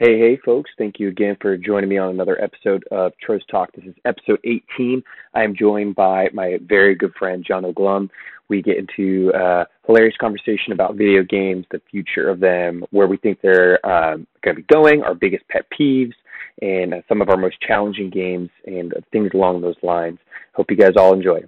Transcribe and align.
Hey, 0.00 0.16
hey, 0.16 0.36
folks. 0.44 0.70
Thank 0.78 1.00
you 1.00 1.08
again 1.08 1.36
for 1.40 1.56
joining 1.56 1.90
me 1.90 1.98
on 1.98 2.10
another 2.10 2.40
episode 2.40 2.84
of 2.92 3.10
Trost 3.18 3.48
Talk. 3.50 3.72
This 3.72 3.84
is 3.84 3.96
episode 4.04 4.38
18. 4.44 5.02
I 5.34 5.42
am 5.42 5.56
joined 5.56 5.96
by 5.96 6.28
my 6.32 6.60
very 6.64 6.94
good 6.94 7.12
friend, 7.18 7.44
John 7.44 7.64
O'Glum. 7.64 8.08
We 8.48 8.62
get 8.62 8.76
into 8.76 9.32
a 9.34 9.66
hilarious 9.88 10.14
conversation 10.20 10.72
about 10.72 10.94
video 10.94 11.24
games, 11.24 11.66
the 11.72 11.82
future 11.90 12.28
of 12.28 12.38
them, 12.38 12.84
where 12.92 13.08
we 13.08 13.16
think 13.16 13.40
they're 13.40 13.84
um, 13.84 14.28
going 14.42 14.58
to 14.58 14.62
be 14.62 14.72
going, 14.72 15.02
our 15.02 15.16
biggest 15.16 15.48
pet 15.48 15.66
peeves, 15.76 16.14
and 16.62 16.94
uh, 16.94 17.00
some 17.08 17.20
of 17.20 17.28
our 17.28 17.36
most 17.36 17.60
challenging 17.60 18.08
games 18.08 18.50
and 18.66 18.94
things 19.10 19.32
along 19.34 19.62
those 19.62 19.82
lines. 19.82 20.20
Hope 20.54 20.70
you 20.70 20.76
guys 20.76 20.92
all 20.96 21.12
enjoy. 21.12 21.42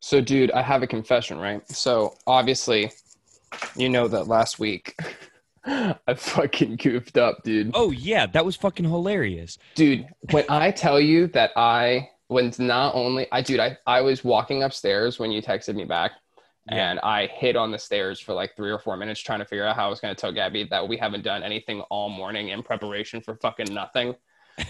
So, 0.00 0.20
dude, 0.20 0.50
I 0.50 0.62
have 0.62 0.82
a 0.82 0.88
confession, 0.88 1.38
right? 1.38 1.62
So, 1.70 2.16
obviously, 2.26 2.90
you 3.76 3.88
know 3.88 4.08
that 4.08 4.26
last 4.26 4.58
week 4.58 4.96
I 6.06 6.14
fucking 6.14 6.76
goofed 6.76 7.16
up, 7.16 7.42
dude. 7.42 7.70
Oh 7.74 7.90
yeah, 7.90 8.26
that 8.26 8.44
was 8.44 8.56
fucking 8.56 8.84
hilarious. 8.84 9.58
Dude, 9.74 10.06
when 10.30 10.44
I 10.48 10.70
tell 10.70 11.00
you 11.00 11.26
that 11.28 11.52
I 11.56 12.10
when 12.28 12.52
not 12.58 12.94
only 12.94 13.26
I 13.32 13.40
dude, 13.42 13.60
I, 13.60 13.76
I 13.86 14.00
was 14.00 14.24
walking 14.24 14.62
upstairs 14.62 15.18
when 15.18 15.30
you 15.30 15.40
texted 15.42 15.74
me 15.74 15.84
back 15.84 16.12
Yeah. 16.70 16.90
and 16.90 17.00
I 17.00 17.26
hid 17.28 17.54
on 17.56 17.70
the 17.70 17.78
stairs 17.78 18.18
for 18.20 18.32
like 18.34 18.56
three 18.56 18.70
or 18.70 18.78
four 18.78 18.96
minutes 18.96 19.20
trying 19.20 19.38
to 19.40 19.44
figure 19.44 19.64
out 19.64 19.76
how 19.76 19.86
I 19.86 19.88
was 19.90 20.00
gonna 20.00 20.14
tell 20.14 20.32
Gabby 20.32 20.64
that 20.70 20.86
we 20.88 20.96
haven't 20.96 21.22
done 21.22 21.42
anything 21.42 21.80
all 21.90 22.08
morning 22.08 22.48
in 22.48 22.62
preparation 22.62 23.20
for 23.20 23.36
fucking 23.36 23.72
nothing. 23.72 24.14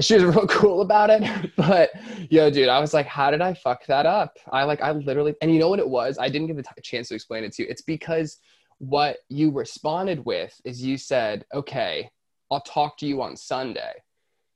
She 0.00 0.14
was 0.14 0.24
real 0.24 0.48
cool 0.48 0.80
about 0.80 1.08
it. 1.10 1.22
But 1.56 1.90
yo, 2.28 2.50
dude, 2.50 2.68
I 2.68 2.80
was 2.80 2.92
like, 2.92 3.06
how 3.06 3.30
did 3.30 3.40
I 3.40 3.54
fuck 3.54 3.86
that 3.86 4.06
up? 4.06 4.36
I 4.50 4.64
like 4.64 4.80
I 4.82 4.90
literally 4.90 5.36
and 5.40 5.52
you 5.54 5.60
know 5.60 5.68
what 5.68 5.78
it 5.78 5.88
was? 5.88 6.18
I 6.18 6.28
didn't 6.28 6.48
get 6.48 6.56
the 6.56 6.64
t- 6.64 6.70
chance 6.82 7.08
to 7.10 7.14
explain 7.14 7.44
it 7.44 7.52
to 7.52 7.62
you. 7.62 7.68
It's 7.70 7.82
because 7.82 8.38
what 8.88 9.18
you 9.28 9.50
responded 9.50 10.24
with 10.24 10.58
is 10.64 10.82
you 10.82 10.96
said, 10.98 11.44
okay, 11.54 12.10
I'll 12.50 12.60
talk 12.60 12.98
to 12.98 13.06
you 13.06 13.22
on 13.22 13.36
Sunday. 13.36 13.92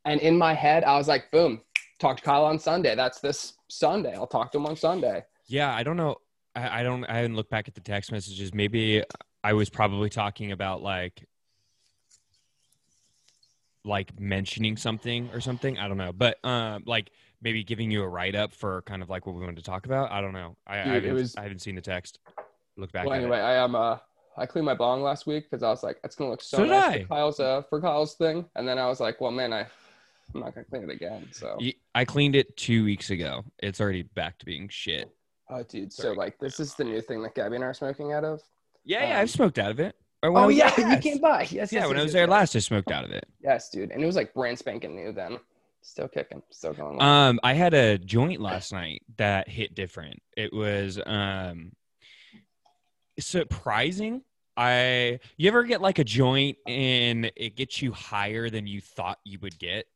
And 0.05 0.21
in 0.21 0.37
my 0.37 0.55
head, 0.55 0.85
I 0.85 0.97
was 0.97 1.09
like, 1.09 1.31
boom, 1.31 1.61
talk 1.99 2.19
to 2.19 2.23
Kyle 2.23 2.45
on 2.45 2.59
Sunday. 2.59 2.95
That's 2.95 3.21
this 3.21 3.55
Sunday. 3.69 4.15
I'll 4.15 4.27
talk 4.27 4.53
to 4.53 4.59
him 4.59 4.67
on 4.67 4.77
Sunday. 4.77 5.25
Yeah, 5.47 5.75
I 5.75 5.83
don't 5.83 5.97
know. 5.97 6.17
I, 6.55 6.81
I 6.81 6.83
don't. 6.83 7.05
I 7.05 7.23
didn't 7.23 7.37
look 7.37 7.49
back 7.51 7.69
at 7.69 7.75
the 7.75 7.81
text 7.81 8.13
messages. 8.13 8.53
Maybe 8.55 9.03
I 9.43 9.53
was 9.55 9.71
probably 9.71 10.11
talking 10.11 10.53
about 10.53 10.83
like, 10.83 11.27
like 13.85 14.19
mentioning 14.21 14.77
something 14.77 15.31
or 15.33 15.41
something. 15.41 15.79
I 15.79 15.89
don't 15.89 15.97
know, 15.97 16.13
but 16.13 16.43
um, 16.45 16.83
like 16.87 17.11
maybe 17.41 17.65
giving 17.65 17.91
you 17.91 18.03
a 18.03 18.09
write 18.09 18.35
up 18.35 18.53
for 18.53 18.83
kind 18.83 19.03
of 19.03 19.09
like 19.09 19.27
what 19.27 19.35
we 19.35 19.41
wanted 19.41 19.57
to 19.57 19.63
talk 19.63 19.87
about. 19.87 20.11
I 20.11 20.21
don't 20.21 20.33
know. 20.33 20.57
I, 20.67 20.81
I 20.81 20.85
Dude, 20.85 20.93
it 20.93 20.95
haven't. 20.97 21.15
was- 21.15 21.37
I 21.37 21.43
haven't 21.43 21.61
seen 21.61 21.75
the 21.75 21.81
text. 21.81 22.19
Look 22.77 22.93
back 22.93 23.07
Well, 23.07 23.15
at 23.15 23.21
anyway, 23.23 23.39
it. 23.39 23.43
I 23.43 23.55
am. 23.57 23.75
Uh, 23.75 23.99
I 24.39 24.47
cleaned 24.47 24.67
my 24.67 24.75
bong 24.75 25.03
last 25.03 25.27
week 25.27 25.51
because 25.51 25.63
I 25.63 25.69
was 25.69 25.83
like, 25.83 25.99
it's 26.05 26.15
gonna 26.17 26.31
look 26.31 26.43
so, 26.43 26.59
So 26.59 26.65
nice 26.65 27.03
for 27.03 27.09
Kyle's 27.09 27.41
uh, 27.41 27.63
for 27.69 27.81
Kyle's 27.81 28.15
thing. 28.15 28.47
And 28.57 28.67
then 28.67 28.79
I 28.79 28.87
was 28.87 29.01
like, 29.01 29.21
well, 29.21 29.31
man, 29.31 29.53
I, 29.53 29.67
I'm 30.35 30.41
not 30.41 30.55
gonna 30.55 30.65
clean 30.65 30.85
it 30.85 30.91
again. 30.91 31.29
So, 31.33 31.59
I 31.95 32.05
cleaned 32.05 32.37
it 32.37 32.57
two 32.57 32.85
weeks 32.85 33.11
ago. 33.11 33.45
It's 33.59 33.81
already 33.81 34.03
back 34.03 34.39
to 34.39 34.47
being 34.47 34.69
shit. 34.69 35.11
oh, 35.51 35.63
dude. 35.63 35.93
So 35.93 36.13
like, 36.13 36.39
this 36.39 36.61
is 36.61 36.75
the 36.75 36.85
new 36.85 37.01
thing 37.01 37.23
that 37.23 37.35
Gabby 37.35 37.57
and 37.57 37.65
I 37.65 37.69
are 37.69 37.75
smoking 37.75 38.13
out 38.13 38.25
of. 38.25 38.41
Yeah, 38.85 39.09
yeah. 39.09 39.17
Um, 39.17 39.23
I've 39.23 39.31
smoked 39.31 39.59
out 39.59 39.71
of 39.71 39.81
it. 39.81 39.97
Oh 40.23 40.49
yeah, 40.49 40.73
you 40.77 40.99
came 40.99 41.19
by. 41.19 41.43
Yes, 41.43 41.73
Yeah, 41.73 41.81
yes, 41.81 41.89
when 41.89 41.99
I 41.99 42.03
was 42.03 42.11
yes, 42.11 42.13
there 42.15 42.27
last, 42.27 42.57
I 42.57 42.59
smoked 42.59 42.91
out 42.91 43.05
of 43.05 43.13
it. 43.13 43.27
Yes, 43.41 43.71
dude, 43.71 43.91
and 43.93 44.03
it 44.03 44.07
was 44.07 44.17
like 44.17 44.35
brand 44.35 44.59
spanking 44.59 44.97
new 44.97 45.13
then. 45.13 45.39
Still 45.81 46.09
kicking, 46.09 46.43
still 46.51 46.73
going. 46.73 46.99
on. 46.99 47.29
Um, 47.29 47.41
I 47.45 47.55
had 47.55 47.73
a 47.73 47.99
joint 47.99 48.41
last 48.41 48.73
night 48.73 49.03
that 49.17 49.49
hit 49.49 49.75
different. 49.75 50.21
It 50.37 50.53
was 50.53 51.01
um 51.07 51.73
surprising. 53.19 54.23
I 54.59 55.21
you 55.37 55.49
ever 55.49 55.63
get 55.63 55.81
like 55.81 56.01
a 56.01 56.05
joint 56.05 56.59
and 56.67 57.31
it 57.37 57.55
gets 57.57 57.81
you 57.81 57.93
higher 57.93 58.51
than 58.51 58.67
you 58.67 58.81
thought 58.81 59.19
you 59.25 59.39
would 59.41 59.57
get, 59.59 59.87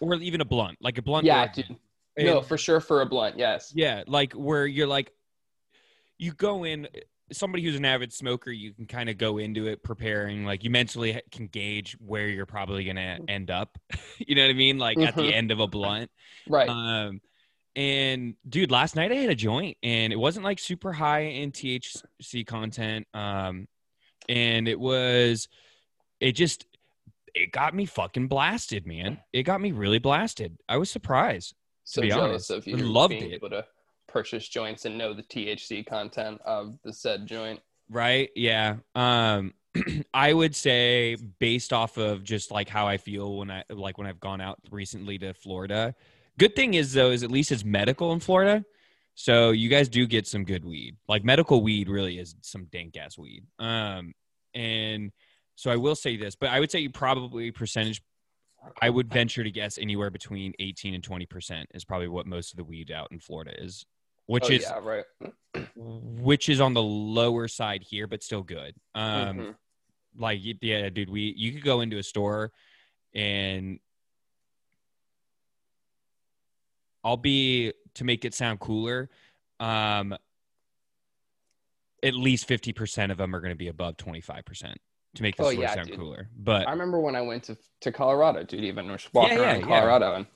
or 0.00 0.14
even 0.16 0.42
a 0.42 0.44
blunt, 0.44 0.76
like 0.82 0.98
a 0.98 1.02
blunt. 1.02 1.24
yeah, 1.24 1.50
dude. 1.50 1.76
No, 2.18 2.42
for 2.42 2.58
sure, 2.58 2.80
for 2.80 3.00
a 3.00 3.06
blunt, 3.06 3.38
yes. 3.38 3.72
yeah, 3.74 4.02
like 4.06 4.34
where 4.34 4.66
you're 4.66 4.86
like, 4.86 5.10
you 6.18 6.32
go 6.32 6.64
in. 6.64 6.86
Somebody 7.32 7.64
who's 7.64 7.76
an 7.76 7.86
avid 7.86 8.12
smoker, 8.12 8.50
you 8.50 8.74
can 8.74 8.84
kind 8.84 9.08
of 9.08 9.16
go 9.16 9.38
into 9.38 9.66
it 9.66 9.82
preparing, 9.82 10.44
like 10.44 10.64
you 10.64 10.68
mentally 10.68 11.18
can 11.30 11.46
gauge 11.46 11.96
where 11.98 12.28
you're 12.28 12.44
probably 12.44 12.84
gonna 12.84 13.20
end 13.26 13.50
up. 13.50 13.78
you 14.18 14.34
know 14.34 14.42
what 14.42 14.50
I 14.50 14.54
mean? 14.54 14.78
Like 14.78 14.98
at 14.98 15.16
the 15.16 15.22
Mhm. 15.22 15.32
end 15.32 15.50
of 15.50 15.58
a 15.60 15.66
blunt. 15.66 16.10
Right. 16.46 16.68
Um, 16.68 17.22
and 17.74 18.34
dude, 18.48 18.70
last 18.70 18.96
night 18.96 19.12
I 19.12 19.16
had 19.16 19.30
a 19.30 19.34
joint, 19.34 19.76
and 19.82 20.12
it 20.12 20.16
wasn't 20.16 20.44
like 20.44 20.58
super 20.58 20.92
high 20.92 21.20
in 21.20 21.52
THC 21.52 22.46
content. 22.46 23.06
Um, 23.14 23.66
and 24.28 24.68
it 24.68 24.78
was, 24.78 25.48
it 26.20 26.32
just, 26.32 26.66
it 27.34 27.50
got 27.50 27.74
me 27.74 27.86
fucking 27.86 28.28
blasted, 28.28 28.86
man. 28.86 29.18
It 29.32 29.44
got 29.44 29.60
me 29.60 29.72
really 29.72 29.98
blasted. 29.98 30.58
I 30.68 30.76
was 30.76 30.90
surprised. 30.90 31.54
so 31.84 32.02
be 32.02 32.08
jealous 32.08 32.50
honest, 32.50 32.50
of 32.50 32.66
you 32.66 32.76
loved 32.76 33.10
being 33.10 33.30
it. 33.30 33.34
able 33.34 33.50
to 33.50 33.64
purchase 34.06 34.46
joints 34.48 34.84
and 34.84 34.98
know 34.98 35.14
the 35.14 35.22
THC 35.22 35.84
content 35.86 36.40
of 36.44 36.78
the 36.84 36.92
said 36.92 37.26
joint. 37.26 37.60
Right? 37.88 38.30
Yeah. 38.36 38.76
Um, 38.94 39.54
I 40.14 40.32
would 40.32 40.54
say 40.54 41.16
based 41.38 41.72
off 41.72 41.96
of 41.96 42.22
just 42.22 42.50
like 42.50 42.68
how 42.68 42.86
I 42.86 42.98
feel 42.98 43.38
when 43.38 43.50
I 43.50 43.64
like 43.70 43.98
when 43.98 44.06
I've 44.06 44.20
gone 44.20 44.40
out 44.40 44.58
recently 44.70 45.18
to 45.18 45.32
Florida. 45.32 45.94
Good 46.38 46.56
thing 46.56 46.74
is 46.74 46.92
though 46.92 47.10
is 47.10 47.22
at 47.22 47.30
least 47.30 47.52
it's 47.52 47.64
medical 47.64 48.12
in 48.12 48.20
Florida. 48.20 48.64
So 49.14 49.50
you 49.50 49.68
guys 49.68 49.88
do 49.88 50.06
get 50.06 50.26
some 50.26 50.44
good 50.44 50.64
weed. 50.64 50.96
Like 51.08 51.24
medical 51.24 51.62
weed 51.62 51.88
really 51.88 52.18
is 52.18 52.34
some 52.40 52.64
dank 52.66 52.96
ass 52.96 53.18
weed. 53.18 53.44
Um 53.58 54.14
and 54.54 55.12
so 55.54 55.70
I 55.70 55.76
will 55.76 55.94
say 55.94 56.16
this, 56.16 56.34
but 56.34 56.50
I 56.50 56.60
would 56.60 56.70
say 56.70 56.80
you 56.80 56.90
probably 56.90 57.50
percentage 57.50 58.02
I 58.80 58.90
would 58.90 59.12
venture 59.12 59.42
to 59.42 59.50
guess 59.50 59.76
anywhere 59.78 60.10
between 60.10 60.52
18 60.58 60.94
and 60.94 61.02
20% 61.02 61.64
is 61.74 61.84
probably 61.84 62.08
what 62.08 62.26
most 62.26 62.52
of 62.52 62.56
the 62.56 62.64
weed 62.64 62.90
out 62.90 63.08
in 63.10 63.18
Florida 63.18 63.52
is. 63.62 63.84
Which 64.26 64.44
oh, 64.44 64.52
is 64.52 64.62
yeah, 64.62 64.78
right. 64.80 65.04
which 65.76 66.48
is 66.48 66.60
on 66.60 66.74
the 66.74 66.82
lower 66.82 67.48
side 67.48 67.82
here, 67.82 68.06
but 68.06 68.22
still 68.22 68.42
good. 68.42 68.74
Um, 68.94 69.38
Mhm. 69.38 69.56
like 70.16 70.40
yeah, 70.42 70.88
dude, 70.90 71.10
we 71.10 71.34
you 71.36 71.52
could 71.52 71.64
go 71.64 71.80
into 71.80 71.98
a 71.98 72.02
store 72.02 72.52
and 73.14 73.80
I'll 77.04 77.16
be 77.16 77.72
to 77.94 78.04
make 78.04 78.24
it 78.24 78.34
sound 78.34 78.60
cooler. 78.60 79.10
Um, 79.60 80.14
at 82.02 82.14
least 82.14 82.46
fifty 82.48 82.72
percent 82.72 83.12
of 83.12 83.18
them 83.18 83.34
are 83.34 83.40
going 83.40 83.52
to 83.52 83.58
be 83.58 83.68
above 83.68 83.96
twenty 83.96 84.20
five 84.20 84.44
percent 84.44 84.78
to 85.14 85.22
make 85.22 85.36
the 85.36 85.44
Oh, 85.44 85.50
yeah, 85.50 85.74
sound 85.74 85.88
dude. 85.88 85.98
cooler. 85.98 86.28
But 86.36 86.66
I 86.66 86.70
remember 86.70 86.98
when 87.00 87.14
I 87.16 87.20
went 87.20 87.44
to 87.44 87.56
to 87.82 87.92
Colorado, 87.92 88.42
dude. 88.44 88.64
Even 88.64 88.88
just 88.88 89.12
walking 89.14 89.38
Yeah, 89.38 89.42
around 89.44 89.60
yeah, 89.60 89.66
Colorado 89.66 90.14
and 90.14 90.26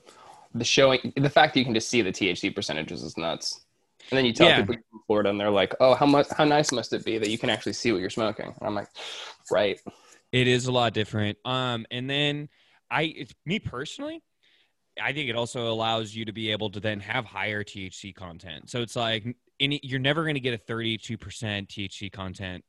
the 0.53 0.63
showing, 0.63 1.13
the 1.17 1.29
fact 1.29 1.53
that 1.53 1.59
you 1.59 1.65
can 1.65 1.73
just 1.73 1.89
see 1.89 2.01
the 2.01 2.11
THC 2.11 2.55
percentages 2.55 3.03
is 3.03 3.17
nuts. 3.17 3.65
And 4.09 4.17
then 4.17 4.25
you 4.25 4.31
tell 4.31 4.47
people 4.55 4.75
from 4.89 5.01
Florida, 5.05 5.29
and 5.29 5.39
they're 5.39 5.51
like, 5.51 5.75
"Oh, 5.81 5.93
how 5.93 6.05
much? 6.05 6.27
How 6.37 6.45
nice 6.45 6.71
must 6.71 6.93
it 6.93 7.03
be 7.03 7.17
that 7.17 7.29
you 7.29 7.37
can 7.37 7.49
actually 7.49 7.73
see 7.73 7.91
what 7.91 7.99
you're 7.99 8.09
smoking?" 8.09 8.45
And 8.45 8.55
I'm 8.61 8.75
like, 8.75 8.87
"Right." 9.51 9.79
It 10.31 10.47
is 10.47 10.67
a 10.67 10.71
lot 10.71 10.93
different. 10.93 11.37
Um, 11.43 11.85
and 11.91 12.09
then 12.09 12.49
I, 12.89 13.03
it's, 13.03 13.33
me 13.45 13.59
personally, 13.59 14.21
I 15.01 15.13
think 15.13 15.29
it 15.29 15.35
also 15.35 15.67
allows 15.71 16.15
you 16.15 16.25
to 16.25 16.31
be 16.31 16.51
able 16.51 16.69
to 16.71 16.79
then 16.79 16.99
have 16.99 17.25
higher 17.25 17.63
THC 17.63 18.13
content. 18.15 18.69
So 18.69 18.81
it's 18.81 18.95
like 18.95 19.25
any, 19.59 19.79
you're 19.83 19.99
never 19.99 20.23
going 20.23 20.35
to 20.35 20.39
get 20.39 20.53
a 20.53 20.71
32% 20.71 21.17
THC 21.19 22.11
content 22.11 22.63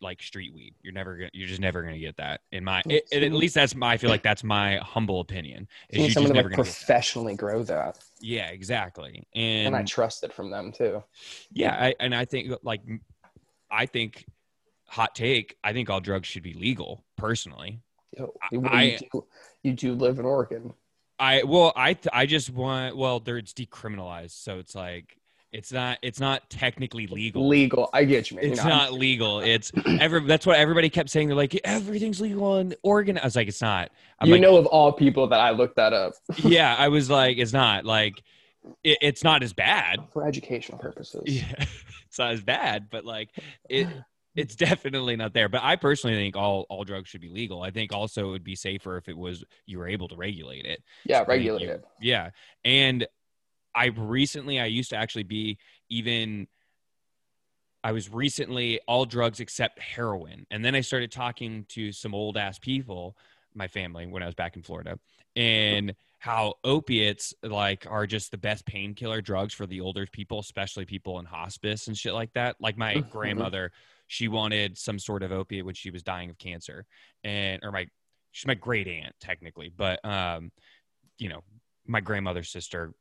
like 0.00 0.22
street 0.22 0.52
weed. 0.54 0.74
You're 0.82 0.92
never 0.92 1.16
gonna, 1.16 1.30
you're 1.32 1.48
just 1.48 1.60
never 1.60 1.82
going 1.82 1.94
to 1.94 2.00
get 2.00 2.16
that 2.18 2.42
in 2.52 2.64
my, 2.64 2.82
it, 2.88 3.04
it- 3.10 3.22
at 3.22 3.32
least 3.32 3.54
that's 3.54 3.74
my, 3.74 3.92
I 3.92 3.96
feel 3.96 4.10
like 4.10 4.22
that's 4.22 4.44
my 4.44 4.76
humble 4.78 5.20
opinion. 5.20 5.66
Is 5.88 5.98
You 5.98 6.02
need 6.04 6.12
someone 6.12 6.28
just 6.28 6.34
to 6.34 6.42
never 6.42 6.48
like 6.50 6.56
professionally 6.56 7.34
grow 7.34 7.62
that, 7.64 7.98
Yeah, 8.20 8.48
exactly. 8.48 9.26
and, 9.34 9.68
And, 9.68 9.76
I 9.76 9.82
trust 9.82 10.22
it 10.22 10.32
from 10.32 10.50
them 10.50 10.70
too. 10.72 11.02
yeah, 11.52 11.74
I, 11.74 11.94
and 11.98 12.14
I 12.14 12.24
think 12.26 12.52
like, 12.62 12.82
I 13.70 13.86
think 13.86 14.26
hot 14.86 15.14
take, 15.14 15.56
I 15.64 15.72
think 15.72 15.88
all 15.90 16.00
drugs 16.00 16.28
should 16.28 16.42
be 16.42 16.52
legal 16.52 17.02
personally. 17.16 17.80
Yo, 18.16 18.32
I- 18.64 18.82
you, 18.82 18.98
do, 19.12 19.24
you 19.62 19.72
do 19.72 19.94
live 19.94 20.18
in 20.18 20.26
Oregon. 20.26 20.74
I 21.18 21.42
well, 21.44 21.72
I 21.76 21.94
th- 21.94 22.12
I 22.12 22.26
just 22.26 22.50
want 22.50 22.96
well, 22.96 23.20
there 23.20 23.38
it's 23.38 23.52
decriminalized, 23.52 24.42
so 24.42 24.58
it's 24.58 24.74
like 24.74 25.16
it's 25.52 25.72
not 25.72 25.98
it's 26.02 26.18
not 26.18 26.50
technically 26.50 27.06
legal. 27.06 27.46
Legal. 27.46 27.88
I 27.92 28.04
get 28.04 28.30
you, 28.30 28.36
man. 28.36 28.46
It's 28.46 28.58
You 28.58 28.68
know, 28.68 28.76
not 28.76 28.92
legal. 28.92 29.38
It's 29.38 29.70
every 29.86 30.20
that's 30.26 30.46
what 30.46 30.58
everybody 30.58 30.90
kept 30.90 31.10
saying. 31.10 31.28
They're 31.28 31.36
like 31.36 31.58
everything's 31.62 32.20
legal 32.20 32.58
in 32.58 32.74
Oregon. 32.82 33.18
I 33.18 33.24
was 33.24 33.36
like, 33.36 33.46
it's 33.46 33.62
not. 33.62 33.92
I'm 34.18 34.26
you 34.26 34.34
like, 34.34 34.42
know 34.42 34.56
of 34.56 34.66
all 34.66 34.92
people 34.92 35.28
that 35.28 35.38
I 35.38 35.50
looked 35.50 35.76
that 35.76 35.92
up 35.92 36.14
yeah. 36.38 36.74
I 36.76 36.88
was 36.88 37.08
like, 37.08 37.38
it's 37.38 37.52
not. 37.52 37.84
Like, 37.84 38.20
it, 38.82 38.98
it's 39.00 39.22
not 39.22 39.44
as 39.44 39.52
bad. 39.52 40.00
for 40.12 40.26
educational 40.26 40.78
purposes. 40.78 41.22
Yeah, 41.26 41.54
it's 42.08 42.18
not 42.18 42.32
as 42.32 42.42
bad, 42.42 42.90
but 42.90 43.04
like 43.04 43.30
it. 43.68 43.86
It's 44.34 44.56
definitely 44.56 45.16
not 45.16 45.32
there. 45.32 45.48
But 45.48 45.62
I 45.62 45.76
personally 45.76 46.16
think 46.16 46.36
all 46.36 46.66
all 46.68 46.84
drugs 46.84 47.08
should 47.08 47.20
be 47.20 47.28
legal. 47.28 47.62
I 47.62 47.70
think 47.70 47.92
also 47.92 48.28
it 48.28 48.30
would 48.30 48.44
be 48.44 48.56
safer 48.56 48.96
if 48.96 49.08
it 49.08 49.16
was 49.16 49.44
you 49.66 49.78
were 49.78 49.88
able 49.88 50.08
to 50.08 50.16
regulate 50.16 50.64
it. 50.64 50.82
Yeah, 51.04 51.20
you. 51.20 51.26
regulated. 51.26 51.84
Yeah. 52.00 52.30
And 52.64 53.06
I 53.74 53.86
recently, 53.86 54.60
I 54.60 54.66
used 54.66 54.90
to 54.90 54.96
actually 54.96 55.24
be 55.24 55.58
even, 55.88 56.46
I 57.82 57.92
was 57.92 58.08
recently 58.08 58.80
all 58.86 59.04
drugs 59.04 59.40
except 59.40 59.78
heroin. 59.78 60.46
And 60.50 60.64
then 60.64 60.74
I 60.74 60.80
started 60.80 61.10
talking 61.10 61.66
to 61.70 61.92
some 61.92 62.14
old 62.14 62.36
ass 62.36 62.58
people 62.58 63.16
my 63.54 63.68
family 63.68 64.06
when 64.06 64.22
I 64.22 64.26
was 64.26 64.34
back 64.34 64.56
in 64.56 64.62
Florida, 64.62 64.98
and 65.36 65.94
how 66.18 66.54
opiates 66.64 67.34
like 67.42 67.86
are 67.88 68.06
just 68.06 68.30
the 68.30 68.38
best 68.38 68.66
painkiller 68.66 69.20
drugs 69.20 69.54
for 69.54 69.66
the 69.66 69.80
older 69.80 70.06
people, 70.10 70.40
especially 70.40 70.84
people 70.84 71.20
in 71.20 71.24
hospice 71.24 71.86
and 71.86 71.96
shit 71.96 72.14
like 72.14 72.32
that. 72.32 72.56
Like 72.60 72.76
my 72.76 72.94
Mhm. 72.94 73.10
grandmother, 73.10 73.70
she 74.06 74.28
wanted 74.28 74.76
some 74.78 74.98
sort 74.98 75.22
of 75.22 75.32
opiate 75.32 75.64
when 75.64 75.74
she 75.74 75.90
was 75.90 76.02
dying 76.02 76.30
of 76.30 76.38
cancer, 76.38 76.84
and 77.22 77.60
or 77.62 77.72
my 77.72 77.86
she's 78.32 78.46
my 78.46 78.54
great 78.54 78.88
aunt 78.88 79.14
technically, 79.20 79.70
but 79.74 80.04
um, 80.04 80.50
you 81.18 81.28
know, 81.28 81.42
my 81.86 82.00
grandmother's 82.00 82.50
sister. 82.50 82.92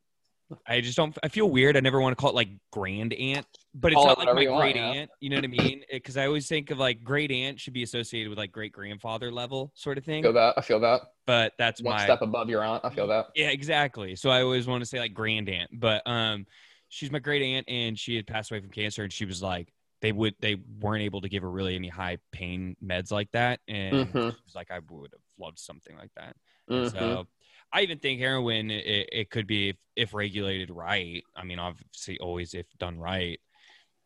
I 0.67 0.81
just 0.81 0.95
don't. 0.95 1.17
I 1.23 1.29
feel 1.29 1.49
weird. 1.49 1.77
I 1.77 1.79
never 1.79 1.99
want 1.99 2.15
to 2.15 2.21
call 2.21 2.29
it 2.29 2.35
like 2.35 2.49
grand 2.71 3.13
aunt, 3.13 3.47
but 3.73 3.91
it's 3.91 3.95
Call 3.95 4.07
not 4.07 4.17
it 4.17 4.25
like 4.25 4.35
my 4.35 4.41
you 4.41 4.51
want, 4.51 4.61
great 4.61 4.75
yeah. 4.75 4.89
aunt. 4.89 5.09
You 5.19 5.29
know 5.31 5.37
what 5.37 5.45
I 5.45 5.47
mean? 5.47 5.81
Because 5.91 6.15
I 6.15 6.27
always 6.27 6.47
think 6.47 6.69
of 6.69 6.77
like 6.77 7.03
great 7.03 7.31
aunt 7.31 7.59
should 7.59 7.73
be 7.73 7.81
associated 7.81 8.29
with 8.29 8.37
like 8.37 8.51
great 8.51 8.71
grandfather 8.71 9.31
level 9.31 9.71
sort 9.73 9.97
of 9.97 10.03
I 10.03 10.05
thing. 10.05 10.23
feel 10.23 10.33
that. 10.33 10.53
I 10.55 10.61
feel 10.61 10.79
that. 10.81 11.01
But 11.25 11.53
that's 11.57 11.81
One 11.81 11.95
my 11.95 12.03
step 12.03 12.21
above 12.21 12.49
your 12.49 12.63
aunt. 12.63 12.85
I 12.85 12.89
feel 12.91 13.07
that. 13.07 13.27
yeah, 13.35 13.49
exactly. 13.49 14.15
So 14.15 14.29
I 14.29 14.43
always 14.43 14.67
want 14.67 14.81
to 14.81 14.85
say 14.85 14.99
like 14.99 15.13
grand 15.15 15.49
aunt, 15.49 15.71
but 15.73 16.03
um, 16.05 16.45
she's 16.89 17.09
my 17.09 17.19
great 17.19 17.41
aunt, 17.41 17.67
and 17.67 17.97
she 17.97 18.15
had 18.15 18.27
passed 18.27 18.51
away 18.51 18.59
from 18.59 18.69
cancer, 18.69 19.01
and 19.01 19.11
she 19.11 19.25
was 19.25 19.41
like, 19.41 19.73
they 20.03 20.11
would 20.11 20.35
they 20.41 20.57
weren't 20.81 21.01
able 21.01 21.21
to 21.21 21.29
give 21.29 21.43
her 21.43 21.49
really 21.49 21.75
any 21.75 21.87
high 21.87 22.17
pain 22.33 22.75
meds 22.83 23.09
like 23.09 23.31
that, 23.31 23.61
and 23.69 23.95
Mhm. 23.95 24.35
was 24.45 24.53
like, 24.53 24.69
I 24.69 24.79
would 24.89 25.11
have 25.13 25.21
loved 25.39 25.57
something 25.57 25.95
like 25.97 26.11
that. 26.17 26.35
Mhm. 26.69 26.91
So 26.91 27.27
I 27.71 27.81
even 27.81 27.99
think 27.99 28.19
heroin 28.19 28.69
it, 28.69 29.09
it 29.11 29.29
could 29.29 29.47
be 29.47 29.69
if, 29.69 29.77
if 29.95 30.13
regulated 30.13 30.69
right. 30.69 31.23
I 31.37 31.45
mean, 31.45 31.57
obviously, 31.57 32.19
always 32.19 32.53
if 32.53 32.67
done 32.77 32.99
right. 32.99 33.39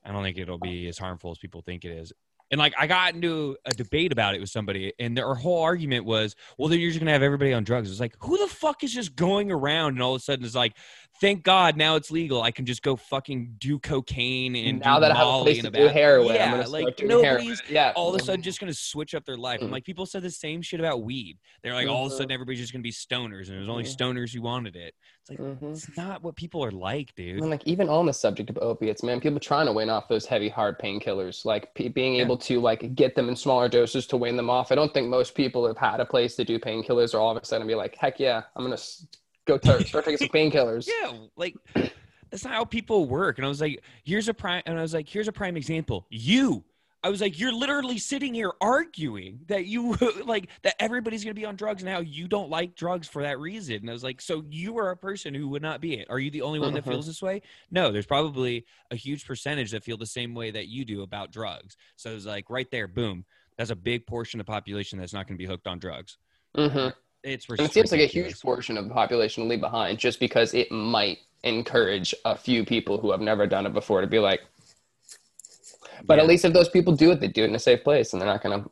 I 0.06 0.12
don't 0.12 0.24
think 0.24 0.38
it'll 0.38 0.60
be 0.60 0.88
as 0.88 1.00
harmful 1.00 1.32
as 1.32 1.40
people 1.40 1.64
think 1.64 1.84
it 1.84 1.92
is. 1.92 2.14
And 2.50 2.60
like, 2.60 2.74
I 2.78 2.88
got 2.88 3.14
into 3.14 3.58
a 3.66 3.74
debate 3.74 4.12
about 4.14 4.34
it 4.36 4.40
with 4.40 4.50
somebody, 4.50 4.94
and 5.00 5.18
their 5.18 5.34
whole 5.34 5.62
argument 5.62 6.06
was, 6.06 6.36
"Well, 6.58 6.70
then 6.70 6.80
you're 6.80 6.90
just 6.92 7.00
gonna 7.00 7.12
have 7.12 7.22
everybody 7.24 7.52
on 7.54 7.64
drugs." 7.66 7.92
It's 7.92 8.00
like, 8.00 8.16
who 8.20 8.38
the 8.38 8.48
fuck 8.48 8.84
is 8.86 8.94
just 8.94 9.16
going 9.16 9.52
around 9.52 9.96
and 9.96 10.02
all 10.02 10.16
of 10.16 10.22
a 10.22 10.24
sudden 10.24 10.46
is 10.46 10.56
like, 10.56 10.78
"Thank 11.20 11.44
God 11.44 11.76
now 11.76 11.96
it's 11.98 12.10
legal. 12.10 12.42
I 12.42 12.52
can 12.52 12.66
just 12.66 12.84
go 12.84 12.96
fucking 12.96 13.56
do 13.58 13.80
cocaine 13.80 14.56
and 14.56 14.80
now 14.80 14.96
do 14.96 15.02
that 15.02 15.12
I 15.12 15.16
have 15.16 15.28
a 15.28 15.44
place 15.44 15.62
to 15.64 15.68
a 15.68 15.72
do 15.72 15.86
bath." 15.86 15.94
heroin, 15.94 16.30
I'm 16.42 16.60
Yeah, 16.60 16.66
like 16.68 17.04
nobody's. 17.04 17.62
Yeah. 17.70 17.92
all 17.96 18.14
of 18.14 18.22
a 18.22 18.24
sudden 18.24 18.42
just 18.42 18.60
to 18.72 18.78
switch 18.78 19.14
up 19.14 19.26
their 19.26 19.38
life. 19.38 19.60
And 19.62 19.70
Mhm. 19.70 19.74
like 19.74 19.84
people 19.84 20.06
said 20.06 20.22
the 20.22 20.32
same 20.32 20.62
shit 20.62 20.80
about 20.80 21.02
weed. 21.02 21.38
They're 21.64 21.74
like, 21.74 21.88
all 21.88 22.06
of 22.06 22.12
a 22.12 22.16
Mhm. 22.16 22.18
sudden 22.18 22.32
everybody's 22.32 22.60
just 22.60 22.72
to 22.84 22.84
be 22.84 22.92
stoners, 22.92 23.48
and 23.48 23.58
it 23.58 23.60
was 23.60 23.70
only 23.70 23.84
stoners 23.84 24.34
who 24.34 24.42
wanted 24.42 24.76
it. 24.76 24.94
It's 25.30 25.40
like 25.40 25.40
Mhm. 25.60 25.72
it's 25.72 25.98
not 25.98 26.24
what 26.24 26.36
people 26.36 26.64
are 26.64 26.72
like, 26.72 27.14
dude. 27.16 27.42
And 27.42 27.50
like 27.50 27.64
even 27.66 27.90
on 27.90 28.06
the 28.06 28.14
subject 28.14 28.50
of 28.50 28.58
opiates, 28.60 29.04
man, 29.04 29.20
people 29.20 29.40
trying 29.40 29.66
to 29.66 29.74
win 29.74 29.90
off 29.90 30.08
those 30.08 30.26
heavy, 30.26 30.48
hard 30.50 30.80
painkillers, 30.80 31.44
like 31.44 31.74
p- 31.74 31.90
being 31.90 32.16
Yeah. 32.16 32.22
able 32.24 32.38
to 32.38 32.60
like 32.62 32.96
get 32.96 33.16
them 33.16 33.28
in 33.30 33.36
smaller 33.36 33.68
doses 33.68 34.08
to 34.08 34.18
win 34.18 34.38
them 34.38 34.50
off. 34.50 34.72
I 34.72 34.76
don't 34.76 34.94
think 34.94 35.10
most 35.10 35.36
people 35.36 35.68
have 35.68 35.78
had 35.78 36.00
a 36.00 36.06
place 36.06 36.36
to 36.38 36.46
do 36.46 36.60
painkillers 36.60 37.14
or 37.14 37.20
all 37.20 37.36
of 37.36 37.42
a 37.42 37.46
sudden 37.46 37.68
be 37.68 37.76
like, 37.76 37.96
heck 37.96 38.20
yeah, 38.20 38.44
I'm 38.56 38.64
gonna 38.64 38.78
go 39.46 39.58
t- 39.58 39.84
start 39.84 40.06
taking 40.06 40.18
some 40.18 40.30
painkillers. 40.30 40.88
Yeah, 40.88 41.12
like 41.36 41.56
that's 42.30 42.44
not 42.46 42.54
how 42.54 42.66
people 42.66 43.06
work. 43.06 43.38
And 43.38 43.46
I 43.46 43.50
was 43.50 43.62
like, 43.62 43.82
here's 44.04 44.28
a 44.30 44.34
prime, 44.34 44.64
and 44.66 44.78
I 44.78 44.82
was 44.82 44.94
like, 44.94 45.08
here's 45.10 45.28
a 45.28 45.34
prime 45.34 45.58
example. 45.58 46.06
You. 46.10 46.64
I 47.04 47.10
was 47.10 47.22
like, 47.22 47.40
you're 47.40 47.54
literally 47.54 48.00
sitting 48.00 48.34
here 48.34 48.52
arguing 48.60 49.40
that 49.48 49.66
you 49.66 49.94
like 50.26 50.50
that 50.64 50.76
everybody's 50.82 51.24
gonna 51.24 51.34
be 51.34 51.46
on 51.46 51.56
drugs 51.56 51.84
and 51.84 51.92
how 51.92 52.00
you 52.00 52.28
don't 52.28 52.50
like 52.50 52.76
drugs 52.76 53.08
for 53.08 53.22
that 53.22 53.40
reason. 53.40 53.76
And 53.78 53.90
I 53.90 53.94
was 53.94 54.04
like, 54.04 54.20
so 54.20 54.44
you 54.50 54.78
are 54.80 54.90
a 54.92 54.98
person 54.98 55.34
who 55.34 55.48
would 55.50 55.62
not 55.62 55.80
be 55.80 55.96
it. 55.96 56.08
Are 56.10 56.20
you 56.20 56.32
the 56.32 56.42
only 56.42 56.60
one 56.60 56.74
that 56.74 56.84
Mhm. 56.84 56.88
feels 56.90 57.06
this 57.06 57.22
way? 57.22 57.42
No, 57.72 57.92
there's 57.92 58.06
probably 58.08 58.66
a 58.92 58.96
huge 58.96 59.26
percentage 59.26 59.72
that 59.72 59.84
feel 59.84 59.98
the 59.98 60.06
same 60.06 60.34
way 60.34 60.52
that 60.52 60.68
you 60.68 60.86
do 60.86 61.04
about 61.04 61.32
drugs. 61.32 61.78
So 61.96 62.12
it 62.12 62.16
was 62.16 62.26
like 62.26 62.50
right 62.50 62.70
there, 62.72 62.88
boom. 62.88 63.26
That's 63.58 63.70
a 63.72 63.76
big 63.76 64.06
portion 64.06 64.40
of 64.40 64.46
the 64.46 64.52
population 64.52 65.00
that's 65.00 65.14
not 65.14 65.28
gonna 65.28 65.38
be 65.38 65.46
hooked 65.46 65.68
on 65.68 65.80
drugs. 65.80 66.18
hmm 66.56 66.88
It's 67.24 67.46
it 67.50 67.72
seems 67.72 67.92
like 67.92 68.02
a 68.02 68.06
huge 68.06 68.40
portion 68.40 68.78
of 68.78 68.88
the 68.88 68.94
population 68.94 69.44
to 69.44 69.50
leave 69.50 69.62
behind 69.62 69.98
just 70.00 70.20
because 70.20 70.54
it 70.54 70.72
might 70.72 71.20
encourage 71.44 72.14
a 72.26 72.36
few 72.36 72.66
people 72.66 72.98
who 72.98 73.12
have 73.12 73.22
never 73.22 73.46
done 73.48 73.66
it 73.66 73.74
before 73.74 74.02
to 74.02 74.08
be 74.08 74.20
like, 74.20 74.42
but 76.06 76.18
Yeah. 76.18 76.24
at 76.24 76.28
least 76.28 76.46
if 76.46 76.54
those 76.54 76.70
people 76.70 76.96
do 76.96 77.12
it, 77.12 77.20
they 77.20 77.28
do 77.28 77.44
it 77.44 77.50
in 77.50 77.56
a 77.56 77.60
safe 77.60 77.84
place 77.84 78.14
and 78.14 78.22
they're 78.22 78.30
not 78.30 78.42
gonna 78.42 78.66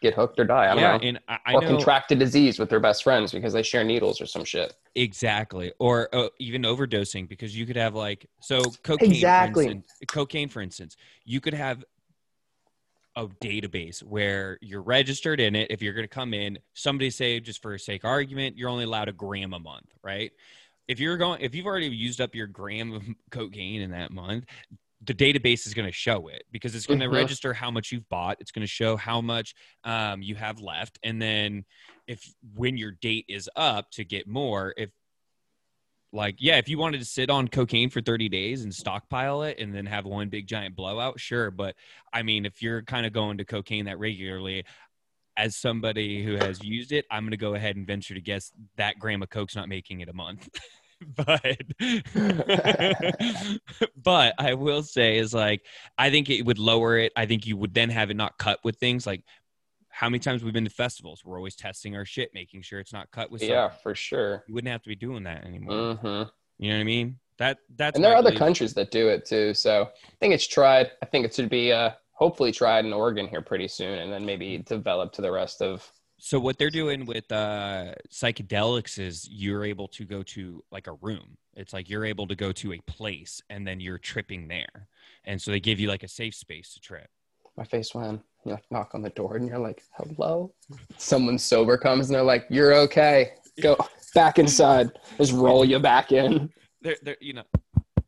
get 0.00 0.14
hooked 0.14 0.38
or 0.38 0.44
die. 0.44 0.64
I 0.64 0.74
don't 0.74 0.78
yeah, 0.78 0.96
know. 0.96 1.02
and 1.02 1.20
I, 1.28 1.38
I 1.46 1.54
or 1.54 1.60
know 1.60 1.68
contract 1.68 2.12
a 2.12 2.14
disease 2.14 2.58
with 2.58 2.70
their 2.70 2.80
best 2.80 3.02
friends 3.02 3.32
because 3.32 3.52
they 3.52 3.62
share 3.62 3.84
needles 3.84 4.20
or 4.20 4.26
some 4.26 4.44
shit. 4.44 4.74
Exactly, 4.94 5.72
or 5.78 6.08
uh, 6.14 6.28
even 6.38 6.62
overdosing 6.62 7.28
because 7.28 7.56
you 7.56 7.66
could 7.66 7.76
have 7.76 7.94
like 7.94 8.26
so 8.40 8.70
cocaine. 8.82 9.12
Exactly. 9.12 9.66
For 9.66 9.70
instance, 9.70 9.92
cocaine, 10.08 10.48
for 10.48 10.62
instance, 10.62 10.96
you 11.24 11.40
could 11.40 11.54
have 11.54 11.84
a 13.16 13.26
database 13.26 14.02
where 14.02 14.58
you're 14.60 14.82
registered 14.82 15.40
in 15.40 15.54
it. 15.54 15.70
If 15.70 15.82
you're 15.82 15.92
going 15.92 16.04
to 16.04 16.08
come 16.08 16.32
in, 16.32 16.58
somebody 16.74 17.10
say 17.10 17.40
just 17.40 17.60
for 17.60 17.76
sake 17.76 18.04
argument, 18.04 18.56
you're 18.56 18.68
only 18.68 18.84
allowed 18.84 19.08
a 19.08 19.12
gram 19.12 19.52
a 19.52 19.58
month, 19.58 19.88
right? 20.02 20.32
If 20.88 21.00
you're 21.00 21.16
going, 21.16 21.40
if 21.40 21.54
you've 21.54 21.66
already 21.66 21.88
used 21.88 22.20
up 22.20 22.34
your 22.34 22.46
gram 22.46 22.92
of 22.92 23.02
cocaine 23.30 23.82
in 23.82 23.90
that 23.90 24.12
month, 24.12 24.44
the 25.02 25.14
database 25.14 25.66
is 25.66 25.72
going 25.74 25.88
to 25.88 25.92
show 25.92 26.28
it 26.28 26.44
because 26.50 26.74
it's 26.74 26.86
going 26.86 27.00
to 27.00 27.06
Mhm. 27.06 27.12
register 27.12 27.54
how 27.54 27.70
much 27.70 27.90
you've 27.90 28.08
bought. 28.08 28.36
It's 28.40 28.50
going 28.50 28.66
to 28.66 28.70
show 28.70 28.96
how 28.96 29.20
much 29.20 29.54
um, 29.84 30.22
you 30.22 30.34
have 30.34 30.60
left, 30.60 30.98
and 31.02 31.20
then 31.20 31.64
if 32.06 32.22
when 32.54 32.76
your 32.76 32.92
date 32.92 33.24
is 33.28 33.48
up 33.56 33.90
to 33.92 34.04
get 34.04 34.26
more, 34.26 34.74
if 34.76 34.90
like 36.12 36.36
yeah, 36.38 36.56
if 36.56 36.68
you 36.68 36.76
wanted 36.76 36.98
to 36.98 37.04
sit 37.04 37.30
on 37.30 37.46
cocaine 37.48 37.88
for 37.88 38.00
30 38.00 38.28
days 38.28 38.64
and 38.64 38.74
stockpile 38.74 39.42
it 39.44 39.58
and 39.58 39.74
then 39.74 39.86
have 39.86 40.04
one 40.04 40.28
big 40.28 40.46
giant 40.46 40.74
blowout, 40.74 41.20
sure. 41.20 41.50
But 41.50 41.76
I 42.12 42.22
mean, 42.22 42.44
if 42.44 42.60
you're 42.60 42.82
kind 42.82 43.06
of 43.06 43.12
going 43.12 43.38
to 43.38 43.44
cocaine 43.44 43.84
that 43.84 43.98
regularly, 43.98 44.64
as 45.36 45.56
somebody 45.56 46.22
who 46.24 46.34
has 46.34 46.62
used 46.62 46.92
it, 46.92 47.06
I'm 47.10 47.22
going 47.22 47.30
to 47.30 47.36
go 47.36 47.54
ahead 47.54 47.76
and 47.76 47.86
venture 47.86 48.14
to 48.14 48.20
guess 48.20 48.52
that 48.76 48.98
gram 48.98 49.22
of 49.22 49.30
coke's 49.30 49.54
not 49.56 49.68
making 49.68 50.00
it 50.00 50.08
a 50.08 50.12
month. 50.12 50.48
but 51.16 51.56
but 53.96 54.34
I 54.38 54.54
will 54.54 54.82
say 54.82 55.18
is 55.18 55.32
like 55.32 55.62
I 55.96 56.10
think 56.10 56.30
it 56.30 56.42
would 56.42 56.58
lower 56.58 56.98
it. 56.98 57.12
I 57.16 57.26
think 57.26 57.46
you 57.46 57.56
would 57.56 57.74
then 57.74 57.90
have 57.90 58.10
it 58.10 58.16
not 58.16 58.38
cut 58.38 58.58
with 58.64 58.76
things 58.76 59.06
like 59.06 59.24
how 59.88 60.08
many 60.08 60.20
times 60.20 60.42
we've 60.42 60.52
been 60.52 60.64
to 60.64 60.70
festivals. 60.70 61.24
We're 61.24 61.36
always 61.36 61.56
testing 61.56 61.96
our 61.96 62.04
shit, 62.04 62.30
making 62.32 62.62
sure 62.62 62.80
it's 62.80 62.92
not 62.92 63.10
cut 63.10 63.30
with 63.30 63.40
something. 63.40 63.54
Yeah, 63.54 63.68
for 63.68 63.94
sure. 63.94 64.44
You 64.46 64.54
wouldn't 64.54 64.70
have 64.70 64.82
to 64.82 64.88
be 64.88 64.96
doing 64.96 65.24
that 65.24 65.44
anymore. 65.44 65.94
hmm 65.94 66.22
You 66.58 66.70
know 66.70 66.76
what 66.76 66.80
I 66.80 66.84
mean? 66.84 67.18
That 67.38 67.58
that's 67.76 67.96
And 67.96 68.04
there 68.04 68.12
are 68.12 68.16
other 68.16 68.32
countries 68.32 68.74
that 68.74 68.90
do 68.90 69.08
it 69.08 69.24
too. 69.24 69.54
So 69.54 69.82
I 69.84 70.16
think 70.20 70.34
it's 70.34 70.46
tried. 70.46 70.90
I 71.02 71.06
think 71.06 71.24
it 71.24 71.34
should 71.34 71.48
be 71.48 71.72
uh, 71.72 71.90
hopefully 72.12 72.52
tried 72.52 72.84
in 72.84 72.92
Oregon 72.92 73.26
here 73.26 73.42
pretty 73.42 73.68
soon, 73.68 73.98
and 73.98 74.12
then 74.12 74.24
maybe 74.24 74.58
develop 74.58 75.12
to 75.14 75.22
the 75.22 75.32
rest 75.32 75.62
of. 75.62 75.90
So 76.22 76.38
what 76.38 76.58
they're 76.58 76.68
doing 76.70 77.06
with 77.06 77.30
uh, 77.32 77.94
psychedelics 78.10 78.98
is 78.98 79.26
you're 79.30 79.64
able 79.64 79.88
to 79.88 80.04
go 80.04 80.22
to 80.24 80.62
like 80.70 80.86
a 80.86 80.92
room. 81.00 81.38
It's 81.54 81.72
like 81.72 81.88
you're 81.88 82.04
able 82.04 82.26
to 82.26 82.36
go 82.36 82.52
to 82.52 82.74
a 82.74 82.78
place 82.86 83.40
and 83.48 83.66
then 83.66 83.80
you're 83.80 83.98
tripping 83.98 84.46
there, 84.46 84.88
and 85.24 85.40
so 85.40 85.50
they 85.50 85.60
give 85.60 85.80
you 85.80 85.88
like 85.88 86.02
a 86.02 86.08
safe 86.08 86.34
space 86.34 86.74
to 86.74 86.80
trip. 86.80 87.08
My 87.56 87.64
face 87.64 87.94
went. 87.94 88.20
You 88.44 88.52
like 88.52 88.64
knock 88.70 88.90
on 88.94 89.02
the 89.02 89.10
door, 89.10 89.36
and 89.36 89.48
you're 89.48 89.58
like, 89.58 89.82
"Hello." 89.96 90.52
Someone 90.98 91.38
sober 91.38 91.76
comes, 91.78 92.08
and 92.08 92.14
they're 92.14 92.22
like, 92.22 92.44
"You're 92.50 92.74
okay. 92.74 93.32
Go 93.62 93.76
back 94.14 94.38
inside." 94.38 94.90
Just 95.16 95.32
roll 95.32 95.64
you 95.64 95.78
back 95.78 96.12
in. 96.12 96.50
They're, 96.82 96.96
they're 97.02 97.16
you 97.20 97.32
know. 97.34 97.44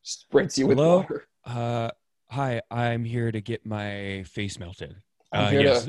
Spritz 0.04 0.56
you 0.58 0.66
with 0.66 0.78
Hello? 0.78 0.98
water. 0.98 1.26
Uh, 1.44 1.90
hi, 2.30 2.60
I'm 2.70 3.04
here 3.04 3.32
to 3.32 3.40
get 3.40 3.64
my 3.66 4.24
face 4.26 4.58
melted. 4.58 4.96
I'm 5.32 5.44
Uh, 5.46 5.50
here 5.50 5.60
yes. 5.62 5.88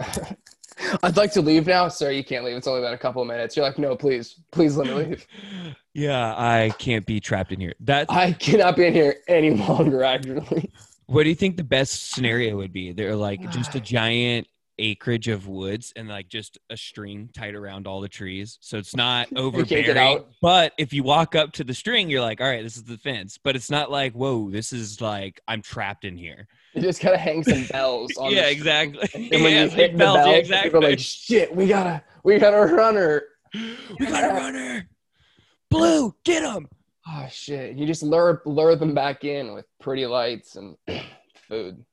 to. 0.00 0.36
I'd 1.02 1.16
like 1.16 1.32
to 1.32 1.42
leave 1.42 1.66
now, 1.66 1.88
sir. 1.88 2.10
You 2.10 2.24
can't 2.24 2.44
leave. 2.44 2.56
It's 2.56 2.66
only 2.66 2.80
been 2.80 2.92
a 2.92 2.98
couple 2.98 3.22
of 3.22 3.28
minutes. 3.28 3.56
You're 3.56 3.66
like, 3.66 3.78
no, 3.78 3.96
please, 3.96 4.36
please 4.50 4.76
let 4.76 4.86
me 4.88 4.94
leave. 4.94 5.26
yeah, 5.94 6.34
I 6.36 6.70
can't 6.78 7.06
be 7.06 7.20
trapped 7.20 7.52
in 7.52 7.60
here. 7.60 7.74
That. 7.80 8.06
I 8.10 8.32
cannot 8.32 8.76
be 8.76 8.86
in 8.86 8.92
here 8.92 9.16
any 9.28 9.50
longer. 9.50 10.04
Actually, 10.04 10.70
What 11.06 11.24
do 11.24 11.28
you 11.28 11.34
think 11.34 11.56
the 11.56 11.64
best 11.64 12.10
scenario 12.12 12.56
would 12.56 12.72
be? 12.72 12.92
They're 12.92 13.16
like 13.16 13.50
just 13.50 13.74
a 13.74 13.80
giant 13.98 14.46
acreage 14.78 15.28
of 15.28 15.46
woods 15.46 15.92
and 15.96 16.08
like 16.08 16.28
just 16.28 16.58
a 16.70 16.76
string 16.76 17.28
tied 17.34 17.54
around 17.54 17.86
all 17.86 18.00
the 18.00 18.08
trees, 18.08 18.58
so 18.60 18.78
it's 18.78 18.96
not 18.96 19.28
overbearing. 19.36 19.96
out. 19.98 20.28
But 20.40 20.72
if 20.78 20.92
you 20.92 21.02
walk 21.02 21.34
up 21.34 21.52
to 21.52 21.64
the 21.64 21.74
string, 21.74 22.08
you're 22.08 22.22
like, 22.22 22.40
all 22.40 22.48
right, 22.48 22.62
this 22.62 22.76
is 22.76 22.84
the 22.84 22.98
fence. 22.98 23.38
But 23.42 23.54
it's 23.54 23.70
not 23.70 23.90
like, 23.90 24.12
whoa, 24.12 24.50
this 24.50 24.72
is 24.72 25.00
like 25.00 25.40
I'm 25.46 25.62
trapped 25.62 26.04
in 26.04 26.16
here. 26.16 26.48
You 26.74 26.82
just 26.82 27.02
gotta 27.02 27.18
hang 27.18 27.42
some 27.44 27.64
bells. 27.66 28.16
On 28.16 28.32
yeah, 28.32 28.46
exactly. 28.46 29.08
And 29.14 29.42
when 29.42 29.52
Yeah, 29.52 29.64
you 29.64 29.70
hit 29.70 29.92
the 29.92 29.98
bells, 29.98 30.16
bell, 30.18 30.42
yeah, 30.42 30.62
people 30.62 30.84
are 30.84 30.90
like, 30.90 30.98
"Shit, 30.98 31.54
we 31.54 31.66
gotta, 31.66 32.02
we 32.24 32.38
gotta 32.38 32.72
run 32.72 32.94
her." 32.94 33.24
we 33.54 34.06
got 34.06 34.24
a 34.24 34.28
runner. 34.34 34.88
Blue, 35.70 36.14
get 36.24 36.42
him. 36.42 36.68
Oh 37.06 37.26
shit! 37.30 37.76
You 37.76 37.86
just 37.86 38.02
lure 38.02 38.42
lure 38.46 38.76
them 38.76 38.94
back 38.94 39.24
in 39.24 39.52
with 39.54 39.66
pretty 39.80 40.06
lights 40.06 40.56
and 40.56 40.76
food. 41.48 41.84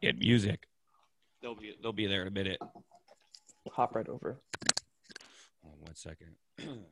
Get 0.00 0.18
music. 0.18 0.66
They'll 1.42 1.54
be 1.54 1.74
they'll 1.82 1.92
be 1.92 2.06
there 2.06 2.22
in 2.22 2.28
a 2.28 2.32
minute. 2.32 2.58
Hop 3.72 3.94
right 3.94 4.08
over. 4.08 4.40
Oh, 5.64 5.70
one 5.80 5.94
second. 5.94 6.34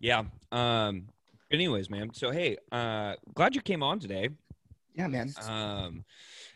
yeah. 0.00 0.24
Um. 0.50 1.08
Anyways, 1.52 1.90
man. 1.90 2.12
So 2.14 2.30
hey, 2.30 2.56
uh, 2.72 3.14
glad 3.34 3.54
you 3.54 3.60
came 3.60 3.82
on 3.82 3.98
today. 3.98 4.30
Yeah, 4.94 5.06
man. 5.08 5.32
Um, 5.48 6.04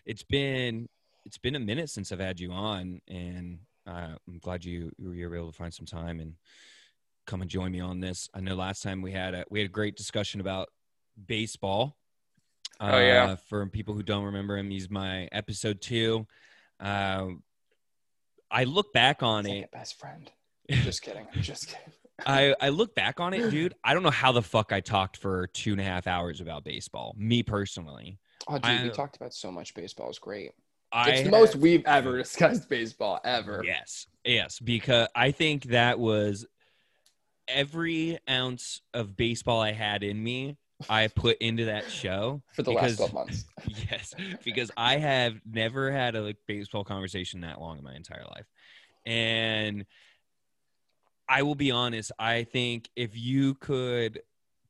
it's 0.05 0.23
been 0.23 0.89
it's 1.25 1.39
been 1.39 1.55
a 1.55 1.61
minute 1.61 1.91
since 1.91 2.13
I've 2.13 2.21
had 2.21 2.41
you 2.41 2.53
on, 2.53 3.01
and 3.09 3.59
uh, 3.87 4.15
I'm 4.27 4.39
glad 4.41 4.65
you 4.65 4.91
you 4.99 5.29
were 5.29 5.37
able 5.37 5.51
to 5.51 5.57
find 5.57 5.73
some 5.73 5.87
time 5.87 6.21
and 6.21 6.35
come 7.27 7.43
and 7.43 7.51
join 7.51 7.73
me 7.73 7.81
on 7.81 8.01
this. 8.01 8.29
I 8.35 8.41
know 8.41 8.55
last 8.55 8.83
time 8.83 9.03
we 9.03 9.13
had 9.13 9.35
a 9.35 9.45
we 9.51 9.61
had 9.61 9.67
a 9.67 9.73
great 9.73 9.97
discussion 9.97 10.41
about 10.41 10.69
baseball. 11.27 11.97
Oh 12.81 12.99
yeah. 12.99 13.25
Uh, 13.25 13.37
for 13.49 13.67
people 13.67 13.95
who 13.95 14.03
don't 14.03 14.25
remember 14.25 14.57
him, 14.59 14.71
he's 14.71 14.91
my 14.91 15.29
episode 15.33 15.81
two. 15.81 16.27
Uh, 16.81 17.27
I 18.51 18.65
look 18.65 18.93
back 18.93 19.23
on 19.23 19.45
Second 19.45 19.59
it. 19.65 19.73
best 19.73 19.99
friend. 19.99 20.31
Just 20.71 21.03
kidding. 21.03 21.27
Just 21.41 21.69
kidding. 21.69 21.93
I, 22.27 22.55
I 22.61 22.69
look 22.69 22.95
back 22.95 23.21
on 23.21 23.35
it, 23.35 23.51
dude. 23.51 23.75
I 23.83 23.93
don't 23.95 24.03
know 24.03 24.11
how 24.11 24.33
the 24.33 24.43
fuck 24.43 24.73
I 24.73 24.81
talked 24.81 25.17
for 25.17 25.47
two 25.49 25.73
and 25.73 25.81
a 25.81 25.85
half 25.85 26.07
hours 26.07 26.41
about 26.41 26.65
baseball. 26.65 27.15
Me 27.19 27.43
personally, 27.43 28.19
Oh, 28.47 28.55
dude, 28.55 28.65
I- 28.65 28.83
we 28.85 28.91
talked 28.91 29.17
about 29.17 29.33
so 29.35 29.51
much 29.51 29.75
baseball. 29.75 30.09
It's 30.11 30.19
great. 30.19 30.53
I 30.93 31.11
it's 31.11 31.23
the 31.23 31.31
most 31.31 31.57
we've 31.57 31.85
ever 31.87 32.19
discussed 32.19 32.69
baseball 32.69 33.19
ever. 33.25 33.63
Yes, 33.67 34.07
yes, 34.25 34.61
because 34.61 35.09
I 35.15 35.33
think 35.33 35.65
that 35.65 35.99
was 35.99 36.47
every 37.49 38.19
ounce 38.31 38.81
of 38.93 39.17
baseball 39.17 39.61
I 39.61 39.73
had 39.73 40.03
in 40.05 40.23
me. 40.23 40.57
I 40.89 41.09
put 41.09 41.39
into 41.39 41.65
that 41.67 41.91
show 41.91 42.43
For 42.53 42.63
the 42.63 42.73
because- 42.73 43.01
last 43.01 43.11
12 43.11 43.15
months. 43.15 43.45
yes, 43.91 44.15
because 44.45 44.71
I 44.77 44.99
have 44.99 45.35
never 45.51 45.91
had 45.91 46.15
a 46.15 46.21
like 46.23 46.37
baseball 46.47 46.85
conversation 46.85 47.41
that 47.41 47.61
long 47.61 47.79
in 47.79 47.85
my 47.85 47.95
entire 47.95 48.25
life. 48.31 48.47
And 49.07 49.85
I 51.29 51.43
will 51.43 51.55
be 51.55 51.71
honest, 51.71 52.13
I 52.19 52.45
think 52.45 52.89
if 52.97 53.17
you 53.17 53.55
could 53.55 54.21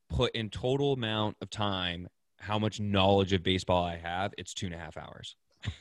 put 0.09 0.35
in 0.35 0.51
total 0.51 0.93
amount 0.93 1.37
of 1.41 1.51
time 1.51 2.09
how 2.39 2.59
much 2.59 2.79
knowledge 2.81 3.33
of 3.33 3.43
baseball 3.43 3.85
I 3.85 3.97
have, 3.97 4.33
it's 4.39 4.55
two 4.55 4.67
and 4.67 4.75
a 4.75 4.79
half 4.79 4.97
hours. 4.97 5.37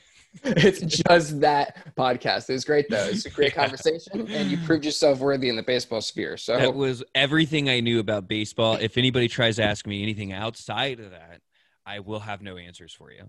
it's 0.44 0.80
just 0.80 1.40
that 1.40 1.94
podcast. 1.94 2.50
It 2.50 2.54
was 2.54 2.64
great 2.64 2.86
though. 2.90 3.06
It's 3.06 3.24
a 3.24 3.30
great 3.30 3.52
Yeah. 3.56 3.62
conversation, 3.62 4.26
and 4.34 4.50
you 4.50 4.58
proved 4.58 4.84
yourself 4.84 5.20
worthy 5.20 5.48
in 5.48 5.56
the 5.56 5.62
baseball 5.62 6.00
sphere. 6.00 6.36
So 6.36 6.56
That 6.58 6.74
was 6.74 7.04
everything 7.14 7.68
I 7.68 7.80
knew 7.80 8.00
about 8.00 8.26
baseball. 8.26 8.76
If 8.80 8.98
anybody 8.98 9.28
tries 9.28 9.56
to 9.56 9.62
ask 9.62 9.86
me 9.86 10.02
anything 10.02 10.32
outside 10.32 10.98
of 10.98 11.12
that, 11.12 11.40
I 11.86 12.00
will 12.00 12.20
have 12.20 12.42
no 12.42 12.56
answers 12.56 12.92
for 12.92 13.12
you. 13.12 13.28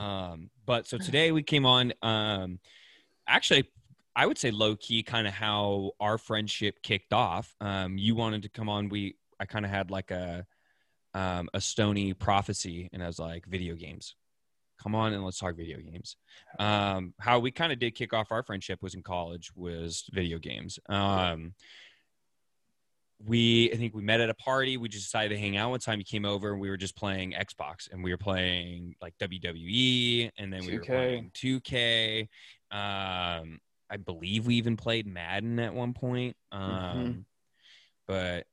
Um, 0.00 0.50
but 0.66 0.86
so 0.86 0.98
today 0.98 1.32
we 1.32 1.42
came 1.42 1.66
on. 1.66 1.92
Um, 2.02 2.60
actually, 3.26 3.68
I 4.16 4.24
would 4.24 4.38
say 4.38 4.50
low 4.50 4.74
key, 4.76 5.02
kind 5.02 5.26
of 5.26 5.34
how 5.34 5.92
our 6.00 6.16
friendship 6.16 6.82
kicked 6.82 7.12
off. 7.12 7.54
Um, 7.60 7.98
you 7.98 8.14
wanted 8.14 8.42
to 8.44 8.48
come 8.48 8.70
on. 8.70 8.88
We 8.88 9.16
I 9.38 9.44
kind 9.44 9.66
of 9.66 9.70
had 9.70 9.90
like 9.90 10.10
a 10.10 10.46
um, 11.12 11.48
a 11.52 11.60
stony 11.60 12.14
prophecy, 12.14 12.88
and 12.92 13.02
I 13.02 13.06
was 13.06 13.18
like, 13.18 13.46
video 13.46 13.74
games. 13.74 14.16
Come 14.82 14.94
on 14.94 15.14
and 15.14 15.24
let's 15.24 15.38
talk 15.38 15.56
video 15.56 15.78
games. 15.78 16.16
Um, 16.58 17.14
how 17.18 17.38
we 17.38 17.50
kind 17.50 17.72
of 17.72 17.78
did 17.78 17.94
kick 17.94 18.12
off 18.12 18.30
our 18.30 18.42
friendship 18.42 18.82
was 18.82 18.94
in 18.94 19.02
college 19.02 19.50
was 19.54 20.04
video 20.12 20.38
games. 20.38 20.78
Um, 20.88 21.54
we 23.24 23.70
I 23.72 23.76
think 23.76 23.94
we 23.94 24.02
met 24.02 24.20
at 24.20 24.28
a 24.28 24.34
party. 24.34 24.76
We 24.76 24.88
just 24.88 25.06
decided 25.06 25.34
to 25.34 25.40
hang 25.40 25.56
out 25.56 25.70
one 25.70 25.80
time. 25.80 25.98
You 25.98 26.04
came 26.04 26.26
over 26.26 26.52
and 26.52 26.60
we 26.60 26.68
were 26.68 26.76
just 26.76 26.96
playing 26.96 27.32
Xbox 27.32 27.90
and 27.90 28.04
we 28.04 28.10
were 28.10 28.18
playing 28.18 28.94
like 29.00 29.14
WWE 29.18 30.30
and 30.38 30.52
then 30.52 30.66
we 30.66 30.74
were 30.74 30.84
2K. 30.84 30.86
playing 30.86 31.30
2K. 31.34 32.28
Um, 32.70 33.58
I 33.90 33.96
believe 33.96 34.46
we 34.46 34.56
even 34.56 34.76
played 34.76 35.06
Madden 35.06 35.58
at 35.58 35.74
one 35.74 35.92
point. 35.92 36.36
Um, 36.52 36.60
Mhm. 36.60 37.24
but 38.06 38.46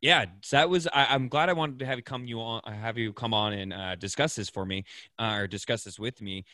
yeah, 0.00 0.26
so 0.42 0.56
that 0.56 0.68
was. 0.68 0.88
I, 0.88 1.06
I'm 1.10 1.28
glad 1.28 1.48
I 1.48 1.52
wanted 1.52 1.78
to 1.80 1.86
have 1.86 1.96
you 1.98 2.02
come 2.02 2.24
you 2.24 2.40
on, 2.40 2.60
have 2.64 2.98
you 2.98 3.12
come 3.12 3.32
on 3.32 3.52
and 3.52 3.72
uh, 3.72 3.94
discuss 3.94 4.34
this 4.34 4.50
for 4.50 4.66
me, 4.66 4.84
uh, 5.18 5.36
or 5.38 5.46
discuss 5.46 5.84
this 5.84 5.98
with 5.98 6.20
me. 6.20 6.44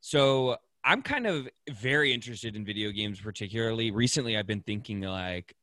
So 0.00 0.56
I'm 0.82 1.02
kind 1.02 1.26
of 1.26 1.48
very 1.70 2.12
interested 2.12 2.56
in 2.56 2.64
video 2.64 2.90
games, 2.90 3.20
particularly 3.20 3.90
recently. 3.90 4.36
I've 4.36 4.46
been 4.46 4.62
thinking 4.62 5.02
like 5.02 5.54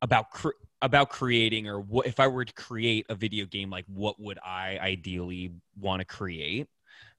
about 0.00 0.30
cr- 0.30 0.50
about 0.80 1.10
creating, 1.10 1.66
or 1.68 1.80
what 1.80 2.06
if 2.06 2.20
I 2.20 2.28
were 2.28 2.44
to 2.44 2.52
create 2.52 3.06
a 3.08 3.14
video 3.14 3.46
game, 3.46 3.68
like 3.68 3.84
what 3.88 4.18
would 4.20 4.38
I 4.38 4.78
ideally 4.80 5.52
want 5.78 6.00
to 6.00 6.04
create, 6.06 6.66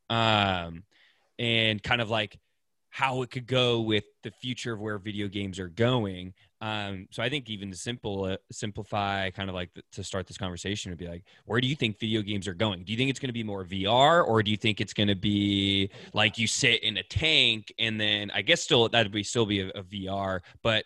um, 0.09 0.83
and 1.37 1.81
kind 1.83 2.01
of 2.01 2.09
like 2.09 2.39
how 2.99 3.21
it 3.21 3.31
could 3.31 3.47
go 3.47 3.79
with 3.79 4.03
the 4.23 4.31
future 4.31 4.73
of 4.73 4.81
where 4.81 4.97
video 4.97 5.29
games 5.29 5.57
are 5.57 5.69
going. 5.69 6.33
Um, 6.59 7.07
so 7.11 7.23
I 7.23 7.29
think 7.29 7.49
even 7.49 7.71
to 7.71 7.77
simple 7.77 8.25
uh, 8.25 8.35
simplify, 8.51 9.29
kind 9.29 9.47
of 9.47 9.55
like 9.55 9.73
the, 9.73 9.83
to 9.93 10.03
start 10.03 10.27
this 10.27 10.37
conversation 10.37 10.91
would 10.91 10.99
be 10.99 11.07
like, 11.07 11.23
where 11.45 11.61
do 11.61 11.67
you 11.67 11.77
think 11.77 11.97
video 11.97 12.21
games 12.21 12.45
are 12.45 12.53
going? 12.53 12.83
Do 12.83 12.91
you 12.91 12.97
think 12.97 13.09
it's 13.09 13.19
going 13.21 13.29
to 13.29 13.33
be 13.33 13.41
more 13.41 13.63
VR, 13.63 14.27
or 14.27 14.43
do 14.43 14.51
you 14.51 14.57
think 14.57 14.81
it's 14.81 14.91
going 14.91 15.07
to 15.07 15.15
be 15.15 15.89
like 16.13 16.37
you 16.37 16.45
sit 16.45 16.83
in 16.83 16.97
a 16.97 17.03
tank 17.03 17.73
and 17.79 18.01
then 18.01 18.31
I 18.31 18.41
guess 18.41 18.61
still 18.61 18.89
that'd 18.89 19.13
be 19.13 19.23
still 19.23 19.45
be 19.45 19.61
a, 19.61 19.69
a 19.69 19.83
VR, 19.83 20.41
but 20.61 20.83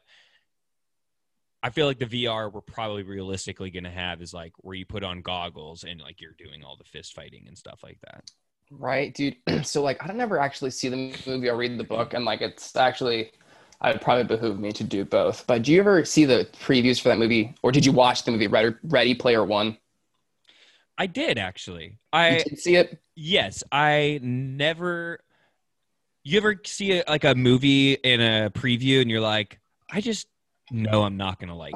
I 1.64 1.72
feel 1.72 1.88
like 1.88 1.98
the 1.98 2.06
VR 2.06 2.54
we're 2.54 2.62
probably 2.62 3.02
realistically 3.02 3.72
going 3.72 3.86
to 3.86 3.90
have 3.90 4.22
is 4.22 4.36
like 4.36 4.54
where 4.58 4.76
you 4.76 4.86
put 4.86 5.04
on 5.04 5.24
goggles 5.24 5.84
and 5.84 6.00
like 6.00 6.22
you're 6.22 6.36
doing 6.38 6.64
all 6.64 6.78
the 6.78 6.84
fist 6.84 7.16
fighting 7.16 7.46
and 7.48 7.58
stuff 7.58 7.80
like 7.82 7.98
that. 8.02 8.30
Right, 8.72 9.14
dude. 9.14 9.36
so 9.64 9.82
like, 9.82 10.04
I 10.04 10.08
don't 10.08 10.22
ever 10.22 10.40
actually 10.40 10.72
see 10.72 10.90
the 10.90 11.16
movie 11.28 11.50
or 11.50 11.58
read 11.58 11.78
the 11.78 11.84
book, 11.84 12.14
and 12.14 12.26
like, 12.26 12.42
it's 12.42 12.76
actually. 12.76 13.32
I'd 13.86 14.00
probably 14.00 14.24
behoove 14.24 14.62
me 14.62 14.72
to 14.72 14.84
do 14.86 15.04
both. 15.04 15.46
But 15.46 15.64
do 15.64 15.74
you 15.74 15.82
ever 15.82 16.06
see 16.06 16.24
the 16.24 16.48
previews 16.54 17.02
for 17.02 17.10
that 17.10 17.18
movie, 17.18 17.54
or 17.64 17.72
did 17.74 17.86
you 17.86 17.92
watch 17.92 18.24
the 18.24 18.32
movie 18.32 18.48
Ready, 18.48 18.74
Ready 18.82 19.14
Player 19.14 19.44
One? 19.44 19.78
I 20.98 21.08
did 21.08 21.38
actually. 21.38 21.86
You 21.86 21.98
I 22.14 22.44
did 22.48 22.60
see 22.60 22.76
it. 22.76 23.02
Yes, 23.16 23.64
I 23.72 24.20
never. 24.22 25.20
You 26.24 26.38
ever 26.38 26.62
see 26.66 27.00
a, 27.00 27.04
like 27.10 27.26
a 27.26 27.36
movie 27.36 27.94
in 27.94 28.22
a 28.22 28.50
preview 28.52 29.02
and 29.02 29.12
you're 29.12 29.20
like, 29.20 29.60
I 29.92 30.00
just 30.00 30.28
know 30.72 31.04
I'm 31.04 31.18
not 31.18 31.40
gonna 31.40 31.58
like 31.58 31.76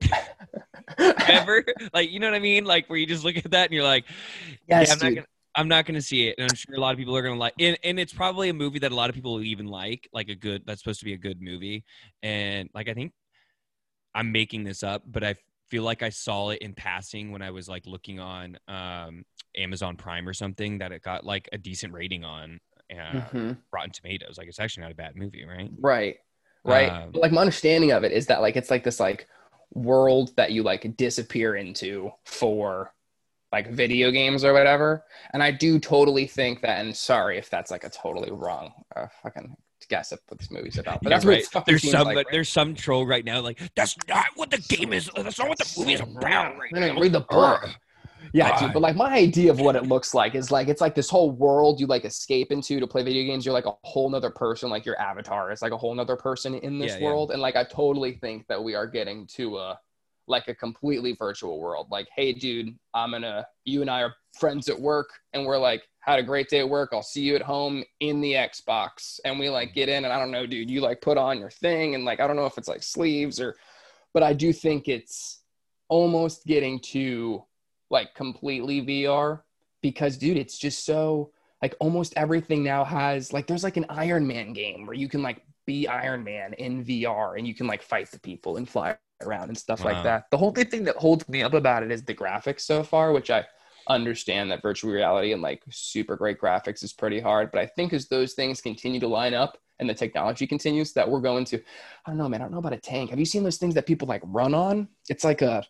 that. 0.00 0.38
Ever 1.28 1.64
like 1.94 2.10
you 2.10 2.18
know 2.20 2.28
what 2.28 2.36
I 2.36 2.40
mean? 2.40 2.64
Like 2.64 2.88
where 2.88 2.98
you 2.98 3.06
just 3.06 3.24
look 3.24 3.36
at 3.36 3.50
that 3.50 3.66
and 3.66 3.74
you're 3.74 3.84
like, 3.84 4.04
Yes, 4.66 4.88
yeah, 4.88 4.92
I'm 4.94 4.98
not 4.98 5.14
gonna. 5.14 5.26
I'm 5.54 5.68
not 5.68 5.84
going 5.84 5.94
to 5.96 6.02
see 6.02 6.28
it, 6.28 6.36
and 6.38 6.46
I'm 6.46 6.54
sure 6.54 6.74
a 6.74 6.80
lot 6.80 6.92
of 6.92 6.98
people 6.98 7.16
are 7.16 7.22
going 7.22 7.34
to 7.34 7.38
like. 7.40 7.54
And, 7.58 7.78
and 7.84 8.00
it's 8.00 8.12
probably 8.12 8.48
a 8.48 8.54
movie 8.54 8.78
that 8.80 8.92
a 8.92 8.94
lot 8.94 9.10
of 9.10 9.14
people 9.14 9.42
even 9.42 9.66
like, 9.66 10.08
like 10.12 10.28
a 10.28 10.34
good. 10.34 10.62
That's 10.66 10.80
supposed 10.82 11.00
to 11.00 11.04
be 11.04 11.12
a 11.14 11.18
good 11.18 11.40
movie, 11.42 11.84
and 12.22 12.68
like 12.74 12.88
I 12.88 12.94
think 12.94 13.12
I'm 14.14 14.32
making 14.32 14.64
this 14.64 14.82
up, 14.82 15.02
but 15.06 15.24
I 15.24 15.36
feel 15.70 15.82
like 15.82 16.02
I 16.02 16.10
saw 16.10 16.50
it 16.50 16.60
in 16.60 16.74
passing 16.74 17.30
when 17.32 17.42
I 17.42 17.50
was 17.50 17.68
like 17.68 17.86
looking 17.86 18.20
on 18.20 18.58
um, 18.68 19.24
Amazon 19.56 19.96
Prime 19.96 20.28
or 20.28 20.34
something 20.34 20.78
that 20.78 20.92
it 20.92 21.02
got 21.02 21.24
like 21.24 21.48
a 21.52 21.58
decent 21.58 21.92
rating 21.92 22.24
on 22.24 22.58
uh, 22.90 23.30
Mhm. 23.32 23.62
Rotten 23.72 23.90
Tomatoes. 23.90 24.36
Like 24.36 24.48
it's 24.48 24.60
actually 24.60 24.82
not 24.82 24.92
a 24.92 24.96
bad 24.96 25.16
movie, 25.16 25.44
right? 25.44 25.70
Right. 25.78 26.16
Right. 26.64 26.96
Um, 27.02 27.12
like 27.12 27.32
my 27.32 27.40
understanding 27.40 27.90
of 27.92 28.04
it 28.04 28.12
is 28.12 28.26
that 28.26 28.40
like 28.40 28.56
it's 28.56 28.70
like 28.70 28.84
this 28.84 29.00
like 29.00 29.26
world 29.74 30.34
that 30.36 30.52
you 30.52 30.62
like 30.62 30.96
disappear 30.96 31.56
into 31.56 32.10
for 32.24 32.92
like 33.52 33.70
video 33.70 34.10
games 34.10 34.44
or 34.44 34.52
whatever. 34.52 35.04
And 35.32 35.42
I 35.42 35.50
do 35.50 35.78
totally 35.78 36.26
think 36.26 36.62
that 36.62 36.80
and 36.80 36.96
sorry 36.96 37.38
if 37.38 37.50
that's 37.50 37.70
like 37.70 37.84
a 37.84 37.90
totally 37.90 38.30
wrong 38.30 38.72
uh, 38.96 39.06
fucking 39.22 39.56
guess 39.88 40.12
of 40.12 40.20
what 40.28 40.38
this 40.38 40.50
movie's 40.50 40.78
about. 40.78 41.02
But 41.02 41.10
that's 41.10 41.24
right. 41.24 41.44
There's 41.66 41.88
some, 41.88 42.06
like, 42.06 42.16
right? 42.16 42.26
there's 42.30 42.48
some 42.48 42.74
troll 42.74 43.06
right 43.06 43.24
now. 43.24 43.40
Like 43.40 43.60
that's 43.76 43.96
not 44.08 44.26
what 44.36 44.50
the 44.50 44.58
game 44.58 44.92
is. 44.92 45.10
That's 45.14 45.38
not 45.38 45.48
what 45.48 45.58
the 45.58 45.74
movie 45.78 45.94
is 45.94 46.00
about. 46.00 46.56
Right 46.56 46.72
now. 46.72 46.98
read 46.98 47.12
the 47.12 47.20
book. 47.20 47.68
Yeah, 48.32 48.58
dude. 48.58 48.72
But 48.72 48.80
like 48.80 48.96
my 48.96 49.12
idea 49.12 49.50
of 49.50 49.60
what 49.60 49.76
it 49.76 49.86
looks 49.86 50.14
like 50.14 50.34
is 50.34 50.50
like 50.50 50.68
it's 50.68 50.80
like 50.80 50.94
this 50.94 51.10
whole 51.10 51.30
world 51.30 51.80
you 51.80 51.86
like 51.86 52.04
escape 52.04 52.52
into 52.52 52.80
to 52.80 52.86
play 52.86 53.02
video 53.02 53.24
games. 53.24 53.44
You're 53.44 53.52
like 53.52 53.66
a 53.66 53.74
whole 53.82 54.08
nother 54.08 54.30
person, 54.30 54.70
like 54.70 54.86
your 54.86 54.98
avatar 54.98 55.52
is 55.52 55.60
like 55.60 55.72
a 55.72 55.76
whole 55.76 55.94
nother 55.94 56.16
person 56.16 56.54
in 56.54 56.78
this 56.78 56.92
Yeah, 56.92 56.98
yeah. 56.98 57.04
world. 57.04 57.30
And 57.30 57.42
like 57.42 57.56
I 57.56 57.64
totally 57.64 58.12
think 58.12 58.46
that 58.46 58.62
we 58.62 58.74
are 58.74 58.86
getting 58.86 59.26
to 59.34 59.58
a 59.58 59.78
like 60.26 60.48
a 60.48 60.54
completely 60.54 61.14
virtual 61.18 61.60
world. 61.60 61.88
Like, 61.90 62.08
hey 62.16 62.32
dude, 62.32 62.74
I'm 62.94 63.12
gonna 63.12 63.46
you 63.64 63.80
and 63.80 63.90
I 63.90 64.02
are 64.02 64.14
friends 64.38 64.68
at 64.68 64.80
work 64.80 65.10
and 65.32 65.44
we're 65.44 65.58
like, 65.58 65.82
had 66.00 66.18
a 66.18 66.22
great 66.22 66.48
day 66.48 66.60
at 66.60 66.68
work. 66.68 66.90
I'll 66.92 67.02
see 67.02 67.22
you 67.22 67.36
at 67.36 67.42
home 67.42 67.84
in 68.00 68.20
the 68.20 68.32
Xbox. 68.32 69.20
And 69.24 69.38
we 69.38 69.48
like 69.48 69.74
get 69.74 69.88
in 69.88 70.04
and 70.04 70.12
I 70.12 70.18
don't 70.18 70.30
know, 70.30 70.46
dude, 70.46 70.70
you 70.70 70.80
like 70.80 71.00
put 71.00 71.18
on 71.18 71.38
your 71.38 71.50
thing 71.50 71.94
and 71.94 72.04
like 72.04 72.20
I 72.20 72.26
don't 72.26 72.36
know 72.36 72.46
if 72.46 72.58
it's 72.58 72.68
like 72.68 72.82
sleeves 72.82 73.40
or 73.40 73.56
but 74.14 74.22
I 74.22 74.32
do 74.32 74.52
think 74.52 74.88
it's 74.88 75.42
almost 75.88 76.46
getting 76.46 76.80
to 76.80 77.44
like 77.90 78.14
completely 78.14 78.82
VR 78.82 79.40
because 79.80 80.16
dude, 80.16 80.36
it's 80.36 80.58
just 80.58 80.84
so 80.84 81.30
like 81.60 81.74
almost 81.80 82.14
everything 82.16 82.64
now 82.64 82.84
has 82.84 83.32
like 83.32 83.46
there's 83.46 83.64
like 83.64 83.76
an 83.76 83.86
Iron 83.88 84.26
Man 84.26 84.52
game 84.52 84.86
where 84.86 84.96
you 84.96 85.08
can 85.08 85.22
like 85.22 85.42
be 85.66 85.86
Iron 85.86 86.24
Man 86.24 86.54
in 86.54 86.84
VR 86.84 87.38
and 87.38 87.46
you 87.46 87.54
can 87.54 87.66
like 87.66 87.82
fight 87.82 88.10
the 88.10 88.18
people 88.18 88.56
and 88.56 88.68
fly 88.68 88.96
around 89.22 89.48
and 89.48 89.58
stuff 89.58 89.80
Wow. 89.80 89.92
like 89.92 90.04
that. 90.04 90.30
The 90.30 90.38
whole 90.38 90.52
thing 90.52 90.84
that 90.84 90.96
holds 90.96 91.28
me 91.28 91.42
up 91.42 91.54
about 91.54 91.82
it 91.82 91.90
is 91.90 92.02
the 92.02 92.14
graphics 92.14 92.60
so 92.60 92.82
far, 92.82 93.12
which 93.12 93.30
I 93.30 93.44
understand 93.88 94.50
that 94.50 94.62
virtual 94.62 94.92
reality 94.92 95.32
and 95.32 95.42
like 95.42 95.62
super 95.70 96.16
great 96.16 96.40
graphics 96.40 96.82
is 96.84 96.92
pretty 96.92 97.20
hard. 97.20 97.50
But 97.50 97.60
I 97.60 97.66
think 97.66 97.92
as 97.92 98.08
those 98.08 98.34
things 98.34 98.60
continue 98.60 99.00
to 99.00 99.08
line 99.08 99.34
up 99.34 99.58
and 99.80 99.88
the 99.88 99.94
technology 99.94 100.46
continues, 100.46 100.92
that 100.92 101.08
we're 101.10 101.20
going 101.20 101.44
to, 101.46 101.56
I 102.06 102.10
don't 102.10 102.18
know, 102.18 102.28
man, 102.28 102.40
I 102.40 102.44
don't 102.44 102.52
know 102.52 102.58
about 102.58 102.72
a 102.72 102.78
tank. 102.78 103.10
Have 103.10 103.18
you 103.18 103.24
seen 103.24 103.42
those 103.42 103.56
things 103.56 103.74
that 103.74 103.86
people 103.86 104.06
like 104.06 104.22
run 104.24 104.54
on? 104.54 104.88
It's 105.08 105.24
like 105.24 105.42
a, 105.42 105.64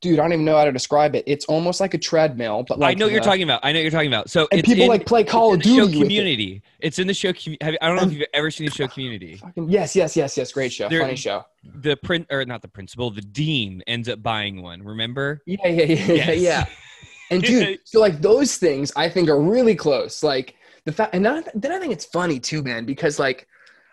dude, 0.00 0.18
I 0.18 0.22
don't 0.22 0.32
even 0.32 0.44
know 0.44 0.56
how 0.56 0.64
to 0.64 0.72
describe 0.72 1.14
it. 1.16 1.24
It's 1.26 1.44
almost 1.46 1.80
like 1.80 1.92
a 1.94 1.98
treadmill, 1.98 2.64
but 2.68 2.78
like 2.78 2.92
I 2.92 2.98
know 2.98 3.06
what 3.06 3.12
you're 3.12 3.20
the- 3.20 3.26
talking 3.26 3.42
about. 3.42 3.60
I 3.64 3.72
know 3.72 3.78
what 3.78 3.82
you're 3.82 3.90
talking 3.90 4.08
about. 4.08 4.30
So 4.30 4.46
And 4.52 4.62
people 4.62 4.84
in- 4.84 4.88
like 4.88 5.06
play 5.06 5.24
Call 5.24 5.54
of 5.54 5.60
it's 5.60 5.68
in 5.68 5.74
the 5.76 5.80
Duty. 5.82 5.92
show 5.92 5.98
with 5.98 6.06
it. 6.06 6.08
Community. 6.08 6.62
It's 6.80 6.98
in 6.98 7.06
the 7.06 7.14
show. 7.14 7.32
commu- 7.32 7.60
Have, 7.62 7.74
I 7.82 7.86
don't 7.88 7.96
know 7.96 8.02
if 8.04 8.12
you've 8.12 8.26
ever 8.32 8.50
seen 8.50 8.66
the 8.66 8.72
show 8.72 8.86
Community. 8.88 9.36
Fucking- 9.36 9.68
Yes, 9.68 9.96
yes, 9.96 10.16
yes, 10.16 10.36
yes. 10.36 10.52
Great 10.52 10.72
show. 10.72 10.88
There- 10.88 11.00
Funny 11.00 11.16
show. 11.16 11.44
The 11.64 11.96
print 11.96 12.26
or 12.30 12.44
not 12.44 12.62
the 12.62 12.68
principal, 12.68 13.10
the 13.10 13.20
dean 13.20 13.82
ends 13.86 14.08
up 14.08 14.22
buying 14.22 14.62
one. 14.62 14.82
Remember? 14.82 15.42
Yeah, 15.46 15.56
yeah, 15.66 15.82
yeah, 15.82 15.84
yeah, 15.94 16.12
Yes. 16.14 16.40
yeah. 16.40 16.66
And 17.30 17.42
dude, 17.42 17.80
so 17.84 18.00
like 18.00 18.20
those 18.20 18.56
things 18.56 18.92
I 18.96 19.08
think 19.08 19.28
are 19.28 19.40
really 19.40 19.74
close. 19.74 20.22
Like 20.22 20.54
the 20.84 20.92
fact, 20.92 21.14
and 21.14 21.24
then 21.26 21.34
I, 21.38 21.50
then 21.54 21.72
I 21.72 21.78
think 21.78 21.92
it's 21.92 22.04
funny 22.06 22.38
too, 22.40 22.62
man, 22.62 22.86
because 22.86 23.18
like, 23.18 23.46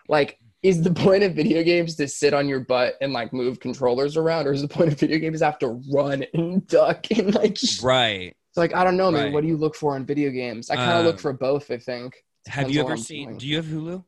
like 0.08 0.38
is 0.66 0.82
the 0.82 0.92
point 0.92 1.22
of 1.22 1.34
video 1.34 1.62
games 1.62 1.94
to 1.96 2.08
sit 2.08 2.34
on 2.34 2.48
your 2.48 2.60
butt 2.60 2.94
and 3.00 3.12
like 3.12 3.32
move 3.32 3.60
controllers 3.60 4.16
around, 4.16 4.46
or 4.46 4.52
is 4.52 4.62
the 4.62 4.68
point 4.68 4.92
of 4.92 4.98
video 4.98 5.18
games 5.18 5.40
have 5.40 5.58
to 5.60 5.80
run 5.92 6.24
and 6.34 6.66
duck 6.66 7.06
and 7.10 7.34
like? 7.34 7.56
Right. 7.82 8.36
It's 8.48 8.56
like 8.56 8.74
I 8.74 8.82
don't 8.84 8.96
know, 8.96 9.10
man. 9.10 9.24
Right. 9.24 9.32
What 9.32 9.42
do 9.42 9.48
you 9.48 9.56
look 9.56 9.74
for 9.74 9.96
in 9.96 10.04
video 10.04 10.30
games? 10.30 10.70
I 10.70 10.76
kind 10.76 10.98
of 10.98 11.04
look 11.04 11.16
Um, 11.16 11.20
for 11.20 11.32
both. 11.32 11.70
I 11.70 11.78
think. 11.78 12.16
Have 12.46 12.70
you 12.70 12.80
ever 12.80 12.96
seen? 12.96 13.36
Do 13.38 13.46
you 13.46 13.56
have 13.56 13.66
Hulu? 13.66 14.04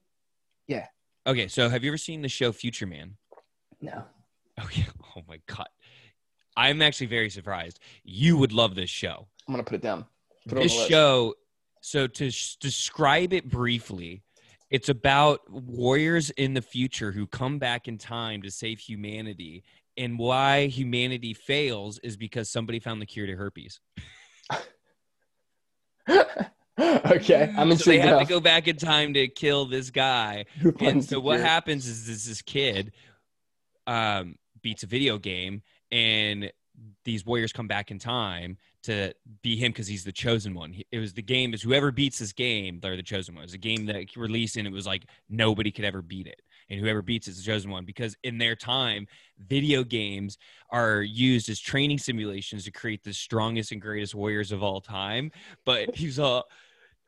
Yeah. 0.67 0.87
Okay, 1.27 1.49
so 1.49 1.69
have 1.69 1.85
you 1.85 1.91
ever 1.91 1.99
seen 1.99 2.23
the 2.23 2.29
show 2.29 2.53
Future 2.53 2.87
Man? 2.87 3.17
No. 3.81 4.05
Oh 4.61 4.69
yeah. 4.73 4.85
Oh 5.17 5.23
my 5.27 5.41
god. 5.49 5.67
I'm 6.57 6.81
actually 6.81 7.09
very 7.09 7.29
surprised. 7.29 7.81
You 8.05 8.37
would 8.37 8.53
love 8.53 8.77
this 8.77 8.89
show. 8.91 9.27
I'm 9.47 9.53
gonna 9.55 9.65
put 9.65 9.75
it 9.77 9.83
down. 9.83 10.05
Put 10.49 10.53
it 10.53 10.57
on 10.59 10.63
this 10.63 10.73
the 10.73 10.79
list. 10.79 10.91
show 10.91 11.35
so 11.81 12.07
to 12.07 12.31
sh- 12.31 12.57
describe 12.61 13.33
it 13.33 13.49
briefly 13.49 14.23
it's 14.71 14.89
about 14.89 15.41
warriors 15.51 16.31
in 16.31 16.55
the 16.55 16.63
future 16.63 17.13
who 17.13 17.27
come 17.27 17.59
back 17.59 17.89
in 17.89 17.99
time 17.99 18.43
to 18.43 18.51
save 18.51 18.79
humanity. 18.79 19.65
And 19.97 20.19
why 20.19 20.67
humanity 20.67 21.35
fails 21.35 21.99
is 22.01 22.17
because 22.17 22.49
somebody 22.51 22.79
found 22.79 23.03
the 23.03 23.07
cure 23.07 23.27
to 23.27 23.35
herpes. 23.35 23.81
Okay, 26.81 27.53
I'm 27.57 27.75
so 27.77 27.91
they 27.91 27.97
intrigued. 27.97 28.05
have 28.05 28.21
to 28.21 28.25
go 28.27 28.41
back 28.41 28.69
in 28.69 28.77
time 28.77 29.15
to 29.15 29.27
kill 29.27 29.67
this 29.67 29.91
guy. 29.91 30.45
And 30.81 31.05
so 31.05 31.19
what 31.19 31.41
happens 31.41 31.87
is 31.87 32.07
this, 32.07 32.25
this 32.27 32.43
kid 32.43 32.93
um, 33.87 34.37
beats 34.63 34.85
a 34.85 34.87
video 34.87 35.19
game 35.19 35.63
and 35.91 36.53
these 37.05 37.27
warriors 37.27 37.53
come 37.53 37.67
back 37.67 37.91
in 37.91 37.99
time 37.99 38.59
to 38.83 39.13
be 39.43 39.57
him 39.57 39.73
because 39.73 39.87
he's 39.87 40.05
the 40.05 40.13
chosen 40.13 40.55
one 40.55 40.75
it 40.91 40.99
was 40.99 41.13
the 41.13 41.23
game 41.23 41.53
is 41.53 41.63
whoever 41.63 41.91
beats 41.91 42.19
this 42.19 42.33
game 42.33 42.79
they're 42.81 42.97
the 42.97 43.03
chosen 43.03 43.35
one 43.35 43.43
it 43.43 43.47
was 43.47 43.55
a 43.55 43.59
game 43.59 43.87
that 43.87 44.17
released 44.17 44.57
and 44.57 44.67
it 44.67 44.73
was 44.73 44.87
like 44.87 45.05
nobody 45.29 45.71
could 45.71 45.85
ever 45.85 46.01
beat 46.03 46.27
it 46.27 46.41
and 46.71 46.81
whoever 46.81 47.03
beats 47.03 47.27
it 47.27 47.33
is 47.33 47.39
the 47.39 47.43
chosen 47.43 47.71
one 47.71 47.85
because 47.85 48.17
in 48.23 48.39
their 48.39 48.55
time 48.55 49.07
video 49.49 49.83
games 49.83 50.39
are 50.71 51.03
used 51.03 51.49
as 51.49 51.59
training 51.59 51.99
simulations 51.99 52.65
to 52.65 52.71
create 52.71 53.03
the 53.03 53.13
strongest 53.13 53.73
and 53.73 53.81
greatest 53.81 54.15
warriors 54.15 54.53
of 54.53 54.63
all 54.63 54.81
time 54.81 55.31
but 55.65 55.95
he's 55.95 56.19
all 56.19 56.45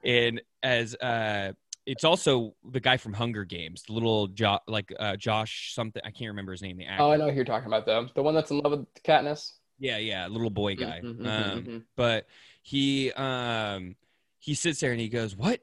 and 0.05 0.41
as 0.63 0.95
uh 0.97 1.53
it's 1.87 2.05
also 2.05 2.55
the 2.71 2.79
guy 2.79 2.99
from 2.99 3.15
Hunger 3.15 3.43
Games, 3.43 3.83
the 3.83 3.95
little 3.95 4.29
jo- 4.29 4.61
like 4.69 4.93
uh, 5.01 5.17
Josh 5.17 5.75
something. 5.75 6.01
I 6.05 6.11
can't 6.11 6.29
remember 6.29 6.53
his 6.53 6.63
name. 6.63 6.77
The 6.77 6.85
actor. 6.85 7.03
Oh, 7.03 7.11
I 7.11 7.17
know 7.17 7.29
who 7.29 7.35
you're 7.35 7.45
talking 7.45 7.67
about 7.67 7.87
though. 7.87 8.07
The 8.15 8.23
one 8.23 8.35
that's 8.35 8.51
in 8.51 8.59
love 8.59 8.73
with 8.73 9.03
Katniss. 9.03 9.55
Yeah, 9.81 9.97
yeah, 9.97 10.29
little 10.29 10.51
boy 10.51 10.77
guy. 10.77 11.01
Mhm, 11.03 11.19
mhm, 11.19 11.27
um, 11.27 11.63
mhm. 11.65 11.83
But 11.97 12.27
he 12.63 13.11
um 13.13 13.97
he 14.39 14.55
sits 14.55 14.81
there 14.81 14.93
and 14.93 15.01
he 15.01 15.09
goes, 15.09 15.35
"What? 15.35 15.61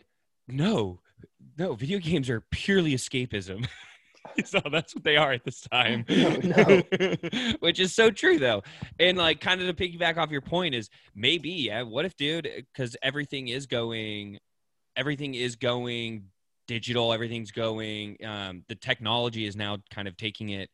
No, 0.48 1.00
no. 1.58 1.76
Video 1.76 2.00
games 2.00 2.30
are 2.30 2.42
purely 2.42 2.94
escapism." 2.94 3.68
so 4.46 4.60
that's 4.72 4.94
what 4.94 5.04
they 5.04 5.18
are 5.18 5.32
at 5.32 5.44
this 5.46 5.62
time. 5.62 6.04
No, 6.44 6.82
Which 7.60 7.80
is 7.80 7.94
so 7.94 8.10
true 8.10 8.40
though. 8.40 8.64
And 9.00 9.18
like 9.18 9.40
kind 9.40 9.62
of 9.62 9.68
to 9.68 9.74
piggyback 9.74 10.18
off 10.18 10.32
your 10.32 10.42
point 10.42 10.76
is 10.76 10.90
maybe, 11.16 11.50
yeah, 11.50 11.84
what 11.84 12.06
if 12.06 12.16
dude 12.16 12.50
cuz 12.76 12.96
everything 13.02 13.48
is 13.48 13.68
going 13.68 14.40
everything 14.96 15.36
is 15.36 15.56
going 15.56 16.26
digital, 16.68 17.14
everything's 17.14 17.52
going 17.52 18.18
um 18.26 18.64
the 18.68 18.76
technology 18.76 19.46
is 19.46 19.56
now 19.56 19.78
kind 19.92 20.08
of 20.08 20.18
taking 20.18 20.50
it 20.50 20.70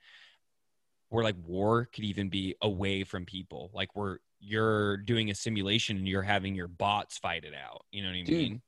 where 1.13 1.23
like 1.23 1.35
war 1.45 1.85
could 1.93 2.03
even 2.03 2.29
be 2.29 2.55
away 2.61 3.03
from 3.03 3.25
people. 3.25 3.69
Like 3.73 3.95
where 3.95 4.19
you're 4.39 4.97
doing 4.97 5.29
a 5.29 5.35
simulation 5.35 5.97
and 5.97 6.07
you're 6.07 6.23
having 6.23 6.55
your 6.55 6.67
bots 6.67 7.17
fight 7.19 7.45
it 7.45 7.53
out. 7.53 7.85
You 7.91 8.03
know 8.03 8.09
what 8.09 8.17
I 8.17 8.23
Dude, 8.25 8.25
mean? 8.25 8.61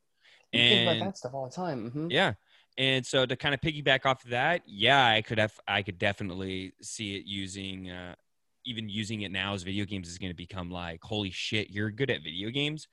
You 0.52 0.64
think 0.64 0.82
about 0.84 1.00
And 1.00 1.00
that 1.00 1.18
stuff 1.18 1.34
all 1.34 1.46
the 1.48 1.56
time. 1.56 1.92
mhm. 1.92 2.14
yeah. 2.14 2.34
And 2.78 3.06
so 3.06 3.26
to 3.26 3.36
kind 3.36 3.54
of 3.56 3.62
piggyback 3.62 4.06
off 4.06 4.24
of 4.26 4.32
that, 4.32 4.62
yeah, 4.66 5.06
I 5.08 5.22
could 5.22 5.38
have 5.40 5.54
I 5.68 5.82
could 5.82 5.98
definitely 5.98 6.74
see 6.82 7.16
it 7.18 7.26
using 7.26 7.90
uh 7.90 8.16
even 8.66 8.90
using 8.90 9.22
it 9.22 9.32
now 9.32 9.54
as 9.54 9.64
video 9.64 9.86
games 9.86 10.10
is 10.10 10.18
going 10.18 10.32
to 10.32 10.36
become 10.36 10.72
like 10.72 11.02
holy 11.04 11.32
shit, 11.32 11.70
you're 11.70 11.92
good 11.92 12.12
at 12.12 12.24
video 12.24 12.50
games. 12.50 12.88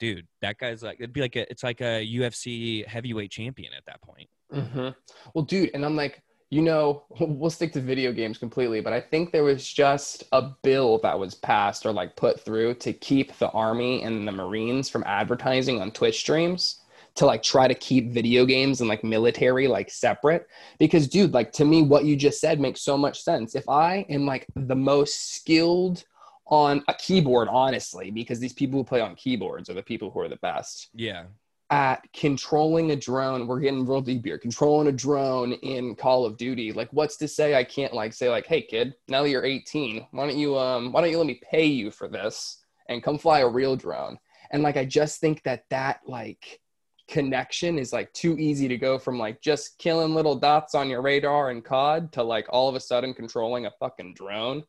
Dude, 0.00 0.26
that 0.42 0.58
guy's 0.58 0.82
like 0.82 0.98
it'd 1.00 1.12
be 1.12 1.22
like 1.22 1.36
a 1.36 1.50
it's 1.50 1.64
like 1.64 1.80
a 1.82 2.04
UFC 2.04 2.84
heavyweight 2.84 3.30
champion 3.32 3.72
at 3.74 3.86
that 3.86 4.02
point. 4.02 4.28
hmm 4.52 4.90
Well, 5.34 5.44
dude, 5.44 5.70
and 5.74 5.84
I'm 5.84 5.96
like, 5.96 6.22
you 6.50 6.62
know, 6.62 7.04
we'll 7.20 7.50
stick 7.50 7.72
to 7.74 7.80
video 7.80 8.12
games 8.12 8.38
completely, 8.38 8.80
but 8.80 8.92
I 8.92 9.00
think 9.00 9.32
there 9.32 9.44
was 9.44 9.66
just 9.66 10.24
a 10.32 10.50
bill 10.62 10.98
that 10.98 11.18
was 11.18 11.34
passed 11.34 11.86
or 11.86 11.92
like 11.92 12.16
put 12.16 12.40
through 12.40 12.74
to 12.74 12.92
keep 12.92 13.36
the 13.38 13.50
Army 13.50 14.02
and 14.02 14.26
the 14.26 14.32
Marines 14.32 14.88
from 14.88 15.04
advertising 15.06 15.80
on 15.80 15.90
Twitch 15.90 16.20
streams 16.20 16.80
to 17.16 17.24
like 17.24 17.42
try 17.42 17.66
to 17.66 17.74
keep 17.74 18.10
video 18.10 18.44
games 18.44 18.80
and 18.80 18.88
like 18.88 19.02
military 19.02 19.66
like 19.66 19.90
separate. 19.90 20.46
Because, 20.78 21.08
dude, 21.08 21.32
like 21.32 21.50
to 21.52 21.64
me, 21.64 21.82
what 21.82 22.04
you 22.04 22.14
just 22.14 22.40
said 22.40 22.60
makes 22.60 22.82
so 22.82 22.96
much 22.96 23.22
sense. 23.22 23.54
If 23.54 23.68
I 23.68 24.06
am 24.10 24.26
like 24.26 24.46
the 24.54 24.76
most 24.76 25.34
skilled 25.34 26.04
on 26.48 26.84
a 26.88 26.94
keyboard, 26.94 27.48
honestly, 27.50 28.10
because 28.10 28.38
these 28.38 28.52
people 28.52 28.78
who 28.78 28.84
play 28.84 29.00
on 29.00 29.16
keyboards 29.16 29.68
are 29.68 29.74
the 29.74 29.82
people 29.82 30.10
who 30.10 30.20
are 30.20 30.28
the 30.28 30.36
best 30.36 30.90
Yeah. 30.94 31.24
At 31.70 32.06
controlling 32.12 32.92
a 32.92 32.96
drone. 32.96 33.46
We're 33.46 33.60
getting 33.60 33.86
real 33.86 34.00
deep 34.00 34.24
here. 34.24 34.38
Controlling 34.38 34.86
a 34.88 34.92
drone 34.92 35.52
in 35.54 35.96
Call 35.96 36.24
of 36.24 36.36
Duty. 36.36 36.72
Like, 36.72 36.92
what's 36.92 37.16
to 37.18 37.28
say 37.28 37.54
I 37.56 37.64
can't 37.64 37.92
like 37.92 38.12
say 38.12 38.28
like, 38.30 38.46
hey 38.46 38.62
kid, 38.62 38.94
now 39.08 39.22
that 39.22 39.30
you're 39.30 39.44
18, 39.44 40.06
why 40.12 40.26
don't 40.26 40.38
you 40.38 40.56
um 40.56 40.92
why 40.92 41.00
don't 41.00 41.10
you 41.10 41.18
let 41.18 41.26
me 41.26 41.40
pay 41.50 41.66
you 41.66 41.90
for 41.90 42.08
this 42.08 42.64
and 42.88 43.02
come 43.02 43.18
fly 43.18 43.40
a 43.40 43.48
real 43.48 43.76
drone? 43.76 44.18
And 44.52 44.62
like, 44.62 44.76
I 44.76 44.84
just 44.84 45.20
think 45.20 45.42
that 45.42 45.64
that 45.70 46.00
like 46.06 46.60
connection 47.08 47.78
is 47.78 47.92
like 47.92 48.12
too 48.12 48.36
easy 48.38 48.68
to 48.68 48.76
go 48.76 48.98
from 48.98 49.18
like 49.18 49.40
just 49.40 49.78
killing 49.78 50.14
little 50.14 50.36
dots 50.36 50.74
on 50.74 50.88
your 50.88 51.02
radar 51.02 51.50
and 51.50 51.64
COD 51.64 52.12
to 52.12 52.22
like 52.22 52.46
all 52.50 52.68
of 52.68 52.74
a 52.74 52.80
sudden 52.80 53.14
controlling 53.14 53.66
a 53.66 53.70
fucking 53.78 54.14
drone. 54.14 54.62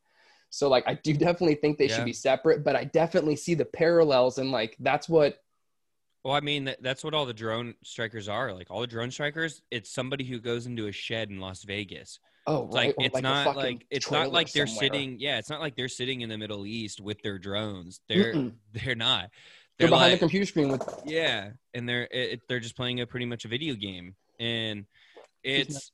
So 0.50 0.70
like 0.70 0.84
I 0.88 0.96
do 0.96 1.14
definitely 1.14 1.56
think 1.56 1.78
they 1.78 1.88
Yeah. 1.88 1.96
should 1.96 2.06
be 2.06 2.14
separate, 2.14 2.64
but 2.64 2.76
I 2.76 2.86
definitely 2.86 3.36
see 3.36 3.54
the 3.54 3.66
parallels 3.66 4.38
and 4.40 4.52
like 4.52 4.76
that's 4.80 5.10
what 5.10 5.40
Well, 6.24 6.34
I 6.36 6.42
mean, 6.42 6.66
that, 6.66 6.82
that's 6.84 7.04
what 7.04 7.14
all 7.14 7.26
the 7.26 7.34
drone 7.34 7.76
strikers 7.84 8.28
are. 8.28 8.54
Like 8.54 8.68
all 8.70 8.82
the 8.82 8.88
drone 8.88 9.12
strikers, 9.12 9.62
it's 9.72 9.90
somebody 9.90 10.26
who 10.26 10.40
goes 10.40 10.66
into 10.66 10.88
a 10.88 10.92
shed 10.92 11.30
in 11.30 11.40
Las 11.40 11.64
Vegas. 11.64 12.20
Oh, 12.48 12.66
It's 12.66 12.76
right. 12.76 12.88
like 12.88 12.96
it's 13.06 13.14
like 13.14 13.24
not 13.24 13.56
like 13.58 13.86
it's 13.90 14.10
not 14.12 14.32
like 14.32 14.52
they're 14.54 14.68
somewhere. 14.68 14.86
sitting. 14.94 15.18
Yeah, 15.20 15.38
it's 15.38 15.50
not 15.50 15.60
like 15.62 15.76
they're 15.76 15.90
sitting 15.90 16.22
in 16.22 16.30
the 16.30 16.38
Middle 16.38 16.66
East 16.66 17.02
with 17.02 17.22
their 17.22 17.38
drones. 17.38 18.00
They're 18.10 18.34
Mm-mm. 18.34 18.54
they're 18.74 18.96
not. 18.96 19.30
They're, 19.78 19.88
They're, 19.88 19.96
behind 19.96 20.12
like 20.12 20.20
the 20.20 20.24
computer 20.24 20.46
screen 20.46 20.70
with. 20.70 20.82
yeah, 21.06 21.50
and 21.74 21.88
they're 21.88 22.08
it, 22.10 22.42
they're 22.50 22.60
just 22.60 22.76
playing 22.76 23.00
a 23.02 23.06
pretty 23.08 23.26
much 23.26 23.46
a 23.46 23.48
video 23.48 23.76
game, 23.76 24.16
and 24.40 24.86
it's 25.44 25.92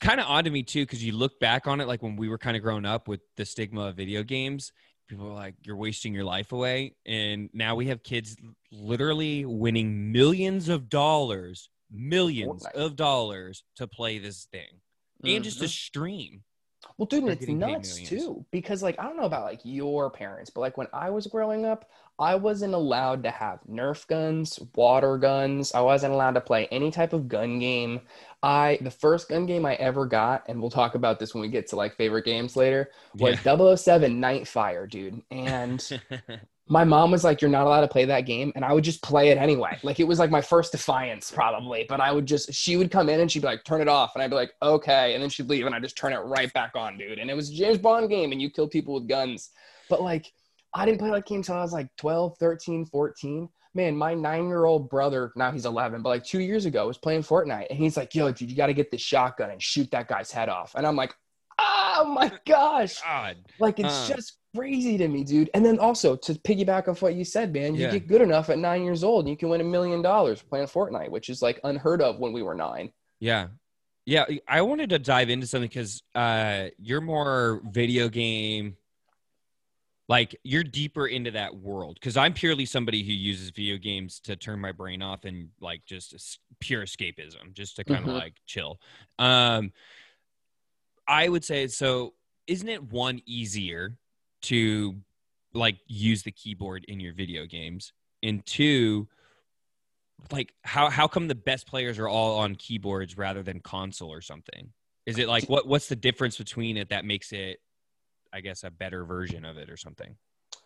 kind 0.00 0.20
of 0.20 0.26
odd 0.28 0.44
to 0.44 0.50
me 0.50 0.62
too 0.62 0.84
because 0.84 1.02
you 1.04 1.12
look 1.12 1.40
back 1.40 1.66
on 1.66 1.80
it 1.80 1.88
like 1.88 2.02
when 2.02 2.16
we 2.16 2.28
were 2.28 2.38
kind 2.38 2.56
of 2.56 2.62
growing 2.62 2.84
up 2.84 3.08
with 3.08 3.20
the 3.36 3.44
stigma 3.44 3.86
of 3.88 3.96
video 3.96 4.22
games 4.22 4.72
people 5.08 5.26
are 5.28 5.34
like 5.34 5.54
you're 5.64 5.76
wasting 5.76 6.14
your 6.14 6.24
life 6.24 6.52
away 6.52 6.94
and 7.06 7.48
now 7.52 7.74
we 7.74 7.86
have 7.86 8.02
kids 8.02 8.36
literally 8.70 9.44
winning 9.44 10.12
millions 10.12 10.68
of 10.68 10.88
dollars 10.88 11.70
millions 11.90 12.64
Fortnite. 12.64 12.72
of 12.72 12.96
dollars 12.96 13.64
to 13.76 13.86
play 13.86 14.18
this 14.18 14.44
thing 14.52 14.80
and 15.24 15.42
just 15.42 15.58
to 15.58 15.64
Mhm. 15.64 15.68
stream 15.68 16.44
Well, 16.96 17.06
dude, 17.06 17.24
and 17.24 17.32
it's 17.32 17.48
nuts 17.48 18.00
too 18.00 18.44
because, 18.50 18.82
like, 18.82 18.98
I 18.98 19.04
don't 19.04 19.16
know 19.16 19.24
about 19.24 19.44
like 19.44 19.60
your 19.64 20.10
parents, 20.10 20.50
but 20.50 20.60
like 20.60 20.76
when 20.76 20.88
I 20.92 21.10
was 21.10 21.26
growing 21.26 21.64
up, 21.64 21.88
I 22.18 22.34
wasn't 22.34 22.74
allowed 22.74 23.22
to 23.22 23.30
have 23.30 23.60
Nerf 23.70 24.06
guns, 24.08 24.58
water 24.74 25.16
guns. 25.18 25.72
I 25.72 25.80
wasn't 25.80 26.12
allowed 26.14 26.32
to 26.34 26.40
play 26.40 26.66
any 26.72 26.90
type 26.90 27.12
of 27.12 27.28
gun 27.28 27.60
game. 27.60 28.00
I 28.42 28.78
the 28.80 28.90
first 28.90 29.28
gun 29.28 29.46
game 29.46 29.64
I 29.64 29.74
ever 29.74 30.06
got, 30.06 30.44
and 30.48 30.60
we'll 30.60 30.70
talk 30.70 30.94
about 30.96 31.20
this 31.20 31.34
when 31.34 31.42
we 31.42 31.48
get 31.48 31.68
to 31.68 31.76
like 31.76 31.96
favorite 31.96 32.24
games 32.24 32.56
later, 32.56 32.90
was 33.14 33.38
007 33.40 34.20
Nightfire, 34.20 34.88
dude. 34.90 35.22
And 35.30 35.84
my 36.68 36.84
mom 36.84 37.10
was 37.10 37.24
like, 37.24 37.40
You're 37.40 37.50
not 37.50 37.66
allowed 37.66 37.80
to 37.82 37.88
play 37.88 38.04
that 38.06 38.22
game. 38.22 38.52
And 38.54 38.64
I 38.64 38.72
would 38.72 38.84
just 38.84 39.02
play 39.02 39.28
it 39.28 39.38
anyway. 39.38 39.78
Like 39.82 40.00
it 40.00 40.04
was 40.04 40.18
like 40.18 40.30
my 40.30 40.40
first 40.40 40.72
defiance, 40.72 41.30
probably. 41.30 41.86
But 41.88 42.00
I 42.00 42.12
would 42.12 42.26
just, 42.26 42.52
she 42.52 42.76
would 42.76 42.90
come 42.90 43.08
in 43.08 43.20
and 43.20 43.30
she'd 43.30 43.40
be 43.42 43.46
like, 43.48 43.64
Turn 43.64 43.80
it 43.80 43.88
off. 43.88 44.12
And 44.14 44.22
I'd 44.22 44.30
be 44.30 44.36
like, 44.36 44.52
Okay. 44.62 45.14
And 45.14 45.22
then 45.22 45.30
she'd 45.30 45.48
leave 45.48 45.66
and 45.66 45.74
I'd 45.74 45.82
just 45.82 45.96
turn 45.96 46.12
it 46.12 46.18
right 46.18 46.52
back 46.52 46.72
on, 46.74 46.98
dude. 46.98 47.18
And 47.18 47.30
it 47.30 47.34
was 47.34 47.50
a 47.50 47.54
James 47.54 47.78
Bond 47.78 48.08
game 48.10 48.32
and 48.32 48.40
you 48.42 48.50
kill 48.50 48.68
people 48.68 48.94
with 48.94 49.08
guns. 49.08 49.50
But 49.88 50.02
like, 50.02 50.32
I 50.74 50.84
didn't 50.84 50.98
play 50.98 51.10
that 51.10 51.26
game 51.26 51.38
until 51.38 51.56
I 51.56 51.62
was 51.62 51.72
like 51.72 51.88
12, 51.96 52.36
13, 52.38 52.84
14. 52.86 53.48
Man, 53.74 53.96
my 53.96 54.14
nine 54.14 54.48
year 54.48 54.64
old 54.64 54.90
brother, 54.90 55.32
now 55.36 55.50
he's 55.52 55.66
11, 55.66 56.02
but 56.02 56.08
like 56.08 56.24
two 56.24 56.40
years 56.40 56.64
ago, 56.66 56.86
was 56.86 56.98
playing 56.98 57.22
Fortnite. 57.22 57.66
And 57.70 57.78
he's 57.78 57.96
like, 57.96 58.14
Yo, 58.14 58.30
dude, 58.32 58.50
you 58.50 58.56
got 58.56 58.66
to 58.66 58.74
get 58.74 58.90
this 58.90 59.00
shotgun 59.00 59.50
and 59.50 59.62
shoot 59.62 59.90
that 59.92 60.08
guy's 60.08 60.30
head 60.30 60.48
off. 60.48 60.74
And 60.74 60.86
I'm 60.86 60.96
like, 60.96 61.14
oh 61.58 62.12
my 62.14 62.30
gosh. 62.46 63.00
God. 63.02 63.36
Like 63.58 63.78
it's 63.78 64.10
Uh. 64.10 64.14
just 64.16 64.38
crazy 64.58 64.98
to 64.98 65.08
me, 65.08 65.24
dude. 65.24 65.50
And 65.54 65.64
then 65.64 65.78
also 65.78 66.16
to 66.16 66.34
piggyback 66.34 66.88
off 66.88 67.00
what 67.02 67.14
you 67.14 67.24
said, 67.24 67.52
man, 67.52 67.74
you 67.74 67.82
Yeah. 67.82 67.92
get 67.92 68.06
good 68.08 68.20
enough 68.22 68.50
at 68.50 68.58
nine 68.58 68.82
years 68.84 69.04
old, 69.04 69.24
and 69.24 69.30
you 69.30 69.36
can 69.36 69.48
win 69.48 69.60
a 69.60 69.64
million 69.64 70.02
dollars 70.02 70.42
playing 70.42 70.66
Fortnite, 70.66 71.10
which 71.10 71.28
is 71.28 71.40
like 71.42 71.60
unheard 71.64 72.02
of 72.02 72.18
when 72.18 72.32
we 72.32 72.42
were 72.42 72.54
nine. 72.54 72.92
Yeah. 73.20 73.48
Yeah. 74.04 74.24
I 74.48 74.62
wanted 74.62 74.90
to 74.90 74.98
dive 74.98 75.30
into 75.30 75.46
something 75.46 75.68
because 75.68 76.02
uh, 76.14 76.68
you're 76.78 77.00
more 77.00 77.62
video 77.70 78.08
game, 78.08 78.76
like 80.08 80.34
you're 80.42 80.64
deeper 80.64 81.06
into 81.06 81.30
that 81.32 81.54
world. 81.54 81.94
Because 82.00 82.16
I'm 82.16 82.32
purely 82.32 82.64
somebody 82.66 83.02
who 83.02 83.12
uses 83.12 83.50
video 83.50 83.76
games 83.76 84.18
to 84.20 84.34
turn 84.36 84.58
my 84.60 84.72
brain 84.72 85.02
off 85.02 85.24
and 85.24 85.50
like 85.60 85.84
just 85.84 86.40
pure 86.60 86.82
escapism, 86.84 87.52
just 87.52 87.76
to 87.76 87.84
kind 87.84 88.04
of 88.04 88.10
Mhm. 88.10 88.18
like 88.18 88.34
chill. 88.46 88.80
Um, 89.18 89.72
I 91.06 91.28
would 91.28 91.44
say 91.44 91.68
so. 91.68 92.14
Isn't 92.46 92.68
it 92.70 92.82
one 92.82 93.20
easier 93.26 93.98
to 94.42 94.96
like 95.54 95.78
use 95.86 96.22
the 96.22 96.32
keyboard 96.32 96.84
in 96.88 97.00
your 97.00 97.14
video 97.14 97.46
games, 97.46 97.92
and 98.22 98.44
two, 98.44 99.08
like 100.30 100.52
how 100.62 100.90
how 100.90 101.06
come 101.08 101.28
the 101.28 101.34
best 101.34 101.66
players 101.66 101.98
are 101.98 102.08
all 102.08 102.38
on 102.38 102.54
keyboards 102.54 103.16
rather 103.16 103.42
than 103.42 103.60
console 103.60 104.12
or 104.12 104.20
something? 104.20 104.72
Is 105.06 105.18
it 105.18 105.28
like 105.28 105.48
what 105.48 105.66
what's 105.66 105.88
the 105.88 105.96
difference 105.96 106.36
between 106.36 106.76
it 106.76 106.90
that 106.90 107.04
makes 107.04 107.32
it, 107.32 107.60
I 108.32 108.40
guess, 108.40 108.64
a 108.64 108.70
better 108.70 109.04
version 109.04 109.44
of 109.44 109.56
it 109.56 109.70
or 109.70 109.76
something? 109.76 110.16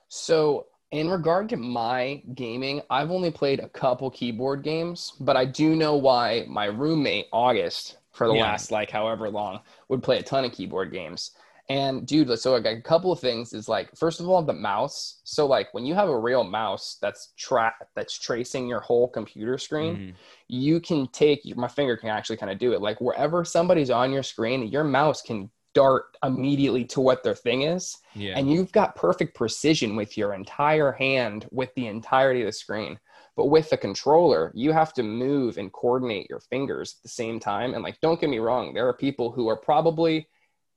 So, 0.09 0.67
in 0.91 1.09
regard 1.09 1.49
to 1.51 1.57
my 1.57 2.23
gaming, 2.35 2.83
I've 2.91 3.11
only 3.11 3.31
played 3.31 3.61
a 3.61 3.69
couple 3.69 4.11
keyboard 4.11 4.63
games, 4.63 5.15
but 5.21 5.37
I 5.37 5.45
do 5.47 5.75
know 5.75 5.97
why 5.97 6.45
my 6.49 6.67
roommate, 6.67 7.29
August, 7.33 7.97
for 8.11 8.27
the 8.27 8.35
Yeah. 8.35 8.43
last 8.43 8.71
like 8.71 8.91
however 8.91 9.31
long, 9.31 9.61
would 9.89 10.03
play 10.03 10.19
a 10.19 10.23
ton 10.23 10.45
of 10.45 10.53
keyboard 10.53 10.93
games. 10.93 11.31
And 11.69 12.07
dude, 12.07 12.39
so 12.39 12.53
like 12.53 12.67
a 12.67 12.81
couple 12.81 13.13
of 13.13 13.21
things 13.21 13.53
is 13.53 13.69
like, 13.69 13.97
first 13.97 14.21
of 14.21 14.29
all, 14.29 14.43
the 14.43 14.53
mouse. 14.53 15.21
So 15.25 15.47
like 15.47 15.73
when 15.73 15.87
you 15.87 15.95
have 15.95 16.09
a 16.09 16.19
real 16.19 16.45
mouse 16.45 16.99
that's 17.01 17.33
tra- 17.37 17.75
that's 17.95 18.19
tracing 18.19 18.67
your 18.67 18.81
whole 18.81 19.09
computer 19.09 19.57
screen, 19.59 19.97
Mhm. 19.97 20.15
you 20.49 20.81
can 20.81 21.07
take 21.09 21.41
my 21.57 21.69
finger 21.69 21.97
can 21.97 22.09
actually 22.11 22.37
kind 22.37 22.53
of 22.53 22.59
do 22.59 22.73
it. 22.73 22.83
Like 22.83 23.01
wherever 23.01 23.45
somebody's 23.45 23.91
on 23.91 24.13
your 24.13 24.25
screen, 24.25 24.69
your 24.69 24.85
mouse 24.85 25.23
can 25.23 25.51
dart 25.75 26.17
immediately 26.23 26.85
to 26.85 27.01
what 27.01 27.23
their 27.23 27.35
thing 27.35 27.63
is 27.63 27.97
Yeah. 28.15 28.35
and 28.37 28.51
you've 28.53 28.73
got 28.73 28.95
perfect 28.95 29.35
precision 29.35 29.97
with 29.97 30.19
your 30.19 30.35
entire 30.35 30.93
hand 30.93 31.49
with 31.51 31.75
the 31.75 31.87
entirety 31.87 32.43
of 32.43 32.47
the 32.47 32.53
screen 32.53 33.01
but 33.37 33.47
with 33.47 33.71
the 33.71 33.79
controller 33.79 34.53
you 34.55 34.71
have 34.71 34.93
to 34.93 35.03
move 35.03 35.57
and 35.57 35.73
coordinate 35.73 36.29
your 36.29 36.41
fingers 36.41 36.97
at 36.99 37.03
the 37.05 37.09
same 37.09 37.41
time 37.41 37.73
and 37.73 37.83
like 37.83 37.99
don't 38.03 38.21
get 38.21 38.29
me 38.29 38.39
wrong 38.39 38.75
there 38.75 38.87
are 38.87 38.93
people 38.93 39.31
who 39.33 39.49
are 39.49 39.57
probably 39.57 40.29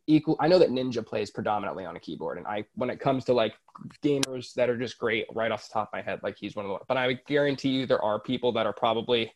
equal 0.08 0.36
i 0.40 0.48
know 0.48 0.60
that 0.60 0.70
ninja 0.70 1.06
plays 1.06 1.32
predominantly 1.32 1.86
on 1.86 1.96
a 1.96 2.00
keyboard 2.00 2.38
and 2.38 2.46
i 2.48 2.64
when 2.76 2.90
it 2.90 3.00
comes 3.00 3.26
to 3.26 3.34
like 3.34 3.54
gamers 4.04 4.54
that 4.54 4.70
are 4.70 4.78
just 4.78 4.98
great 5.00 5.26
right 5.34 5.52
off 5.52 5.68
the 5.68 5.74
top 5.74 5.90
of 5.90 5.94
my 5.94 6.02
head 6.02 6.20
like 6.24 6.38
he's 6.38 6.56
one 6.56 6.66
of 6.66 6.72
the 6.72 6.78
but 6.88 6.98
i 6.98 7.08
would 7.08 7.26
guarantee 7.26 7.70
you 7.70 7.86
there 7.86 8.02
are 8.04 8.20
people 8.20 8.52
that 8.52 8.66
are 8.66 8.74
probably 8.74 9.34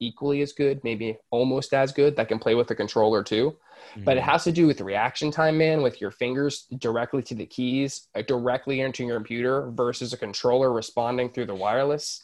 equally 0.00 0.42
as 0.42 0.52
good 0.52 0.82
maybe 0.84 1.16
almost 1.30 1.72
as 1.72 1.92
good 1.92 2.16
that 2.16 2.28
can 2.28 2.38
play 2.38 2.54
with 2.54 2.66
the 2.66 2.74
controller 2.74 3.22
too 3.22 3.56
but 4.04 4.16
it 4.16 4.20
Mhm. 4.22 4.24
has 4.24 4.44
to 4.44 4.52
do 4.52 4.66
with 4.66 4.80
reaction 4.80 5.30
time, 5.30 5.58
man, 5.58 5.82
with 5.82 6.00
your 6.00 6.10
fingers 6.10 6.66
directly 6.78 7.22
to 7.24 7.34
the 7.34 7.44
keys, 7.46 8.08
uh, 8.14 8.22
directly 8.22 8.80
into 8.80 9.04
your 9.04 9.16
computer 9.16 9.70
versus 9.70 10.12
a 10.14 10.16
controller 10.16 10.72
responding 10.72 11.28
through 11.30 11.44
the 11.44 11.54
wireless. 11.54 12.22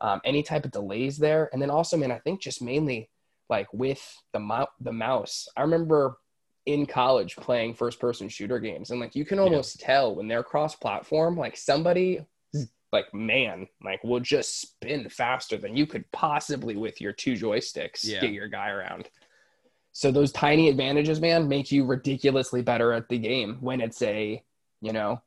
Um, 0.00 0.20
any 0.24 0.44
type 0.44 0.64
of 0.64 0.70
delays 0.70 1.18
there, 1.18 1.50
and 1.52 1.60
then 1.60 1.70
also, 1.70 1.96
man, 1.96 2.12
I 2.12 2.18
think 2.20 2.40
just 2.40 2.62
mainly 2.62 3.10
like 3.50 3.66
with 3.74 4.00
the 4.32 4.38
mou- 4.38 4.66
the 4.80 4.92
mouse. 4.92 5.48
I 5.56 5.62
remember 5.62 6.18
in 6.66 6.86
college 6.86 7.36
playing 7.36 7.74
first 7.74 7.98
person 7.98 8.28
shooter 8.28 8.58
games, 8.58 8.90
and 8.90 9.00
like 9.00 9.14
you 9.14 9.24
can 9.24 9.38
almost 9.38 9.80
tell 9.80 10.14
when 10.14 10.28
they're 10.28 10.44
cross 10.44 10.74
platform, 10.76 11.36
like 11.36 11.56
somebody 11.56 12.20
like 12.92 13.12
man 13.14 13.66
like 13.82 14.04
will 14.04 14.20
just 14.20 14.60
spin 14.60 15.08
faster 15.08 15.56
than 15.56 15.74
you 15.74 15.86
could 15.86 16.04
possibly 16.12 16.76
with 16.76 17.00
your 17.00 17.12
two 17.12 17.32
joysticks 17.32 18.04
Yeah. 18.04 18.20
get 18.20 18.32
your 18.32 18.48
guy 18.48 18.68
around 18.68 19.08
so 19.92 20.10
those 20.10 20.32
tiny 20.32 20.70
advantages, 20.70 21.20
man, 21.20 21.48
make 21.48 21.70
you 21.70 21.84
ridiculously 21.84 22.62
better 22.62 22.92
at 22.92 23.10
the 23.10 23.18
game 23.18 23.58
when 23.60 23.82
it's 23.82 24.00
a, 24.00 24.42
you 24.80 24.92
know, 24.92 25.20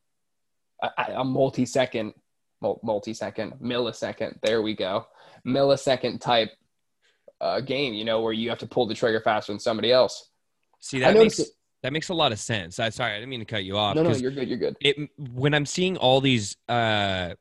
a, 0.81 0.89
a 1.17 1.23
multi-second, 1.23 2.13
multi-second, 2.61 3.53
millisecond. 3.61 4.41
There 4.41 4.63
we 4.63 4.75
go, 4.75 5.05
millisecond 5.45 6.19
type 6.19 6.49
uh, 7.39 7.61
game. 7.61 7.93
You 7.93 8.05
know, 8.05 8.21
where 8.21 8.33
you 8.33 8.49
have 8.49 8.57
to 8.59 8.67
pull 8.67 8.87
the 8.87 8.95
trigger 8.95 9.21
faster 9.21 9.53
than 9.53 9.59
somebody 9.59 9.91
else. 9.91 10.31
See 10.85 10.99
that 10.99 11.15
makes 11.15 11.41
that 11.81 11.91
makes 11.93 12.09
a 12.09 12.13
lot 12.13 12.31
of 12.31 12.37
sense. 12.37 12.79
I 12.79 12.89
sorry, 12.89 13.13
I 13.13 13.15
didn't 13.15 13.29
mean 13.29 13.39
to 13.39 13.45
cut 13.45 13.63
you 13.63 13.75
off. 13.75 13.95
No, 13.95 14.03
no, 14.03 14.11
you're 14.11 14.29
good. 14.29 14.47
You're 14.47 14.59
good. 14.59 14.77
it 14.81 15.09
when 15.17 15.55
I'm 15.55 15.65
seeing 15.65 15.97
all 15.97 16.21
these 16.21 16.57
uh 16.69 17.33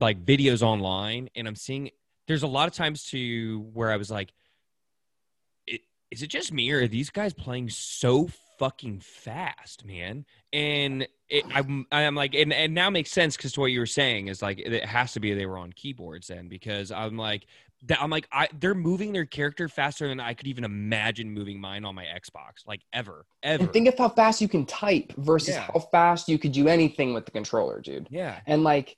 like 0.00 0.24
videos 0.24 0.60
online 0.60 1.30
and 1.36 1.46
I'm 1.46 1.54
seeing 1.54 1.90
there's 2.26 2.42
a 2.42 2.48
lot 2.48 2.66
of 2.66 2.74
times 2.74 3.04
to 3.10 3.60
where 3.74 3.92
I 3.92 3.96
was 3.96 4.10
like 4.10 4.32
"I- 5.70 5.78
is 6.10 6.24
it 6.24 6.26
just 6.26 6.52
me 6.52 6.68
or 6.72 6.82
are 6.82 6.88
these 6.88 7.10
guys 7.10 7.32
playing 7.32 7.70
so 7.70 8.28
fucking 8.58 8.98
fast 9.00 9.84
man 9.84 10.24
and 10.52 11.06
it, 11.28 11.44
I'm 11.54 11.86
I'm 11.92 12.16
like 12.16 12.34
and, 12.34 12.52
and 12.52 12.74
now 12.74 12.90
makes 12.90 13.12
sense 13.12 13.36
because 13.36 13.52
to 13.52 13.60
what 13.60 13.66
you 13.70 13.78
were 13.78 13.86
saying 13.86 14.26
is 14.26 14.42
like 14.42 14.58
it 14.58 14.84
has 14.84 15.12
to 15.12 15.20
be 15.20 15.32
they 15.32 15.46
were 15.46 15.58
on 15.58 15.72
keyboards 15.72 16.26
then 16.26 16.48
because 16.48 16.90
I'm 16.90 17.16
like 17.16 17.46
that 17.86 18.00
I'm 18.02 18.10
like 18.10 18.28
I 18.32 18.48
they're 18.58 18.74
moving 18.74 19.12
their 19.12 19.26
character 19.26 19.68
faster 19.68 20.08
than 20.08 20.20
I 20.20 20.34
could 20.34 20.46
even 20.46 20.64
imagine 20.64 21.30
moving 21.30 21.60
mine 21.60 21.84
on 21.84 21.94
my 21.94 22.04
Xbox 22.04 22.66
like 22.66 22.82
ever 22.92 23.26
ever 23.42 23.62
And 23.62 23.72
think 23.72 23.88
of 23.88 23.96
how 23.98 24.08
fast 24.08 24.40
you 24.40 24.48
can 24.48 24.66
type 24.66 25.12
versus 25.16 25.54
Yeah. 25.54 25.66
how 25.72 25.78
fast 25.80 26.28
you 26.28 26.38
could 26.38 26.52
do 26.52 26.68
anything 26.68 27.14
with 27.14 27.24
the 27.24 27.30
controller, 27.30 27.80
dude. 27.80 28.10
yeah 28.10 28.40
And 28.46 28.64
like, 28.64 28.96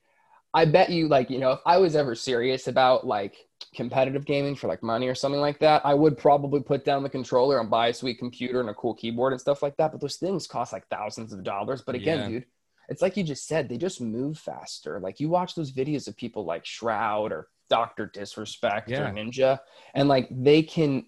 I 0.55 0.65
bet 0.65 0.89
you, 0.91 1.09
like, 1.09 1.29
you 1.29 1.39
know, 1.39 1.53
if 1.53 1.61
I 1.67 1.77
was 1.77 1.95
ever 1.97 2.15
serious 2.15 2.67
about 2.67 3.07
like 3.07 3.37
competitive 3.75 4.25
gaming 4.25 4.57
for 4.57 4.69
like 4.69 4.83
money 4.83 5.09
or 5.09 5.15
something 5.15 5.41
like 5.41 5.59
that, 5.61 5.85
I 5.85 5.93
would 5.93 6.17
probably 6.17 6.63
put 6.63 6.85
down 6.85 7.03
the 7.03 7.11
controller 7.11 7.61
and 7.61 7.69
buy 7.71 7.89
a 7.89 7.95
sweet 7.95 8.19
computer 8.19 8.61
and 8.61 8.71
a 8.71 8.75
cool 8.75 8.95
keyboard 8.95 9.33
and 9.35 9.41
stuff 9.41 9.63
like 9.63 9.77
that. 9.77 9.93
But 9.93 10.01
those 10.01 10.17
things 10.17 10.47
cost 10.47 10.73
like 10.73 10.89
thousands 10.89 11.33
of 11.35 11.45
dollars. 11.45 11.83
But 11.83 11.95
again, 11.95 12.21
Yeah. 12.21 12.29
dude, 12.31 12.47
it's 12.89 13.03
like 13.03 13.17
you 13.19 13.25
just 13.25 13.47
said, 13.47 13.69
they 13.69 13.77
just 13.77 14.01
move 14.01 14.39
faster. 14.39 14.99
Like 15.01 15.21
you 15.21 15.29
watch 15.29 15.55
those 15.55 15.73
videos 15.73 16.09
of 16.09 16.17
people 16.17 16.45
like 16.47 16.65
Shroud 16.65 17.33
or 17.33 17.49
Doctor 17.69 18.07
Disrespect 18.13 18.89
Yeah. 18.91 19.09
or 19.09 19.13
Ninja, 19.13 19.59
and 19.95 20.09
like 20.09 20.29
they 20.31 20.63
can, 20.63 21.07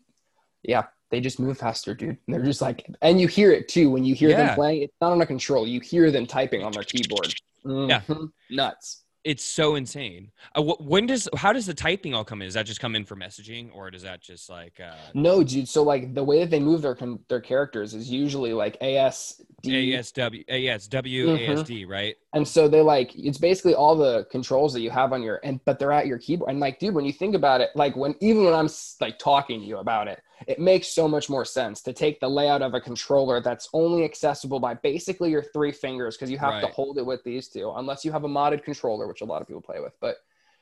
yeah. 0.63 0.85
They 1.11 1.21
just 1.21 1.41
move 1.41 1.57
faster, 1.57 1.95
dude. 1.95 2.11
And 2.11 2.19
they're 2.29 2.43
just 2.45 2.61
like, 2.61 2.87
and 3.01 3.19
you 3.19 3.29
hear 3.29 3.51
it 3.51 3.69
too 3.69 3.89
when 3.89 4.05
you 4.05 4.15
hear 4.15 4.29
Yeah. 4.29 4.49
them 4.49 4.55
playing. 4.57 4.83
It's 4.83 4.95
not 5.01 5.13
on 5.13 5.23
a 5.23 5.27
control. 5.27 5.67
You 5.67 5.81
hear 5.81 6.11
them 6.11 6.27
typing 6.27 6.63
on 6.63 6.73
their 6.73 6.83
keyboard. 6.83 7.35
Yeah. 7.65 8.01
Mhm. 8.03 8.31
nuts. 8.51 9.05
It's 9.25 9.45
so 9.45 9.75
insane. 9.75 10.31
Uh, 10.55 10.63
wh- 10.63 10.81
when 10.81 11.07
does 11.07 11.29
how 11.37 11.53
does 11.53 11.67
the 11.67 11.75
typing 11.75 12.15
all 12.15 12.25
come 12.25 12.41
in? 12.43 12.47
Does 12.47 12.55
that 12.55 12.67
just 12.67 12.81
come 12.81 12.95
in 12.97 13.05
for 13.05 13.17
messaging, 13.17 13.69
or 13.75 13.91
does 13.91 14.03
that 14.03 14.21
just 14.21 14.49
like 14.49 14.81
uh, 14.81 14.95
No, 15.15 15.43
dude. 15.43 15.69
So 15.69 15.83
like 15.83 16.15
the 16.15 16.25
way 16.25 16.41
that 16.41 16.51
they 16.51 16.61
move 16.61 16.83
their 16.83 16.95
con- 16.95 17.19
their 17.29 17.41
characters 17.41 17.95
is 17.95 18.11
usually 18.11 18.53
like 18.53 18.79
ASD, 18.81 19.45
ASW, 19.65 20.45
ASW, 20.49 21.25
Mhm. 21.27 21.49
ASD, 21.49 21.87
right? 21.89 22.17
and 22.35 22.47
so 22.47 22.69
they 22.69 22.81
like 22.81 23.11
it's 23.17 23.39
basically 23.39 23.75
all 23.75 23.97
the 23.97 24.25
controls 24.31 24.73
that 24.75 24.81
you 24.81 24.91
have 24.91 25.13
on 25.13 25.23
your 25.23 25.41
and 25.45 25.61
but 25.65 25.79
they're 25.79 25.93
at 25.93 26.07
your 26.07 26.19
keyboard. 26.19 26.51
And 26.51 26.61
like, 26.61 26.79
dude, 26.79 26.95
when 26.95 27.05
you 27.05 27.13
think 27.13 27.35
about 27.35 27.61
it, 27.61 27.71
like 27.75 27.97
when 27.97 28.15
even 28.21 28.45
when 28.45 28.55
I'm 28.55 28.69
like 29.01 29.19
talking 29.19 29.61
to 29.61 29.67
you 29.67 29.79
about 29.79 30.09
it, 30.09 30.23
it 30.47 30.59
makes 30.59 30.89
so 30.89 31.09
much 31.09 31.29
more 31.29 31.45
sense 31.45 31.83
to 31.83 31.93
take 31.93 32.21
the 32.21 32.29
layout 32.29 32.63
of 32.63 32.75
a 32.75 32.81
controller 32.81 33.41
that's 33.41 33.69
only 33.73 34.05
accessible 34.05 34.61
by 34.61 34.75
basically 34.75 35.31
your 35.31 35.43
three 35.43 35.73
fingers 35.73 36.17
because 36.17 36.31
you 36.31 36.39
have 36.39 36.61
to 36.61 36.69
hold 36.69 36.99
it 36.99 37.07
with 37.07 37.23
these 37.25 37.49
two, 37.49 37.73
unless 37.77 38.05
you 38.05 38.13
have 38.13 38.25
a 38.25 38.29
modded 38.29 38.63
controller, 38.63 39.07
which 39.09 39.21
a 39.21 39.25
lot 39.25 39.41
of 39.43 39.49
people 39.49 39.63
play 39.63 39.81
with, 39.81 39.95
but. 40.01 40.17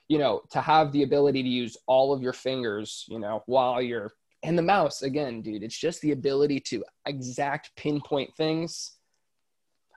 You 0.08 0.18
know, 0.18 0.42
to 0.50 0.60
have 0.60 0.92
the 0.92 1.02
ability 1.02 1.42
to 1.42 1.48
use 1.48 1.76
all 1.88 2.12
of 2.12 2.22
your 2.22 2.32
fingers, 2.32 3.04
you 3.08 3.18
know, 3.18 3.42
while 3.46 3.82
you're 3.82 4.12
and 4.42 4.56
the 4.56 4.62
mouse 4.62 5.02
again 5.02 5.42
dude 5.42 5.62
it's 5.62 5.76
just 5.76 6.00
the 6.02 6.12
ability 6.12 6.60
to 6.60 6.84
exact 7.06 7.74
pinpoint 7.76 8.34
things 8.36 8.92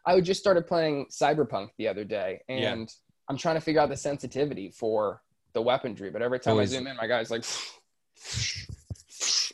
i 0.06 0.20
just 0.20 0.40
started 0.40 0.66
playing 0.66 1.06
cyberpunk 1.08 1.70
the 1.78 1.88
other 1.88 2.04
day 2.04 2.42
and 2.50 2.88
Yeah. 2.90 2.96
i'm 3.28 3.38
trying 3.38 3.56
to 3.56 3.62
figure 3.62 3.82
out 3.82 3.90
the 3.90 3.98
sensitivity 3.98 4.72
for 4.72 5.22
the 5.54 5.62
weaponry 5.62 6.10
but 6.10 6.22
every 6.22 6.40
time 6.40 6.58
i 6.58 6.66
zoom 6.66 6.88
in 6.88 6.98
my 6.98 7.08
guy's 7.08 7.30
like 7.32 7.44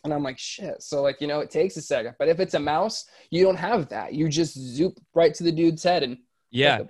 and 0.05 0.13
i'm 0.13 0.23
like 0.23 0.39
shit 0.39 0.81
so 0.81 1.01
like 1.01 1.19
you 1.19 1.27
know 1.27 1.39
it 1.41 1.51
takes 1.51 1.75
a 1.75 1.81
second 1.81 2.15
but 2.17 2.27
if 2.29 2.39
it's 2.39 2.53
a 2.53 2.59
mouse 2.59 3.05
you 3.31 3.43
don't 3.43 3.57
have 3.57 3.89
that 3.89 4.13
you 4.13 4.29
just 4.29 4.53
zoop 4.57 4.93
right 5.13 5.33
to 5.33 5.43
the 5.43 5.51
dude's 5.51 5.83
head 5.83 6.03
and 6.03 6.17
Yeah, 6.51 6.83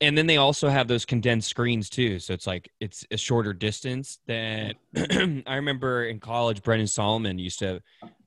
and 0.00 0.18
then 0.18 0.26
they 0.26 0.38
also 0.38 0.68
have 0.68 0.88
those 0.88 1.04
condensed 1.04 1.48
screens 1.48 1.88
too, 1.88 2.18
so 2.18 2.32
it's 2.34 2.46
like 2.46 2.68
it's 2.80 3.06
a 3.12 3.16
shorter 3.16 3.52
distance 3.52 4.18
than. 4.26 4.74
I 5.46 5.54
remember 5.56 6.06
in 6.06 6.18
college, 6.18 6.62
Brendan 6.62 6.88
Solomon 6.88 7.38
used 7.38 7.60
to. 7.60 7.80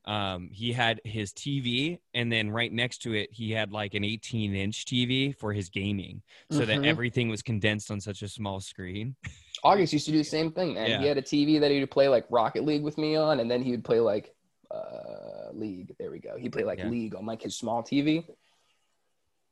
Um, 0.05 0.49
he 0.53 0.71
had 0.71 1.01
his 1.03 1.34
TV, 1.34 1.97
and 2.13 2.31
then 2.31 2.49
right 2.51 2.71
next 2.71 2.99
to 2.99 3.13
it, 3.13 3.29
he 3.34 3.51
had 3.51 3.71
like 3.73 3.93
an 3.95 4.03
18 4.05 4.55
inch 4.55 4.86
TV 4.86 5.36
for 5.36 5.51
his 5.51 5.67
gaming, 5.69 6.21
so 6.51 6.60
that 6.65 6.79
Mhm. 6.79 6.86
everything 6.86 7.27
was 7.27 7.41
condensed 7.41 7.89
on 7.91 7.99
such 7.99 8.21
a 8.21 8.27
small 8.29 8.60
screen. 8.62 9.15
august 9.63 9.93
used 9.93 10.05
to 10.05 10.12
do 10.12 10.17
the 10.19 10.23
same 10.23 10.51
thing 10.51 10.73
man 10.75 10.89
Yeah. 10.89 10.99
he 10.99 11.08
had 11.08 11.17
a 11.17 11.21
tv 11.21 11.60
that 11.62 11.71
he 11.71 11.79
would 11.79 11.89
play 11.89 12.08
like 12.10 12.25
rocket 12.29 12.63
league 12.65 12.84
with 12.84 12.97
me 12.97 13.15
on 13.15 13.39
and 13.39 13.49
then 13.49 13.63
he 13.63 13.71
would 13.71 13.86
play 13.86 13.99
like 14.01 14.35
uh 14.71 15.51
League. 15.54 15.95
There 15.99 16.12
we 16.12 16.19
go. 16.19 16.38
He 16.38 16.49
played 16.49 16.65
like 16.65 16.80
Yeah. 16.80 16.89
League 16.89 17.15
on 17.15 17.25
like 17.25 17.41
his 17.41 17.56
small 17.56 17.84
TV. 17.84 18.25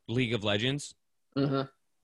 League 0.07 0.33
of 0.33 0.43
Legends. 0.43 0.95
Mm-hmm. 1.37 1.61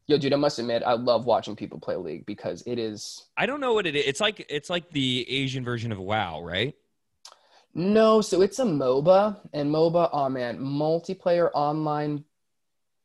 Yo, 0.08 0.18
dude, 0.18 0.34
I 0.34 0.38
must 0.38 0.58
admit, 0.58 0.82
I 0.84 0.94
love 0.94 1.26
watching 1.26 1.56
people 1.56 1.80
play 1.80 1.96
League 1.96 2.26
because 2.26 2.64
it 2.66 2.80
is 2.80 3.26
I 3.38 3.46
don't 3.46 3.62
know 3.62 3.74
what 3.74 3.86
it 3.86 3.96
is. 3.96 4.06
It's 4.06 4.20
like 4.20 4.46
it's 4.50 4.70
like 4.70 4.90
the 4.92 5.26
Asian 5.30 5.64
version 5.64 5.92
of 5.92 6.00
WoW, 6.00 6.42
right? 6.42 6.76
no, 7.76 8.20
so 8.20 8.42
it's 8.42 8.58
a 8.58 8.64
MOBA, 8.64 9.38
and 9.54 9.72
MOBA, 9.72 10.10
oh 10.12 10.28
man, 10.30 10.58
multiplayer 10.58 11.52
online 11.54 12.26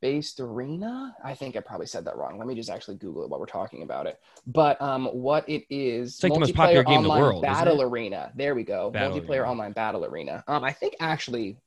based 0.05 0.39
arena. 0.39 1.15
I 1.23 1.33
think 1.33 1.55
I 1.55 1.61
probably 1.61 1.87
said 1.87 2.05
that 2.05 2.15
wrong. 2.15 2.37
Let 2.37 2.45
me 2.47 2.53
just 2.53 2.69
actually 2.69 2.97
Google 2.97 3.23
it 3.23 3.29
while 3.31 3.39
we're 3.39 3.47
talking 3.47 3.81
about 3.81 4.05
it. 4.05 4.19
But 4.45 4.79
um, 4.79 5.07
what 5.07 5.49
it 5.49 5.65
is, 5.71 6.13
It's 6.13 6.23
like 6.23 6.33
the 6.33 6.39
most 6.41 6.53
popular 6.53 6.83
multiplayer 6.83 6.87
game 6.87 6.97
in 6.97 7.03
the 7.03 7.09
world, 7.09 7.41
Battle 7.41 7.81
arena. 7.81 8.31
There 8.35 8.53
we 8.53 8.63
go. 8.63 8.91
Battle 8.91 9.19
multiplayer 9.19 9.29
Arena. 9.39 9.49
online 9.51 9.71
battle 9.71 10.05
arena. 10.05 10.43
Um, 10.47 10.63
I 10.63 10.71
think 10.73 10.93
actually, 10.99 11.57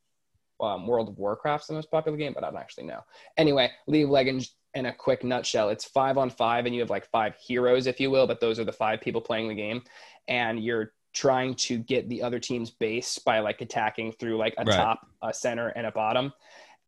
um, 0.60 0.86
World 0.86 1.08
of 1.08 1.18
Warcraft's 1.18 1.66
the 1.66 1.74
most 1.74 1.90
popular 1.90 2.16
game, 2.16 2.32
but 2.32 2.44
I 2.44 2.50
don't 2.50 2.60
actually 2.60 2.84
know. 2.84 3.00
Anyway, 3.36 3.72
League 3.88 4.04
of 4.04 4.10
Legends 4.10 4.54
in 4.74 4.86
a 4.86 4.92
quick 4.92 5.24
nutshell, 5.24 5.70
it's 5.70 5.84
five 5.84 6.16
on 6.16 6.30
five, 6.30 6.64
and 6.64 6.72
you 6.72 6.80
have 6.80 6.90
like 6.90 7.10
five 7.10 7.34
heroes, 7.44 7.88
if 7.88 7.98
you 7.98 8.08
will, 8.08 8.28
but 8.28 8.38
those 8.38 8.60
are 8.60 8.64
the 8.64 8.72
five 8.72 9.00
people 9.00 9.20
playing 9.20 9.48
the 9.48 9.54
game, 9.56 9.82
and 10.28 10.62
you're 10.62 10.92
trying 11.12 11.54
to 11.56 11.78
get 11.78 12.08
the 12.08 12.22
other 12.22 12.38
team's 12.38 12.70
base 12.70 13.18
by 13.18 13.40
like 13.40 13.60
attacking 13.62 14.12
through 14.12 14.36
like 14.36 14.54
a 14.58 14.64
Right. 14.64 14.76
top, 14.76 15.00
a 15.22 15.34
center, 15.34 15.68
and 15.70 15.86
a 15.88 15.90
bottom. 15.90 16.32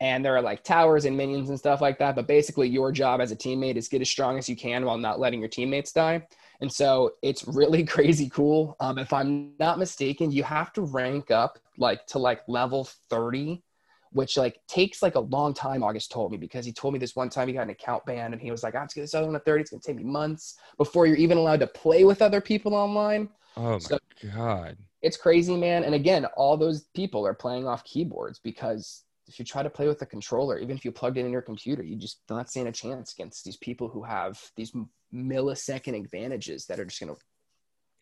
And 0.00 0.24
there 0.24 0.34
are 0.34 0.40
like 0.42 0.64
towers 0.64 1.04
and 1.04 1.16
minions 1.16 1.50
and 1.50 1.58
stuff 1.58 1.80
like 1.82 1.98
that. 1.98 2.14
But 2.16 2.26
basically, 2.26 2.68
your 2.68 2.90
job 2.90 3.20
as 3.20 3.32
a 3.32 3.36
teammate 3.36 3.76
is 3.76 3.86
get 3.88 4.00
as 4.00 4.08
strong 4.08 4.38
as 4.38 4.48
you 4.48 4.56
can 4.56 4.84
while 4.84 4.96
not 4.96 5.20
letting 5.20 5.40
your 5.40 5.48
teammates 5.48 5.92
die. 5.92 6.26
And 6.62 6.72
so 6.72 7.12
it's 7.22 7.46
really 7.46 7.84
crazy 7.96 8.28
cool. 8.30 8.76
Um, 8.80 8.96
if 8.98 9.12
I'm 9.12 9.52
not 9.58 9.78
mistaken, 9.78 10.30
you 10.32 10.42
have 10.42 10.72
to 10.74 10.82
rank 10.82 11.30
up 11.30 11.58
like 11.78 12.06
to 12.06 12.18
like 12.18 12.40
level 12.48 12.84
30 13.08 13.62
which 14.12 14.36
like 14.36 14.58
takes 14.66 15.02
like 15.02 15.14
a 15.14 15.20
long 15.20 15.54
time 15.54 15.84
august 15.84 16.10
told 16.10 16.32
me 16.32 16.36
because 16.36 16.66
he 16.66 16.72
told 16.72 16.92
me 16.92 16.98
this 16.98 17.14
one 17.14 17.30
time 17.30 17.46
he 17.46 17.54
got 17.54 17.62
an 17.62 17.70
account 17.70 18.04
ban 18.04 18.32
and 18.32 18.42
he 18.42 18.50
was 18.50 18.62
like 18.64 18.74
i 18.74 18.80
have 18.80 18.88
to 18.88 18.94
get 18.96 19.02
this 19.02 19.14
other 19.14 19.26
one 19.26 19.36
at 19.36 19.44
30 19.44 19.60
it's 19.62 19.70
going 19.70 19.80
to 19.80 19.86
take 19.86 19.96
me 19.96 20.02
months 20.02 20.58
before 20.78 21.06
you're 21.06 21.16
even 21.16 21.38
allowed 21.38 21.60
to 21.60 21.66
play 21.68 22.02
with 22.04 22.20
other 22.20 22.40
people 22.40 22.74
online 22.74 23.28
Oh 23.56 23.72
my 23.74 23.78
So- 23.78 23.98
god. 24.34 24.76
it's 25.00 25.16
crazy 25.16 25.56
man 25.56 25.84
and 25.84 25.94
again 25.94 26.24
all 26.36 26.56
those 26.56 26.82
people 26.94 27.24
are 27.26 27.34
playing 27.34 27.66
off 27.68 27.84
keyboards 27.84 28.40
because 28.40 29.04
if 29.30 29.38
you 29.38 29.44
try 29.44 29.62
to 29.62 29.70
play 29.70 29.86
with 29.86 30.02
a 30.02 30.06
controller 30.06 30.58
even 30.58 30.76
if 30.76 30.84
you 30.84 30.92
plugged 30.92 31.16
it 31.16 31.24
in 31.24 31.32
your 31.32 31.40
computer 31.50 31.82
you 31.82 31.96
just 31.96 32.20
not 32.28 32.50
stand 32.50 32.68
a 32.68 32.72
chance 32.72 33.12
against 33.14 33.44
these 33.44 33.56
people 33.56 33.88
who 33.88 34.02
have 34.02 34.38
these 34.56 34.72
millisecond 35.14 35.96
advantages 36.04 36.66
that 36.66 36.78
are 36.80 36.84
just 36.84 37.00
going 37.00 37.14
to 37.14 37.20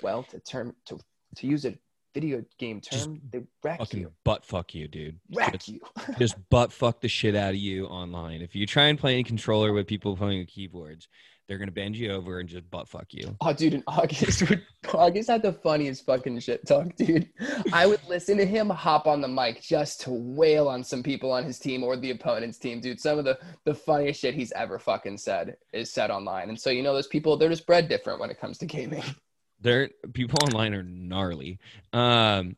well 0.02 0.22
to 0.24 0.40
term 0.40 0.74
to 0.86 0.98
to 1.36 1.46
use 1.46 1.64
a 1.64 1.74
video 2.14 2.42
game 2.58 2.80
Just 2.80 3.04
term 3.04 3.20
they 3.30 3.42
wreck 3.62 3.78
Fucking 3.78 4.00
you 4.00 4.12
butt 4.24 4.44
fuck 4.44 4.74
you, 4.74 4.88
dude. 4.88 5.20
wreck 5.34 5.52
Just- 5.52 5.68
you 5.68 5.80
just 6.18 6.36
butt 6.48 6.72
fuck 6.72 7.00
the 7.00 7.08
shit 7.08 7.36
out 7.36 7.50
of 7.50 7.56
you 7.56 7.84
online. 7.86 8.40
If 8.40 8.54
you 8.56 8.66
try 8.66 8.84
and 8.86 8.98
play 8.98 9.20
a 9.20 9.22
controller 9.22 9.72
with 9.72 9.86
people 9.86 10.16
playing 10.16 10.46
keyboards, 10.46 11.06
they're 11.48 11.58
gonna 11.58 11.70
bend 11.72 11.96
you 11.96 12.12
over 12.12 12.40
and 12.40 12.48
just 12.48 12.70
butt 12.70 12.87
fuck 12.88 13.06
you. 13.11 13.34
Oh, 13.40 13.52
dude, 13.54 13.72
in 13.74 13.82
August, 13.87 14.42
would- 14.50 14.62
August 14.92 15.30
had 15.30 15.42
the 15.42 15.52
funniest 15.54 16.04
fucking 16.04 16.38
shit 16.40 16.66
talk, 16.66 16.94
dude. 16.96 17.28
I 17.72 17.87
would 17.87 18.00
listen 18.06 18.37
to 18.37 18.44
him 18.46 18.68
hop 18.68 19.06
on 19.06 19.20
the 19.22 19.28
mic 19.28 19.62
just 19.62 20.02
to 20.02 20.11
wail 20.11 20.68
on 20.68 20.84
some 20.84 21.02
people 21.02 21.32
on 21.32 21.44
his 21.44 21.58
team 21.58 21.82
or 21.82 21.96
the 21.96 22.11
opponent's 22.11 22.58
team, 22.58 22.80
dude. 22.80 23.00
Some 23.00 23.18
of 23.18 23.24
the 23.24 23.38
the 23.64 23.74
funniest 23.74 24.20
shit 24.20 24.34
he's 24.34 24.52
ever 24.52 24.78
fucking 24.78 25.16
said 25.18 25.56
is 25.72 25.90
said 25.90 26.11
online, 26.11 26.50
and 26.50 26.61
so 26.61 26.68
you 26.70 26.82
know 26.82 26.92
those 26.92 27.06
people 27.06 27.37
they're 27.37 27.48
just 27.48 27.66
bred 27.66 27.88
different 27.88 28.20
when 28.20 28.30
it 28.30 28.38
comes 28.38 28.58
to 28.58 28.66
gaming. 28.66 29.02
They're 29.61 29.90
people 30.12 30.38
online 30.44 30.72
are 30.72 30.84
gnarly. 30.84 31.58
Um, 31.92 32.56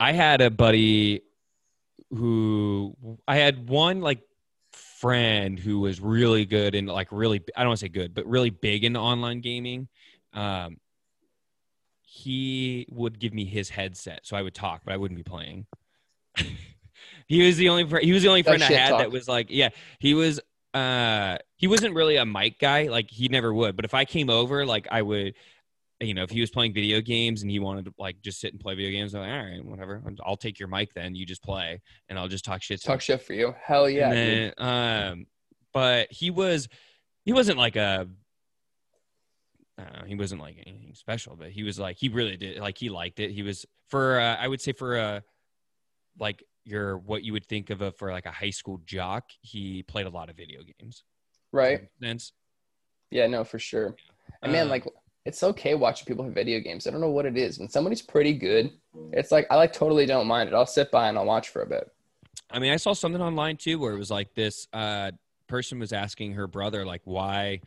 I 0.00 0.12
had 0.12 0.40
a 0.40 0.48
buddy 0.50 1.20
who 2.10 2.96
I 3.26 3.36
had 3.36 3.68
one 3.68 4.00
like 4.00 4.20
friend 5.00 5.58
who 5.58 5.80
was 5.80 6.00
really 6.00 6.44
good 6.44 6.74
and 6.74 6.88
like 6.88 7.08
really 7.10 7.40
I 7.56 7.60
don't 7.60 7.68
want 7.68 7.80
to 7.80 7.84
say 7.86 7.88
good, 7.88 8.14
but 8.14 8.26
really 8.26 8.50
big 8.50 8.84
in 8.84 8.96
online 8.96 9.40
gaming. 9.40 9.88
Um, 10.32 10.78
he 12.02 12.86
would 12.90 13.18
give 13.18 13.32
me 13.32 13.44
his 13.44 13.68
headset, 13.70 14.20
so 14.24 14.36
I 14.36 14.42
would 14.42 14.54
talk, 14.54 14.82
but 14.84 14.92
I 14.92 14.96
wouldn't 14.96 15.18
be 15.18 15.22
playing. 15.22 15.66
he 17.26 17.46
was 17.46 17.56
the 17.56 17.68
only 17.68 17.86
fr- 17.88 17.98
he 17.98 18.12
was 18.12 18.22
the 18.22 18.28
only 18.28 18.42
That 18.42 18.58
friend 18.58 18.62
I 18.62 18.76
had 18.76 18.90
talk. 18.90 18.98
that 19.00 19.10
was 19.10 19.28
like, 19.28 19.46
yeah, 19.50 19.70
he 19.98 20.14
was. 20.14 20.40
Uh, 20.74 21.38
he 21.56 21.66
wasn't 21.66 21.94
really 21.94 22.16
a 22.16 22.26
mic 22.26 22.58
guy, 22.60 22.84
like 22.84 23.10
he 23.10 23.28
never 23.28 23.52
would. 23.52 23.74
But 23.74 23.84
if 23.86 23.94
I 23.94 24.04
came 24.04 24.28
over, 24.28 24.66
like 24.66 24.86
I 24.90 25.00
would, 25.00 25.34
you 26.00 26.14
know, 26.14 26.22
if 26.22 26.30
he 26.30 26.40
was 26.40 26.50
playing 26.50 26.72
video 26.72 27.00
games 27.00 27.42
and 27.42 27.50
he 27.50 27.58
wanted 27.58 27.84
to 27.86 27.94
like 27.98 28.20
just 28.22 28.40
sit 28.40 28.52
and 28.52 28.60
play 28.60 28.74
video 28.74 28.90
games, 28.90 29.14
I'm 29.14 29.22
like, 29.22 29.30
all 29.30 29.36
right, 29.36 29.64
whatever. 29.64 30.02
I'll 30.24 30.36
take 30.36 30.58
your 30.58 30.68
mic 30.68 30.94
then. 30.94 31.14
You 31.14 31.26
just 31.26 31.42
play, 31.42 31.80
and 32.08 32.18
I'll 32.18 32.28
just 32.28 32.44
talk 32.44 32.62
shit. 32.62 32.80
to 32.80 32.86
Talk 32.86 33.00
shit 33.00 33.20
for 33.22 33.32
you, 33.32 33.54
hell 33.60 33.90
yeah, 33.90 34.12
then, 34.12 34.52
um, 34.58 35.26
but 35.72 36.06
he 36.10 36.30
was, 36.30 36.68
he 37.24 37.32
wasn't 37.32 37.58
like 37.58 37.76
a, 37.76 38.08
I 39.76 39.82
don't 39.82 39.92
know, 39.92 40.04
he 40.06 40.14
wasn't 40.14 40.40
like 40.40 40.56
anything 40.66 40.94
special, 40.94 41.36
but 41.36 41.50
he 41.50 41.62
was 41.62 41.78
like, 41.78 41.96
he 41.98 42.08
really 42.08 42.36
did, 42.36 42.58
like, 42.58 42.78
he 42.78 42.88
liked 42.88 43.20
it. 43.20 43.30
He 43.30 43.42
was 43.42 43.66
for, 43.88 44.18
uh, 44.20 44.36
I 44.36 44.48
would 44.48 44.60
say 44.60 44.72
for 44.72 44.96
a, 44.96 45.22
like 46.18 46.42
your, 46.64 46.98
what 46.98 47.22
you 47.22 47.32
would 47.32 47.46
think 47.46 47.70
of 47.70 47.80
a, 47.80 47.92
for 47.92 48.10
like 48.10 48.26
a 48.26 48.32
high 48.32 48.50
school 48.50 48.80
jock, 48.86 49.30
he 49.40 49.82
played 49.82 50.06
a 50.06 50.10
lot 50.10 50.30
of 50.30 50.36
video 50.36 50.60
games. 50.62 51.04
Right? 51.52 51.88
Sense. 52.02 52.32
Yeah, 53.10 53.26
no, 53.26 53.44
for 53.44 53.58
sure. 53.58 53.94
And 54.42 54.52
man, 54.52 54.64
Um, 54.64 54.68
like 54.68 54.84
it's 55.28 55.42
okay 55.42 55.74
watching 55.74 56.06
people 56.06 56.24
play 56.24 56.32
video 56.32 56.58
games. 56.58 56.86
I 56.86 56.90
don't 56.90 57.02
know 57.02 57.10
what 57.10 57.26
it 57.26 57.36
is. 57.36 57.58
When 57.58 57.68
somebody's 57.68 58.00
pretty 58.00 58.32
good, 58.32 58.72
it's 59.12 59.30
like 59.30 59.46
I 59.50 59.56
like 59.56 59.74
totally 59.74 60.06
don't 60.06 60.26
mind 60.26 60.48
it. 60.48 60.54
I'll 60.54 60.64
sit 60.64 60.90
by 60.90 61.10
and 61.10 61.18
I'll 61.18 61.26
watch 61.26 61.50
for 61.50 61.60
a 61.60 61.66
bit. 61.66 61.90
I 62.50 62.58
mean, 62.58 62.72
I 62.72 62.76
saw 62.76 62.94
something 62.94 63.20
online 63.20 63.58
too 63.58 63.78
where 63.78 63.92
it 63.92 63.98
was 63.98 64.10
like 64.10 64.34
this 64.34 64.66
uh, 64.72 65.10
person 65.46 65.78
was 65.78 65.92
asking 65.92 66.32
her 66.32 66.46
brother 66.46 66.86
like 66.86 67.02
why 67.04 67.60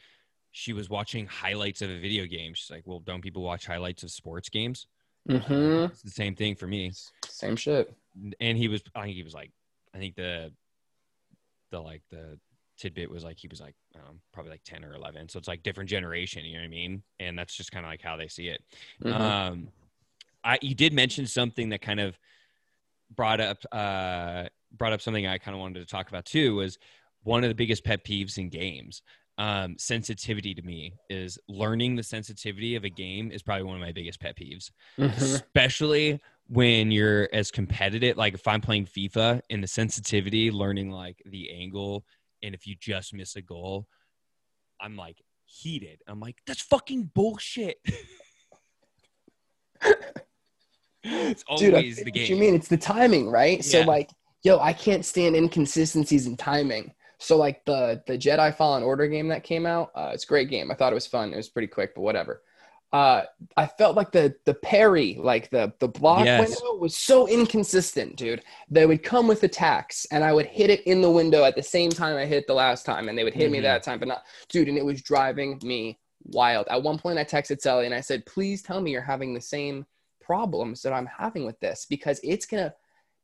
she 0.50 0.74
was 0.74 0.89
watching 0.89 1.28
highlights 1.28 1.84
of 1.84 1.91
a 1.91 2.00
video 2.00 2.26
game. 2.26 2.56
She's 2.56 2.71
like, 2.71 2.82
"Well, 2.86 3.00
don't 3.00 3.21
people 3.21 3.43
watch 3.43 3.67
highlights 3.67 4.02
of 4.02 4.10
sports 4.10 4.50
games?" 4.50 4.88
Mm-hmm. 5.30 5.91
It's 5.91 6.02
the 6.02 6.10
same 6.10 6.36
thing 6.36 6.56
for 6.56 6.65
me. 6.65 6.91
Same 7.28 7.56
shit. 7.56 7.93
And 8.39 8.58
he 8.58 8.67
was, 8.69 8.82
I 8.95 9.04
think 9.04 9.15
he 9.15 9.24
was 9.24 9.36
like, 9.36 9.52
I 9.93 10.00
think 10.00 10.15
the, 10.15 10.52
the 11.69 11.80
like 11.80 12.02
the 12.10 12.39
tidbit 12.82 13.10
was 13.10 13.24
like 13.24 13.38
he 13.38 13.48
was 13.48 13.62
like 13.62 13.76
um, 13.96 14.20
probably 14.34 14.52
like 14.52 14.63
ten 14.63 14.84
or 14.84 14.94
eleven. 14.94 15.30
So 15.30 15.38
it's 15.38 15.48
like 15.48 15.63
different 15.63 15.89
generation. 15.89 16.44
You 16.44 16.54
know 16.54 16.60
what 16.60 16.65
I 16.65 16.70
mean? 16.70 17.04
And 17.20 17.38
that's 17.38 17.56
just 17.56 17.72
kind 17.72 17.86
of 17.86 17.91
like 17.91 18.02
how 18.02 18.17
they 18.17 18.28
see 18.28 18.48
it. 18.48 18.63
Mhm. 19.04 19.13
Um, 19.13 19.70
I 20.44 20.58
you 20.62 20.74
did 20.76 20.94
mention 20.94 21.28
something 21.28 21.70
that 21.70 21.82
kind 21.82 22.00
of 22.00 22.17
brought 23.15 23.39
up 23.39 23.63
uh, 23.72 24.46
brought 24.72 24.94
up 24.94 25.02
something 25.02 25.28
I 25.28 25.38
kind 25.38 25.56
of 25.56 25.62
wanted 25.62 25.80
to 25.80 25.86
talk 25.86 26.10
about 26.10 26.26
too. 26.26 26.56
Was 26.56 26.78
one 27.24 27.44
of 27.44 27.50
the 27.50 27.56
biggest 27.56 27.84
pet 27.84 28.04
peeves 28.04 28.38
in 28.38 28.50
games. 28.50 29.02
Um, 29.38 29.76
sensitivity 29.78 30.54
to 30.54 30.62
me 30.62 30.94
is 31.10 31.39
learning 31.48 31.96
the 31.96 32.04
sensitivity 32.04 32.76
of 32.76 32.84
a 32.84 32.89
game 32.89 33.32
is 33.32 33.41
probably 33.41 33.63
one 33.63 33.76
of 33.76 33.82
my 33.82 33.91
biggest 33.91 34.20
pet 34.20 34.36
peeves, 34.36 34.70
Mhm. 35.00 35.17
especially 35.17 36.20
when 36.48 36.91
you're 36.91 37.30
as 37.34 37.50
competitive. 37.50 38.17
Like 38.17 38.34
if 38.34 38.48
I'm 38.48 38.62
playing 38.62 38.86
FIFA 38.86 39.41
and 39.50 39.63
the 39.63 39.67
sensitivity, 39.67 40.52
learning 40.52 40.91
like 40.91 41.22
the 41.26 41.50
angle, 41.52 42.06
and 42.43 42.56
if 42.56 42.67
you 42.67 42.75
just 42.80 43.13
miss 43.13 43.36
a 43.36 43.41
goal, 43.41 43.88
I'm 44.80 44.95
like 44.95 45.21
heated. 45.45 46.01
I'm 46.08 46.19
like, 46.19 46.38
that's 46.47 46.62
fucking 46.62 47.12
bullshit. 47.13 47.77
it's 51.04 51.43
Dude, 51.58 51.73
always 51.73 51.95
get 51.97 52.06
the 52.06 52.12
what 52.12 52.13
game. 52.13 52.34
you 52.34 52.39
mean 52.39 52.56
it's 52.56 52.67
the 52.67 52.77
timing, 52.77 53.30
right? 53.30 53.63
So 53.63 53.82
like, 53.82 54.10
yo, 54.43 54.60
I 54.60 54.73
can't 54.73 55.06
stand 55.06 55.36
inconsistencies 55.36 56.27
in 56.27 56.38
timing. 56.38 56.93
So 57.19 57.38
like 57.38 57.63
the 57.65 58.01
the 58.08 58.17
Jedi 58.17 58.56
Fallen 58.56 58.84
Order 58.84 59.08
game 59.08 59.27
that 59.27 59.43
came 59.43 59.65
out, 59.65 59.91
uh, 59.95 60.12
it's 60.13 60.23
a 60.23 60.27
great 60.27 60.49
game. 60.49 60.71
I 60.71 60.75
thought 60.75 60.91
it 60.91 60.95
was 60.95 61.08
fun. 61.08 61.34
It 61.34 61.38
was 61.38 61.49
pretty 61.49 61.67
quick, 61.67 61.93
but 61.95 62.01
whatever. 62.01 62.41
Uh, 62.93 63.23
I 63.56 63.67
felt 63.67 63.95
like 63.95 64.12
the 64.12 64.36
the 64.45 64.54
parry, 64.54 65.15
like 65.17 65.49
the 65.49 65.73
the 65.80 65.88
block 65.88 66.25
Yes. 66.25 66.39
window, 66.41 66.75
was 66.75 66.95
so 66.95 67.25
inconsistent, 67.27 68.17
dude. 68.17 68.43
They 68.69 68.86
would 68.86 69.01
come 69.01 69.27
with 69.27 69.43
attacks, 69.43 70.06
and 70.12 70.23
I 70.25 70.34
would 70.34 70.45
hit 70.45 70.69
it 70.69 70.82
in 70.82 71.01
the 71.01 71.10
window 71.10 71.45
at 71.45 71.56
the 71.56 71.63
same 71.63 71.89
time 71.89 72.17
I 72.17 72.25
hit 72.25 72.39
it 72.39 72.47
the 72.47 72.54
last 72.54 72.86
time, 72.86 73.08
and 73.08 73.17
they 73.17 73.23
would 73.23 73.34
hit 73.34 73.49
me 73.49 73.60
Mhm. 73.60 73.63
that 73.63 73.84
time, 73.84 73.99
but 73.99 74.10
not, 74.10 74.23
dude. 74.49 74.67
And 74.67 74.77
it 74.77 74.84
was 74.84 75.01
driving 75.01 75.58
me 75.63 75.99
wild. 76.23 76.67
At 76.69 76.84
one 76.84 76.97
point, 76.99 77.17
I 77.17 77.23
texted 77.23 77.62
Sally 77.62 77.86
and 77.86 77.95
I 77.95 78.01
said, 78.01 78.25
"Please 78.25 78.62
tell 78.62 78.82
me 78.82 78.91
you're 78.91 79.01
having 79.01 79.34
the 79.34 79.41
same 79.41 79.86
problems 80.19 80.82
that 80.82 80.91
I'm 80.93 81.08
having 81.08 81.45
with 81.45 81.60
this 81.62 81.86
because 81.89 82.19
it's 82.23 82.45
gonna 82.45 82.75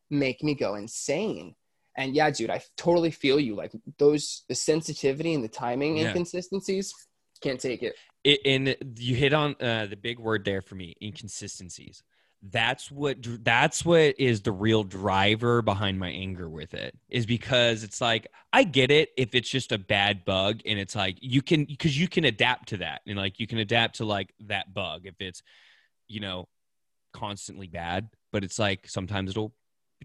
make 0.09 0.43
me 0.43 0.53
go 0.55 0.75
insane." 0.75 1.55
And 1.97 2.15
yeah, 2.15 2.29
dude, 2.29 2.51
I 2.51 2.61
totally 2.77 3.11
feel 3.11 3.39
you. 3.39 3.53
Like 3.55 3.73
those, 3.97 4.45
the 4.47 4.55
sensitivity 4.55 5.33
and 5.33 5.43
the 5.43 5.49
timing 5.49 5.97
Yeah. 5.97 6.05
inconsistencies, 6.07 6.93
can't 7.41 7.59
take 7.59 7.83
it. 7.83 7.95
It, 8.27 8.41
and 8.45 8.75
you 8.97 9.15
hit 9.15 9.33
on 9.33 9.55
uh, 9.61 9.87
the 9.87 9.95
big 9.95 10.19
word 10.19 10.45
there 10.45 10.61
for 10.61 10.75
me 10.75 10.95
inconsistencies 11.01 12.03
that's 12.51 12.91
what 12.91 13.17
that's 13.43 13.83
what 13.83 14.13
is 14.19 14.41
the 14.41 14.51
real 14.51 14.83
driver 14.83 15.63
behind 15.63 15.97
my 15.97 16.09
anger 16.09 16.47
with 16.47 16.75
it 16.75 16.95
is 17.09 17.25
because 17.25 17.83
it's 17.83 17.99
like 17.99 18.27
i 18.53 18.63
get 18.63 18.91
it 18.91 19.09
if 19.17 19.33
it's 19.33 19.49
just 19.49 19.71
a 19.71 19.77
bad 19.77 20.23
bug 20.23 20.59
and 20.63 20.77
it's 20.77 20.95
like 20.95 21.17
you 21.19 21.41
can 21.41 21.65
because 21.65 21.99
you 21.99 22.07
can 22.07 22.25
adapt 22.25 22.69
to 22.69 22.77
that 22.77 23.01
and 23.07 23.17
like 23.17 23.39
you 23.39 23.47
can 23.47 23.57
adapt 23.57 23.95
to 23.95 24.05
like 24.05 24.31
that 24.39 24.71
bug 24.71 25.01
if 25.05 25.15
it's 25.19 25.41
you 26.07 26.19
know 26.19 26.47
constantly 27.11 27.67
bad 27.67 28.07
but 28.31 28.43
it's 28.43 28.59
like 28.59 28.87
sometimes 28.87 29.31
it'll 29.31 29.51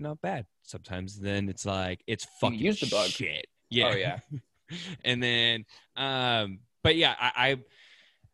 not 0.00 0.20
bad. 0.20 0.46
Sometimes 0.62 1.18
then 1.18 1.48
it's 1.48 1.66
like 1.66 2.02
it's 2.06 2.26
fucking 2.40 2.58
use 2.58 2.80
the 2.80 2.86
bug. 2.86 3.10
shit. 3.10 3.46
Yeah. 3.70 3.90
Oh 3.92 3.96
yeah. 3.96 4.18
and 5.04 5.22
then 5.22 5.64
um 5.96 6.60
but 6.82 6.96
yeah 6.96 7.14
I, 7.18 7.32
I 7.36 7.58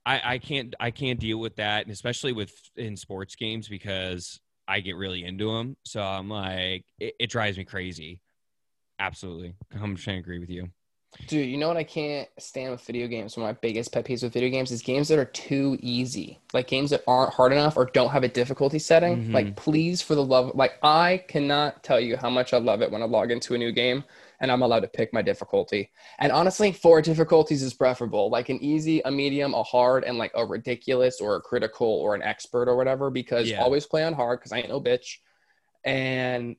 i 0.07 0.21
i 0.35 0.39
can't 0.39 0.75
i 0.81 0.91
can't 0.91 1.21
deal 1.21 1.39
with 1.39 1.57
that 1.57 1.83
and 1.85 1.93
especially 1.93 2.33
with 2.33 2.53
in 2.77 2.97
sports 2.97 3.37
games 3.37 3.69
because 3.69 4.41
i 4.67 4.81
get 4.81 4.97
really 4.97 5.25
into 5.25 5.53
them 5.53 5.77
so 5.85 6.03
i'm 6.03 6.29
like 6.29 6.85
it, 6.99 7.15
it 7.19 7.31
drives 7.31 7.59
me 7.59 7.65
crazy 7.65 8.21
absolutely 8.99 9.55
i'm 9.75 9.97
trying 9.97 10.17
to 10.17 10.21
agree 10.21 10.39
with 10.39 10.51
you 10.51 10.69
Dude, 11.27 11.49
you 11.49 11.57
know 11.57 11.69
what 11.69 11.77
I 11.79 11.85
can't 11.85 12.29
stand 12.39 12.71
with 12.71 12.83
video 12.83 13.07
games? 13.09 13.37
One 13.37 13.49
of 13.49 13.55
my 13.55 13.59
biggest 13.61 13.93
pet 13.93 14.05
peeves 14.05 14.23
with 14.23 14.33
video 14.35 14.51
games 14.51 14.71
is 14.71 14.83
games 14.83 15.09
that 15.09 15.19
are 15.19 15.25
too 15.25 15.79
easy. 15.81 16.39
Like 16.53 16.69
games 16.69 16.91
that 16.91 17.03
aren't 17.07 17.33
hard 17.33 17.53
enough 17.53 17.77
or 17.77 17.87
don't 17.87 18.11
have 18.11 18.25
a 18.25 18.29
difficulty 18.29 18.79
setting. 18.79 19.25
Mhm. 19.25 19.33
Like, 19.35 19.57
please, 19.57 20.03
for 20.03 20.15
the 20.15 20.25
love, 20.25 20.55
like 20.55 20.75
I 20.83 21.25
cannot 21.27 21.83
tell 21.83 21.99
you 21.99 22.17
how 22.17 22.29
much 22.31 22.53
I 22.53 22.59
love 22.59 22.83
it 22.83 22.91
when 22.91 23.03
I 23.03 23.07
log 23.07 23.31
into 23.31 23.55
a 23.55 23.59
new 23.59 23.73
game 23.73 24.05
and 24.41 24.51
I'm 24.53 24.63
allowed 24.63 24.81
to 24.81 24.89
pick 24.89 25.13
my 25.13 25.23
difficulty. 25.23 25.91
And 26.19 26.31
honestly, 26.31 26.73
four 26.73 27.03
difficulties 27.03 27.63
is 27.63 27.75
preferable. 27.75 28.31
Like 28.31 28.49
an 28.49 28.63
easy, 28.63 29.01
a 29.05 29.11
medium, 29.11 29.55
a 29.55 29.63
hard, 29.63 30.05
and 30.05 30.17
like 30.19 30.33
a 30.35 30.45
ridiculous 30.47 31.21
or 31.21 31.37
a 31.37 31.41
critical 31.41 31.89
or 31.89 32.15
an 32.15 32.23
expert 32.23 32.69
or 32.69 32.77
whatever. 32.77 33.11
Because 33.11 33.49
Yeah. 33.51 33.63
always 33.63 33.87
play 33.87 34.05
on 34.05 34.13
hard 34.13 34.41
because 34.41 34.53
I 34.53 34.59
ain't 34.59 34.69
no 34.69 34.81
bitch. 34.81 35.17
And 35.85 36.57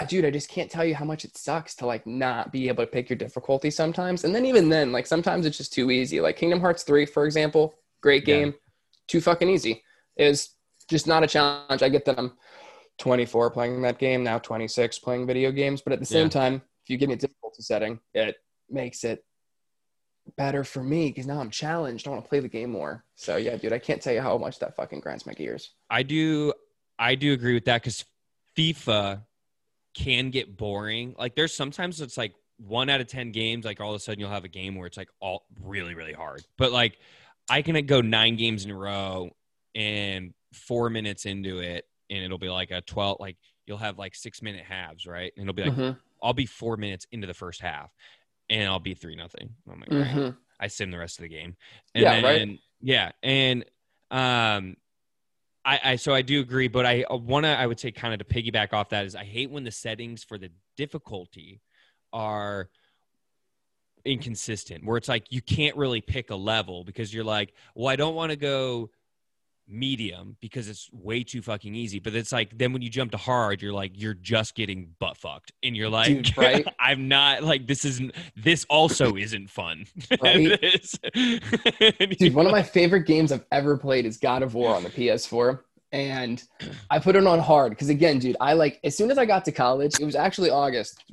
uh, 0.00 0.04
dude, 0.04 0.24
I 0.24 0.30
just 0.30 0.48
can't 0.48 0.70
tell 0.70 0.84
you 0.84 0.94
how 0.94 1.04
much 1.04 1.24
it 1.24 1.36
sucks 1.36 1.74
to 1.76 1.86
like 1.86 2.06
not 2.06 2.52
be 2.52 2.68
able 2.68 2.84
to 2.84 2.90
pick 2.90 3.10
your 3.10 3.16
difficulty 3.16 3.68
sometimes. 3.70 4.22
And 4.24 4.32
then 4.34 4.46
even 4.46 4.68
then, 4.68 4.92
like 4.92 5.06
sometimes 5.06 5.44
it's 5.44 5.56
just 5.58 5.72
too 5.72 5.90
easy. 5.90 6.20
Like 6.20 6.36
Kingdom 6.36 6.60
Hearts 6.60 6.84
3, 6.84 7.04
for 7.04 7.24
example, 7.26 7.74
great 8.00 8.26
Yeah. 8.26 8.36
game, 8.36 8.54
too 9.08 9.20
fucking 9.20 9.48
easy. 9.48 9.82
Is 10.16 10.50
just 10.88 11.06
not 11.08 11.24
a 11.24 11.26
challenge. 11.26 11.82
I 11.82 11.88
get 11.88 12.04
that 12.04 12.18
I'm 12.18 12.32
24 12.98 13.50
playing 13.50 13.82
that 13.82 13.98
game, 13.98 14.22
now 14.24 14.38
26 14.38 14.98
playing 15.00 15.26
video 15.26 15.50
games, 15.52 15.80
but 15.82 15.92
at 15.92 15.98
the 16.00 16.06
same 16.06 16.26
Yeah. 16.26 16.30
time, 16.30 16.62
if 16.88 16.92
you 16.92 16.96
give 16.96 17.08
me 17.08 17.14
a 17.14 17.18
difficulty 17.18 17.60
setting, 17.62 18.00
it 18.14 18.36
makes 18.70 19.04
it 19.04 19.22
better 20.38 20.64
for 20.64 20.82
me 20.82 21.08
because 21.08 21.26
now 21.26 21.38
I'm 21.38 21.50
challenged. 21.50 22.06
I 22.06 22.10
want 22.10 22.24
to 22.24 22.28
play 22.28 22.40
the 22.40 22.48
game 22.48 22.70
more. 22.70 23.04
So 23.14 23.36
yeah, 23.36 23.56
dude, 23.56 23.74
I 23.74 23.78
can't 23.78 24.00
tell 24.00 24.14
you 24.14 24.22
how 24.22 24.38
much 24.38 24.58
that 24.60 24.74
fucking 24.74 25.00
grinds 25.00 25.26
my 25.26 25.34
gears. 25.34 25.74
i 25.90 26.02
do 26.02 26.52
i 26.98 27.14
do 27.14 27.34
agree 27.34 27.52
with 27.54 27.66
that 27.66 27.82
because 27.82 28.06
fifa 28.56 29.22
can 29.94 30.30
get 30.30 30.56
boring 30.56 31.14
like 31.18 31.34
there's 31.36 31.54
sometimes 31.54 32.00
it's 32.00 32.16
like 32.16 32.34
one 32.56 32.88
out 32.88 33.00
of 33.00 33.06
10 33.06 33.32
games 33.32 33.64
like 33.64 33.80
all 33.80 33.90
of 33.90 33.96
a 33.96 33.98
sudden 34.00 34.18
you'll 34.18 34.30
have 34.30 34.44
a 34.44 34.48
game 34.48 34.74
where 34.74 34.86
it's 34.86 34.96
like 34.96 35.08
all 35.20 35.44
really 35.62 35.94
really 35.94 36.12
hard 36.12 36.42
but 36.56 36.72
like 36.72 36.98
i 37.50 37.62
can 37.62 37.84
go 37.86 38.00
nine 38.00 38.36
games 38.36 38.64
in 38.64 38.70
a 38.70 38.76
row 38.76 39.30
and 39.74 40.32
four 40.52 40.90
minutes 40.90 41.24
into 41.26 41.58
it 41.58 41.84
and 42.10 42.24
it'll 42.24 42.38
be 42.38 42.48
like 42.48 42.70
a 42.70 42.80
12 42.82 43.18
like 43.20 43.36
you'll 43.66 43.78
have 43.78 43.98
like 43.98 44.14
six 44.14 44.42
minute 44.42 44.64
halves 44.64 45.06
right 45.06 45.32
and 45.36 45.44
it'll 45.44 45.54
be 45.54 45.62
like 45.62 45.72
Mhm, 45.72 45.96
i'll 46.22 46.32
be 46.32 46.46
four 46.46 46.76
minutes 46.76 47.06
into 47.12 47.26
the 47.26 47.34
first 47.34 47.60
half 47.60 47.90
and 48.50 48.68
i'll 48.68 48.78
be 48.80 48.94
three 48.94 49.16
nothing 49.16 49.50
i'm 49.70 49.80
like 49.80 49.90
"All 49.90 49.96
right." 49.98 50.14
mhm. 50.14 50.36
I 50.60 50.66
sim 50.66 50.90
the 50.90 50.98
rest 50.98 51.18
of 51.18 51.22
the 51.22 51.28
game. 51.28 51.56
And 51.94 52.04
Yeah, 52.04 52.12
then, 52.12 52.48
right. 52.48 52.58
Yeah, 52.80 53.12
and 53.22 53.64
um, 54.10 54.76
I, 55.64 55.80
I 55.84 55.96
so 55.96 56.14
I 56.14 56.22
do 56.22 56.40
agree, 56.40 56.68
but 56.68 56.86
I 56.86 57.04
want 57.10 57.44
to 57.44 57.50
I 57.50 57.66
would 57.66 57.78
say 57.78 57.92
kind 57.92 58.14
of 58.14 58.26
to 58.26 58.34
piggyback 58.34 58.72
off 58.72 58.90
that 58.90 59.06
is 59.06 59.14
I 59.14 59.24
hate 59.24 59.50
when 59.50 59.64
the 59.64 59.70
settings 59.70 60.24
for 60.24 60.38
the 60.38 60.50
difficulty 60.76 61.60
are 62.12 62.70
inconsistent, 64.04 64.84
where 64.84 64.96
it's 64.96 65.08
like 65.08 65.30
you 65.30 65.42
can't 65.42 65.76
really 65.76 66.00
pick 66.00 66.30
a 66.30 66.36
level 66.36 66.84
because 66.84 67.12
you're 67.12 67.24
like, 67.24 67.52
well, 67.74 67.88
I 67.88 67.96
don't 67.96 68.14
want 68.14 68.30
to 68.30 68.36
go 68.36 68.90
medium 69.68 70.36
because 70.40 70.68
it's 70.68 70.88
way 70.92 71.22
too 71.22 71.42
fucking 71.42 71.74
easy. 71.74 71.98
But 71.98 72.14
it's 72.14 72.32
like 72.32 72.56
then 72.56 72.72
when 72.72 72.82
you 72.82 72.90
jump 72.90 73.12
to 73.12 73.18
hard, 73.18 73.62
you're 73.62 73.72
like 73.72 73.92
you're 73.94 74.14
just 74.14 74.54
getting 74.54 74.94
butt 74.98 75.16
fucked, 75.16 75.52
and 75.62 75.76
you're 75.76 75.88
like, 75.88 76.08
Dude, 76.08 76.36
right? 76.38 76.66
I'm 76.80 77.08
not 77.08 77.42
like 77.42 77.66
this 77.66 77.84
isn't 77.84 78.14
this 78.36 78.64
also 78.68 79.16
isn't 79.16 79.50
fun. 79.50 79.86
Right? 80.20 80.60
Dude, 82.18 82.34
one 82.34 82.46
of 82.46 82.52
my 82.52 82.62
favorite 82.62 83.06
games 83.06 83.30
I've 83.30 83.44
ever 83.52 83.76
played 83.76 84.06
is 84.06 84.16
God 84.16 84.42
of 84.42 84.54
War 84.54 84.74
on 84.74 84.82
the 84.82 84.90
PS4. 84.90 85.60
And 85.92 86.42
I 86.90 86.98
put 86.98 87.16
it 87.16 87.26
on 87.26 87.38
hard 87.38 87.70
because, 87.70 87.88
again, 87.88 88.18
dude, 88.18 88.36
I 88.40 88.52
like, 88.54 88.78
as 88.84 88.96
soon 88.96 89.10
as 89.10 89.16
I 89.16 89.24
got 89.24 89.44
to 89.46 89.52
college, 89.52 89.98
it 90.00 90.04
was 90.04 90.14
actually 90.14 90.50
August. 90.50 91.04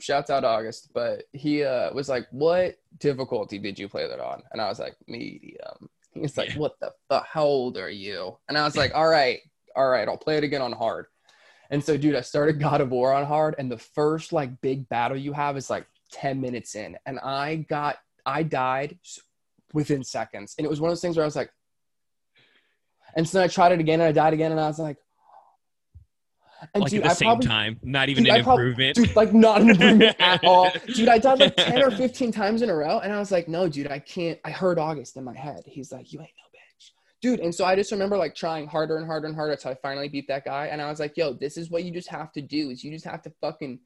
Shouts 0.00 0.30
out 0.30 0.44
August. 0.44 0.90
But 0.94 1.24
he 1.32 1.64
uh, 1.64 1.92
was 1.92 2.08
like, 2.08 2.26
What 2.30 2.78
difficulty 2.98 3.58
did 3.58 3.78
you 3.78 3.88
play 3.88 4.08
that 4.08 4.20
on? 4.20 4.42
And 4.52 4.60
I 4.60 4.68
was 4.68 4.78
like, 4.78 4.96
Medium. 5.06 5.88
He's 6.20 6.36
like, 6.36 6.50
Yeah. 6.50 6.58
What 6.58 6.78
the 6.80 6.92
fuck? 7.08 7.26
How 7.26 7.44
old 7.44 7.78
are 7.78 7.90
you? 7.90 8.36
And 8.48 8.56
I 8.56 8.64
was 8.64 8.76
like, 8.76 8.92
All 8.94 9.08
right, 9.08 9.40
all 9.74 9.88
right, 9.88 10.08
I'll 10.08 10.16
play 10.16 10.36
it 10.36 10.44
again 10.44 10.62
on 10.62 10.72
hard. 10.72 11.06
And 11.70 11.82
so, 11.82 11.96
dude, 11.96 12.14
I 12.14 12.20
started 12.20 12.60
God 12.60 12.80
of 12.80 12.90
War 12.90 13.12
on 13.12 13.24
hard. 13.24 13.54
And 13.58 13.70
the 13.70 13.78
first 13.78 14.32
like 14.32 14.60
big 14.60 14.88
battle 14.88 15.16
you 15.16 15.32
have 15.32 15.56
is 15.56 15.70
like 15.70 15.86
10 16.12 16.40
minutes 16.40 16.74
in. 16.74 16.96
And 17.06 17.18
I 17.18 17.56
got, 17.56 17.98
I 18.24 18.42
died 18.42 18.98
within 19.72 20.04
seconds. 20.04 20.54
And 20.58 20.64
it 20.64 20.70
was 20.70 20.80
one 20.80 20.88
of 20.88 20.92
those 20.92 21.00
things 21.00 21.16
where 21.16 21.24
I 21.24 21.26
was 21.26 21.36
like, 21.36 21.50
and 23.16 23.28
so 23.28 23.42
I 23.42 23.48
tried 23.48 23.72
it 23.72 23.80
again 23.80 24.00
and 24.00 24.08
I 24.08 24.12
died 24.12 24.34
again 24.34 24.52
and 24.52 24.60
I 24.60 24.66
was 24.66 24.78
like, 24.78 24.98
and 26.74 26.82
like 26.82 26.90
dude, 26.90 27.00
at 27.00 27.04
the 27.04 27.10
I 27.10 27.14
same 27.14 27.26
probably, 27.28 27.46
time, 27.46 27.80
not 27.82 28.08
even 28.08 28.24
dude, 28.24 28.32
an 28.34 28.40
I 28.40 28.42
prob- 28.42 28.58
improvement. 28.58 28.96
dude, 28.96 29.16
like 29.16 29.32
not 29.34 29.60
an 29.60 29.70
improvement 29.70 30.16
at 30.18 30.44
all. 30.44 30.70
Dude, 30.86 31.08
I 31.08 31.18
died 31.18 31.38
like 31.38 31.56
10 31.56 31.82
or 31.82 31.90
15 31.90 32.32
times 32.32 32.62
in 32.62 32.70
a 32.70 32.74
row. 32.74 32.98
And 33.00 33.12
I 33.12 33.18
was 33.18 33.30
like, 33.30 33.48
no, 33.48 33.68
dude, 33.68 33.88
I 33.90 33.98
can't. 33.98 34.38
I 34.44 34.50
heard 34.50 34.78
August 34.78 35.16
in 35.16 35.24
my 35.24 35.36
head. 35.36 35.62
He's 35.66 35.92
like, 35.92 36.12
you 36.12 36.20
ain't 36.20 36.30
no 36.36 36.58
bitch. 36.58 36.90
Dude, 37.20 37.40
and 37.40 37.54
so 37.54 37.64
I 37.64 37.76
just 37.76 37.92
remember 37.92 38.16
like 38.16 38.34
trying 38.34 38.66
harder 38.66 38.96
and 38.96 39.06
harder 39.06 39.26
and 39.26 39.36
harder 39.36 39.52
until 39.52 39.70
I 39.72 39.74
finally 39.76 40.08
beat 40.08 40.28
that 40.28 40.44
guy. 40.44 40.66
And 40.66 40.80
I 40.80 40.88
was 40.88 41.00
like, 41.00 41.16
yo, 41.16 41.32
this 41.32 41.56
is 41.56 41.70
what 41.70 41.84
you 41.84 41.90
just 41.90 42.08
have 42.08 42.32
to 42.32 42.42
do 42.42 42.70
is 42.70 42.82
you 42.82 42.90
just 42.90 43.04
have 43.06 43.22
to 43.22 43.32
fucking 43.40 43.80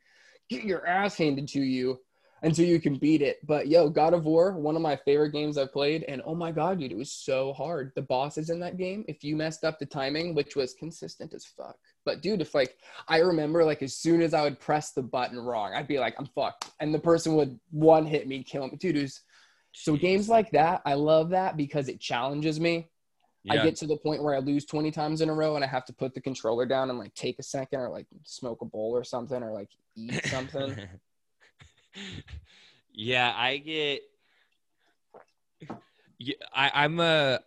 get 0.48 0.64
your 0.64 0.86
ass 0.86 1.16
handed 1.16 1.48
to 1.48 1.60
you 1.60 1.98
until 2.42 2.64
you 2.64 2.80
can 2.80 2.96
beat 2.96 3.20
it. 3.22 3.38
But 3.46 3.68
yo, 3.68 3.88
God 3.90 4.14
of 4.14 4.24
War, 4.24 4.52
one 4.56 4.74
of 4.74 4.82
my 4.82 4.96
favorite 4.96 5.32
games 5.32 5.58
I've 5.58 5.72
played, 5.72 6.04
and 6.08 6.22
oh 6.24 6.34
my 6.34 6.50
god, 6.52 6.80
dude, 6.80 6.90
it 6.90 6.96
was 6.96 7.12
so 7.12 7.52
hard. 7.52 7.92
The 7.94 8.02
bosses 8.02 8.48
in 8.50 8.58
that 8.60 8.78
game, 8.78 9.04
if 9.08 9.22
you 9.22 9.36
messed 9.36 9.62
up 9.62 9.78
the 9.78 9.86
timing, 9.86 10.34
which 10.34 10.56
was 10.56 10.74
consistent 10.74 11.34
as 11.34 11.44
fuck. 11.44 11.76
But 12.04 12.22
dude, 12.22 12.40
if 12.40 12.54
like 12.54 12.76
I 13.08 13.18
remember 13.18 13.64
like 13.64 13.82
as 13.82 13.96
soon 13.96 14.22
as 14.22 14.34
I 14.34 14.42
would 14.42 14.58
press 14.58 14.92
the 14.92 15.02
button 15.02 15.38
wrong, 15.38 15.74
I'd 15.74 15.88
be 15.88 15.98
like, 15.98 16.14
I'm 16.18 16.26
fucked. 16.26 16.70
And 16.80 16.94
the 16.94 16.98
person 16.98 17.34
would 17.34 17.58
one 17.70 18.06
hit 18.06 18.26
me, 18.26 18.42
kill 18.42 18.68
me. 18.68 18.76
Dude, 18.76 18.96
was 18.96 19.20
so 19.72 19.96
games 19.96 20.28
like 20.28 20.50
that, 20.52 20.82
I 20.84 20.94
love 20.94 21.30
that 21.30 21.56
because 21.56 21.88
it 21.88 22.00
challenges 22.00 22.58
me. 22.58 22.90
I 23.48 23.56
get 23.56 23.76
to 23.76 23.86
the 23.86 23.96
point 23.96 24.22
where 24.22 24.34
I 24.34 24.38
lose 24.38 24.66
20 24.66 24.90
times 24.90 25.22
in 25.22 25.30
a 25.30 25.34
row 25.34 25.56
and 25.56 25.64
I 25.64 25.68
have 25.68 25.86
to 25.86 25.94
put 25.94 26.12
the 26.12 26.20
controller 26.20 26.66
down 26.66 26.90
and 26.90 26.98
like 26.98 27.14
take 27.14 27.38
a 27.38 27.42
second 27.42 27.80
or 27.80 27.88
like 27.88 28.06
smoke 28.24 28.60
a 28.60 28.66
bowl 28.66 28.94
or 28.94 29.02
something 29.02 29.42
or 29.42 29.52
like 29.52 29.70
eat 29.96 30.24
something. 30.26 30.76
yeah, 32.92 33.32
I 33.34 33.56
get. 33.58 34.02
Yeah, 36.18 36.34
I, 36.54 36.70
I'm 36.74 37.00
a 37.00 37.40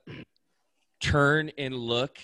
turn 1.00 1.52
and 1.60 1.76
look 1.76 2.18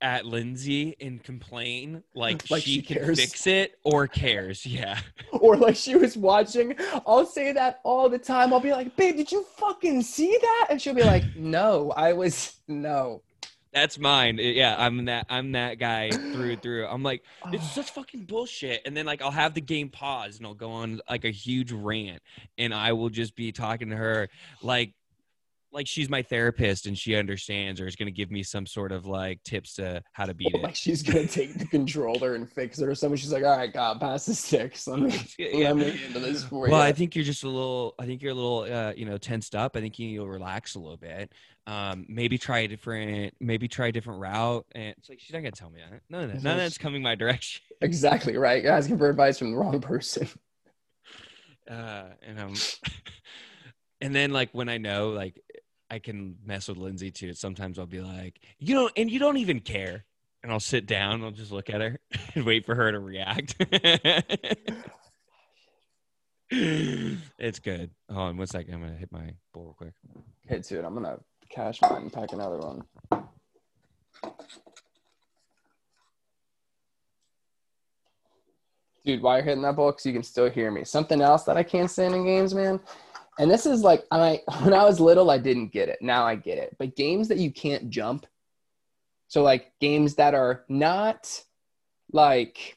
at 0.00 0.26
Lindsay 0.26 0.96
and 1.00 1.22
complain 1.22 2.02
like, 2.14 2.44
Like 2.50 2.62
she, 2.62 2.76
she 2.76 2.82
can 2.82 3.14
fix 3.14 3.46
it 3.46 3.78
or 3.84 4.06
cares. 4.06 4.66
Yeah. 4.66 4.98
or 5.32 5.56
like 5.56 5.76
she 5.76 5.96
was 5.96 6.16
watching. 6.16 6.76
I'll 7.06 7.26
say 7.26 7.52
that 7.52 7.80
all 7.84 8.08
the 8.08 8.18
time. 8.18 8.52
I'll 8.52 8.60
be 8.60 8.72
like, 8.72 8.96
babe, 8.96 9.16
did 9.16 9.32
you 9.32 9.44
fucking 9.56 10.02
see 10.02 10.36
that? 10.40 10.66
And 10.70 10.80
she'll 10.80 10.94
be 10.94 11.04
like, 11.04 11.24
no, 11.36 11.92
I 11.96 12.12
was, 12.12 12.60
no. 12.68 13.22
That's 13.72 13.98
mine. 13.98 14.38
Yeah, 14.40 14.76
I'm 14.78 15.04
that 15.06 15.26
I'm 15.28 15.50
that 15.52 15.80
guy 15.80 16.10
through 16.10 16.52
and 16.52 16.62
through. 16.62 16.86
I'm 16.86 17.02
like, 17.02 17.24
it's 17.52 17.64
ah. 17.64 17.72
such 17.74 17.90
fucking 17.90 18.24
bullshit. 18.24 18.82
And 18.86 18.96
then 18.96 19.04
like 19.04 19.20
I'll 19.20 19.32
have 19.32 19.52
the 19.52 19.60
game 19.60 19.88
pause 19.88 20.36
and 20.36 20.46
I'll 20.46 20.54
go 20.54 20.70
on 20.70 21.00
like 21.10 21.24
a 21.24 21.30
huge 21.30 21.72
rant 21.72 22.22
and 22.56 22.72
I 22.72 22.92
will 22.92 23.08
just 23.08 23.34
be 23.34 23.50
talking 23.50 23.90
to 23.90 23.96
her 23.96 24.28
like 24.62 24.94
like 25.74 25.86
she's 25.88 26.08
my 26.08 26.22
therapist 26.22 26.86
and 26.86 26.96
she 26.96 27.16
understands 27.16 27.80
or 27.80 27.86
is 27.86 27.96
gonna 27.96 28.10
give 28.10 28.30
me 28.30 28.42
some 28.42 28.64
sort 28.64 28.92
of 28.92 29.06
like 29.06 29.42
tips 29.42 29.74
to 29.74 30.02
how 30.12 30.24
to 30.24 30.32
beat 30.40 30.46
Like 30.54 30.54
it. 30.54 30.62
Like 30.62 30.74
she's 30.76 31.02
gonna 31.02 31.26
take 31.26 31.58
the 31.58 31.66
controller 31.66 32.34
and 32.36 32.48
fix 32.48 32.78
it 32.78 32.88
or 32.88 32.94
something. 32.94 33.16
She's 33.16 33.32
like, 33.32 33.44
all 33.44 33.56
right, 33.56 33.72
God, 33.72 34.00
pass 34.00 34.24
the 34.26 34.34
sticks. 34.34 34.86
Let 34.86 35.00
me, 35.00 35.20
Yeah. 35.38 35.72
let 35.72 35.76
me 35.76 36.00
into 36.06 36.20
this 36.20 36.44
for 36.44 36.68
Well, 36.68 36.80
you. 36.80 36.86
I 36.88 36.92
think 36.92 37.14
you're 37.16 37.24
just 37.24 37.42
a 37.44 37.48
little. 37.48 37.94
I 37.98 38.06
think 38.06 38.22
you're 38.22 38.32
a 38.32 38.34
little, 38.34 38.60
uh, 38.72 38.92
you 38.96 39.04
know, 39.04 39.18
tensed 39.18 39.54
up. 39.54 39.76
I 39.76 39.80
think 39.80 39.98
you 39.98 40.06
need 40.08 40.16
to 40.18 40.26
relax 40.26 40.76
a 40.76 40.78
little 40.78 40.96
bit. 40.96 41.32
Um, 41.66 42.04
maybe 42.08 42.36
try 42.38 42.60
a 42.60 42.68
different, 42.68 43.34
maybe 43.40 43.66
try 43.68 43.86
a 43.88 43.92
different 43.92 44.20
route. 44.20 44.66
And 44.74 44.94
it's 44.98 45.08
like 45.08 45.18
she's 45.18 45.32
not 45.32 45.40
gonna 45.40 45.50
tell 45.52 45.70
me 45.70 45.80
that. 45.90 46.00
None 46.08 46.24
of 46.24 46.32
that. 46.32 46.42
None 46.42 46.52
of 46.52 46.58
that's 46.58 46.78
coming 46.78 47.02
my 47.02 47.14
direction. 47.14 47.62
exactly 47.80 48.36
right. 48.36 48.62
You're 48.62 48.72
asking 48.72 48.98
for 48.98 49.08
advice 49.08 49.38
from 49.38 49.50
the 49.52 49.56
wrong 49.58 49.80
person. 49.80 50.28
uh, 51.70 52.04
and 52.22 52.38
um, 52.38 52.54
and 54.00 54.14
then 54.14 54.30
like 54.30 54.50
when 54.52 54.68
I 54.68 54.78
know 54.78 55.10
like 55.10 55.40
I 55.94 56.00
can 56.00 56.36
mess 56.44 56.66
with 56.66 56.76
Lindsay 56.76 57.12
too. 57.12 57.34
Sometimes 57.34 57.78
I'll 57.78 57.86
be 57.86 58.00
like, 58.00 58.40
you 58.58 58.74
know, 58.74 58.90
and 58.96 59.08
you 59.08 59.20
don't 59.20 59.36
even 59.36 59.60
care, 59.60 60.04
and 60.42 60.50
I'll 60.50 60.58
sit 60.58 60.86
down, 60.86 61.22
I'll 61.22 61.30
just 61.30 61.52
look 61.52 61.70
at 61.70 61.80
her 61.80 62.00
and 62.34 62.44
wait 62.44 62.66
for 62.66 62.74
her 62.74 62.90
to 62.90 62.98
react. 62.98 63.54
it's 66.50 67.60
good. 67.60 67.90
Hold 68.10 68.30
on 68.30 68.36
one 68.36 68.48
second. 68.48 68.74
I'm 68.74 68.80
gonna 68.80 68.96
hit 68.96 69.12
my 69.12 69.34
bowl 69.52 69.66
real 69.66 69.74
quick. 69.74 69.94
Okay, 70.50 70.60
dude, 70.68 70.84
I'm 70.84 70.94
gonna 70.94 71.20
cash 71.48 71.80
mine 71.80 72.02
and 72.02 72.12
pack 72.12 72.32
another 72.32 72.58
one. 72.58 72.82
dude, 79.04 79.22
while 79.22 79.36
you're 79.36 79.44
hitting 79.44 79.62
that 79.62 79.76
ball, 79.76 79.92
because 79.92 80.06
you 80.06 80.12
can 80.12 80.22
still 80.24 80.50
hear 80.50 80.70
me. 80.72 80.82
Something 80.84 81.20
else 81.20 81.44
that 81.44 81.56
I 81.56 81.62
can't 81.62 81.90
stand 81.90 82.14
in 82.14 82.24
games, 82.24 82.52
man. 82.52 82.80
And 83.38 83.50
this 83.50 83.66
is 83.66 83.82
like, 83.82 84.04
I 84.10 84.42
when 84.62 84.74
I 84.74 84.84
was 84.84 85.00
little, 85.00 85.30
I 85.30 85.38
didn't 85.38 85.72
get 85.72 85.88
it. 85.88 85.98
Now 86.00 86.24
I 86.24 86.36
get 86.36 86.58
it. 86.58 86.76
But 86.78 86.96
games 86.96 87.28
that 87.28 87.38
you 87.38 87.52
can't 87.52 87.90
jump, 87.90 88.26
so 89.28 89.42
like 89.42 89.72
games 89.80 90.14
that 90.16 90.34
are 90.34 90.64
not 90.68 91.42
like 92.12 92.76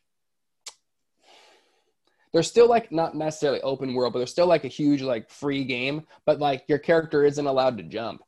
they're 2.34 2.43
still 2.43 2.68
like 2.68 2.91
not 2.91 3.16
necessarily 3.16 3.62
open 3.62 3.93
world, 3.93 4.14
but 4.14 4.20
they're 4.20 4.28
still 4.28 4.47
like 4.47 4.66
a 4.66 4.70
huge 4.70 5.01
like 5.01 5.30
free 5.30 5.64
game. 5.64 6.05
But 6.26 6.39
like 6.39 6.64
your 6.68 6.80
character 6.80 7.24
isn't 7.26 7.47
allowed 7.47 7.78
to 7.78 7.84
jump. 7.84 8.22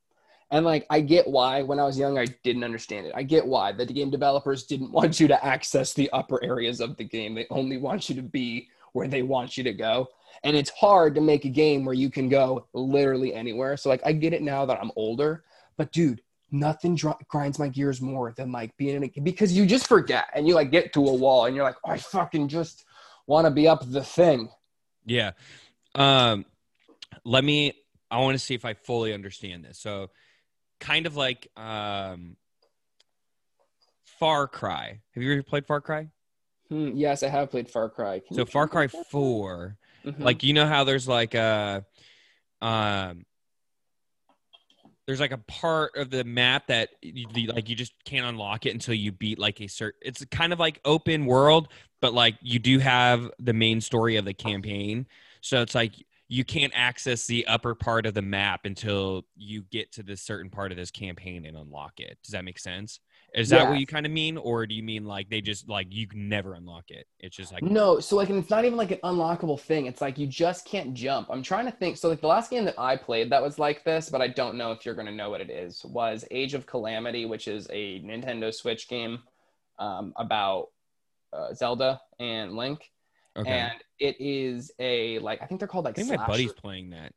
And 0.51 0.65
like 0.65 0.85
I 0.89 1.01
get 1.01 1.27
why 1.27 1.61
when 1.63 1.79
I 1.79 1.85
was 1.85 1.97
young 1.97 2.17
I 2.17 2.25
didn't 2.43 2.63
understand 2.63 3.05
it. 3.05 3.13
I 3.15 3.23
get 3.23 3.45
why 3.45 3.71
that 3.71 3.87
the 3.87 3.93
game 3.93 4.09
developers 4.09 4.65
didn't 4.65 4.91
want 4.93 5.19
you 5.19 5.27
to 5.27 5.45
access 5.45 5.93
the 5.93 6.09
upper 6.11 6.43
areas 6.43 6.79
of 6.79 6.97
the 6.97 7.03
game. 7.03 7.35
They 7.35 7.47
only 7.49 7.77
want 7.77 8.09
you 8.09 8.15
to 8.15 8.21
be 8.21 8.69
where 8.93 9.07
they 9.07 9.21
want 9.21 9.57
you 9.57 9.63
to 9.63 9.73
go. 9.73 10.07
And 10.43 10.55
it's 10.55 10.69
hard 10.69 11.15
to 11.15 11.21
make 11.21 11.45
a 11.45 11.49
game 11.49 11.85
where 11.85 11.95
you 11.95 12.09
can 12.09 12.29
go 12.29 12.67
literally 12.73 13.33
anywhere. 13.33 13.77
So 13.77 13.89
like 13.89 14.01
I 14.05 14.13
get 14.13 14.33
it 14.33 14.41
now 14.41 14.65
that 14.65 14.79
I'm 14.81 14.91
older, 14.95 15.43
but 15.77 15.91
dude, 15.91 16.21
nothing 16.51 16.95
dr- 16.95 17.17
grinds 17.27 17.59
my 17.59 17.67
gears 17.67 18.01
more 18.01 18.33
than 18.35 18.51
like 18.51 18.75
being 18.77 18.95
in 18.95 19.03
a 19.03 19.07
game. 19.07 19.23
because 19.23 19.55
you 19.55 19.65
just 19.65 19.87
forget 19.87 20.25
and 20.33 20.47
you 20.47 20.55
like 20.55 20.71
get 20.71 20.93
to 20.93 21.05
a 21.05 21.13
wall 21.13 21.45
and 21.45 21.55
you're 21.55 21.65
like, 21.65 21.77
oh, 21.85 21.91
I 21.91 21.97
fucking 21.97 22.47
just 22.47 22.85
want 23.27 23.45
to 23.45 23.51
be 23.51 23.67
up 23.67 23.83
the 23.89 24.03
thing. 24.03 24.49
Yeah. 25.05 25.31
Um, 25.95 26.45
let 27.23 27.43
me. 27.43 27.73
I 28.11 28.19
want 28.19 28.35
to 28.35 28.39
see 28.39 28.55
if 28.55 28.65
I 28.65 28.73
fully 28.73 29.13
understand 29.13 29.63
this. 29.63 29.79
So, 29.79 30.09
kind 30.79 31.05
of 31.05 31.15
like 31.15 31.47
um, 31.55 32.37
Far 34.19 34.47
Cry. 34.47 35.01
Have 35.13 35.23
you 35.23 35.31
ever 35.31 35.43
played 35.43 35.65
Far 35.65 35.79
Cry? 35.79 36.09
Hmm, 36.69 36.91
yes, 36.95 37.23
I 37.23 37.29
have 37.29 37.51
played 37.51 37.69
Far 37.69 37.89
Cry. 37.89 38.19
Can 38.19 38.35
so 38.35 38.45
Far 38.45 38.67
Cry? 38.67 38.87
Four, 38.87 39.77
Mhm. 40.05 40.19
like 40.19 40.43
you 40.43 40.53
know 40.53 40.65
how 40.67 40.83
there's 40.83 41.07
like 41.07 41.33
a, 41.33 41.85
um, 42.61 43.25
there's 45.07 45.19
like 45.19 45.31
a 45.31 45.39
part 45.39 45.95
of 45.95 46.11
the 46.11 46.23
map 46.23 46.67
that 46.67 46.89
you, 47.01 47.47
like 47.47 47.67
you 47.67 47.75
just 47.75 47.93
can't 48.05 48.27
unlock 48.27 48.67
it 48.67 48.73
until 48.73 48.93
you 48.93 49.11
beat 49.11 49.39
like 49.39 49.59
a 49.59 49.67
certain. 49.67 49.99
It's 50.03 50.23
kind 50.25 50.53
of 50.53 50.59
like 50.59 50.79
open 50.85 51.25
world, 51.25 51.69
but 51.99 52.13
like 52.13 52.35
you 52.41 52.59
do 52.59 52.77
have 52.77 53.31
the 53.39 53.53
main 53.53 53.81
story 53.81 54.17
of 54.17 54.25
the 54.25 54.35
campaign. 54.35 55.07
So 55.41 55.63
it's 55.63 55.73
like 55.73 55.93
you 56.27 56.45
can't 56.45 56.71
access 56.75 57.25
the 57.25 57.47
upper 57.47 57.73
part 57.73 58.05
of 58.05 58.13
the 58.13 58.21
map 58.21 58.65
until 58.65 59.25
you 59.35 59.63
get 59.71 59.91
to 59.93 60.03
this 60.03 60.21
certain 60.21 60.51
part 60.51 60.71
of 60.71 60.77
this 60.77 60.91
campaign 60.91 61.43
and 61.45 61.57
unlock 61.57 61.99
it. 61.99 62.19
Does 62.23 62.33
that 62.33 62.45
make 62.45 62.59
sense? 62.59 62.99
Is 63.35 63.49
that 63.49 63.61
Yeah. 63.63 63.69
what 63.69 63.79
you 63.79 63.85
kind 63.85 64.05
of 64.05 64.11
mean, 64.11 64.37
or 64.37 64.65
do 64.65 64.73
you 64.73 64.81
mean 64.83 65.05
like 65.05 65.29
they 65.29 65.39
just 65.41 65.69
like 65.69 65.87
you 65.91 66.07
can 66.07 66.27
never 66.29 66.53
unlock 66.55 66.89
it? 66.89 67.05
It's 67.19 67.35
just 67.35 67.51
like 67.53 67.61
No, 67.63 67.99
so 67.99 68.15
like, 68.15 68.29
and 68.29 68.39
it's 68.39 68.49
not 68.49 68.65
even 68.65 68.77
like 68.77 68.91
an 68.91 68.99
unlockable 69.03 69.59
thing. 69.59 69.85
It's 69.85 70.01
like 70.01 70.17
you 70.17 70.25
just 70.25 70.65
can't 70.65 70.93
jump. 70.93 71.27
I'm 71.29 71.43
trying 71.43 71.65
to 71.65 71.71
think. 71.71 71.97
So 71.97 72.09
like 72.09 72.21
the 72.21 72.27
last 72.27 72.49
game 72.49 72.65
that 72.65 72.75
I 72.79 72.95
played 72.95 73.29
that 73.31 73.41
was 73.41 73.59
like 73.59 73.83
this, 73.83 74.09
but 74.09 74.21
I 74.21 74.27
don't 74.29 74.55
know 74.55 74.71
if 74.71 74.85
you're 74.85 74.95
gonna 74.95 75.11
know 75.11 75.29
what 75.29 75.41
it 75.41 75.49
is. 75.49 75.83
Was 75.85 76.25
Age 76.31 76.53
of 76.55 76.65
Calamity, 76.65 77.25
which 77.25 77.47
is 77.47 77.67
a 77.71 77.99
Nintendo 78.01 78.53
Switch 78.53 78.87
game 78.89 79.19
um, 79.77 80.13
about 80.17 80.69
uh, 81.31 81.53
Zelda 81.53 82.01
and 82.19 82.55
Link, 82.55 82.89
okay. 83.37 83.49
and 83.49 83.73
it 83.99 84.15
is 84.19 84.71
a 84.79 85.19
like 85.19 85.41
I 85.41 85.45
think 85.45 85.59
they're 85.59 85.67
called 85.67 85.85
I 85.85 85.89
like 85.89 85.95
think 85.97 86.09
my 86.09 86.15
slasher- 86.15 86.31
buddy's 86.31 86.53
playing 86.53 86.89
that. 86.91 87.13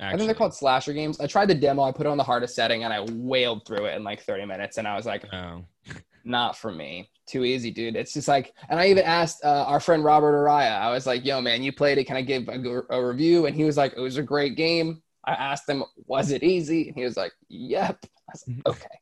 I 0.00 0.16
think 0.16 0.26
they're 0.26 0.34
called 0.34 0.54
slasher 0.54 0.92
games. 0.92 1.20
I 1.20 1.26
tried 1.26 1.46
the 1.46 1.54
demo. 1.54 1.82
I 1.82 1.92
put 1.92 2.06
it 2.06 2.08
on 2.08 2.18
the 2.18 2.24
hardest 2.24 2.54
setting, 2.54 2.84
and 2.84 2.92
I 2.92 3.00
wailed 3.12 3.66
through 3.66 3.86
it 3.86 3.94
in 3.94 4.02
like 4.02 4.22
30 4.22 4.44
minutes. 4.46 4.78
And 4.78 4.88
I 4.88 4.96
was 4.96 5.06
like, 5.06 5.24
Oh. 5.32 5.64
not 6.24 6.56
for 6.56 6.72
me. 6.72 7.10
Too 7.26 7.44
easy, 7.44 7.70
dude. 7.70 7.96
It's 7.96 8.12
just 8.12 8.28
like, 8.28 8.52
and 8.68 8.78
I 8.80 8.88
even 8.88 9.04
asked 9.04 9.44
uh, 9.44 9.64
our 9.66 9.80
friend 9.80 10.04
Robert 10.04 10.32
Araya. 10.34 10.78
I 10.78 10.90
was 10.90 11.06
like, 11.06 11.24
"Yo, 11.24 11.40
man, 11.40 11.62
you 11.62 11.72
played 11.72 11.96
it. 11.98 12.04
Can 12.04 12.16
I 12.16 12.22
give 12.22 12.48
a, 12.48 12.82
a 12.90 13.06
review?" 13.06 13.46
And 13.46 13.56
he 13.56 13.64
was 13.64 13.76
like, 13.76 13.94
"It 13.96 14.00
was 14.00 14.18
a 14.18 14.22
great 14.22 14.56
game." 14.56 15.02
I 15.24 15.32
asked 15.32 15.68
him, 15.68 15.84
"Was 16.06 16.30
it 16.32 16.42
easy?" 16.42 16.88
And 16.88 16.96
he 16.96 17.04
was 17.04 17.16
like, 17.16 17.32
"Yep." 17.48 17.98
I 18.04 18.32
was 18.32 18.44
like, 18.46 18.56
"Okay." 18.66 18.98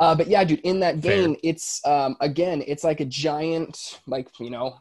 Uh, 0.00 0.14
but 0.14 0.26
yeah, 0.26 0.44
dude, 0.44 0.60
in 0.60 0.80
that 0.80 1.00
Fair. 1.00 1.22
game, 1.22 1.36
it's 1.42 1.80
um, 1.86 2.16
again, 2.20 2.62
it's 2.66 2.84
like 2.84 3.00
a 3.00 3.06
giant, 3.06 4.00
like 4.06 4.28
you 4.38 4.50
know, 4.50 4.76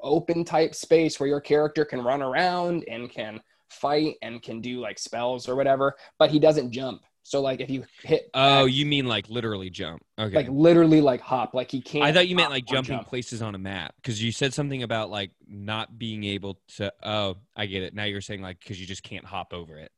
open 0.00 0.44
type 0.44 0.74
space 0.74 1.18
where 1.18 1.28
your 1.28 1.40
character 1.40 1.84
can 1.84 2.02
run 2.02 2.22
around 2.22 2.84
and 2.88 3.10
can 3.10 3.40
fight 3.72 4.16
and 4.22 4.42
can 4.42 4.60
do 4.60 4.80
like 4.80 4.98
spells 4.98 5.48
or 5.48 5.56
whatever, 5.56 5.94
but 6.18 6.30
he 6.30 6.38
doesn't 6.38 6.70
jump. 6.72 7.02
So 7.24 7.40
like 7.40 7.60
if 7.60 7.70
you 7.70 7.84
hit, 8.02 8.28
Oh, 8.34 8.64
X, 8.64 8.74
you 8.74 8.84
mean 8.84 9.06
like 9.06 9.28
literally 9.30 9.70
jump? 9.70 10.02
Okay. 10.18 10.34
like 10.34 10.48
literally 10.48 11.00
like 11.00 11.20
hop, 11.20 11.54
like 11.54 11.70
he 11.70 11.80
can't. 11.80 12.04
I 12.04 12.12
thought 12.12 12.26
you 12.26 12.34
meant 12.34 12.50
like 12.50 12.64
jumping 12.66 12.96
jump. 12.96 13.06
places 13.08 13.42
on 13.42 13.54
a 13.54 13.58
map 13.58 13.94
because 13.96 14.22
you 14.22 14.32
said 14.32 14.52
something 14.52 14.82
about 14.82 15.08
like 15.10 15.30
not 15.46 15.98
being 15.98 16.24
able 16.24 16.58
to. 16.76 16.92
Oh, 17.02 17.36
I 17.54 17.66
get 17.66 17.84
it. 17.84 17.94
Now 17.94 18.04
you're 18.04 18.20
saying 18.20 18.42
like 18.42 18.58
because 18.58 18.80
you 18.80 18.86
just 18.86 19.04
can't 19.04 19.24
hop 19.24 19.52
over 19.52 19.78
it. 19.78 19.92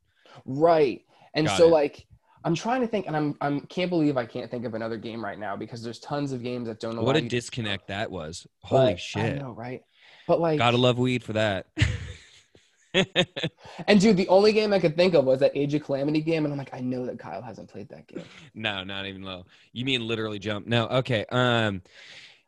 Right. 0.45 1.01
And 1.33 1.47
Got 1.47 1.57
so 1.57 1.67
it. 1.67 1.71
like 1.71 2.05
I'm 2.43 2.53
trying 2.53 2.81
to 2.81 2.87
think 2.87 3.07
and 3.07 3.17
I'm 3.17 3.35
I'm 3.41 3.61
can't 3.61 3.89
believe 3.89 4.17
I 4.17 4.25
can't 4.27 4.51
think 4.51 4.63
of 4.65 4.75
another 4.75 4.97
game 4.97 5.23
right 5.25 5.39
now 5.39 5.55
because 5.55 5.81
there's 5.81 5.97
tons 5.99 6.31
of 6.31 6.43
games 6.43 6.67
that 6.67 6.79
don't 6.79 6.95
allow 6.95 7.07
What 7.07 7.15
a 7.17 7.21
disconnect 7.21 7.87
that 7.87 8.11
was. 8.11 8.45
but- 8.61 8.67
Holy 8.69 8.93
I 8.93 8.95
shit. 8.97 9.41
know, 9.41 9.49
right? 9.51 9.81
But 10.27 10.39
like 10.39 10.59
Gotta 10.59 10.77
love 10.77 10.99
weed 10.99 11.23
for 11.23 11.33
that. 11.33 11.65
and 13.87 13.99
dude, 13.99 14.17
the 14.17 14.27
only 14.27 14.53
game 14.53 14.73
I 14.73 14.79
could 14.79 14.95
think 14.95 15.13
of 15.13 15.25
was 15.25 15.39
that 15.39 15.51
Age 15.55 15.73
of 15.73 15.83
Calamity 15.83 16.21
game, 16.21 16.45
and 16.45 16.53
I'm 16.53 16.57
like, 16.57 16.73
I 16.73 16.79
know 16.79 17.05
that 17.05 17.19
Kyle 17.19 17.41
hasn't 17.41 17.69
played 17.69 17.89
that 17.89 18.07
game. 18.07 18.23
no, 18.53 18.83
not 18.83 19.05
even 19.05 19.23
low. 19.23 19.45
You 19.73 19.85
mean 19.85 20.07
literally 20.07 20.39
jump? 20.39 20.67
No. 20.67 20.87
Okay. 20.87 21.25
Um. 21.31 21.81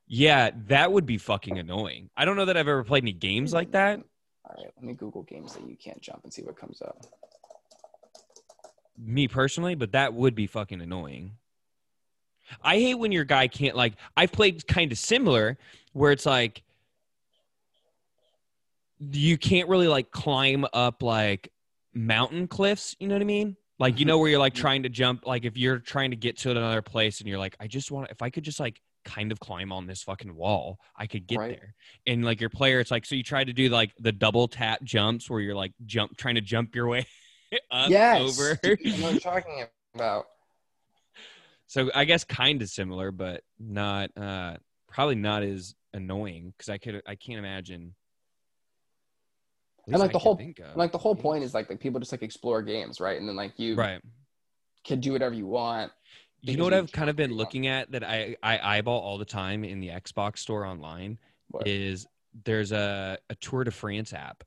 Yeah, 0.10 0.52
that 0.68 0.92
would 0.92 1.06
be 1.06 1.18
fucking 1.18 1.58
annoying. 1.58 2.10
I 2.16 2.24
don't 2.24 2.38
know 2.38 2.46
that 2.46 2.56
I've 2.56 2.70
ever 2.70 2.84
played 2.86 3.04
any 3.04 3.12
games 3.12 3.54
like 3.54 3.72
that. 3.72 4.00
All 4.46 4.56
right, 4.58 4.72
let 4.78 4.84
me 4.84 4.94
Google 4.94 5.24
games 5.24 5.54
that 5.56 5.68
you 5.68 5.76
can't 5.76 6.02
jump 6.02 6.22
and 6.24 6.32
see 6.32 6.44
what 6.44 6.56
comes 6.56 6.82
up. 6.82 7.06
me 8.98 9.28
personally, 9.28 9.76
but 9.76 9.92
that 9.92 10.14
would 10.14 10.34
be 10.34 10.48
fucking 10.48 10.82
annoying. 10.82 11.34
I 12.62 12.76
hate 12.76 12.96
when 12.96 13.12
your 13.12 13.26
guy 13.26 13.48
can't 13.48 13.76
like 13.76 13.96
I've 14.16 14.32
played 14.32 14.66
kind 14.68 14.92
of 14.92 14.98
similar 14.98 15.58
where 15.94 16.12
it's 16.12 16.26
like 16.26 16.64
you 19.00 19.38
can't 19.38 19.70
really 19.70 19.88
like 19.88 20.12
climb 20.12 20.66
up 20.74 21.04
like 21.04 21.52
mountain 21.94 22.48
cliffs, 22.48 22.96
you 23.00 23.08
know 23.08 23.16
what 23.16 23.22
I 23.22 23.26
mean? 23.26 23.56
Like 23.80 24.00
you 24.00 24.06
know 24.06 24.18
where 24.18 24.30
you're 24.30 24.40
like 24.40 24.56
trying 24.56 24.84
to 24.84 24.90
jump 24.90 25.26
like 25.28 25.46
if 25.46 25.56
you're 25.56 25.78
trying 25.80 26.10
to 26.12 26.18
get 26.18 26.38
to 26.40 26.52
another 26.52 26.82
place 26.82 27.20
and 27.20 27.30
you're 27.30 27.38
like 27.38 27.56
I 27.60 27.68
just 27.68 27.92
want 27.92 28.10
if 28.10 28.22
I 28.22 28.30
could 28.32 28.44
just 28.44 28.60
like 28.60 28.82
kind 29.06 29.32
of 29.32 29.40
climb 29.40 29.72
on 29.72 29.86
this 29.86 30.02
fucking 30.04 30.36
wall, 30.36 30.80
I 30.98 31.06
could 31.06 31.28
get 31.28 31.38
Right. 31.38 31.52
there. 31.52 31.76
And 32.08 32.26
like 32.26 32.42
your 32.42 32.50
player 32.50 32.80
it's 32.80 32.90
like 32.92 33.06
so 33.06 33.14
you 33.16 33.24
try 33.24 33.44
to 33.44 33.54
do 33.54 33.70
like 33.70 33.94
the 34.00 34.12
double 34.12 34.48
tap 34.48 34.82
jumps 34.84 35.30
where 35.30 35.40
you're 35.40 35.56
like 35.56 35.74
jump 35.86 36.18
trying 36.18 36.36
to 36.36 36.42
jump 36.42 36.76
your 36.76 36.88
way 36.88 37.06
up 37.72 37.92
yes, 37.92 38.20
over. 38.20 38.60
dude, 38.64 38.80
I 38.86 38.98
know 38.98 39.04
what 39.04 39.12
you're 39.12 39.20
talking 39.20 39.66
about. 39.94 40.26
So 41.68 41.92
I 41.94 42.06
guess 42.06 42.24
kind 42.24 42.62
of 42.62 42.70
similar, 42.70 43.12
but 43.12 43.44
not 43.60 44.10
uh 44.18 44.56
probably 44.88 45.16
not 45.16 45.44
as 45.44 45.76
annoying 45.94 46.54
because 46.58 46.70
I 46.70 46.78
could 46.80 47.02
I 47.06 47.16
can't 47.16 47.40
imagine. 47.40 47.94
And 49.88 50.00
like 50.00 50.10
I 50.10 50.14
the 50.14 50.20
whole 50.20 50.40
like 50.76 50.92
the 50.92 50.98
whole 50.98 51.16
point 51.16 51.44
is 51.44 51.54
like 51.54 51.70
like 51.70 51.80
people 51.80 52.00
just 52.00 52.12
like 52.12 52.22
explore 52.22 52.62
games, 52.62 53.00
right? 53.00 53.20
And 53.20 53.28
then 53.28 53.36
like 53.36 53.58
you 53.58 53.76
right. 53.76 54.02
can 54.86 55.00
do 55.00 55.14
whatever 55.14 55.34
you 55.34 55.48
want. 55.48 55.92
You 56.42 56.58
know 56.58 56.66
what 56.66 56.74
you 56.74 56.80
I've 56.80 56.92
kind 56.92 57.10
of 57.10 57.16
been 57.16 57.34
looking 57.34 57.68
at 57.68 57.92
that 57.92 58.04
I 58.04 58.36
I 58.44 58.78
eyeball 58.78 59.00
all 59.00 59.18
the 59.18 59.26
time 59.26 59.64
in 59.64 59.80
the 59.80 59.90
Xbox 59.90 60.40
store 60.40 60.66
online 60.66 61.18
What? 61.50 61.68
is 61.68 62.06
there's 62.44 62.72
a 62.72 63.18
a 63.30 63.36
Tour 63.36 63.64
de 63.64 63.72
France 63.72 64.14
app, 64.14 64.44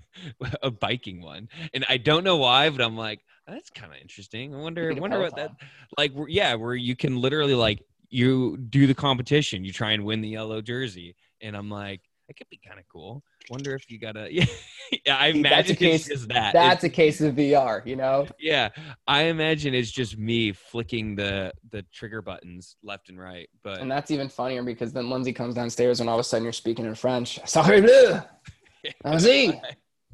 a 0.62 0.70
biking 0.70 1.20
one, 1.20 1.48
and 1.74 1.84
I 1.88 1.96
don't 1.96 2.24
know 2.24 2.36
why, 2.36 2.70
but 2.70 2.80
I'm 2.80 2.96
like 2.96 3.20
that's 3.46 3.70
kind 3.70 3.92
of 3.92 3.98
interesting. 4.00 4.54
I 4.54 4.58
wonder 4.58 4.94
wonder 4.94 5.18
what 5.18 5.36
that 5.36 5.52
like 5.96 6.12
yeah 6.28 6.54
where 6.54 6.74
you 6.74 6.94
can 6.94 7.20
literally 7.20 7.54
like 7.54 7.82
you 8.10 8.56
do 8.56 8.86
the 8.86 8.94
competition 8.94 9.64
you 9.64 9.72
try 9.72 9.92
and 9.92 10.04
win 10.04 10.20
the 10.20 10.28
yellow 10.28 10.60
jersey 10.60 11.14
and 11.40 11.56
i'm 11.56 11.70
like 11.70 12.00
that 12.28 12.36
could 12.36 12.48
be 12.50 12.60
kind 12.64 12.78
of 12.78 12.84
cool 12.92 13.22
wonder 13.50 13.74
if 13.74 13.90
you 13.90 13.98
gotta 13.98 14.28
yeah, 14.30 14.44
yeah 15.06 15.16
i 15.18 15.32
See, 15.32 15.42
that's 15.42 15.70
imagine 15.70 15.76
a 15.86 15.90
it's 15.94 16.04
case- 16.04 16.08
just 16.08 16.28
that 16.28 16.52
That's 16.52 16.84
a 16.84 16.88
case 16.90 17.20
of 17.22 17.34
VR, 17.34 17.84
you 17.86 17.96
know? 17.96 18.26
yeah 18.38 18.68
i 19.06 19.22
imagine 19.22 19.74
it's 19.74 19.90
just 19.90 20.18
me 20.18 20.52
flicking 20.52 21.14
the 21.16 21.52
the 21.70 21.82
trigger 21.92 22.20
buttons 22.22 22.76
left 22.82 23.08
and 23.08 23.18
right 23.18 23.48
but 23.62 23.80
And 23.80 23.90
that's 23.90 24.10
even 24.10 24.28
funnier 24.28 24.62
because 24.62 24.92
then 24.92 25.08
Lindsay 25.10 25.32
comes 25.32 25.54
downstairs 25.54 26.00
and 26.00 26.08
all 26.08 26.16
of 26.16 26.20
a 26.20 26.24
sudden 26.24 26.44
you're 26.44 26.52
speaking 26.52 26.84
in 26.84 26.94
French. 26.94 27.40
Sorry 27.46 27.80
bleu. 27.80 28.20
Vas-y. 29.04 29.60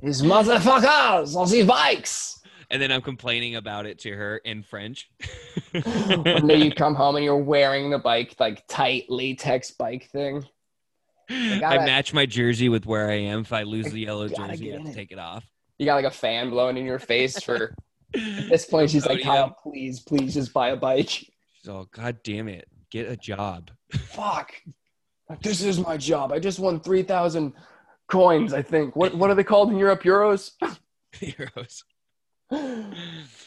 These 0.02 0.22
motherfuckers 0.22 1.34
on 1.36 1.50
these 1.50 1.66
bikes. 1.66 2.40
and 2.70 2.80
then 2.80 2.90
i'm 2.92 3.02
complaining 3.02 3.56
about 3.56 3.84
it 3.86 3.98
to 3.98 4.10
her 4.14 4.38
in 4.38 4.62
french 4.62 5.10
One 5.72 6.46
day 6.46 6.56
you 6.56 6.70
come 6.84 6.94
home 6.94 7.16
and 7.16 7.24
you're 7.24 7.36
wearing 7.36 7.90
the 7.90 7.98
bike, 7.98 8.34
like 8.38 8.66
tight 8.68 9.04
latex 9.08 9.70
bike 9.72 10.08
thing. 10.12 10.44
I 11.30 11.58
gotta- 11.60 11.80
match 11.84 12.12
my 12.14 12.26
jersey 12.26 12.68
with 12.68 12.86
where 12.86 13.10
i 13.10 13.14
am 13.14 13.40
if 13.40 13.52
i 13.52 13.62
lose 13.62 13.90
the 13.92 14.00
yellow 14.08 14.28
jersey 14.28 14.72
i 14.72 14.76
have 14.76 14.84
to 14.84 14.90
it. 14.90 14.94
take 14.94 15.12
it 15.12 15.18
off 15.18 15.44
You 15.78 15.86
got 15.86 15.96
like 15.96 16.04
a 16.04 16.10
fan 16.10 16.50
blowing 16.50 16.76
in 16.76 16.84
your 16.84 16.98
face 16.98 17.42
for 17.42 17.74
at 18.14 18.20
this 18.48 18.64
point 18.66 18.90
she's 18.90 19.06
like, 19.06 19.22
Kyle, 19.22 19.56
please, 19.62 19.98
please 20.00 20.34
just 20.34 20.52
buy 20.52 20.68
a 20.68 20.76
bike. 20.76 21.08
She's 21.10 21.68
all, 21.68 21.86
God 21.90 22.18
damn 22.22 22.46
it, 22.48 22.68
get 22.90 23.08
a 23.10 23.16
job. 23.16 23.72
Fuck. 23.90 24.52
This 25.42 25.62
is 25.62 25.80
my 25.80 25.96
job. 25.96 26.30
I 26.30 26.38
just 26.38 26.60
won 26.60 26.78
three 26.78 27.02
thousand 27.02 27.54
coins. 28.06 28.52
I 28.52 28.62
think. 28.62 28.94
What 28.94 29.16
what 29.16 29.30
are 29.30 29.34
they 29.34 29.42
called 29.42 29.70
in 29.72 29.78
Europe? 29.78 30.02
Euros. 30.04 30.52
Heroes. 31.12 31.82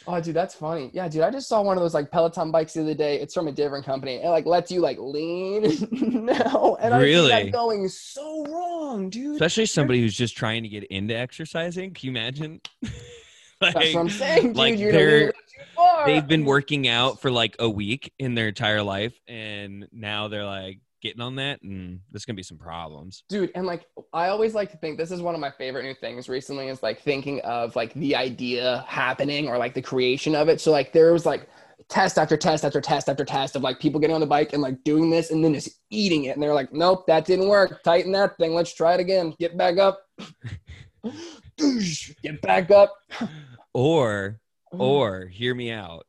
Oh, 0.10 0.22
dude, 0.22 0.34
that's 0.36 0.56
funny. 0.56 0.90
Yeah, 0.94 1.08
dude, 1.10 1.22
I 1.22 1.30
just 1.32 1.50
saw 1.50 1.62
one 1.62 1.76
of 1.78 1.84
those 1.84 1.94
like 1.94 2.10
Peloton 2.12 2.50
bikes 2.50 2.74
the 2.74 2.82
other 2.82 2.94
day. 2.94 3.20
It's 3.20 3.34
from 3.34 3.48
a 3.48 3.52
different 3.52 3.86
company. 3.86 4.16
It 4.16 4.30
like 4.30 4.46
lets 4.46 4.72
you 4.72 4.80
like 4.80 4.98
lean 5.00 5.64
now, 6.26 6.78
and 6.80 6.94
I 6.94 7.02
Really? 7.02 7.52
going 7.52 7.88
so 7.90 8.46
wrong, 8.46 9.10
dude. 9.10 9.34
Especially 9.36 9.66
somebody 9.66 10.00
who's 10.00 10.16
just 10.16 10.38
trying 10.38 10.64
to 10.64 10.70
get 10.70 10.86
into 10.86 11.14
exercising. 11.16 11.94
Can 11.94 12.06
you 12.08 12.12
imagine? 12.12 12.62
That's 13.62 13.74
what 13.76 13.96
I'm 13.98 14.10
saying, 14.10 14.48
dude. 14.48 14.56
like 14.56 14.78
they're- 14.78 15.32
too 15.32 15.38
far. 15.76 16.06
they've 16.06 16.28
been 16.28 16.46
working 16.46 16.88
out 16.88 17.20
for 17.20 17.32
like 17.32 17.56
a 17.60 17.68
week 17.70 18.14
in 18.20 18.34
their 18.36 18.48
entire 18.48 18.84
life, 18.84 19.20
and 19.28 19.88
now 19.92 20.28
they're 20.30 20.46
like 20.46 20.80
getting 21.02 21.22
on 21.22 21.36
that, 21.36 21.62
and 21.62 22.00
there's 22.12 22.26
gonna 22.26 22.36
be 22.36 22.44
some 22.44 22.58
problems. 22.58 23.24
dude 23.30 23.52
and 23.56 23.66
like 23.66 23.86
i 24.14 24.30
always 24.30 24.54
like 24.54 24.72
to 24.72 24.78
think 24.78 24.98
this 24.98 25.12
is 25.12 25.22
one 25.22 25.36
of 25.36 25.42
my 25.42 25.52
favorite 25.52 25.84
new 25.84 25.94
things 25.94 26.28
recently 26.30 26.68
is 26.68 26.82
like 26.84 27.02
thinking 27.02 27.40
of 27.42 27.76
like 27.76 27.94
the 27.94 28.16
idea 28.16 28.84
happening 28.88 29.48
or 29.48 29.58
like 29.58 29.74
the 29.74 29.82
creation 29.82 30.36
of 30.36 30.50
it. 30.50 30.60
So 30.62 30.72
like 30.72 30.92
there 30.94 31.14
was 31.14 31.26
like 31.26 31.48
test 31.90 32.18
after 32.18 32.36
test 32.36 32.66
after 32.66 32.82
test 32.82 33.08
after 33.10 33.24
test 33.24 33.56
of 33.56 33.62
like 33.62 33.80
people 33.80 34.00
getting 34.00 34.14
on 34.14 34.20
the 34.22 34.28
bike 34.28 34.54
and 34.54 34.62
like 34.62 34.84
doing 34.84 35.10
this 35.10 35.32
and 35.32 35.44
then 35.44 35.54
just 35.54 35.70
eating 35.90 36.26
it. 36.26 36.32
And 36.32 36.44
they're 36.44 36.54
like 36.54 36.74
nope 36.74 37.06
that 37.08 37.26
didn't 37.26 37.48
work. 37.48 37.84
Tighten 37.84 38.12
that 38.14 38.38
thing. 38.38 38.54
Let's 38.54 38.74
try 38.74 38.94
it 38.96 39.00
again. 39.00 39.34
Get 39.40 39.58
back 39.58 39.78
up. 39.78 40.02
Get 42.24 42.42
back 42.42 42.72
up. 42.72 42.94
Or 43.74 44.40
or 44.72 45.28
hear 45.28 45.54
me 45.56 45.72
out. 45.72 46.06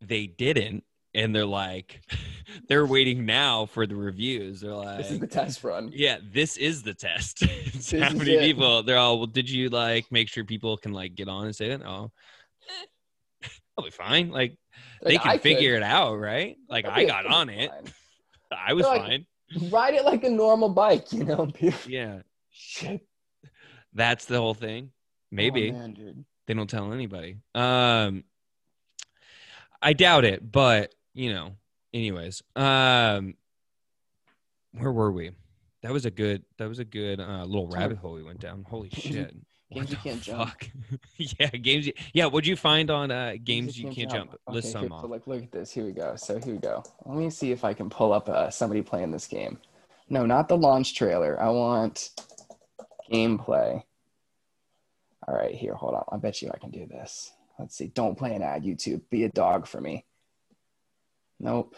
They 0.00 0.26
didn't 0.26 0.84
and 1.18 1.34
they're 1.34 1.44
like 1.44 2.00
they're 2.68 2.86
waiting 2.86 3.26
now 3.26 3.66
for 3.66 3.86
the 3.86 3.96
reviews. 3.96 4.60
They're 4.60 4.72
like 4.74 4.98
this 4.98 5.10
is 5.10 5.18
the 5.18 5.26
test 5.26 5.64
run. 5.64 5.90
yeah 5.92 6.18
this 6.32 6.56
is 6.56 6.82
the 6.82 6.94
test. 6.94 7.44
How 7.92 8.10
many 8.12 8.34
it. 8.34 8.40
people. 8.40 8.82
They're 8.84 8.96
all 8.96 9.18
well 9.18 9.26
did 9.26 9.50
you 9.50 9.68
like 9.68 10.10
make 10.12 10.28
sure 10.28 10.44
people 10.44 10.76
can 10.76 10.92
like 10.92 11.14
get 11.14 11.28
on 11.28 11.46
and 11.46 11.54
say 11.56 11.68
that? 11.70 11.84
Oh. 11.84 12.10
I'll 13.76 13.84
be 13.84 13.90
fine. 13.90 14.30
Like 14.30 14.56
they 15.02 15.14
Like, 15.14 15.22
can 15.22 15.30
I 15.30 15.34
could. 15.34 15.42
figure 15.42 15.74
it 15.74 15.82
out 15.82 16.14
right? 16.18 16.56
Like 16.68 16.86
i 16.86 17.04
got 17.04 17.26
on 17.26 17.48
it. 17.50 17.70
fine. 17.70 18.58
i 18.68 18.72
was 18.72 18.86
like- 18.86 19.02
fine. 19.02 19.26
Ride 19.70 19.94
it 19.94 20.04
like 20.04 20.24
a 20.24 20.30
normal 20.30 20.68
bike 20.68 21.12
you 21.12 21.24
know? 21.24 21.50
Yeah. 21.86 22.20
Shit. 22.50 23.00
That's 23.94 24.26
the 24.26 24.36
whole 24.38 24.52
thing. 24.54 24.90
Maybe. 25.30 25.70
Oh, 25.70 25.72
man, 25.72 26.24
they 26.46 26.54
don't 26.54 26.68
tell 26.70 26.92
anybody. 26.92 27.36
Um 27.54 28.24
i 29.80 29.92
doubt 29.92 30.24
it 30.24 30.40
but 30.50 30.92
you 31.18 31.32
know 31.32 31.52
anyways 31.92 32.42
um 32.54 33.34
where 34.72 34.92
were 34.92 35.10
we 35.10 35.32
that 35.82 35.92
was 35.92 36.06
a 36.06 36.10
good 36.10 36.44
that 36.58 36.68
was 36.68 36.78
a 36.78 36.84
good 36.84 37.18
uh 37.18 37.44
little 37.44 37.66
rabbit 37.66 37.98
hole 37.98 38.14
we 38.14 38.22
went 38.22 38.38
down 38.38 38.64
holy 38.68 38.90
shit 38.90 39.34
Games 39.70 39.90
you 39.90 39.96
can't 39.98 40.22
jump. 40.22 40.54
yeah 41.18 41.48
games 41.48 41.86
you, 41.86 41.92
yeah 42.14 42.24
what'd 42.24 42.46
you 42.46 42.56
find 42.56 42.90
on 42.90 43.10
uh 43.10 43.34
games 43.44 43.78
you 43.78 43.90
can't 43.90 44.10
jump, 44.10 44.30
Okay, 44.30 44.54
list 44.54 44.72
some 44.72 44.88
so 44.88 44.94
off 44.94 45.10
like, 45.10 45.26
look 45.26 45.42
at 45.42 45.52
this. 45.52 45.70
Here 45.70 45.84
we 45.84 45.92
go. 45.92 46.16
So 46.16 46.38
here 46.38 46.54
we 46.54 46.58
go. 46.58 46.82
Let 47.04 47.18
me 47.18 47.28
see 47.28 47.52
if 47.52 47.64
I 47.64 47.74
can 47.74 47.90
pull 47.90 48.14
up 48.14 48.30
uh, 48.30 48.48
somebody 48.48 48.80
playing 48.80 49.10
this 49.10 49.26
game. 49.26 49.58
No, 50.08 50.24
not 50.24 50.48
the 50.48 50.56
launch 50.56 50.94
trailer. 50.94 51.38
I 51.38 51.50
want 51.50 52.10
gameplay. 53.12 53.82
All 55.26 55.34
right, 55.34 55.54
here, 55.54 55.74
hold 55.74 55.94
on. 55.96 56.04
I 56.10 56.16
bet 56.16 56.40
you 56.40 56.50
I 56.50 56.56
can 56.56 56.70
do 56.70 56.86
this. 56.86 57.32
Let's 57.58 57.76
see. 57.76 57.88
Don't 57.88 58.16
play 58.16 58.34
an 58.34 58.42
ad, 58.42 58.62
YouTube. 58.64 59.02
Be 59.10 59.24
a 59.24 59.28
dog 59.28 59.66
for 59.66 59.82
me. 59.82 60.06
Nope. 61.40 61.74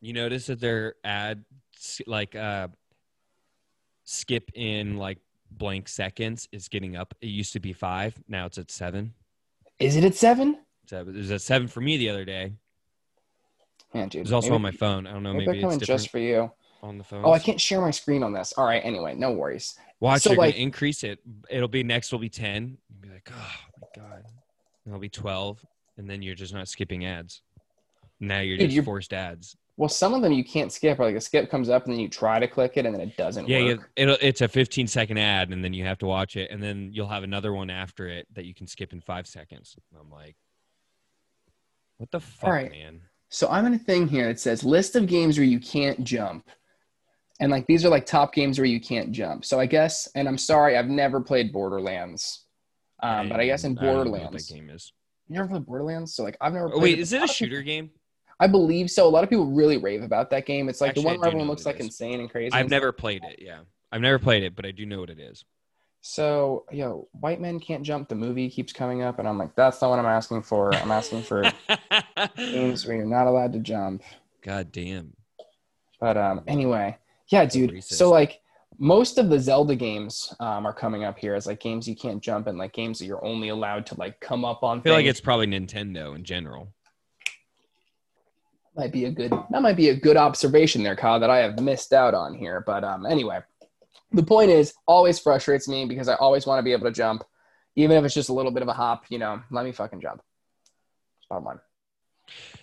you 0.00 0.12
notice 0.12 0.46
that 0.46 0.60
their 0.60 0.94
ad 1.04 1.44
like 2.06 2.34
uh 2.34 2.68
skip 4.04 4.50
in 4.54 4.96
like 4.96 5.18
blank 5.50 5.88
seconds 5.88 6.48
is 6.52 6.68
getting 6.68 6.96
up 6.96 7.14
it 7.20 7.28
used 7.28 7.52
to 7.54 7.60
be 7.60 7.72
five 7.72 8.14
now 8.28 8.44
it's 8.46 8.58
at 8.58 8.70
seven 8.70 9.14
Is 9.78 9.96
it 9.96 10.04
at 10.04 10.14
seven? 10.14 10.58
So 10.86 11.00
it 11.00 11.06
was 11.14 11.30
at 11.30 11.40
seven 11.40 11.66
for 11.68 11.80
me 11.80 11.96
the 11.96 12.10
other 12.10 12.24
day. 12.26 12.52
Man, 13.94 14.08
dude. 14.08 14.20
It 14.20 14.22
was 14.24 14.32
also 14.32 14.48
maybe- 14.48 14.54
on 14.56 14.62
my 14.62 14.70
phone. 14.72 15.06
I 15.06 15.12
don't 15.12 15.22
know. 15.22 15.32
Maybe, 15.32 15.62
Maybe, 15.62 15.74
it's 15.74 15.86
just 15.86 16.10
for 16.10 16.18
you. 16.18 16.50
on 16.82 16.98
the 16.98 17.04
phone. 17.04 17.22
Oh, 17.24 17.32
I 17.32 17.38
can't 17.38 17.60
share 17.60 17.80
my 17.80 17.90
screen 17.90 18.22
on 18.22 18.32
this. 18.34 18.52
All 18.58 18.66
right. 18.66 18.82
Anyway, 18.84 19.14
no 19.14 19.32
worries. 19.32 19.78
Watch, 20.00 20.22
so, 20.22 20.28
they're 20.30 20.38
like- 20.38 20.54
gonna 20.54 20.62
increase 20.64 21.02
it. 21.04 21.20
It'll 21.48 21.68
be 21.68 21.82
next. 21.82 22.12
Will 22.12 22.18
be 22.18 22.28
ten. 22.28 22.76
You'll 22.90 23.00
be 23.00 23.08
like, 23.08 23.30
oh 23.32 23.54
my 23.80 23.86
god. 24.02 24.24
And 24.84 24.88
it'll 24.92 24.98
be 25.00 25.08
twelve, 25.08 25.64
and 25.96 26.10
then 26.10 26.20
you're 26.20 26.34
just 26.34 26.52
not 26.52 26.68
skipping 26.68 27.06
ads. 27.06 27.40
Now 28.26 28.40
you're 28.40 28.56
Dude, 28.56 28.66
just 28.68 28.74
you're- 28.74 28.84
forced 28.84 29.12
ads. 29.12 29.56
Well, 29.76 29.88
some 29.88 30.14
of 30.14 30.22
them 30.22 30.32
you 30.32 30.44
can't 30.44 30.70
skip. 30.72 31.00
Or 31.00 31.04
like 31.04 31.16
a 31.16 31.20
skip 31.20 31.50
comes 31.50 31.68
up 31.68 31.84
and 31.84 31.92
then 31.92 31.98
you 32.00 32.08
try 32.08 32.38
to 32.38 32.46
click 32.46 32.74
it 32.76 32.86
and 32.86 32.94
then 32.94 33.00
it 33.00 33.16
doesn't 33.16 33.48
Yeah, 33.48 33.58
yeah. 33.58 33.74
It'll, 33.96 34.16
it's 34.20 34.40
a 34.40 34.46
15 34.46 34.86
second 34.86 35.18
ad, 35.18 35.50
and 35.50 35.64
then 35.64 35.74
you 35.74 35.84
have 35.84 35.98
to 35.98 36.06
watch 36.06 36.36
it, 36.36 36.52
and 36.52 36.62
then 36.62 36.90
you'll 36.92 37.08
have 37.08 37.24
another 37.24 37.52
one 37.52 37.70
after 37.70 38.06
it 38.08 38.28
that 38.34 38.44
you 38.44 38.54
can 38.54 38.68
skip 38.68 38.92
in 38.92 39.00
five 39.00 39.26
seconds. 39.26 39.74
And 39.90 40.00
I'm 40.00 40.10
like, 40.12 40.36
what 41.98 42.10
the 42.12 42.20
fuck, 42.20 42.50
right. 42.50 42.70
man? 42.70 43.00
So 43.30 43.48
I'm 43.48 43.66
in 43.66 43.74
a 43.74 43.78
thing 43.78 44.06
here 44.06 44.28
that 44.28 44.38
says 44.38 44.62
list 44.62 44.94
of 44.94 45.08
games 45.08 45.38
where 45.38 45.46
you 45.46 45.58
can't 45.58 46.04
jump. 46.04 46.48
And 47.40 47.50
like 47.50 47.66
these 47.66 47.84
are 47.84 47.88
like 47.88 48.06
top 48.06 48.32
games 48.32 48.60
where 48.60 48.66
you 48.66 48.80
can't 48.80 49.10
jump. 49.10 49.44
So 49.44 49.58
I 49.58 49.66
guess, 49.66 50.08
and 50.14 50.28
I'm 50.28 50.38
sorry, 50.38 50.76
I've 50.76 50.86
never 50.86 51.20
played 51.20 51.52
Borderlands. 51.52 52.44
Um, 53.02 53.28
but 53.28 53.40
I 53.40 53.46
guess 53.46 53.64
in 53.64 53.76
I 53.76 53.82
don't 53.82 53.84
know 53.84 53.98
what 53.98 54.04
Borderlands, 54.06 54.46
that 54.48 54.54
game 54.54 54.70
is. 54.70 54.92
you 55.26 55.34
never 55.34 55.48
played 55.48 55.66
Borderlands. 55.66 56.14
So 56.14 56.22
like 56.22 56.36
I've 56.40 56.52
never. 56.52 56.66
Oh, 56.68 56.78
Played 56.78 56.82
wait, 56.82 56.98
is 57.00 57.12
it 57.12 57.22
a 57.24 57.26
shooter 57.26 57.62
game? 57.62 57.90
I 58.40 58.46
believe 58.46 58.90
so. 58.90 59.06
A 59.06 59.10
lot 59.10 59.24
of 59.24 59.30
people 59.30 59.46
really 59.46 59.76
rave 59.76 60.02
about 60.02 60.30
that 60.30 60.46
game. 60.46 60.68
It's 60.68 60.80
like 60.80 60.90
Actually, 60.90 61.02
the 61.02 61.08
one 61.08 61.20
where 61.20 61.28
everyone 61.28 61.48
looks 61.48 61.66
like 61.66 61.76
is. 61.76 61.86
insane 61.86 62.20
and 62.20 62.30
crazy. 62.30 62.52
I've 62.52 62.70
never 62.70 62.92
played 62.92 63.22
it. 63.24 63.40
Yeah, 63.40 63.60
I've 63.92 64.00
never 64.00 64.18
played 64.18 64.42
it, 64.42 64.54
but 64.56 64.66
I 64.66 64.70
do 64.70 64.86
know 64.86 65.00
what 65.00 65.10
it 65.10 65.18
is. 65.18 65.44
So 66.00 66.66
yo, 66.70 67.08
white 67.12 67.40
men 67.40 67.60
can't 67.60 67.82
jump. 67.82 68.08
The 68.08 68.14
movie 68.14 68.50
keeps 68.50 68.72
coming 68.72 69.02
up, 69.02 69.18
and 69.18 69.28
I'm 69.28 69.38
like, 69.38 69.54
that's 69.54 69.80
not 69.80 69.90
what 69.90 69.98
I'm 69.98 70.06
asking 70.06 70.42
for. 70.42 70.74
I'm 70.74 70.90
asking 70.90 71.22
for 71.22 71.44
games 72.36 72.86
where 72.86 72.96
you're 72.96 73.06
not 73.06 73.26
allowed 73.26 73.52
to 73.54 73.60
jump. 73.60 74.02
God 74.42 74.70
damn. 74.72 75.14
But 76.00 76.16
um, 76.18 76.42
anyway, 76.46 76.98
yeah, 77.28 77.46
dude. 77.46 77.82
So 77.82 78.10
like 78.10 78.42
most 78.78 79.18
of 79.18 79.28
the 79.28 79.38
Zelda 79.38 79.76
games 79.76 80.34
um, 80.40 80.66
are 80.66 80.72
coming 80.72 81.04
up 81.04 81.18
here 81.18 81.34
as 81.34 81.46
like 81.46 81.60
games 81.60 81.88
you 81.88 81.96
can't 81.96 82.22
jump 82.22 82.46
and 82.46 82.58
like 82.58 82.72
games 82.72 82.98
that 82.98 83.06
you're 83.06 83.24
only 83.24 83.48
allowed 83.48 83.86
to 83.86 83.98
like 83.98 84.20
come 84.20 84.44
up 84.44 84.62
on. 84.62 84.80
I 84.80 84.82
feel 84.82 84.92
like 84.94 85.06
it's 85.06 85.20
probably 85.20 85.46
Nintendo 85.46 86.14
in 86.14 86.24
general. 86.24 86.73
Might 88.76 88.92
be 88.92 89.04
a 89.04 89.10
good 89.10 89.30
that 89.50 89.62
might 89.62 89.76
be 89.76 89.88
a 89.90 89.96
good 89.96 90.16
observation 90.16 90.82
there, 90.82 90.96
Kyle, 90.96 91.20
that 91.20 91.30
I 91.30 91.38
have 91.38 91.60
missed 91.60 91.92
out 91.92 92.14
on 92.14 92.34
here. 92.34 92.62
But 92.66 92.84
um, 92.84 93.06
anyway, 93.06 93.40
the 94.12 94.22
point 94.22 94.50
is 94.50 94.74
always 94.86 95.18
frustrates 95.18 95.68
me 95.68 95.84
because 95.86 96.08
I 96.08 96.14
always 96.14 96.46
want 96.46 96.58
to 96.58 96.62
be 96.62 96.72
able 96.72 96.86
to 96.86 96.92
jump, 96.92 97.24
even 97.76 97.96
if 97.96 98.04
it's 98.04 98.14
just 98.14 98.28
a 98.28 98.34
little 98.34 98.52
bit 98.52 98.62
of 98.62 98.68
a 98.68 98.72
hop. 98.72 99.04
You 99.08 99.18
know, 99.18 99.40
let 99.50 99.64
me 99.64 99.72
fucking 99.72 100.00
jump. 100.00 100.20
Bottom 101.28 101.44
line. 101.44 101.60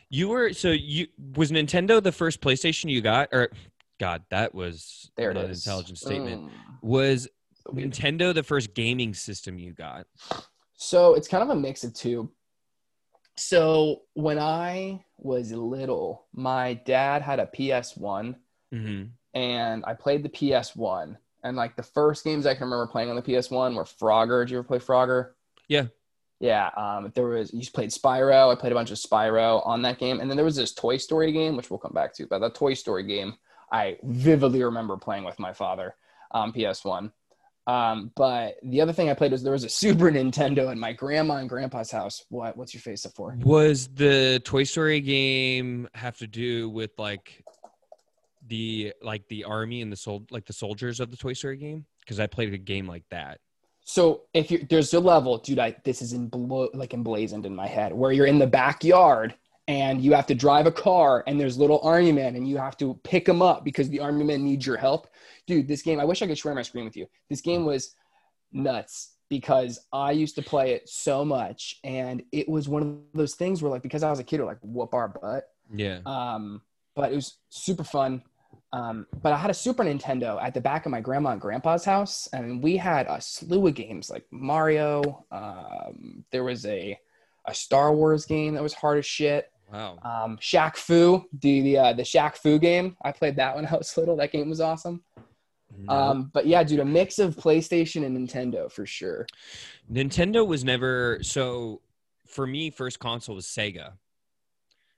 You 0.10 0.30
were 0.30 0.54
so 0.54 0.70
you 0.70 1.08
was 1.36 1.52
Nintendo 1.52 2.02
the 2.02 2.12
first 2.12 2.42
PlayStation 2.42 2.90
you 2.90 3.02
got, 3.02 3.30
or 3.32 3.50
God, 4.00 4.24
that 4.32 4.54
was 4.54 5.12
There 5.16 5.32
it 5.32 5.38
an 5.38 5.50
is. 5.52 5.66
intelligent 5.66 5.98
statement. 5.98 6.44
Mm. 6.44 6.52
Was 6.82 7.28
So. 7.66 7.74
Nintendo 7.74 8.34
the 8.34 8.44
first 8.44 8.74
gaming 8.74 9.14
system 9.14 9.58
you 9.60 9.74
got? 9.74 10.08
So 10.74 11.14
it's 11.14 11.28
kind 11.28 11.44
of 11.44 11.50
a 11.50 11.56
mix 11.56 11.84
of 11.84 11.94
two. 11.94 12.32
So 13.38 14.02
when 14.14 14.40
I 14.40 15.06
was 15.22 15.52
little, 15.52 16.26
my 16.34 16.74
dad 16.74 17.22
had 17.22 17.40
a 17.40 17.46
PS1 17.46 18.36
Mm-hmm. 18.74 19.04
and 19.34 19.84
I 19.86 19.94
played 19.94 20.24
the 20.24 20.30
PS1. 20.30 21.18
And 21.44 21.58
like 21.58 21.76
the 21.76 21.84
first 21.84 22.24
games 22.24 22.46
I 22.46 22.54
can 22.54 22.64
remember 22.64 22.88
playing 22.88 23.10
on 23.10 23.16
the 23.18 23.22
PS1 23.22 23.76
were 23.76 23.84
Frogger. 23.84 24.44
Did 24.46 24.52
you 24.52 24.58
ever 24.60 24.68
play 24.68 24.80
Frogger? 24.80 25.32
Yeah. 25.68 25.88
Yeah. 26.40 26.70
Um, 26.78 27.12
there 27.16 27.26
was 27.26 27.54
you 27.54 27.70
played 27.74 27.90
Spyro. 27.90 28.52
I 28.52 28.56
played 28.56 28.72
a 28.72 28.76
bunch 28.76 28.92
of 28.92 28.98
Spyro 28.98 29.66
on 29.68 29.82
that 29.82 30.00
game. 30.00 30.20
And 30.20 30.30
then 30.30 30.38
there 30.38 30.46
was 30.46 30.56
this 30.56 30.74
Toy 30.74 30.98
Story 30.98 31.32
game, 31.32 31.58
which 31.58 31.70
we'll 31.70 31.80
come 31.80 31.94
back 31.94 32.14
to. 32.16 32.28
But 32.28 32.40
that 32.40 32.56
Toy 32.56 32.74
Story 32.76 33.04
game, 33.04 33.34
I 33.72 33.98
vividly 34.04 34.64
remember 34.64 34.96
playing 34.98 35.24
with 35.26 35.38
my 35.40 35.52
father 35.54 35.96
on 36.32 36.54
PS1. 36.54 37.12
Um, 37.72 38.12
but 38.16 38.56
the 38.64 38.82
other 38.82 38.92
thing 38.92 39.10
I 39.10 39.14
played 39.14 39.32
was 39.32 39.44
there 39.44 39.54
was 39.54 39.64
a 39.64 39.70
Super 39.84 40.12
Nintendo 40.12 40.72
in 40.72 40.80
my 40.80 40.92
grandma 40.92 41.36
and 41.36 41.48
grandpa's 41.48 41.92
house. 41.92 42.26
What? 42.30 42.58
What's 42.58 42.74
your 42.74 42.82
face 42.82 43.06
up 43.06 43.14
for? 43.16 43.38
Was 43.42 43.88
the 43.88 44.42
Toy 44.44 44.64
Story 44.64 45.00
game 45.00 45.88
have 45.94 46.18
to 46.18 46.28
do 46.28 46.70
with 46.70 46.92
like 46.98 47.44
the 48.48 48.94
like 49.02 49.28
the 49.30 49.46
army 49.46 49.82
and 49.82 49.92
the 49.92 49.96
sold 49.96 50.32
like 50.32 50.46
the 50.46 50.54
soldiers 50.54 51.00
of 51.00 51.12
the 51.12 51.18
Toy 51.18 51.34
Story 51.34 51.58
game? 51.58 51.86
Because 52.02 52.20
I 52.20 52.28
played 52.28 52.54
a 52.54 52.58
game 52.58 52.88
like 52.88 53.06
that. 53.10 53.40
So 53.84 54.24
if 54.34 54.52
you 54.52 54.66
there's 54.70 54.94
a 54.94 55.00
level, 55.00 55.38
dude, 55.38 55.60
I 55.60 55.76
this 55.86 56.02
is 56.02 56.14
in 56.14 56.28
blo- 56.28 56.70
like 56.74 56.94
emblazoned 56.94 57.46
in 57.46 57.56
my 57.56 57.68
head 57.68 57.94
where 57.94 58.12
you're 58.12 58.26
in 58.26 58.40
the 58.40 58.48
backyard 58.48 59.34
and 59.72 60.02
you 60.02 60.12
have 60.12 60.28
to 60.28 60.36
drive 60.36 60.68
a 60.68 60.72
car 60.72 61.24
and 61.28 61.40
there's 61.40 61.58
little 61.58 61.80
army 61.82 62.12
men 62.12 62.36
and 62.36 62.46
you 62.46 62.58
have 62.58 62.76
to 62.76 63.00
pick 63.04 63.24
them 63.24 63.42
up 63.42 63.64
because 63.64 63.88
the 63.88 64.02
army 64.02 64.26
men 64.26 64.44
need 64.44 64.66
your 64.66 64.76
help. 64.76 65.08
Dude, 65.48 65.66
this 65.66 65.82
game, 65.82 65.98
I 65.98 66.04
wish 66.04 66.22
I 66.22 66.28
could 66.28 66.38
share 66.38 66.54
my 66.54 66.62
screen 66.62 66.84
with 66.84 66.98
you. 66.98 67.08
This 67.30 67.40
game 67.40 67.64
was 67.64 67.96
nuts 68.52 69.14
because 69.30 69.80
I 69.94 70.12
used 70.12 70.36
to 70.36 70.42
play 70.42 70.74
it 70.74 70.90
so 70.90 71.24
much 71.24 71.80
and 71.86 72.22
it 72.34 72.50
was 72.50 72.68
one 72.68 72.82
of 72.82 72.98
those 73.14 73.36
things 73.36 73.62
where 73.62 73.72
like 73.72 73.82
because 73.82 74.04
I 74.04 74.10
was 74.10 74.20
a 74.20 74.26
kid, 74.26 74.42
we're 74.42 74.46
like 74.46 74.60
whoop 74.62 74.94
our 74.94 75.08
butt. 75.08 75.46
Yeah. 75.74 76.00
Um, 76.06 76.62
but 76.94 77.14
it 77.14 77.16
was 77.16 77.38
super 77.48 77.86
fun. 77.86 78.24
Um, 78.74 79.08
but 79.22 79.32
I 79.32 79.38
had 79.38 79.52
a 79.52 79.54
Super 79.54 79.84
Nintendo 79.84 80.42
at 80.42 80.54
the 80.54 80.62
back 80.62 80.86
of 80.86 80.92
my 80.92 81.00
grandma 81.02 81.32
and 81.32 81.42
grandpa's 81.42 81.84
house, 81.84 82.30
and 82.32 82.64
we 82.64 82.78
had 82.78 83.06
a 83.08 83.20
slew 83.20 83.68
of 83.68 83.74
games 83.74 84.10
like 84.10 84.26
Mario. 84.32 85.26
Um, 85.30 86.24
there 86.32 86.44
was 86.44 86.66
a 86.66 86.98
a 87.46 87.54
Star 87.54 87.94
Wars 87.94 88.26
game 88.26 88.54
that 88.54 88.64
was 88.64 88.74
hard 88.74 88.98
as 89.00 89.06
shit. 89.06 89.52
Wow. 89.72 90.00
Um, 90.04 90.38
Shaq 90.38 90.76
Fu, 90.76 91.24
the 91.40 91.62
the 91.62 91.78
uh, 91.78 91.94
the 91.94 92.04
Shaq 92.04 92.36
Fu 92.38 92.60
game. 92.60 92.98
I 93.04 93.12
played 93.12 93.38
that 93.38 93.56
when 93.56 93.66
I 93.66 93.76
was 93.76 93.96
little. 93.98 94.18
That 94.18 94.32
game 94.32 94.50
was 94.50 94.62
awesome. 94.62 95.04
No. 95.78 95.94
Um, 95.94 96.32
but 96.34 96.46
yeah, 96.46 96.64
dude, 96.64 96.80
a 96.80 96.86
mix 96.86 97.18
of 97.20 97.38
PlayStation 97.38 98.06
and 98.06 98.18
Nintendo 98.18 98.72
for 98.72 98.86
sure. 98.86 99.26
Nintendo 99.92 100.46
was 100.46 100.64
never 100.64 101.20
so 101.22 101.82
for 102.28 102.46
me 102.46 102.70
first 102.70 103.00
console 103.00 103.36
was 103.36 103.46
Sega. 103.46 103.94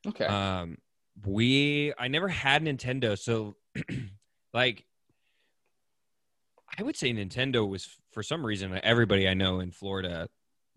Okay. 0.08 0.26
Um 0.26 0.78
we 1.26 1.94
I 1.98 2.08
never 2.08 2.28
had 2.28 2.64
Nintendo 2.64 3.18
so 3.18 3.56
like 4.54 4.86
I 6.78 6.84
would 6.84 6.96
say 6.96 7.14
Nintendo 7.14 7.68
was 7.68 7.88
for 8.12 8.24
some 8.24 8.46
reason 8.46 8.80
everybody 8.84 9.28
I 9.28 9.36
know 9.36 9.60
in 9.60 9.72
Florida 9.72 10.28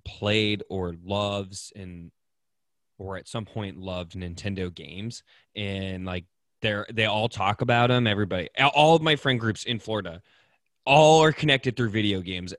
played 0.05 0.62
or 0.68 0.94
loves 1.05 1.72
and 1.74 2.11
or 2.99 3.16
at 3.16 3.28
some 3.28 3.44
point 3.44 3.78
loved 3.78 4.12
Nintendo 4.12 4.72
games 4.74 5.22
and 5.55 6.05
like 6.05 6.24
they're 6.62 6.86
they 6.92 7.05
all 7.05 7.28
talk 7.28 7.61
about 7.61 7.88
them 7.88 8.07
everybody 8.07 8.49
all 8.74 8.97
of 8.97 9.03
my 9.03 9.16
friend 9.16 9.38
groups 9.38 9.64
in 9.64 9.78
Florida 9.78 10.22
all 10.84 11.22
are 11.22 11.32
connected 11.32 11.76
through 11.76 11.90
video 11.90 12.20
games 12.20 12.55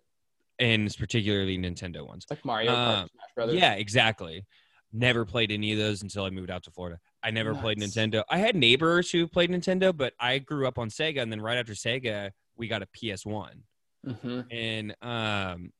and 0.59 0.95
particularly 0.97 1.57
Nintendo 1.57 2.05
ones. 2.05 2.25
like 2.29 2.43
Mario 2.43 2.73
Kart, 2.73 2.77
uh, 2.77 3.07
Smash 3.07 3.35
Brothers. 3.35 3.55
Yeah, 3.55 3.73
exactly. 3.73 4.45
Never 4.93 5.25
played 5.25 5.51
any 5.51 5.73
of 5.73 5.77
those 5.77 6.01
until 6.01 6.23
I 6.23 6.29
moved 6.29 6.49
out 6.49 6.63
to 6.63 6.71
Florida. 6.71 6.99
I 7.21 7.31
never 7.31 7.53
played 7.53 7.77
Nintendo. 7.77 8.23
I 8.29 8.37
had 8.37 8.55
neighbors 8.55 9.11
who 9.11 9.27
played 9.27 9.49
Nintendo, 9.49 9.95
but 9.95 10.13
I 10.19 10.39
grew 10.39 10.67
up 10.67 10.79
on 10.79 10.89
Sega, 10.89 11.21
and 11.21 11.31
then 11.31 11.41
right 11.41 11.57
after 11.57 11.73
Sega, 11.73 12.31
we 12.55 12.67
got 12.67 12.81
a 12.81 12.87
PS 12.87 13.25
One, 13.25 13.63
hmm 14.05 14.41
and 14.49 14.95
um, 15.01 15.71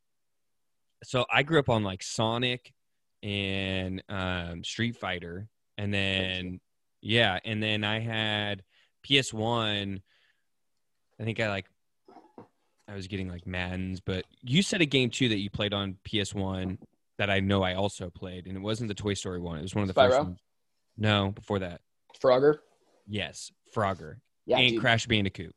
so 1.04 1.26
I 1.32 1.44
grew 1.44 1.60
up 1.60 1.70
on 1.70 1.84
like 1.84 2.04
Sonic 2.04 2.74
and 3.24 4.04
um, 4.10 4.64
Street 4.64 4.96
Fighter, 4.98 5.48
and 5.78 5.94
then 5.94 6.60
yeah, 7.02 7.40
and 7.46 7.62
then 7.62 7.84
I 7.84 8.00
had 8.00 8.64
PS 9.04 9.34
One. 9.34 10.02
I 11.20 11.24
think 11.24 11.40
I 11.40 11.50
like. 11.50 11.66
I 12.90 12.96
was 12.96 13.08
getting 13.08 13.28
like 13.30 13.46
Madden's, 13.46 14.00
but 14.00 14.24
you 14.42 14.62
said 14.62 14.82
a 14.82 14.86
game 14.86 15.10
too 15.10 15.28
that 15.30 15.40
you 15.40 15.50
played 15.50 15.74
on 15.74 15.98
PS 16.06 16.34
One 16.34 16.78
that 17.18 17.30
I 17.30 17.40
know 17.42 17.62
I 17.64 17.74
also 17.74 18.10
played, 18.10 18.48
and 18.48 18.56
it 18.56 18.62
wasn't 18.62 18.88
the 18.88 18.94
Toy 18.94 19.14
Story 19.14 19.40
one. 19.42 19.60
It 19.60 19.64
was 19.64 19.76
one 19.76 19.82
of 19.82 19.88
the 19.88 19.94
first 19.94 20.18
ones. 20.20 20.40
No, 20.98 21.32
before 21.32 21.60
that. 21.60 21.82
Frogger. 22.24 22.60
Yes, 23.08 23.52
Frogger 23.76 24.16
Yeah. 24.46 24.58
and 24.60 24.70
dude. 24.72 24.82
Crash 24.82 25.06
Bandicoot. 25.06 25.54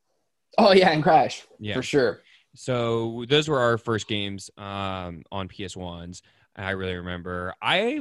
Oh 0.58 0.72
yeah, 0.72 0.90
and 0.90 1.02
Crash 1.02 1.46
Yeah. 1.58 1.74
for 1.74 1.82
sure. 1.82 2.20
So 2.56 3.24
those 3.28 3.48
were 3.48 3.60
our 3.60 3.78
first 3.78 4.08
games 4.08 4.50
um, 4.58 5.22
on 5.30 5.46
PS 5.48 5.76
ones. 5.76 6.22
I 6.56 6.70
really 6.70 6.96
remember. 6.96 7.54
I 7.62 8.00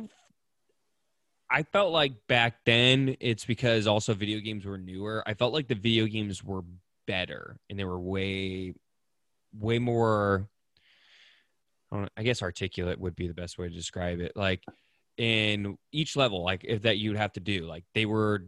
I 1.50 1.64
felt 1.64 1.92
like 1.92 2.14
back 2.28 2.58
then 2.66 3.16
it's 3.20 3.46
because 3.46 3.88
also 3.88 4.14
video 4.14 4.40
games 4.40 4.66
were 4.66 4.78
newer. 4.78 5.24
I 5.26 5.34
felt 5.34 5.54
like 5.54 5.68
the 5.68 5.76
video 5.76 6.06
games 6.06 6.44
were 6.44 6.62
better 7.08 7.58
and 7.70 7.80
they 7.80 7.86
were 7.86 8.00
way 8.00 8.76
way 9.58 9.80
more 9.80 10.48
I, 11.92 12.24
guess 12.24 12.44
articulate 12.44 13.00
would 13.00 13.16
be 13.16 13.28
the 13.28 13.34
best 13.34 13.58
way 13.58 13.68
to 13.68 13.74
describe 13.74 14.20
it. 14.20 14.34
Like 14.36 14.64
in 15.18 15.78
each 15.92 16.16
level, 16.16 16.44
like 16.44 16.64
if 16.64 16.84
that 16.84 16.98
you'd 16.98 17.18
have 17.18 17.34
to 17.34 17.40
do, 17.40 17.66
like 17.66 17.84
they 17.96 18.06
were 18.06 18.46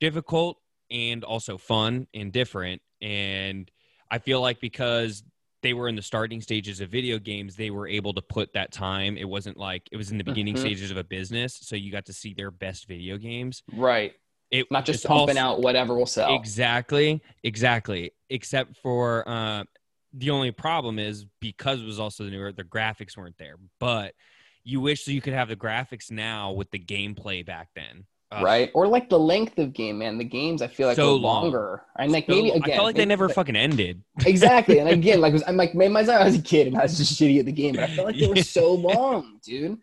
difficult 0.00 0.58
and 0.90 1.24
also 1.24 1.58
fun 1.58 2.06
and 2.14 2.32
different. 2.32 2.82
And 3.02 3.68
I 4.10 4.18
feel 4.18 4.40
like 4.40 4.60
because 4.60 5.24
they 5.66 5.74
were 5.74 5.88
in 5.88 5.96
the 5.96 6.02
starting 6.02 6.40
stages 6.40 6.80
of 6.80 6.88
video 6.90 7.18
games, 7.18 7.56
they 7.56 7.70
were 7.70 7.88
able 7.88 8.14
to 8.14 8.22
put 8.22 8.52
that 8.52 8.70
time. 8.70 9.16
It 9.16 9.28
wasn't 9.28 9.56
like 9.56 9.88
it 9.90 9.96
was 9.96 10.12
in 10.12 10.18
the 10.18 10.22
beginning 10.22 10.54
Mhm. 10.54 10.60
stages 10.60 10.92
of 10.92 10.96
a 10.96 11.02
business, 11.02 11.58
so 11.60 11.74
you 11.74 11.90
got 11.90 12.06
to 12.06 12.12
see 12.12 12.34
their 12.34 12.52
best 12.52 12.86
video 12.86 13.18
games. 13.18 13.64
Right. 13.72 14.14
It 14.52 14.70
Not 14.70 14.86
just 14.86 15.04
pumping 15.04 15.36
also- 15.38 15.56
out 15.56 15.62
whatever 15.62 15.96
will 15.96 16.06
sell. 16.06 16.36
Exactly, 16.36 17.20
exactly. 17.42 18.12
Except 18.30 18.76
for 18.76 19.28
uh, 19.28 19.64
the 20.12 20.30
only 20.30 20.52
problem 20.52 21.00
is 21.00 21.26
because 21.40 21.82
it 21.82 21.84
was 21.84 21.98
also 21.98 22.22
the 22.22 22.30
newer, 22.30 22.52
the 22.52 22.62
graphics 22.62 23.16
weren't 23.16 23.36
there. 23.38 23.56
But 23.80 24.14
you 24.62 24.80
wish 24.80 25.04
that 25.06 25.14
you 25.14 25.20
could 25.20 25.32
have 25.32 25.48
the 25.48 25.56
graphics 25.56 26.12
now 26.12 26.52
with 26.52 26.70
the 26.70 26.78
gameplay 26.78 27.44
back 27.44 27.70
then. 27.74 28.06
Ugh. 28.32 28.42
right? 28.42 28.70
Or 28.74 28.88
like 28.88 29.08
the 29.08 29.18
length 29.18 29.56
of 29.58 29.72
game, 29.72 29.98
man. 29.98 30.18
The 30.18 30.24
games 30.24 30.60
I 30.60 30.66
feel 30.66 30.88
like 30.88 30.96
So 30.96 31.12
were 31.14 31.20
long. 31.20 31.42
longer, 31.44 31.82
and 31.98 32.10
like 32.10 32.26
So 32.26 32.34
maybe 32.34 32.52
I 32.52 32.56
again, 32.56 32.74
felt 32.74 32.86
like 32.86 32.96
they 32.96 33.02
maybe- 33.02 33.08
never 33.10 33.28
fucking 33.28 33.54
ended. 33.56 34.02
exactly. 34.26 34.78
And 34.80 34.88
again, 34.88 35.20
like 35.20 35.32
was, 35.32 35.44
I'm 35.46 35.56
like 35.56 35.74
maybe 35.76 35.92
myself, 35.92 36.20
I 36.20 36.24
was 36.24 36.34
a 36.36 36.42
kid 36.42 36.66
and 36.66 36.76
I 36.76 36.82
was 36.82 36.96
just 36.98 37.20
shitty 37.20 37.38
at 37.38 37.46
the 37.46 37.52
game, 37.52 37.76
but 37.76 37.84
I 37.84 37.94
felt 37.94 38.08
like 38.08 38.18
they 38.18 38.26
were 38.26 38.36
so 38.42 38.74
long, 38.74 39.38
dude. 39.44 39.78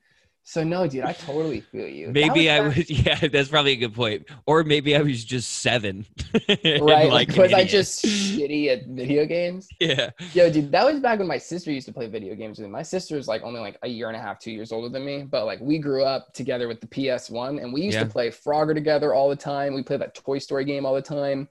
So 0.45 0.61
no, 0.63 0.87
dude, 0.87 1.05
I 1.05 1.13
totally 1.13 1.61
feel 1.61 1.87
you. 1.87 2.09
Maybe 2.11 2.49
I 2.49 2.59
was, 2.59 2.89
yeah, 2.89 3.27
that's 3.27 3.47
probably 3.47 3.71
a 3.71 3.77
good 3.77 3.93
point. 3.93 4.27
Or 4.45 4.63
maybe 4.65 4.95
I 4.95 5.01
was 5.01 5.23
just 5.23 5.59
seven. 5.59 6.05
right. 6.49 7.09
like, 7.09 7.35
was 7.37 7.53
I 7.53 7.63
just 7.63 8.03
shitty 8.03 8.67
at 8.67 8.87
video 8.87 9.25
games? 9.25 9.69
yeah. 9.79 10.09
Yo, 10.33 10.49
dude, 10.51 10.71
that 10.73 10.85
was 10.85 10.99
back 10.99 11.19
when 11.19 11.29
my 11.29 11.37
sister 11.37 11.71
used 11.71 11.87
to 11.87 11.93
play 11.93 12.07
video 12.07 12.35
games 12.35 12.59
with 12.59 12.67
me. 12.67 12.71
My 12.71 12.81
sister 12.81 13.03
sister's 13.03 13.27
like 13.27 13.43
only 13.43 13.59
like 13.59 13.77
a 13.83 13.87
year 13.87 14.07
and 14.07 14.15
a 14.15 14.19
half, 14.19 14.39
two 14.39 14.51
years 14.51 14.71
older 14.71 14.89
than 14.89 15.05
me, 15.05 15.23
but 15.23 15.45
like 15.45 15.59
we 15.59 15.77
grew 15.77 16.03
up 16.03 16.33
together 16.33 16.67
with 16.67 16.81
the 16.81 16.87
PS1 16.87 17.61
and 17.61 17.73
we 17.73 17.81
used 17.81 17.95
Yeah. 17.95 18.05
to 18.05 18.09
play 18.09 18.29
Frogger 18.29 18.73
together 18.73 19.13
all 19.13 19.29
the 19.29 19.35
time. 19.35 19.73
We 19.73 19.83
played 19.83 20.01
that 20.01 20.15
Toy 20.15 20.39
Story 20.39 20.65
game 20.65 20.85
all 20.85 20.93
the 20.93 21.01
time. 21.01 21.49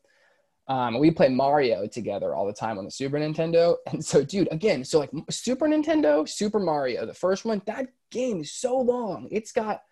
Um, 0.72 0.98
we 0.98 1.10
play 1.10 1.28
Mario 1.28 1.86
together 1.86 2.34
all 2.34 2.46
the 2.46 2.52
time 2.54 2.78
on 2.78 2.86
the 2.86 2.90
Super 2.90 3.18
Nintendo. 3.18 3.76
And 3.92 4.02
so, 4.02 4.24
dude, 4.24 4.48
again, 4.50 4.84
so 4.84 4.98
like 4.98 5.10
Super 5.28 5.66
Nintendo, 5.66 6.26
Super 6.26 6.58
Mario, 6.58 7.04
the 7.04 7.12
first 7.12 7.44
one, 7.44 7.60
that 7.66 7.88
game 8.10 8.40
is 8.40 8.54
so 8.54 8.78
long. 8.78 9.28
It's 9.30 9.52
got, 9.52 9.82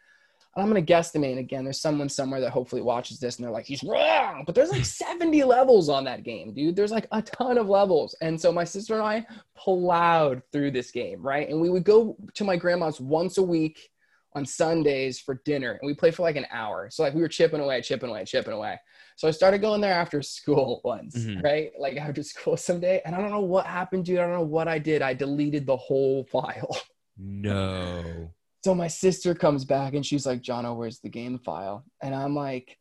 I'm 0.56 0.68
gonna 0.68 0.80
guesstimate 0.80 1.36
again. 1.36 1.64
There's 1.64 1.82
someone 1.82 2.08
somewhere 2.08 2.40
that 2.40 2.50
hopefully 2.50 2.80
watches 2.80 3.20
this 3.20 3.36
and 3.36 3.44
they're 3.44 3.52
like, 3.52 3.66
he's 3.66 3.82
wrong. 3.82 4.44
But 4.46 4.54
there's 4.54 4.70
like 4.70 4.84
70 4.86 5.44
levels 5.44 5.90
on 5.90 6.02
that 6.04 6.22
game, 6.22 6.54
dude. 6.54 6.76
There's 6.76 6.92
like 6.92 7.08
a 7.12 7.20
ton 7.20 7.58
of 7.58 7.68
levels. 7.68 8.16
And 8.22 8.40
so 8.40 8.50
my 8.50 8.64
sister 8.64 8.94
and 8.94 9.02
I 9.02 9.26
plowed 9.54 10.40
through 10.50 10.70
this 10.70 10.90
game, 10.90 11.20
right? 11.20 11.46
And 11.46 11.60
we 11.60 11.68
would 11.68 11.84
go 11.84 12.16
to 12.32 12.44
my 12.44 12.56
grandma's 12.56 13.02
once 13.02 13.36
a 13.36 13.42
week 13.42 13.90
on 14.32 14.46
Sundays 14.46 15.20
for 15.20 15.42
dinner, 15.44 15.72
and 15.72 15.86
we 15.86 15.92
played 15.94 16.14
for 16.14 16.22
like 16.22 16.36
an 16.36 16.46
hour. 16.50 16.88
So 16.90 17.02
like 17.02 17.14
we 17.14 17.20
were 17.20 17.28
chipping 17.28 17.60
away, 17.60 17.82
chipping 17.82 18.08
away, 18.08 18.24
chipping 18.24 18.54
away. 18.54 18.78
So 19.20 19.28
I 19.28 19.32
started 19.32 19.58
going 19.60 19.82
there 19.82 19.92
after 19.92 20.22
school 20.22 20.80
once, 20.84 21.14
Mhm. 21.14 21.42
right? 21.44 21.72
Like 21.78 21.98
after 21.98 22.22
school 22.22 22.56
someday, 22.56 23.02
and 23.04 23.14
I 23.14 23.20
don't 23.20 23.30
know 23.30 23.42
what 23.42 23.66
happened, 23.66 24.06
dude. 24.06 24.18
I 24.18 24.22
don't 24.22 24.32
know 24.32 24.42
what 24.44 24.66
I 24.66 24.78
did. 24.78 25.02
I 25.02 25.12
deleted 25.12 25.66
the 25.66 25.76
whole 25.76 26.24
file. 26.32 26.74
No. 27.18 28.30
So 28.64 28.74
my 28.74 28.88
sister 28.88 29.34
comes 29.34 29.64
back 29.64 29.94
and 29.94 30.04
she's 30.04 30.26
like, 30.26 30.42
Jono, 30.42 30.76
where's 30.76 31.00
the 31.00 31.08
game 31.08 31.38
file? 31.38 31.82
And 32.02 32.14
I'm 32.14 32.34
like, 32.34 32.76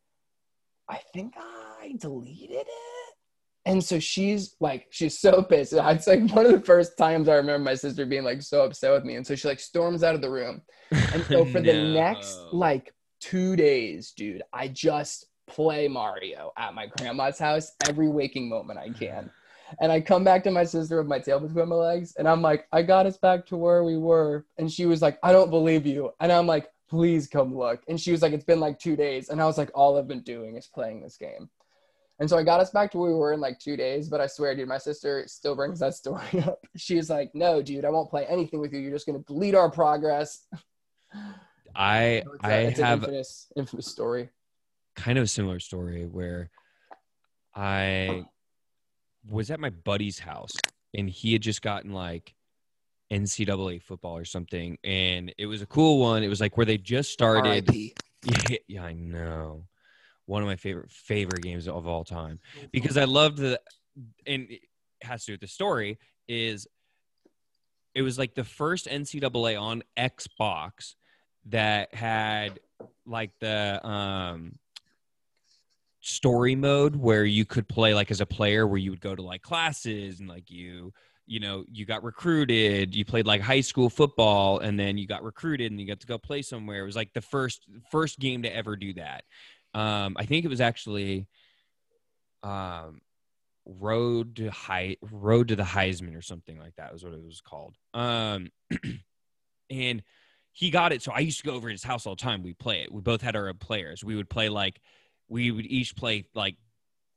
I 0.90 1.00
think 1.14 1.36
I 1.38 1.94
deleted 1.98 2.52
it. 2.68 3.14
And 3.66 3.82
so 3.82 3.98
she's 3.98 4.58
like, 4.60 4.88
she's 4.90 5.18
so 5.20 5.42
pissed. 5.42 5.72
It's 5.74 6.06
like 6.08 6.30
one 6.36 6.46
of 6.46 6.52
the 6.52 6.60
first 6.60 6.98
times 6.98 7.30
I 7.30 7.36
remember 7.36 7.64
my 7.64 7.76
sister 7.76 8.06
being 8.06 8.26
like 8.26 8.42
so 8.42 8.66
upset 8.66 8.92
with 8.92 9.06
me. 9.06 9.16
And 9.16 9.26
so 9.26 9.36
she 9.36 9.48
like 9.48 9.62
storms 9.62 10.04
out 10.04 10.16
of 10.16 10.22
the 10.22 10.30
room. 10.30 10.62
And 10.92 11.24
so 11.24 11.46
for 11.46 11.62
the 11.62 11.74
next 11.94 12.38
like 12.52 12.94
two 13.22 13.56
days, 13.56 14.12
dude, 14.12 14.44
I 14.52 14.68
just 14.68 15.28
play 15.50 15.88
Mario 15.88 16.54
at 16.58 16.74
my 16.74 16.88
grandma's 16.88 17.40
house 17.40 17.74
every 17.88 18.08
waking 18.08 18.48
moment 18.50 18.80
I 18.80 18.90
can. 18.90 19.30
And 19.82 19.92
I 19.92 20.02
come 20.02 20.24
back 20.24 20.44
to 20.46 20.52
my 20.52 20.64
sister 20.64 20.98
with 20.98 21.08
my 21.08 21.20
tail 21.20 21.40
between 21.40 21.70
my 21.70 21.76
legs, 21.76 22.16
and 22.18 22.28
I'm 22.28 22.42
like, 22.42 22.68
I 22.72 22.82
got 22.82 23.06
us 23.06 23.18
back 23.18 23.46
to 23.48 23.58
where 23.58 23.84
we 23.84 23.98
were. 23.98 24.46
And 24.58 24.72
she 24.72 24.86
was 24.88 25.02
like, 25.02 25.20
I 25.22 25.32
don't 25.32 25.52
believe 25.52 25.86
you. 25.86 26.12
And 26.20 26.32
I'm 26.32 26.48
like, 26.48 26.70
please 26.90 27.28
come 27.28 27.56
look. 27.56 27.82
And 27.88 28.00
she 28.02 28.12
was 28.12 28.24
like, 28.24 28.34
it's 28.34 28.44
been 28.44 28.60
like 28.60 28.80
two 28.80 28.96
days. 28.96 29.30
And 29.30 29.40
I 29.40 29.46
was 29.46 29.60
like, 29.60 29.70
all 29.76 29.98
I've 29.98 30.08
been 30.08 30.24
doing 30.24 30.56
is 30.56 30.66
playing 30.66 31.02
this 31.02 31.18
game. 31.18 31.50
And 32.20 32.28
so 32.28 32.36
I 32.36 32.44
got 32.44 32.60
us 32.60 32.72
back 32.72 32.90
to 32.92 32.98
where 32.98 33.12
we 33.12 33.18
were 33.18 33.32
in 33.32 33.40
like 33.40 33.60
two 33.60 33.78
days. 33.78 34.10
But 34.10 34.20
I 34.22 34.28
swear, 34.28 34.56
dude, 34.56 34.68
my 34.68 34.80
sister 34.80 35.24
still 35.28 35.56
brings 35.56 35.80
that 35.80 35.94
story 35.94 36.24
up. 36.46 36.66
She's 36.76 37.10
like, 37.10 37.30
no, 37.36 37.62
dude, 37.62 37.86
I 37.86 37.90
won't 37.92 38.10
play 38.10 38.26
anything 38.26 38.60
with 38.60 38.74
you. 38.74 38.80
You're 38.80 38.92
just 38.92 39.06
going 39.06 39.20
to 39.20 39.26
delete 39.26 39.54
our 39.56 39.70
progress. 39.70 40.48
I 41.76 42.24
It's, 42.26 42.28
a- 42.44 42.46
I 42.48 42.52
it's 42.54 42.80
an 42.80 42.86
have 42.86 43.00
infamous, 43.04 43.52
infamous 43.56 43.86
story. 43.88 44.30
Kind 45.00 45.18
of 45.18 45.24
a 45.24 45.28
similar 45.28 45.60
story 45.60 46.06
where 46.06 46.50
I 47.56 48.26
was 49.30 49.52
at 49.52 49.60
my 49.60 49.70
buddy's 49.70 50.20
house 50.20 50.54
and 50.94 51.10
he 51.10 51.34
had 51.34 51.42
just 51.42 51.62
gotten 51.62 51.94
like 51.94 52.36
NCAA 53.12 53.82
football 53.82 54.18
or 54.18 54.26
something, 54.26 54.78
and 54.84 55.34
it 55.38 55.48
was 55.48 55.62
a 55.62 55.66
cool 55.66 56.00
one. 56.00 56.24
It 56.24 56.28
was 56.28 56.40
like 56.40 56.58
where 56.58 56.66
they 56.66 56.78
just 56.78 57.12
started. 57.12 57.70
Yeah, 58.22 58.58
yeah, 58.68 58.84
I 58.84 58.92
know. 58.92 59.64
One 60.26 60.42
of 60.42 60.48
my 60.48 60.58
favorite 60.58 60.92
favorite 60.92 61.42
games 61.42 61.70
of 61.70 61.88
all 61.88 62.04
time 62.04 62.42
because 62.74 62.98
I 62.98 63.06
loved 63.06 63.38
the 63.38 63.62
and 64.28 64.48
it 64.50 64.60
has 65.02 65.22
to 65.22 65.28
do 65.28 65.34
with 65.34 65.40
the 65.42 65.48
story 65.48 65.98
is 66.28 66.68
it 67.96 68.02
was 68.02 68.18
like 68.18 68.36
the 68.36 68.44
first 68.44 68.88
NCAA 68.88 69.60
on 69.60 69.84
Xbox 69.98 70.96
that 71.46 71.96
had 71.96 72.60
like 73.06 73.32
the 73.40 73.86
um 73.88 74.60
story 76.02 76.56
mode 76.56 76.96
where 76.96 77.26
you 77.26 77.46
could 77.46 77.68
play 77.68 77.94
like 77.94 78.10
as 78.10 78.22
a 78.22 78.26
player 78.26 78.66
where 78.66 78.78
you 78.78 78.90
would 78.90 79.02
go 79.02 79.16
to 79.16 79.22
like 79.22 79.42
classes 79.42 80.20
and 80.20 80.30
like 80.30 80.50
you 80.50 80.94
you 81.28 81.40
know 81.40 81.66
you 81.72 81.86
got 81.86 82.04
recruited 82.04 82.96
you 82.96 83.04
played 83.04 83.28
like 83.28 83.42
high 83.42 83.62
school 83.62 83.90
football 83.90 84.60
and 84.60 84.80
then 84.80 84.98
you 84.98 85.06
got 85.06 85.24
recruited 85.24 85.72
and 85.72 85.80
you 85.80 85.86
got 85.86 86.00
to 86.00 86.08
go 86.08 86.18
play 86.18 86.42
somewhere. 86.42 86.82
It 86.82 86.86
was 86.86 86.96
like 86.96 87.14
the 87.14 87.22
first 87.22 87.66
first 87.92 88.18
game 88.20 88.44
to 88.44 88.56
ever 88.56 88.76
do 88.76 88.94
that. 88.94 89.24
Um 89.74 90.16
i 90.18 90.26
think 90.26 90.46
it 90.46 90.50
was 90.50 90.62
actually 90.62 91.28
um 92.44 93.02
road 93.66 94.38
to 94.38 94.50
high 94.50 94.96
road 95.12 95.50
to 95.50 95.56
the 95.56 95.64
heisman 95.64 96.18
or 96.18 96.22
something 96.22 96.58
like 96.58 96.76
that 96.78 96.94
was 96.94 97.04
what 97.04 97.14
it 97.14 97.24
was 97.24 97.42
called. 97.42 97.76
Um 97.94 98.52
and 99.70 100.02
he 100.54 100.72
got 100.72 100.94
it. 100.94 101.02
So 101.02 101.12
i 101.12 101.20
used 101.20 101.40
to 101.40 101.46
go 101.46 101.56
over 101.56 101.68
to 101.68 101.74
his 101.74 101.84
house 101.84 102.08
all 102.08 102.16
the 102.16 102.22
time. 102.22 102.42
We 102.42 102.54
play 102.54 102.84
it. 102.84 102.92
We 102.92 103.02
both 103.02 103.22
had 103.22 103.36
our 103.36 103.50
own 103.50 103.58
players. 103.58 104.02
We 104.02 104.16
would 104.16 104.30
play 104.30 104.48
like 104.48 104.80
we 105.30 105.52
would 105.52 105.66
each 105.66 105.96
play 105.96 106.26
like 106.34 106.56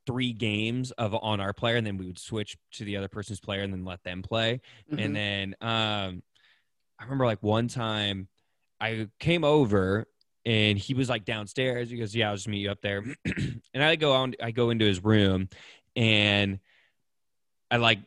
three 0.05 0.33
games 0.33 0.91
of 0.91 1.15
on 1.15 1.39
our 1.39 1.53
player 1.53 1.75
and 1.77 1.87
then 1.87 1.97
we 1.97 2.05
would 2.05 2.19
switch 2.19 2.57
to 2.71 2.83
the 2.83 2.97
other 2.97 3.07
person's 3.07 3.39
player 3.39 3.61
and 3.61 3.73
then 3.73 3.85
let 3.85 4.03
them 4.03 4.21
play. 4.21 4.61
Mm-hmm. 4.89 4.99
and 4.99 5.15
then 5.15 5.55
um 5.61 6.23
i 6.99 7.03
remember 7.03 7.25
like 7.25 7.41
one 7.41 7.67
time 7.67 8.27
i 8.79 9.07
came 9.19 9.43
over 9.43 10.05
and 10.45 10.77
he 10.77 10.93
was 10.93 11.07
like 11.07 11.23
downstairs. 11.23 11.89
He 11.89 11.97
goes 11.97 12.15
yeah 12.15 12.29
i'll 12.29 12.35
just 12.35 12.47
meet 12.47 12.59
you 12.59 12.71
up 12.71 12.81
there. 12.81 13.03
And 13.73 13.83
i 13.83 13.95
go 13.95 14.13
on 14.13 14.35
i 14.41 14.51
go 14.51 14.69
into 14.69 14.85
his 14.85 15.03
room 15.03 15.49
and 15.95 16.59
i 17.71 17.77
like 17.77 17.99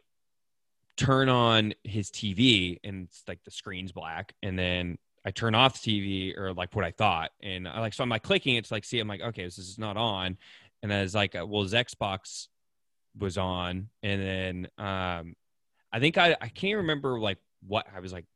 turn 0.96 1.28
on 1.28 1.74
his 1.82 2.10
tv 2.10 2.78
and 2.84 3.08
it's 3.08 3.22
like 3.26 3.42
the 3.44 3.50
screen's 3.50 3.92
black. 3.92 4.34
And 4.42 4.58
then 4.58 4.98
i 5.26 5.30
turn 5.30 5.54
off 5.54 5.82
the 5.82 6.00
tv 6.00 6.38
or 6.38 6.54
like 6.54 6.74
what 6.74 6.84
i 6.84 6.90
thought 6.90 7.30
and 7.42 7.68
i 7.68 7.80
like 7.80 7.92
so 7.92 8.02
i'm 8.02 8.08
like 8.08 8.22
clicking 8.22 8.56
it's 8.56 8.70
like 8.70 8.84
see 8.84 8.98
i'm 8.98 9.08
like 9.08 9.20
okay 9.20 9.44
this 9.44 9.58
is 9.58 9.78
not 9.78 9.96
on 9.96 10.38
and 10.82 10.90
then 10.90 11.04
it's 11.04 11.14
like 11.14 11.34
uh, 11.34 11.44
well 11.46 11.62
his 11.62 11.74
xbox 11.74 12.48
was 13.18 13.36
on 13.36 13.88
and 14.02 14.22
then 14.22 14.68
um 14.78 15.34
i 15.92 16.00
think 16.00 16.16
i 16.16 16.36
i 16.40 16.48
can't 16.48 16.78
remember 16.78 17.18
like 17.18 17.38
what 17.66 17.86
i 17.94 18.00
was 18.00 18.12
like 18.12 18.26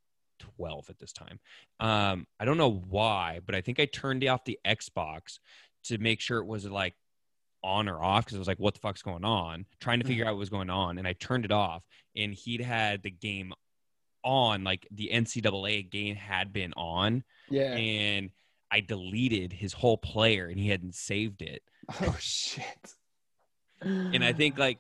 12 0.57 0.89
at 0.89 0.99
this 0.99 1.13
time 1.13 1.39
um 1.81 2.27
i 2.39 2.45
don't 2.45 2.57
know 2.57 2.83
why 2.89 3.41
but 3.45 3.55
i 3.55 3.61
think 3.61 3.79
i 3.79 3.85
turned 3.85 4.27
off 4.27 4.45
the 4.45 4.59
xbox 4.67 5.39
to 5.85 5.99
make 5.99 6.21
sure 6.21 6.39
it 6.39 6.47
was 6.47 6.65
like 6.67 6.95
on 7.63 7.89
or 7.89 8.03
off 8.03 8.25
because 8.25 8.37
I 8.37 8.39
was 8.39 8.49
like, 8.49 8.59
what 8.59 8.75
the 8.75 8.81
fuck's 8.81 9.03
going 9.03 9.25
on? 9.25 9.67
Trying 9.81 10.01
to 10.01 10.07
figure 10.07 10.25
out 10.25 10.33
what 10.33 10.39
was 10.39 10.51
going 10.51 10.71
on. 10.71 10.99
And 10.99 11.07
I 11.07 11.13
turned 11.15 11.45
it 11.45 11.53
off 11.53 11.83
and 12.17 12.33
he'd 12.33 12.61
had 12.61 13.03
the 13.03 13.11
game 13.11 13.53
on, 14.25 14.65
like 14.65 14.87
the 14.91 15.11
NCAA 15.13 15.89
game 15.91 16.17
had 16.17 16.53
been 16.53 16.73
on. 16.75 17.25
Yeah. 17.49 17.75
And 17.75 18.31
I 18.71 18.81
deleted 18.81 19.53
his 19.53 19.73
whole 19.73 19.99
player 19.99 20.47
and 20.47 20.59
he 20.59 20.69
hadn't 20.69 20.95
saved 20.95 21.43
it. 21.43 21.63
Oh 22.03 22.17
shit. 22.21 22.65
And 23.83 24.23
I 24.23 24.33
think 24.33 24.59
like 24.59 24.79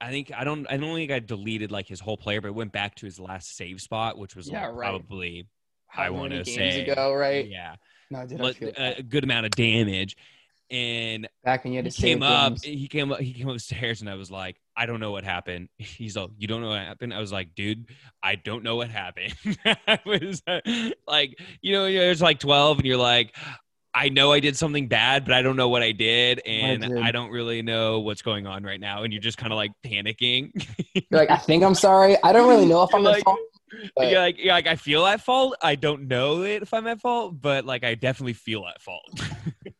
I 0.00 0.10
think 0.10 0.32
I 0.34 0.44
don't 0.44 0.66
I 0.70 0.76
don't 0.76 0.94
think 0.94 1.10
I 1.12 1.18
deleted 1.18 1.70
like 1.70 1.86
his 1.86 2.00
whole 2.00 2.16
player, 2.16 2.40
but 2.40 2.48
it 2.48 2.54
went 2.54 2.72
back 2.72 2.94
to 2.96 3.06
his 3.06 3.20
last 3.20 3.56
save 3.56 3.80
spot, 3.80 4.16
which 4.18 4.34
was 4.34 4.48
Yeah, 4.48 4.66
like 4.68 4.76
right. 4.76 4.88
probably 4.90 5.46
How 5.86 6.04
I 6.04 6.10
wanna 6.10 6.42
games 6.42 6.56
say- 6.56 6.88
ago, 6.88 7.12
right? 7.12 7.46
yeah, 7.48 7.76
No, 8.10 8.26
dude, 8.26 8.40
I 8.40 8.52
but 8.52 8.98
a 8.98 9.02
good 9.02 9.24
amount 9.24 9.46
of 9.46 9.50
damage. 9.52 10.16
And 10.70 11.28
back 11.44 11.64
when 11.64 11.72
you 11.72 11.78
had 11.78 11.86
he 11.86 11.90
to 11.90 12.00
came 12.00 12.20
save 12.20 12.22
up 12.22 12.62
he 12.62 12.88
came 12.88 13.12
up 13.12 13.20
he 13.20 13.32
came 13.32 13.48
upstairs 13.48 14.00
and 14.02 14.10
i 14.10 14.14
was 14.14 14.30
like 14.30 14.60
i 14.78 14.86
don't 14.86 15.00
know 15.00 15.10
what 15.10 15.24
happened 15.24 15.68
he's 15.78 16.16
like 16.16 16.30
you 16.38 16.46
don't 16.46 16.62
know 16.62 16.68
what 16.70 16.78
happened 16.80 17.12
i 17.12 17.18
was 17.20 17.32
like 17.32 17.54
dude 17.54 17.84
i 18.22 18.34
don't 18.36 18.62
know 18.62 18.76
what 18.76 18.88
happened 18.90 19.34
i 19.86 19.98
was 20.06 20.40
uh, 20.46 20.60
like 21.06 21.38
you 21.60 21.72
know 21.72 21.86
you're 21.86 22.14
like 22.16 22.38
12 22.38 22.78
and 22.78 22.86
you're 22.86 22.96
like 22.96 23.34
i 23.94 24.08
know 24.08 24.30
i 24.32 24.38
did 24.40 24.56
something 24.56 24.86
bad 24.86 25.24
but 25.24 25.34
i 25.34 25.42
don't 25.42 25.56
know 25.56 25.68
what 25.68 25.82
i 25.82 25.90
did 25.92 26.40
and 26.46 26.82
did. 26.82 26.98
i, 26.98 27.10
don't 27.10 27.30
really 27.30 27.60
know 27.62 28.00
what's 28.00 28.22
going 28.22 28.46
on 28.46 28.62
right 28.62 28.80
now 28.80 29.02
and 29.02 29.12
you're 29.12 29.20
just 29.22 29.38
kind 29.38 29.52
of 29.52 29.56
like 29.56 29.72
panicking 29.84 30.50
You're 30.94 31.20
like, 31.20 31.30
I 31.30 31.36
think 31.38 31.64
I'm 31.64 31.74
sorry. 31.74 32.16
I 32.22 32.32
don't 32.32 32.48
really 32.48 32.66
know 32.66 32.82
if 32.84 32.94
I'm 32.94 33.06
at 33.06 33.10
like- 33.14 33.24
fault. 33.24 33.38
but- 33.96 34.10
you're 34.10 34.20
like, 34.20 34.36
you're 34.38 34.52
like 34.52 34.66
i 34.66 34.76
feel 34.76 35.04
at 35.06 35.20
fault 35.20 35.54
i 35.62 35.74
don't 35.74 36.06
know 36.08 36.42
it 36.42 36.62
if 36.62 36.72
i'm 36.72 36.86
at 36.86 37.00
fault 37.00 37.40
but 37.40 37.64
like 37.66 37.82
i 37.84 37.94
definitely 37.94 38.32
feel 38.32 38.64
at 38.66 38.80
fault 38.80 39.20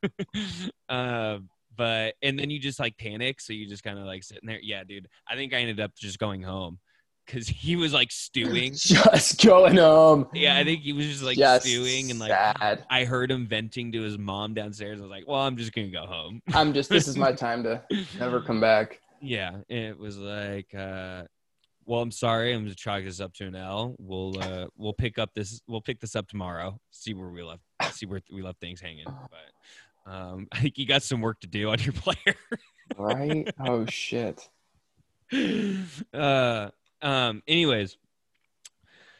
um 0.88 1.48
but 1.78 2.14
and 2.22 2.38
then 2.38 2.50
you 2.50 2.58
just 2.58 2.78
like 2.78 2.98
panic 2.98 3.40
so 3.40 3.54
you 3.54 3.66
just 3.66 3.82
kind 3.82 3.98
of 3.98 4.04
like 4.04 4.22
sitting 4.22 4.46
there 4.46 4.60
yeah 4.62 4.84
dude 4.84 5.08
i 5.30 5.34
think 5.34 5.54
i 5.54 5.56
ended 5.56 5.80
up 5.80 5.94
just 5.96 6.18
going 6.18 6.42
home 6.42 6.78
because 7.24 7.48
he 7.48 7.76
was 7.76 7.92
like 7.94 8.10
stewing 8.10 8.72
Just 8.74 9.42
going 9.44 9.76
home. 9.76 10.26
yeah 10.34 10.56
i 10.58 10.64
think 10.64 10.80
he 10.82 10.92
was 10.92 11.06
just 11.06 11.22
like 11.22 11.38
Just 11.38 11.64
stewing 11.66 12.10
and 12.10 12.18
like 12.20 12.30
sad. 12.30 12.84
i 12.90 13.04
heard 13.04 13.30
him 13.30 13.46
venting 13.46 13.92
to 13.92 14.02
his 14.02 14.18
mom 14.18 14.52
downstairs 14.54 14.98
i 14.98 15.02
was 15.02 15.10
like 15.10 15.24
well 15.26 15.40
i'm 15.40 15.56
just 15.56 15.72
gonna 15.72 15.88
go 15.88 16.04
home 16.06 16.42
I'm 16.52 16.74
just. 16.74 16.90
This 16.90 17.08
is 17.08 17.16
my 17.16 17.32
time 17.46 17.62
to 17.64 17.82
never 18.18 18.40
come 18.42 18.60
back. 18.60 19.00
yeah 19.22 19.58
it 19.68 19.98
was 19.98 20.18
like 20.18 20.74
uh 20.74 21.22
well 21.84 22.00
i'm 22.02 22.10
sorry 22.10 22.52
i'm 22.54 22.66
just 22.66 22.78
chalk 22.78 23.04
this 23.04 23.20
up 23.20 23.32
to 23.34 23.46
an 23.46 23.54
l 23.54 23.94
we'll 23.98 24.38
uh 24.42 24.66
we'll 24.76 24.92
pick 24.92 25.18
up 25.18 25.30
this 25.34 25.60
we'll 25.68 25.80
pick 25.80 26.00
this 26.00 26.16
up 26.16 26.28
tomorrow 26.28 26.78
see 26.90 27.14
where 27.14 27.28
we 27.30 27.42
left 27.42 27.62
see 27.92 28.06
where 28.06 28.20
we 28.32 28.42
left 28.42 28.60
things 28.60 28.80
hanging 28.80 29.04
but 29.06 29.52
um 30.08 30.48
i 30.52 30.60
think 30.60 30.78
you 30.78 30.86
got 30.86 31.02
some 31.02 31.20
work 31.20 31.40
to 31.40 31.46
do 31.46 31.70
on 31.70 31.78
your 31.80 31.92
player 32.04 32.34
Right? 32.96 33.46
oh 33.60 33.84
shit. 33.86 34.48
uh 36.12 36.70
um 37.02 37.42
anyways 37.46 37.96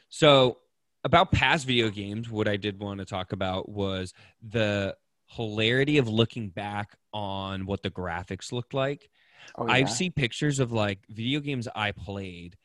so 0.09 0.59
about 1.05 1.31
past 1.33 1.67
video 1.67 1.91
games 1.91 2.31
what 2.31 2.49
i 2.49 2.57
did 2.57 2.81
want 2.81 2.99
to 2.99 3.05
talk 3.05 3.33
about 3.33 3.69
was 3.69 4.15
the 4.43 4.97
hilarity 5.27 5.99
of 5.99 6.09
looking 6.09 6.49
back 6.49 6.97
on 7.13 7.67
what 7.67 7.83
the 7.83 7.91
graphics 7.91 8.53
looked 8.53 8.75
like 8.75 9.11
Oh, 9.57 9.67
I've 9.67 9.89
seen 9.91 10.13
pictures 10.13 10.59
of 10.61 10.73
like 10.73 10.99
video 11.09 11.41
games 11.41 11.67
I 11.75 11.93
played, 11.93 12.57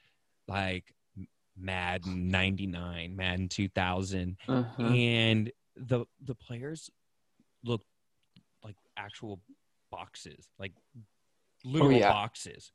like 0.47 0.93
Madden 1.57 2.29
'99, 2.29 3.15
Madden 3.15 3.47
2000, 3.47 4.37
Mhm. 4.47 4.95
and 4.95 5.51
the 5.77 6.05
the 6.21 6.35
players 6.35 6.89
look 7.63 7.81
like 7.81 7.87
actual 8.97 9.39
boxes, 9.91 10.47
like 10.59 10.73
literal 11.63 11.97
Oh, 11.97 11.99
yeah. 11.99 12.09
boxes. 12.11 12.71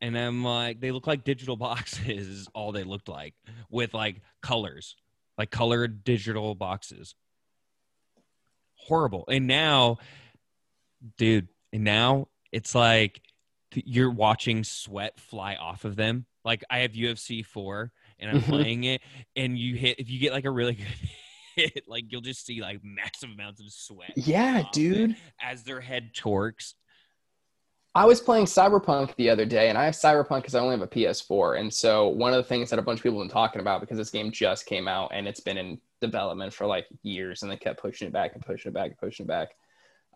And 0.00 0.18
I'm 0.18 0.42
like, 0.42 0.80
they 0.80 0.90
look 0.90 1.06
like 1.06 1.24
digital 1.24 1.56
boxes. 1.68 2.26
Is 2.28 2.48
all 2.54 2.72
they 2.72 2.84
looked 2.84 3.08
like 3.08 3.34
with 3.70 3.94
like 3.94 4.16
colors, 4.42 4.96
like 5.38 5.50
colored 5.50 6.04
digital 6.04 6.54
boxes. 6.54 7.14
Horrible. 8.76 9.24
And 9.28 9.46
now, 9.46 9.98
dude, 11.16 11.48
and 11.72 11.84
now 11.84 12.28
it's 12.50 12.74
like 12.74 13.22
you're 13.74 14.10
watching 14.10 14.64
sweat 14.64 15.18
fly 15.20 15.54
off 15.54 15.84
of 15.84 15.96
them. 15.96 16.26
Like 16.44 16.64
I 16.68 16.80
have 16.80 16.92
UFC 16.92 17.44
four 17.44 17.92
and 18.18 18.30
I'm 18.30 18.42
Mhm. 18.42 18.48
playing 18.48 18.84
it, 18.84 19.02
and 19.36 19.56
you 19.56 19.76
hit 19.76 20.00
if 20.00 20.10
you 20.10 20.18
get 20.18 20.32
like 20.32 20.44
a 20.44 20.50
really 20.50 20.74
good 20.74 20.86
like 21.86 22.04
you'll 22.08 22.20
just 22.20 22.44
see 22.44 22.60
like 22.60 22.80
massive 22.82 23.30
amounts 23.30 23.60
of 23.60 23.70
sweat. 23.70 24.12
Yeah, 24.16 24.64
dude. 24.72 25.16
As 25.40 25.62
their 25.62 25.80
head 25.80 26.14
torques. 26.14 26.74
I 27.94 28.06
was 28.06 28.20
playing 28.20 28.46
Cyberpunk 28.46 29.14
the 29.16 29.28
other 29.28 29.44
day, 29.44 29.68
and 29.68 29.76
I 29.76 29.84
have 29.84 29.94
Cyberpunk 29.94 30.38
because 30.38 30.54
I 30.54 30.60
only 30.60 30.76
have 30.78 30.82
a 30.82 30.86
PS4. 30.86 31.60
And 31.60 31.72
so 31.72 32.08
one 32.08 32.32
of 32.32 32.38
the 32.38 32.48
things 32.48 32.70
that 32.70 32.78
a 32.78 32.82
bunch 32.82 33.00
of 33.00 33.02
people 33.02 33.18
have 33.18 33.28
been 33.28 33.32
talking 33.32 33.60
about 33.60 33.82
because 33.82 33.98
this 33.98 34.08
game 34.08 34.30
just 34.30 34.64
came 34.64 34.88
out 34.88 35.10
and 35.12 35.28
it's 35.28 35.40
been 35.40 35.58
in 35.58 35.78
development 36.00 36.54
for 36.54 36.66
like 36.66 36.86
years, 37.02 37.42
and 37.42 37.52
they 37.52 37.56
kept 37.56 37.80
pushing 37.80 38.08
it 38.08 38.12
back 38.12 38.34
and 38.34 38.44
pushing 38.44 38.70
it 38.70 38.74
back 38.74 38.90
and 38.90 38.98
pushing 38.98 39.24
it 39.24 39.28
back, 39.28 39.50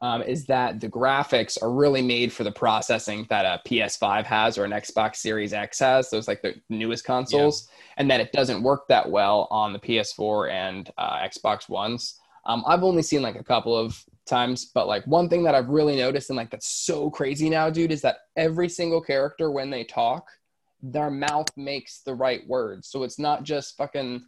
um, 0.02 0.22
is 0.22 0.44
that 0.46 0.80
the 0.80 0.88
graphics 0.88 1.60
are 1.62 1.70
really 1.70 2.02
made 2.02 2.32
for 2.32 2.44
the 2.44 2.52
processing 2.52 3.26
that 3.30 3.44
a 3.44 3.68
PS5 3.68 4.24
has 4.24 4.58
or 4.58 4.64
an 4.64 4.72
Xbox 4.72 5.16
Series 5.16 5.52
X 5.52 5.78
has. 5.78 6.10
Those 6.10 6.28
like 6.28 6.42
the 6.42 6.54
newest 6.68 7.04
consoles, 7.04 7.68
and 7.96 8.10
that 8.10 8.20
it 8.20 8.32
doesn't 8.32 8.62
work 8.62 8.88
that 8.88 9.10
well 9.10 9.48
on 9.50 9.72
the 9.72 9.78
PS4 9.78 10.50
and 10.50 10.90
uh, 10.98 11.18
Xbox 11.18 11.68
Ones. 11.68 12.20
Um, 12.44 12.62
I've 12.66 12.84
only 12.84 13.02
seen 13.02 13.22
like 13.22 13.36
a 13.36 13.44
couple 13.44 13.76
of 13.76 14.04
times, 14.26 14.66
but 14.66 14.86
like 14.86 15.04
one 15.06 15.28
thing 15.28 15.42
that 15.44 15.54
I've 15.54 15.68
really 15.68 15.96
noticed 15.96 16.30
and 16.30 16.36
like 16.36 16.50
that's 16.50 16.68
so 16.68 17.10
crazy 17.10 17.48
now, 17.48 17.70
dude, 17.70 17.92
is 17.92 18.02
that 18.02 18.18
every 18.36 18.68
single 18.68 19.00
character 19.00 19.50
when 19.50 19.70
they 19.70 19.84
talk, 19.84 20.28
their 20.82 21.10
mouth 21.10 21.48
makes 21.56 22.00
the 22.00 22.14
right 22.14 22.46
words. 22.46 22.88
So 22.88 23.02
it's 23.02 23.18
not 23.18 23.42
just 23.42 23.76
fucking 23.76 24.24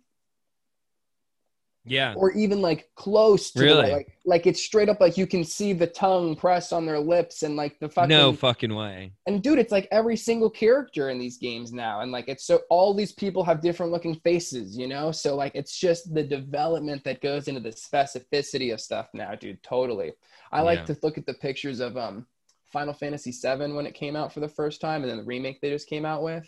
Yeah. 1.85 2.13
or 2.17 2.33
even 2.33 2.61
like 2.61 2.91
close 2.97 3.51
to 3.53 3.61
the- 3.65 3.75
like 3.75 4.13
like 4.27 4.47
it's 4.47 4.63
straight 4.63 4.91
up 4.91 5.01
like 5.01 5.17
you 5.17 5.27
can 5.27 5.43
see 5.43 5.73
the 5.73 5.87
tongue 5.87 6.37
pressed 6.37 6.73
on 6.73 6.85
their 6.85 6.99
lips 6.99 7.43
and 7.45 7.57
like 7.57 7.79
the 7.79 7.89
fucking 7.89 8.11
No 8.11 8.33
fucking 8.35 8.75
way. 8.75 9.13
and 9.27 9.43
dude, 9.43 9.59
it's 9.59 9.73
like 9.73 9.89
every 9.91 10.17
single 10.17 10.51
character 10.51 11.09
in 11.09 11.19
these 11.19 11.39
games 11.39 11.73
now. 11.73 12.01
And 12.01 12.13
like 12.13 12.29
it's 12.29 12.45
so 12.45 12.61
all 12.69 12.93
these 12.93 13.13
people 13.13 13.43
have 13.45 13.63
different 13.63 13.91
looking 13.91 14.17
faces, 14.17 14.77
you 14.77 14.87
know? 14.87 15.11
So 15.13 15.35
like 15.35 15.53
it's 15.55 15.79
just 15.79 16.13
the 16.15 16.23
development 16.23 17.05
that 17.05 17.23
goes 17.23 17.49
into 17.49 17.61
the 17.61 17.71
specificity 17.71 18.73
of 18.73 18.81
stuff 18.81 19.09
now, 19.15 19.35
dude. 19.35 19.63
Totally. 19.63 20.13
I 20.53 20.61
like 20.61 20.81
Yeah. 20.81 20.95
to 20.95 20.99
look 21.03 21.17
at 21.17 21.25
the 21.27 21.35
pictures 21.35 21.81
of 21.81 21.97
um 21.97 22.27
Final 22.67 22.93
Fantasy 22.93 23.31
VII 23.31 23.73
when 23.73 23.87
it 23.87 23.95
came 23.95 24.15
out 24.15 24.31
for 24.31 24.41
the 24.41 24.49
first 24.49 24.83
time 24.83 25.01
and 25.03 25.11
then 25.11 25.17
the 25.17 25.25
remake 25.25 25.63
they 25.63 25.71
just 25.71 25.89
came 25.89 26.05
out 26.05 26.23
with. 26.23 26.47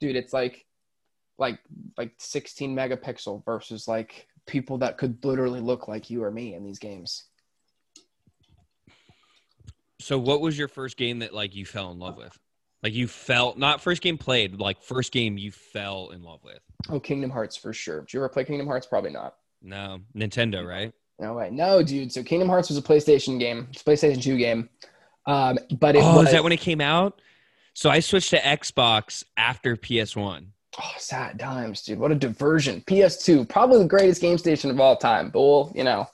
Dude, 0.00 0.16
it's 0.16 0.34
like 0.34 0.66
like 1.38 1.58
like 1.96 2.12
16 2.18 2.76
megapixel 2.76 3.42
versus 3.46 3.88
like 3.88 4.28
people 4.46 4.78
that 4.78 4.98
could 4.98 5.24
literally 5.24 5.60
look 5.60 5.88
like 5.88 6.10
you 6.10 6.22
or 6.24 6.30
me 6.30 6.54
in 6.54 6.64
these 6.64 6.78
games. 6.78 7.24
So, 10.00 10.18
what 10.18 10.40
was 10.40 10.58
your 10.58 10.68
first 10.68 10.96
game 10.96 11.20
that 11.20 11.32
like 11.32 11.54
you 11.54 11.64
fell 11.64 11.92
in 11.92 11.98
love 11.98 12.16
with? 12.16 12.36
Like 12.82 12.94
you 12.94 13.06
felt 13.06 13.56
not 13.56 13.80
first 13.80 14.02
game 14.02 14.18
played, 14.18 14.58
like 14.58 14.82
first 14.82 15.12
game 15.12 15.38
you 15.38 15.52
fell 15.52 16.10
in 16.10 16.22
love 16.22 16.40
with. 16.42 16.58
Oh, 16.88 16.98
Kingdom 16.98 17.30
Hearts 17.30 17.56
for 17.56 17.72
sure. 17.72 18.00
Did 18.00 18.12
you 18.12 18.20
ever 18.20 18.28
play 18.28 18.44
Kingdom 18.44 18.66
Hearts? 18.66 18.86
Probably 18.86 19.10
not. 19.10 19.36
No, 19.62 20.00
Nintendo, 20.16 20.66
right? 20.66 20.92
No 21.20 21.34
way. 21.34 21.50
No, 21.50 21.82
dude. 21.82 22.12
So 22.12 22.24
Kingdom 22.24 22.48
Hearts 22.48 22.68
was 22.68 22.78
a 22.78 22.82
PlayStation 22.82 23.38
game. 23.38 23.68
It's 23.70 23.82
a 23.82 23.84
PlayStation 23.84 24.20
2 24.20 24.36
game. 24.36 24.68
Um, 25.26 25.58
but 25.78 25.94
it 25.94 26.02
oh, 26.02 26.16
was 26.16 26.26
is 26.26 26.32
that 26.32 26.42
when 26.42 26.52
it 26.52 26.60
came 26.60 26.80
out? 26.80 27.20
So 27.74 27.88
I 27.88 28.00
switched 28.00 28.30
to 28.30 28.38
Xbox 28.38 29.22
after 29.36 29.76
PS1. 29.76 30.46
Oh, 30.80 30.92
sad 30.98 31.38
times, 31.38 31.82
dude. 31.82 31.98
What 31.98 32.12
a 32.12 32.14
diversion. 32.14 32.82
PS2, 32.86 33.48
probably 33.48 33.78
the 33.78 33.88
greatest 33.88 34.20
game 34.20 34.38
station 34.38 34.70
of 34.70 34.80
all 34.80 34.96
time. 34.96 35.30
But 35.30 35.40
we'll, 35.40 35.72
you 35.74 35.84
know, 35.84 36.06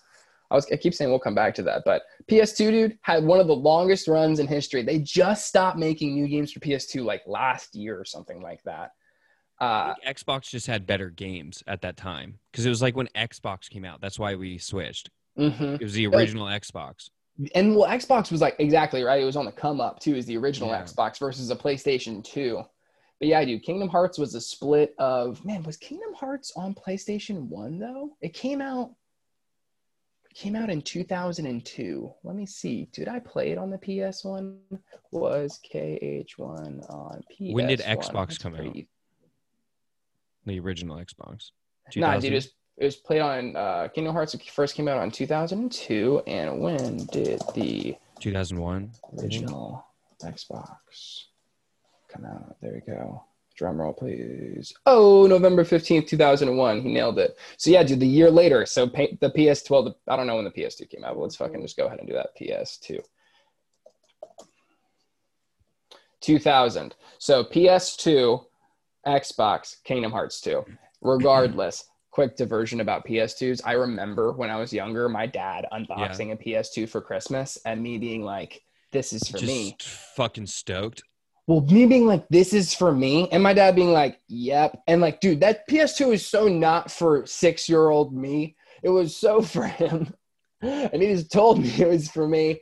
I 0.51 0.55
was 0.55 0.67
I 0.73 0.77
keep 0.77 0.95
saying 0.95 1.11
we'll 1.11 1.19
come 1.21 1.35
back 1.35 1.55
to 1.57 1.63
that. 1.65 1.83
But 1.85 2.03
PS2, 2.31 2.57
dude, 2.71 2.99
had 3.03 3.25
one 3.25 3.41
of 3.41 3.47
the 3.47 3.55
longest 3.57 4.09
runs 4.09 4.39
in 4.39 4.47
history. 4.47 4.83
They 4.83 4.99
just 4.99 5.47
stopped 5.47 5.79
making 5.79 6.15
new 6.15 6.27
games 6.29 6.53
for 6.53 6.61
PS2 6.61 7.05
like 7.05 7.23
last 7.27 7.75
year 7.75 7.99
or 7.99 8.05
something 8.05 8.41
like 8.43 8.63
that. 8.65 8.93
Uh, 9.61 9.93
Xbox 10.07 10.49
just 10.51 10.67
had 10.69 10.87
better 10.87 11.11
games 11.11 11.65
at 11.67 11.83
that 11.83 11.97
time 11.97 12.39
because 12.53 12.65
it 12.65 12.69
was 12.69 12.81
like 12.81 12.97
when 12.97 13.09
Xbox 13.17 13.69
came 13.69 13.85
out. 13.85 14.01
That's 14.01 14.19
why 14.19 14.37
we 14.37 14.57
switched. 14.59 15.11
mhm. 15.37 15.75
It 15.81 15.83
was 15.83 15.95
the 15.95 16.07
original 16.07 16.47
Xbox. 16.47 17.11
and 17.57 17.75
well, 17.77 17.89
Xbox 17.91 18.31
was 18.31 18.41
like 18.41 18.55
exactly 18.61 19.03
right. 19.03 19.21
It 19.21 19.25
was 19.25 19.37
on 19.37 19.45
the 19.47 19.53
come 19.53 19.81
up 19.81 19.99
too, 20.01 20.15
Is 20.15 20.27
the 20.27 20.37
original 20.37 20.69
Yeah. 20.71 20.83
Xbox 20.85 21.19
versus 21.19 21.51
a 21.51 21.57
PlayStation 21.57 22.23
2. 22.25 22.63
But 23.19 23.29
yeah, 23.29 23.41
I 23.41 23.45
do. 23.45 23.59
Kingdom 23.59 23.89
Hearts 23.89 24.17
was 24.19 24.35
a 24.35 24.41
split 24.41 24.95
of 24.99 25.45
man. 25.45 25.63
Was 25.65 25.77
Kingdom 25.77 26.15
Hearts 26.15 26.53
on 26.57 26.75
PlayStation 26.75 27.49
One 27.49 27.79
though? 27.79 28.17
It 28.21 28.33
came 28.33 28.61
out. 28.61 28.93
Came 30.35 30.55
out 30.55 30.71
in 30.71 30.83
2002. 30.83 32.13
Let 32.23 32.37
me 32.37 32.47
see. 32.47 32.89
Did 32.93 33.09
I 33.09 33.19
play 33.19 33.51
it 33.51 33.59
on 33.59 33.71
the 33.71 33.79
PS1? 33.79 34.57
Was 35.11 35.59
KH1 35.69 36.95
on 36.95 37.25
PS1? 37.29 37.53
When 37.55 37.67
did 37.67 37.81
Xbox 37.81 38.13
That's 38.29 38.39
come 38.39 38.55
out? 38.55 38.77
The 40.47 40.61
original 40.61 40.97
Xbox. 40.97 41.51
Nah, 41.97 42.19
dude, 42.19 42.33
it 42.33 42.35
was, 42.37 42.51
it 42.77 42.85
was 42.85 42.97
played 42.97 43.21
on 43.21 43.57
uh, 43.57 43.89
Kingdom 43.93 44.13
Hearts. 44.13 44.37
first 44.53 44.77
came 44.77 44.87
out 44.87 44.99
on 44.99 45.11
2002. 45.11 46.23
And 46.29 46.61
when 46.61 47.07
did 47.07 47.43
the 47.57 47.97
2001. 48.21 48.93
original 49.19 49.85
Xbox 50.23 51.28
come 52.19 52.31
out. 52.31 52.57
There 52.61 52.73
we 52.73 52.93
go. 52.93 53.25
Drum 53.57 53.81
roll, 53.81 53.93
please. 53.93 54.73
Oh, 54.87 55.27
November 55.27 55.65
15th, 55.65 56.07
2001. 56.07 56.81
He 56.81 56.93
nailed 56.93 57.19
it. 57.19 57.37
So, 57.57 57.71
yeah, 57.71 57.83
dude, 57.83 57.99
the 58.01 58.07
year 58.07 58.31
later. 58.31 58.65
So, 58.67 58.87
the 58.87 59.33
PS12, 59.37 59.85
the, 59.85 60.13
I 60.13 60.17
don't 60.17 60.29
know 60.29 60.37
when 60.37 60.45
the 60.45 60.51
PS2 60.51 60.89
came 60.89 61.05
out, 61.05 61.15
but 61.15 61.23
let's 61.23 61.37
fucking 61.37 61.61
just 61.63 61.77
go 61.77 61.87
ahead 61.87 61.99
and 61.99 62.07
do 62.09 62.15
that. 62.15 62.37
PS2. 62.41 63.01
2000. 66.21 66.95
So, 67.19 67.43
PS2, 67.43 68.45
Xbox, 69.07 69.83
Kingdom 69.83 70.13
Hearts 70.13 70.41
2. 70.41 70.65
Regardless, 71.01 71.85
quick 72.13 72.37
diversion 72.37 72.81
about 72.81 73.07
PS2s. 73.07 73.61
I 73.65 73.73
remember 73.73 74.33
when 74.33 74.51
I 74.51 74.57
was 74.57 74.73
younger, 74.73 75.09
my 75.09 75.27
dad 75.27 75.67
unboxing 75.73 76.33
a 76.33 76.37
PS2 76.37 76.89
for 76.89 77.01
Christmas 77.01 77.59
and 77.65 77.83
me 77.83 77.99
being 77.99 78.23
like, 78.23 78.63
this 78.93 79.13
is 79.13 79.29
for 79.29 79.39
Just 79.39 79.47
me. 79.47 79.77
fucking 79.81 80.47
stoked. 80.47 81.03
Well, 81.49 81.63
me 81.63 81.87
being 81.87 82.07
like, 82.07 82.29
this 82.29 82.53
is 82.53 82.75
for 82.75 82.93
me, 82.93 83.27
and 83.31 83.43
my 83.43 83.55
dad 83.55 83.75
being 83.75 83.91
like, 83.91 84.21
yep. 84.29 84.83
And 84.87 85.01
like, 85.01 85.19
dude, 85.21 85.41
that 85.41 85.67
PS2 85.67 86.13
is 86.13 86.27
so 86.27 86.47
not 86.47 86.91
for 86.91 87.25
six 87.25 87.71
year 87.71 87.89
old 87.89 88.15
me. 88.15 88.55
It 88.83 88.91
was 88.91 89.17
so 89.17 89.41
for 89.55 89.67
him. 89.67 90.15
And 90.61 91.01
he 91.01 91.09
just 91.09 91.33
told 91.33 91.63
me 91.63 91.73
it 91.79 91.89
was 91.89 92.11
for 92.11 92.29
me. 92.29 92.61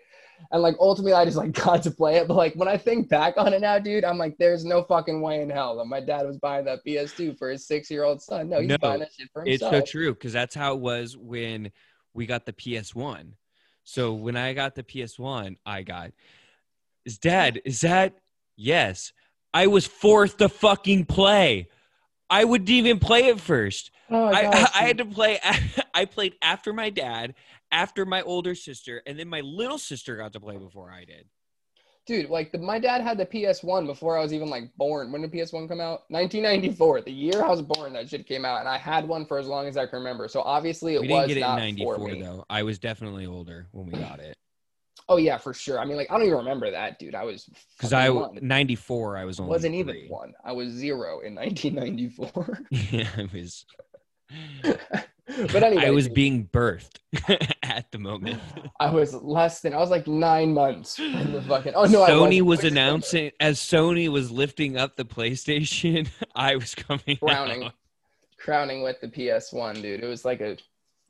And 0.53 0.63
like, 0.63 0.77
ultimately, 0.79 1.15
I 1.15 1.25
just 1.25 1.37
like 1.37 1.51
got 1.65 1.83
to 1.83 1.91
play 1.91 2.19
it. 2.19 2.29
But 2.29 2.37
like, 2.37 2.55
when 2.55 2.69
I 2.69 2.77
think 2.77 3.09
back 3.09 3.35
on 3.37 3.53
it 3.53 3.61
now, 3.61 3.81
dude, 3.81 4.05
I'm 4.05 4.19
like, 4.19 4.37
there's 4.39 4.65
no 4.65 4.85
fucking 4.85 5.21
way 5.21 5.43
in 5.43 5.51
hell 5.51 5.77
that 5.79 5.87
my 5.87 5.99
dad 5.99 6.25
was 6.25 6.39
buying 6.39 6.65
that 6.67 6.87
PS2 6.87 7.37
for 7.39 7.51
his 7.51 7.67
six 7.67 7.91
year 7.91 8.05
old 8.05 8.23
son. 8.23 8.51
No, 8.51 8.61
he's 8.61 8.69
No, 8.69 8.79
buying 8.79 9.01
that 9.01 9.11
shit 9.13 9.29
for 9.33 9.43
himself. 9.43 9.75
It's 9.75 9.91
so 9.91 9.99
true 9.99 10.15
because 10.15 10.33
that's 10.33 10.55
how 10.55 10.75
it 10.75 10.81
was 10.81 11.17
when 11.17 11.73
we 12.15 12.25
got 12.25 12.47
the 12.47 12.53
PS1. 12.53 13.33
So 13.83 14.13
when 14.13 14.37
I 14.37 14.53
got 14.53 14.77
the 14.77 14.85
PS1, 14.85 15.57
I 15.67 15.83
got, 15.83 16.13
is 17.05 17.19
dad, 17.19 17.61
is 17.65 17.81
that, 17.81 18.15
yes, 18.57 19.13
I 19.55 19.69
was 19.69 19.87
forced 19.87 20.39
to 20.39 20.49
fucking 20.49 21.07
play. 21.07 21.69
I 22.29 22.45
wouldn't 22.45 22.71
even 22.71 22.99
play 22.99 23.27
it 23.27 23.41
first. 23.41 23.91
Oh, 24.11 24.27
I, 24.27 24.43
gosh, 24.43 24.71
I 24.75 24.83
had 24.85 24.99
to 24.99 25.05
play, 25.05 25.39
I 25.95 26.05
played 26.05 26.35
after 26.43 26.73
my 26.73 26.91
dad, 26.91 27.35
after 27.71 28.05
my 28.05 28.23
older 28.23 28.55
sister, 28.55 29.03
and 29.07 29.19
then 29.19 29.29
my 29.29 29.41
little 29.41 29.79
sister 29.79 30.17
got 30.17 30.33
to 30.35 30.41
play 30.41 30.57
before 30.57 30.91
I 30.91 31.05
did. 31.05 31.27
Dude, 32.07 32.31
like 32.31 32.53
the, 32.53 32.59
my 32.59 32.79
dad 32.79 33.01
had 33.01 33.19
the 33.19 33.27
PS1 33.27 33.85
before 33.85 34.17
I 34.17 34.23
was 34.23 34.33
even 34.33 34.49
like 34.49 34.71
born. 34.77 35.11
When 35.11 35.23
did 35.23 35.33
PS1 35.33 35.69
come 35.69 35.81
out? 35.81 36.05
1994. 36.09 37.01
The 37.01 37.11
year 37.11 37.43
I 37.43 37.49
was 37.49 37.63
born, 37.63 37.95
that 37.95 38.09
shit 38.09 38.29
came 38.29 38.45
out, 38.45 38.61
and 38.61 38.69
I 38.69 38.79
had 38.79 39.09
one 39.09 39.27
for 39.27 39.39
as 39.41 39.49
long 39.49 39.67
as 39.67 39.77
I 39.77 39.87
can 39.87 39.99
remember. 39.99 40.29
So 40.29 40.41
obviously, 40.43 40.95
it 40.95 41.01
we 41.01 41.09
was 41.09 41.27
didn't 41.27 41.41
get 41.41 41.49
it 41.49 41.51
in 41.51 41.57
94 41.57 41.95
for 41.97 42.07
me. 42.07 42.23
though. 42.23 42.45
I 42.49 42.63
was 42.63 42.79
definitely 42.79 43.27
older 43.27 43.67
when 43.73 43.87
we 43.87 43.99
got 43.99 44.21
it. 44.21 44.37
Oh 45.09 45.19
yeah, 45.19 45.39
for 45.39 45.55
sure. 45.55 45.79
I 45.79 45.85
mean, 45.85 45.97
like 45.97 46.11
I 46.11 46.15
don't 46.15 46.27
even 46.27 46.39
remember 46.39 46.71
that, 46.71 46.99
dude. 46.99 47.15
I 47.15 47.25
was 47.25 47.49
Because 47.77 47.93
I, 47.93 48.09
94, 48.41 49.17
I 49.17 49.25
was 49.25 49.39
only 49.39 49.51
wasn't 49.51 49.75
even 49.75 50.07
one. 50.09 50.35
I 50.45 50.53
was 50.53 50.73
zero 50.73 51.21
in 51.21 51.35
1994. 51.35 52.61
yeah, 52.71 53.09
I 53.17 53.29
was. 53.33 53.65
but 55.53 55.63
anyway, 55.63 55.87
I 55.87 55.91
was 55.91 56.09
being 56.09 56.49
birthed 56.49 56.99
at 57.63 57.91
the 57.93 57.99
moment. 57.99 58.41
I 58.81 58.91
was 58.91 59.15
less 59.15 59.61
than. 59.61 59.75
I 59.75 59.79
was 59.79 59.91
like 59.91 60.09
nine 60.09 60.53
months 60.53 60.97
the 60.97 61.45
fucking. 61.47 61.75
Oh 61.77 61.85
no, 61.85 62.05
Sony 62.07 62.43
was 62.43 62.65
announcing 62.65 63.31
as 63.39 63.61
Sony 63.61 64.09
was 64.09 64.33
lifting 64.33 64.77
up 64.77 64.97
the 64.97 65.05
PlayStation. 65.05 66.09
I 66.35 66.57
was 66.57 66.75
coming 66.75 67.19
crowning, 67.23 67.65
out. 67.65 67.75
crowning 68.39 68.83
with 68.83 69.01
the 69.01 69.09
PS1, 69.09 69.83
dude. 69.83 70.03
It 70.03 70.07
was 70.07 70.25
like 70.25 70.41
a 70.41 70.57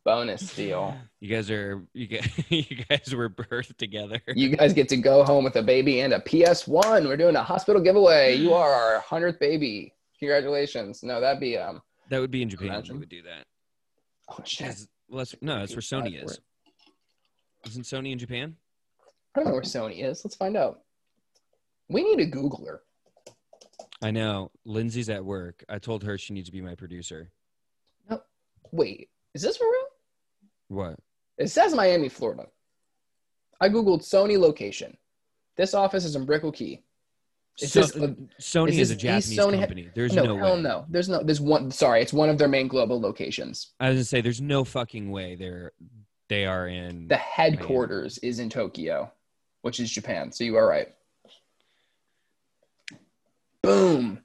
bonus 0.07 0.55
deal. 0.55 0.97
You 1.21 1.29
guys 1.29 1.51
are 1.51 1.83
you 1.93 2.07
guys, 2.07 2.31
you 2.49 2.85
guys 2.89 3.15
were 3.15 3.29
birthed 3.29 3.77
together. 3.77 4.23
You 4.29 4.57
guys 4.57 4.73
get 4.73 4.89
to 4.91 4.97
go 4.97 5.25
home 5.25 5.45
with 5.45 5.57
a 5.57 5.63
baby 5.63 6.01
and 6.01 6.15
a 6.15 6.21
PS1. 6.21 7.07
We're 7.07 7.17
doing 7.17 7.37
a 7.37 7.43
hospital 7.43 7.83
giveaway. 7.83 8.37
You 8.37 8.55
are 8.55 8.73
our 8.73 9.01
hundredth 9.01 9.41
baby. 9.41 9.93
Congratulations. 10.21 11.03
No, 11.03 11.21
that'd 11.21 11.41
be 11.41 11.59
um. 11.59 11.83
That 12.09 12.21
would 12.21 12.31
be 12.31 12.41
in 12.41 12.49
Japan. 12.49 12.69
Imagine. 12.69 12.95
We 12.95 13.01
would 13.01 13.09
do 13.09 13.23
that. 13.23 13.45
Oh 14.31 14.39
shit. 14.45 14.77
Well, 15.09 15.19
that's, 15.19 15.35
no, 15.41 15.59
that's 15.59 15.73
where 15.73 15.81
Sony 15.81 16.25
is. 16.25 16.41
Isn't 17.67 17.85
Sony 17.85 18.13
in 18.13 18.19
Japan? 18.19 18.57
I 19.35 19.41
don't 19.41 19.49
know 19.49 19.53
where 19.53 19.63
Sony 19.63 20.05
is. 20.05 20.25
Let's 20.25 20.37
find 20.37 20.57
out. 20.57 20.81
We 21.89 22.03
need 22.03 22.21
a 22.21 22.31
Googler. 22.31 22.79
I 24.03 24.11
know. 24.11 24.51
Lindsay's 24.65 25.09
at 25.09 25.25
work. 25.25 25.65
I 25.69 25.79
told 25.79 26.05
her 26.05 26.17
she 26.17 26.33
needs 26.33 26.49
to 26.49 26.53
be 26.53 26.61
my 26.61 26.75
producer. 26.75 27.31
No, 28.09 28.21
wait, 28.73 29.11
is 29.35 29.43
this 29.43 29.57
for 29.57 29.65
real? 29.65 29.86
What? 30.69 30.97
It 31.39 31.49
says 31.49 31.75
Miami, 31.75 32.09
Florida. 32.09 32.47
I 33.61 33.69
googled 33.69 34.03
Sony 34.03 34.39
location. 34.39 34.97
This 35.57 35.75
office 35.75 36.05
is 36.05 36.17
in 36.17 36.27
Brickell 36.27 36.53
Key. 36.53 36.83
Is 37.59 37.73
So- 37.73 37.81
uh, 37.81 38.09
Sony 38.41 38.71
is 38.71 38.79
is, 38.79 38.91
a 38.91 38.97
Japanese 38.97 39.39
Sony- 39.39 39.61
company. 39.61 39.91
There's 39.95 40.12
no, 40.12 40.25
no, 40.25 40.37
hell 40.37 40.57
way. 40.57 40.62
no. 40.62 40.85
There's 40.91 41.09
no. 41.09 41.23
There's 41.23 41.41
one. 41.41 41.71
Sorry, 41.71 42.03
it's 42.03 42.12
one 42.12 42.29
of 42.29 42.37
their 42.37 42.49
main 42.49 42.69
global 42.69 43.01
locations. 43.01 43.73
I 43.81 43.89
was 43.89 43.97
gonna 43.97 44.05
say 44.05 44.21
there's 44.21 44.43
no 44.43 44.62
fucking 44.64 45.11
way 45.11 45.37
they're 45.37 45.73
they 46.29 46.45
are 46.45 46.69
in. 46.69 47.09
The 47.09 47.17
headquarters 47.17 48.19
is 48.19 48.41
in 48.41 48.51
Tokyo, 48.51 49.11
which 49.62 49.81
is 49.81 49.91
Japan. 49.91 50.33
So 50.33 50.45
you 50.45 50.57
are 50.57 50.67
right. 50.69 50.89
Boom. 53.62 54.23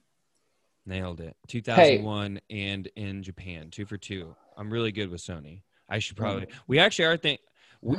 Nailed 0.84 1.20
it. 1.20 1.36
2001 1.48 2.40
and 2.50 2.88
in 2.96 3.22
Japan, 3.22 3.70
two 3.70 3.86
for 3.86 3.96
two. 3.96 4.34
I'm 4.56 4.70
really 4.72 4.92
good 4.92 5.10
with 5.10 5.20
Sony. 5.22 5.62
I 5.92 5.98
should 5.98 6.16
probably. 6.16 6.46
We 6.66 6.78
actually 6.78 7.04
are 7.04 7.18
think, 7.18 7.40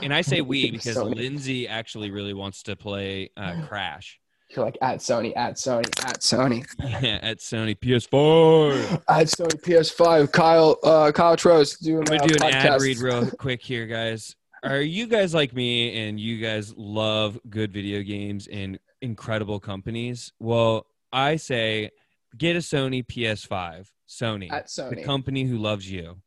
and 0.02 0.12
I 0.12 0.22
say 0.22 0.42
we 0.54 0.72
because 0.72 0.98
Sony. 0.98 1.16
Lindsay 1.16 1.68
actually 1.68 2.10
really 2.10 2.34
wants 2.34 2.64
to 2.64 2.76
play 2.76 3.30
uh, 3.38 3.62
Crash 3.68 4.20
You're 4.50 4.66
like 4.66 4.80
at 4.82 4.98
Sony, 4.98 5.32
at 5.38 5.56
Sony, 5.56 5.88
at 6.04 6.22
Sony, 6.22 6.66
Yeah, 7.04 7.20
at 7.22 7.38
Sony 7.38 7.78
PS4. 7.78 9.04
at 9.08 9.28
Sony 9.28 9.62
PS5. 9.62 10.32
Kyle, 10.32 10.80
uh, 10.84 11.12
Kyle 11.12 11.38
Trost 11.38 11.84
doing 11.84 12.00
I'm 12.00 12.18
gonna 12.18 12.24
uh, 12.24 12.28
do 12.28 12.46
an 12.46 12.54
ad 12.54 12.82
read 12.82 12.98
real 12.98 13.30
quick 13.30 13.62
here, 13.62 13.86
guys. 13.86 14.36
Are 14.64 14.82
you 14.82 15.06
guys 15.06 15.36
like 15.36 15.54
me 15.54 16.08
and 16.08 16.20
you 16.20 16.40
guys 16.40 16.74
love 16.76 17.40
good 17.48 17.72
video 17.72 18.02
games 18.02 18.48
and 18.48 18.80
incredible 19.02 19.60
companies? 19.60 20.34
Well, 20.40 20.88
I 21.12 21.36
say 21.36 21.92
get 22.36 22.56
a 22.56 22.60
Sony 22.60 23.06
PS5. 23.06 23.90
Sony, 24.10 24.52
At 24.52 24.68
the 24.68 25.04
company 25.04 25.44
who 25.44 25.58
loves 25.58 25.90
you. 25.90 26.23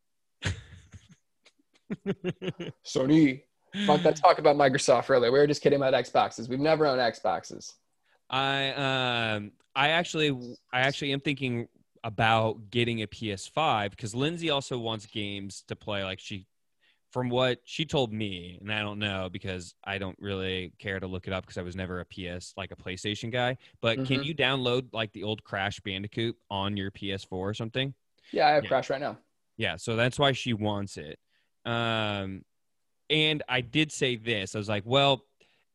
Sony. 2.85 3.43
Fuck 3.85 4.03
that 4.03 4.15
talk 4.15 4.39
about 4.39 4.55
Microsoft 4.55 5.09
earlier. 5.09 5.31
We 5.31 5.39
were 5.39 5.47
just 5.47 5.61
kidding 5.61 5.77
about 5.77 5.93
Xboxes. 5.93 6.49
We've 6.49 6.59
never 6.59 6.85
owned 6.85 6.99
Xboxes. 6.99 7.73
I 8.29 9.35
um 9.35 9.51
I 9.75 9.89
actually 9.89 10.31
I 10.73 10.81
actually 10.81 11.13
am 11.13 11.19
thinking 11.19 11.67
about 12.03 12.69
getting 12.71 13.01
a 13.01 13.07
PS5 13.07 13.91
because 13.91 14.15
Lindsay 14.15 14.49
also 14.49 14.77
wants 14.77 15.05
games 15.05 15.63
to 15.67 15.75
play. 15.75 16.03
Like 16.03 16.19
she 16.19 16.45
from 17.11 17.29
what 17.29 17.59
she 17.63 17.85
told 17.85 18.11
me, 18.11 18.57
and 18.59 18.71
I 18.71 18.79
don't 18.81 18.99
know 18.99 19.29
because 19.31 19.75
I 19.83 19.97
don't 19.97 20.17
really 20.19 20.73
care 20.79 20.99
to 20.99 21.07
look 21.07 21.27
it 21.27 21.33
up 21.33 21.43
because 21.43 21.57
I 21.57 21.61
was 21.61 21.75
never 21.75 21.99
a 22.01 22.05
PS 22.05 22.53
like 22.57 22.71
a 22.71 22.75
PlayStation 22.75 23.31
guy. 23.31 23.57
But 23.81 24.03
can 24.05 24.21
Mhm. 24.21 24.25
you 24.25 24.35
download 24.35 24.87
like 24.91 25.13
the 25.13 25.23
old 25.23 25.43
Crash 25.43 25.79
Bandicoot 25.81 26.35
on 26.49 26.75
your 26.75 26.91
PS4 26.91 27.49
or 27.49 27.53
something? 27.53 27.93
Yeah, 28.31 28.47
I 28.47 28.51
have 28.51 28.63
Yeah. 28.63 28.69
Crash 28.69 28.89
right 28.89 29.01
now. 29.01 29.17
Yeah, 29.57 29.77
so 29.77 29.95
that's 29.95 30.19
why 30.19 30.33
she 30.33 30.53
wants 30.53 30.97
it. 30.97 31.17
Um, 31.67 32.43
and 33.09 33.43
I 33.47 33.61
did 33.61 33.91
say 33.91 34.15
this. 34.15 34.55
I 34.55 34.57
was 34.57 34.69
like, 34.69 34.83
well, 34.85 35.23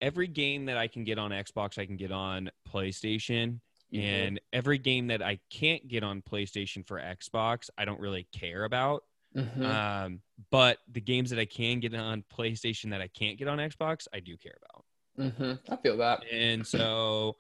every 0.01 0.27
game 0.27 0.67
that 0.67 0.77
I 0.77 0.89
can 0.89 1.05
get 1.05 1.19
on 1.19 1.31
Xbox, 1.31 1.79
I 1.79 1.87
can 1.87 1.97
get 1.97 2.11
on 2.13 2.51
PlayStation, 2.69 3.61
and 3.95 4.41
every 4.55 4.79
game 4.79 5.09
that 5.09 5.21
I 5.23 5.39
can't 5.51 5.87
get 5.87 6.03
on 6.03 6.23
PlayStation 6.23 6.87
for 6.87 6.99
Xbox, 6.99 7.69
I 7.77 7.85
don't 7.85 8.01
really 8.01 8.27
care 8.33 8.65
about. 8.65 9.05
Mhm. 9.37 9.65
Um, 9.65 10.23
but 10.51 10.79
the 10.91 11.01
games 11.01 11.31
that 11.31 11.39
I 11.39 11.45
can 11.45 11.79
get 11.79 11.95
on 11.95 12.25
PlayStation 12.33 12.91
that 12.91 13.03
I 13.03 13.09
can't 13.09 13.39
get 13.39 13.49
on 13.49 13.59
Xbox, 13.59 14.09
I 14.13 14.21
do 14.21 14.37
care 14.39 14.57
about. 14.63 14.85
Mhm. 15.19 15.61
I 15.69 15.77
feel 15.77 15.99
that. 15.99 16.25
And 16.31 16.67
so 16.67 17.37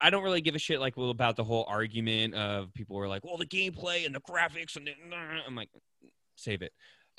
I 0.00 0.08
don't 0.08 0.22
really 0.22 0.40
give 0.40 0.54
a 0.54 0.58
shit 0.58 0.80
like 0.80 0.96
well 0.96 1.10
about 1.10 1.36
the 1.36 1.44
whole 1.44 1.64
argument 1.68 2.34
of 2.34 2.72
people 2.72 2.96
were 2.96 3.08
like, 3.08 3.24
well, 3.24 3.36
the 3.36 3.46
gameplay 3.46 4.06
and 4.06 4.14
the 4.14 4.20
graphics 4.20 4.76
and 4.76 4.86
the, 4.86 4.94
I'm 5.46 5.54
like, 5.54 5.68
save 6.36 6.62
it 6.62 6.72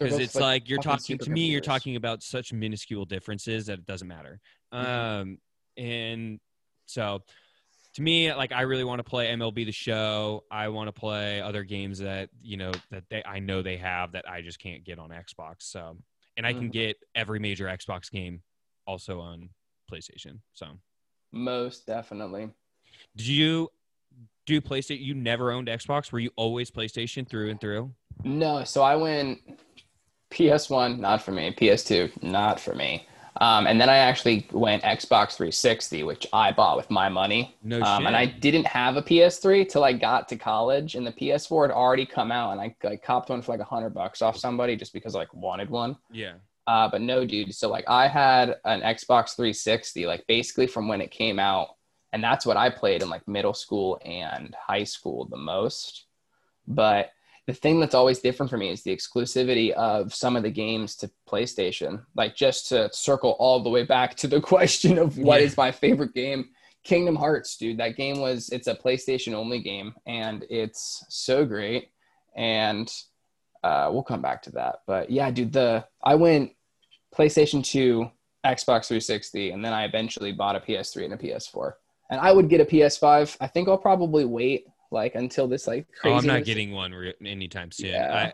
because 0.04 0.20
it's 0.20 0.36
like, 0.36 0.43
like, 0.43 0.70
you're 0.70 0.80
talking 0.80 1.18
to 1.18 1.30
me 1.30 1.45
you're 1.47 1.62
talking 1.62 1.95
about 1.95 2.24
such 2.24 2.54
minuscule 2.54 3.06
differences 3.06 3.66
that 3.68 3.80
it 3.80 3.86
doesn't 3.86 4.08
matter. 4.08 4.39
Mhm. 4.74 5.22
um 5.22 5.38
and 5.78 6.39
so 6.86 7.24
to 7.93 8.02
me 8.02 8.34
like 8.34 8.52
i 8.52 8.62
really 8.62 8.84
want 8.84 8.99
to 8.99 9.04
play 9.04 9.28
mlb 9.28 9.56
the 9.66 9.72
show. 9.72 10.43
I 10.52 10.68
want 10.70 10.88
to 10.88 10.91
play 10.91 11.41
other 11.41 11.64
games 11.64 11.99
that 11.99 12.30
you 12.41 12.58
know 12.58 12.72
that 12.89 13.04
they 13.10 13.24
i 13.26 13.39
know 13.39 13.62
they 13.62 13.78
have 13.78 14.12
that 14.14 14.28
i 14.30 14.41
just 14.41 14.60
can't 14.60 14.84
get 14.84 14.99
on 14.99 15.10
xbox 15.10 15.56
so. 15.64 15.97
And 16.38 16.45
i 16.47 16.54
can 16.54 16.70
Mhm. 16.70 16.74
get 16.74 16.97
every 17.16 17.39
major 17.39 17.66
xbox 17.66 18.10
game 18.12 18.41
also 18.88 19.20
on 19.20 19.49
playstation 19.91 20.39
so. 20.54 20.68
Most 21.34 21.86
definitely. 21.88 22.49
did 23.16 23.28
you 23.28 23.70
do 24.45 24.60
playstation 24.60 25.02
you 25.02 25.14
never 25.14 25.52
owned 25.52 25.68
xbox? 25.70 26.12
Were 26.12 26.20
you 26.20 26.32
always 26.36 26.70
playstation 26.72 27.28
through 27.30 27.52
and 27.52 27.60
through? 27.62 27.93
No, 28.26 28.64
so 28.66 28.82
I 28.82 28.95
went 28.97 29.39
PS1, 30.32 31.00
not 31.00 31.22
for 31.22 31.32
me. 31.32 31.54
PS2, 31.54 32.24
not 32.24 32.60
for 32.60 32.74
me. 32.76 33.08
Um, 33.40 33.66
and 33.66 33.80
then 33.80 33.90
I 33.90 33.98
actually 33.98 34.46
went 34.52 34.84
Xbox 34.84 35.36
360, 35.36 36.04
which 36.04 36.28
I 36.34 36.52
bought 36.52 36.78
with 36.78 36.90
my 36.92 37.08
money. 37.10 37.56
no 37.64 37.82
Um, 37.82 38.00
shit. 38.02 38.08
and 38.08 38.16
I 38.16 38.26
didn't 38.26 38.68
have 38.68 38.98
a 38.98 39.02
PS3 39.02 39.68
till 39.68 39.84
I 39.84 39.94
got 39.94 40.28
to 40.30 40.36
college, 40.36 40.96
and 40.96 41.08
the 41.08 41.14
PS4 41.14 41.68
had 41.70 41.72
already 41.72 42.06
come 42.06 42.32
out, 42.32 42.52
and 42.52 42.62
I, 42.62 42.76
I 42.88 42.98
copped 42.98 43.30
one 43.30 43.42
for 43.42 43.54
like 43.54 43.62
a 43.62 43.64
hundred 43.66 43.92
bucks 43.94 44.22
off 44.22 44.38
somebody 44.38 44.76
just 44.76 44.94
because 44.94 45.16
I 45.16 45.20
like 45.20 45.34
wanted 45.34 45.70
one. 45.70 45.98
yeah 46.12 46.34
Uh, 46.68 46.90
but 46.92 47.02
no, 47.02 47.26
dude. 47.26 47.56
So 47.56 47.70
like 47.70 47.86
I 47.88 48.08
had 48.08 48.58
an 48.66 48.82
Xbox 48.82 49.36
360, 49.36 50.06
like 50.06 50.26
basically 50.28 50.68
from 50.68 50.88
when 50.90 51.02
it 51.02 51.10
came 51.10 51.40
out, 51.40 51.70
and 52.14 52.22
that's 52.24 52.46
what 52.46 52.58
I 52.58 52.70
played 52.70 53.02
in 53.02 53.10
like 53.10 53.26
middle 53.28 53.54
school 53.54 54.00
and 54.06 54.54
high 54.60 54.84
school 54.84 55.26
the 55.26 55.38
most. 55.38 56.06
But 56.68 57.12
the 57.52 57.60
thing 57.60 57.82
that's 57.82 57.95
always 57.95 58.20
different 58.20 58.49
for 58.49 58.58
me 58.58 58.70
is 58.70 58.82
the 58.84 58.95
exclusivity 58.95 59.72
of 59.72 60.14
some 60.14 60.38
of 60.38 60.43
the 60.43 60.49
games 60.49 60.95
to 60.95 61.12
PlayStation. 61.30 62.02
Like 62.16 62.34
just 62.36 62.70
to 62.70 62.89
circle 62.93 63.32
all 63.39 63.62
the 63.62 63.70
way 63.70 63.84
back 63.84 64.16
to 64.18 64.28
the 64.28 64.39
question 64.54 64.97
of 64.97 65.18
what 65.18 65.41
Yeah. 65.41 65.47
is 65.47 65.58
my 65.58 65.72
favorite 65.72 66.14
game, 66.14 66.49
Kingdom 66.86 67.16
Hearts, 67.18 67.58
dude. 67.58 67.78
That 67.78 67.97
game 67.97 68.20
was 68.22 68.49
it's 68.49 68.68
a 68.68 68.76
PlayStation 68.76 69.34
only 69.34 69.60
game, 69.60 69.93
and 70.06 70.45
it's 70.49 71.04
so 71.10 71.45
great. 71.45 71.89
And 72.38 72.91
uh, 73.64 73.89
we'll 73.91 74.04
come 74.04 74.22
back 74.22 74.41
to 74.43 74.52
that. 74.52 74.80
But 74.88 75.10
yeah, 75.10 75.30
dude, 75.30 75.52
the 75.52 75.86
I 76.02 76.16
went 76.16 76.52
PlayStation 77.14 77.64
2, 77.64 78.10
Xbox 78.45 78.88
360, 78.88 79.52
and 79.52 79.64
then 79.64 79.74
I 79.74 79.84
eventually 79.84 80.32
bought 80.32 80.56
a 80.56 80.62
PS3 80.62 81.04
and 81.06 81.14
a 81.14 81.18
PS4. 81.18 81.74
And 82.10 82.20
I 82.22 82.32
would 82.32 82.49
get 82.49 82.62
a 82.62 82.66
PS5. 82.66 83.36
I 83.41 83.47
think 83.47 83.68
I'll 83.68 83.78
probably 83.78 84.24
wait 84.26 84.66
like 84.92 85.16
until 85.16 85.48
this 85.48 85.68
like 85.68 85.88
Oh. 86.04 86.14
I'm 86.14 86.26
not 86.26 86.44
getting 86.46 86.72
one 86.72 86.94
re- 86.94 87.14
anytime 87.26 87.72
soon. 87.72 87.92
Yeah. 87.92 88.32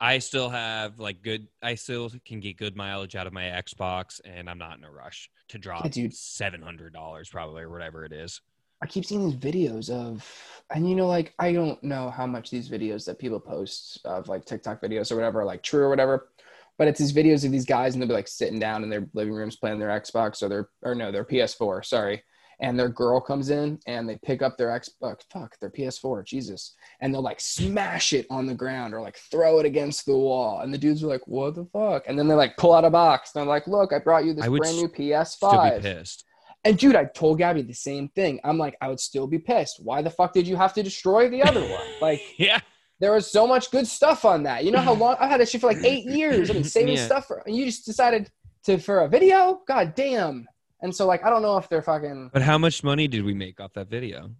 I 0.00 0.14
I 0.14 0.18
still 0.18 0.48
have 0.48 0.98
like 0.98 1.22
good. 1.22 1.46
I 1.62 1.74
still 1.74 2.10
can 2.24 2.40
get 2.40 2.56
good 2.56 2.74
mileage 2.76 3.16
out 3.16 3.26
of 3.26 3.32
my 3.34 3.42
Xbox, 3.44 4.20
and 4.24 4.48
I'm 4.48 4.56
not 4.58 4.78
in 4.78 4.84
a 4.84 4.90
rush 4.90 5.28
to 5.48 5.58
drop 5.58 5.84
Yeah, 5.84 5.90
dude. 5.90 6.14
seven 6.14 6.62
hundred 6.62 6.92
dollars 6.94 7.28
probably 7.28 7.62
or 7.62 7.70
whatever 7.70 8.04
it 8.04 8.12
is. 8.12 8.40
I 8.82 8.86
keep 8.86 9.04
seeing 9.04 9.26
these 9.28 9.38
videos 9.38 9.90
of, 9.90 10.26
and 10.74 10.88
you 10.88 10.96
know, 10.96 11.06
like 11.06 11.34
I 11.38 11.52
don't 11.52 11.82
know 11.84 12.08
how 12.08 12.26
much 12.26 12.50
these 12.50 12.70
videos 12.70 13.04
that 13.04 13.18
people 13.18 13.38
post 13.38 14.00
of 14.06 14.26
like 14.28 14.46
TikTok 14.46 14.80
videos 14.80 15.12
or 15.12 15.16
whatever 15.16 15.42
are 15.42 15.44
like 15.44 15.62
true 15.62 15.82
or 15.82 15.90
whatever, 15.90 16.30
but 16.78 16.88
it's 16.88 16.98
these 16.98 17.12
videos 17.12 17.44
of 17.44 17.52
these 17.52 17.66
guys 17.66 17.92
and 17.92 18.00
they'll 18.00 18.08
be 18.08 18.14
like 18.14 18.26
sitting 18.26 18.58
down 18.58 18.82
in 18.82 18.88
their 18.88 19.06
living 19.12 19.34
rooms 19.34 19.56
playing 19.56 19.78
their 19.78 19.90
Xbox 20.00 20.42
or 20.42 20.48
their 20.48 20.70
or 20.80 20.94
no 20.94 21.12
their 21.12 21.26
PS4, 21.26 21.84
sorry, 21.84 22.22
and 22.60 22.78
their 22.78 22.88
girl 22.88 23.20
comes 23.20 23.50
in 23.50 23.78
and 23.86 24.08
they 24.08 24.18
pick 24.24 24.42
up 24.42 24.56
their 24.58 24.68
Xbox, 24.68 24.90
uh, 25.02 25.14
fuck 25.32 25.58
their 25.60 25.70
PS4, 25.70 26.24
Jesus, 26.24 26.74
and 27.00 27.12
they'll 27.12 27.22
like 27.22 27.40
smash 27.40 28.12
it 28.12 28.26
on 28.30 28.46
the 28.46 28.54
ground 28.54 28.94
or 28.94 29.00
like 29.00 29.16
throw 29.30 29.58
it 29.58 29.66
against 29.66 30.06
the 30.06 30.16
wall, 30.16 30.60
and 30.60 30.72
the 30.72 30.78
dudes 30.78 31.02
are 31.02 31.06
like, 31.08 31.26
what 31.26 31.54
the 31.54 31.64
fuck, 31.72 32.04
and 32.06 32.18
then 32.18 32.28
they 32.28 32.34
like 32.34 32.56
pull 32.56 32.74
out 32.74 32.84
a 32.84 32.90
box 32.90 33.32
and 33.34 33.40
they're 33.42 33.48
like, 33.48 33.66
look, 33.66 33.92
I 33.92 33.98
brought 33.98 34.24
you 34.24 34.34
this 34.34 34.46
brand 34.46 34.76
new 34.76 34.88
Still 34.88 34.98
be 34.98 35.08
PS5. 35.12 35.82
pissed. 35.82 36.24
And 36.64 36.76
dude, 36.78 36.94
I 36.96 37.06
told 37.06 37.38
Gabby 37.38 37.62
the 37.62 37.72
same 37.72 38.08
thing. 38.10 38.38
I'm 38.44 38.58
like, 38.58 38.76
I 38.82 38.88
would 38.88 39.00
still 39.00 39.26
be 39.26 39.38
pissed. 39.38 39.80
Why 39.82 40.02
the 40.02 40.10
fuck 40.10 40.34
did 40.34 40.46
you 40.46 40.56
have 40.56 40.74
to 40.74 40.82
destroy 40.82 41.28
the 41.30 41.42
other 41.42 41.62
one? 41.62 41.86
Like, 42.02 42.20
Yeah, 42.38 42.60
there 42.98 43.12
was 43.12 43.30
so 43.30 43.46
much 43.46 43.70
good 43.70 43.86
stuff 43.86 44.26
on 44.26 44.42
that. 44.42 44.64
You 44.64 44.70
know 44.70 44.80
how 44.82 44.92
long 44.92 45.16
I've 45.18 45.30
had 45.30 45.40
that 45.40 45.48
shit 45.48 45.62
for 45.62 45.68
like 45.68 45.82
eight 45.84 46.04
years. 46.18 46.50
I've 46.50 46.54
been 46.56 46.64
saving 46.64 46.96
Yeah. 46.96 47.06
stuff 47.06 47.26
for, 47.26 47.42
and 47.46 47.56
you 47.56 47.64
just 47.64 47.86
decided 47.86 48.30
to 48.64 48.76
for 48.78 49.00
a 49.00 49.08
video. 49.08 49.60
God 49.66 49.94
damn. 49.94 50.46
And 50.82 50.94
so 50.94 51.06
like, 51.06 51.24
I 51.24 51.30
don't 51.30 51.42
know 51.42 51.56
if 51.56 51.68
they're 51.68 51.82
fucking. 51.82 52.30
but 52.32 52.42
how 52.42 52.58
much 52.58 52.82
money 52.82 53.08
did 53.08 53.24
we 53.24 53.34
make 53.34 53.60
off 53.60 53.72
that 53.74 53.88
video? 53.88 54.30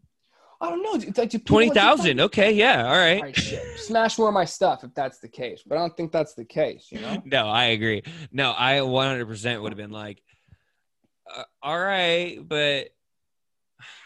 I 0.62 0.68
don't 0.68 0.82
know. 0.82 0.94
It's 0.94 1.16
like 1.16 1.30
do 1.30 1.38
Twenty 1.38 1.70
thousand. 1.70 2.20
Okay, 2.20 2.52
yeah, 2.52 2.86
all 2.86 2.96
right. 2.96 3.22
right. 3.22 3.36
Smash 3.76 4.18
more 4.18 4.28
of 4.28 4.34
my 4.34 4.44
stuff 4.44 4.84
if 4.84 4.94
that's 4.94 5.18
the 5.18 5.28
case, 5.28 5.62
but 5.66 5.76
I 5.76 5.80
don't 5.80 5.96
think 5.96 6.12
that's 6.12 6.34
the 6.34 6.44
case. 6.44 6.88
You 6.90 7.00
know. 7.00 7.22
No, 7.24 7.48
I 7.48 7.66
agree. 7.66 8.02
No, 8.30 8.50
I 8.50 8.82
100 8.82 9.26
percent 9.26 9.62
would 9.62 9.72
have 9.72 9.78
been 9.78 9.90
like, 9.90 10.22
uh, 11.34 11.44
all 11.62 11.80
right, 11.80 12.38
but 12.46 12.88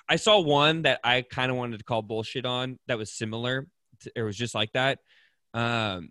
I 0.08 0.16
saw 0.16 0.38
one 0.40 0.82
that 0.82 1.00
I 1.02 1.22
kind 1.22 1.50
of 1.50 1.56
wanted 1.56 1.78
to 1.78 1.84
call 1.84 2.02
bullshit 2.02 2.46
on 2.46 2.78
that 2.86 2.98
was 2.98 3.10
similar. 3.10 3.66
To, 4.02 4.12
it 4.14 4.22
was 4.22 4.36
just 4.36 4.54
like 4.54 4.72
that. 4.74 5.00
Um, 5.54 6.10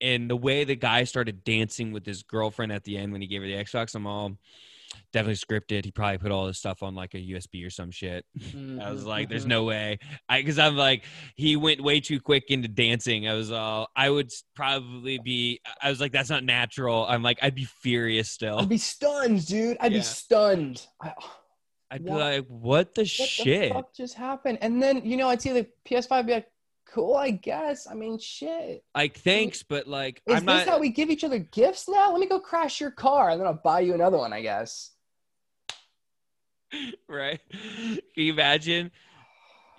and 0.00 0.28
the 0.28 0.36
way 0.36 0.64
the 0.64 0.76
guy 0.76 1.04
started 1.04 1.44
dancing 1.44 1.92
with 1.92 2.06
his 2.06 2.22
girlfriend 2.24 2.72
at 2.72 2.84
the 2.84 2.96
end 2.96 3.12
when 3.12 3.20
he 3.20 3.28
gave 3.28 3.42
her 3.42 3.46
the 3.46 3.54
Xbox, 3.54 3.94
I'm 3.94 4.06
all 4.06 4.36
definitely 5.12 5.34
scripted. 5.36 5.84
He 5.84 5.90
probably 5.90 6.18
put 6.18 6.30
all 6.32 6.46
this 6.46 6.58
stuff 6.58 6.82
on 6.82 6.94
like 6.94 7.14
a 7.14 7.18
USB 7.18 7.66
or 7.66 7.70
some 7.70 7.90
shit. 7.90 8.24
I 8.80 8.90
was 8.90 9.04
like, 9.04 9.28
"There's 9.28 9.44
Mhm. 9.44 9.48
no 9.48 9.64
way," 9.64 9.98
I 10.28 10.40
because 10.40 10.58
I'm 10.58 10.76
like, 10.76 11.04
he 11.36 11.56
went 11.56 11.80
way 11.82 12.00
too 12.00 12.20
quick 12.20 12.44
into 12.50 12.68
dancing. 12.68 13.28
I 13.28 13.34
was 13.34 13.50
all, 13.50 13.88
I 13.96 14.10
would 14.10 14.30
probably 14.54 15.18
be. 15.18 15.60
I 15.82 15.90
was 15.90 16.00
like, 16.00 16.12
"That's 16.12 16.30
not 16.30 16.44
natural." 16.44 17.06
I'm 17.06 17.22
like, 17.22 17.38
I'd 17.42 17.54
be 17.54 17.64
furious 17.64 18.30
still. 18.30 18.58
I'd 18.60 18.68
be 18.68 18.78
stunned, 18.78 19.46
dude. 19.46 19.76
I'd 19.80 19.92
Yeah. 19.92 19.98
be 19.98 20.04
stunned. 20.04 20.86
I, 21.00 21.12
I'd 21.90 22.04
be 22.04 22.10
like, 22.10 22.46
"What 22.48 22.94
the 22.94 23.02
what 23.02 23.08
shit?" 23.08 23.68
the 23.68 23.74
fuck 23.74 23.94
just 23.94 24.14
happened? 24.14 24.58
And 24.60 24.82
then 24.82 25.04
you 25.04 25.16
know, 25.16 25.28
I'd 25.28 25.40
see 25.42 25.52
the 25.52 25.66
PS5 25.86 26.26
be 26.26 26.32
like, 26.32 26.48
cool, 26.92 27.14
I 27.14 27.30
guess. 27.30 27.86
I 27.90 27.94
mean, 27.94 28.18
shit. 28.18 28.84
Like, 28.94 29.16
thanks, 29.18 29.62
but 29.62 29.86
like, 29.86 30.22
Is 30.26 30.36
I'm 30.36 30.44
this 30.46 30.66
not. 30.66 30.68
how 30.68 30.78
we 30.78 30.90
give 30.90 31.10
each 31.10 31.24
other 31.24 31.38
gifts 31.38 31.88
now? 31.88 32.10
Let 32.12 32.20
me 32.20 32.26
go 32.26 32.40
crash 32.40 32.80
your 32.80 32.90
car, 32.90 33.30
and 33.30 33.40
then 33.40 33.46
I'll 33.46 33.60
buy 33.62 33.80
you 33.80 33.94
another 33.94 34.18
one, 34.18 34.32
I 34.32 34.42
guess. 34.42 34.90
right? 37.08 37.40
Can 37.50 37.98
you 38.14 38.32
imagine? 38.32 38.90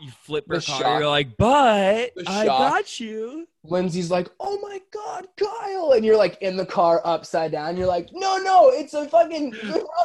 You 0.02 0.12
flip 0.24 0.46
her 0.48 0.60
The 0.60 0.66
car. 0.66 0.80
shock. 0.82 1.00
You're 1.02 1.10
like, 1.10 1.36
"But 1.36 2.12
I 2.26 2.46
got 2.46 3.00
you." 3.02 3.46
Lindsay's 3.66 4.10
like, 4.10 4.30
oh 4.40 4.58
my 4.62 4.80
god, 4.94 5.28
Kyle, 5.36 5.92
and 5.92 6.06
you're 6.06 6.16
like 6.16 6.38
in 6.42 6.56
the 6.56 6.66
car 6.66 7.02
upside 7.04 7.52
down. 7.52 7.76
You're 7.76 7.88
like, 7.88 8.08
no, 8.14 8.38
no, 8.38 8.70
it's 8.70 8.94
a 8.94 9.06
fucking 9.10 9.54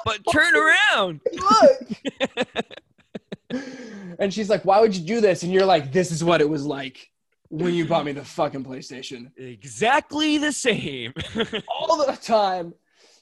But 0.04 0.18
turn 0.32 0.54
around. 0.96 1.20
look. 1.32 2.56
and 4.18 4.32
she's 4.32 4.48
like, 4.48 4.64
why 4.64 4.80
would 4.80 4.96
you 4.96 5.04
do 5.04 5.20
this? 5.20 5.42
And 5.42 5.52
you're 5.52 5.66
like, 5.66 5.92
this 5.92 6.10
is 6.10 6.22
what 6.22 6.40
it 6.40 6.48
was 6.48 6.64
like 6.64 7.10
when 7.48 7.74
you 7.74 7.86
bought 7.86 8.04
me 8.04 8.12
the 8.12 8.24
fucking 8.24 8.64
PlayStation. 8.64 9.30
exactly 9.36 10.38
the 10.38 10.52
same. 10.52 11.12
all 11.68 12.04
the 12.04 12.18
time. 12.20 12.74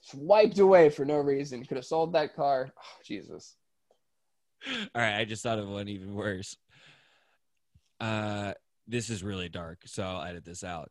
Just 0.02 0.14
wiped 0.14 0.58
away 0.58 0.88
for 0.88 1.04
no 1.04 1.16
reason. 1.16 1.64
Could 1.64 1.76
have 1.76 1.84
sold 1.84 2.14
that 2.14 2.34
car. 2.34 2.72
Oh, 2.76 3.00
Jesus. 3.04 3.56
All 4.66 5.02
right, 5.02 5.18
I 5.18 5.24
just 5.24 5.42
thought 5.42 5.58
of 5.58 5.68
one 5.68 5.88
even 5.88 6.14
worse. 6.14 6.56
Uh, 8.00 8.54
this 8.86 9.10
is 9.10 9.22
really 9.22 9.48
dark, 9.48 9.80
so 9.86 10.02
I'll 10.02 10.22
edit 10.22 10.44
this 10.44 10.64
out. 10.64 10.90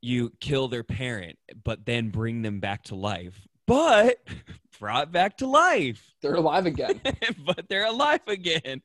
You 0.00 0.32
kill 0.40 0.68
their 0.68 0.84
parent, 0.84 1.38
but 1.64 1.84
then 1.84 2.10
bring 2.10 2.42
them 2.42 2.60
back 2.60 2.84
to 2.84 2.94
life, 2.94 3.46
but 3.68 4.18
brought 4.80 5.12
back 5.12 5.36
to 5.38 5.46
life, 5.46 6.14
They're 6.22 6.34
alive 6.34 6.66
again. 6.66 7.00
but 7.46 7.68
they're 7.68 7.86
alive 7.86 8.20
again. 8.26 8.82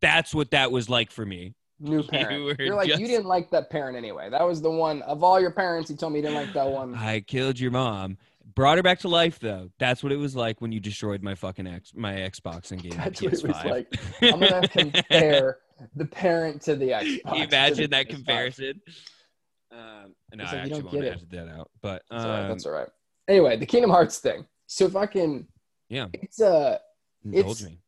That's 0.00 0.32
what 0.34 0.52
that 0.52 0.70
was 0.70 0.88
like 0.88 1.10
for 1.10 1.26
me. 1.26 1.54
New 1.80 1.96
You 2.02 2.02
parent. 2.04 2.44
were 2.44 2.56
You 2.64 2.72
are 2.72 2.76
like 2.76 2.88
just- 2.88 3.00
you 3.00 3.06
didn't 3.08 3.26
like 3.26 3.50
that 3.50 3.70
parent 3.70 3.96
anyway. 3.96 4.30
That 4.30 4.42
was 4.46 4.60
the 4.62 4.70
one 4.70 5.02
of 5.02 5.22
all 5.24 5.40
your 5.40 5.50
parents. 5.50 5.90
You 5.90 5.96
told 5.96 6.12
me 6.12 6.20
you 6.20 6.22
didn't 6.24 6.36
like 6.38 6.52
that 6.52 6.68
one. 6.68 6.94
I 6.94 7.20
killed 7.20 7.58
your 7.58 7.70
mom. 7.70 8.18
Brought 8.54 8.78
her 8.78 8.82
back 8.82 8.98
to 9.00 9.08
life 9.08 9.38
though. 9.38 9.70
That's 9.78 10.02
what 10.02 10.10
it 10.10 10.16
was 10.16 10.34
like 10.34 10.60
when 10.60 10.72
you 10.72 10.80
destroyed 10.80 11.22
my 11.22 11.34
fucking 11.36 11.66
X, 11.66 11.92
my 11.94 12.14
Xbox 12.14 12.72
and 12.72 12.82
game. 12.82 12.92
That's 12.96 13.20
what 13.22 13.32
it 13.34 13.42
was 13.46 13.64
like. 13.64 13.94
I'm 14.22 14.40
gonna 14.40 14.66
compare 14.68 15.58
the 15.94 16.06
parent 16.06 16.62
to 16.62 16.74
the 16.74 16.86
Xbox. 16.88 17.22
Can 17.22 17.34
you 17.36 17.46
the 17.46 17.56
imagine 17.56 17.90
that 17.90 18.06
PS5. 18.08 18.10
comparison? 18.14 18.82
Um, 19.70 20.14
no, 20.34 20.42
It's 20.44 20.52
I 20.52 20.56
like, 20.56 20.64
actually 20.64 20.70
don't 20.82 20.84
won't 20.92 21.04
edit 21.04 21.30
that 21.30 21.48
out. 21.48 21.70
But 21.82 22.02
That's 22.10 22.24
all 22.24 22.30
right. 22.30 22.40
um, 22.42 22.48
That's 22.48 22.66
all 22.66 22.72
right. 22.72 22.88
Anyway, 23.28 23.56
the 23.56 23.66
Kingdom 23.66 23.90
Hearts 23.90 24.18
thing. 24.18 24.46
So 24.66 24.88
fucking 24.88 25.46
yeah, 25.88 26.06
it's 26.14 26.40
a 26.40 26.80
indulge 27.24 27.60
It's- 27.60 27.62
me. 27.70 27.78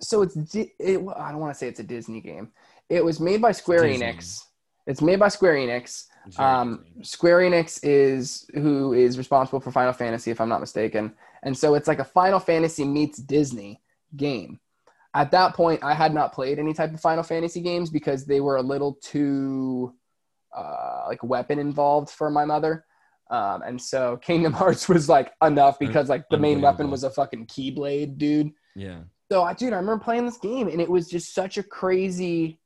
so 0.00 0.22
it's 0.22 0.36
it, 0.54 1.02
well, 1.02 1.16
I 1.18 1.30
don't 1.30 1.40
want 1.40 1.52
to 1.54 1.58
say 1.58 1.68
it's 1.68 1.80
a 1.80 1.84
Disney 1.84 2.20
game. 2.20 2.52
It 2.88 3.04
was 3.04 3.20
made 3.20 3.40
by 3.42 3.52
Square 3.52 3.86
Disney. 3.86 4.06
Enix. 4.06 4.40
It's 4.86 5.00
made 5.00 5.18
by 5.18 5.28
Square 5.28 5.54
Enix. 5.54 6.04
Um, 6.38 6.84
Square 7.02 7.38
Enix 7.40 7.80
is 7.82 8.46
who 8.54 8.92
is 8.92 9.16
responsible 9.18 9.60
for 9.60 9.70
Final 9.70 9.92
Fantasy, 9.92 10.30
if 10.30 10.40
I'm 10.40 10.48
not 10.48 10.60
mistaken. 10.60 11.14
And 11.42 11.56
so 11.56 11.74
it's 11.74 11.88
like 11.88 11.98
a 11.98 12.04
Final 12.04 12.38
Fantasy 12.40 12.84
meets 12.84 13.18
Disney 13.18 13.80
game. 14.16 14.60
At 15.14 15.30
that 15.30 15.54
point, 15.54 15.82
I 15.84 15.94
had 15.94 16.12
not 16.12 16.32
played 16.32 16.58
any 16.58 16.74
type 16.74 16.92
of 16.92 17.00
Final 17.00 17.22
Fantasy 17.22 17.60
games 17.60 17.88
because 17.90 18.26
they 18.26 18.40
were 18.40 18.56
a 18.56 18.62
little 18.62 18.94
too 19.00 19.94
uh, 20.56 21.04
like 21.06 21.22
weapon 21.22 21.58
involved 21.58 22.10
for 22.10 22.30
my 22.30 22.44
mother. 22.44 22.84
Um, 23.30 23.62
and 23.62 23.80
so 23.80 24.16
Kingdom 24.22 24.52
Hearts 24.52 24.88
was 24.88 25.08
like 25.08 25.32
enough 25.42 25.78
because 25.78 26.08
like 26.08 26.24
the 26.30 26.38
main 26.38 26.60
weapon 26.60 26.90
was 26.90 27.04
a 27.04 27.10
fucking 27.10 27.46
keyblade, 27.46 28.18
dude. 28.18 28.50
yeah. 28.76 29.00
So, 29.32 29.42
I, 29.42 29.54
dude, 29.54 29.72
I 29.72 29.76
remember 29.76 30.04
playing 30.04 30.26
this 30.26 30.36
game, 30.36 30.68
and 30.68 30.80
it 30.80 30.88
was 30.88 31.08
just 31.08 31.34
such 31.34 31.56
a 31.56 31.62
crazy 31.62 32.60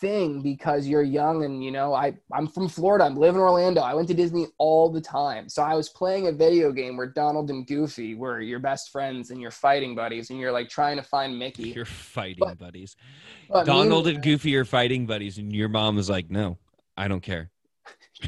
thing 0.00 0.40
because 0.40 0.86
you're 0.86 1.02
young, 1.02 1.44
and 1.44 1.62
you 1.62 1.70
know, 1.70 1.92
I 1.92 2.14
I'm 2.32 2.48
from 2.48 2.68
Florida. 2.68 3.04
I'm 3.04 3.14
living 3.16 3.36
in 3.36 3.42
Orlando. 3.42 3.82
I 3.82 3.92
went 3.92 4.08
to 4.08 4.14
Disney 4.14 4.46
all 4.56 4.88
the 4.90 5.02
time, 5.02 5.50
so 5.50 5.62
I 5.62 5.74
was 5.74 5.90
playing 5.90 6.28
a 6.28 6.32
video 6.32 6.72
game 6.72 6.96
where 6.96 7.06
Donald 7.08 7.50
and 7.50 7.66
Goofy 7.66 8.14
were 8.14 8.40
your 8.40 8.58
best 8.58 8.90
friends 8.90 9.30
and 9.30 9.40
you're 9.40 9.50
fighting 9.50 9.94
buddies, 9.94 10.30
and 10.30 10.40
you're 10.40 10.50
like 10.50 10.70
trying 10.70 10.96
to 10.96 11.02
find 11.02 11.38
Mickey. 11.38 11.70
You're 11.70 11.84
fighting 11.84 12.38
But- 12.40 12.58
buddies. 12.58 12.96
But 13.50 13.66
Donald 13.66 14.06
and 14.06 14.22
Goofy 14.22 14.56
are 14.56 14.64
fighting 14.64 15.04
buddies, 15.06 15.36
and 15.36 15.54
your 15.54 15.68
mom 15.68 15.98
is 15.98 16.08
like, 16.08 16.30
"No, 16.30 16.56
I 16.96 17.06
don't 17.06 17.22
care." 17.22 17.50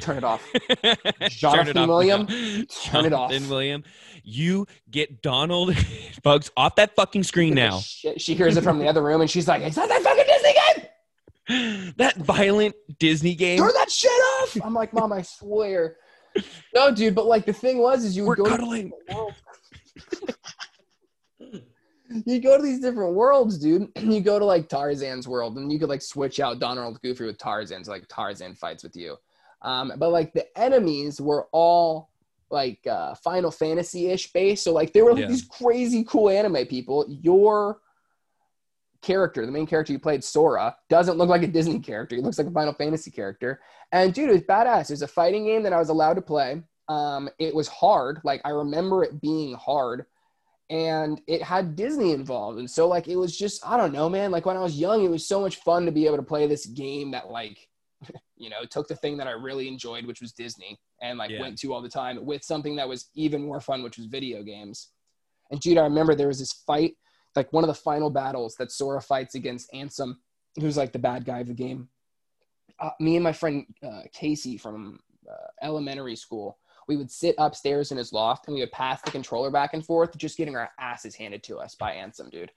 Turn 0.01 0.17
it 0.17 0.25
off. 0.25 0.43
Turn 0.73 0.97
it 1.21 1.31
Jonathan 1.31 1.77
off 1.79 1.89
William, 1.89 2.27
turn 2.85 3.05
it 3.07 3.13
off. 3.13 3.31
Jonathan 3.31 3.49
William, 3.49 3.85
you 4.23 4.67
get 4.91 5.23
Donald 5.23 5.77
Bugs 6.23 6.51
off 6.57 6.77
that 6.77 6.95
fucking 6.95 7.23
screen 7.23 7.55
now. 7.55 7.81
She 7.81 8.35
hears 8.35 8.57
it 8.57 8.65
from 8.65 8.79
the 8.79 8.89
other 8.89 9.03
room, 9.03 9.21
and 9.21 9.31
she's 9.31 9.49
like, 9.49 9.63
"Is 9.63 9.75
that 9.75 9.89
that 9.89 10.03
fucking 10.03 10.25
Disney 10.27 10.55
game? 11.49 11.95
that 11.99 12.17
violent 12.17 12.75
Disney 12.99 13.35
game. 13.35 13.59
Turn 13.59 13.73
that 13.75 13.91
shit 13.91 14.11
off!" 14.11 14.57
I'm 14.63 14.75
like, 14.75 14.93
"Mom, 14.93 15.13
I 15.13 15.23
swear." 15.23 15.97
No, 16.75 16.93
dude, 16.93 17.15
but 17.15 17.27
like 17.27 17.47
the 17.47 17.53
thing 17.53 17.79
was, 17.79 18.05
is 18.05 18.17
you 18.17 18.25
We're 18.25 18.37
go 18.37 18.45
to 18.45 18.51
cuddling. 18.51 18.93
you 22.27 22.41
go 22.41 22.57
to 22.57 22.63
these 22.63 22.81
different 22.81 23.15
worlds, 23.15 23.59
dude. 23.59 23.89
You 24.01 24.21
go 24.21 24.39
to 24.39 24.45
like 24.45 24.69
Tarzan's 24.69 25.29
world, 25.29 25.57
and 25.57 25.73
you 25.73 25.79
could 25.79 25.89
like 25.89 26.03
switch 26.03 26.41
out 26.41 26.59
Donald 26.59 27.01
Goofy 27.03 27.25
with 27.25 27.39
Tarzan, 27.39 27.85
so 27.85 27.93
like 27.93 28.07
Tarzan 28.09 28.55
fights 28.55 28.83
with 28.83 28.97
you. 28.97 29.17
Um, 29.65 29.93
but 29.97 30.11
like 30.11 30.33
the 30.33 30.47
enemies 30.59 31.21
were 31.21 31.49
all 31.51 32.11
like 32.51 32.87
uh, 32.87 33.15
Final 33.17 33.51
Fantasy 33.51 34.09
ish 34.11 34.33
based, 34.33 34.63
so 34.63 34.73
like 34.73 34.93
they 34.93 35.03
were 35.03 35.13
like 35.15 35.23
Yeah. 35.23 35.29
these 35.29 35.45
crazy 35.45 36.05
cool 36.05 36.29
anime 36.29 36.67
people. 36.67 37.05
Your 37.09 37.81
character, 39.03 39.45
the 39.45 39.53
main 39.53 39.67
character 39.67 39.93
you 39.93 39.99
played, 39.99 40.23
Sora, 40.25 40.77
doesn't 40.89 41.19
look 41.19 41.29
like 41.29 41.43
a 41.43 41.47
Disney 41.49 41.79
character. 41.81 42.17
He 42.17 42.23
looks 42.23 42.39
like 42.39 42.47
a 42.47 42.51
Final 42.51 42.73
Fantasy 42.75 43.11
character. 43.11 43.61
And 43.93 44.13
dude, 44.15 44.31
it 44.31 44.33
was 44.33 44.43
badass. 44.43 44.83
It 44.83 44.91
was 44.91 45.03
a 45.03 45.09
fighting 45.09 45.45
game 45.45 45.63
that 45.65 45.73
I 45.73 45.79
was 45.79 45.89
allowed 45.89 46.15
to 46.15 46.23
play. 46.23 46.63
Um, 46.89 47.29
it 47.39 47.55
was 47.55 47.69
hard. 47.69 48.21
Like 48.25 48.41
I 48.45 48.51
remember 48.51 49.03
it 49.05 49.21
being 49.21 49.55
hard, 49.55 50.05
and 50.71 51.21
it 51.27 51.43
had 51.43 51.77
Disney 51.77 52.13
involved. 52.13 52.59
And 52.59 52.71
so 52.71 52.87
like 52.89 53.09
it 53.09 53.17
was 53.17 53.37
just 53.37 53.67
I 53.67 53.77
don't 53.77 53.93
know, 53.93 54.09
man. 54.09 54.31
Like 54.31 54.47
when 54.47 54.57
I 54.57 54.63
was 54.63 54.79
young, 54.79 55.05
it 55.05 55.11
was 55.11 55.27
so 55.27 55.41
much 55.41 55.57
fun 55.57 55.87
to 55.87 55.93
be 55.93 56.07
able 56.07 56.17
to 56.17 56.23
play 56.23 56.47
this 56.47 56.67
game 56.67 57.11
that 57.13 57.31
like 57.31 57.69
you 58.37 58.51
know 58.51 58.65
took 58.69 58.89
the 58.89 58.97
thing 58.97 59.17
that 59.19 59.27
I 59.27 59.33
really 59.33 59.69
enjoyed, 59.69 60.07
which 60.07 60.21
was 60.21 60.33
Disney, 60.33 60.79
and 61.03 61.19
like 61.19 61.31
Yeah. 61.31 61.41
went 61.41 61.59
to 61.59 61.73
all 61.73 61.83
the 61.83 61.89
time 61.89 62.25
with 62.25 62.45
something 62.45 62.77
that 62.77 62.89
was 62.89 63.11
even 63.15 63.43
more 63.43 63.61
fun, 63.61 63.83
which 63.83 63.97
was 63.97 64.07
video 64.07 64.43
games. 64.43 64.91
And 65.51 65.61
dude, 65.61 65.79
I 65.79 65.83
remember 65.83 66.15
there 66.15 66.29
was 66.29 66.39
this 66.39 66.53
fight, 66.53 66.97
like 67.37 67.53
one 67.53 67.65
of 67.65 67.69
the 67.69 67.75
final 67.75 68.11
battles 68.11 68.57
that 68.57 68.73
Sora 68.73 69.01
fights 69.01 69.35
against 69.35 69.71
Ansem, 69.73 70.17
who's 70.61 70.77
like 70.77 70.93
the 70.93 70.99
bad 70.99 71.25
guy 71.25 71.41
of 71.41 71.49
the 71.49 71.55
game. 71.55 71.89
Uh, 72.81 72.91
me 72.99 73.17
and 73.17 73.25
my 73.25 73.33
friend 73.33 73.67
uh, 73.87 74.03
Casey 74.13 74.57
from 74.57 74.99
uh, 75.31 75.49
elementary 75.63 76.17
school, 76.17 76.59
we 76.89 76.97
would 76.97 77.11
sit 77.11 77.35
upstairs 77.39 77.93
in 77.93 77.99
his 77.99 78.13
loft 78.13 78.47
and 78.47 78.55
we 78.55 78.61
would 78.61 78.73
pass 78.73 79.01
the 79.03 79.11
controller 79.11 79.51
back 79.51 79.75
and 79.75 79.85
forth, 79.85 80.17
just 80.17 80.37
getting 80.37 80.57
our 80.57 80.71
asses 80.79 81.15
handed 81.15 81.43
to 81.45 81.59
us 81.59 81.75
by 81.75 81.93
Ansem, 81.93 82.31
dude. 82.31 82.53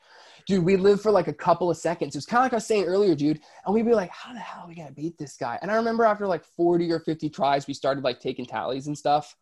Dude, 0.46 0.64
we 0.64 0.78
lived 0.78 1.02
for 1.02 1.12
like 1.12 1.28
a 1.28 1.34
couple 1.34 1.70
of 1.70 1.78
seconds. 1.78 2.16
It 2.16 2.20
was 2.20 2.26
kind 2.26 2.40
of 2.40 2.46
like 2.46 2.54
I 2.54 2.58
was 2.58 2.66
saying 2.66 2.86
earlier, 2.86 3.16
dude. 3.16 3.42
And 3.66 3.74
we'd 3.76 3.86
be 3.86 3.94
like, 3.94 4.12
how 4.12 4.34
the 4.34 4.40
hell 4.40 4.64
are 4.64 4.68
we 4.68 4.76
going 4.76 4.88
to 4.88 4.94
beat 4.94 5.18
this 5.18 5.36
guy? 5.36 5.60
And 5.62 5.70
I 5.70 5.76
remember 5.76 6.06
after 6.06 6.26
like 6.26 6.44
40 6.44 6.92
or 6.92 7.00
50 7.00 7.30
tries, 7.30 7.68
we 7.68 7.74
started 7.74 8.04
like 8.04 8.20
taking 8.20 8.46
tallies 8.46 8.88
and 8.88 8.98
stuff. 8.98 9.36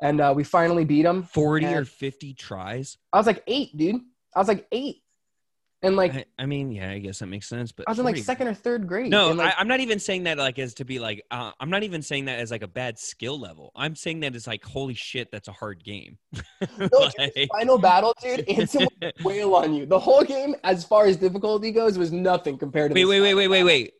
And 0.00 0.20
uh, 0.20 0.32
we 0.36 0.44
finally 0.44 0.84
beat 0.84 1.04
him. 1.04 1.22
40 1.22 1.66
or 1.66 1.84
50 1.84 2.34
tries. 2.34 2.98
I 3.12 3.16
was 3.16 3.26
like 3.26 3.42
eight, 3.46 3.76
dude. 3.76 4.00
I 4.34 4.38
was 4.38 4.48
like 4.48 4.66
eight. 4.70 5.02
And 5.80 5.94
like, 5.94 6.12
I, 6.12 6.24
I 6.40 6.46
mean, 6.46 6.72
yeah, 6.72 6.90
I 6.90 6.98
guess 6.98 7.20
that 7.20 7.26
makes 7.26 7.46
sense. 7.46 7.70
But 7.70 7.86
I 7.86 7.92
was 7.92 8.00
in 8.00 8.04
like 8.04 8.16
40 8.16 8.22
second 8.22 8.48
or 8.48 8.54
third 8.54 8.88
grade. 8.88 9.10
No, 9.10 9.30
like, 9.30 9.54
I, 9.54 9.60
I'm 9.60 9.68
not 9.68 9.78
even 9.78 10.00
saying 10.00 10.24
that 10.24 10.36
like 10.36 10.58
as 10.58 10.74
to 10.74 10.84
be 10.84 10.98
like. 10.98 11.24
Uh, 11.30 11.52
I'm 11.60 11.70
not 11.70 11.84
even 11.84 12.02
saying 12.02 12.24
that 12.24 12.40
as 12.40 12.50
like 12.50 12.62
a 12.62 12.68
bad 12.68 12.98
skill 12.98 13.38
level. 13.38 13.70
I'm 13.76 13.94
saying 13.94 14.20
that 14.20 14.34
as 14.34 14.48
like, 14.48 14.64
holy 14.64 14.94
shit, 14.94 15.30
that's 15.30 15.46
a 15.46 15.52
hard 15.52 15.84
game. 15.84 16.18
no, 16.78 17.10
dude, 17.16 17.48
final 17.56 17.78
battle, 17.78 18.12
dude. 18.20 18.44
Ansem 18.48 18.88
wail 19.24 19.54
on 19.54 19.72
you. 19.72 19.86
The 19.86 19.98
whole 19.98 20.24
game, 20.24 20.56
as 20.64 20.84
far 20.84 21.06
as 21.06 21.16
difficulty 21.16 21.70
goes, 21.70 21.96
was 21.96 22.10
nothing 22.10 22.58
compared 22.58 22.90
to. 22.90 22.94
wait, 22.94 23.04
wait, 23.04 23.20
wait, 23.20 23.34
wait, 23.34 23.48
wait, 23.48 23.62
wait. 23.62 23.92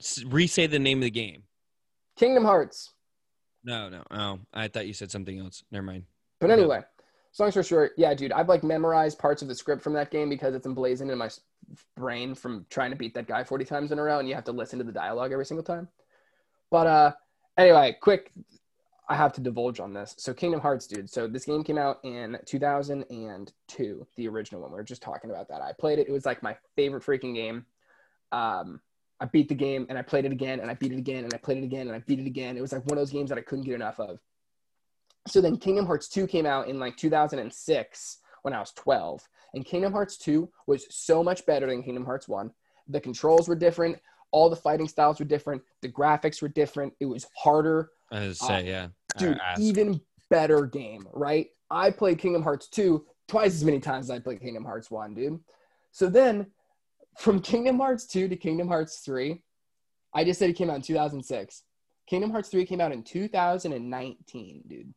S- 0.00 0.24
Re-say 0.24 0.66
the 0.66 0.80
name 0.80 0.98
of 0.98 1.04
the 1.04 1.10
game. 1.10 1.44
Kingdom 2.16 2.44
Hearts. 2.44 2.92
No, 3.62 3.88
no. 3.88 4.02
Oh, 4.10 4.40
I 4.52 4.66
thought 4.66 4.88
you 4.88 4.92
said 4.92 5.12
something 5.12 5.38
else. 5.38 5.62
Never 5.70 5.84
mind. 5.86 6.04
But 6.40 6.50
anyway, 6.50 6.80
long 7.38 7.50
story 7.50 7.64
short, 7.64 7.92
yeah, 7.96 8.12
dude, 8.14 8.32
I've 8.32 8.48
like 8.48 8.62
memorized 8.62 9.18
parts 9.18 9.42
of 9.42 9.48
the 9.48 9.54
script 9.54 9.82
from 9.82 9.94
that 9.94 10.10
game 10.10 10.28
because 10.28 10.54
it's 10.54 10.66
emblazoned 10.66 11.10
in 11.10 11.18
my 11.18 11.30
brain 11.96 12.34
from 12.34 12.66
trying 12.68 12.90
to 12.90 12.96
beat 12.96 13.14
that 13.14 13.26
guy 13.26 13.44
40 13.44 13.64
times 13.64 13.92
in 13.92 13.98
a 13.98 14.02
row, 14.02 14.18
and 14.18 14.28
you 14.28 14.34
have 14.34 14.44
to 14.44 14.52
listen 14.52 14.78
to 14.78 14.84
the 14.84 14.92
dialogue 14.92 15.32
every 15.32 15.46
single 15.46 15.64
time. 15.64 15.88
But 16.70 16.86
uh, 16.86 17.12
anyway, 17.56 17.96
quick, 18.00 18.32
I 19.08 19.16
have 19.16 19.32
to 19.34 19.40
divulge 19.40 19.80
on 19.80 19.92
this. 19.92 20.14
So 20.18 20.32
Kingdom 20.32 20.60
Hearts, 20.60 20.86
dude. 20.86 21.10
So 21.10 21.26
this 21.26 21.44
game 21.44 21.64
came 21.64 21.78
out 21.78 21.98
in 22.02 22.38
2002, 22.46 24.06
the 24.16 24.28
original 24.28 24.62
one. 24.62 24.70
We 24.70 24.76
were 24.76 24.82
just 24.82 25.02
talking 25.02 25.30
about 25.30 25.48
that. 25.48 25.60
I 25.60 25.72
played 25.72 25.98
it. 25.98 26.08
It 26.08 26.12
was 26.12 26.24
like 26.24 26.42
my 26.42 26.56
favorite 26.76 27.02
freaking 27.02 27.34
game. 27.34 27.66
Um, 28.30 28.80
I 29.20 29.26
beat 29.26 29.48
the 29.48 29.54
game 29.54 29.86
and 29.88 29.98
I 29.98 30.02
played 30.02 30.24
it 30.24 30.32
again 30.32 30.60
and 30.60 30.70
I 30.70 30.74
beat 30.74 30.92
it 30.92 30.98
again 30.98 31.24
and 31.24 31.34
I 31.34 31.36
played 31.36 31.58
it 31.58 31.64
again 31.64 31.86
and 31.86 31.94
I 31.94 32.00
beat 32.00 32.18
it 32.18 32.26
again. 32.26 32.56
It 32.56 32.60
was 32.60 32.72
like 32.72 32.84
one 32.86 32.98
of 32.98 33.02
those 33.02 33.12
games 33.12 33.28
that 33.28 33.38
I 33.38 33.42
couldn't 33.42 33.64
get 33.64 33.74
enough 33.74 34.00
of. 34.00 34.18
So 35.28 35.40
then 35.40 35.56
Kingdom 35.56 35.86
Hearts 35.86 36.08
2 36.08 36.26
came 36.26 36.46
out 36.46 36.68
in 36.68 36.78
like 36.78 36.96
2006 36.96 38.18
when 38.42 38.54
I 38.54 38.60
was 38.60 38.72
12. 38.72 39.22
And 39.54 39.64
Kingdom 39.64 39.92
Hearts 39.92 40.16
2 40.18 40.48
was 40.66 40.86
so 40.90 41.22
much 41.22 41.46
better 41.46 41.66
than 41.66 41.82
Kingdom 41.82 42.04
Hearts 42.04 42.28
1. 42.28 42.50
The 42.88 43.00
controls 43.00 43.48
were 43.48 43.54
different, 43.54 43.98
all 44.32 44.50
the 44.50 44.56
fighting 44.56 44.88
styles 44.88 45.18
were 45.18 45.24
different, 45.24 45.62
the 45.82 45.88
graphics 45.88 46.42
were 46.42 46.48
different, 46.48 46.92
it 47.00 47.06
was 47.06 47.26
harder. 47.36 47.90
I 48.10 48.26
was 48.26 48.38
say, 48.40 48.66
yeah. 48.66 48.88
Dude, 49.18 49.38
even 49.58 50.00
better 50.30 50.66
game, 50.66 51.06
right? 51.12 51.48
I 51.70 51.90
played 51.90 52.18
Kingdom 52.18 52.42
Hearts 52.42 52.68
2 52.68 53.04
twice 53.28 53.54
as 53.54 53.64
many 53.64 53.78
times 53.78 54.06
as 54.06 54.10
I 54.10 54.18
played 54.18 54.40
Kingdom 54.40 54.64
Hearts 54.64 54.90
1, 54.90 55.14
dude. 55.14 55.38
So 55.92 56.08
then 56.08 56.46
from 57.18 57.40
Kingdom 57.42 57.78
Hearts 57.78 58.06
2 58.06 58.28
to 58.28 58.36
Kingdom 58.36 58.68
Hearts 58.68 59.00
3, 59.04 59.40
I 60.14 60.24
just 60.24 60.38
said 60.38 60.50
it 60.50 60.56
came 60.56 60.70
out 60.70 60.76
in 60.76 60.82
2006. 60.82 61.62
Kingdom 62.06 62.30
Hearts 62.30 62.48
3 62.48 62.66
came 62.66 62.80
out 62.80 62.92
in 62.92 63.02
2019, 63.02 64.64
dude. 64.66 64.92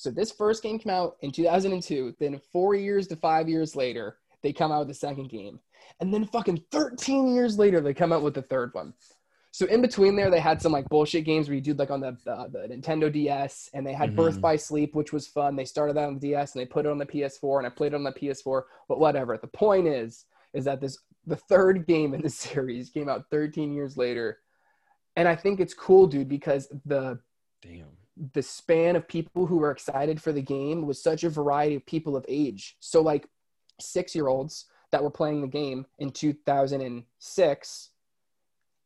So 0.00 0.10
this 0.10 0.32
first 0.32 0.62
game 0.62 0.78
came 0.78 0.90
out 0.90 1.18
in 1.20 1.30
2002. 1.30 2.14
Then 2.18 2.40
four 2.50 2.74
years 2.74 3.06
to 3.08 3.16
five 3.16 3.50
years 3.50 3.76
later, 3.76 4.16
they 4.42 4.50
come 4.50 4.72
out 4.72 4.78
with 4.78 4.88
the 4.88 4.94
second 4.94 5.28
game. 5.28 5.60
And 6.00 6.12
then 6.12 6.24
fucking 6.24 6.64
13 6.70 7.34
years 7.34 7.58
later, 7.58 7.82
they 7.82 7.92
come 7.92 8.10
out 8.10 8.22
with 8.22 8.32
the 8.32 8.40
third 8.40 8.70
one. 8.72 8.94
So 9.50 9.66
in 9.66 9.82
between 9.82 10.16
there, 10.16 10.30
they 10.30 10.40
had 10.40 10.62
some 10.62 10.72
like 10.72 10.88
bullshit 10.88 11.26
games 11.26 11.48
where 11.48 11.54
you 11.54 11.60
do 11.60 11.74
like 11.74 11.90
on 11.90 12.00
the 12.00 12.16
uh, 12.26 12.48
the 12.48 12.66
Nintendo 12.70 13.12
DS, 13.12 13.68
and 13.74 13.86
they 13.86 13.92
had 13.92 14.16
Birth 14.16 14.38
Mhm. 14.38 14.40
by 14.40 14.56
Sleep, 14.56 14.94
which 14.94 15.12
was 15.12 15.26
fun. 15.26 15.54
They 15.54 15.66
started 15.66 15.96
that 15.96 16.06
on 16.06 16.14
the 16.14 16.20
DS, 16.20 16.54
and 16.54 16.62
they 16.62 16.66
put 16.66 16.86
it 16.86 16.90
on 16.90 16.96
the 16.96 17.04
PS4, 17.04 17.58
and 17.58 17.66
I 17.66 17.70
played 17.70 17.92
it 17.92 17.96
on 17.96 18.04
the 18.04 18.12
PS4. 18.12 18.62
But 18.88 19.00
whatever. 19.00 19.36
The 19.36 19.48
point 19.48 19.86
is, 19.86 20.24
is 20.54 20.64
that 20.64 20.80
this 20.80 20.96
the 21.26 21.36
third 21.36 21.86
game 21.86 22.14
in 22.14 22.22
the 22.22 22.30
series 22.46 22.88
came 22.88 23.10
out 23.10 23.28
13 23.30 23.74
years 23.74 23.98
later, 23.98 24.38
and 25.14 25.28
I 25.28 25.36
think 25.36 25.60
it's 25.60 25.74
cool, 25.74 26.06
dude, 26.06 26.30
because 26.30 26.68
the 26.86 27.18
Damn. 27.60 27.99
The 28.32 28.42
span 28.42 28.96
of 28.96 29.08
people 29.08 29.46
who 29.46 29.58
were 29.58 29.70
excited 29.70 30.20
for 30.20 30.32
the 30.32 30.42
game 30.42 30.86
was 30.86 31.02
such 31.02 31.24
a 31.24 31.30
variety 31.30 31.74
of 31.74 31.86
people 31.86 32.16
of 32.16 32.24
age. 32.28 32.76
So 32.80 33.00
like 33.00 33.26
six 33.80 34.14
year 34.14 34.28
olds 34.28 34.66
that 34.92 35.02
were 35.02 35.10
playing 35.10 35.40
the 35.40 35.48
game 35.48 35.86
in 35.98 36.10
2006 36.10 37.90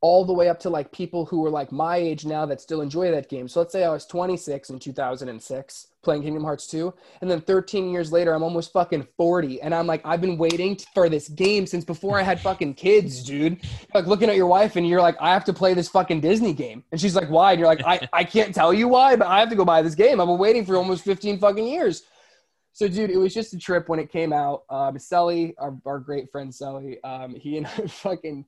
all 0.04 0.22
the 0.22 0.34
way 0.34 0.50
up 0.50 0.60
to 0.60 0.68
like 0.68 0.92
people 0.92 1.24
who 1.24 1.40
were 1.40 1.48
like 1.48 1.72
my 1.72 1.96
age 1.96 2.26
now 2.26 2.44
that 2.44 2.60
still 2.60 2.82
enjoy 2.82 3.10
that 3.10 3.30
game. 3.30 3.48
So 3.48 3.60
let's 3.60 3.72
say 3.72 3.84
I 3.84 3.88
was 3.88 4.04
26 4.04 4.68
in 4.68 4.78
2006 4.78 5.86
playing 6.02 6.20
Kingdom 6.20 6.44
Hearts 6.44 6.66
2, 6.66 6.92
and 7.22 7.30
then 7.30 7.40
13 7.40 7.88
years 7.88 8.12
later 8.12 8.34
I'm 8.34 8.42
almost 8.42 8.70
fucking 8.70 9.08
40, 9.16 9.62
and 9.62 9.74
I'm 9.74 9.86
like 9.86 10.02
I've 10.04 10.20
been 10.20 10.36
waiting 10.36 10.78
for 10.92 11.08
this 11.08 11.30
game 11.30 11.66
since 11.66 11.86
before 11.86 12.20
I 12.20 12.22
had 12.22 12.38
fucking 12.38 12.74
kids, 12.74 13.22
dude. 13.22 13.62
Like 13.94 14.06
looking 14.06 14.28
at 14.28 14.36
your 14.36 14.46
wife 14.46 14.76
and 14.76 14.86
you're 14.86 15.00
like 15.00 15.16
I 15.22 15.32
have 15.32 15.46
to 15.46 15.54
play 15.54 15.72
this 15.72 15.88
fucking 15.88 16.20
Disney 16.20 16.52
game, 16.52 16.84
and 16.92 17.00
she's 17.00 17.16
like 17.16 17.30
why? 17.30 17.52
And 17.52 17.60
you're 17.60 17.68
like 17.68 17.82
I 17.86 18.06
I 18.12 18.24
can't 18.24 18.54
tell 18.54 18.74
you 18.74 18.88
why, 18.88 19.16
but 19.16 19.26
I 19.26 19.40
have 19.40 19.48
to 19.48 19.56
go 19.56 19.64
buy 19.64 19.80
this 19.80 19.94
game. 19.94 20.20
I've 20.20 20.26
been 20.26 20.36
waiting 20.36 20.66
for 20.66 20.76
almost 20.76 21.02
15 21.04 21.38
fucking 21.38 21.66
years. 21.66 22.02
So, 22.74 22.88
dude, 22.88 23.08
it 23.08 23.16
was 23.16 23.32
just 23.32 23.54
a 23.54 23.58
trip 23.58 23.88
when 23.88 24.00
it 24.00 24.12
came 24.12 24.32
out. 24.32 24.64
Um, 24.68 24.98
Sully, 24.98 25.54
our, 25.58 25.78
our 25.86 26.00
great 26.00 26.30
friend 26.30 26.52
Sully, 26.52 27.02
um, 27.04 27.36
he 27.36 27.56
and 27.56 27.66
I 27.68 27.70
fucking 27.86 28.44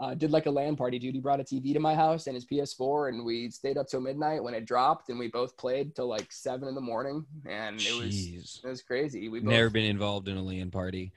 uh, 0.00 0.14
did 0.14 0.30
like 0.30 0.46
a 0.46 0.50
LAN 0.50 0.76
party, 0.76 0.98
dude. 0.98 1.14
He 1.14 1.20
brought 1.20 1.40
a 1.40 1.44
TV 1.44 1.72
to 1.72 1.80
my 1.80 1.94
house 1.94 2.26
and 2.26 2.34
his 2.34 2.46
PS4, 2.46 3.08
and 3.08 3.24
we 3.24 3.50
stayed 3.50 3.76
up 3.76 3.88
till 3.88 4.00
midnight 4.00 4.42
when 4.42 4.54
it 4.54 4.64
dropped, 4.64 5.08
and 5.08 5.18
we 5.18 5.28
both 5.28 5.56
played 5.56 5.94
till 5.96 6.06
like 6.06 6.30
seven 6.30 6.68
in 6.68 6.74
the 6.74 6.80
morning, 6.80 7.24
and 7.46 7.80
it 7.80 7.94
was 7.94 8.60
it 8.64 8.68
was 8.68 8.82
crazy. 8.82 9.28
We 9.28 9.40
both, 9.40 9.50
Never 9.50 9.70
been 9.70 9.84
involved 9.84 10.28
in 10.28 10.36
a 10.36 10.42
LAN 10.42 10.70
party. 10.70 11.12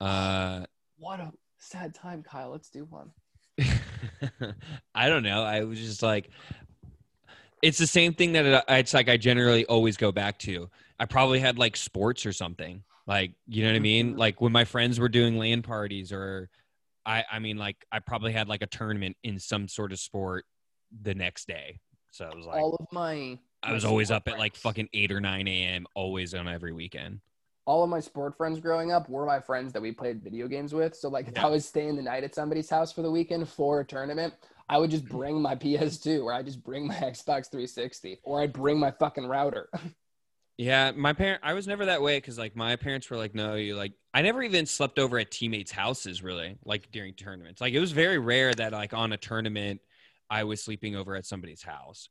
Uh, 0.00 0.64
what 0.98 1.20
a 1.20 1.32
sad 1.58 1.94
time, 1.94 2.22
Kyle. 2.22 2.50
Let's 2.50 2.70
do 2.70 2.84
one. 2.84 3.10
I 4.94 5.08
don't 5.08 5.22
know. 5.22 5.44
I 5.44 5.62
was 5.64 5.78
just 5.78 6.02
like, 6.02 6.28
it's 7.62 7.78
the 7.78 7.86
same 7.86 8.14
thing 8.14 8.32
that 8.32 8.44
it, 8.44 8.64
it's 8.68 8.94
like 8.94 9.08
I 9.08 9.16
generally 9.16 9.64
always 9.66 9.96
go 9.96 10.10
back 10.12 10.38
to. 10.40 10.68
I 10.98 11.06
probably 11.06 11.38
had 11.38 11.58
like 11.58 11.76
sports 11.76 12.26
or 12.26 12.32
something. 12.32 12.82
Like, 13.06 13.32
you 13.46 13.62
know 13.62 13.70
what 13.70 13.76
I 13.76 13.80
mean? 13.80 14.14
Mhm. 14.14 14.18
Like 14.18 14.40
when 14.40 14.52
my 14.52 14.64
friends 14.64 14.98
were 14.98 15.08
doing 15.08 15.38
LAN 15.38 15.62
parties 15.62 16.10
or 16.12 16.48
I 17.06 17.24
I 17.30 17.38
mean 17.38 17.56
like 17.58 17.76
I 17.92 17.98
probably 18.00 18.32
had 18.32 18.48
like 18.48 18.62
a 18.62 18.66
tournament 18.66 19.16
in 19.22 19.38
some 19.38 19.68
sort 19.68 19.92
of 19.92 19.98
sport 19.98 20.44
the 21.02 21.14
next 21.14 21.46
day. 21.48 21.80
So 22.12 22.26
I 22.32 22.34
was 22.36 22.46
like 22.46 22.56
all 22.56 22.74
of 22.76 22.86
my 22.92 23.38
I 23.62 23.72
was 23.72 23.84
always 23.84 24.10
up 24.10 24.28
at 24.28 24.38
like 24.38 24.56
fucking 24.56 24.88
eight 24.92 25.10
or 25.10 25.20
nine 25.20 25.48
AM, 25.48 25.86
always 25.94 26.34
on 26.34 26.48
every 26.48 26.72
weekend. 26.72 27.20
all 27.66 27.82
of 27.82 27.88
my 27.88 28.00
sport 28.00 28.36
friends 28.36 28.60
growing 28.60 28.92
up 28.92 29.08
were 29.08 29.24
my 29.24 29.40
friends 29.40 29.72
that 29.72 29.80
we 29.80 29.90
played 29.90 30.22
video 30.22 30.46
games 30.48 30.74
with. 30.74 30.94
So 30.94 31.08
like 31.08 31.28
if 31.28 31.34
Yeah. 31.34 31.46
I 31.46 31.48
was 31.48 31.64
staying 31.66 31.96
the 31.96 32.02
night 32.02 32.22
at 32.24 32.34
somebody's 32.34 32.68
house 32.68 32.92
for 32.92 33.00
the 33.02 33.10
weekend 33.10 33.48
for 33.48 33.80
a 33.80 33.84
tournament, 33.86 34.34
I 34.68 34.76
would 34.78 34.90
just 34.90 35.06
mm. 35.06 35.10
bring 35.10 35.40
my 35.40 35.56
PS2 35.56 36.22
or 36.24 36.32
I 36.32 36.42
just 36.42 36.62
bring 36.62 36.86
my 36.86 36.94
Xbox 37.12 37.50
360 37.50 38.20
or 38.22 38.42
I'd 38.42 38.52
bring 38.52 38.78
my 38.78 38.90
fucking 38.90 39.26
router. 39.26 39.68
Yeah, 40.56 40.92
my 40.92 41.12
parent. 41.12 41.40
I 41.42 41.52
was 41.52 41.66
never 41.66 41.86
that 41.86 42.00
way 42.00 42.18
because 42.18 42.38
like 42.38 42.54
my 42.54 42.76
parents 42.76 43.10
were 43.10 43.16
like, 43.16 43.34
no, 43.34 43.54
you 43.54 43.74
like. 43.74 43.92
I 44.12 44.22
never 44.22 44.42
even 44.42 44.66
slept 44.66 45.00
over 45.00 45.18
at 45.18 45.32
teammates' 45.32 45.72
houses 45.72 46.22
really, 46.22 46.56
like 46.64 46.92
during 46.92 47.14
tournaments. 47.14 47.60
Like 47.60 47.74
it 47.74 47.80
was 47.80 47.90
very 47.90 48.18
rare 48.18 48.54
that 48.54 48.72
like 48.72 48.94
on 48.94 49.12
a 49.12 49.16
tournament, 49.16 49.80
I 50.30 50.44
was 50.44 50.62
sleeping 50.62 50.94
over 50.94 51.16
at 51.16 51.26
somebody's 51.26 51.62
house, 51.62 52.08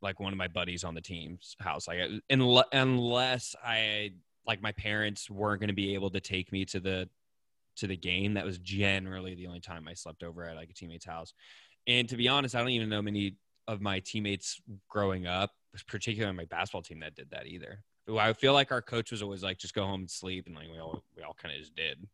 like 0.00 0.20
one 0.20 0.32
of 0.32 0.38
my 0.38 0.46
buddies 0.46 0.84
on 0.84 0.94
the 0.94 1.00
team's 1.00 1.56
house. 1.58 1.88
Like 1.88 1.98
unle- 2.30 2.64
unless 2.72 3.56
I 3.64 4.12
like 4.46 4.62
my 4.62 4.72
parents 4.72 5.28
weren't 5.28 5.60
going 5.60 5.68
to 5.68 5.74
be 5.74 5.94
able 5.94 6.10
to 6.10 6.20
take 6.20 6.52
me 6.52 6.64
to 6.66 6.78
the 6.78 7.08
to 7.78 7.88
the 7.88 7.96
game. 7.96 8.34
That 8.34 8.44
was 8.44 8.58
generally 8.58 9.34
the 9.34 9.48
only 9.48 9.60
time 9.60 9.88
I 9.88 9.94
slept 9.94 10.22
over 10.22 10.44
at 10.44 10.54
like 10.54 10.70
a 10.70 10.74
teammate's 10.74 11.06
house. 11.06 11.34
And 11.88 12.08
to 12.10 12.16
be 12.16 12.28
honest, 12.28 12.54
I 12.54 12.60
don't 12.60 12.70
even 12.70 12.88
know 12.88 13.02
many 13.02 13.34
of 13.68 13.80
my 13.80 14.00
teammates 14.00 14.60
growing 14.88 15.26
up, 15.26 15.50
particularly 15.86 16.36
my 16.36 16.44
basketball 16.44 16.82
team, 16.82 17.00
that 17.00 17.14
did 17.14 17.30
that 17.30 17.46
either. 17.46 17.82
I 18.18 18.32
feel 18.32 18.52
like 18.52 18.72
our 18.72 18.82
coach 18.82 19.12
was 19.12 19.22
always 19.22 19.42
like, 19.42 19.58
just 19.58 19.74
go 19.74 19.84
home 19.84 20.00
and 20.00 20.10
sleep, 20.10 20.46
and 20.46 20.56
like 20.56 20.68
we 20.72 20.78
all 20.78 21.02
we 21.16 21.22
all 21.22 21.36
kind 21.40 21.54
of 21.54 21.60
just 21.60 21.76
did. 21.76 22.06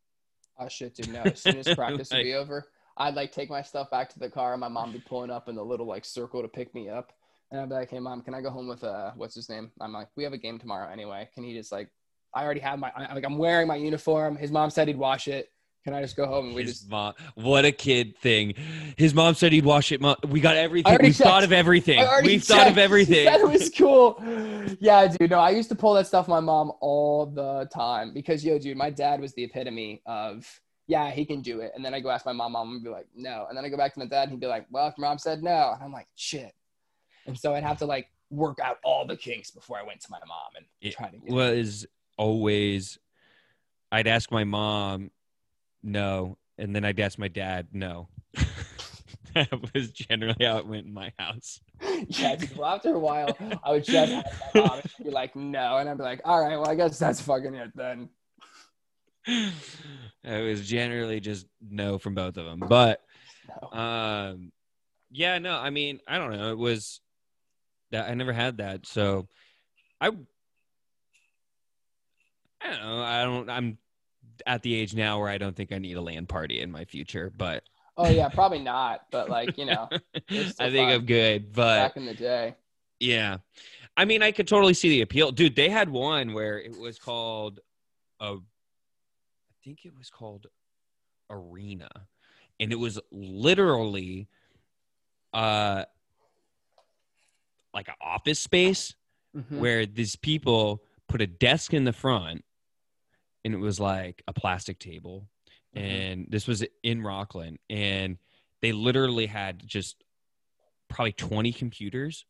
Oh 0.58 0.68
shit, 0.68 0.94
dude! 0.94 1.08
No, 1.08 1.22
as 1.22 1.40
soon 1.40 1.56
as 1.56 1.68
practice 1.74 2.10
would 2.12 2.22
be 2.22 2.34
over, 2.34 2.66
I'd 2.96 3.14
like 3.14 3.32
take 3.32 3.48
my 3.48 3.62
stuff 3.62 3.90
back 3.90 4.10
to 4.10 4.18
the 4.18 4.28
car, 4.28 4.52
and 4.52 4.60
my 4.60 4.68
mom 4.68 4.92
would 4.92 5.02
be 5.02 5.08
pulling 5.08 5.30
up 5.30 5.48
in 5.48 5.54
the 5.54 5.64
little 5.64 5.86
like 5.86 6.04
circle 6.04 6.42
to 6.42 6.48
pick 6.48 6.74
me 6.74 6.90
up, 6.90 7.12
and 7.50 7.60
I'd 7.60 7.68
be 7.68 7.74
like, 7.74 7.90
"Hey, 7.90 8.00
mom, 8.00 8.20
can 8.22 8.34
I 8.34 8.42
go 8.42 8.50
home 8.50 8.68
with 8.68 8.84
uh, 8.84 9.12
what's 9.16 9.34
his 9.34 9.48
name?" 9.48 9.70
I'm 9.80 9.92
like, 9.92 10.08
"We 10.16 10.24
have 10.24 10.34
a 10.34 10.38
game 10.38 10.58
tomorrow 10.58 10.90
anyway. 10.90 11.28
Can 11.34 11.44
he 11.44 11.54
just 11.54 11.72
like, 11.72 11.90
I 12.34 12.44
already 12.44 12.60
have 12.60 12.78
my 12.78 12.92
I, 12.94 13.14
like 13.14 13.24
I'm 13.24 13.38
wearing 13.38 13.66
my 13.66 13.76
uniform. 13.76 14.36
His 14.36 14.50
mom 14.50 14.70
said 14.70 14.88
he'd 14.88 14.98
wash 14.98 15.28
it. 15.28 15.50
Can 15.88 15.96
I 15.96 16.02
just 16.02 16.16
go 16.16 16.26
home 16.26 16.48
and 16.48 16.54
we 16.54 16.64
His 16.64 16.80
just 16.80 16.90
mom, 16.90 17.14
what 17.34 17.64
a 17.64 17.72
kid 17.72 18.14
thing. 18.18 18.52
His 18.98 19.14
mom 19.14 19.32
said 19.32 19.52
he'd 19.52 19.64
wash 19.64 19.90
it. 19.90 20.02
Mom, 20.02 20.16
we 20.28 20.38
got 20.38 20.54
everything. 20.54 20.98
We've 21.00 21.16
thought 21.16 21.44
of 21.44 21.50
everything. 21.50 22.06
We've 22.22 22.44
thought 22.44 22.66
of 22.68 22.76
everything. 22.76 23.26
It 23.26 23.48
was 23.48 23.70
cool. 23.78 24.22
Yeah, 24.80 25.06
dude. 25.06 25.30
No, 25.30 25.38
I 25.38 25.48
used 25.48 25.70
to 25.70 25.74
pull 25.74 25.94
that 25.94 26.06
stuff 26.06 26.28
my 26.28 26.40
mom 26.40 26.72
all 26.80 27.24
the 27.24 27.70
time 27.72 28.12
because 28.12 28.44
yo, 28.44 28.58
dude, 28.58 28.76
my 28.76 28.90
dad 28.90 29.18
was 29.18 29.32
the 29.32 29.44
epitome 29.44 30.02
of 30.04 30.60
yeah, 30.88 31.10
he 31.10 31.24
can 31.24 31.40
do 31.40 31.60
it. 31.60 31.72
And 31.74 31.82
then 31.82 31.94
I 31.94 32.00
go 32.00 32.10
ask 32.10 32.26
my 32.26 32.32
mom, 32.32 32.52
mom 32.52 32.70
would 32.70 32.84
be 32.84 32.90
like, 32.90 33.06
no. 33.16 33.46
And 33.48 33.56
then 33.56 33.64
I 33.64 33.70
go 33.70 33.78
back 33.78 33.94
to 33.94 33.98
my 33.98 34.06
dad 34.06 34.24
and 34.24 34.32
he'd 34.32 34.40
be 34.40 34.46
like, 34.46 34.66
well, 34.70 34.88
if 34.88 34.98
mom 34.98 35.16
said 35.16 35.42
no. 35.42 35.72
And 35.72 35.82
I'm 35.82 35.92
like, 35.92 36.08
shit. 36.16 36.52
And 37.26 37.38
so 37.38 37.54
I'd 37.54 37.64
have 37.64 37.78
to 37.78 37.86
like 37.86 38.08
work 38.28 38.58
out 38.62 38.76
all 38.84 39.06
the 39.06 39.16
kinks 39.16 39.50
before 39.50 39.78
I 39.78 39.84
went 39.84 40.02
to 40.02 40.08
my 40.10 40.20
mom 40.28 40.50
and 40.54 40.66
It 40.82 40.92
try 40.92 41.08
to 41.08 41.16
get 41.16 41.30
was 41.30 41.86
always 42.18 42.98
I'd 43.90 44.06
ask 44.06 44.30
my 44.30 44.44
mom 44.44 45.12
no, 45.82 46.38
and 46.58 46.74
then 46.74 46.84
I'd 46.84 46.98
ask 47.00 47.18
my 47.18 47.28
dad 47.28 47.68
no. 47.72 48.08
that 49.34 49.48
was 49.74 49.90
generally 49.90 50.44
how 50.44 50.58
it 50.58 50.66
went 50.66 50.86
in 50.86 50.92
my 50.92 51.12
house. 51.18 51.60
yeah. 52.08 52.36
Well, 52.56 52.68
after 52.74 52.94
a 52.94 52.98
while, 52.98 53.36
I 53.62 53.70
would 53.72 53.84
just 53.84 53.96
ask 54.12 54.26
my 54.54 54.60
mom 54.62 54.78
and 54.80 54.90
she'd 54.90 55.04
be 55.04 55.10
like, 55.10 55.36
no. 55.36 55.76
And 55.76 55.88
I'd 55.88 55.96
be 55.98 56.02
like, 56.02 56.20
all 56.24 56.40
right, 56.40 56.56
well, 56.56 56.68
I 56.68 56.74
guess 56.74 56.98
that's 56.98 57.20
fucking 57.20 57.54
it 57.54 57.70
then. 57.74 58.08
It 60.24 60.42
was 60.42 60.66
generally 60.68 61.20
just 61.20 61.46
no 61.70 61.96
from 61.98 62.14
both 62.14 62.36
of 62.36 62.44
them. 62.44 62.58
But 62.68 63.00
No. 63.62 63.78
um 63.78 64.52
yeah, 65.10 65.38
no, 65.38 65.52
I 65.56 65.70
mean, 65.70 66.00
I 66.06 66.18
don't 66.18 66.32
know. 66.36 66.50
It 66.52 66.58
was 66.58 67.00
that 67.92 68.10
I 68.10 68.14
never 68.14 68.32
had 68.32 68.58
that. 68.58 68.84
So 68.86 69.28
I 70.00 70.08
I 72.60 72.70
don't 72.70 72.80
know. 72.82 73.02
I 73.02 73.24
don't 73.24 73.48
I'm 73.50 73.78
at 74.46 74.62
the 74.62 74.74
age 74.74 74.94
now 74.94 75.18
where 75.20 75.28
I 75.28 75.38
don't 75.38 75.54
think 75.56 75.72
I 75.72 75.78
need 75.78 75.96
a 75.96 76.00
LAN 76.00 76.26
party 76.26 76.60
in 76.60 76.70
my 76.70 76.84
future, 76.84 77.32
but 77.36 77.64
Oh 77.96 78.10
yeah, 78.10 78.28
probably 78.28 78.60
not. 78.60 79.02
But 79.10 79.28
like, 79.28 79.58
you 79.58 79.64
know, 79.66 79.88
I 79.92 80.00
think 80.30 80.58
fun. 80.58 80.76
I'm 80.78 81.04
good. 81.04 81.52
But 81.52 81.78
back 81.78 81.96
in 81.96 82.06
the 82.06 82.14
day. 82.14 82.54
Yeah. 83.00 83.38
I 83.96 84.04
mean, 84.04 84.22
I 84.22 84.30
could 84.30 84.46
totally 84.46 84.74
see 84.74 84.88
the 84.88 85.00
appeal. 85.02 85.32
Dude, 85.32 85.56
they 85.56 85.68
had 85.68 85.88
one 85.88 86.32
where 86.32 86.60
it 86.60 86.78
was 86.78 86.98
called 86.98 87.60
a 88.20 88.34
I 88.34 89.54
think 89.64 89.84
it 89.84 89.96
was 89.96 90.10
called 90.10 90.46
Arena. 91.28 91.88
And 92.60 92.72
it 92.72 92.78
was 92.78 92.98
literally 93.10 94.28
uh 95.34 95.84
like 97.74 97.88
an 97.88 97.94
office 98.00 98.38
space 98.38 98.94
Mhm. 99.36 99.58
where 99.58 99.84
these 99.84 100.16
people 100.16 100.82
put 101.06 101.20
a 101.20 101.26
desk 101.26 101.74
in 101.74 101.84
the 101.84 101.92
front 101.92 102.44
and 103.44 103.54
it 103.54 103.58
was 103.58 103.78
like 103.80 104.22
a 104.26 104.32
plastic 104.32 104.78
table 104.78 105.28
Mhm. 105.76 105.80
and 105.80 106.26
this 106.30 106.46
was 106.46 106.64
in 106.82 107.02
Rockland 107.02 107.58
and 107.68 108.18
they 108.62 108.72
literally 108.72 109.26
had 109.26 109.66
just 109.66 110.02
probably 110.88 111.12
20 111.12 111.52
computers 111.52 112.24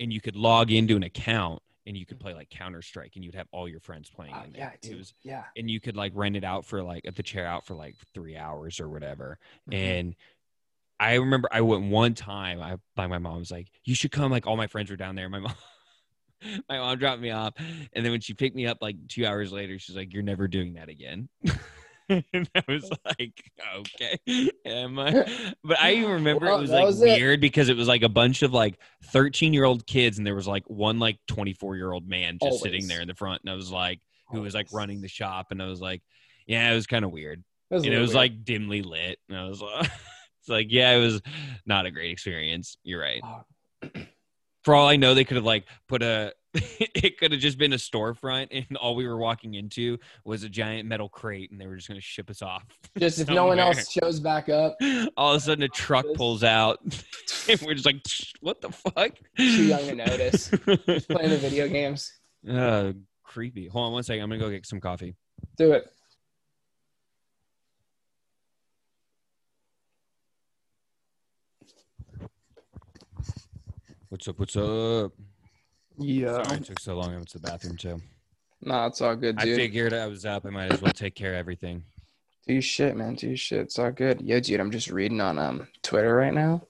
and 0.00 0.12
you 0.12 0.20
could 0.20 0.36
log 0.36 0.70
into 0.70 0.96
an 0.96 1.02
account 1.04 1.62
and 1.86 1.96
you 1.96 2.04
could 2.04 2.18
play 2.18 2.34
like 2.34 2.50
Counter 2.50 2.82
Strike 2.82 3.12
and 3.14 3.24
you'd 3.24 3.36
have 3.36 3.46
all 3.52 3.68
your 3.68 3.78
friends 3.80 4.10
playing 4.10 4.32
Wow, 4.32 4.44
in 4.44 4.52
there. 4.52 4.76
yeah, 4.82 4.90
It 4.90 4.96
was- 4.98 5.14
yeah. 5.22 5.44
and 5.56 5.70
you 5.70 5.80
could 5.80 5.96
like 5.96 6.12
rent 6.16 6.36
it 6.36 6.42
out 6.44 6.64
for 6.66 6.82
like 6.82 7.06
at 7.06 7.14
the 7.14 7.22
chair 7.22 7.46
out 7.46 7.64
for 7.64 7.74
like 7.74 7.94
3 8.12 8.36
hours 8.36 8.80
or 8.80 8.88
whatever. 8.88 9.38
Mhm. 9.70 9.74
And 9.74 10.16
I 10.98 11.14
remember 11.14 11.48
I 11.52 11.60
went 11.60 11.84
one 11.90 12.14
time. 12.14 12.60
I 12.60 12.78
by 12.94 13.06
my 13.06 13.18
mom 13.18 13.38
was 13.38 13.50
like, 13.50 13.68
"You 13.84 13.94
should 13.94 14.10
come." 14.12 14.30
Like 14.32 14.46
all 14.46 14.56
my 14.56 14.66
friends 14.66 14.90
were 14.90 14.96
down 14.96 15.14
there. 15.14 15.28
My 15.28 15.40
mom, 15.40 15.54
my 16.68 16.78
mom 16.78 16.98
dropped 16.98 17.20
me 17.20 17.30
off, 17.30 17.54
and 17.92 18.04
then 18.04 18.12
when 18.12 18.20
she 18.20 18.34
picked 18.34 18.56
me 18.56 18.66
up 18.66 18.78
like 18.80 18.96
two 19.08 19.26
hours 19.26 19.52
later, 19.52 19.78
she's 19.78 19.96
like, 19.96 20.12
"You're 20.12 20.22
never 20.22 20.48
doing 20.48 20.74
that 20.74 20.88
again." 20.88 21.28
and 22.08 22.24
I 22.54 22.62
was 22.68 22.90
like, 23.04 23.50
"Okay, 23.76 24.50
am 24.64 24.98
I?" 24.98 25.54
But 25.64 25.80
I 25.80 25.94
even 25.94 26.10
remember 26.12 26.46
Well, 26.46 26.58
it 26.58 26.62
was 26.62 26.70
like 26.70 26.84
was 26.84 27.02
it. 27.02 27.18
weird 27.18 27.40
because 27.40 27.68
it 27.68 27.76
was 27.76 27.88
like 27.88 28.02
a 28.02 28.08
bunch 28.08 28.42
of 28.42 28.52
like 28.52 28.78
13 29.06 29.52
year 29.52 29.64
old 29.64 29.86
kids, 29.86 30.18
and 30.18 30.26
there 30.26 30.34
was 30.34 30.46
like 30.48 30.64
one 30.68 30.98
like 30.98 31.18
24 31.28 31.76
year 31.76 31.92
old 31.92 32.08
man 32.08 32.38
just 32.42 32.62
sitting 32.62 32.86
there 32.86 33.00
in 33.00 33.08
the 33.08 33.14
front, 33.14 33.42
and 33.42 33.50
I 33.50 33.54
was 33.54 33.70
like, 33.70 34.00
who 34.30 34.40
was 34.42 34.54
like 34.54 34.68
running 34.72 35.00
the 35.00 35.08
shop, 35.08 35.48
and 35.50 35.62
I 35.62 35.66
was 35.66 35.80
like, 35.80 36.02
"Yeah, 36.46 36.70
it 36.70 36.74
was 36.74 36.86
kind 36.86 37.04
of 37.04 37.10
weird." 37.10 37.42
Was 37.70 37.82
and 37.84 37.92
it 37.92 37.98
was 37.98 38.10
weird. 38.10 38.14
like 38.16 38.44
dimly 38.44 38.82
lit 38.82 39.18
and 39.28 39.36
i 39.36 39.48
was 39.48 39.60
like 39.60 39.90
it's 40.38 40.48
like 40.48 40.68
yeah 40.70 40.92
it 40.92 41.00
was 41.00 41.20
not 41.66 41.84
a 41.84 41.90
great 41.90 42.12
experience 42.12 42.76
you're 42.84 43.00
right 43.00 43.20
Oh. 43.24 43.42
for 44.66 44.74
all 44.74 44.88
i 44.88 44.96
know 44.96 45.14
they 45.14 45.24
could 45.24 45.36
have 45.36 45.44
like 45.44 45.64
put 45.86 46.02
a 46.02 46.32
it 46.54 47.18
could 47.18 47.30
have 47.30 47.40
just 47.40 47.56
been 47.56 47.72
a 47.72 47.76
storefront 47.76 48.48
and 48.50 48.76
all 48.78 48.96
we 48.96 49.06
were 49.06 49.16
walking 49.16 49.54
into 49.54 49.96
was 50.24 50.42
a 50.42 50.48
giant 50.48 50.88
metal 50.88 51.08
crate 51.08 51.52
and 51.52 51.60
they 51.60 51.68
were 51.68 51.76
just 51.76 51.86
going 51.86 52.00
to 52.00 52.04
ship 52.04 52.28
us 52.30 52.42
off 52.42 52.64
just 52.98 53.20
if 53.20 53.28
no 53.28 53.46
one 53.46 53.60
else 53.60 53.92
shows 53.92 54.18
back 54.18 54.48
up, 54.48 54.76
all 55.16 55.34
of 55.34 55.36
a 55.36 55.40
sudden 55.40 55.62
a 55.62 55.68
truck 55.68 56.04
pulls 56.14 56.42
out 56.42 56.80
and 57.48 57.60
we're 57.62 57.74
just 57.74 57.86
like 57.86 58.02
what 58.40 58.60
the 58.60 58.70
fuck? 58.70 59.12
Too 59.36 59.66
young 59.66 59.86
to 59.86 59.94
notice. 59.94 60.48
Just 60.48 61.08
playing 61.08 61.30
the 61.30 61.38
video 61.38 61.68
games. 61.68 62.12
uh, 62.50 62.92
creepy. 63.22 63.68
Hold 63.68 63.86
on 63.86 63.92
one 63.92 64.02
second. 64.02 64.22
I'm 64.22 64.30
gonna 64.30 64.40
go 64.40 64.50
get 64.50 64.66
some 64.66 64.80
coffee. 64.80 65.14
Do 65.58 65.72
it. 65.72 65.92
What's 74.08 74.28
up? 74.28 74.38
What's 74.38 74.56
up? 74.56 75.12
Yeah. 75.98 76.42
Sorry 76.44 76.58
it 76.58 76.64
took 76.64 76.78
so 76.78 76.96
long. 76.96 77.12
I 77.12 77.16
went 77.16 77.28
to 77.28 77.38
the 77.38 77.48
bathroom 77.48 77.76
too. 77.76 78.00
Nah, 78.62 78.86
it's 78.86 79.00
all 79.00 79.16
good, 79.16 79.36
I 79.38 79.44
figured 79.44 79.92
I 79.92 80.06
was 80.06 80.24
up. 80.24 80.46
I 80.46 80.50
might 80.50 80.72
as 80.72 80.80
well 80.80 80.92
take 80.92 81.14
care 81.14 81.32
of 81.32 81.38
everything. 81.38 81.82
Do 82.46 82.52
your 82.52 82.62
shit, 82.62 82.96
man. 82.96 83.16
Do 83.16 83.26
your 83.28 83.36
shit. 83.36 83.60
It's 83.60 83.78
all 83.78 83.90
good. 83.90 84.20
Yo, 84.20 84.38
dude, 84.40 84.60
I'm 84.60 84.70
just 84.70 84.90
reading 84.90 85.20
on 85.20 85.38
um 85.38 85.66
Twitter 85.82 86.14
right 86.14 86.32
now. 86.32 86.62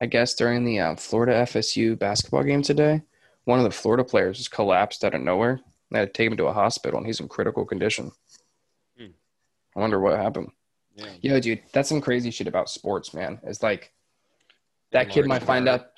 I 0.00 0.06
guess 0.06 0.34
during 0.34 0.64
the 0.64 0.80
um, 0.80 0.96
Florida 0.96 1.32
FSU 1.42 1.98
basketball 1.98 2.44
game 2.44 2.62
today, 2.62 3.02
one 3.44 3.58
of 3.58 3.64
the 3.64 3.70
Florida 3.70 4.04
players 4.04 4.38
just 4.38 4.50
collapsed 4.50 5.04
out 5.04 5.14
of 5.14 5.20
nowhere. 5.20 5.60
They 5.90 5.98
had 5.98 6.14
to 6.14 6.16
take 6.16 6.30
him 6.30 6.36
to 6.36 6.46
a 6.46 6.52
hospital, 6.52 6.98
and 6.98 7.06
he's 7.06 7.20
in 7.20 7.28
critical 7.28 7.64
condition. 7.64 8.12
Hmm. 8.96 9.06
I 9.76 9.80
wonder 9.80 10.00
what 10.00 10.18
happened. 10.18 10.52
Yeah. 10.94 11.06
Yo, 11.20 11.40
dude, 11.40 11.62
that's 11.72 11.88
some 11.88 12.00
crazy 12.00 12.30
shit 12.30 12.46
about 12.46 12.70
sports, 12.70 13.12
man. 13.12 13.40
It's 13.42 13.62
like 13.62 13.92
that 14.92 15.10
kid 15.10 15.26
might 15.26 15.42
find 15.42 15.68
out. 15.68 15.90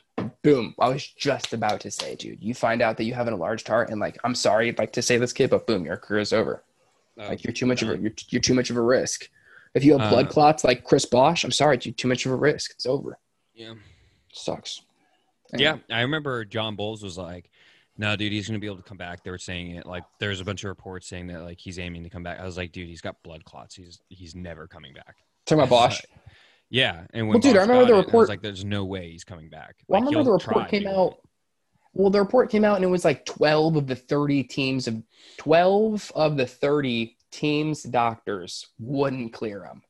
Boom! 0.43 0.75
I 0.79 0.89
was 0.89 1.07
just 1.07 1.53
about 1.53 1.81
to 1.81 1.91
say, 1.91 2.15
dude, 2.15 2.43
you 2.43 2.55
find 2.55 2.83
out 2.83 2.97
that 2.97 3.05
you 3.05 3.15
have 3.15 3.27
an 3.27 3.35
enlarged 3.35 3.67
heart, 3.69 3.91
and 3.91 4.01
like, 4.01 4.19
I'm 4.25 4.35
sorry, 4.35 4.75
like 4.79 4.93
to 4.93 5.03
say 5.03 5.17
this 5.19 5.33
kid, 5.33 5.51
but 5.51 5.67
boom, 5.67 5.85
your 5.85 5.97
career 5.97 6.21
is 6.21 6.33
over. 6.33 6.63
Like 7.17 7.45
you're 7.45 7.53
too 7.53 7.67
much 7.67 7.83
of 7.83 7.91
a 7.91 7.99
you're, 7.99 8.13
you're 8.31 8.41
too 8.41 8.55
much 8.55 8.71
of 8.71 8.77
a 8.77 8.81
risk. 8.81 9.29
If 9.75 9.85
you 9.85 9.97
have 9.99 10.11
blood 10.11 10.27
Uh, 10.27 10.31
clots 10.31 10.65
like 10.65 10.85
Chris 10.85 11.05
Bosh, 11.05 11.45
I'm 11.45 11.51
sorry, 11.51 11.79
you're 11.83 11.93
too 11.93 12.09
much 12.09 12.25
of 12.25 12.33
a 12.33 12.37
risk. 12.37 12.71
It's 12.71 12.87
over. 12.87 13.19
Yeah. 13.55 13.75
Sucks. 14.33 14.83
Yeah, 15.55 15.79
I 15.91 16.01
remember 16.01 16.45
John 16.45 16.77
Bowles 16.77 17.03
was 17.03 17.19
like, 17.19 17.51
"No, 17.99 18.17
dude, 18.17 18.33
he's 18.33 18.47
gonna 18.47 18.59
be 18.61 18.67
able 18.67 18.77
to 18.79 18.83
come 18.83 18.97
back." 18.97 19.23
They 19.23 19.31
were 19.31 19.39
saying 19.39 19.73
it 19.73 19.85
like 19.87 20.05
there's 20.19 20.41
a 20.41 20.45
bunch 20.45 20.65
of 20.65 20.69
reports 20.69 21.09
saying 21.09 21.27
that 21.27 21.43
like 21.43 21.59
he's 21.59 21.79
aiming 21.79 22.05
to 22.05 22.09
come 22.09 22.23
back. 22.23 22.39
I 22.39 22.45
was 22.45 22.57
like, 22.57 22.73
"Dude, 22.73 22.89
he's 22.89 23.01
got 23.01 23.23
blood 23.23 23.45
clots. 23.45 23.75
He's 23.75 24.01
he's 24.09 24.35
never 24.35 24.67
coming 24.67 24.95
back." 24.95 25.17
Talking 25.47 25.65
about 25.65 25.71
Bosh. 25.91 26.03
Yeah, 26.71 27.05
and 27.13 27.27
when 27.27 27.35
Well, 27.35 27.41
dude, 27.41 27.57
I 27.57 27.63
remember 27.63 27.87
the 27.87 27.99
it, 27.99 28.15
I 28.15 28.17
was 28.17 28.29
like, 28.29 28.43
"There's 28.43 28.65
no 28.65 28.85
way 28.85 29.11
he's 29.11 29.25
coming 29.25 29.49
back." 29.49 29.77
Well, 29.89 30.01
I 30.01 30.05
remember 30.05 30.25
the 30.25 30.33
report 30.33 30.69
came 30.69 30.87
out. 30.87 31.19
Well, 31.93 32.11
the 32.11 32.21
report 32.21 32.51
came 32.51 32.65
out 32.65 32.77
and 32.77 32.85
it 32.85 32.89
was 32.89 33.05
like 33.05 33.27
12 33.27 33.75
of 33.75 33.87
the 33.89 33.97
30 33.97 34.45
teams 34.45 34.87
of 34.87 35.03
12 35.39 36.13
of 36.15 36.37
the 36.37 36.47
30 36.47 37.17
teams 37.33 37.83
doctors 37.83 38.69
wouldn't 38.79 39.33
clear 39.33 39.65
him. 39.65 39.83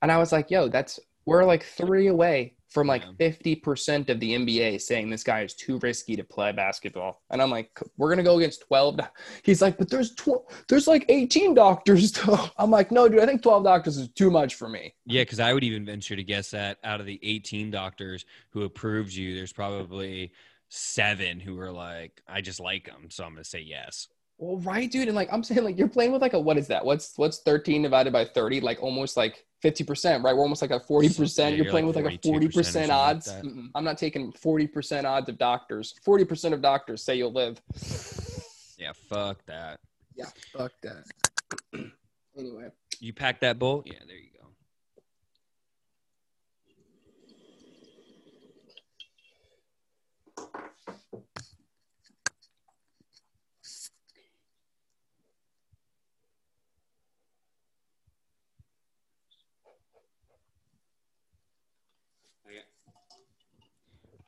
And 0.00 0.10
I 0.10 0.16
was 0.16 0.32
like, 0.32 0.50
yo, 0.50 0.68
that's 0.68 0.98
we're 1.26 1.44
like 1.44 1.64
three 1.64 2.06
away 2.06 2.55
from 2.68 2.86
like 2.86 3.02
Yeah. 3.02 3.28
50% 3.28 4.08
of 4.08 4.20
the 4.20 4.34
NBA 4.34 4.80
saying 4.80 5.08
this 5.08 5.22
guy 5.22 5.42
is 5.42 5.54
too 5.54 5.78
risky 5.78 6.16
to 6.16 6.24
play 6.24 6.52
basketball. 6.52 7.22
And 7.30 7.40
I'm 7.40 7.50
like, 7.50 7.70
we're 7.96 8.08
going 8.08 8.18
to 8.18 8.24
go 8.24 8.38
against 8.38 8.62
12. 8.62 8.96
doc-" 8.98 9.16
He's 9.44 9.62
like, 9.62 9.78
but 9.78 9.88
there's 9.88 10.14
12, 10.14 10.64
there's 10.68 10.86
like 10.86 11.04
18 11.08 11.54
doctors 11.54 12.12
though. 12.26 12.48
I'm 12.58 12.70
like, 12.70 12.90
no, 12.90 13.08
dude, 13.08 13.20
I 13.20 13.26
think 13.26 13.42
12 13.42 13.64
doctors 13.64 13.96
is 13.96 14.08
too 14.08 14.30
much 14.30 14.54
for 14.56 14.68
me. 14.68 14.94
Yeah, 15.06 15.22
because 15.22 15.40
I 15.40 15.52
would 15.52 15.64
even 15.64 15.84
venture 15.84 16.16
to 16.16 16.24
guess 16.24 16.50
that 16.50 16.78
out 16.84 17.00
of 17.00 17.06
the 17.06 17.20
18 17.22 17.70
doctors 17.70 18.24
who 18.50 18.62
approved 18.64 19.12
you, 19.12 19.34
there's 19.34 19.52
probably 19.52 20.32
seven 20.68 21.38
who 21.38 21.58
are 21.60 21.70
like, 21.72 22.20
"I 22.26 22.40
just 22.40 22.58
like 22.58 22.86
him, 22.88 23.08
so 23.10 23.24
I'm 23.24 23.32
gonna 23.32 23.44
say 23.44 23.60
yes." 23.60 24.08
Well, 24.38 24.58
right, 24.58 24.90
dude. 24.90 25.08
And 25.08 25.16
like 25.16 25.28
I'm 25.32 25.42
saying, 25.42 25.64
like 25.64 25.78
you're 25.78 25.88
playing 25.88 26.12
with 26.12 26.20
like 26.22 26.34
a 26.34 26.40
what 26.40 26.58
is 26.58 26.66
that? 26.66 26.84
What's 26.84 27.16
what's 27.16 27.40
13 27.42 27.82
divided 27.82 28.12
by 28.12 28.24
30? 28.24 28.60
Like 28.60 28.82
almost 28.82 29.16
like 29.16 29.44
50%, 29.62 30.22
right? 30.22 30.36
We're 30.36 30.42
almost 30.42 30.62
like 30.62 30.70
a 30.70 30.80
40%. 30.80 31.38
Yeah, 31.38 31.48
you're, 31.48 31.56
you're 31.56 31.70
playing 31.70 31.86
like 31.86 31.96
with 31.96 32.04
like 32.04 32.14
a 32.14 32.28
40% 32.28 32.64
something 32.64 32.88
like 32.88 32.90
odds. 32.90 33.28
I'm 33.74 33.84
not 33.84 33.98
taking 33.98 34.32
40% 34.32 35.04
odds 35.04 35.28
of 35.28 35.38
doctors. 35.38 35.94
40% 36.06 36.52
of 36.52 36.62
doctors 36.62 37.02
say 37.02 37.16
you'll 37.16 37.32
live. 37.32 37.60
Yeah, 38.78 38.92
fuck 39.08 39.44
that. 39.46 39.80
Yeah, 40.14 40.26
fuck 40.52 40.72
that. 40.82 41.04
anyway, 42.38 42.68
You 43.00 43.12
pack 43.12 43.40
that 43.40 43.58
bowl? 43.58 43.82
Yeah, 43.86 43.94
there 44.06 44.16
you 44.16 44.30
go. 44.34 44.35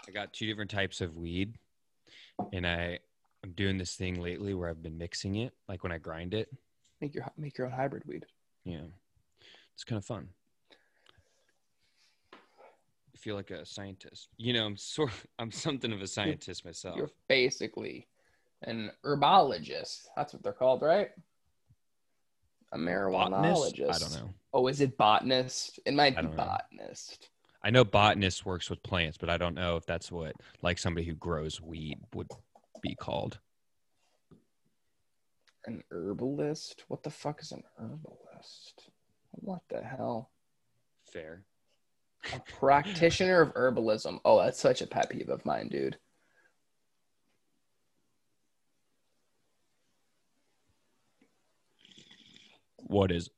I 0.09 0.11
got 0.11 0.33
two 0.33 0.47
different 0.47 0.71
types 0.71 1.03
of 1.03 1.17
weed, 1.17 1.55
and 2.53 2.67
I 2.67 2.99
I'm 3.45 3.53
doing 3.53 3.77
this 3.77 3.95
thing 3.95 4.21
lately 4.21 4.55
where 4.55 4.71
I've 4.71 4.83
been 4.83 4.97
mixing 4.97 5.37
it, 5.37 5.53
like 5.69 5.83
when 5.83 5.93
I 5.93 5.99
grind 5.99 6.33
it. 6.35 6.49
make 7.01 7.15
your 7.15 7.31
make 7.37 7.59
your 7.59 7.67
own 7.67 7.73
hybrid 7.73 8.05
weed. 8.07 8.25
Yeah, 8.65 8.87
it's 9.75 9.85
kind 9.85 9.99
of 9.99 10.05
fun. 10.05 10.29
I 12.33 13.19
feel 13.19 13.37
like 13.37 13.51
a 13.51 13.67
scientist. 13.67 14.29
You 14.39 14.55
know, 14.55 14.65
I'm 14.65 14.77
sort. 14.77 15.13
I'm 15.39 15.53
something 15.53 15.93
of 15.93 16.01
a 16.01 16.07
scientist 16.07 16.65
myself. 16.65 16.97
You're 16.97 17.11
basically 17.29 18.07
an 18.63 18.91
herbologist. 19.05 20.07
That's 20.17 20.33
what 20.33 20.43
they're 20.43 20.53
called, 20.53 20.83
right? 20.83 21.11
A 22.73 22.79
Botanist? 22.79 23.81
I 23.81 23.99
don't 23.99 24.15
know. 24.15 24.35
Oh, 24.53 24.67
is 24.67 24.81
it 24.81 24.99
botanist? 24.99 25.81
It 25.87 25.95
might 25.95 26.17
be 26.17 26.27
botanist. 26.27 27.29
I 27.69 27.71
know 27.71 27.85
botanist 27.85 28.47
works 28.47 28.71
with 28.71 28.83
plants, 28.83 29.19
but 29.19 29.29
I 29.29 29.37
don't 29.37 29.55
know 29.55 29.77
if 29.77 29.85
that's 29.85 30.11
what 30.11 30.33
like 30.63 30.79
somebody 30.79 31.07
who 31.07 31.15
grows 31.15 31.61
weed 31.61 31.99
would 32.15 32.29
be 32.81 32.95
called. 32.95 33.41
An 35.67 35.83
herbalist? 35.91 36.87
What 36.89 37.03
the 37.03 37.11
fuck 37.11 37.43
is 37.43 37.53
an 37.53 37.63
herbalist? 37.79 38.89
What 39.33 39.61
the 39.69 39.83
hell? 39.83 40.31
Fair. 41.13 41.45
A 42.33 42.41
practitioner 42.59 43.43
of 43.43 43.53
herbalism. 43.53 44.19
Oh, 44.25 44.43
that's 44.43 44.59
such 44.59 44.81
a 44.81 44.87
pet 44.87 45.11
peeve 45.11 45.29
of 45.29 45.45
mine, 45.45 45.69
dude. 45.69 45.99
What 52.79 53.13
is? 53.13 53.29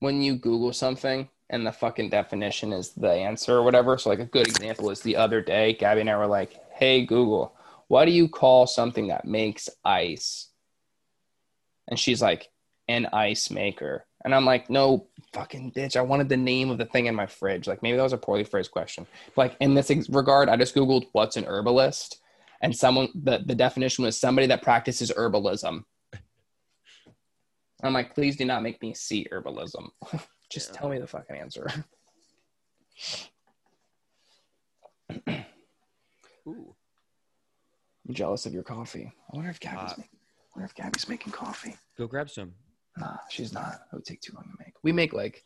When 0.00 0.20
you 0.20 0.36
Google 0.36 0.74
something 0.74 1.30
and 1.50 1.66
the 1.66 1.72
fucking 1.72 2.08
definition 2.08 2.72
is 2.72 2.92
the 2.92 3.10
answer 3.10 3.56
or 3.56 3.62
whatever. 3.62 3.98
So, 3.98 4.08
like, 4.08 4.20
a 4.20 4.24
good 4.24 4.46
example 4.46 4.90
is 4.90 5.00
the 5.00 5.16
other 5.16 5.42
day, 5.42 5.74
Gabby 5.74 6.00
and 6.00 6.08
I 6.08 6.16
were 6.16 6.26
like, 6.26 6.56
hey, 6.72 7.04
Google, 7.04 7.54
what 7.88 8.04
do 8.04 8.12
you 8.12 8.28
call 8.28 8.66
something 8.66 9.08
that 9.08 9.24
makes 9.24 9.68
ice? 9.84 10.48
And 11.88 11.98
she's 11.98 12.22
like, 12.22 12.48
an 12.88 13.08
ice 13.12 13.50
maker. 13.50 14.06
And 14.24 14.34
I'm 14.34 14.44
like, 14.44 14.70
no, 14.70 15.08
fucking 15.32 15.72
bitch. 15.72 15.96
I 15.96 16.02
wanted 16.02 16.28
the 16.28 16.36
name 16.36 16.70
of 16.70 16.78
the 16.78 16.84
thing 16.84 17.06
in 17.06 17.14
my 17.16 17.26
fridge. 17.26 17.66
Like, 17.66 17.82
maybe 17.82 17.96
that 17.96 18.02
was 18.02 18.12
a 18.12 18.18
poorly 18.18 18.44
phrased 18.44 18.70
question. 18.70 19.06
Like, 19.36 19.56
in 19.60 19.74
this 19.74 19.90
ex- 19.90 20.08
regard, 20.08 20.48
I 20.48 20.56
just 20.56 20.74
Googled 20.74 21.06
what's 21.12 21.36
an 21.36 21.46
herbalist. 21.46 22.20
And 22.60 22.76
someone, 22.76 23.08
the, 23.14 23.42
the 23.44 23.54
definition 23.54 24.04
was 24.04 24.20
somebody 24.20 24.46
that 24.48 24.62
practices 24.62 25.10
herbalism. 25.10 25.82
I'm 27.82 27.94
like, 27.94 28.14
please 28.14 28.36
do 28.36 28.44
not 28.44 28.62
make 28.62 28.80
me 28.82 28.94
see 28.94 29.26
herbalism. 29.32 29.88
just 30.50 30.70
Yeah. 30.72 30.76
tell 30.80 30.88
me 30.90 30.98
the 30.98 31.06
fucking 31.06 31.36
answer. 31.36 31.66
Ooh. 36.46 36.74
I'm 38.08 38.14
jealous 38.14 38.46
of 38.46 38.52
your 38.52 38.62
coffee. 38.62 39.12
I 39.32 39.36
wonder 39.36 39.50
if 39.50 39.60
Gabby's, 39.60 39.92
Uh, 39.92 39.94
making, 39.98 40.18
wonder 40.56 40.66
if 40.66 40.74
Gabby's 40.74 41.08
making 41.08 41.32
coffee. 41.32 41.76
Go 41.96 42.06
grab 42.06 42.28
some. 42.30 42.54
Nah, 42.96 43.18
she's 43.28 43.52
not. 43.52 43.74
It 43.92 43.94
would 43.96 44.04
take 44.04 44.20
too 44.20 44.32
long 44.34 44.44
to 44.44 44.56
make. 44.64 44.74
We 44.82 44.90
make 44.92 45.12
like, 45.12 45.44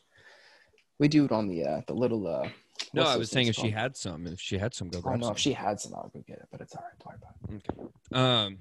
we 0.98 1.08
do 1.08 1.24
it 1.24 1.32
on 1.32 1.46
the 1.48 1.64
uh, 1.64 1.80
the 1.86 1.94
little. 1.94 2.26
uh 2.26 2.48
No, 2.94 3.02
I 3.02 3.16
was 3.16 3.30
saying 3.30 3.48
if 3.48 3.56
things 3.56 3.66
she 3.66 3.70
had 3.70 3.96
some. 3.96 4.26
If 4.26 4.40
she 4.40 4.56
had 4.56 4.72
some, 4.74 4.88
go 4.88 4.98
I 4.98 5.00
grab 5.02 5.12
don't 5.14 5.20
know 5.20 5.26
some. 5.26 5.32
if 5.34 5.38
she 5.40 5.52
had 5.52 5.78
some. 5.80 5.94
I'll 5.94 6.08
go 6.08 6.20
get 6.26 6.38
it, 6.38 6.48
but 6.50 6.60
it's 6.62 6.74
all 6.74 6.82
right. 6.82 6.92
Don't 6.98 7.06
worry 7.06 7.18
about 7.20 7.34
it. 7.50 7.70
Okay. 7.70 8.48
Um. 8.48 8.58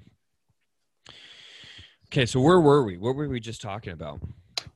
Okay, 2.08 2.26
so 2.26 2.40
where 2.40 2.60
were 2.60 2.84
we? 2.84 2.98
What 2.98 3.16
were 3.16 3.28
we 3.28 3.40
just 3.40 3.62
talking 3.62 3.92
about? 3.92 4.20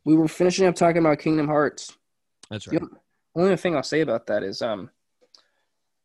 We 0.08 0.16
were 0.16 0.26
finishing 0.26 0.66
up 0.66 0.74
talking 0.74 1.00
about 1.00 1.18
Kingdom 1.18 1.48
Hearts. 1.48 1.98
That's 2.48 2.66
right. 2.66 2.80
Yep. 2.80 2.90
Only 3.34 3.56
thing 3.58 3.76
I'll 3.76 3.82
say 3.82 4.00
about 4.00 4.26
that 4.28 4.42
is, 4.42 4.62
um, 4.62 4.88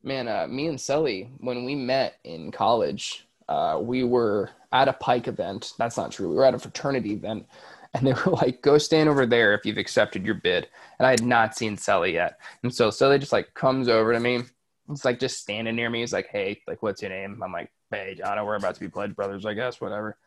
man, 0.03 0.27
uh, 0.27 0.45
me 0.45 0.67
and 0.67 0.80
Sully, 0.80 1.31
when 1.38 1.63
we 1.63 1.73
met 1.73 2.19
in 2.25 2.51
college, 2.51 3.25
uh, 3.47 3.80
we 3.81 4.03
were 4.03 4.49
at 4.73 4.89
a 4.89 4.93
Pike 4.93 5.30
event. 5.30 5.71
That's 5.77 5.95
not 5.95 6.11
true. 6.11 6.27
We 6.27 6.35
were 6.35 6.43
at 6.43 6.53
a 6.53 6.59
fraternity 6.59 7.13
event, 7.13 7.45
and 7.93 8.05
they 8.05 8.11
were 8.25 8.34
like, 8.34 8.61
"Go 8.61 8.77
stand 8.77 9.07
over 9.07 9.25
there 9.25 9.53
if 9.53 9.65
you've 9.65 9.77
accepted 9.77 10.25
your 10.25 10.35
bid." 10.35 10.67
And 10.99 11.07
I 11.07 11.11
had 11.11 11.23
not 11.23 11.55
seen 11.55 11.77
Sully 11.77 12.11
yet, 12.11 12.41
and 12.63 12.75
so 12.75 12.89
Sully 12.89 13.19
just 13.19 13.31
like 13.31 13.53
comes 13.53 13.88
over 13.88 14.11
to 14.11 14.19
me. 14.19 14.41
It's 14.89 15.05
like 15.05 15.17
just 15.17 15.39
standing 15.39 15.77
near 15.77 15.89
me. 15.89 16.01
He's 16.01 16.11
like, 16.11 16.27
"Hey, 16.27 16.61
like, 16.67 16.84
what's 16.84 17.01
your 17.01 17.11
name?" 17.11 17.41
I'm 17.41 17.53
like, 17.53 17.71
"Hey, 17.89 18.15
John, 18.17 18.45
we're 18.45 18.55
about 18.55 18.75
to 18.75 18.81
be 18.81 18.89
pledge 18.89 19.15
brothers, 19.15 19.45
I 19.45 19.53
guess, 19.53 19.80
whatever." 19.80 20.17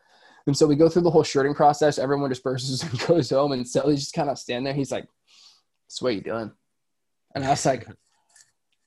And 0.47 0.57
so 0.57 0.67
we 0.67 0.77
go 0.77 0.89
through 0.89 1.03
the 1.03 1.11
whole 1.11 1.25
shirting 1.25 1.55
process. 1.55 1.99
Everyone 1.99 2.29
disperses 2.29 2.83
and 2.91 2.99
goes 3.07 3.31
home, 3.31 3.53
and 3.53 3.67
Sully's 3.67 4.01
just 4.01 4.15
kind 4.15 4.31
of 4.31 4.39
standing 4.39 4.65
there. 4.65 4.75
He's 4.75 4.93
like, 4.93 5.07
"So 5.89 6.05
what 6.05 6.11
are 6.11 6.13
you 6.13 6.21
doing?" 6.21 6.53
And 7.35 7.45
I 7.45 7.51
was 7.51 7.67
like, 7.67 7.87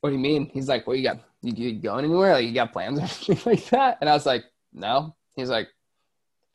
"What 0.00 0.10
do 0.10 0.16
you 0.16 0.22
mean?" 0.22 0.50
He's 0.52 0.68
like, 0.68 0.86
"What 0.86 0.98
you 0.98 1.04
got? 1.04 1.20
You, 1.42 1.52
you 1.54 1.72
going 1.80 2.04
anywhere? 2.04 2.32
Like 2.34 2.46
you 2.46 2.52
got 2.52 2.72
plans 2.72 2.98
or 2.98 3.02
anything 3.28 3.52
like 3.52 3.68
that?" 3.70 3.98
And 4.00 4.08
I 4.08 4.14
was 4.14 4.26
like, 4.26 4.44
"No." 4.72 5.14
He's 5.36 5.50
like, 5.50 5.68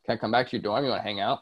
"Can 0.04 0.14
I 0.14 0.18
come 0.18 0.32
back 0.32 0.48
to 0.48 0.56
your 0.56 0.62
dorm? 0.62 0.84
You 0.84 0.90
want 0.90 1.02
to 1.02 1.08
hang 1.08 1.20
out?" 1.20 1.40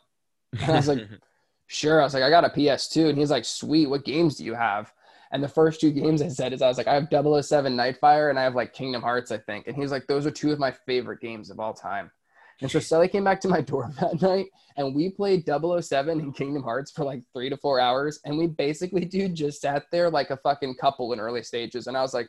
And 0.53 0.71
I 0.71 0.77
was 0.77 0.89
like, 0.89 1.07
"Sure." 1.67 2.01
I 2.01 2.05
was 2.05 2.15
like, 2.15 2.23
"I 2.23 2.31
got 2.31 2.45
a 2.45 2.51
PS2," 2.51 3.09
and 3.09 3.19
he's 3.19 3.31
like, 3.31 3.45
"Sweet. 3.45 3.89
What 3.89 4.05
games 4.05 4.37
do 4.37 4.45
you 4.45 4.55
have?" 4.55 4.93
And 5.35 5.43
the 5.43 5.49
first 5.49 5.81
two 5.81 5.91
games 5.91 6.23
I 6.23 6.29
said 6.29 6.53
is 6.53 6.63
I 6.63 6.69
was 6.69 6.79
like, 6.79 6.87
I 6.87 6.95
have 6.95 7.09
007 7.11 7.77
Nightfire 7.77 8.31
and 8.31 8.39
I 8.39 8.45
have 8.45 8.55
like 8.55 8.73
Kingdom 8.73 9.03
Hearts, 9.03 9.33
I 9.33 9.39
think. 9.39 9.67
And 9.67 9.75
he's 9.75 9.91
like, 9.91 10.07
those 10.07 10.27
are 10.27 10.31
two 10.31 10.53
of 10.53 10.61
my 10.61 10.71
favorite 10.71 11.21
games 11.21 11.51
of 11.51 11.59
all 11.59 11.75
time. 11.75 12.13
And 12.61 12.71
so 12.71 12.79
Sully 12.79 13.09
came 13.09 13.25
back 13.25 13.41
to 13.43 13.49
my 13.49 13.61
dorm 13.71 13.95
that 14.01 14.21
night 14.23 14.47
and 14.77 14.95
we 14.95 15.11
played 15.11 15.45
007 15.47 16.21
and 16.21 16.35
Kingdom 16.35 16.63
Hearts 16.63 16.91
for 16.91 17.05
like 17.05 17.23
three 17.33 17.49
to 17.51 17.57
four 17.57 17.81
hours. 17.81 18.21
And 18.25 18.37
we 18.39 18.47
basically, 18.47 19.05
dude, 19.05 19.35
just 19.35 19.61
sat 19.61 19.85
there 19.93 20.11
like 20.11 20.31
a 20.31 20.37
fucking 20.39 20.77
couple 20.81 21.13
in 21.13 21.21
early 21.21 21.43
stages. 21.43 21.87
And 21.87 21.97
I 21.97 22.03
was 22.03 22.15
like, 22.15 22.29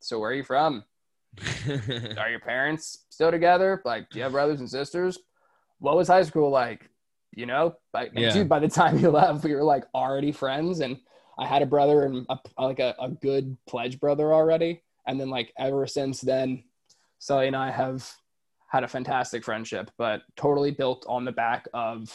So 0.00 0.18
where 0.18 0.30
are 0.30 0.34
you 0.34 0.44
from? 0.44 0.84
Are 2.18 2.30
your 2.30 2.40
parents 2.40 3.06
still 3.08 3.30
together? 3.32 3.82
Like, 3.84 4.08
do 4.10 4.18
you 4.18 4.22
have 4.22 4.32
brothers 4.32 4.60
and 4.60 4.70
sisters? 4.70 5.18
What 5.78 5.96
was 5.96 6.06
high 6.06 6.22
school 6.22 6.50
like? 6.50 6.88
You 7.34 7.46
know, 7.46 7.74
like, 7.92 8.12
Yeah. 8.14 8.32
dude, 8.32 8.48
by 8.48 8.60
the 8.60 8.68
time 8.68 8.98
you 9.00 9.10
left, 9.20 9.42
we 9.42 9.54
were 9.54 9.64
like 9.64 9.84
already 9.94 10.30
friends. 10.30 10.78
And 10.80 10.98
I 11.36 11.46
had 11.46 11.62
a 11.62 11.66
brother 11.66 12.04
and 12.04 12.24
a, 12.28 12.38
like 12.56 12.78
a, 12.78 12.94
a 13.00 13.08
good 13.08 13.56
pledge 13.66 13.98
brother 13.98 14.32
already. 14.32 14.82
And 15.06 15.20
then, 15.20 15.28
like, 15.28 15.52
ever 15.58 15.86
since 15.86 16.20
then, 16.20 16.62
Sully 17.18 17.48
and 17.48 17.56
I 17.56 17.70
have 17.72 18.08
had 18.74 18.82
a 18.82 18.88
fantastic 18.88 19.44
friendship, 19.44 19.88
but 19.98 20.22
totally 20.34 20.72
built 20.72 21.06
on 21.08 21.24
the 21.24 21.30
back 21.30 21.68
of 21.72 22.08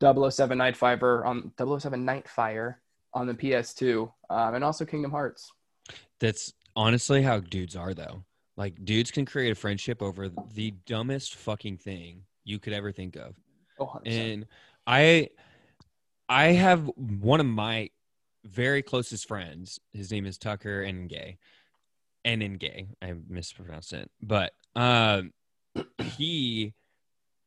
007 0.00 0.56
Nightfire 0.56 1.26
on 1.26 1.50
007 1.58 2.06
Nightfire 2.06 2.76
on 3.12 3.26
the 3.26 3.34
PS2, 3.34 4.08
um, 4.30 4.54
and 4.54 4.62
also 4.62 4.84
Kingdom 4.84 5.10
Hearts. 5.10 5.50
That's 6.20 6.52
honestly 6.76 7.20
how 7.20 7.40
dudes 7.40 7.74
are, 7.74 7.94
though. 7.94 8.22
Like, 8.56 8.84
dudes 8.84 9.10
can 9.10 9.26
create 9.26 9.50
a 9.50 9.56
friendship 9.56 10.02
over 10.02 10.28
the 10.54 10.70
dumbest 10.86 11.34
fucking 11.34 11.78
thing 11.78 12.22
you 12.44 12.60
could 12.60 12.74
ever 12.74 12.92
think 12.92 13.16
of. 13.16 13.34
Oh, 13.80 13.86
100%. 13.86 14.02
And 14.06 14.46
I, 14.86 15.30
I 16.28 16.52
have 16.52 16.88
one 16.94 17.40
of 17.40 17.46
my 17.46 17.90
very 18.44 18.82
closest 18.82 19.26
friends. 19.26 19.80
His 19.92 20.12
name 20.12 20.26
is 20.26 20.38
Tucker 20.38 20.82
and 20.82 21.08
Gay, 21.08 21.38
and 22.24 22.40
in 22.40 22.54
Gay. 22.54 22.86
I 23.02 23.14
mispronounced 23.28 23.92
it, 23.94 24.08
but 24.22 24.52
um, 24.76 25.32
he 26.16 26.74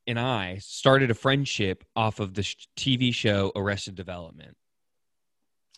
and 0.06 0.18
I 0.18 0.58
started 0.58 1.10
a 1.10 1.14
friendship 1.14 1.84
off 1.94 2.20
of 2.20 2.34
the 2.34 2.42
sh- 2.42 2.68
TV 2.76 3.12
show 3.12 3.52
Arrested 3.56 3.94
Development. 3.94 4.56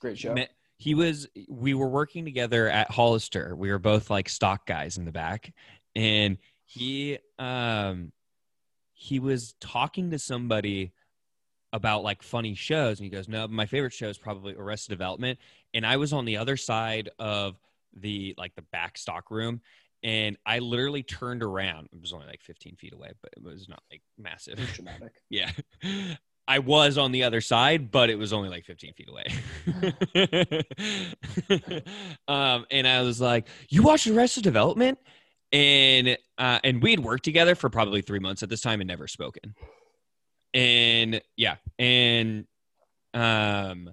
Great 0.00 0.18
show. 0.18 0.34
He 0.76 0.94
was 0.94 1.26
we 1.48 1.74
were 1.74 1.88
working 1.88 2.24
together 2.24 2.68
at 2.68 2.90
Hollister. 2.90 3.56
We 3.56 3.70
were 3.70 3.80
both 3.80 4.10
like 4.10 4.28
stock 4.28 4.64
guys 4.66 4.96
in 4.96 5.04
the 5.04 5.12
back 5.12 5.52
and 5.96 6.38
he 6.64 7.18
um 7.38 8.12
he 8.92 9.18
was 9.18 9.54
talking 9.60 10.10
to 10.10 10.18
somebody 10.18 10.92
about 11.72 12.02
like 12.02 12.22
funny 12.22 12.54
shows 12.54 12.98
and 12.98 13.04
he 13.04 13.10
goes, 13.10 13.28
"No, 13.28 13.48
my 13.48 13.66
favorite 13.66 13.92
show 13.92 14.08
is 14.08 14.18
probably 14.18 14.54
Arrested 14.54 14.90
Development." 14.90 15.38
And 15.74 15.84
I 15.84 15.96
was 15.96 16.12
on 16.12 16.24
the 16.24 16.36
other 16.36 16.56
side 16.56 17.10
of 17.18 17.58
the 17.94 18.34
like 18.38 18.54
the 18.54 18.62
back 18.62 18.98
stock 18.98 19.30
room 19.30 19.60
and 20.02 20.36
I 20.46 20.60
literally 20.60 21.02
turned 21.02 21.42
around. 21.42 21.88
It 21.92 22.00
was 22.00 22.12
only 22.12 22.26
like 22.26 22.42
15 22.42 22.76
feet 22.76 22.92
away, 22.92 23.10
but 23.22 23.32
it 23.36 23.42
was 23.42 23.68
not 23.68 23.82
like 23.90 24.02
massive. 24.16 24.58
Dramatic. 24.74 25.12
Yeah. 25.30 25.50
I 26.46 26.60
was 26.60 26.96
on 26.96 27.12
the 27.12 27.24
other 27.24 27.42
side, 27.42 27.90
but 27.90 28.08
it 28.08 28.16
was 28.16 28.32
only 28.32 28.48
like 28.48 28.64
15 28.64 28.94
feet 28.94 29.08
away. 29.10 29.26
um, 32.28 32.64
and 32.70 32.88
I 32.88 33.02
was 33.02 33.20
like, 33.20 33.48
You 33.68 33.82
watched 33.82 34.06
Arrested 34.06 34.44
Development? 34.44 34.98
And 35.52 36.16
uh, 36.38 36.58
and 36.64 36.82
we'd 36.82 37.00
worked 37.00 37.24
together 37.24 37.54
for 37.54 37.68
probably 37.70 38.02
three 38.02 38.18
months 38.18 38.42
at 38.42 38.48
this 38.48 38.60
time 38.60 38.80
and 38.80 38.88
never 38.88 39.06
spoken. 39.08 39.54
And 40.54 41.20
yeah, 41.36 41.56
and 41.78 42.46
um 43.14 43.90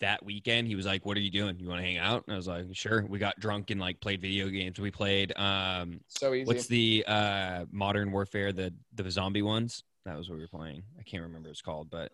that 0.00 0.24
weekend 0.24 0.66
he 0.66 0.74
was 0.76 0.86
like, 0.86 1.04
What 1.04 1.16
are 1.16 1.20
you 1.20 1.30
doing? 1.30 1.58
You 1.58 1.68
want 1.68 1.80
to 1.80 1.86
hang 1.86 1.98
out? 1.98 2.24
And 2.26 2.34
I 2.34 2.36
was 2.36 2.48
like, 2.48 2.64
Sure. 2.72 3.04
We 3.08 3.18
got 3.18 3.38
drunk 3.38 3.70
and 3.70 3.80
like 3.80 4.00
played 4.00 4.20
video 4.20 4.48
games. 4.48 4.78
We 4.78 4.90
played 4.90 5.36
um 5.36 6.00
So 6.08 6.32
easy. 6.34 6.46
What's 6.46 6.66
the 6.66 7.04
uh 7.06 7.64
modern 7.70 8.10
warfare, 8.12 8.52
the 8.52 8.72
the 8.94 9.10
zombie 9.10 9.42
ones? 9.42 9.82
That 10.06 10.16
was 10.16 10.28
what 10.28 10.36
we 10.36 10.42
were 10.42 10.48
playing. 10.48 10.82
I 10.98 11.02
can't 11.02 11.22
remember 11.22 11.48
what 11.48 11.52
it's 11.52 11.62
called, 11.62 11.90
but 11.90 12.12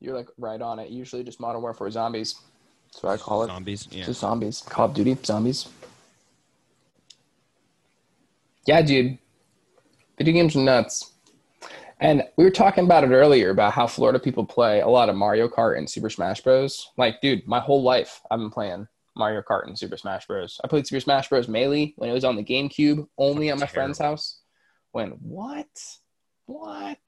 You're 0.00 0.16
like 0.16 0.28
right 0.38 0.60
on 0.60 0.78
it. 0.78 0.90
Usually 0.90 1.24
just 1.24 1.40
Modern 1.40 1.62
Warfare 1.62 1.90
zombies. 1.90 2.36
That's 2.92 3.02
what 3.02 3.12
I 3.12 3.16
call 3.16 3.42
it. 3.42 3.46
zombies. 3.48 3.88
Yeah. 3.90 4.04
Just 4.04 4.20
zombies. 4.20 4.60
Call 4.60 4.86
of 4.86 4.94
Duty 4.94 5.16
zombies. 5.24 5.68
Yeah, 8.66 8.80
dude. 8.82 9.18
Video 10.16 10.32
games 10.34 10.54
are 10.56 10.60
nuts. 10.60 11.10
And 12.00 12.24
we 12.36 12.44
were 12.44 12.50
talking 12.50 12.84
about 12.84 13.04
it 13.04 13.10
earlier 13.10 13.50
about 13.50 13.72
how 13.72 13.86
Florida 13.86 14.18
people 14.18 14.44
play 14.44 14.80
a 14.80 14.88
lot 14.88 15.08
of 15.08 15.16
Mario 15.16 15.48
Kart 15.48 15.78
and 15.78 15.88
Super 15.88 16.10
Smash 16.10 16.40
Bros. 16.42 16.90
Like, 16.96 17.20
dude, 17.20 17.46
my 17.46 17.60
whole 17.60 17.82
life 17.82 18.20
I've 18.30 18.40
been 18.40 18.50
playing 18.50 18.88
Mario 19.16 19.42
Kart 19.42 19.66
and 19.66 19.78
Super 19.78 19.96
Smash 19.96 20.26
Bros. 20.26 20.60
I 20.64 20.68
played 20.68 20.86
Super 20.86 21.00
Smash 21.00 21.28
Bros. 21.28 21.48
Melee 21.48 21.94
when 21.96 22.10
it 22.10 22.14
was 22.14 22.24
on 22.24 22.36
the 22.36 22.44
GameCube, 22.44 23.06
only 23.16 23.50
at 23.50 23.58
my 23.58 23.66
friend's 23.66 23.98
house. 23.98 24.40
When 24.92 25.10
what? 25.22 25.66
What? 26.46 26.98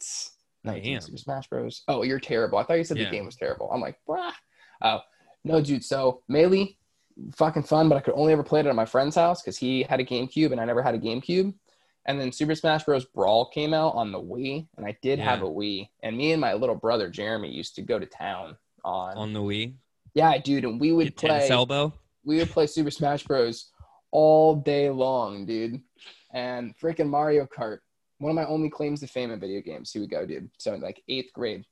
No, 0.65 0.79
Damn. 0.79 1.01
Super 1.01 1.19
Smash 1.19 1.49
Bros. 1.49 1.83
Oh, 1.89 2.03
you're 2.03 2.21
terrible. 2.21 2.59
I 2.59 2.63
thought 2.65 2.79
you 2.79 2.85
said 2.85 2.97
Yeah. 2.99 3.05
the 3.07 3.11
game 3.11 3.27
was 3.27 3.37
terrible. 3.37 3.71
I'm 3.73 3.81
like, 3.81 3.99
brah. 4.09 4.33
Oh, 4.83 5.01
no, 5.45 5.61
dude. 5.61 5.85
So 5.85 6.23
Melee, 6.29 6.77
fucking 7.35 7.63
fun, 7.65 7.89
but 7.89 7.97
I 7.97 8.01
could 8.01 8.15
only 8.15 8.33
ever 8.33 8.43
play 8.43 8.61
it 8.61 8.67
at 8.67 8.75
my 8.75 8.85
friend's 8.85 9.17
house 9.17 9.43
because 9.43 9.57
he 9.57 9.83
had 9.83 10.01
a 10.01 10.05
GameCube 10.05 10.53
and 10.53 10.61
I 10.61 10.65
never 10.65 10.83
had 10.83 10.95
a 10.95 10.99
GameCube. 10.99 11.55
And 12.07 12.21
then 12.21 12.31
Super 12.33 12.55
Smash 12.55 12.85
Bros. 12.85 13.05
Brawl 13.05 13.47
came 13.47 13.75
out 13.75 13.95
on 13.95 14.13
the 14.13 14.21
Wii, 14.21 14.67
and 14.77 14.87
I 14.87 14.97
did 15.03 15.19
have 15.19 15.43
a 15.43 15.47
Wii. 15.47 15.89
And 16.03 16.17
me 16.17 16.33
and 16.33 16.41
my 16.41 16.55
little 16.55 16.77
brother 16.77 17.11
Jeremy 17.11 17.51
used 17.51 17.75
to 17.77 17.83
go 17.83 17.99
to 17.99 18.07
town 18.07 18.57
on. 18.85 19.17
On 19.17 19.33
the 19.33 19.41
Wii. 19.41 19.75
yeah, 20.15 20.39
dude, 20.39 20.65
and 20.65 20.81
we 20.81 20.93
would 20.93 21.17
Get 21.17 21.17
play. 21.17 21.49
elbow. 21.51 21.93
We 22.25 22.39
would 22.39 22.51
play 22.51 22.67
Super 22.69 22.91
Smash 22.93 23.25
Bros. 23.25 23.71
all 24.13 24.55
day 24.57 24.89
long, 24.89 25.47
dude. 25.47 25.81
And 26.33 26.75
freaking 26.79 27.09
Mario 27.09 27.45
Kart. 27.47 27.79
One 28.19 28.31
of 28.31 28.37
my 28.37 28.47
only 28.47 28.71
claims 28.71 29.01
to 29.01 29.07
fame 29.09 29.31
in 29.33 29.41
video 29.41 29.61
games. 29.61 29.93
Here 29.93 30.01
we 30.01 30.09
go, 30.09 30.25
dude. 30.25 30.49
So 30.59 30.75
in 30.75 30.81
like 30.81 31.03
eighth 31.09 31.33
grade, 31.33 31.65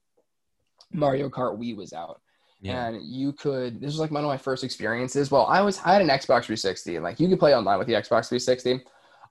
Mario 0.93 1.29
Kart 1.29 1.59
Wii 1.59 1.77
was 1.77 1.93
out 1.93 2.21
Yeah. 2.61 2.87
and 2.89 3.03
you 3.05 3.33
could 3.33 3.81
this 3.81 3.89
was 3.93 3.99
like 4.01 4.11
one 4.11 4.23
of 4.25 4.29
my 4.29 4.37
first 4.37 4.63
experiences 4.65 5.31
well 5.31 5.47
i 5.47 5.61
was 5.61 5.81
i 5.85 5.93
had 5.93 6.03
an 6.03 6.09
xbox 6.09 6.45
360 6.45 6.97
and 6.97 7.05
like 7.05 7.19
you 7.19 7.29
could 7.29 7.39
play 7.41 7.55
online 7.55 7.79
with 7.79 7.89
the 7.89 7.95
xbox 7.95 8.29
360 8.29 8.81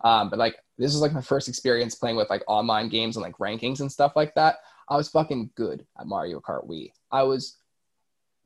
um, 0.03 0.29
but 0.29 0.39
like 0.39 0.57
this 0.77 0.91
was 0.91 1.01
like 1.01 1.13
my 1.13 1.21
first 1.21 1.47
experience 1.47 1.95
playing 1.95 2.17
with 2.17 2.29
like 2.29 2.43
online 2.47 2.89
games 2.89 3.15
and 3.15 3.23
like 3.23 3.37
rankings 3.37 3.79
and 3.79 3.91
stuff 3.91 4.13
like 4.15 4.33
that. 4.35 4.57
I 4.89 4.97
was 4.97 5.09
fucking 5.09 5.51
good 5.55 5.85
at 5.99 6.07
mario 6.07 6.39
kart 6.39 6.67
wii. 6.67 6.91
I 7.11 7.23
was 7.23 7.57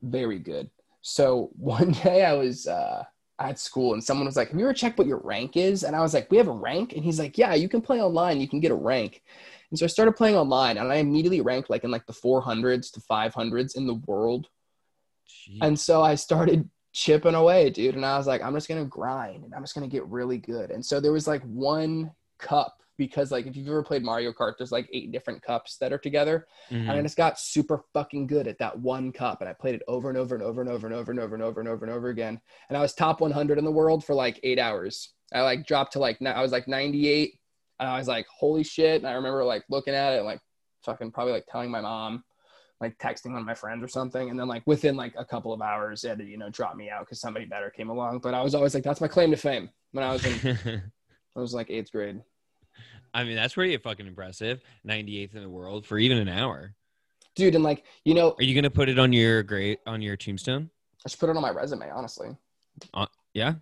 very 0.02 0.38
good. 0.38 0.70
So 1.00 1.50
one 1.56 1.92
day 1.92 2.24
i 2.24 2.32
was 2.32 2.66
uh 2.66 3.04
at 3.40 3.56
school 3.56 3.92
and 3.94 4.02
someone 4.02 4.26
was 4.26 4.36
like 4.36 4.48
have 4.50 4.58
you 4.58 4.64
ever 4.64 4.74
checked 4.74 4.98
what 4.98 5.06
your 5.06 5.18
rank 5.18 5.56
is? 5.56 5.84
And 5.84 5.96
i 5.96 6.00
was 6.00 6.14
like 6.14 6.30
we 6.30 6.36
have 6.36 6.48
a 6.48 6.52
rank? 6.52 6.92
And 6.92 7.04
he's 7.04 7.18
like 7.18 7.36
yeah 7.38 7.54
you 7.54 7.68
can 7.68 7.80
play 7.80 8.00
online. 8.00 8.40
You 8.40 8.48
can 8.48 8.60
get 8.60 8.70
a 8.70 8.76
rank. 8.76 9.22
And 9.70 9.78
so 9.78 9.84
i 9.84 9.88
started 9.88 10.12
playing 10.12 10.36
online 10.36 10.78
and 10.78 10.92
i 10.92 10.96
immediately 10.96 11.40
ranked 11.40 11.70
like 11.70 11.84
in 11.84 11.90
like 11.90 12.06
the 12.06 12.12
400s 12.12 12.92
to 12.92 13.00
500s 13.00 13.76
in 13.76 13.86
the 13.86 14.00
world. 14.06 14.48
Gee. 15.26 15.58
and 15.60 15.78
so 15.78 16.02
I 16.02 16.14
started 16.14 16.70
chipping 16.92 17.34
away, 17.34 17.70
dude. 17.70 17.94
And 17.94 18.04
I 18.04 18.16
was 18.16 18.26
like, 18.26 18.42
I'm 18.42 18.54
just 18.54 18.68
gonna 18.68 18.84
grind 18.84 19.44
and 19.44 19.54
I'm 19.54 19.62
just 19.62 19.74
gonna 19.74 19.88
get 19.88 20.06
really 20.06 20.38
good. 20.38 20.70
And 20.70 20.84
so 20.84 21.00
there 21.00 21.12
was 21.12 21.26
like 21.26 21.42
one 21.42 22.10
cup 22.38 22.74
because 22.96 23.30
like 23.30 23.46
if 23.46 23.56
you've 23.56 23.68
ever 23.68 23.82
played 23.82 24.02
Mario 24.02 24.32
Kart, 24.32 24.54
there's 24.58 24.72
like 24.72 24.88
eight 24.92 25.12
different 25.12 25.40
cups 25.40 25.76
that 25.76 25.92
are 25.92 25.98
together. 25.98 26.46
Mhm. 26.70 26.80
And 26.80 26.90
I 26.90 27.02
just 27.02 27.16
got 27.16 27.38
super 27.38 27.84
fucking 27.94 28.26
good 28.26 28.48
at 28.48 28.58
that 28.58 28.76
one 28.78 29.12
cup. 29.12 29.40
And 29.40 29.48
I 29.48 29.52
played 29.52 29.76
it 29.76 29.82
over 29.86 30.08
and 30.08 30.18
over 30.18 30.34
and 30.34 30.42
over 30.42 30.60
and 30.60 30.68
over 30.70 30.86
and 30.86 30.92
over 30.94 31.12
and 31.12 31.20
over 31.20 31.34
and 31.34 31.42
over 31.42 31.60
and 31.60 31.68
over 31.68 31.84
and 31.84 31.94
over 31.94 32.08
again. 32.08 32.40
And 32.68 32.76
I 32.76 32.80
was 32.80 32.94
top 32.94 33.20
100 33.20 33.56
in 33.58 33.64
the 33.64 33.70
world 33.70 34.04
for 34.04 34.14
like 34.14 34.40
eight 34.42 34.58
hours. 34.58 35.12
I 35.32 35.42
like 35.42 35.66
dropped 35.66 35.92
to 35.92 36.00
like, 36.00 36.20
I 36.22 36.42
was 36.42 36.50
like 36.52 36.66
98. 36.66 37.34
And 37.78 37.88
I 37.88 37.98
was 37.98 38.08
like, 38.08 38.26
holy 38.26 38.64
shit. 38.64 38.96
And 39.00 39.06
I 39.06 39.12
remember 39.12 39.44
like 39.44 39.62
looking 39.70 39.94
at 39.94 40.14
it 40.14 40.18
and 40.18 40.26
like 40.26 40.40
fucking 40.84 41.12
probably 41.12 41.34
like 41.34 41.46
telling 41.46 41.70
my 41.70 41.80
mom, 41.80 42.24
like 42.80 42.96
texting 42.98 43.32
one 43.32 43.40
of 43.40 43.46
my 43.46 43.54
friends 43.54 43.82
or 43.82 43.88
something. 43.88 44.30
And 44.30 44.38
then 44.38 44.46
like 44.48 44.62
within 44.66 44.96
like 44.96 45.14
a 45.18 45.24
couple 45.24 45.52
of 45.52 45.60
hours, 45.60 46.04
it 46.04 46.08
had 46.10 46.18
to, 46.18 46.24
you 46.24 46.38
know, 46.38 46.48
drop 46.50 46.76
me 46.76 46.90
out 46.90 47.00
because 47.00 47.20
somebody 47.20 47.44
better 47.44 47.70
came 47.70 47.90
along. 47.90 48.20
But 48.20 48.34
I 48.34 48.42
was 48.42 48.54
always 48.54 48.74
like, 48.74 48.84
that's 48.84 49.00
my 49.00 49.08
claim 49.08 49.30
to 49.30 49.36
fame 49.36 49.70
when 49.92 50.04
I 50.04 50.12
was 50.12 50.24
in, 50.24 50.58
I 51.36 51.40
was 51.40 51.54
like 51.54 51.70
eighth 51.70 51.90
grade. 51.90 52.20
I 53.14 53.24
mean, 53.24 53.36
that's 53.36 53.54
pretty 53.54 53.76
fucking 53.78 54.06
impressive. 54.06 54.60
98th 54.86 55.34
in 55.34 55.42
the 55.42 55.48
world 55.48 55.86
for 55.86 55.98
even 55.98 56.18
an 56.18 56.28
hour. 56.28 56.74
Dude, 57.34 57.54
and 57.54 57.64
like, 57.64 57.84
you 58.04 58.14
know, 58.14 58.34
Are 58.38 58.42
you 58.42 58.54
gonna 58.54 58.70
put 58.70 58.88
it 58.88 58.98
on 58.98 59.12
your 59.12 59.42
great 59.42 59.78
on 59.86 60.02
your 60.02 60.16
tombstone? 60.16 60.70
I 61.04 61.08
should 61.08 61.20
put 61.20 61.30
it 61.30 61.36
on 61.36 61.42
my 61.42 61.50
resume, 61.50 61.88
honestly. 61.90 62.28
Uh, 62.92 63.06
yeah. 63.32 63.54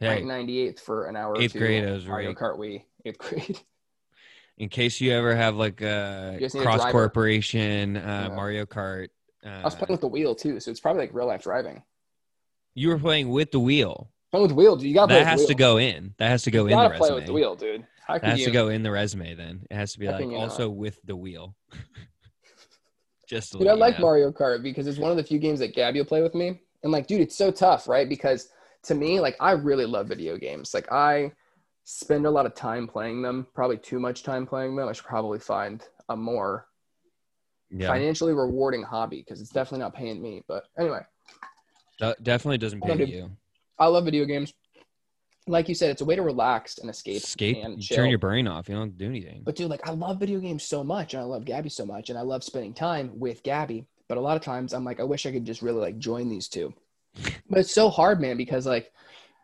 Ranked 0.00 0.28
Hey, 0.28 0.44
98th 0.44 0.80
for 0.80 1.06
an 1.06 1.16
hour. 1.16 1.40
Eighth 1.40 1.52
grade, 1.54 1.84
I 1.86 1.92
was 1.92 2.06
Mario 2.06 2.28
ranked- 2.28 2.40
Kart 2.40 2.58
Wii. 2.58 2.82
Eighth 3.04 3.18
grade. 3.18 3.60
In 4.60 4.68
case 4.68 5.00
you 5.00 5.10
ever 5.12 5.34
have 5.34 5.56
like 5.56 5.80
a 5.80 6.36
need 6.38 6.54
a 6.54 6.62
cross 6.62 6.84
corporation 6.92 7.96
uh, 7.96 8.26
Yeah. 8.28 8.36
Mario 8.36 8.66
Kart. 8.66 9.08
Uh, 9.44 9.48
I 9.48 9.64
was 9.64 9.74
playing 9.74 9.92
with 9.92 10.02
the 10.02 10.06
wheel 10.08 10.34
too, 10.34 10.60
so 10.60 10.70
it's 10.70 10.80
probably 10.80 11.00
like 11.00 11.14
real 11.14 11.26
life 11.26 11.42
driving. 11.42 11.82
you 12.74 12.88
were 12.90 12.98
playing 12.98 13.30
with 13.30 13.50
the 13.50 13.58
wheel. 13.58 14.10
Playing 14.30 14.42
with 14.42 14.50
the 14.50 14.54
wheel, 14.56 14.76
dude. 14.76 14.88
You 14.90 14.94
play 14.94 15.06
That 15.06 15.26
has 15.26 15.46
to 15.46 15.54
go 15.54 15.78
in. 15.78 16.14
That 16.18 16.28
has 16.28 16.42
to 16.44 16.50
go 16.50 16.58
You 16.58 16.64
in 16.64 16.68
the 16.70 16.74
gotta 16.76 16.98
play 16.98 17.08
resume. 17.08 17.14
with 17.16 17.26
the 17.26 17.32
wheel, 17.32 17.56
dude. 17.56 17.86
That 18.06 18.22
has 18.24 18.40
you? 18.40 18.46
to 18.46 18.50
go 18.52 18.68
in 18.68 18.82
the 18.82 18.90
resume. 18.90 19.34
Then 19.34 19.66
it 19.70 19.74
has 19.74 19.92
to 19.94 19.98
be 19.98 20.06
How 20.06 20.18
like 20.18 20.28
also 20.28 20.68
with 20.68 21.00
the 21.04 21.16
wheel. 21.16 21.56
Just 23.28 23.56
Dude, 23.58 23.68
I 23.68 23.74
like 23.74 23.98
know. 23.98 24.06
Mario 24.06 24.32
Kart 24.32 24.62
because 24.62 24.86
it's 24.88 24.98
one 24.98 25.10
of 25.12 25.16
the 25.16 25.22
few 25.22 25.38
games 25.38 25.60
that 25.60 25.72
Gabby 25.74 26.00
will 26.00 26.06
play 26.06 26.20
with 26.22 26.34
me. 26.34 26.60
And 26.82 26.90
like, 26.90 27.06
dude, 27.06 27.20
it's 27.20 27.36
so 27.36 27.50
tough, 27.52 27.86
right? 27.88 28.08
Because 28.08 28.48
to 28.84 28.94
me, 28.94 29.20
like, 29.20 29.36
I 29.38 29.52
really 29.52 29.86
love 29.86 30.08
video 30.08 30.36
games. 30.36 30.74
Like, 30.74 30.90
I 30.90 31.30
spend 31.84 32.26
a 32.26 32.30
lot 32.30 32.46
of 32.46 32.54
time 32.54 32.86
playing 32.86 33.22
them, 33.22 33.46
probably 33.54 33.78
too 33.78 33.98
much 33.98 34.22
time 34.22 34.46
playing 34.46 34.76
them. 34.76 34.88
I 34.88 34.92
should 34.92 35.04
probably 35.06 35.38
find 35.38 35.82
a 36.08 36.16
more 36.16 36.66
Yeah, 37.70 37.88
financially 37.88 38.32
rewarding 38.32 38.82
hobby 38.82 39.18
because 39.18 39.40
it's 39.40 39.50
definitely 39.50 39.80
not 39.80 39.94
paying 39.94 40.20
me. 40.22 40.42
But 40.46 40.64
anyway, 40.78 41.00
de- 41.98 42.16
definitely 42.22 42.58
doesn't 42.58 42.82
pay 42.82 42.96
do- 42.96 43.06
you. 43.06 43.30
I 43.78 43.86
love 43.86 44.04
video 44.04 44.24
games. 44.24 44.52
Like 45.46 45.68
you 45.68 45.74
said, 45.74 45.90
it's 45.90 46.02
a 46.02 46.04
way 46.04 46.14
to 46.16 46.22
relax 46.22 46.78
and 46.78 46.90
escape. 46.90 47.16
Escape, 47.22 47.56
and 47.64 47.78
you 47.78 47.96
turn 47.96 48.10
your 48.10 48.18
brain 48.18 48.46
off. 48.46 48.68
You 48.68 48.74
don't 48.76 48.96
do 48.96 49.06
anything. 49.06 49.42
But 49.42 49.56
dude, 49.56 49.70
like 49.70 49.88
I 49.88 49.92
love 49.92 50.20
video 50.20 50.38
games 50.38 50.62
so 50.64 50.84
much, 50.84 51.14
and 51.14 51.20
I 51.22 51.24
love 51.24 51.44
Gabby 51.44 51.70
so 51.70 51.86
much, 51.86 52.10
and 52.10 52.18
I 52.18 52.22
love 52.22 52.44
spending 52.44 52.74
time 52.74 53.18
with 53.18 53.42
Gabby. 53.42 53.86
But 54.06 54.18
a 54.18 54.20
lot 54.20 54.36
of 54.36 54.42
times, 54.42 54.72
I'm 54.74 54.84
like, 54.84 55.00
I 55.00 55.04
wish 55.04 55.24
I 55.24 55.32
could 55.32 55.44
just 55.44 55.62
really 55.62 55.80
like 55.80 55.98
join 55.98 56.28
these 56.28 56.48
two. 56.48 56.74
But 57.48 57.60
it's 57.60 57.72
so 57.74 57.88
hard, 57.88 58.20
man, 58.20 58.36
because 58.36 58.66
like, 58.66 58.92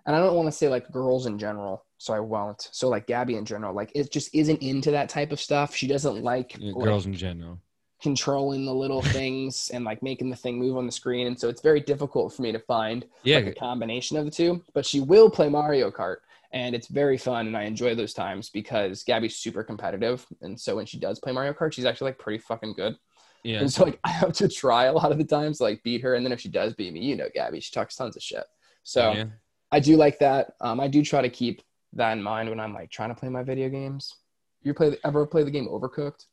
and 0.05 0.15
I 0.15 0.21
don't 0.21 0.37
want 0.37 0.47
to 0.47 0.53
say 0.53 0.69
like 0.69 0.93
girls 0.93 1.27
in 1.27 1.39
general, 1.39 1.86
so 1.99 2.13
I 2.15 2.21
won't. 2.21 2.69
So 2.73 2.89
like 2.89 3.07
Gabby 3.07 3.37
in 3.37 3.45
general, 3.45 3.75
like 3.75 3.91
it 3.95 4.11
just 4.13 4.35
isn't 4.35 4.63
into 4.63 4.91
that 4.91 5.09
type 5.09 5.33
of 5.33 5.41
stuff. 5.41 5.75
She 5.75 5.87
doesn't 5.87 6.23
like, 6.23 6.57
Yeah, 6.59 6.73
like, 6.75 6.85
Girls 6.85 7.07
in 7.07 7.15
general. 7.15 7.59
controlling 8.03 8.65
the 8.67 8.75
little 8.75 9.03
things 9.19 9.71
and 9.73 9.85
like 9.85 10.03
making 10.03 10.31
the 10.31 10.37
thing 10.37 10.59
move 10.59 10.77
on 10.77 10.87
the 10.87 10.93
screen, 10.93 11.27
and 11.27 11.39
so 11.39 11.49
it's 11.49 11.63
very 11.63 11.81
difficult 11.81 12.33
for 12.35 12.43
me 12.43 12.53
to 12.53 12.59
find 12.61 13.07
Yeah, 13.25 13.37
like 13.39 13.47
a 13.47 13.55
combination 13.55 14.17
of 14.17 14.25
the 14.25 14.31
two. 14.31 14.63
But 14.75 14.87
she 14.87 15.01
will 15.01 15.31
play 15.31 15.49
Mario 15.49 15.91
Kart, 15.91 16.17
and 16.53 16.75
it's 16.75 16.89
very 16.89 17.19
fun, 17.19 17.47
and 17.47 17.57
I 17.57 17.63
enjoy 17.65 17.95
those 17.95 18.15
times 18.15 18.51
because 18.51 19.03
Gabby's 19.03 19.37
super 19.37 19.63
competitive, 19.65 20.27
and 20.43 20.59
so 20.61 20.77
when 20.77 20.87
she 20.87 20.99
does 20.99 21.19
play 21.19 21.33
Mario 21.33 21.53
Kart, 21.55 21.73
she's 21.73 21.85
actually 21.87 22.11
like 22.11 22.19
pretty 22.19 22.39
fucking 22.39 22.75
good. 22.75 22.97
yeah. 23.43 23.61
And 23.61 23.73
so 23.73 23.85
like 23.85 23.99
I 24.05 24.11
have 24.11 24.33
to 24.35 24.49
try 24.49 24.85
a 24.85 24.93
lot 24.93 25.13
of 25.13 25.19
the 25.19 25.25
times 25.25 25.61
like 25.61 25.83
beat 25.83 26.03
her, 26.03 26.15
and 26.15 26.25
then 26.25 26.33
if 26.33 26.41
she 26.41 26.49
does 26.51 26.75
beat 26.75 26.93
me, 26.93 27.01
you 27.01 27.17
know, 27.17 27.29
Gabby, 27.35 27.61
she 27.61 27.73
talks 27.73 27.97
tons 27.97 28.17
of 28.17 28.23
shit. 28.23 28.45
So 28.83 29.13
yeah. 29.13 29.25
I 29.73 29.81
do 29.81 29.97
like 29.97 30.19
that. 30.21 30.53
Um, 30.61 30.79
I 30.79 30.87
do 30.87 31.03
try 31.03 31.23
to 31.23 31.29
keep 31.29 31.61
that 31.97 32.13
in 32.13 32.23
mind 32.23 32.49
when 32.51 32.61
I'm 32.61 32.75
like 32.75 32.91
trying 32.91 33.11
to 33.11 33.15
play 33.15 33.29
my 33.29 33.43
video 33.43 33.69
games. 33.69 34.15
You 34.63 34.75
play 34.75 34.97
ever 35.05 35.27
play 35.27 35.45
the 35.45 35.51
game 35.51 35.69
Overcooked? 35.69 36.27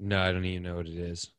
No, 0.00 0.20
I 0.20 0.32
don't 0.32 0.44
even 0.44 0.62
know 0.64 0.76
what 0.76 0.86
it 0.86 0.98
is. 0.98 1.30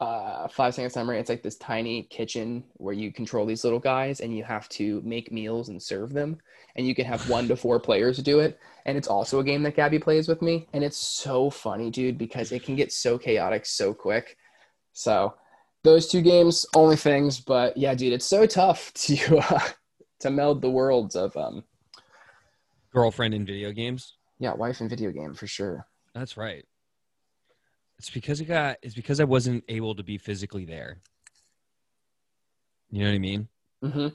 uh, 0.00 0.48
five 0.48 0.74
seconds 0.74 0.94
timer. 0.94 1.14
It's 1.14 1.28
like 1.28 1.42
this 1.42 1.56
tiny 1.58 2.04
kitchen 2.04 2.64
where 2.74 2.94
you 2.94 3.12
control 3.12 3.44
these 3.44 3.64
little 3.64 3.78
guys 3.78 4.20
and 4.20 4.34
you 4.36 4.44
have 4.44 4.68
to 4.70 5.02
make 5.04 5.30
meals 5.30 5.68
and 5.68 5.82
serve 5.82 6.12
them. 6.12 6.38
And 6.76 6.86
you 6.86 6.94
can 6.94 7.04
have 7.04 7.28
one 7.28 7.48
to 7.48 7.56
four 7.56 7.78
players 7.80 8.16
do 8.18 8.40
it. 8.40 8.58
And 8.86 8.96
it's 8.96 9.08
also 9.08 9.40
a 9.40 9.44
game 9.44 9.62
that 9.64 9.76
Gabby 9.76 9.98
plays 9.98 10.26
with 10.26 10.40
me. 10.40 10.68
And 10.72 10.82
it's 10.82 10.96
so 10.96 11.50
funny, 11.50 11.90
dude, 11.90 12.16
because 12.16 12.50
it 12.52 12.62
can 12.64 12.76
get 12.76 12.92
so 12.92 13.18
chaotic 13.18 13.66
so 13.66 13.92
quick. 13.92 14.36
So 14.94 15.34
those 15.84 16.08
two 16.08 16.22
games, 16.22 16.64
only 16.74 16.96
things. 16.96 17.40
But 17.40 17.76
yeah, 17.76 17.94
dude, 17.94 18.14
it's 18.14 18.26
so 18.26 18.46
tough 18.46 18.92
to 19.06 19.38
uh, 19.38 19.68
to 20.20 20.30
meld 20.30 20.62
the 20.62 20.70
worlds 20.70 21.14
of 21.16 21.36
um 21.36 21.64
Girlfriend 22.92 23.34
in 23.34 23.46
video 23.46 23.72
games. 23.72 24.14
yeah, 24.38 24.52
wife 24.54 24.80
and 24.80 24.90
video 24.90 25.10
game 25.12 25.34
for 25.34 25.46
sure. 25.46 25.86
That's 26.14 26.36
right. 26.36 26.64
It's 27.98 28.10
because 28.10 28.40
it 28.40 28.46
got. 28.46 28.78
It's 28.82 28.94
because 28.94 29.20
I 29.20 29.24
wasn't 29.24 29.64
able 29.68 29.94
to 29.94 30.02
be 30.02 30.18
physically 30.18 30.64
there. 30.64 30.98
You 32.90 33.00
know 33.04 33.10
what 33.10 33.14
I 33.14 33.18
mean? 33.18 33.48
Mm-hmm. 33.84 34.08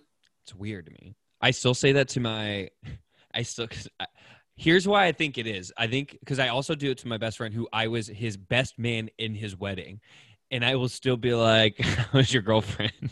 It's 0.43 0.55
weird 0.55 0.87
to 0.87 0.91
me. 0.91 1.15
I 1.39 1.51
still 1.51 1.73
say 1.73 1.93
that 1.93 2.09
to 2.09 2.19
my. 2.19 2.69
I 3.33 3.43
still. 3.43 3.67
Cause 3.67 3.87
I, 3.99 4.07
here's 4.55 4.87
why 4.87 5.05
I 5.05 5.11
think 5.11 5.37
it 5.37 5.47
is. 5.47 5.71
I 5.77 5.87
think 5.87 6.17
because 6.19 6.39
I 6.39 6.47
also 6.49 6.75
do 6.75 6.91
it 6.91 6.97
to 6.99 7.07
my 7.07 7.17
best 7.17 7.37
friend, 7.37 7.53
who 7.53 7.67
I 7.71 7.87
was 7.87 8.07
his 8.07 8.37
best 8.37 8.79
man 8.79 9.09
in 9.17 9.35
his 9.35 9.55
wedding, 9.55 10.01
and 10.51 10.65
I 10.65 10.75
will 10.75 10.89
still 10.89 11.17
be 11.17 11.33
like, 11.33 11.79
"How's 12.11 12.33
your 12.33 12.43
girlfriend?" 12.43 13.11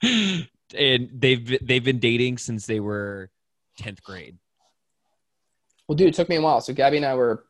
and 0.02 1.10
they've 1.12 1.66
they've 1.66 1.84
been 1.84 1.98
dating 1.98 2.38
since 2.38 2.66
they 2.66 2.80
were 2.80 3.30
tenth 3.76 4.02
grade. 4.02 4.38
Well, 5.88 5.96
dude, 5.96 6.08
it 6.08 6.14
took 6.14 6.28
me 6.28 6.36
a 6.36 6.42
while. 6.42 6.60
So 6.60 6.72
Gabby 6.72 6.96
and 6.98 7.06
I 7.06 7.14
were 7.14 7.44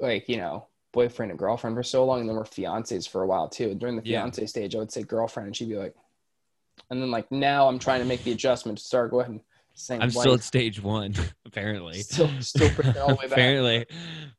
like, 0.00 0.28
you 0.28 0.36
know, 0.38 0.66
boyfriend 0.92 1.30
and 1.30 1.38
girlfriend 1.38 1.76
for 1.76 1.82
so 1.82 2.04
long, 2.04 2.20
and 2.20 2.28
then 2.28 2.36
we're 2.36 2.44
fiancés 2.44 3.08
for 3.08 3.22
a 3.22 3.26
while 3.26 3.48
too. 3.48 3.70
And 3.70 3.80
during 3.80 3.96
the 3.96 4.02
Yeah. 4.04 4.20
fiance 4.22 4.46
stage, 4.46 4.74
I 4.74 4.78
would 4.78 4.92
say 4.92 5.02
girlfriend, 5.02 5.48
and 5.48 5.56
she'd 5.56 5.68
be 5.68 5.76
like, 5.76 5.94
and 6.90 7.00
then 7.02 7.10
like 7.10 7.30
now 7.30 7.68
I'm 7.68 7.78
trying 7.78 8.00
to 8.00 8.06
make 8.06 8.24
the 8.24 8.32
adjustment 8.32 8.78
to 8.78 8.84
start 8.84 9.10
going 9.10 9.40
saying 9.74 10.00
I'm 10.02 10.08
wife. 10.08 10.16
still 10.16 10.34
at 10.34 10.42
stage 10.42 10.80
one, 10.82 11.14
apparently. 11.46 11.98
still 11.98 12.30
still 12.40 12.68
all 13.02 13.08
the 13.08 13.14
way 13.16 13.22
back. 13.22 13.32
apparently, 13.32 13.86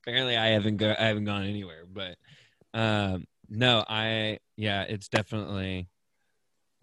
apparently, 0.01 0.37
I 0.37 0.47
haven't 0.47 0.77
go, 0.77 0.95
I 0.97 1.05
haven't 1.05 1.25
gone 1.25 1.43
anywhere. 1.43 1.85
But 1.91 2.17
um, 2.73 3.25
no, 3.49 3.83
I 3.87 4.39
yeah, 4.57 4.83
it's 4.83 5.07
definitely. 5.09 5.87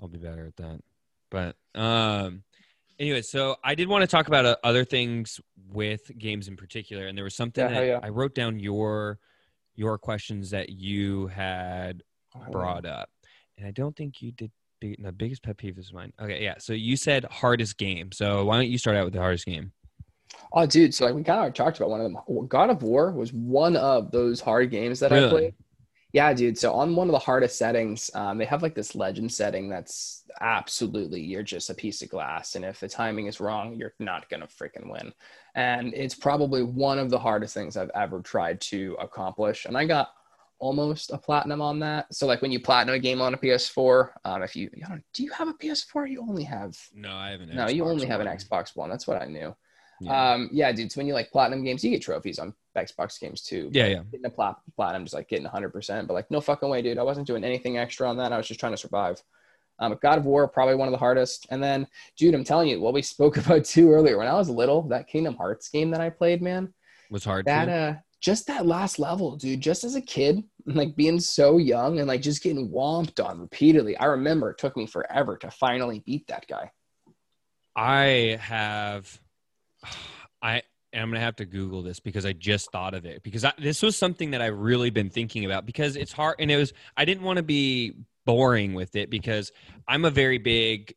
I'll 0.01 0.09
be 0.09 0.19
better 0.19 0.47
at 0.47 0.57
that. 0.57 0.81
But 1.31 1.57
um, 1.75 2.43
anyway, 2.99 3.23
so 3.23 3.57
I 3.65 3.75
did 3.75 3.89
want 3.89 4.03
to 4.03 4.07
talk 4.07 4.29
about 4.29 4.45
uh, 4.45 4.57
other 4.65 4.85
things 4.85 5.41
with 5.71 6.11
games 6.19 6.49
in 6.49 6.57
particular, 6.57 7.07
and 7.07 7.17
there 7.17 7.25
was 7.25 7.35
something 7.35 7.65
Yeah, 7.65 7.73
that 7.81 7.87
yeah. 7.87 8.01
I 8.03 8.09
wrote 8.09 8.35
down 8.35 8.59
your 8.59 9.19
your 9.75 9.97
questions 9.99 10.51
that 10.51 10.69
you 10.71 11.29
had 11.29 12.03
brought 12.51 12.85
up, 12.87 13.09
and 13.59 13.67
I 13.67 13.71
don't 13.71 13.97
think 13.97 14.23
you 14.23 14.33
did. 14.33 14.51
Big, 14.81 14.99
no, 14.99 15.13
biggest 15.13 15.45
pet 15.45 15.57
peeve 15.57 15.79
is 15.79 15.93
mine. 15.93 16.13
Okay, 16.21 16.43
yeah. 16.43 16.55
So 16.59 16.73
you 16.73 16.97
said 16.97 17.25
hardest 17.31 17.79
game. 17.79 18.11
So 18.11 18.45
why 18.45 18.57
don't 18.57 18.69
you 18.69 18.79
start 18.79 18.97
out 18.97 19.05
with 19.05 19.13
the 19.13 19.21
hardest 19.21 19.47
game? 19.47 19.71
Oh, 20.53 20.67
dude. 20.67 20.93
So 20.93 21.05
like 21.07 21.15
we 21.15 21.23
kind 21.23 21.47
of 21.47 21.55
talked 21.55 21.77
about 21.77 21.91
one 21.91 22.01
of 22.01 22.11
them. 22.11 22.49
God 22.49 22.69
of 22.69 22.83
War 22.83 23.13
was 23.13 23.33
one 23.33 23.77
of 23.77 24.11
those 24.11 24.41
hard 24.41 24.71
games 24.73 24.99
that 24.99 25.13
I 25.13 25.17
Really? 25.17 25.31
played. 25.31 25.55
Yeah, 26.13 26.33
dude. 26.35 26.59
So 26.59 26.75
on 26.75 26.95
one 26.95 27.09
of 27.09 27.13
the 27.13 27.19
hardest 27.19 27.57
settings, 27.57 28.11
um, 28.15 28.37
they 28.37 28.45
have 28.45 28.63
like 28.63 28.75
this 28.75 28.95
legend 28.95 29.33
setting 29.33 29.69
that's 29.69 30.25
absolutely 30.41 31.21
you're 31.23 31.43
just 31.43 31.71
a 31.71 31.75
piece 31.75 32.03
of 32.03 32.11
glass, 32.11 32.55
and 32.55 32.65
if 32.65 32.81
the 32.81 32.89
timing 32.89 33.27
is 33.27 33.41
wrong, 33.41 33.75
you're 33.75 33.95
not 33.99 34.29
gonna 34.29 34.47
freaking 34.47 34.91
win. 34.91 35.13
And 35.55 35.95
it's 35.95 36.15
probably 36.15 36.63
one 36.63 36.99
of 36.99 37.11
the 37.11 37.19
hardest 37.19 37.55
things 37.55 37.77
I've 37.77 37.91
ever 37.95 38.21
tried 38.21 38.61
to 38.63 38.97
accomplish. 39.01 39.65
And 39.65 39.77
I 39.77 39.87
got 39.87 40.11
almost 40.59 41.11
a 41.11 41.19
platinum 41.19 41.61
on 41.61 41.81
that. 41.81 42.15
So 42.15 42.27
like 42.27 42.41
when 42.41 42.53
you 42.53 42.61
platinum 42.61 42.95
a 42.95 42.99
game 42.99 43.21
on 43.21 43.35
a 43.35 43.37
PS4, 43.37 44.11
um, 44.25 44.43
if 44.43 44.55
you, 44.55 44.71
I 44.85 44.89
don't, 44.89 45.03
do 45.13 45.25
you 45.25 45.31
have 45.33 45.49
a 45.49 45.55
PS4? 45.55 46.09
You 46.09 46.21
only 46.21 46.45
have 46.45 46.79
No, 46.95 47.13
I 47.13 47.31
haven't. 47.33 47.53
no, 47.55 47.69
you 47.69 47.85
only 47.85 48.07
have 48.07 48.21
an 48.21 48.29
Xbox 48.29 48.77
One. 48.77 48.89
That's 48.89 49.07
what 49.07 49.21
I 49.21 49.27
knew. 49.27 49.55
Yeah. 50.05 50.33
Um, 50.33 50.49
yeah, 50.53 50.73
dude. 50.73 50.91
So 50.93 50.99
when 50.99 51.07
you 51.07 51.15
like 51.15 51.31
platinum 51.31 51.65
games, 51.65 51.83
you 51.85 51.91
get 51.91 52.03
trophies 52.03 52.39
on 52.39 52.55
Xbox 52.77 53.21
games 53.21 53.43
too. 53.43 53.71
yeah, 53.73 53.87
yeah. 53.87 54.03
Getting 54.11 54.27
a 54.27 54.31
plat- 54.31 54.61
platinum 54.77 55.05
just 55.05 55.15
like 55.15 55.29
getting 55.29 55.47
100%, 55.47 56.07
but 56.07 56.15
like 56.15 56.31
no 56.31 56.41
fucking 56.41 56.69
way, 56.69 56.83
dude. 56.83 56.99
I 56.99 57.03
wasn't 57.03 57.27
doing 57.27 57.45
anything 57.45 57.79
extra 57.79 58.09
on 58.09 58.17
that. 58.19 58.33
I 58.33 58.37
was 58.37 58.49
just 58.49 58.61
trying 58.61 58.73
to 58.73 58.79
survive. 58.79 59.23
Um, 59.79 59.99
God 60.01 60.19
of 60.19 60.27
War, 60.27 60.47
probably 60.49 60.75
one 60.77 60.87
of 60.89 60.93
the 60.93 60.99
hardest. 60.99 61.47
And 61.51 61.63
then, 61.63 61.87
dude, 62.17 62.35
I'm 62.35 62.45
telling 62.45 62.69
you, 62.69 62.81
what 62.81 62.95
we 62.95 63.03
spoke 63.15 63.37
about 63.37 63.65
too 63.65 63.91
earlier, 63.91 64.19
when 64.19 64.29
I 64.29 64.35
was 64.35 64.49
little, 64.49 64.83
that 64.89 65.09
Kingdom 65.09 65.37
Hearts 65.37 65.69
game 65.69 65.91
that 65.91 66.01
I 66.01 66.11
played, 66.11 66.41
man, 66.43 66.73
Was 67.11 67.25
hard. 67.25 67.47
that, 67.47 67.69
uh, 67.69 67.95
just 68.21 68.47
that 68.47 68.67
last 68.67 69.01
level, 69.01 69.35
dude, 69.37 69.61
just 69.61 69.83
as 69.83 69.97
a 69.97 70.01
kid, 70.01 70.45
like 70.65 70.95
being 70.95 71.19
so 71.19 71.59
young 71.59 71.99
and 71.99 72.07
like 72.07 72.23
just 72.23 72.41
getting 72.43 72.71
whomped 72.71 73.19
on 73.19 73.41
repeatedly. 73.41 73.97
I 73.97 74.05
remember 74.05 74.51
it 74.51 74.59
took 74.59 74.77
me 74.77 74.87
forever 74.87 75.37
to 75.39 75.51
finally 75.51 75.99
beat 76.07 76.29
that 76.29 76.47
guy. 76.47 76.71
I 77.75 78.39
have. 78.41 79.19
I 80.43 80.63
am 80.93 81.11
gonna 81.11 81.21
have 81.21 81.37
to 81.37 81.45
Google 81.45 81.83
this 81.83 82.01
because 82.01 82.27
I 82.27 82.33
just 82.33 82.71
thought 82.73 82.95
of 82.95 83.05
it 83.05 83.23
because 83.23 83.45
I, 83.45 83.53
this 83.59 83.83
was 83.83 83.97
something 83.97 84.33
that 84.33 84.43
I've 84.43 84.59
really 84.59 84.91
been 84.91 85.11
thinking 85.11 85.45
about 85.45 85.67
because 85.67 85.97
it's 85.97 86.13
hard 86.13 86.37
and 86.39 86.51
it 86.51 86.57
was 86.57 86.73
I 86.97 87.05
didn't 87.05 87.23
want 87.23 87.39
to 87.39 87.43
be 87.43 87.95
boring 88.25 88.75
with 88.75 88.97
it 88.97 89.11
because 89.11 89.53
I'm 89.89 90.05
a 90.05 90.11
very 90.11 90.39
big 90.39 90.95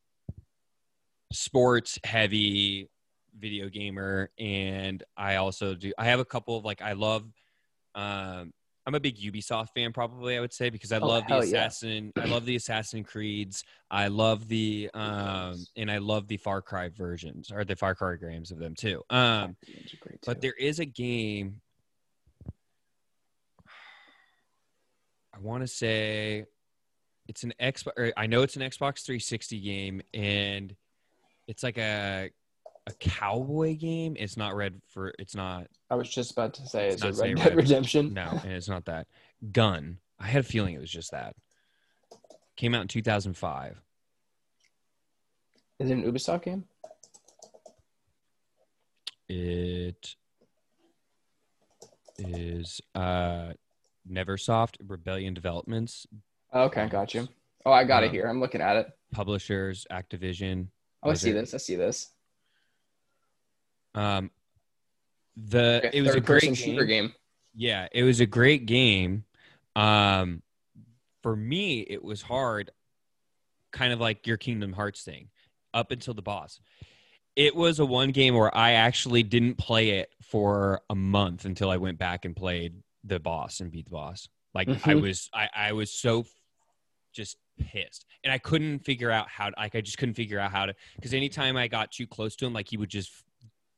sports 1.31 1.99
heavy 2.03 2.89
video 3.37 3.69
gamer 3.69 4.29
and 4.39 5.03
I 5.17 5.35
also 5.35 5.75
do 5.75 5.91
I 5.97 6.05
have 6.05 6.19
a 6.19 6.25
couple 6.25 6.57
of 6.57 6.65
like 6.65 6.81
I 6.81 6.93
love 6.93 7.25
um 7.93 8.53
I'm 8.87 8.93
a 8.95 8.99
big 8.99 9.17
Ubisoft 9.17 9.69
fan 9.75 9.91
probably 9.93 10.37
I 10.37 10.39
would 10.39 10.53
say 10.53 10.69
because 10.69 10.91
I 10.91 10.99
Oh, 10.99 11.07
love 11.07 11.23
the 11.27 11.33
hell 11.33 11.45
yeah. 11.45 11.65
Assassin 11.65 12.13
I 12.17 12.25
love 12.25 12.45
the 12.45 12.55
Assassin 12.55 13.03
Creeds 13.03 13.63
I 13.89 14.07
love 14.07 14.47
the 14.47 14.89
um 14.93 15.55
and 15.75 15.89
I 15.89 15.97
love 15.97 16.27
the 16.27 16.37
Far 16.37 16.61
Cry 16.61 16.89
versions 16.89 17.51
or 17.51 17.65
the 17.65 17.75
Far 17.75 17.95
Cry 17.95 18.15
games 18.15 18.51
of 18.51 18.59
them 18.59 18.75
too 18.75 19.01
um 19.09 19.55
great, 19.99 20.19
but 20.25 20.41
there 20.41 20.53
is 20.53 20.79
a 20.79 20.85
game 20.85 21.61
I 25.33 25.39
want 25.39 25.63
to 25.63 25.67
say 25.67 26.45
it's 27.27 27.43
an 27.43 27.53
Xbox. 27.59 28.11
I 28.15 28.27
know 28.27 28.43
it's 28.43 28.55
an 28.55 28.61
Xbox 28.61 29.03
360 29.03 29.59
game, 29.59 30.01
and 30.13 30.73
it's 31.47 31.61
like 31.63 31.77
a 31.77 32.29
a 32.87 32.93
cowboy 32.93 33.75
game. 33.75 34.15
It's 34.19 34.37
not 34.37 34.55
Red 34.55 34.81
for. 34.87 35.13
It's 35.19 35.35
not. 35.35 35.67
I 35.89 35.95
was 35.95 36.09
just 36.09 36.31
about 36.31 36.53
to 36.55 36.67
say, 36.67 36.87
It's 36.89 37.03
is 37.03 37.19
it 37.19 37.21
not 37.21 37.27
Red 37.27 37.35
Dead 37.37 37.45
Red- 37.47 37.55
Redemption? 37.55 38.13
No, 38.13 38.27
and 38.43 38.51
it's 38.51 38.69
not 38.69 38.85
that. 38.85 39.07
Gun. 39.51 39.99
I 40.19 40.27
had 40.27 40.41
a 40.41 40.43
feeling 40.47 40.75
it 40.75 40.79
was 40.81 40.91
just 40.91 41.11
that. 41.11 41.35
Came 42.55 42.73
out 42.73 42.81
in 42.83 42.87
2005. 42.87 43.81
Is 45.79 45.89
it 45.89 45.93
an 45.93 46.03
Ubisoft 46.09 46.43
game? 46.43 46.63
It 49.27 50.15
is. 52.17 52.79
Uh, 52.93 53.53
Neversoft, 54.09 54.77
Rebellion 54.87 55.33
Developments, 55.33 56.05
Okay, 56.53 56.87
got 56.87 57.13
you. 57.13 57.27
Oh, 57.65 57.71
I 57.73 57.83
got 57.83 58.03
it 58.03 58.07
Um, 58.07 58.13
here. 58.13 58.27
I'm 58.27 58.39
looking 58.39 58.61
at 58.61 58.77
it. 58.77 58.87
publishers, 59.11 59.85
Activision. 59.91 60.67
Oh, 61.03 61.09
I 61.09 61.13
see 61.15 61.31
it- 61.31 61.33
this. 61.33 61.53
I 61.53 61.57
see 61.57 61.75
this. 61.75 62.11
Um, 63.95 64.29
the 65.35 65.81
Okay, 65.85 65.97
it 65.97 66.01
was 66.01 66.15
a 66.15 66.21
great 66.21 66.55
shooter 66.55 66.85
game. 66.85 67.05
game. 67.05 67.13
Yeah, 67.55 67.87
it 67.91 68.03
was 68.03 68.19
a 68.19 68.25
great 68.25 68.65
game. 68.65 69.23
Um, 69.75 70.41
for 71.23 71.35
me, 71.35 71.81
it 71.81 72.03
was 72.03 72.21
hard, 72.21 72.71
kind 73.71 73.91
of 73.91 73.99
like 73.99 74.27
your 74.27 74.37
Kingdom 74.37 74.73
Hearts 74.73 75.03
thing, 75.03 75.29
up 75.73 75.91
until 75.91 76.13
the 76.13 76.21
boss. 76.21 76.59
It 77.35 77.55
was 77.55 77.79
a 77.79 77.85
one 77.85 78.11
game 78.11 78.35
where 78.35 78.55
I 78.55 78.73
actually 78.73 79.23
didn't 79.23 79.55
play 79.55 79.91
it 79.99 80.09
for 80.21 80.81
a 80.89 80.95
month 80.95 81.43
until 81.45 81.69
I 81.69 81.77
went 81.77 81.97
back 81.97 82.23
and 82.23 82.35
played 82.35 82.75
the 83.03 83.19
boss 83.19 83.59
and 83.59 83.71
beat 83.71 83.85
the 83.85 83.91
boss. 83.91 84.29
Like 84.53 84.69
I 84.69 84.93
Mhm. 84.93 85.01
was, 85.01 85.29
I, 85.33 85.49
I 85.53 85.71
was 85.73 85.91
so 85.91 86.25
just 87.11 87.37
pissed, 87.59 88.05
and 88.23 88.31
I 88.31 88.37
couldn't 88.37 88.79
figure 88.79 89.11
out 89.11 89.27
how. 89.29 89.49
to, 89.49 89.55
Like 89.57 89.75
I 89.75 89.81
just 89.81 89.97
couldn't 89.97 90.15
figure 90.15 90.39
out 90.39 90.51
how 90.51 90.65
to. 90.65 90.75
Because 90.95 91.13
anytime 91.13 91.57
I 91.57 91.67
got 91.67 91.91
too 91.91 92.07
close 92.07 92.35
to 92.37 92.45
him, 92.45 92.53
like 92.53 92.69
he 92.69 92.77
would 92.77 92.89
just 92.89 93.11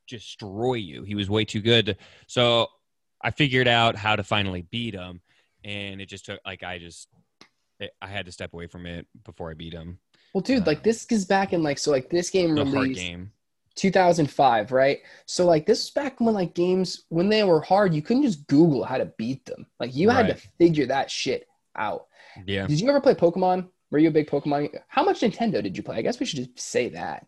destroy 0.08 0.74
you. 0.74 1.02
He 1.04 1.14
was 1.14 1.30
way 1.30 1.44
too 1.44 1.60
good. 1.60 1.96
So 2.26 2.66
I 3.22 3.30
figured 3.30 3.68
out 3.68 3.96
how 3.96 4.16
to 4.16 4.22
finally 4.24 4.62
beat 4.70 4.94
him, 4.94 5.20
and 5.64 6.00
it 6.00 6.06
just 6.06 6.26
took 6.26 6.40
like 6.46 6.62
I 6.62 6.78
just 6.78 7.08
it, 7.80 7.92
I 8.02 8.06
had 8.08 8.26
to 8.26 8.32
step 8.32 8.52
away 8.54 8.66
from 8.66 8.86
it 8.86 9.06
before 9.24 9.50
I 9.50 9.54
beat 9.54 9.72
him. 9.72 9.98
Well, 10.34 10.42
dude, 10.42 10.66
like 10.66 10.82
this 10.82 11.06
is 11.10 11.24
back 11.24 11.52
in 11.52 11.62
like 11.62 11.78
so 11.78 11.90
like 11.90 12.10
this 12.10 12.30
game 12.30 12.54
released 12.54 13.00
game. 13.00 13.32
2005, 13.76 14.72
right? 14.72 14.98
So 15.26 15.46
like 15.46 15.64
this 15.64 15.84
is 15.84 15.90
back 15.90 16.20
when 16.20 16.34
like 16.34 16.54
games 16.54 17.04
when 17.08 17.28
they 17.28 17.44
were 17.44 17.60
hard, 17.60 17.94
you 17.94 18.02
couldn't 18.02 18.24
just 18.24 18.46
Google 18.48 18.84
how 18.84 18.98
to 18.98 19.06
beat 19.16 19.44
them. 19.46 19.66
Like 19.78 19.94
you 19.94 20.08
had 20.08 20.26
Right. 20.26 20.36
to 20.36 20.48
figure 20.58 20.86
that 20.86 21.10
shit 21.10 21.46
out. 21.76 22.06
Yeah. 22.44 22.66
Did 22.66 22.80
you 22.80 22.88
ever 22.88 23.00
play 23.00 23.14
Pokemon? 23.14 23.68
Were 23.90 23.98
you 23.98 24.08
a 24.08 24.12
big 24.12 24.28
Pokemon? 24.28 24.70
How 24.88 25.04
much 25.04 25.20
Nintendo 25.20 25.62
did 25.62 25.76
you 25.76 25.82
play? 25.82 25.96
I 25.96 26.02
guess 26.02 26.18
we 26.20 26.26
should 26.26 26.44
just 26.54 26.58
say 26.58 26.88
that. 26.90 27.26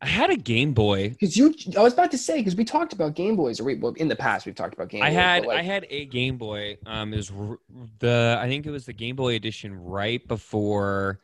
I 0.00 0.06
had 0.06 0.30
a 0.30 0.36
Game 0.36 0.72
Boy. 0.74 1.10
Because 1.10 1.36
you, 1.36 1.54
I 1.76 1.82
was 1.82 1.92
about 1.92 2.10
to 2.12 2.18
say, 2.18 2.38
because 2.38 2.54
we 2.54 2.64
talked 2.64 2.92
about 2.92 3.14
Game 3.14 3.36
Boys, 3.36 3.60
or 3.60 3.64
we, 3.64 3.74
well, 3.74 3.92
in 3.94 4.08
the 4.08 4.16
past 4.16 4.46
we've 4.46 4.54
talked 4.54 4.74
about 4.74 4.88
Game 4.88 5.02
I 5.02 5.08
Boys. 5.08 5.16
had 5.16 5.46
like, 5.46 5.58
I 5.58 5.62
had 5.62 5.86
a 5.90 6.04
Game 6.06 6.36
Boy. 6.36 6.78
Um, 6.86 7.12
it 7.12 7.16
was 7.16 7.30
r- 7.30 7.58
the 7.98 8.38
I 8.40 8.48
think 8.48 8.66
it 8.66 8.70
was 8.70 8.86
the 8.86 8.92
Game 8.92 9.16
Boy 9.16 9.34
edition 9.34 9.74
right 9.74 10.26
before, 10.26 11.20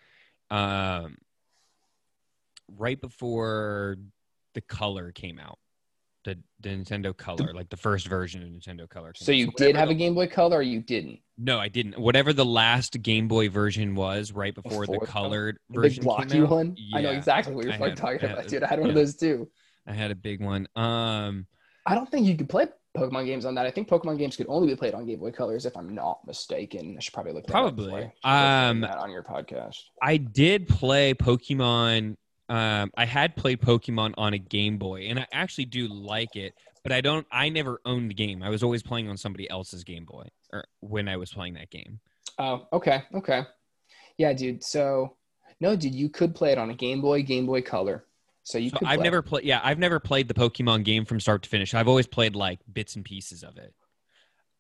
um, 0.51 1.17
right 2.77 3.01
before 3.01 3.97
the 4.55 4.61
Color 4.61 5.13
came 5.13 5.39
out. 5.39 5.59
The, 6.25 6.39
the 6.61 6.71
Nintendo 6.71 7.15
Color, 7.17 7.53
like 7.53 7.69
the 7.69 7.77
first 7.77 8.09
version 8.09 8.43
of 8.43 8.49
Nintendo 8.49 8.89
Color. 8.89 9.13
so 9.15 9.31
you 9.31 9.47
whatever 9.49 9.67
did 9.73 9.77
have 9.77 9.89
the- 9.89 9.95
a 9.95 9.99
Game 9.99 10.15
Boy 10.15 10.27
Color, 10.27 10.57
or 10.59 10.63
you 10.63 10.81
didn't? 10.81 11.21
No, 11.37 11.59
I 11.59 11.69
didn't. 11.69 11.99
Whatever 11.99 12.33
the 12.33 12.45
last 12.47 13.03
Game 13.03 13.29
Boy 13.29 13.51
version 13.51 13.95
was, 13.95 14.33
right 14.33 14.55
before, 14.55 14.83
Before 14.83 15.01
the 15.01 15.01
the- 15.01 15.07
colored 15.13 15.59
The 15.71 15.81
version 15.83 16.01
big 16.01 16.05
blocky 16.05 16.41
out. 16.41 16.49
one. 16.51 16.77
I 16.95 17.03
know 17.03 17.11
exactly 17.11 17.55
what 17.55 17.65
you're 17.67 17.75
had- 17.75 17.97
talking 17.99 18.21
had- 18.21 18.31
about, 18.31 18.49
dude. 18.49 18.63
I 18.63 18.69
had 18.69 18.81
one 18.81 18.89
of 18.89 18.95
those 18.95 19.17
too. 19.17 19.51
I 19.87 19.93
had 19.93 20.11
a 20.11 20.15
big 20.15 20.41
one. 20.43 20.67
Um, 20.77 21.47
I 21.85 21.95
don't 21.95 22.11
think 22.11 22.27
you 22.27 22.37
could 22.37 22.49
play 22.49 22.69
Pokemon 22.97 23.27
games 23.27 23.45
on 23.45 23.55
that. 23.57 23.67
I 23.67 23.71
think 23.71 23.87
Pokemon 23.89 24.17
games 24.17 24.37
could 24.37 24.47
only 24.49 24.69
be 24.69 24.77
played 24.77 24.95
on 24.95 25.05
Game 25.05 25.19
Boy 25.19 25.31
Colors, 25.33 25.67
if 25.67 25.77
I'm 25.77 25.95
not 25.95 26.27
mistaken. 26.27 26.95
I 26.97 27.01
should 27.03 27.13
probably 27.13 27.33
look 27.33 27.45
that 27.47 27.53
Probably. 27.53 28.05
Um, 28.23 28.81
that 28.81 28.97
on 28.97 29.11
your 29.11 29.23
podcast. 29.25 29.77
I 30.01 30.17
did 30.17 30.69
play 30.69 31.13
Pokemon. 31.13 32.17
Um, 32.49 32.91
I 32.97 33.07
had 33.07 33.37
played 33.37 33.61
Pokemon 33.61 34.15
on 34.19 34.35
a 34.35 34.39
Game 34.39 34.79
Boy, 34.79 35.03
and 35.09 35.19
I 35.19 35.27
actually 35.33 35.65
do 35.67 35.89
like 35.89 36.37
it. 36.37 36.55
But 36.83 36.93
I 36.93 37.01
don't. 37.01 37.27
I 37.33 37.49
never 37.49 37.81
owned 37.87 38.11
the 38.11 38.15
game. 38.15 38.43
I 38.43 38.51
was 38.51 38.63
always 38.63 38.83
playing 38.83 39.09
on 39.09 39.17
somebody 39.17 39.49
else's 39.49 39.85
Game 39.85 40.05
Boy, 40.05 40.29
or 40.53 40.65
when 40.81 41.09
I 41.09 41.17
was 41.17 41.33
playing 41.33 41.55
that 41.55 41.71
game. 41.71 42.01
Oh, 42.39 42.67
okay, 42.73 43.05
okay, 43.15 43.45
yeah, 44.19 44.33
dude. 44.35 44.63
So 44.63 45.17
no, 45.61 45.77
dude, 45.77 45.95
you 45.95 46.09
could 46.11 46.35
play 46.35 46.53
it 46.53 46.59
on 46.59 46.71
a 46.71 46.75
Game 46.75 47.01
Boy, 47.01 47.23
Game 47.23 47.47
Boy 47.47 47.63
Color. 47.63 48.05
So 48.43 48.59
you 48.59 48.69
So 48.69 48.77
could. 48.79 48.89
I've 48.89 48.97
play. 48.99 49.05
never 49.05 49.23
played. 49.23 49.45
Yeah, 49.45 49.61
I've 49.65 49.79
never 49.79 49.99
played 49.99 50.29
the 50.29 50.35
Pokemon 50.35 50.85
game 50.85 51.07
from 51.07 51.21
start 51.21 51.43
to 51.45 51.49
finish. 51.49 51.73
I've 51.73 51.89
always 51.89 52.07
played 52.07 52.37
like 52.37 52.61
bits 52.71 52.97
and 52.97 53.05
pieces 53.05 53.43
of 53.43 53.57
it. 53.57 53.73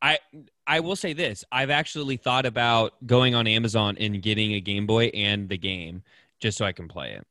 I 0.01 0.19
I 0.66 0.81
will 0.81 0.97
say 0.97 1.12
this: 1.12 1.44
I've 1.52 1.70
actually 1.70 2.16
thought 2.16 2.47
about 2.47 3.06
going 3.06 3.35
on 3.35 3.47
Amazon 3.47 3.97
and 3.98 4.23
getting 4.23 4.52
a 4.55 4.61
Game 4.61 4.86
Boy 4.86 5.06
and 5.12 5.48
the 5.48 5.59
game 5.59 6.02
just 6.40 6.56
so 6.59 6.65
I 6.65 6.73
can 6.73 6.89
play 6.89 7.12
it. 7.12 7.27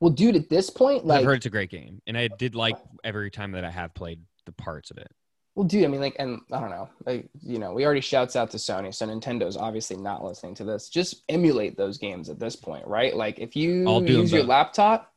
Well, 0.00 0.10
dude, 0.10 0.34
at 0.36 0.48
this 0.48 0.70
point, 0.70 1.04
like 1.06 1.20
I've 1.20 1.24
heard 1.26 1.36
it's 1.36 1.46
a 1.46 1.50
great 1.50 1.70
game, 1.70 2.00
and 2.06 2.16
I 2.16 2.28
did 2.28 2.54
like 2.54 2.76
every 3.04 3.30
time 3.30 3.52
that 3.52 3.64
I 3.64 3.70
have 3.70 3.92
played 3.94 4.20
the 4.46 4.52
parts 4.52 4.90
of 4.90 4.96
it. 4.98 5.08
well, 5.54 5.66
dude, 5.66 5.84
I 5.84 5.88
mean, 5.88 6.00
like, 6.00 6.16
and 6.18 6.40
I 6.50 6.58
don't 6.60 6.70
know, 6.70 6.88
like, 7.04 7.28
you 7.42 7.58
know, 7.58 7.72
we 7.74 7.84
already 7.84 8.00
shouts 8.00 8.34
out 8.34 8.50
to 8.52 8.56
Sony, 8.56 8.94
so 8.94 9.06
Nintendo's 9.06 9.56
obviously 9.58 9.96
not 9.96 10.24
listening 10.24 10.54
to 10.54 10.64
this. 10.64 10.88
Just 10.88 11.22
emulate 11.28 11.76
those 11.76 11.98
games 11.98 12.30
at 12.30 12.38
this 12.40 12.56
point, 12.56 12.86
right? 12.86 13.14
Like, 13.14 13.38
if 13.38 13.54
you 13.54 13.86
I'll 13.86 14.00
do 14.00 14.14
'em 14.14 14.20
use 14.20 14.32
your 14.32 14.42
both. 14.42 14.48
laptop, 14.48 15.12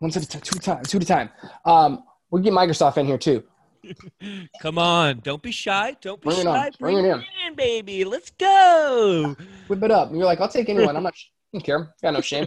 one 0.00 0.10
at 0.10 0.16
a 0.16 0.28
time, 0.28 0.40
two 0.42 0.56
at 0.56 0.62
a 0.62 0.64
time, 0.66 0.82
two 0.84 0.96
at 0.98 1.02
a 1.04 1.06
time. 1.06 1.30
Um, 1.64 2.04
we 2.30 2.42
get 2.42 2.52
Microsoft 2.52 2.98
in 2.98 3.06
here 3.06 3.18
too. 3.18 3.42
Come 4.60 4.76
on, 4.76 5.20
don't 5.20 5.42
be 5.42 5.52
shy. 5.52 5.96
Don't 6.02 6.20
be 6.20 6.26
Bring 6.28 6.40
it 6.40 6.46
on, 6.46 6.54
shy. 6.72 6.76
bring 6.78 6.98
it 6.98 7.04
in. 7.06 7.24
in, 7.46 7.54
baby. 7.56 8.04
Let's 8.04 8.30
go. 8.32 9.34
Whip 9.68 9.82
it 9.82 9.90
up. 9.90 10.08
And 10.08 10.18
you're 10.18 10.26
like, 10.26 10.38
I'll 10.40 10.48
take 10.50 10.68
anyone. 10.68 10.94
I'm 10.98 11.02
not. 11.02 11.14
I 11.14 11.56
don't 11.58 11.64
care. 11.64 11.94
Got 12.02 12.12
no 12.12 12.20
shame. 12.20 12.46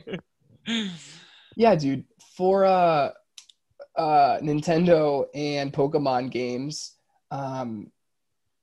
Yeah, 1.55 1.75
dude. 1.75 2.05
For 2.35 2.65
uh, 2.65 3.11
uh, 3.95 4.39
Nintendo 4.39 5.25
and 5.33 5.71
Pokemon 5.71 6.31
games, 6.31 6.95
um, 7.31 7.91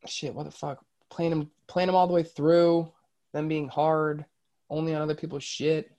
shit. 0.07 0.35
What 0.35 0.45
the 0.45 0.51
fuck? 0.51 0.85
Playing 1.09 1.31
them, 1.31 1.51
playing 1.67 1.87
them 1.87 1.97
all 1.97 2.07
the 2.07 2.13
way 2.13 2.23
through, 2.23 2.91
them 3.33 3.49
being 3.49 3.69
hard, 3.69 4.25
only 4.69 4.95
on 4.95 5.03
other 5.03 5.15
people's 5.15 5.45
shit. 5.45 5.91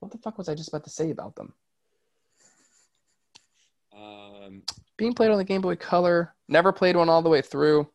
What 0.00 0.12
the 0.12 0.18
fuck 0.18 0.36
was 0.36 0.48
I 0.48 0.54
just 0.54 0.68
about 0.68 0.84
to 0.84 0.90
say 0.90 1.10
about 1.10 1.34
them? 1.36 1.52
um, 3.96 4.62
Being 4.96 5.14
played 5.14 5.30
on 5.30 5.38
the 5.38 5.44
Game 5.44 5.60
Boy 5.60 5.76
Color, 5.76 6.34
never 6.48 6.72
played 6.72 6.96
one 6.96 7.08
all 7.08 7.22
the 7.22 7.28
way 7.30 7.40
through. 7.42 7.88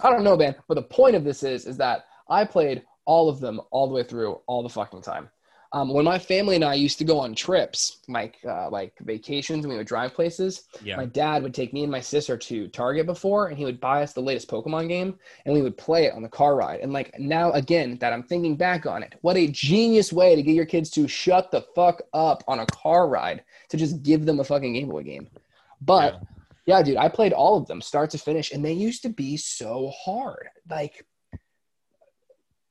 I 0.00 0.10
don't 0.10 0.24
know, 0.24 0.36
man. 0.36 0.54
But 0.68 0.74
the 0.74 0.82
point 0.82 1.16
of 1.16 1.24
this 1.24 1.42
is, 1.42 1.66
is 1.66 1.76
that 1.78 2.06
I 2.28 2.44
played 2.44 2.82
all 3.04 3.28
of 3.28 3.40
them 3.40 3.60
all 3.70 3.88
the 3.88 3.94
way 3.94 4.02
through 4.04 4.40
all 4.46 4.62
the 4.62 4.68
fucking 4.68 5.02
time. 5.02 5.28
Um, 5.74 5.88
when 5.88 6.04
my 6.04 6.18
family 6.18 6.54
and 6.54 6.64
I 6.64 6.74
used 6.74 6.98
to 6.98 7.04
go 7.04 7.18
on 7.18 7.34
trips, 7.34 8.00
like 8.06 8.36
uh, 8.46 8.68
like 8.68 8.92
vacations, 9.00 9.64
and 9.64 9.72
we 9.72 9.78
would 9.78 9.86
drive 9.86 10.12
places. 10.12 10.64
yeah. 10.84 10.96
My 10.96 11.06
dad 11.06 11.42
would 11.42 11.54
take 11.54 11.72
me 11.72 11.82
and 11.82 11.90
my 11.90 12.00
sister 12.00 12.36
to 12.36 12.68
Target 12.68 13.06
before, 13.06 13.48
and 13.48 13.56
he 13.56 13.64
would 13.64 13.80
buy 13.80 14.02
us 14.02 14.12
the 14.12 14.20
latest 14.20 14.50
Pokemon 14.50 14.88
game, 14.88 15.18
and 15.46 15.54
we 15.54 15.62
would 15.62 15.78
play 15.78 16.04
it 16.04 16.12
on 16.12 16.22
the 16.22 16.28
car 16.28 16.56
ride. 16.56 16.80
And 16.80 16.92
like 16.92 17.18
now, 17.18 17.52
again, 17.52 17.96
that 18.00 18.12
I'm 18.12 18.22
thinking 18.22 18.54
back 18.54 18.84
on 18.84 19.02
it, 19.02 19.14
what 19.22 19.38
a 19.38 19.48
genius 19.48 20.12
way 20.12 20.36
to 20.36 20.42
get 20.42 20.54
your 20.54 20.66
kids 20.66 20.90
to 20.90 21.08
shut 21.08 21.50
the 21.50 21.62
fuck 21.74 22.02
up 22.12 22.44
on 22.46 22.60
a 22.60 22.66
car 22.66 23.08
ride 23.08 23.42
to 23.70 23.78
just 23.78 24.02
give 24.02 24.26
them 24.26 24.40
a 24.40 24.44
fucking 24.44 24.74
Game 24.74 24.88
Boy 24.88 25.04
game. 25.04 25.26
But 25.80 26.20
yeah, 26.66 26.82
dude, 26.82 26.98
I 26.98 27.08
played 27.08 27.32
all 27.32 27.56
of 27.56 27.66
them 27.66 27.80
start 27.80 28.10
to 28.10 28.18
finish, 28.18 28.52
and 28.52 28.62
they 28.62 28.74
used 28.74 29.02
to 29.02 29.08
be 29.08 29.38
so 29.38 29.90
hard. 30.04 30.48
Like 30.68 31.06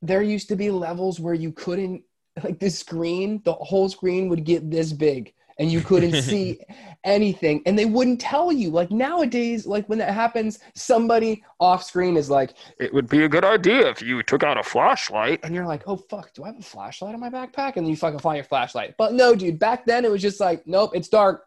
there 0.03 0.21
used 0.21 0.49
to 0.49 0.55
be 0.55 0.69
levels 0.69 1.19
where 1.19 1.33
you 1.33 1.51
couldn't 1.51 2.03
like 2.43 2.59
the 2.59 2.69
screen, 2.69 3.41
the 3.43 3.53
whole 3.53 3.89
screen 3.89 4.29
would 4.29 4.43
get 4.43 4.69
this 4.71 4.93
big 4.93 5.33
and 5.59 5.71
you 5.71 5.81
couldn't 5.81 6.21
see 6.21 6.59
anything 7.03 7.61
and 7.65 7.77
they 7.77 7.85
wouldn't 7.85 8.21
tell 8.21 8.51
you. 8.51 8.69
Like 8.69 8.89
nowadays 8.91 9.65
like 9.65 9.87
when 9.87 9.99
that 9.99 10.13
happens 10.13 10.59
somebody 10.75 11.43
off 11.59 11.83
screen 11.83 12.15
is 12.17 12.29
like 12.29 12.53
it 12.79 12.93
would 12.93 13.09
be 13.09 13.23
a 13.23 13.29
good 13.29 13.43
idea 13.43 13.89
if 13.89 14.01
you 14.01 14.23
took 14.23 14.43
out 14.43 14.57
a 14.57 14.63
flashlight. 14.63 15.39
and 15.43 15.53
you're 15.53 15.65
like 15.65 15.83
oh 15.87 15.97
fuck 15.97 16.33
do 16.33 16.43
i 16.43 16.47
have 16.47 16.57
a 16.59 16.61
flashlight 16.63 17.13
in 17.13 17.19
my 17.19 17.29
backpack? 17.29 17.75
And 17.75 17.85
then 17.85 17.89
you 17.91 17.97
fucking 17.97 18.19
find 18.19 18.37
your 18.37 18.45
flashlight. 18.45 18.95
But 18.97 19.13
no 19.13 19.35
dude 19.35 19.59
back 19.59 19.85
then 19.85 20.05
it 20.05 20.11
was 20.11 20.21
just 20.21 20.39
like 20.39 20.65
nope 20.65 20.91
it's 20.93 21.09
dark. 21.09 21.43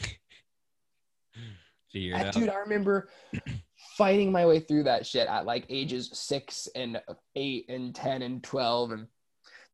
I- 2.14 2.30
dude, 2.30 2.48
I 2.48 2.56
remember 2.56 3.08
fighting 3.96 4.30
my 4.30 4.46
way 4.46 4.60
through 4.60 4.84
that 4.84 5.06
shit 5.06 5.26
at 5.28 5.44
like 5.44 5.66
ages 5.68 6.10
six 6.12 6.68
and 6.74 7.00
eight 7.34 7.66
and 7.68 7.94
10 7.94 8.22
and 8.22 8.42
12. 8.44 8.92
And 8.92 9.06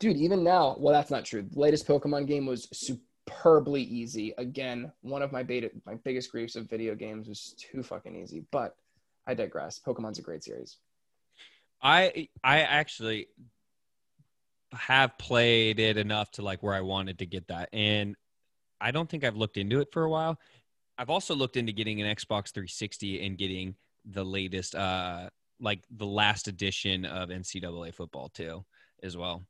dude, 0.04 0.18
even 0.18 0.44
now, 0.44 0.76
well, 0.78 0.92
that's 0.92 1.10
not 1.10 1.24
true. 1.24 1.42
The 1.50 1.58
latest 1.58 1.88
Pokemon 1.88 2.26
game 2.26 2.44
was 2.44 2.68
superbly 2.74 3.82
easy. 3.82 4.34
Again, 4.36 4.92
one 5.00 5.22
of 5.22 5.32
my 5.32 5.42
beta, 5.42 5.70
my 5.86 5.94
biggest 6.04 6.30
griefs 6.30 6.56
of 6.56 6.68
video 6.68 6.94
games 6.94 7.26
was 7.26 7.54
too 7.58 7.82
fucking 7.82 8.14
easy, 8.14 8.44
but 8.52 8.76
I 9.26 9.32
digress. 9.32 9.80
Pokemon's 9.84 10.18
a 10.18 10.22
great 10.22 10.44
series. 10.44 10.76
I 11.82 12.28
I 12.42 12.60
actually 12.60 13.28
have 14.74 15.16
played 15.16 15.80
it 15.80 15.96
enough 15.96 16.30
to 16.32 16.42
like 16.42 16.62
where 16.62 16.74
I 16.74 16.82
wanted 16.82 17.18
to 17.20 17.26
get 17.26 17.48
that, 17.48 17.70
and 17.72 18.14
I 18.78 18.90
don't 18.90 19.08
think 19.08 19.24
I've 19.24 19.36
looked 19.36 19.56
into 19.56 19.80
it 19.80 19.88
for 19.90 20.04
a 20.04 20.10
while. 20.10 20.38
I've 20.98 21.10
also 21.10 21.34
looked 21.34 21.56
into 21.56 21.72
getting 21.72 22.02
an 22.02 22.14
Xbox 22.14 22.52
360 22.52 23.26
and 23.26 23.38
getting 23.38 23.74
the 24.04 24.24
latest, 24.24 24.74
uh, 24.74 25.30
like 25.60 25.82
the 25.90 26.06
last 26.06 26.46
edition 26.46 27.06
of 27.06 27.30
NCAA 27.30 27.94
football 27.94 28.28
too, 28.28 28.64
as 29.02 29.16
well. 29.16 29.42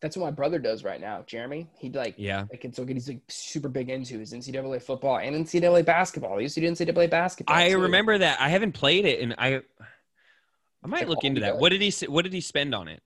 That's 0.00 0.16
what 0.16 0.24
my 0.24 0.30
brother 0.30 0.58
does 0.58 0.82
right 0.82 1.00
now, 1.00 1.22
Jeremy. 1.26 1.68
He'd 1.78 1.94
like, 1.94 2.14
Yeah, 2.16 2.44
like 2.50 2.64
it's 2.64 2.78
okay. 2.78 2.94
He's 2.94 3.08
like 3.08 3.20
super 3.28 3.68
big 3.68 3.90
into 3.90 4.18
his 4.18 4.32
NCAA 4.32 4.82
football 4.82 5.18
and 5.18 5.46
NCAA 5.46 5.84
basketball. 5.84 6.38
He 6.38 6.44
used 6.44 6.54
to 6.54 6.60
do 6.62 6.70
NCAA 6.70 7.10
basketball. 7.10 7.54
I 7.54 7.68
too. 7.70 7.78
remember 7.82 8.16
that. 8.16 8.40
I 8.40 8.48
haven't 8.48 8.72
played 8.72 9.04
it, 9.04 9.20
and 9.20 9.34
I 9.36 9.60
I 10.82 10.86
might 10.86 11.00
Like, 11.00 11.08
look 11.08 11.24
into 11.24 11.40
that. 11.42 11.48
together. 11.48 11.60
What 11.60 11.68
did 11.70 11.82
he 11.82 12.06
What 12.06 12.22
did 12.22 12.32
he 12.32 12.40
spend 12.40 12.74
on 12.74 12.88
it? 12.88 13.02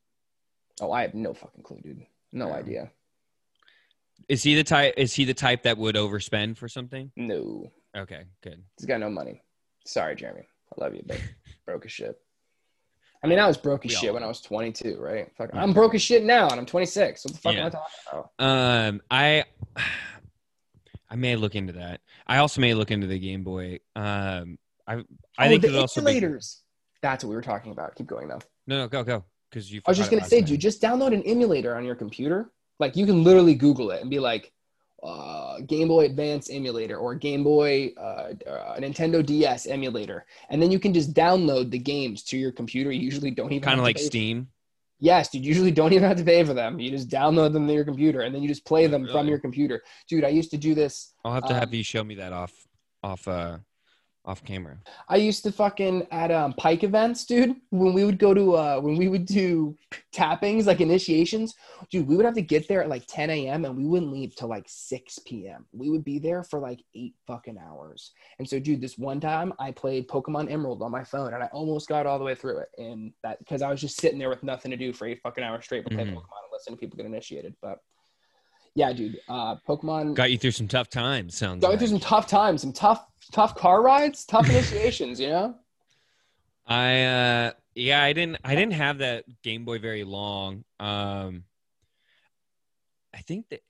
Oh, 0.80 0.92
I 0.92 1.02
have 1.02 1.14
no 1.14 1.34
fucking 1.34 1.62
clue, 1.64 1.80
dude. 1.82 2.06
No 2.32 2.48
Yeah. 2.48 2.54
idea. 2.54 2.92
Is 4.28 4.42
he 4.44 4.54
the 4.54 4.64
type? 4.64 4.94
Is 4.96 5.12
he 5.12 5.24
the 5.24 5.34
type 5.34 5.64
that 5.64 5.76
would 5.76 5.96
overspend 5.96 6.56
for 6.56 6.68
something? 6.68 7.10
No, 7.16 7.72
Okay, 7.96 8.24
good. 8.42 8.62
he's 8.78 8.86
got 8.86 9.00
no 9.00 9.10
money. 9.10 9.42
Sorry, 9.84 10.14
Jeremy. 10.14 10.46
I 10.72 10.80
love 10.80 10.94
you, 10.94 11.02
but 11.04 11.20
broke 11.66 11.84
as 11.84 11.92
shit. 11.92 12.16
I 13.24 13.26
mean, 13.26 13.38
I 13.38 13.46
was 13.46 13.56
broke 13.56 13.86
as 13.86 13.92
shit 13.92 14.12
when. 14.12 14.22
I 14.22 14.26
was 14.26 14.42
22, 14.42 14.98
right? 15.00 15.30
Fuck. 15.38 15.48
I'm 15.54 15.72
broke 15.72 15.94
as 15.94 16.02
shit 16.02 16.24
now, 16.24 16.50
and 16.50 16.60
I'm 16.60 16.66
26. 16.66 17.24
What 17.24 17.32
the 17.32 17.40
fuck 17.40 17.54
Yeah. 17.54 17.60
am 17.60 17.66
I 17.66 17.70
talking 17.70 17.86
about? 18.12 18.30
Um, 18.38 19.02
I 19.10 19.44
I 21.10 21.16
may 21.16 21.34
look 21.36 21.54
into 21.54 21.72
that. 21.74 22.00
I 22.26 22.38
also 22.38 22.60
may 22.60 22.74
look 22.74 22.90
into 22.90 23.06
the 23.06 23.18
Game 23.18 23.42
Boy. 23.42 23.80
Um, 23.96 24.58
I 24.86 24.96
I 24.96 24.98
oh, 25.38 25.48
think 25.48 25.62
the 25.62 25.68
it'd 25.68 25.80
also 25.80 26.04
be, 26.04 26.12
emulators. 26.12 26.60
That's 27.00 27.24
what 27.24 27.30
we 27.30 27.36
were 27.36 27.42
talking 27.42 27.72
about. 27.72 27.94
Keep 27.94 28.08
going 28.08 28.28
though. 28.28 28.40
no 28.66 28.76
no 28.76 28.88
go 28.88 29.02
go 29.02 29.24
because 29.50 29.72
you. 29.72 29.80
I 29.86 29.90
was 29.90 29.96
just 29.96 30.10
forgot 30.10 30.20
gonna 30.20 30.26
it 30.26 30.30
say, 30.30 30.40
last 30.40 30.48
dude, 30.48 30.60
just 30.60 30.82
download 30.82 31.14
an 31.14 31.22
emulator 31.22 31.76
on 31.76 31.84
your 31.84 31.94
computer. 31.94 32.50
Like 32.78 32.94
you 32.94 33.06
can 33.06 33.24
literally 33.24 33.54
Google 33.54 33.90
it 33.90 34.02
and 34.02 34.10
be 34.10 34.18
like, 34.18 34.52
uh, 35.04 35.60
Game 35.66 35.88
Boy 35.88 36.06
Advance 36.06 36.48
emulator 36.50 36.96
or 36.96 37.14
Game 37.14 37.44
Boy 37.44 37.92
uh, 37.98 38.32
uh, 38.48 38.76
Nintendo 38.80 39.24
DS 39.24 39.66
emulator, 39.66 40.24
and 40.48 40.60
then 40.62 40.70
you 40.70 40.78
can 40.78 40.94
just 40.94 41.12
download 41.12 41.70
the 41.70 41.78
games 41.78 42.22
to 42.24 42.38
your 42.38 42.52
computer. 42.52 42.90
You 42.90 43.02
usually 43.02 43.30
don't 43.30 43.52
even 43.52 43.62
kind 43.62 43.78
of 43.78 43.84
like 43.84 43.98
Steam. 43.98 44.48
Yes, 45.00 45.28
dude. 45.28 45.44
Usually 45.44 45.70
don't 45.70 45.92
even 45.92 46.08
have 46.08 46.16
to 46.16 46.24
pay 46.24 46.42
for 46.44 46.54
them. 46.54 46.80
You 46.80 46.90
just 46.90 47.10
download 47.10 47.52
them 47.52 47.66
to 47.66 47.72
your 47.74 47.84
computer, 47.84 48.22
and 48.22 48.34
then 48.34 48.42
you 48.42 48.48
just 48.48 48.64
play 48.64 48.86
Oh, 48.86 48.88
them 48.88 49.06
from 49.06 49.28
your 49.28 49.38
computer. 49.38 49.82
Dude, 50.08 50.24
I 50.24 50.28
used 50.28 50.50
to 50.52 50.56
do 50.56 50.74
this. 50.74 51.12
I'll 51.24 51.32
have 51.34 51.44
to 51.44 51.52
Um, 51.54 51.60
have 51.60 51.74
you 51.74 51.84
show 51.84 52.02
me 52.02 52.14
that 52.14 52.32
off 52.32 52.52
off 53.02 53.28
uh 53.28 53.58
off 54.24 54.42
camera. 54.42 54.78
I 55.08 55.16
used 55.16 55.42
to 55.44 55.52
fucking 55.52 56.06
at 56.10 56.30
um, 56.30 56.54
Pike 56.54 56.82
events, 56.82 57.26
dude. 57.26 57.56
When 57.70 57.92
we 57.92 58.04
would 58.04 58.18
go 58.18 58.32
to 58.32 58.54
uh, 58.54 58.80
when 58.80 58.96
we 58.96 59.08
would 59.08 59.26
do 59.26 59.76
tappings, 60.12 60.66
like 60.66 60.80
initiations, 60.80 61.54
dude, 61.90 62.06
we 62.06 62.16
would 62.16 62.24
have 62.24 62.34
to 62.34 62.42
get 62.42 62.66
there 62.66 62.82
at 62.82 62.88
like 62.88 63.04
10 63.06 63.28
a.m. 63.30 63.64
and 63.64 63.76
we 63.76 63.84
wouldn't 63.84 64.12
leave 64.12 64.34
till 64.34 64.48
like 64.48 64.64
6 64.66 65.18
p.m. 65.26 65.66
We 65.72 65.90
would 65.90 66.04
be 66.04 66.18
there 66.18 66.42
for 66.42 66.58
like 66.58 66.82
eight 66.94 67.14
fucking 67.26 67.58
hours. 67.58 68.12
And 68.38 68.48
so, 68.48 68.58
dude, 68.58 68.80
this 68.80 68.96
one 68.96 69.20
time 69.20 69.52
I 69.58 69.72
played 69.72 70.08
Pokemon 70.08 70.50
Emerald 70.50 70.82
on 70.82 70.90
my 70.90 71.04
phone 71.04 71.34
and 71.34 71.42
I 71.42 71.46
almost 71.52 71.88
got 71.88 72.06
all 72.06 72.18
the 72.18 72.24
way 72.24 72.34
through 72.34 72.58
it. 72.58 72.68
And 72.78 73.12
that 73.22 73.38
because 73.40 73.60
I 73.62 73.70
was 73.70 73.80
just 73.80 74.00
sitting 74.00 74.18
there 74.18 74.30
with 74.30 74.42
nothing 74.42 74.70
to 74.70 74.76
do 74.76 74.92
for 74.92 75.06
eight 75.06 75.20
fucking 75.22 75.44
hours 75.44 75.64
straight, 75.64 75.84
but 75.84 75.92
play 75.92 76.04
Mhm. 76.04 76.10
Pokemon 76.14 76.42
and 76.44 76.52
listen 76.52 76.72
to 76.72 76.78
people 76.78 76.96
get 76.96 77.06
initiated. 77.06 77.54
But 77.60 77.78
yeah, 78.74 78.92
dude, 78.92 79.20
uh, 79.28 79.56
Pokemon 79.68 80.14
Got 80.14 80.32
you 80.32 80.38
through 80.38 80.50
some 80.50 80.68
tough 80.68 80.88
times. 80.88 81.36
Sounds 81.36 81.60
going 81.60 81.72
like. 81.72 81.78
through 81.78 81.88
some 81.88 82.00
tough 82.00 82.26
times, 82.26 82.62
some 82.62 82.72
tough, 82.72 83.06
tough 83.32 83.54
car 83.54 83.82
rides, 83.82 84.24
tough 84.24 84.48
initiations, 84.50 85.20
you 85.20 85.28
know. 85.28 85.54
I 86.66 87.02
uh 87.02 87.52
yeah, 87.74 88.02
I 88.02 88.12
didn't 88.12 88.38
I 88.42 88.54
didn't 88.54 88.72
have 88.72 88.98
that 88.98 89.24
Game 89.42 89.64
Boy 89.64 89.78
very 89.78 90.04
long. 90.04 90.64
Um 90.80 91.44
I 93.12 93.18
think 93.18 93.48
that 93.50 93.60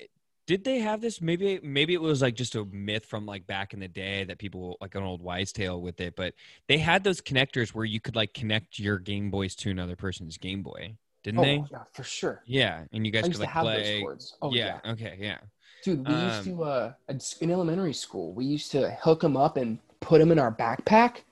did 0.47 0.63
they 0.65 0.79
have 0.79 1.01
this 1.01 1.21
maybe 1.21 1.59
maybe 1.63 1.95
it 1.95 2.01
was 2.01 2.23
like 2.23 2.35
just 2.35 2.55
a 2.55 2.65
myth 2.67 3.05
from 3.05 3.27
like 3.27 3.47
back 3.47 3.75
in 3.75 3.81
the 3.81 3.89
day 3.89 4.25
that 4.25 4.39
people 4.39 4.77
like 4.81 4.95
an 4.95 5.03
old 5.03 5.23
wise 5.23 5.53
tale 5.53 5.81
with 5.81 6.01
it, 6.01 6.15
but 6.17 6.35
they 6.69 6.79
had 6.79 7.03
those 7.03 7.21
connectors 7.21 7.71
where 7.71 7.85
you 7.85 8.01
could 8.01 8.15
like 8.15 8.33
connect 8.33 8.79
your 8.79 8.99
Game 8.99 9.31
Boys 9.31 9.55
to 9.57 9.71
another 9.71 9.97
person's 9.97 10.39
Game 10.39 10.63
Boy. 10.63 10.97
Didn't 11.25 11.41
oh, 11.41 11.43
they? 11.43 11.65
yeah, 11.73 11.79
for 11.93 12.05
sure. 12.05 12.43
Yeah, 12.47 12.85
and 12.93 13.05
you 13.05 13.11
guys 13.11 13.21
I 13.21 13.23
could 13.23 13.29
used 13.31 13.41
to 13.41 13.47
like 13.47 13.55
have 13.55 13.65
play 13.65 13.95
those 13.95 14.03
cords. 14.03 14.37
Oh 14.43 14.53
yeah. 14.53 14.79
yeah, 14.85 14.93
okay, 14.93 15.17
yeah. 15.19 15.39
dude. 15.83 16.07
We 16.07 16.15
used 16.15 16.37
Um, 16.37 16.45
to 16.45 16.65
uh, 16.65 16.93
in 17.41 17.51
elementary 17.51 17.95
school. 17.95 18.35
We 18.35 18.45
used 18.45 18.71
to 18.73 18.91
hook 19.03 19.23
them 19.23 19.37
up 19.37 19.57
and 19.57 19.79
put 20.01 20.19
them 20.19 20.31
in 20.31 20.39
our 20.39 20.55
backpack, 20.55 21.23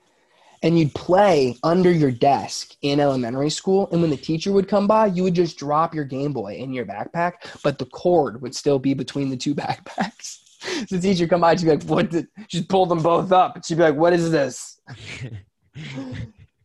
and 0.63 0.79
you'd 0.79 0.95
play 0.95 1.55
under 1.61 1.91
your 1.91 2.09
desk 2.09 2.75
in 2.81 2.99
elementary 2.99 3.51
school. 3.51 3.87
And 3.91 4.01
when 4.01 4.09
the 4.09 4.17
teacher 4.17 4.51
would 4.51 4.67
come 4.67 4.87
by, 4.87 5.05
you 5.05 5.21
would 5.21 5.35
just 5.35 5.57
drop 5.59 5.93
your 5.93 6.05
Game 6.05 6.33
Boy 6.33 6.55
in 6.55 6.73
your 6.73 6.87
backpack, 6.87 7.33
but 7.63 7.77
the 7.77 7.85
cord 7.85 8.41
would 8.41 8.55
still 8.55 8.79
be 8.79 8.95
between 8.95 9.29
the 9.29 9.37
two 9.37 9.53
backpacks. 9.63 10.39
So 10.59 10.85
the 10.95 11.01
teacher 11.01 11.27
come 11.27 11.41
by, 11.41 11.55
she'd 11.55 11.65
be 11.65 11.71
like, 11.71 11.83
"What?" 11.83 12.09
Did-? 12.09 12.27
She'd 12.47 12.67
pull 12.67 12.87
them 12.87 13.03
both 13.03 13.31
up, 13.31 13.57
and 13.57 13.63
she'd 13.63 13.77
be 13.77 13.83
like, 13.83 13.95
"What 13.95 14.13
is 14.13 14.31
this?" 14.31 14.81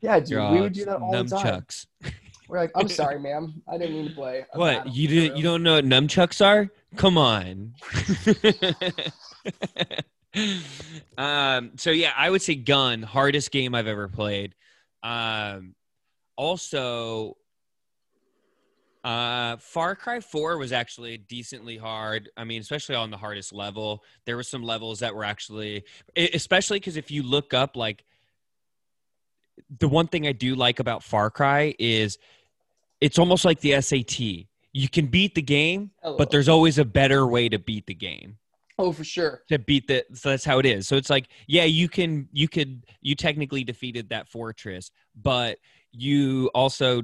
Yeah, 0.01 0.21
dude, 0.21 0.53
we 0.53 0.61
would 0.61 0.73
do 0.73 0.85
that 0.85 1.01
all 1.01 1.25
the 1.25 1.25
time. 1.25 1.67
We're 2.49 2.59
like, 2.59 2.73
"I'm 2.75 2.89
sorry, 2.89 3.19
ma'am, 3.21 3.63
I 3.69 3.79
didn't 3.79 3.95
mean 3.95 4.09
to 4.09 4.15
play." 4.15 4.45
What 4.55 4.95
you 4.95 5.09
did? 5.09 5.29
royale." 5.29 5.37
You 5.37 5.43
don't 5.43 5.63
know 5.63 5.75
what 5.75 5.85
nunchucks 5.85 6.45
are? 6.45 6.71
Come 6.97 7.19
on. 7.19 7.75
um. 11.19 11.73
So 11.77 11.91
yeah, 11.91 12.13
I 12.17 12.31
would 12.31 12.43
say 12.43 12.55
gun 12.55 13.03
hardest 13.03 13.51
game 13.51 13.75
I've 13.75 13.87
ever 13.87 14.09
played. 14.09 14.55
Um. 15.03 15.75
Also, 16.37 17.37
uh, 19.05 19.57
Far 19.59 19.97
Cry 19.97 20.21
Four 20.21 20.59
was 20.59 20.73
actually 20.73 21.17
decently 21.17 21.77
hard. 21.77 22.31
I 22.37 22.45
mean, 22.45 22.61
especially 22.61 22.95
on 22.95 23.11
the 23.11 23.17
hardest 23.17 23.53
level. 23.53 24.03
There 24.25 24.37
were 24.37 24.43
some 24.43 24.63
levels 24.63 25.01
that 25.01 25.15
were 25.15 25.25
actually, 25.25 25.85
especially 26.17 26.79
because 26.79 26.97
if 26.97 27.11
you 27.11 27.23
look 27.23 27.55
up 27.55 27.77
like. 27.77 28.05
The 29.81 29.89
one 29.89 30.07
thing 30.07 30.25
I 30.25 30.31
do 30.31 30.55
like 30.55 30.79
about 30.79 31.03
Far 31.03 31.31
Cry 31.31 31.75
is 31.81 32.17
it's 33.01 33.19
almost 33.19 33.45
like 33.45 33.61
the 33.61 33.81
SAT. 33.81 34.21
You 34.73 34.89
can 34.91 35.07
beat 35.07 35.35
the 35.35 35.43
game, 35.43 35.91
Hello. 36.03 36.17
but 36.17 36.31
there's 36.31 36.49
always 36.49 36.79
a 36.79 36.85
better 36.85 37.27
way 37.27 37.49
to 37.49 37.59
beat 37.59 37.87
the 37.87 37.95
game. 37.95 38.39
oh 38.79 38.93
for 38.93 39.05
sure. 39.05 39.43
To 39.49 39.59
beat 39.59 39.87
the 39.89 40.05
so 40.13 40.31
that's 40.31 40.45
how 40.45 40.59
it 40.59 40.67
is. 40.67 40.87
So 40.87 40.97
it's 40.97 41.11
like, 41.11 41.29
yeah, 41.47 41.65
you 41.65 41.89
can 41.89 42.29
you 42.33 42.49
could 42.49 42.85
you 43.01 43.15
technically 43.15 43.65
defeated 43.65 44.11
that 44.11 44.29
fortress, 44.29 44.91
but 45.21 45.59
you 45.93 46.51
also 46.55 47.03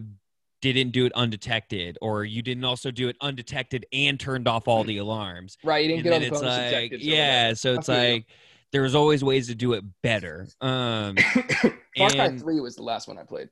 didn't 0.61 0.91
do 0.91 1.05
it 1.07 1.13
undetected, 1.15 1.99
or 2.01 2.25
you 2.25 2.41
didn't 2.43 2.65
also 2.65 2.91
do 2.91 3.09
it 3.09 3.17
undetected 3.21 3.87
and 3.93 4.19
turned 4.21 4.47
off 4.49 4.67
all 4.69 4.85
the 4.85 4.99
alarms. 4.99 5.59
Right, 5.65 5.85
you 5.85 5.97
didn't 5.97 6.13
And 6.13 6.23
get 6.23 6.33
all 6.33 6.41
the 6.41 6.65
it's 6.65 6.73
like, 6.93 7.03
yeah, 7.03 7.53
so 7.55 7.75
it's 7.75 7.89
I 7.89 8.07
you. 8.07 8.13
like 8.15 8.27
there's 8.73 8.95
always 8.95 9.23
ways 9.25 9.47
to 9.49 9.55
do 9.55 9.73
it 9.75 9.85
better. 10.03 10.47
Um, 10.61 11.17
Far 11.97 12.11
Cry 12.11 12.37
Three 12.39 12.61
was 12.61 12.77
the 12.77 12.83
last 12.83 13.09
one 13.09 13.19
I 13.19 13.25
played. 13.25 13.49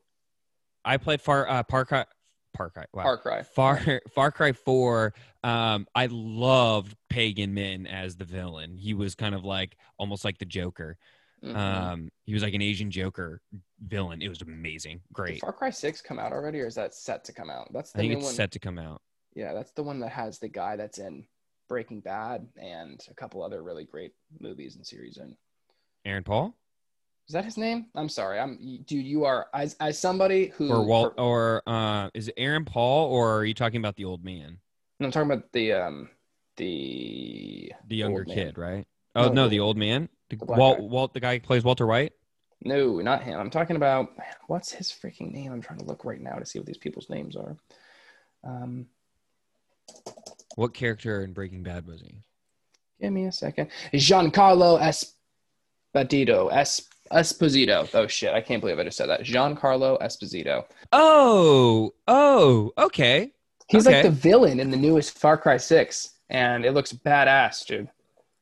I 0.85 0.97
played 0.97 1.21
Far 1.21 1.49
uh, 1.49 1.63
Far 1.69 1.85
Cry. 1.85 2.05
Far 2.57 2.71
Cry. 2.71 2.85
Wow. 2.93 3.03
Far 3.05 3.17
Cry. 3.19 3.43
Far 3.43 4.01
Far 4.15 4.31
Cry 4.31 4.53
Four. 4.53 5.15
Um, 5.43 5.87
I 5.95 6.07
loved 6.11 6.97
Pagan 7.09 7.55
Min 7.55 7.87
as 7.87 8.17
the 8.17 8.25
villain. 8.25 8.77
He 8.77 8.95
was 8.95 9.15
kind 9.15 9.35
of 9.35 9.45
like 9.45 9.77
almost 9.99 10.25
like 10.25 10.39
the 10.39 10.45
Joker. 10.45 10.97
Mhm. 11.45 11.57
Um, 11.57 12.09
he 12.25 12.35
was 12.35 12.43
like 12.45 12.55
an 12.55 12.63
Asian 12.63 12.91
Joker 12.91 13.41
villain. 13.81 14.23
It 14.23 14.29
was 14.29 14.43
amazing, 14.43 14.99
Did 14.99 15.13
great. 15.13 15.41
Far 15.41 15.53
Cry 15.53 15.71
Six 15.71 16.01
come 16.01 16.19
out 16.21 16.33
already, 16.33 16.61
or 16.61 16.67
is 16.67 16.77
that 16.77 16.95
set 16.95 17.25
to 17.25 17.33
come 17.33 17.51
out? 17.51 17.73
That's 17.73 17.91
I 17.95 17.99
the 17.99 18.03
think 18.03 18.11
new 18.13 18.17
it's 18.19 18.27
one. 18.27 18.35
set 18.35 18.53
to 18.53 18.59
come 18.61 18.79
out. 18.79 19.03
Yeah, 19.35 19.53
that's 19.53 19.73
the 19.73 19.83
one 19.83 19.99
that 20.01 20.11
has 20.11 20.39
the 20.39 20.49
guy 20.49 20.77
that's 20.77 20.99
in 20.99 21.27
Breaking 21.69 22.01
Bad 22.01 22.47
and 22.57 23.01
a 23.11 23.15
couple 23.15 23.43
other 23.43 23.63
really 23.63 23.85
great 23.85 24.13
movies 24.39 24.77
and 24.77 24.87
series. 24.87 25.17
In 25.17 25.37
Aaron 26.05 26.23
Paul 26.23 26.55
is 27.33 27.35
that 27.35 27.47
his 27.47 27.57
name? 27.57 27.87
I'm 27.95 28.11
sorry, 28.11 28.39
I'm 28.39 28.59
dude. 28.87 29.07
You 29.07 29.25
are 29.25 29.47
as 29.55 29.75
as 29.81 29.99
somebody 29.99 30.49
who 30.49 30.69
or 30.71 30.85
Walt 30.85 31.15
or 31.17 31.63
uh, 31.67 32.11
is 32.13 32.29
it 32.29 32.35
Aaron 32.37 32.67
Paul 32.67 33.11
or 33.11 33.39
are 33.39 33.45
you 33.47 33.55
talking 33.55 33.79
about 33.81 33.97
the 33.97 34.05
old 34.05 34.23
man, 34.23 34.59
no, 35.01 35.07
I'm 35.07 35.13
talking 35.13 35.33
about 35.33 35.51
the 35.53 35.73
um 35.73 36.11
the 36.59 37.73
the 37.87 37.97
younger 37.97 38.27
kid, 38.27 38.59
right? 38.59 38.87
Oh 39.17 39.29
No, 39.29 39.33
no, 39.45 39.49
the- 39.49 39.61
old 39.61 39.79
man, 39.79 40.11
the, 40.29 40.37
the 40.37 40.45
Walt, 40.45 40.77
guy. 40.77 40.85
Walt, 40.85 41.15
the 41.15 41.21
guy 41.21 41.39
who 41.39 41.41
plays 41.41 41.65
Walter 41.65 41.87
White. 41.87 42.13
No, 42.67 43.01
not 43.01 43.23
him. 43.23 43.41
I'm 43.41 43.49
talking 43.49 43.77
about 43.77 44.11
what's 44.49 44.71
his 44.71 44.91
freaking 44.93 45.33
name? 45.33 45.53
I'm 45.53 45.63
trying 45.63 45.79
to 45.79 45.87
look 45.87 46.05
right 46.05 46.21
now 46.21 46.35
to 46.35 46.45
see 46.45 46.59
what 46.59 46.67
these 46.67 46.77
people's 46.77 47.09
names 47.09 47.35
are. 47.35 47.57
Um, 48.45 48.89
What 50.57 50.75
character 50.75 51.25
in 51.25 51.33
Breaking 51.33 51.63
Bad 51.63 51.87
was 51.87 52.03
he? 52.03 52.15
give 53.01 53.11
me 53.11 53.25
a 53.25 53.33
second. 53.33 53.71
Giancarlo 53.95 54.79
Esposito. 55.95 56.53
Es- 56.53 56.89
Esposito. 57.11 57.89
Oh 57.95 58.07
shit! 58.07 58.33
I 58.33 58.41
can't 58.41 58.61
believe 58.61 58.79
I 58.79 58.85
just 58.85 58.97
said 58.97 59.09
that. 59.09 59.23
Giancarlo 59.23 60.01
Esposito. 60.01 60.65
Oh, 60.93 61.93
oh, 62.09 62.73
okay. 62.79 63.33
He's 63.69 63.87
Okay. 63.87 63.97
like 63.97 64.05
the 64.05 64.11
villain 64.11 64.61
in 64.61 64.71
the 64.71 64.77
newest 64.77 65.19
Far 65.19 65.37
Cry 65.37 65.57
Six, 65.57 66.11
and 66.31 66.65
it 66.65 66.73
looks 66.73 66.93
badass, 66.93 67.67
dude. 67.67 67.89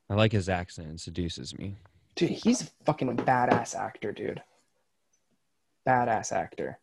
I 0.09 0.15
like 0.15 0.33
his 0.33 0.49
accent. 0.49 0.89
It 0.93 1.01
seduces 1.01 1.57
me. 1.57 1.77
Dude, 2.17 2.31
he's 2.31 2.63
a 2.63 2.67
fucking 2.85 3.17
badass 3.19 3.75
actor, 3.77 4.13
dude. 4.13 4.43
Badass 5.89 6.33
actor. 6.33 6.79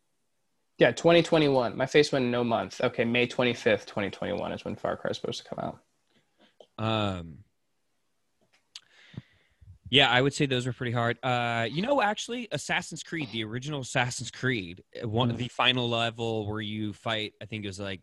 Yeah, 0.77 0.91
2021. 0.91 1.75
My 1.75 1.85
face 1.85 2.11
went 2.11 2.25
no 2.25 2.43
month. 2.43 2.79
Okay, 2.81 3.03
May 3.03 3.27
25th, 3.27 3.85
2021 3.85 4.51
is 4.53 4.63
when 4.63 4.75
Far 4.75 4.95
Cry 4.95 5.11
is 5.11 5.17
supposed 5.17 5.43
to 5.43 5.49
come 5.49 5.59
out. 5.59 5.79
Um, 6.79 7.39
yeah, 9.89 10.09
I 10.09 10.21
would 10.21 10.33
say 10.33 10.45
those 10.45 10.65
were 10.65 10.73
pretty 10.73 10.91
hard. 10.91 11.17
Uh, 11.23 11.67
you 11.69 11.81
know, 11.81 12.01
actually, 12.01 12.47
Assassin's 12.51 13.03
Creed, 13.03 13.29
the 13.31 13.43
original 13.43 13.81
Assassin's 13.81 14.31
Creed, 14.31 14.83
uh, 15.03 15.07
one 15.07 15.29
of 15.29 15.37
the 15.37 15.47
final 15.47 15.89
level 15.89 16.47
where 16.47 16.61
you 16.61 16.93
fight, 16.93 17.33
I 17.41 17.45
think 17.45 17.63
it 17.63 17.67
was 17.67 17.79
like 17.79 18.01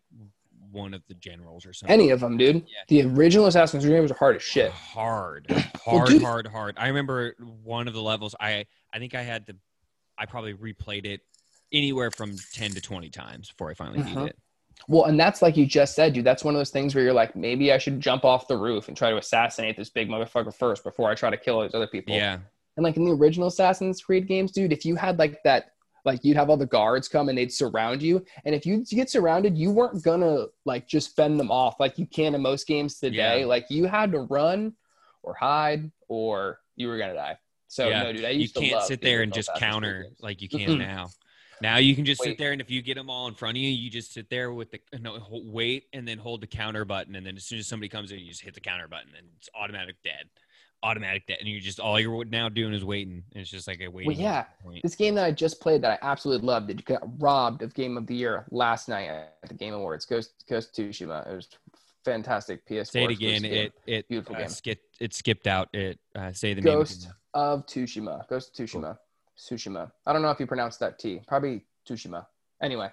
one 0.71 0.93
of 0.93 1.01
the 1.07 1.13
generals 1.13 1.65
or 1.65 1.73
something. 1.73 1.93
Any 1.93 2.09
of 2.09 2.19
them, 2.19 2.37
dude. 2.37 2.55
Yeah. 2.57 2.83
The 2.87 3.03
original 3.03 3.47
Assassin's 3.47 3.83
Creed 3.83 3.95
games 3.97 4.11
are 4.11 4.15
hard 4.15 4.35
as 4.35 4.43
shit. 4.43 4.71
Hard, 4.71 5.49
hard, 5.83 6.09
dude- 6.09 6.21
hard, 6.21 6.47
hard. 6.47 6.75
I 6.77 6.87
remember 6.87 7.35
one 7.63 7.87
of 7.87 7.93
the 7.93 8.01
levels. 8.01 8.35
I 8.39 8.65
I 8.93 8.99
think 8.99 9.15
I 9.15 9.21
had 9.21 9.47
to. 9.47 9.55
I 10.17 10.25
probably 10.25 10.53
replayed 10.53 11.05
it 11.05 11.21
anywhere 11.71 12.09
from 12.11 12.35
10 12.53 12.71
to 12.71 12.81
20 12.81 13.09
times 13.09 13.49
before 13.49 13.69
I 13.69 13.73
finally 13.73 13.99
Mhm. 13.99 14.05
beat 14.15 14.29
it. 14.29 14.37
Well, 14.87 15.05
and 15.05 15.19
that's 15.19 15.41
like 15.41 15.57
you 15.57 15.65
just 15.65 15.95
said, 15.95 16.13
dude. 16.13 16.25
That's 16.25 16.43
one 16.43 16.53
of 16.53 16.59
those 16.59 16.69
things 16.69 16.93
where 16.93 17.03
you're 17.03 17.13
like, 17.13 17.35
maybe 17.35 17.71
I 17.73 17.77
should 17.77 17.99
jump 17.99 18.23
off 18.23 18.47
the 18.47 18.57
roof 18.57 18.87
and 18.87 18.95
try 18.95 19.09
to 19.09 19.17
assassinate 19.17 19.77
this 19.77 19.89
big 19.89 20.09
motherfucker 20.09 20.53
first 20.53 20.83
before 20.83 21.09
I 21.09 21.15
try 21.15 21.29
to 21.29 21.37
kill 21.37 21.55
all 21.55 21.63
these 21.63 21.73
other 21.73 21.87
people. 21.87 22.15
Yeah. 22.15 22.37
And 22.77 22.83
like 22.83 22.97
in 22.97 23.05
the 23.05 23.11
original 23.13 23.47
Assassin's 23.47 24.01
Creed 24.01 24.27
games, 24.27 24.51
dude, 24.51 24.71
if 24.73 24.85
you 24.85 24.95
had 24.95 25.17
like 25.17 25.41
that, 25.43 25.71
like 26.03 26.23
you'd 26.23 26.37
have 26.37 26.51
all 26.51 26.57
the 26.57 26.67
guards 26.67 27.07
come 27.07 27.29
and 27.29 27.37
they'd 27.37 27.51
surround 27.51 28.01
you. 28.03 28.23
And 28.43 28.53
if 28.53 28.65
you 28.65 28.83
get 28.85 29.09
surrounded, 29.09 29.57
you 29.57 29.71
weren't 29.71 30.03
gonna 30.03 30.45
like 30.65 30.87
just 30.87 31.15
fend 31.15 31.39
them 31.39 31.49
off 31.49 31.79
like 31.79 31.97
you 31.97 32.05
can 32.05 32.35
in 32.35 32.41
most 32.41 32.67
games 32.67 32.99
today. 32.99 33.39
Yeah. 33.39 33.45
Like 33.47 33.65
you 33.69 33.85
had 33.85 34.11
to 34.11 34.19
run 34.19 34.73
or 35.23 35.33
hide 35.33 35.89
or 36.09 36.59
you 36.75 36.89
were 36.89 36.99
gonna 36.99 37.15
die. 37.15 37.37
So 37.69 37.87
Yeah. 37.89 38.03
no, 38.03 38.13
dude, 38.13 38.25
I 38.25 38.29
You 38.31 38.41
used 38.41 38.53
to 38.55 38.59
can't 38.61 38.73
love 38.73 38.83
sit 38.83 39.01
the 39.01 39.07
there 39.07 39.21
and 39.23 39.33
just 39.33 39.49
counter 39.55 40.05
like 40.19 40.41
you 40.43 40.49
can 40.49 40.77
now. 40.77 41.09
Now 41.61 41.77
you 41.77 41.95
can 41.95 42.05
just 42.05 42.21
Wait. 42.21 42.29
sit 42.29 42.37
there 42.37 42.51
and 42.51 42.61
if 42.61 42.69
you 42.69 42.81
get 42.81 42.95
them 42.95 43.09
all 43.09 43.27
in 43.27 43.33
front 43.33 43.57
of 43.57 43.61
you, 43.61 43.69
you 43.69 43.89
just 43.89 44.13
sit 44.13 44.29
there 44.29 44.51
with 44.51 44.71
the 44.71 44.79
no 44.99 45.19
ho- 45.19 45.41
wait 45.45 45.85
and 45.93 46.07
then 46.07 46.17
hold 46.17 46.41
the 46.41 46.47
counter 46.47 46.85
button 46.85 47.15
and 47.15 47.25
then 47.25 47.35
as 47.37 47.45
soon 47.45 47.59
as 47.59 47.67
somebody 47.67 47.89
comes 47.89 48.11
in, 48.11 48.19
you 48.19 48.29
just 48.29 48.41
hit 48.41 48.53
the 48.53 48.59
counter 48.59 48.87
button 48.87 49.09
and 49.17 49.27
it's 49.37 49.49
automatic 49.55 49.95
dead, 50.03 50.25
automatic 50.83 51.27
dead, 51.27 51.37
and 51.39 51.47
you 51.47 51.59
just 51.59 51.79
all 51.79 51.99
you're 51.99 52.25
now 52.25 52.49
doing 52.49 52.73
is 52.73 52.83
waiting. 52.83 53.23
And 53.33 53.41
it's 53.41 53.49
just 53.49 53.67
like 53.67 53.81
a 53.81 53.87
waiting. 53.87 54.11
Well, 54.11 54.21
yeah. 54.21 54.43
point. 54.63 54.83
This 54.83 54.95
game 54.95 55.15
that 55.15 55.25
I 55.25 55.31
just 55.31 55.59
played 55.61 55.81
that 55.83 55.99
I 56.01 56.07
absolutely 56.07 56.45
loved, 56.45 56.69
it 56.69 56.83
got 56.85 57.01
robbed 57.19 57.61
of 57.61 57.73
Game 57.73 57.97
of 57.97 58.07
the 58.07 58.15
Year 58.15 58.45
last 58.51 58.89
night 58.89 59.07
at 59.07 59.47
the 59.47 59.55
Game 59.55 59.73
Awards. 59.73 60.05
Ghost 60.05 60.43
Ghost 60.49 60.77
of 60.77 60.85
Tsushima. 60.85 61.29
It 61.29 61.35
was 61.35 61.47
fantastic. 62.03 62.67
PS4. 62.67 62.87
Say 62.87 63.03
it 63.03 63.11
again. 63.11 63.45
It 63.45 63.73
it 63.85 64.07
Beautiful 64.07 64.35
uh, 64.35 64.39
game. 64.39 64.49
skipped 64.49 64.95
it 64.99 65.13
skipped 65.13 65.47
out. 65.47 65.69
It 65.73 65.99
uh, 66.15 66.31
say 66.31 66.53
the 66.53 66.61
Ghost 66.61 67.03
name. 67.03 67.11
Ghost 67.11 67.15
of 67.33 67.65
Tsushima. 67.65 68.27
Ghost 68.29 68.59
of 68.59 68.65
Tsushima. 68.65 68.97
Tsushima. 69.37 69.91
I 70.05 70.13
don't 70.13 70.21
know 70.21 70.31
if 70.31 70.39
you 70.39 70.47
pronounce 70.47 70.77
that 70.77 70.99
T. 70.99 71.21
Probably 71.27 71.65
Tsushima. 71.87 72.25
Anyway, 72.61 72.89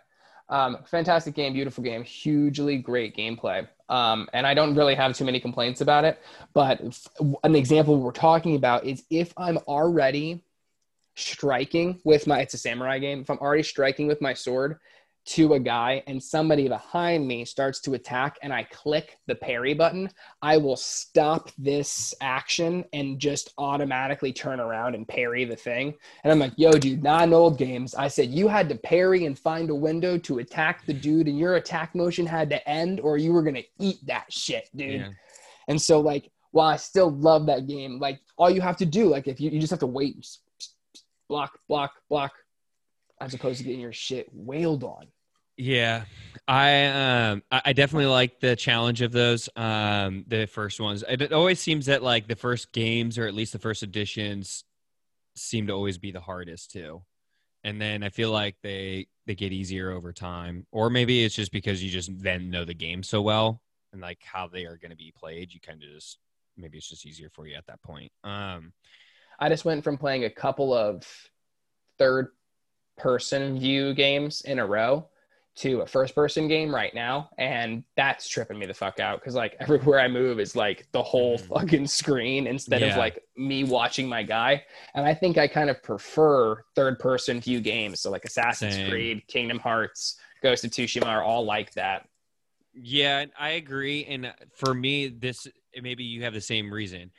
um, 0.48 0.78
fantastic 0.84 1.34
game, 1.34 1.52
beautiful 1.52 1.82
game, 1.82 2.02
hugely 2.02 2.76
great 2.78 3.16
gameplay. 3.16 3.66
Um, 3.88 4.28
and 4.32 4.46
I 4.46 4.54
don't 4.54 4.74
really 4.74 4.94
have 4.94 5.16
too 5.16 5.24
many 5.24 5.40
complaints 5.40 5.80
about 5.80 6.04
it. 6.04 6.20
But 6.54 6.80
f- 6.84 7.06
an 7.44 7.54
example 7.54 7.98
we're 7.98 8.12
talking 8.12 8.56
about 8.56 8.84
is 8.84 9.04
if 9.10 9.32
I'm 9.36 9.58
already 9.68 10.44
striking 11.14 12.00
with 12.04 12.26
my, 12.26 12.40
it's 12.40 12.54
a 12.54 12.58
samurai 12.58 12.98
game. 12.98 13.20
If 13.20 13.30
I'm 13.30 13.38
already 13.38 13.62
striking 13.62 14.06
with 14.06 14.20
my 14.20 14.34
sword 14.34 14.78
to 15.24 15.54
a 15.54 15.60
guy 15.60 16.02
and 16.06 16.22
somebody 16.22 16.68
behind 16.68 17.26
me 17.26 17.44
starts 17.44 17.80
to 17.80 17.94
attack 17.94 18.38
and 18.42 18.52
I 18.52 18.64
click 18.64 19.18
the 19.26 19.34
parry 19.34 19.72
button, 19.72 20.10
I 20.40 20.56
will 20.56 20.76
stop 20.76 21.50
this 21.56 22.14
action 22.20 22.84
and 22.92 23.18
just 23.18 23.52
automatically 23.58 24.32
turn 24.32 24.58
around 24.58 24.94
and 24.94 25.06
parry 25.06 25.44
the 25.44 25.56
thing. 25.56 25.94
And 26.24 26.32
I'm 26.32 26.38
like, 26.38 26.54
yo, 26.56 26.72
dude, 26.72 27.02
not 27.02 27.24
in 27.24 27.32
old 27.32 27.56
games. 27.56 27.94
I 27.94 28.08
said 28.08 28.30
you 28.30 28.48
had 28.48 28.68
to 28.70 28.74
parry 28.74 29.26
and 29.26 29.38
find 29.38 29.70
a 29.70 29.74
window 29.74 30.18
to 30.18 30.38
attack 30.38 30.84
the 30.86 30.94
dude, 30.94 31.28
and 31.28 31.38
your 31.38 31.54
attack 31.54 31.94
motion 31.94 32.26
had 32.26 32.50
to 32.50 32.68
end 32.68 33.00
or 33.00 33.16
you 33.16 33.32
were 33.32 33.42
gonna 33.42 33.62
eat 33.78 34.04
that 34.06 34.32
shit, 34.32 34.68
dude. 34.74 35.00
Yeah. 35.00 35.08
And 35.68 35.80
so 35.80 36.00
like 36.00 36.30
while 36.50 36.68
I 36.68 36.76
still 36.76 37.10
love 37.10 37.46
that 37.46 37.66
game, 37.66 37.98
like 37.98 38.20
all 38.36 38.50
you 38.50 38.60
have 38.60 38.76
to 38.78 38.86
do, 38.86 39.08
like 39.08 39.28
if 39.28 39.40
you, 39.40 39.50
you 39.50 39.60
just 39.60 39.70
have 39.70 39.80
to 39.80 39.86
wait, 39.86 40.26
block, 41.28 41.58
block, 41.68 41.92
block, 42.08 42.32
as 43.20 43.34
opposed 43.34 43.58
to 43.58 43.64
getting 43.64 43.80
your 43.80 43.92
shit 43.92 44.28
wailed 44.32 44.82
on. 44.82 45.06
Yeah, 45.56 46.04
I 46.48 46.86
um 46.86 47.42
I 47.50 47.72
definitely 47.72 48.06
like 48.06 48.40
the 48.40 48.56
challenge 48.56 49.02
of 49.02 49.12
those. 49.12 49.48
Um, 49.54 50.24
the 50.26 50.46
first 50.46 50.80
ones. 50.80 51.04
It, 51.08 51.22
it 51.22 51.32
always 51.32 51.60
seems 51.60 51.86
that 51.86 52.02
like 52.02 52.26
the 52.26 52.36
first 52.36 52.72
games 52.72 53.18
or 53.18 53.26
at 53.26 53.34
least 53.34 53.52
the 53.52 53.58
first 53.58 53.82
editions 53.82 54.64
seem 55.36 55.66
to 55.66 55.72
always 55.72 55.98
be 55.98 56.10
the 56.10 56.20
hardest 56.20 56.70
too, 56.72 57.02
and 57.64 57.80
then 57.80 58.02
I 58.02 58.08
feel 58.08 58.30
like 58.30 58.56
they 58.62 59.08
they 59.26 59.34
get 59.34 59.52
easier 59.52 59.90
over 59.92 60.12
time, 60.12 60.66
or 60.72 60.90
maybe 60.90 61.24
it's 61.24 61.34
just 61.34 61.52
because 61.52 61.82
you 61.82 61.90
just 61.90 62.10
then 62.18 62.50
know 62.50 62.64
the 62.64 62.74
game 62.74 63.02
so 63.02 63.22
well 63.22 63.62
and 63.92 64.00
like 64.00 64.18
how 64.24 64.48
they 64.48 64.64
are 64.64 64.78
going 64.78 64.90
to 64.90 64.96
be 64.96 65.12
played. 65.16 65.52
You 65.52 65.60
kind 65.60 65.82
of 65.82 65.88
just 65.90 66.18
maybe 66.56 66.78
it's 66.78 66.88
just 66.88 67.06
easier 67.06 67.28
for 67.30 67.46
you 67.46 67.54
at 67.56 67.66
that 67.66 67.82
point. 67.82 68.10
Um, 68.24 68.72
I 69.38 69.48
just 69.48 69.64
went 69.64 69.84
from 69.84 69.98
playing 69.98 70.24
a 70.24 70.30
couple 70.30 70.74
of 70.74 71.06
third 71.98 72.28
person 72.96 73.58
view 73.58 73.94
games 73.94 74.42
in 74.42 74.58
a 74.58 74.66
row 74.66 75.08
to 75.54 75.80
a 75.82 75.86
first 75.86 76.14
person 76.14 76.48
game 76.48 76.74
right 76.74 76.94
now 76.94 77.28
and 77.38 77.84
that's 77.96 78.26
tripping 78.28 78.58
me 78.58 78.66
the 78.66 78.72
fuck 78.74 78.98
out 79.00 79.20
because 79.20 79.34
like 79.34 79.54
everywhere 79.60 80.00
i 80.00 80.08
move 80.08 80.40
is 80.40 80.56
like 80.56 80.86
the 80.92 81.02
whole 81.02 81.38
Mhm. 81.38 81.48
fucking 81.48 81.86
screen 81.86 82.46
instead 82.46 82.82
of 82.82 82.96
like 82.96 83.22
me 83.36 83.64
watching 83.64 84.08
my 84.08 84.22
guy 84.22 84.64
and 84.94 85.04
i 85.06 85.12
think 85.14 85.36
i 85.38 85.46
kind 85.46 85.68
of 85.70 85.82
prefer 85.82 86.62
third 86.74 86.98
person 86.98 87.40
view 87.40 87.60
games 87.60 88.00
so 88.00 88.10
like 88.10 88.24
assassin's 88.24 88.76
Same. 88.76 88.88
creed 88.88 89.22
kingdom 89.28 89.58
hearts 89.58 90.18
ghost 90.42 90.64
of 90.64 90.70
tsushima 90.70 91.06
are 91.06 91.22
all 91.22 91.44
like 91.44 91.72
that 91.74 92.06
Yeah, 92.74 93.26
I 93.38 93.50
agree. 93.50 94.06
And 94.06 94.32
for 94.56 94.72
me, 94.72 95.08
this 95.08 95.46
maybe 95.82 96.04
you 96.04 96.22
have 96.24 96.32
the 96.32 96.40
same 96.40 96.72
reason. 96.72 97.10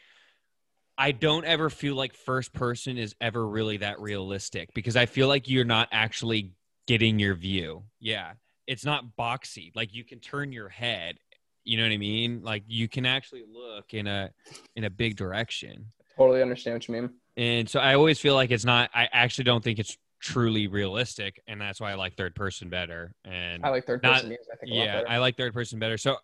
I 0.97 1.11
don't 1.11 1.45
ever 1.45 1.69
feel 1.69 1.95
like 1.95 2.13
first 2.15 2.53
person 2.53 2.97
is 2.97 3.15
ever 3.21 3.47
really 3.47 3.77
that 3.77 3.99
realistic 3.99 4.73
because 4.73 4.95
I 4.95 5.05
feel 5.05 5.27
like 5.27 5.47
you're 5.47 5.63
not 5.63 5.89
actually 5.91 6.53
getting 6.87 7.19
your 7.19 7.35
view. 7.35 7.83
Yeah. 7.99 8.33
It's 8.67 8.85
not 8.85 9.15
boxy. 9.17 9.71
Like 9.75 9.93
you 9.93 10.03
can 10.03 10.19
turn 10.19 10.51
your 10.51 10.69
head, 10.69 11.17
you 11.63 11.77
know 11.77 11.83
what 11.83 11.91
I 11.91 11.97
mean? 11.97 12.41
Like 12.43 12.63
you 12.67 12.87
can 12.87 13.05
actually 13.05 13.43
look 13.51 13.93
in 13.93 14.07
a 14.07 14.31
in 14.75 14.83
a 14.85 14.89
big 14.89 15.15
direction. 15.15 15.91
totally 16.17 16.41
understand 16.41 16.75
what 16.75 16.87
you 16.87 16.93
mean 16.95 17.09
And 17.37 17.69
so 17.69 17.79
I 17.79 17.95
always 17.95 18.19
feel 18.19 18.35
like 18.35 18.51
it's 18.51 18.65
not 18.65 18.89
I 18.93 19.07
actually 19.11 19.45
don't 19.45 19.63
think 19.63 19.79
it's 19.79 19.97
truly 20.21 20.67
realistic 20.67 21.41
and 21.47 21.59
that's 21.59 21.81
why 21.81 21.91
I 21.91 21.95
like 21.95 22.15
third 22.15 22.35
person 22.35 22.69
better. 22.69 23.13
And 23.25 23.65
i 23.65 23.69
like 23.69 23.85
third 23.85 24.01
Not- 24.03 24.13
person 24.15 24.29
games 24.29 24.47
i 24.51 24.55
think 24.55 24.71
a 24.71 24.75
yeah. 24.75 25.03
I 25.09 25.17
like 25.17 25.35
third 25.37 25.53
person 25.53 25.79
better. 25.79 25.97
So, 25.97 26.15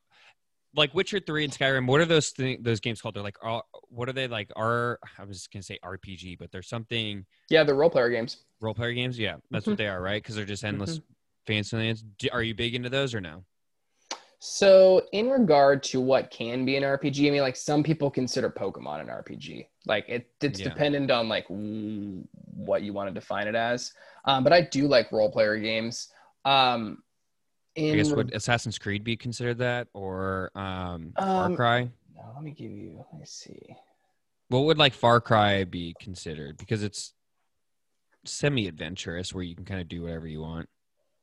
like 0.76 0.94
Witcher 0.94 1.20
three 1.20 1.44
and 1.44 1.54
Skyrim, 1.54 1.88
what 1.88 2.00
are 2.02 2.06
those 2.06 2.32
th- 2.32 2.60
those 2.62 2.80
games 2.80 3.02
called? 3.02 3.16
They're 3.16 3.24
like, 3.24 3.38
uh, 3.44 3.62
what 3.90 4.08
are 4.10 4.14
they 4.14 4.28
like? 4.28 4.52
R 4.56 5.00
I 5.18 5.24
was 5.24 5.48
gonna 5.48 5.64
say 5.64 5.80
RPG, 5.84 6.38
but 6.38 6.52
there's 6.52 6.68
something 6.70 7.26
yeah 7.50 7.64
the 7.64 7.74
role 7.74 7.90
player 7.90 8.10
games 8.10 8.38
role 8.62 8.74
player 8.74 8.94
games. 8.94 9.18
Yeah, 9.18 9.38
that's 9.52 9.68
what 9.68 9.78
they 9.78 9.88
are, 9.88 10.02
right? 10.02 10.22
Because 10.22 10.36
they're 10.36 10.46
just 10.46 10.64
endless 10.64 11.00
fancy 11.48 11.76
lands. 11.78 12.04
Are 12.32 12.44
you 12.44 12.54
big 12.54 12.76
into 12.76 12.90
those 12.90 13.14
or 13.16 13.22
no? 13.22 13.44
So, 14.42 15.06
in 15.12 15.30
regard 15.30 15.84
to 15.84 16.00
what 16.00 16.32
can 16.32 16.64
be 16.64 16.78
an 16.78 16.84
RPG, 16.84 17.28
I 17.28 17.32
mean, 17.32 17.42
like 17.42 17.58
some 17.58 17.84
people 17.84 18.10
consider 18.10 18.50
Pokemon 18.50 19.02
an 19.02 19.08
RPG. 19.08 19.68
Like 19.86 20.06
it, 20.08 20.30
it's 20.42 20.60
Yeah. 20.62 20.70
dependent 20.70 21.12
on 21.12 21.28
like 21.28 21.46
what 21.50 22.82
you 22.82 22.94
want 22.94 23.10
to 23.10 23.14
define 23.14 23.48
it 23.50 23.56
as. 23.56 23.92
Um, 24.24 24.46
but 24.46 24.54
I 24.54 24.62
do 24.62 24.88
like 24.88 25.12
role 25.12 25.30
player 25.30 25.58
games. 25.58 26.10
Um, 26.46 27.04
in 27.80 27.94
I 27.94 27.98
guess 27.98 28.12
would 28.12 28.34
Assassin's 28.34 28.78
Creed 28.78 29.04
be 29.04 29.16
considered 29.16 29.58
that, 29.60 29.88
or 29.94 30.52
um, 30.56 31.14
Far 31.18 31.46
Um, 31.46 31.56
Cry? 31.56 31.82
no, 32.16 32.32
let 32.36 32.44
me 32.44 32.52
give 32.52 32.72
you. 32.72 33.06
Let 33.12 33.20
me 33.20 33.26
see. 33.26 33.76
What 34.50 34.62
would 34.62 34.78
like 34.78 34.94
Far 34.94 35.22
Cry 35.22 35.64
be 35.64 35.96
considered? 36.00 36.58
Because 36.58 36.84
it's 36.84 37.14
semi-adventurous, 38.26 39.34
where 39.34 39.44
you 39.44 39.56
can 39.56 39.66
kind 39.66 39.80
of 39.82 39.88
do 39.88 40.04
whatever 40.04 40.28
you 40.28 40.42
want. 40.42 40.68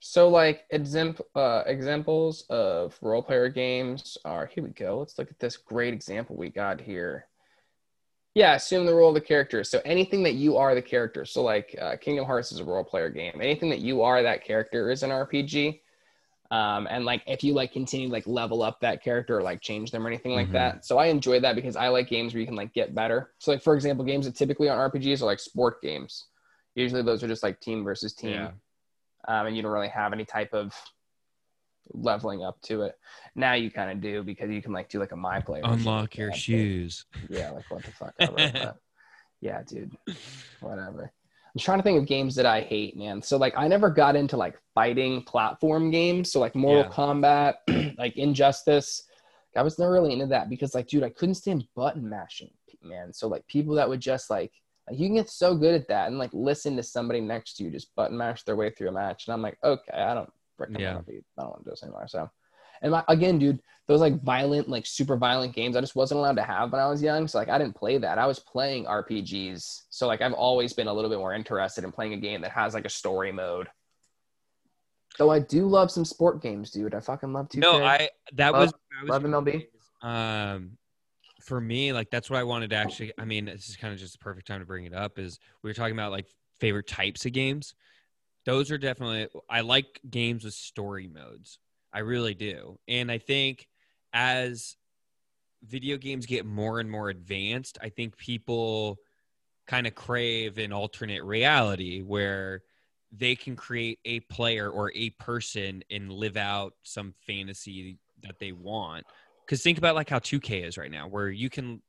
So, 0.00 0.28
like 0.28 0.64
example 0.70 1.26
uh, 1.34 1.62
examples 1.66 2.44
of 2.48 2.96
role 3.02 3.22
player 3.22 3.48
games 3.48 4.16
are 4.24 4.46
here. 4.46 4.64
We 4.64 4.70
go. 4.70 4.98
Let's 4.98 5.18
look 5.18 5.30
at 5.30 5.38
this 5.38 5.56
great 5.56 5.92
example 5.92 6.36
we 6.36 6.48
got 6.48 6.80
here. 6.80 7.26
Yeah, 8.34 8.54
assume 8.54 8.84
the 8.84 8.94
role 8.94 9.08
of 9.08 9.14
the 9.14 9.20
character. 9.22 9.64
So 9.64 9.80
anything 9.86 10.22
that 10.24 10.34
you 10.34 10.58
are 10.58 10.74
the 10.74 10.82
character. 10.82 11.24
So 11.24 11.42
like 11.42 11.74
uh, 11.80 11.96
Kingdom 11.96 12.26
Hearts 12.26 12.52
is 12.52 12.60
a 12.60 12.64
role 12.64 12.84
player 12.84 13.08
game. 13.08 13.32
Anything 13.40 13.70
that 13.70 13.78
you 13.80 14.02
are 14.02 14.22
that 14.22 14.44
character 14.44 14.90
is 14.90 15.02
an 15.02 15.08
RPG. 15.08 15.80
Um, 16.50 16.86
and 16.90 17.04
like 17.04 17.22
if 17.26 17.42
you 17.42 17.54
like 17.54 17.72
continue 17.72 18.08
like 18.08 18.26
level 18.26 18.62
up 18.62 18.80
that 18.80 19.02
character 19.02 19.38
or 19.38 19.42
like 19.42 19.60
change 19.60 19.90
them 19.90 20.04
or 20.04 20.08
anything 20.08 20.32
like 20.34 20.48
Mhm. 20.48 20.52
that. 20.52 20.84
So 20.84 20.98
I 20.98 21.06
enjoy 21.06 21.40
that 21.40 21.56
because 21.56 21.74
I 21.76 21.88
like 21.88 22.08
games 22.08 22.32
where 22.34 22.40
you 22.40 22.46
can 22.46 22.54
like 22.56 22.72
get 22.72 22.94
better. 22.94 23.32
So 23.38 23.50
like 23.50 23.62
for 23.62 23.74
example, 23.74 24.04
games 24.04 24.26
that 24.26 24.36
typically 24.36 24.68
aren't 24.68 24.92
RPGs 24.94 25.22
are 25.22 25.26
like 25.26 25.40
sport 25.40 25.82
games. 25.82 26.26
Usually 26.74 27.02
those 27.02 27.22
are 27.24 27.28
just 27.28 27.42
like 27.42 27.60
team 27.60 27.82
versus 27.84 28.14
team 28.14 28.30
Yeah. 28.32 28.50
um, 29.26 29.46
and 29.46 29.56
you 29.56 29.62
don't 29.62 29.72
really 29.72 29.88
have 29.88 30.12
any 30.12 30.24
type 30.24 30.52
of 30.54 30.72
leveling 31.92 32.42
up 32.44 32.60
to 32.62 32.82
it. 32.82 32.94
Now 33.34 33.54
you 33.54 33.70
kind 33.70 33.90
of 33.90 34.00
do 34.00 34.22
because 34.22 34.50
you 34.50 34.60
can 34.62 34.72
like 34.72 34.88
do 34.88 34.98
like 34.98 35.12
a 35.12 35.16
my 35.16 35.40
player. 35.40 35.62
Unlock 35.64 36.16
your 36.16 36.32
shoes. 36.32 37.06
Yeah, 37.28 37.50
like 37.52 37.64
what 37.70 37.82
the 37.84 37.90
fuck? 37.92 38.14
I 38.20 38.26
wrote 38.26 38.36
that. 38.52 38.76
yeah, 39.40 39.62
dude. 39.66 39.96
Whatever. 40.60 41.12
I'm 41.56 41.60
trying 41.60 41.78
to 41.78 41.82
think 41.82 41.98
of 41.98 42.06
games 42.06 42.34
that 42.34 42.44
I 42.44 42.60
hate, 42.60 42.98
man. 42.98 43.22
So 43.22 43.38
like 43.38 43.54
I 43.56 43.66
never 43.66 43.88
got 43.88 44.14
into 44.14 44.36
like 44.36 44.60
fighting 44.74 45.22
platform 45.22 45.90
games. 45.90 46.30
So 46.30 46.38
like 46.38 46.54
Mortal 46.54 46.84
Yeah. 46.84 46.94
Kombat, 46.94 47.54
like 47.98 48.14
Injustice. 48.18 49.04
I 49.56 49.62
was 49.62 49.78
never 49.78 49.90
really 49.90 50.12
into 50.12 50.26
that 50.26 50.50
because 50.50 50.74
like, 50.74 50.86
dude, 50.86 51.02
I 51.02 51.08
couldn't 51.08 51.36
stand 51.36 51.66
button 51.74 52.06
mashing, 52.06 52.50
man. 52.82 53.10
So 53.10 53.26
like 53.26 53.46
people 53.46 53.74
that 53.76 53.88
would 53.88 54.00
just 54.00 54.28
like 54.28 54.52
like 54.86 54.98
you 54.98 55.06
can 55.08 55.14
get 55.16 55.30
so 55.30 55.56
good 55.56 55.74
at 55.74 55.88
that 55.88 56.08
and 56.08 56.18
like 56.18 56.28
listen 56.34 56.76
to 56.76 56.82
somebody 56.82 57.22
next 57.22 57.54
to 57.54 57.64
you 57.64 57.70
just 57.70 57.94
button 57.96 58.18
mash 58.18 58.42
their 58.42 58.56
way 58.56 58.68
through 58.68 58.90
a 58.90 58.92
match. 58.92 59.26
And 59.26 59.32
I'm 59.32 59.40
like, 59.40 59.56
okay, 59.64 59.94
I 59.94 60.12
don't 60.12 60.30
freaking 60.60 60.78
Yeah. 60.78 60.96
want 60.96 61.06
to 61.06 61.10
be 61.10 61.20
I 61.38 61.42
don't 61.42 61.52
want 61.52 61.64
to 61.64 61.64
do 61.64 61.70
this 61.70 61.82
anymore. 61.82 62.06
So 62.06 62.30
and 62.82 62.92
my, 62.92 63.04
again, 63.08 63.38
dude, 63.38 63.60
those 63.88 64.00
like 64.00 64.20
violent, 64.22 64.68
like 64.68 64.84
super 64.86 65.16
violent 65.16 65.54
games, 65.54 65.76
I 65.76 65.80
just 65.80 65.94
wasn't 65.96 66.18
allowed 66.18 66.36
to 66.36 66.42
have 66.42 66.72
when 66.72 66.80
I 66.80 66.88
was 66.88 67.02
young. 67.02 67.28
So 67.28 67.38
like 67.38 67.48
I 67.48 67.58
didn't 67.58 67.76
play 67.76 67.98
that. 67.98 68.18
I 68.18 68.26
was 68.26 68.38
playing 68.38 68.84
RPGs. 68.86 69.82
So 69.90 70.06
like 70.06 70.20
I've 70.22 70.32
always 70.32 70.72
been 70.72 70.88
a 70.88 70.92
little 70.92 71.10
bit 71.10 71.18
more 71.18 71.34
interested 71.34 71.84
in 71.84 71.92
playing 71.92 72.12
a 72.14 72.16
game 72.18 72.40
that 72.42 72.50
has 72.52 72.74
like 72.74 72.84
a 72.84 72.90
story 72.90 73.32
mode 73.32 73.68
Though 75.18 75.30
I 75.30 75.38
do 75.38 75.66
love 75.66 75.90
some 75.90 76.04
sport 76.04 76.42
games, 76.42 76.70
dude. 76.70 76.94
I 76.94 77.00
fucking 77.00 77.32
love 77.32 77.48
2K. 77.48 77.58
No, 77.60 77.82
I 77.82 78.10
that 78.34 78.52
Love- 78.52 78.60
was, 78.60 78.72
I 79.00 79.02
was 79.02 79.10
love 79.10 79.22
MLB. 79.22 79.66
um 80.02 80.76
for 81.40 81.60
me 81.60 81.92
like 81.92 82.10
that's 82.10 82.28
what 82.28 82.38
i 82.38 82.42
wanted 82.42 82.70
to 82.70 82.76
actually 82.76 83.12
i 83.18 83.24
mean 83.24 83.44
this 83.44 83.68
is 83.68 83.76
kind 83.76 83.94
of 83.94 84.00
just 84.00 84.12
the 84.14 84.18
perfect 84.18 84.46
time 84.48 84.58
to 84.58 84.66
bring 84.66 84.84
it 84.84 84.92
up 84.92 85.16
is 85.18 85.38
we 85.62 85.70
were 85.70 85.74
talking 85.74 85.94
about 85.94 86.10
like 86.10 86.26
favorite 86.58 86.88
types 86.88 87.24
of 87.24 87.32
games 87.32 87.74
those 88.44 88.70
are 88.72 88.78
definitely 88.78 89.28
i 89.48 89.60
like 89.60 90.00
games 90.10 90.44
with 90.44 90.54
story 90.54 91.06
modes 91.06 91.58
i 91.96 92.00
really 92.00 92.34
do 92.34 92.78
and 92.88 93.10
i 93.10 93.18
think 93.18 93.66
as 94.12 94.76
video 95.64 95.96
games 95.96 96.26
get 96.26 96.46
more 96.46 96.80
and 96.80 96.90
more 96.90 97.08
advanced 97.08 97.78
i 97.82 97.88
think 97.88 98.16
people 98.16 98.98
kind 99.66 99.86
of 99.86 99.94
crave 99.94 100.58
an 100.58 100.72
alternate 100.72 101.24
reality 101.24 102.02
where 102.02 102.62
they 103.12 103.34
can 103.34 103.56
create 103.56 103.98
a 104.04 104.20
player 104.20 104.70
or 104.70 104.92
a 104.94 105.10
person 105.10 105.82
and 105.90 106.12
live 106.12 106.36
out 106.36 106.74
some 106.82 107.14
fantasy 107.26 107.98
that 108.22 108.38
they 108.38 108.52
want 108.52 109.04
because 109.44 109.62
think 109.62 109.78
about 109.78 109.94
like 109.94 110.10
how 110.10 110.18
2K 110.18 110.64
is 110.64 110.76
right 110.76 110.90
now, 110.90 111.06
where 111.08 111.28
you 111.28 111.48
can 111.48 111.80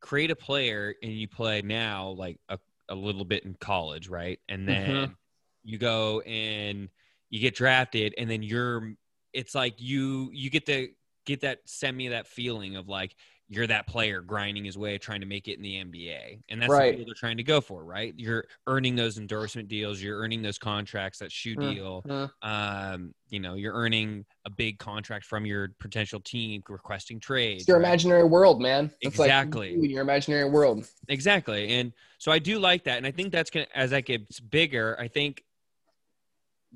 create 0.00 0.30
a 0.30 0.36
player 0.36 0.94
and 1.02 1.12
you 1.12 1.28
play 1.28 1.62
now 1.62 2.10
like 2.10 2.38
a, 2.48 2.58
a 2.88 2.94
little 2.94 3.24
bit 3.24 3.44
in 3.44 3.54
college, 3.54 4.08
right? 4.08 4.38
And 4.48 4.68
then 4.68 5.08
Mhm. 5.08 5.16
you 5.64 5.78
go 5.78 6.20
and 6.20 6.88
you 7.30 7.40
get 7.40 7.54
drafted, 7.54 8.14
and 8.18 8.30
then 8.30 8.42
you're 8.42 8.94
it's 9.32 9.54
like 9.54 9.74
you 9.80 10.30
you 10.32 10.50
get 10.50 10.66
to 10.66 10.88
get 11.24 11.40
that 11.40 11.60
send 11.64 11.96
me 11.96 12.08
that 12.08 12.26
feeling 12.26 12.76
of 12.76 12.88
like 12.88 13.14
you're 13.48 13.66
that 13.66 13.86
player 13.86 14.22
grinding 14.22 14.64
his 14.64 14.78
way 14.78 14.96
trying 14.96 15.20
to 15.20 15.26
make 15.26 15.46
it 15.46 15.58
in 15.58 15.62
the 15.62 15.74
NBA. 15.84 16.42
And 16.48 16.62
that's 16.62 16.70
Right. 16.70 16.96
goal 16.96 17.04
they're 17.04 17.14
trying 17.14 17.36
to 17.36 17.42
go 17.42 17.60
for, 17.60 17.84
right? 17.84 18.14
You're 18.16 18.44
earning 18.66 18.96
those 18.96 19.18
endorsement 19.18 19.68
deals, 19.68 20.00
you're 20.00 20.18
earning 20.18 20.40
those 20.40 20.56
contracts, 20.58 21.18
that 21.18 21.30
shoe 21.30 21.54
Mm, 21.56 21.74
deal 21.74 22.02
mm. 22.08 22.30
um, 22.40 23.14
you 23.28 23.40
know, 23.40 23.54
you're 23.54 23.74
earning 23.74 24.24
a 24.46 24.50
big 24.50 24.78
contract 24.78 25.26
from 25.26 25.44
your 25.44 25.68
potential 25.80 26.18
team 26.20 26.62
requesting 26.68 27.20
trades. 27.20 27.62
It's 27.62 27.68
your 27.68 27.78
right? 27.78 27.86
imaginary 27.86 28.24
world, 28.24 28.60
man. 28.60 28.90
It's 29.02 29.18
Exactly. 29.18 29.74
Like 29.76 29.82
you, 29.82 29.88
your 29.90 30.02
imaginary 30.02 30.48
world. 30.48 30.86
Exactly. 31.08 31.74
And 31.74 31.92
so 32.16 32.32
I 32.32 32.38
do 32.38 32.58
like 32.58 32.84
that. 32.84 32.96
And 32.96 33.06
I 33.06 33.10
think 33.10 33.32
that's 33.32 33.50
going 33.50 33.66
to, 33.66 33.78
as 33.78 33.90
that 33.90 34.06
gets 34.06 34.40
bigger, 34.40 34.96
I 34.98 35.08
think 35.08 35.44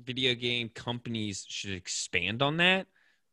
video 0.03 0.33
game 0.35 0.69
companies 0.69 1.45
should 1.47 1.71
expand 1.71 2.41
on 2.41 2.57
that. 2.57 2.87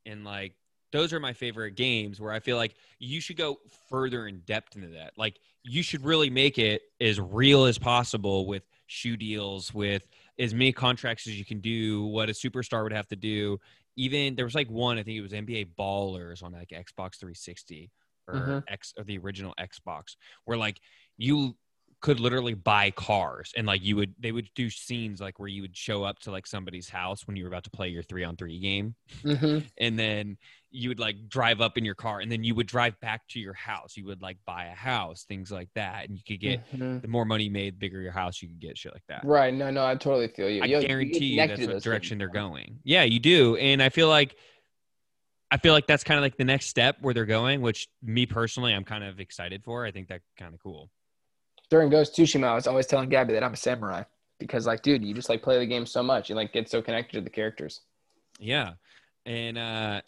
And 0.07 0.25
like, 0.25 0.55
those 0.93 1.13
are 1.13 1.19
my 1.21 1.33
favorite 1.33 1.73
games 1.73 2.21
where 2.21 2.33
I 2.33 2.39
feel 2.39 2.57
like 2.57 2.77
you 3.01 3.21
should 3.21 3.37
go 3.37 3.59
further 3.89 4.29
in 4.29 4.41
depth 4.41 4.77
into 4.77 4.89
that. 4.89 5.13
Like, 5.17 5.41
you 5.65 5.83
should 5.83 6.05
really 6.05 6.31
make 6.31 6.59
it 6.59 6.83
as 7.01 7.21
real 7.21 7.65
as 7.65 7.79
possible 7.79 8.47
with 8.47 8.63
shoe 8.87 9.17
deals, 9.17 9.75
with 9.75 10.07
as 10.39 10.55
many 10.55 10.73
contracts 10.73 11.27
as 11.27 11.39
you 11.39 11.45
can 11.45 11.61
do, 11.61 12.05
what 12.05 12.29
a 12.29 12.33
superstar 12.33 12.83
would 12.83 12.93
have 12.93 13.09
to 13.09 13.17
do. 13.17 13.59
Even 13.97 14.35
there 14.37 14.45
was 14.45 14.55
like 14.55 14.69
one, 14.71 14.99
I 14.99 15.03
think 15.03 15.17
it 15.19 15.23
was 15.23 15.33
NBA 15.33 15.75
Ballers 15.77 16.43
on 16.43 16.53
like 16.53 16.69
Xbox 16.69 17.17
360 17.19 17.91
or 18.29 18.35
Mhm. 18.37 18.65
X 18.69 18.93
or 18.97 19.05
the 19.05 19.19
original 19.19 19.55
Xbox, 19.59 20.17
where 20.45 20.59
like 20.59 20.81
you 21.17 21.57
could 22.05 22.21
literally 22.21 22.53
buy 22.53 22.91
cars 22.91 23.51
and 23.57 23.67
like 23.67 23.83
you 23.83 23.97
would 23.97 24.15
they 24.21 24.31
would 24.31 24.47
do 24.55 24.69
scenes 24.69 25.23
like 25.23 25.39
where 25.39 25.49
you 25.49 25.63
would 25.63 25.75
show 25.75 26.05
up 26.05 26.19
to 26.19 26.31
like 26.31 26.47
somebody's 26.47 26.87
house 26.91 27.27
when 27.27 27.35
you 27.35 27.43
were 27.43 27.49
about 27.49 27.65
to 27.65 27.71
play 27.71 27.89
your 27.89 28.03
three 28.03 28.23
on 28.23 28.37
three 28.37 28.59
game 28.61 28.95
hmm 29.23 29.61
and 29.79 29.99
then 29.99 30.37
you 30.71 30.91
would 30.91 31.01
like 31.01 31.17
drive 31.31 31.63
up 31.63 31.79
in 31.79 31.85
your 31.85 31.95
car 31.95 32.21
and 32.21 32.31
then 32.31 32.45
you 32.45 32.55
would 32.55 32.67
drive 32.67 32.95
back 33.01 33.27
to 33.27 33.41
your 33.41 33.55
house 33.55 33.97
you 33.97 34.05
would 34.05 34.21
like 34.21 34.37
buy 34.45 34.67
a 34.67 34.75
house 34.75 35.25
things 35.27 35.51
like 35.51 35.71
that 35.75 36.07
and 36.07 36.15
you 36.19 36.23
could 36.29 36.41
get 36.41 36.61
Mhm. 36.77 37.01
the 37.01 37.09
more 37.09 37.25
money 37.25 37.45
you 37.45 37.51
made 37.51 37.73
the 37.73 37.79
bigger 37.79 38.03
your 38.03 38.13
house 38.13 38.43
you 38.43 38.49
could 38.49 38.61
get 38.61 38.77
shit 38.77 38.93
like 38.93 39.07
that 39.09 39.25
Right. 39.25 39.55
No, 39.55 39.71
no, 39.71 39.87
I 39.87 39.95
totally 39.95 40.29
feel 40.29 40.51
you. 40.51 40.63
i 40.63 40.67
Yo, 40.67 40.83
guarantee 40.83 41.25
you 41.25 41.47
that's 41.47 41.67
what 41.67 41.83
direction 41.83 42.19
things. 42.19 42.31
they're 42.31 42.43
going 42.43 42.81
yeah 42.85 43.05
you 43.05 43.19
do 43.19 43.57
and 43.57 43.83
i 43.83 43.89
feel 43.89 44.09
like 44.09 44.37
i 45.51 45.57
feel 45.57 45.73
like 45.73 45.87
that's 45.87 46.05
kind 46.05 46.19
of 46.19 46.23
like 46.23 46.37
the 46.37 46.45
next 46.45 46.67
step 46.67 46.97
where 47.01 47.15
they're 47.15 47.25
going 47.25 47.63
which 47.63 47.89
me 48.03 48.27
personally 48.27 48.75
i'm 48.75 48.85
kind 48.85 49.05
of 49.05 49.21
excited 49.21 49.65
for 49.65 49.87
i 49.87 49.91
think 49.91 50.07
that's 50.09 50.25
kind 50.39 50.53
of 50.53 50.61
cool 50.61 50.91
During 51.75 51.91
Ghost 51.91 52.15
Tsushima, 52.15 52.47
I 52.47 52.55
was 52.55 52.69
always 52.69 52.87
telling 52.87 53.09
Gabby 53.09 53.33
that 53.33 53.43
I'm 53.43 53.55
a 53.55 53.57
samurai 53.57 54.05
because, 54.39 54.65
like, 54.65 54.83
dude, 54.83 55.05
you 55.05 55.13
just 55.13 55.29
like 55.29 55.43
play 55.43 55.59
the 55.59 55.67
game 55.67 55.87
so 55.87 56.05
much, 56.05 56.31
you 56.31 56.37
like 56.37 56.53
get 56.53 56.71
so 56.71 56.81
connected 56.81 57.15
to 57.15 57.21
the 57.21 57.31
characters. 57.31 57.81
Yeah, 58.39 58.75
and 59.27 59.59
uh, 59.59 60.01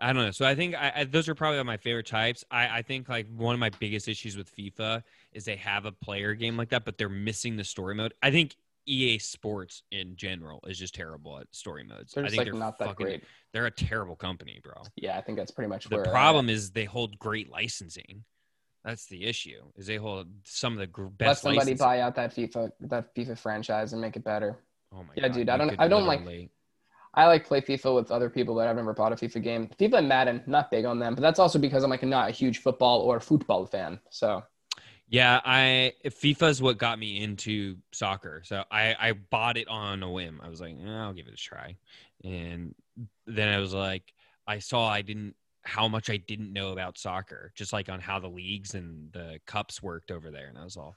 I 0.00 0.12
don't 0.12 0.24
know. 0.24 0.32
So 0.32 0.44
I 0.44 0.56
think 0.56 0.74
I, 0.74 0.92
I, 0.96 1.04
those 1.04 1.28
are 1.28 1.36
probably 1.36 1.62
my 1.62 1.76
favorite 1.76 2.06
types. 2.06 2.44
I, 2.50 2.78
I 2.78 2.82
think 2.82 3.08
like 3.08 3.28
one 3.32 3.54
of 3.54 3.60
my 3.60 3.70
biggest 3.78 4.08
issues 4.08 4.36
with 4.36 4.52
FIFA 4.56 5.04
is 5.32 5.44
they 5.44 5.54
have 5.54 5.84
a 5.84 5.92
player 5.92 6.34
game 6.34 6.56
like 6.56 6.70
that, 6.70 6.84
but 6.84 6.98
they're 6.98 7.08
missing 7.08 7.54
the 7.54 7.62
story 7.62 7.94
mode. 7.94 8.12
I 8.20 8.32
think 8.32 8.56
EA 8.86 9.20
Sports 9.20 9.84
in 9.92 10.16
general 10.16 10.64
is 10.66 10.80
just 10.80 10.96
terrible 10.96 11.38
at 11.38 11.46
story 11.54 11.84
modes. 11.84 12.12
They're 12.12 12.24
I 12.24 12.26
just 12.26 12.36
think 12.36 12.46
like 12.46 12.52
they're 12.52 12.60
not 12.60 12.80
that 12.80 12.88
fucking, 12.88 13.06
great. 13.06 13.24
They're 13.52 13.66
a 13.66 13.70
terrible 13.70 14.16
company, 14.16 14.58
bro. 14.64 14.82
Yeah, 14.96 15.16
I 15.16 15.20
think 15.20 15.38
that's 15.38 15.52
pretty 15.52 15.68
much 15.68 15.88
The 15.88 15.94
where 15.94 16.08
uh, 16.08 16.10
problem 16.10 16.48
is 16.48 16.72
they 16.72 16.86
hold 16.86 17.20
great 17.20 17.52
licensing. 17.52 18.24
That's 18.84 19.06
the 19.06 19.24
issue. 19.24 19.62
Is 19.76 19.86
they 19.86 19.96
hold 19.96 20.28
some 20.44 20.72
of 20.72 20.78
the 20.80 20.86
gr- 20.88 21.06
let 21.20 21.38
somebody 21.38 21.58
licensing. 21.72 21.76
buy 21.86 22.00
out 22.00 22.14
that 22.16 22.34
FIFA 22.34 22.72
that 22.80 23.14
FIFA 23.14 23.38
franchise 23.38 23.92
and 23.92 24.02
make 24.02 24.16
it 24.16 24.24
better. 24.24 24.58
Oh 24.92 25.04
my 25.04 25.14
Yeah, 25.16 25.28
God, 25.28 25.34
dude, 25.34 25.48
I 25.48 25.56
don't- 25.56 25.80
I 25.80 25.88
don't 25.88 26.06
like- 26.06 26.50
I 27.14 27.26
like 27.26 27.46
play 27.46 27.60
FIFA 27.60 27.94
with 27.94 28.10
other 28.10 28.30
people, 28.30 28.54
but 28.54 28.66
I've 28.66 28.76
never 28.76 28.94
bought 28.94 29.12
a 29.12 29.16
FIFA 29.16 29.42
game. 29.42 29.68
FIFA 29.78 29.98
and 29.98 30.08
Madden, 30.08 30.42
not 30.46 30.70
big 30.70 30.84
on 30.86 30.98
them, 30.98 31.14
but 31.14 31.20
that's 31.20 31.38
also 31.38 31.58
because 31.58 31.84
I'm 31.84 31.90
like 31.90 32.02
not 32.02 32.28
a 32.30 32.32
huge 32.32 32.58
football 32.58 33.00
or 33.02 33.20
football 33.20 33.66
fan. 33.66 34.00
So 34.10 34.42
Yeah, 35.08 35.40
I 35.44 35.92
FIFA 36.06 36.48
is 36.48 36.62
what 36.62 36.78
got 36.78 36.98
me 36.98 37.22
into 37.22 37.76
soccer. 37.92 38.42
So 38.44 38.64
I 38.70 38.96
I 38.98 39.12
bought 39.12 39.56
it 39.58 39.68
on 39.68 40.02
a 40.02 40.10
whim. 40.10 40.40
I 40.42 40.48
was 40.48 40.60
like, 40.60 40.74
eh, 40.82 40.88
I'll 40.90 41.12
give 41.12 41.28
it 41.28 41.34
a 41.34 41.36
try, 41.36 41.76
and 42.24 42.74
then 43.26 43.48
I 43.48 43.58
was 43.58 43.74
like, 43.74 44.12
I 44.46 44.58
saw 44.58 44.88
I 44.88 45.02
didn't 45.02 45.36
how 45.62 45.88
much 45.88 46.10
I 46.10 46.16
didn't 46.16 46.52
know 46.52 46.72
about 46.72 46.98
soccer, 46.98 47.52
just 47.54 47.72
like 47.72 47.88
on 47.88 48.00
how 48.00 48.18
the 48.18 48.28
leagues 48.28 48.74
and 48.74 49.12
the 49.12 49.38
cups 49.46 49.82
worked 49.82 50.10
over 50.10 50.30
there, 50.30 50.48
and 50.48 50.58
I 50.58 50.64
was 50.64 50.76
all. 50.76 50.96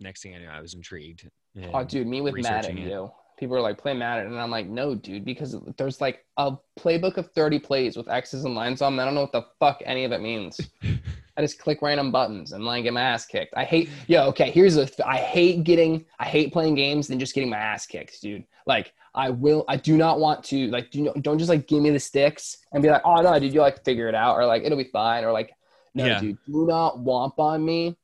Next 0.00 0.22
thing 0.22 0.34
I 0.34 0.38
knew, 0.38 0.48
I 0.48 0.60
was 0.60 0.74
intrigued. 0.74 1.30
Oh, 1.72 1.84
dude, 1.84 2.06
me 2.06 2.20
with 2.20 2.34
Madden, 2.42 2.78
it. 2.78 2.88
yo. 2.88 3.14
People 3.38 3.56
are 3.56 3.60
like, 3.60 3.78
play 3.78 3.94
Madden. 3.94 4.26
And 4.26 4.40
I'm 4.40 4.50
like, 4.50 4.66
no, 4.66 4.94
dude, 4.94 5.24
because 5.24 5.56
there's 5.76 6.00
like 6.00 6.24
a 6.36 6.52
playbook 6.78 7.16
of 7.16 7.30
30 7.32 7.58
plays 7.58 7.96
with 7.96 8.08
X's 8.08 8.44
and 8.44 8.54
lines 8.54 8.82
on 8.82 8.96
them. 8.96 9.00
I 9.00 9.04
don't 9.04 9.14
know 9.14 9.22
what 9.22 9.32
the 9.32 9.46
fuck 9.60 9.80
any 9.84 10.04
of 10.04 10.12
it 10.12 10.20
means. 10.20 10.60
I 11.36 11.40
just 11.40 11.58
click 11.58 11.80
random 11.82 12.10
buttons 12.10 12.52
and 12.52 12.64
like 12.64 12.84
get 12.84 12.92
my 12.92 13.00
ass 13.00 13.26
kicked. 13.26 13.54
I 13.56 13.64
hate, 13.64 13.88
yo, 14.06 14.26
okay, 14.28 14.50
here's 14.50 14.76
a, 14.76 14.88
I 15.06 15.16
hate 15.16 15.64
getting, 15.64 16.04
I 16.18 16.26
hate 16.26 16.52
playing 16.52 16.74
games 16.74 17.10
and 17.10 17.18
just 17.18 17.34
getting 17.34 17.50
my 17.50 17.56
ass 17.56 17.86
kicked, 17.86 18.20
dude. 18.20 18.44
Like, 18.66 18.92
I 19.14 19.30
will, 19.30 19.64
I 19.68 19.76
do 19.76 19.96
not 19.96 20.20
want 20.20 20.42
to, 20.44 20.68
like, 20.68 20.90
do 20.90 21.02
not, 21.02 21.22
don't 21.22 21.38
just 21.38 21.50
like 21.50 21.66
give 21.68 21.82
me 21.82 21.90
the 21.90 22.00
sticks 22.00 22.58
and 22.72 22.82
be 22.82 22.88
like, 22.88 23.02
oh 23.04 23.16
no, 23.16 23.38
dude, 23.38 23.52
you 23.52 23.60
like 23.60 23.84
figure 23.84 24.08
it 24.08 24.14
out 24.14 24.36
or 24.36 24.46
like 24.46 24.62
it'll 24.62 24.78
be 24.78 24.84
fine 24.84 25.24
or 25.24 25.32
like, 25.32 25.52
no, 25.94 26.06
Yeah. 26.06 26.20
dude, 26.20 26.38
do 26.46 26.66
not 26.66 26.96
womp 26.98 27.38
on 27.38 27.62
me 27.64 27.96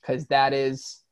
because 0.00 0.26
that 0.26 0.52
is 0.54 1.02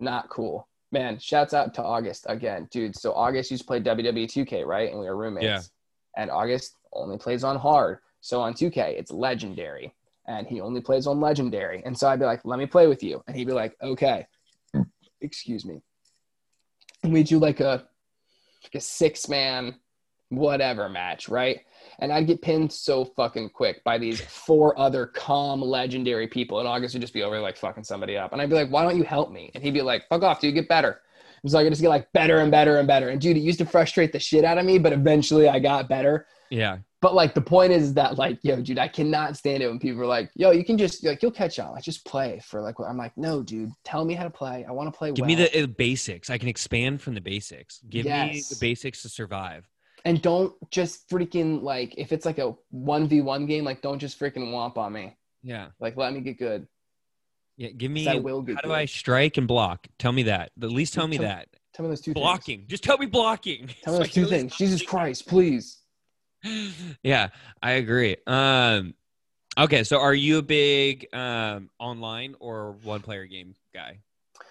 not 0.00 0.28
cool. 0.28 0.68
Man, 0.90 1.18
shouts 1.18 1.54
out 1.54 1.74
to 1.74 1.82
August 1.82 2.26
again, 2.28 2.66
dude. 2.70 2.96
So 2.96 3.12
August 3.12 3.50
used 3.50 3.62
to 3.62 3.66
play 3.66 3.80
WWE 3.80 4.24
2K, 4.26 4.64
right? 4.64 4.90
And 4.90 4.98
we 4.98 5.06
were 5.06 5.16
roommates. 5.16 5.44
Yeah. 5.44 5.60
And 6.16 6.30
August 6.30 6.74
only 6.92 7.18
plays 7.18 7.44
on 7.44 7.56
hard. 7.56 7.98
So 8.20 8.40
on 8.40 8.54
2K, 8.54 8.98
it's 8.98 9.10
legendary. 9.12 9.94
And 10.26 10.46
he 10.46 10.60
only 10.60 10.80
plays 10.80 11.06
on 11.06 11.20
legendary. 11.20 11.82
And 11.84 11.96
so 11.96 12.08
I'd 12.08 12.18
be 12.18 12.24
like, 12.24 12.40
let 12.44 12.58
me 12.58 12.66
play 12.66 12.86
with 12.86 13.02
you. 13.02 13.22
And 13.26 13.36
he'd 13.36 13.46
be 13.46 13.52
like, 13.52 13.76
okay. 13.82 14.26
Excuse 15.20 15.64
me. 15.64 15.80
And 17.02 17.12
we 17.12 17.22
do 17.22 17.38
like 17.38 17.60
a 17.60 17.86
a 18.74 18.80
six 18.80 19.28
man 19.28 19.74
whatever 20.30 20.88
match, 20.88 21.28
right? 21.28 21.60
And 22.00 22.12
I'd 22.12 22.26
get 22.26 22.42
pinned 22.42 22.72
so 22.72 23.04
fucking 23.04 23.50
quick 23.50 23.82
by 23.82 23.98
these 23.98 24.20
four 24.20 24.78
other 24.78 25.06
calm 25.06 25.60
legendary 25.60 26.28
people. 26.28 26.58
And 26.58 26.68
August 26.68 26.94
would 26.94 27.00
just 27.00 27.14
be 27.14 27.22
over 27.22 27.40
like 27.40 27.56
fucking 27.56 27.84
somebody 27.84 28.16
up. 28.16 28.32
And 28.32 28.40
I'd 28.40 28.50
be 28.50 28.54
like, 28.54 28.70
why 28.70 28.82
don't 28.82 28.96
you 28.96 29.04
help 29.04 29.30
me? 29.30 29.50
And 29.54 29.64
he'd 29.64 29.74
be 29.74 29.82
like, 29.82 30.08
fuck 30.08 30.22
off, 30.22 30.40
dude, 30.40 30.54
get 30.54 30.68
better. 30.68 31.00
So 31.46 31.58
I 31.58 31.62
could 31.62 31.72
just 31.72 31.82
get 31.82 31.88
like 31.88 32.12
better 32.12 32.38
and 32.38 32.50
better 32.50 32.78
and 32.78 32.86
better. 32.86 33.08
And 33.08 33.20
dude, 33.20 33.36
it 33.36 33.40
used 33.40 33.58
to 33.60 33.64
frustrate 33.64 34.12
the 34.12 34.18
shit 34.18 34.44
out 34.44 34.58
of 34.58 34.64
me, 34.64 34.78
but 34.78 34.92
eventually 34.92 35.48
I 35.48 35.60
got 35.60 35.88
better. 35.88 36.26
Yeah, 36.50 36.78
But 37.00 37.14
like 37.14 37.32
the 37.34 37.40
point 37.40 37.72
is 37.72 37.94
that 37.94 38.18
like, 38.18 38.40
yo, 38.42 38.60
dude, 38.60 38.78
I 38.78 38.88
cannot 38.88 39.36
stand 39.36 39.62
it 39.62 39.68
when 39.68 39.78
people 39.78 40.02
are 40.02 40.06
like, 40.06 40.30
yo, 40.34 40.50
you 40.50 40.64
can 40.64 40.76
just 40.76 41.04
like 41.04 41.22
you'll 41.22 41.30
catch 41.30 41.58
on. 41.60 41.70
Like 41.72 41.84
just 41.84 42.04
play 42.04 42.40
for 42.44 42.60
like 42.60 42.74
I'm 42.84 42.96
like, 42.96 43.16
no, 43.16 43.42
dude, 43.42 43.70
tell 43.84 44.04
me 44.04 44.14
how 44.14 44.24
to 44.24 44.30
play. 44.30 44.64
I 44.68 44.72
want 44.72 44.92
to 44.92 44.98
play 44.98 45.12
give 45.12 45.22
well. 45.22 45.28
me 45.28 45.36
the 45.36 45.62
uh, 45.62 45.66
basics. 45.68 46.28
I 46.28 46.38
can 46.38 46.48
expand 46.48 47.00
from 47.00 47.14
the 47.14 47.20
basics. 47.20 47.80
Give 47.88 48.04
me 48.06 48.42
the 48.50 48.56
basics 48.60 49.02
to 49.02 49.08
survive. 49.08 49.68
and 50.04 50.20
don't 50.22 50.52
just 50.72 51.08
freaking 51.08 51.62
like 51.62 51.94
if 51.96 52.10
it's 52.12 52.26
like 52.26 52.38
a 52.38 52.54
one 52.70 53.06
v 53.06 53.20
one 53.20 53.46
game, 53.46 53.62
like 53.64 53.80
don't 53.80 54.00
just 54.00 54.18
freaking 54.18 54.50
womp 54.52 54.76
on 54.76 54.92
me. 54.92 55.16
Yeah, 55.44 55.68
Like 55.78 55.96
let 55.96 56.12
me 56.12 56.20
get 56.20 56.36
good. 56.36 56.66
yeah. 57.56 57.68
Give 57.70 57.92
me. 57.92 58.08
I 58.08 58.16
will 58.16 58.42
get 58.42 58.56
how 58.56 58.62
do. 58.62 58.72
I 58.72 58.86
strike 58.86 59.36
and 59.36 59.46
block? 59.46 59.86
Tell 60.00 60.10
me 60.10 60.24
that. 60.24 60.50
At 60.60 60.70
least 60.72 60.94
tell 60.94 61.06
me 61.06 61.16
Tell- 61.18 61.26
that. 61.28 61.48
Tell 61.74 61.84
me 61.84 61.90
those 61.90 62.00
two 62.00 62.12
things. 62.12 62.24
blocking. 62.24 62.64
Just 62.66 62.82
tell 62.82 62.98
me 62.98 63.06
blocking. 63.06 63.68
Tell 63.84 63.92
me 63.92 63.98
those 64.02 64.10
two 64.10 64.26
things. 64.26 64.56
Jesus 64.56 64.82
Christ, 64.82 65.28
please. 65.28 65.77
yeah, 67.02 67.28
I 67.62 67.72
agree. 67.72 68.16
Um, 68.26 68.94
okay, 69.58 69.84
so 69.84 69.98
are 69.98 70.14
you 70.14 70.38
a 70.38 70.42
big 70.42 71.06
um, 71.14 71.70
online 71.78 72.34
or 72.40 72.72
one 72.82 73.00
player 73.00 73.26
game 73.26 73.54
guy? 73.74 74.00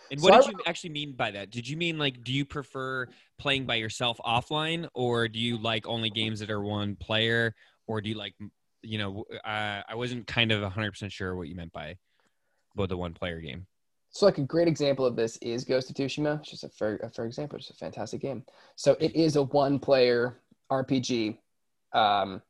And 0.09 0.19
So 0.19 0.25
what 0.25 0.33
I 0.33 0.37
did 0.39 0.51
you 0.51 0.63
actually 0.65 0.91
mean 0.91 1.13
by 1.13 1.31
that? 1.31 1.49
Did 1.49 1.67
you 1.67 1.77
mean 1.77 1.97
like, 1.97 2.23
do 2.23 2.33
you 2.33 2.45
prefer 2.45 3.07
playing 3.37 3.65
by 3.65 3.75
yourself 3.75 4.19
offline, 4.25 4.87
or 4.93 5.27
do 5.27 5.39
you 5.39 5.57
like 5.57 5.87
only 5.87 6.09
games 6.09 6.39
that 6.39 6.49
are 6.49 6.61
one 6.61 6.95
player, 6.95 7.53
or 7.87 8.01
do 8.01 8.09
you 8.09 8.15
like, 8.15 8.33
you 8.81 8.97
know, 8.97 9.25
uh, 9.45 9.81
I 9.87 9.95
wasn't 9.95 10.27
kind 10.27 10.51
of 10.51 10.61
100% 10.71 11.11
sure 11.11 11.35
what 11.35 11.47
you 11.47 11.55
meant 11.55 11.73
by, 11.73 11.97
by 12.75 12.85
the 12.85 12.97
one 12.97 13.13
player 13.13 13.39
game. 13.41 13.67
So, 14.11 14.25
like 14.25 14.37
a 14.37 14.43
great 14.43 14.67
example 14.67 15.05
of 15.05 15.15
this 15.15 15.37
is 15.37 15.63
Ghost 15.65 15.89
of 15.89 15.95
Tsushima. 15.95 16.39
It's 16.39 16.49
just 16.49 16.63
a 16.63 16.69
for, 16.69 16.97
for 17.13 17.25
example, 17.25 17.59
it's 17.59 17.69
a 17.69 17.73
fantastic 17.73 18.21
game. 18.21 18.43
So 18.75 18.95
it 18.99 19.15
is 19.15 19.35
a 19.35 19.43
one-player 19.43 20.39
RPG. 20.71 21.37
Um, 21.97 22.41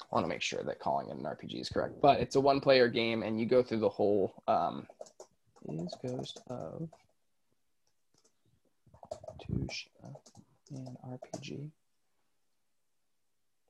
I 0.00 0.14
want 0.14 0.24
to 0.24 0.28
make 0.28 0.42
sure 0.42 0.62
that 0.64 0.80
calling 0.80 1.08
it 1.08 1.16
an 1.16 1.24
RPG 1.24 1.60
is 1.60 1.68
correct, 1.68 2.00
but 2.00 2.20
it's 2.20 2.36
a 2.36 2.40
one-player 2.40 2.88
game, 2.88 3.22
and 3.22 3.38
you 3.38 3.46
go 3.46 3.62
through 3.62 3.80
the 3.80 3.88
whole. 3.88 4.34
Um, 4.48 4.86
is 5.68 5.94
Ghost 6.04 6.40
of 6.48 6.88
Tsushima 9.40 10.14
an 10.74 10.96
RPG? 11.06 11.68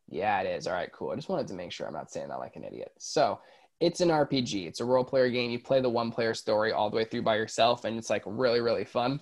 Yeah, 0.09 0.41
it 0.41 0.47
is. 0.47 0.67
All 0.67 0.73
right, 0.73 0.93
cool. 0.93 1.11
I 1.11 1.17
just 1.17 1.29
wanted 1.29 1.49
to 1.49 1.55
make 1.55 1.73
sure 1.73 1.87
I'm 1.87 1.93
not 1.93 2.11
saying 2.11 2.29
that 2.29 2.39
like 2.39 2.57
an 2.57 2.65
idiot. 2.65 2.93
So 2.99 3.41
it's 3.81 4.01
an 4.01 4.09
RPG. 4.09 4.67
It's 4.67 4.81
a 4.81 4.85
role 4.85 5.05
player 5.05 5.29
game. 5.31 5.51
You 5.51 5.59
play 5.59 5.81
the 5.81 5.91
one 5.91 6.13
player 6.13 6.35
story 6.35 6.73
all 6.73 6.91
the 6.91 6.97
way 6.97 7.05
through 7.05 7.23
by 7.23 7.37
yourself, 7.37 7.85
and 7.85 7.99
it's 7.99 8.11
like 8.11 8.23
really, 8.25 8.61
really 8.61 8.85
fun. 8.85 9.21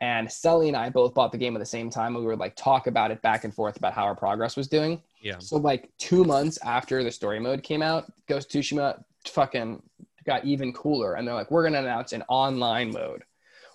And 0.00 0.30
Sully 0.30 0.68
and 0.68 0.76
I 0.76 0.88
both 0.88 1.14
bought 1.14 1.30
the 1.30 1.38
game 1.38 1.54
at 1.54 1.58
the 1.58 1.66
same 1.66 1.90
time. 1.90 2.16
And 2.16 2.24
we 2.24 2.30
would 2.30 2.38
like 2.38 2.56
talk 2.56 2.86
about 2.86 3.10
it 3.10 3.20
back 3.22 3.44
and 3.44 3.54
forth 3.54 3.76
about 3.76 3.92
how 3.92 4.04
our 4.04 4.16
progress 4.16 4.56
was 4.56 4.66
doing. 4.66 5.02
Yeah. 5.20 5.38
So 5.38 5.56
like 5.56 5.90
two 5.98 6.24
months 6.24 6.58
after 6.64 7.04
the 7.04 7.10
story 7.10 7.40
mode 7.40 7.62
came 7.62 7.82
out, 7.82 8.10
Ghost 8.26 8.50
Tsushima 8.50 9.02
fucking 9.26 9.82
got 10.24 10.44
even 10.44 10.72
cooler. 10.72 11.14
And 11.14 11.26
they're 11.26 11.34
like, 11.34 11.50
we're 11.50 11.64
gonna 11.64 11.80
announce 11.80 12.12
an 12.12 12.22
online 12.28 12.90
mode 12.90 13.22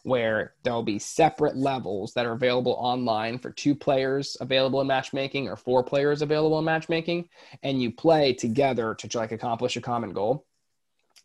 where 0.06 0.54
there'll 0.62 0.84
be 0.84 1.00
separate 1.00 1.58
levels 1.58 2.14
that 2.14 2.28
are 2.28 2.34
available 2.34 2.76
online 2.78 3.40
for 3.40 3.50
two 3.50 3.74
players 3.74 4.38
available 4.40 4.80
in 4.80 4.86
matchmaking 4.86 5.50
or 5.50 5.56
four 5.56 5.84
players 5.84 6.22
available 6.22 6.60
in 6.60 6.66
matchmaking 6.66 7.28
and 7.64 7.82
you 7.82 7.92
play 7.92 8.32
together 8.32 8.94
to 8.94 9.18
like 9.18 9.32
accomplish 9.32 9.76
a 9.76 9.82
common 9.82 10.14
goal 10.14 10.46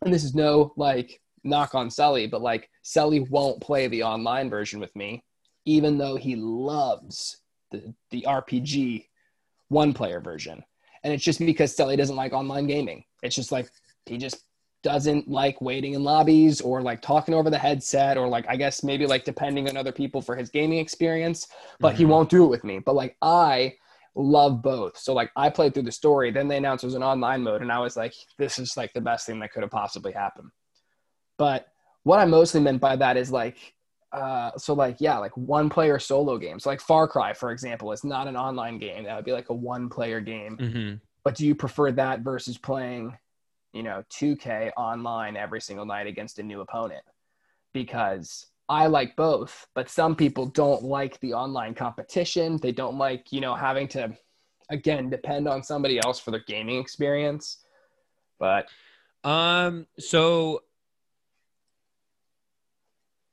and 0.01 0.15
this 0.15 0.25
is 0.25 0.35
no 0.35 0.73
like 0.79 1.21
knock 1.45 1.75
on 1.75 1.91
Sully 1.91 2.27
but 2.27 2.41
like 2.41 2.71
Sully 2.81 3.21
won't 3.21 3.61
play 3.61 3.87
the 3.87 4.03
online 4.03 4.49
version 4.49 4.81
with 4.81 4.97
me 4.97 5.23
even 5.67 5.99
though 5.99 6.17
he 6.17 6.35
loves 6.37 7.37
the, 7.71 7.95
the 8.11 8.25
RPG 8.27 9.09
one 9.71 9.93
player 9.95 10.21
version 10.21 10.63
and 11.03 11.13
it's 11.15 11.25
just 11.25 11.41
because 11.41 11.75
Sully 11.75 11.97
doesn't 11.97 12.17
like 12.17 12.33
online 12.35 12.67
gaming 12.67 13.03
it's 13.23 13.35
just 13.35 13.51
like 13.51 13.71
he 14.07 14.19
just 14.19 14.45
doesn't 14.83 15.29
like 15.29 15.61
waiting 15.61 15.93
in 15.93 16.03
lobbies 16.03 16.61
or 16.61 16.81
like 16.81 17.03
talking 17.03 17.35
over 17.35 17.51
the 17.51 17.59
headset 17.59 18.17
or 18.17 18.29
like 18.29 18.47
I 18.49 18.57
guess 18.57 18.83
maybe 18.83 19.07
like 19.07 19.25
depending 19.25 19.69
on 19.69 19.77
other 19.77 19.93
people 19.93 20.23
for 20.23 20.35
his 20.35 20.49
gaming 20.49 20.79
experience, 20.79 21.49
but 21.81 21.95
he 21.95 22.05
Mhm. 22.05 22.09
won't 22.09 22.31
do 22.31 22.45
it 22.45 22.49
with 22.49 22.65
me. 22.65 22.79
But 22.79 22.95
like 22.95 23.17
I 23.21 23.75
love 24.15 24.63
both. 24.63 24.97
So 24.97 25.13
like 25.13 25.31
I 25.37 25.51
played 25.51 25.75
through 25.75 25.83
the 25.85 25.93
story, 25.93 26.31
then 26.31 26.49
they 26.49 26.57
announced 26.57 26.83
it 26.83 26.87
was 26.87 26.95
an 26.95 27.03
online 27.03 27.43
mode 27.43 27.61
and 27.61 27.71
I 27.71 27.79
was 27.79 27.97
like 27.97 28.15
this 28.39 28.59
is 28.59 28.77
like 28.77 28.93
the 28.95 29.03
best 29.03 29.27
thing 29.27 29.39
that 29.41 29.53
could 29.53 29.63
have 29.63 29.71
possibly 29.71 30.13
happened. 30.13 30.51
But 31.37 31.67
what 32.05 32.19
I 32.19 32.25
mostly 32.25 32.61
meant 32.63 32.81
by 32.81 32.97
that 32.97 33.19
is 33.19 33.31
like 33.31 33.75
uh 34.13 34.51
so 34.57 34.75
like 34.75 34.97
yeah, 35.01 35.19
like 35.19 35.37
one 35.37 35.69
player 35.71 35.99
solo 35.99 36.37
games. 36.39 36.67
like 36.67 36.81
Far 36.81 37.07
Cry 37.09 37.33
for 37.33 37.51
example 37.53 37.93
is 37.93 38.03
not 38.05 38.27
an 38.27 38.37
online 38.37 38.79
game. 38.79 39.05
That 39.05 39.17
would 39.17 39.25
be 39.25 39.33
like 39.33 39.51
a 39.51 39.55
one 39.55 39.89
player 39.89 40.21
game 40.21 40.57
Mm-hmm. 40.59 40.95
but 41.25 41.35
do 41.37 41.47
you 41.47 41.55
prefer 41.55 41.93
that 41.93 42.21
versus 42.21 42.59
playing 42.59 43.17
you 43.73 43.83
know 43.85 44.03
2k 44.11 44.73
online 44.77 45.37
every 45.37 45.61
single 45.61 45.87
night 45.87 46.07
against 46.09 46.39
a 46.41 46.43
new 46.43 46.61
opponent 46.61 47.05
because 47.73 48.47
i 48.69 48.87
like 48.87 49.15
both 49.17 49.67
but 49.75 49.89
some 49.89 50.17
people 50.17 50.47
don't 50.47 50.83
like 50.83 51.19
the 51.21 51.33
online 51.35 51.75
competition 51.75 52.59
they 52.59 52.73
don't 52.73 52.99
like 52.99 53.31
you 53.33 53.41
know 53.41 53.55
having 53.55 53.87
to 53.87 54.13
again 54.71 55.09
depend 55.11 55.47
on 55.47 55.63
somebody 55.63 55.99
else 56.05 56.19
for 56.19 56.31
their 56.33 56.43
gaming 56.47 56.81
experience 56.81 57.59
but 58.39 58.67
Um, 59.23 59.87
so 59.99 60.63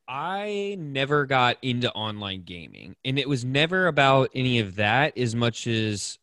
I 0.08 0.76
never 0.80 1.26
got 1.26 1.58
into 1.62 1.92
online 1.92 2.44
gaming, 2.44 2.96
and 3.04 3.20
it 3.20 3.28
was 3.28 3.44
never 3.44 3.88
about 3.88 4.30
any 4.34 4.60
of 4.60 4.76
that 4.76 5.18
as 5.18 5.36
much 5.36 5.68
as 5.68 6.18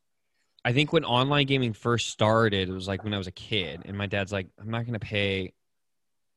I 0.64 0.72
think 0.72 0.92
when 0.92 1.04
online 1.04 1.46
gaming 1.46 1.74
first 1.74 2.08
started, 2.10 2.68
it 2.68 2.72
was 2.72 2.88
like 2.88 3.04
when 3.04 3.14
I 3.14 3.18
was 3.18 3.26
a 3.26 3.32
kid, 3.32 3.82
and 3.84 3.96
my 3.98 4.06
dad's 4.06 4.32
like, 4.32 4.48
"I'm 4.58 4.70
not 4.70 4.82
going 4.86 4.94
to 4.94 4.98
pay." 5.00 5.52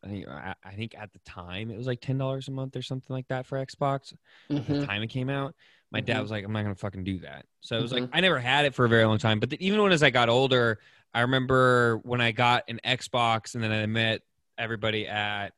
I 0.04 0.08
think 0.10 0.28
I 0.28 0.56
I 0.64 0.74
think 0.74 0.96
at 0.98 1.12
the 1.14 1.20
time 1.20 1.72
it 1.72 1.78
was 1.78 1.88
like 1.88 2.02
ten 2.02 2.18
dollars 2.18 2.48
a 2.48 2.52
month 2.52 2.76
or 2.76 2.82
something 2.82 3.14
like 3.16 3.28
that 3.30 3.46
for 3.46 3.64
Xbox. 3.66 4.14
At 4.52 4.68
the 4.68 4.86
time 4.86 5.02
it 5.04 5.08
came 5.08 5.30
out, 5.30 5.56
my 5.92 6.02
dad 6.02 6.18
Mhm. 6.18 6.22
was 6.22 6.32
like, 6.32 6.46
"I'm 6.46 6.54
not 6.54 6.64
gonna 6.64 6.76
fucking 6.76 7.04
do 7.04 7.20
that." 7.20 7.46
So 7.62 7.78
it 7.80 7.82
was 7.82 7.92
like 7.94 8.04
I 8.14 8.22
never 8.22 8.40
had 8.40 8.66
it 8.66 8.76
for 8.76 8.86
a 8.86 8.90
very 8.90 9.06
long 9.06 9.18
time. 9.20 9.40
But 9.40 9.50
th- 9.52 9.62
even 9.62 9.82
when 9.82 9.92
as 9.92 10.04
I 10.04 10.10
got 10.10 10.30
older, 10.30 10.80
I 11.14 11.22
remember 11.22 11.98
when 12.04 12.22
I 12.22 12.32
got 12.32 12.64
an 12.68 12.80
Xbox, 12.86 13.56
and 13.56 13.64
then 13.64 13.72
I 13.72 13.86
met 13.88 14.22
everybody 14.58 15.08
at 15.08 15.54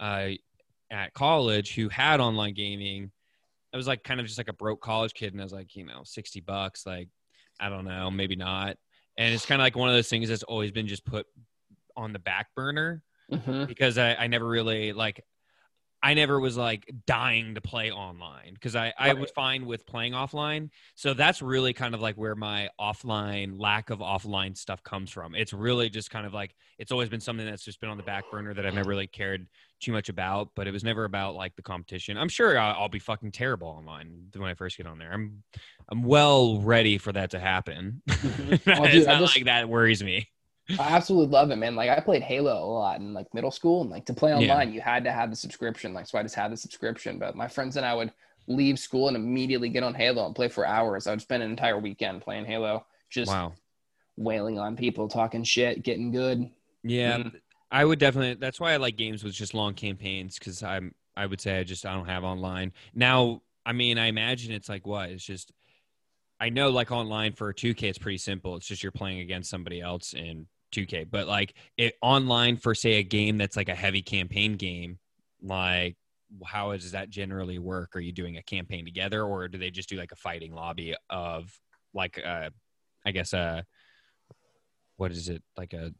uh, 0.00 0.30
at 0.90 1.12
college 1.14 1.74
who 1.74 1.88
had 1.88 2.20
online 2.20 2.54
gaming. 2.54 3.10
I 3.72 3.76
was 3.76 3.86
like 3.86 4.02
kind 4.02 4.20
of 4.20 4.26
just 4.26 4.38
like 4.38 4.48
a 4.48 4.52
broke 4.54 4.80
college 4.80 5.12
kid, 5.14 5.32
and 5.32 5.40
I 5.40 5.44
was 5.44 5.52
like, 5.52 5.76
you 5.76 5.84
know, 5.84 6.02
sixty 6.04 6.40
bucks, 6.40 6.86
like 6.86 7.08
I 7.60 7.68
don't 7.68 7.84
know, 7.84 8.10
maybe 8.10 8.36
not. 8.36 8.76
And 9.16 9.34
it's 9.34 9.44
kind 9.44 9.60
of 9.60 9.64
like 9.64 9.76
one 9.76 9.88
of 9.88 9.94
those 9.94 10.08
things 10.08 10.28
that's 10.28 10.44
always 10.44 10.70
been 10.70 10.86
just 10.86 11.04
put 11.04 11.26
on 11.96 12.12
the 12.12 12.18
back 12.20 12.46
burner 12.54 13.02
Mhm. 13.30 13.66
because 13.66 13.98
I, 13.98 14.14
I 14.14 14.26
never 14.28 14.46
really 14.46 14.92
like 14.92 15.22
I 16.02 16.14
never 16.14 16.38
was 16.38 16.56
like 16.56 16.88
dying 17.06 17.56
to 17.56 17.60
play 17.60 17.90
online 17.90 18.54
because 18.54 18.76
I, 18.76 18.92
I 18.96 19.14
was 19.14 19.32
fine 19.32 19.66
with 19.66 19.84
playing 19.84 20.12
offline. 20.12 20.70
So 20.94 21.12
that's 21.12 21.42
really 21.42 21.72
kind 21.72 21.92
of 21.94 22.00
like 22.00 22.14
where 22.14 22.36
my 22.36 22.68
offline 22.80 23.58
lack 23.58 23.90
of 23.90 23.98
offline 23.98 24.56
stuff 24.56 24.82
comes 24.84 25.10
from. 25.10 25.34
It's 25.34 25.52
really 25.52 25.90
just 25.90 26.10
kind 26.10 26.24
of 26.24 26.32
like 26.32 26.54
it's 26.78 26.92
always 26.92 27.08
been 27.08 27.20
something 27.20 27.44
that's 27.44 27.64
just 27.64 27.80
been 27.80 27.90
on 27.90 27.96
the 27.96 28.04
back 28.04 28.30
burner 28.30 28.54
that 28.54 28.64
I've 28.64 28.74
never 28.74 28.88
really 28.90 29.08
cared 29.08 29.48
too 29.80 29.90
much 29.92 30.08
about, 30.08 30.50
but 30.54 30.68
it 30.68 30.70
was 30.72 30.84
never 30.84 31.04
about 31.04 31.34
like 31.34 31.56
the 31.56 31.62
competition. 31.62 32.16
I'm 32.16 32.28
sure 32.28 32.56
I'll, 32.58 32.82
I'll 32.82 32.88
be 32.88 33.00
fucking 33.00 33.32
terrible 33.32 33.68
online 33.68 34.28
when 34.36 34.48
I 34.50 34.54
first 34.54 34.76
get 34.76 34.86
on 34.86 34.98
there. 34.98 35.12
I'm 35.12 35.42
I'm 35.88 36.02
well 36.04 36.60
ready 36.60 36.98
for 36.98 37.12
that 37.12 37.30
to 37.32 37.40
happen. 37.40 38.02
It's 38.08 38.66
I 38.68 38.74
not 38.78 38.90
just- 39.20 39.36
like 39.36 39.46
that 39.46 39.68
worries 39.68 40.02
me. 40.02 40.28
I 40.76 40.94
absolutely 40.94 41.32
love 41.32 41.50
it, 41.50 41.56
man. 41.56 41.74
Like 41.74 41.90
I 41.90 42.00
played 42.00 42.22
Halo 42.22 42.52
a 42.62 42.66
lot 42.66 43.00
in 43.00 43.14
like 43.14 43.32
middle 43.34 43.50
school, 43.50 43.80
and 43.82 43.90
like 43.90 44.04
to 44.06 44.14
play 44.14 44.32
Yeah. 44.32 44.38
online, 44.54 44.72
you 44.72 44.80
had 44.80 45.04
to 45.04 45.12
have 45.12 45.30
the 45.30 45.36
subscription. 45.36 45.94
Like 45.94 46.06
so, 46.06 46.18
I 46.18 46.22
just 46.22 46.34
had 46.34 46.52
the 46.52 46.56
subscription. 46.56 47.18
But 47.18 47.36
my 47.36 47.48
friends 47.48 47.76
and 47.76 47.86
I 47.86 47.94
would 47.94 48.12
leave 48.46 48.78
school 48.78 49.08
and 49.08 49.16
immediately 49.16 49.68
get 49.68 49.82
on 49.82 49.94
Halo 49.94 50.26
and 50.26 50.34
play 50.34 50.48
for 50.48 50.66
hours. 50.66 51.06
I 51.06 51.10
would 51.10 51.22
spend 51.22 51.42
an 51.42 51.50
entire 51.50 51.78
weekend 51.78 52.22
playing 52.22 52.44
Halo, 52.46 52.86
just 53.10 53.30
Wow. 53.30 53.54
wailing 54.16 54.58
on 54.58 54.76
people, 54.76 55.08
talking 55.08 55.44
shit, 55.44 55.82
getting 55.82 56.10
good. 56.10 56.50
Yeah, 56.82 57.18
Mhm. 57.18 57.40
I 57.70 57.84
would 57.84 57.98
definitely. 57.98 58.34
That's 58.34 58.60
why 58.60 58.72
I 58.72 58.76
like 58.76 58.96
games 58.96 59.24
with 59.24 59.34
just 59.34 59.54
long 59.54 59.74
campaigns 59.74 60.38
because 60.38 60.62
I'm. 60.62 60.94
I 61.16 61.26
would 61.26 61.40
say 61.40 61.58
I 61.58 61.64
just 61.64 61.84
I 61.84 61.94
don't 61.94 62.06
have 62.06 62.24
online 62.24 62.72
now. 62.94 63.42
I 63.66 63.72
mean, 63.72 63.98
I 63.98 64.06
imagine 64.06 64.52
it's 64.52 64.68
like 64.68 64.86
what? 64.86 65.10
It's 65.10 65.24
just. 65.24 65.52
I 66.40 66.50
know 66.50 66.70
like 66.70 66.92
online 66.92 67.32
for 67.34 67.52
2K, 67.52 67.88
it's 67.88 67.98
pretty 67.98 68.18
simple. 68.18 68.56
It's 68.56 68.66
just 68.66 68.82
you're 68.82 68.92
playing 68.92 69.20
against 69.20 69.50
somebody 69.50 69.80
else 69.80 70.14
in 70.14 70.46
2K. 70.72 71.10
But 71.10 71.26
like 71.26 71.54
it 71.76 71.94
online 72.02 72.56
for 72.56 72.74
say 72.74 72.94
a 72.94 73.02
game 73.02 73.38
that's 73.38 73.56
like 73.56 73.68
a 73.68 73.74
heavy 73.74 74.02
campaign 74.02 74.56
game, 74.56 74.98
like 75.42 75.96
how 76.44 76.72
does 76.72 76.92
that 76.92 77.10
generally 77.10 77.58
work? 77.58 77.96
Are 77.96 78.00
you 78.00 78.12
doing 78.12 78.36
a 78.36 78.42
campaign 78.42 78.84
together, 78.84 79.24
or 79.24 79.48
do 79.48 79.58
they 79.58 79.70
just 79.70 79.88
do 79.88 79.96
like 79.96 80.12
a 80.12 80.16
fighting 80.16 80.54
lobby 80.54 80.94
of 81.08 81.52
like 81.94 82.20
uh, 82.24 82.50
I 83.06 83.10
guess 83.10 83.32
uh, 83.32 83.62
what 84.96 85.12
is 85.12 85.28
it 85.28 85.42
like 85.56 85.72
a 85.72 85.92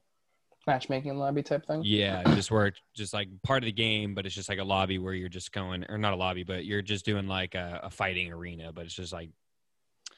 Matchmaking 0.69 1.17
lobby 1.17 1.43
type 1.43 1.67
thing. 1.67 1.81
yeah, 1.83 2.23
just 2.35 2.51
where 2.51 2.67
it's 2.67 2.81
just 2.95 3.15
like 3.15 3.31
part 3.43 3.63
of 3.63 3.67
the 3.67 3.73
game, 3.73 4.15
but 4.15 4.27
it's 4.27 4.35
just 4.35 4.51
like 4.51 4.59
a 4.59 4.65
lobby 4.65 4.99
where 4.99 5.15
you're 5.15 5.31
just 5.31 5.51
going, 5.51 5.83
or 5.89 5.97
not 5.97 6.13
a 6.13 6.17
lobby, 6.17 6.45
but 6.45 6.67
you're 6.67 6.83
just 6.83 7.07
doing 7.07 7.27
like 7.27 7.55
a, 7.55 7.81
a 7.85 7.91
fighting 7.91 8.31
arena. 8.31 8.71
But 8.71 8.85
it's 8.85 8.95
just 8.95 9.11
like, 9.11 9.31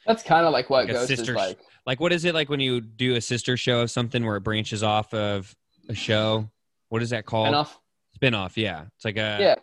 That's 0.06 0.22
kind 0.22 0.47
of 0.47 0.52
like 0.52 0.70
what 0.70 0.86
Like 0.86 0.94
Ghost 0.94 1.10
is 1.10 1.28
like. 1.28 1.59
like 1.86 2.01
what 2.01 2.12
is 2.12 2.24
it 2.24 2.35
like 2.35 2.48
when 2.48 2.60
you 2.60 2.81
do 2.81 3.16
a 3.16 3.20
sister 3.20 3.56
show 3.56 3.81
of 3.81 3.90
something 3.90 4.24
where 4.24 4.36
it 4.36 4.40
branches 4.40 4.82
off 4.82 5.12
of 5.14 5.55
a 5.89 5.94
show? 5.94 6.48
What 6.89 7.02
is 7.02 7.10
that 7.10 7.27
called? 7.27 7.48
Enough. 7.48 7.78
Spin 8.14 8.35
off. 8.35 8.56
Yeah, 8.59 8.85
it's 8.97 9.05
like 9.05 9.16
a 9.16 9.39
Yeah. 9.40 9.55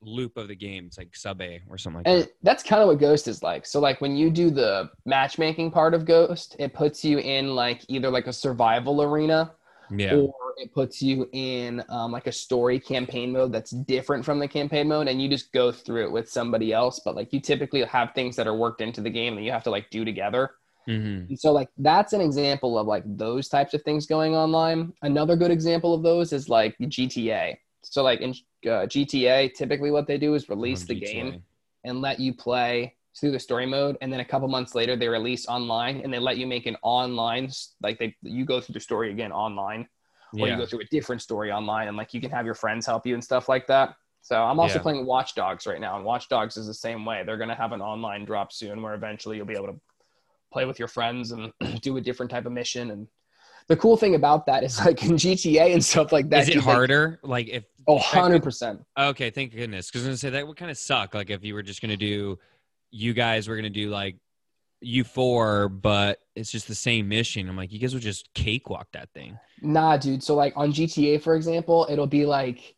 loop 0.00 0.36
of 0.36 0.48
the 0.48 0.54
game. 0.56 0.86
It's 0.86 0.98
like 0.98 1.14
sub 1.14 1.40
A 1.42 1.60
or 1.68 1.78
something 1.78 1.98
like 1.98 2.06
And 2.08 2.22
that. 2.22 2.30
that's 2.42 2.62
kind 2.62 2.82
of 2.82 2.88
what 2.88 2.98
Ghost 2.98 3.28
is 3.28 3.42
like. 3.42 3.66
So 3.66 3.80
like 3.80 4.00
when 4.00 4.16
you 4.16 4.30
do 4.30 4.50
the 4.50 4.90
matchmaking 5.04 5.70
part 5.70 5.94
of 5.94 6.04
Ghost, 6.04 6.56
it 6.58 6.72
puts 6.72 7.04
you 7.04 7.18
in 7.18 7.54
like 7.54 7.82
either 7.88 8.10
like 8.10 8.26
a 8.26 8.32
survival 8.32 9.02
arena 9.02 9.52
Yeah, 9.90 10.14
or 10.16 10.47
it 10.58 10.72
puts 10.74 11.00
you 11.00 11.28
in 11.32 11.82
um, 11.88 12.12
like 12.12 12.26
a 12.26 12.32
story 12.32 12.80
campaign 12.80 13.32
mode 13.32 13.52
that's 13.52 13.70
different 13.70 14.24
from 14.24 14.38
the 14.38 14.48
campaign 14.48 14.88
mode 14.88 15.08
and 15.08 15.22
you 15.22 15.28
just 15.28 15.52
go 15.52 15.70
through 15.70 16.04
it 16.04 16.12
with 16.12 16.30
somebody 16.30 16.72
else 16.72 17.00
but 17.04 17.14
like 17.14 17.32
you 17.32 17.40
typically 17.40 17.82
have 17.84 18.12
things 18.14 18.36
that 18.36 18.46
are 18.46 18.56
worked 18.56 18.80
into 18.80 19.00
the 19.00 19.10
game 19.10 19.34
that 19.36 19.42
you 19.42 19.52
have 19.52 19.64
to 19.64 19.70
like 19.70 19.88
do 19.90 20.04
together. 20.04 20.50
Hmm 20.86 21.28
and 21.28 21.38
so 21.38 21.52
like 21.52 21.68
that's 21.78 22.12
an 22.12 22.20
example 22.20 22.78
of 22.78 22.86
like 22.86 23.02
those 23.06 23.48
types 23.48 23.74
of 23.74 23.82
things 23.82 24.06
going 24.06 24.34
online. 24.34 24.92
Another 25.02 25.36
good 25.36 25.50
example 25.50 25.94
of 25.94 26.02
those 26.02 26.32
is 26.32 26.48
like 26.48 26.76
gta 26.78 27.56
So 27.82 28.02
like 28.02 28.20
in 28.20 28.30
uh, 28.30 28.86
GTA, 28.86 29.54
typically 29.54 29.90
what 29.90 30.06
they 30.06 30.18
do 30.18 30.34
is 30.34 30.48
release 30.48 30.84
the 30.84 30.94
game 30.94 31.42
and 31.84 32.00
let 32.00 32.18
you 32.18 32.34
play 32.34 32.94
through 33.18 33.32
the 33.32 33.38
story 33.38 33.66
mode, 33.66 33.96
and 34.00 34.12
then 34.12 34.20
a 34.20 34.24
couple 34.24 34.48
months 34.48 34.74
later 34.74 34.96
they 34.96 35.08
release 35.08 35.46
online 35.48 36.00
and 36.02 36.12
they 36.12 36.18
let 36.18 36.38
you 36.38 36.46
make 36.46 36.66
an 36.66 36.76
online 36.82 37.50
like 37.82 37.98
they 37.98 38.14
you 38.22 38.44
go 38.44 38.60
through 38.60 38.74
the 38.74 38.80
story 38.80 39.10
again 39.10 39.32
online, 39.32 39.86
or 40.34 40.48
you 40.48 40.56
go 40.56 40.66
through 40.66 40.80
a 40.80 40.84
different 40.86 41.22
story 41.22 41.50
online, 41.52 41.88
and 41.88 41.96
like 41.96 42.12
you 42.14 42.20
can 42.20 42.30
have 42.30 42.44
your 42.44 42.54
friends 42.54 42.84
help 42.86 43.06
you 43.06 43.14
and 43.14 43.22
stuff 43.22 43.48
like 43.48 43.66
that. 43.68 43.94
So 44.20 44.42
I'm 44.42 44.58
also 44.60 44.76
Yeah. 44.76 44.82
playing 44.82 45.06
Watch 45.06 45.34
Dogs 45.34 45.66
right 45.66 45.80
now, 45.80 45.96
and 45.96 46.04
Watch 46.04 46.28
Dogs 46.28 46.56
is 46.56 46.66
the 46.66 46.74
same 46.74 47.04
way. 47.04 47.22
They're 47.24 47.38
gonna 47.38 47.54
have 47.54 47.72
an 47.72 47.80
online 47.80 48.24
drop 48.24 48.52
soon, 48.52 48.82
where 48.82 48.94
eventually 48.94 49.36
you'll 49.36 49.46
be 49.46 49.54
able 49.54 49.68
to 49.68 49.80
play 50.52 50.64
with 50.64 50.78
your 50.78 50.88
friends 50.88 51.32
and 51.32 51.52
do 51.82 51.96
a 51.96 52.00
different 52.00 52.30
type 52.30 52.46
of 52.46 52.52
mission. 52.52 52.90
And 52.90 53.06
the 53.68 53.76
cool 53.76 53.96
thing 53.96 54.14
about 54.14 54.46
that 54.46 54.64
is 54.64 54.78
like 54.84 55.02
in 55.04 55.12
GTA 55.12 55.72
and 55.72 55.84
stuff 55.84 56.10
like 56.12 56.28
that. 56.30 56.42
Is 56.42 56.48
it 56.48 56.52
dude, 56.54 56.64
like- 56.64 56.74
harder? 56.74 57.20
Like 57.22 57.48
if 57.48 57.64
Oh, 57.86 57.94
100 57.94 58.42
percent. 58.42 58.84
Okay, 58.98 59.30
thank 59.30 59.52
goodness. 59.54 59.86
Because 59.90 60.06
I 60.06 60.10
was 60.10 60.20
gonna 60.22 60.32
say 60.32 60.36
that 60.38 60.46
would 60.46 60.58
kind 60.58 60.70
of 60.70 60.76
suck. 60.76 61.14
Like 61.14 61.30
if 61.30 61.42
you 61.42 61.54
were 61.54 61.62
just 61.62 61.80
gonna 61.80 61.96
do, 61.96 62.38
you 62.90 63.14
guys 63.14 63.48
were 63.48 63.56
gonna 63.56 63.70
do 63.70 63.88
like 63.88 64.16
you 64.80 65.04
four, 65.04 65.68
but 65.68 66.18
it's 66.34 66.50
just 66.50 66.68
the 66.68 66.74
same 66.74 67.08
mission. 67.08 67.48
I'm 67.48 67.56
like, 67.56 67.72
you 67.72 67.78
guys 67.78 67.94
would 67.94 68.02
just 68.02 68.32
cakewalk 68.34 68.88
that 68.92 69.10
thing. 69.12 69.38
Nah, 69.60 69.96
dude. 69.96 70.22
So 70.22 70.34
like 70.34 70.52
on 70.56 70.72
GTA, 70.72 71.22
for 71.22 71.34
example, 71.34 71.86
it'll 71.90 72.06
be 72.06 72.26
like 72.26 72.76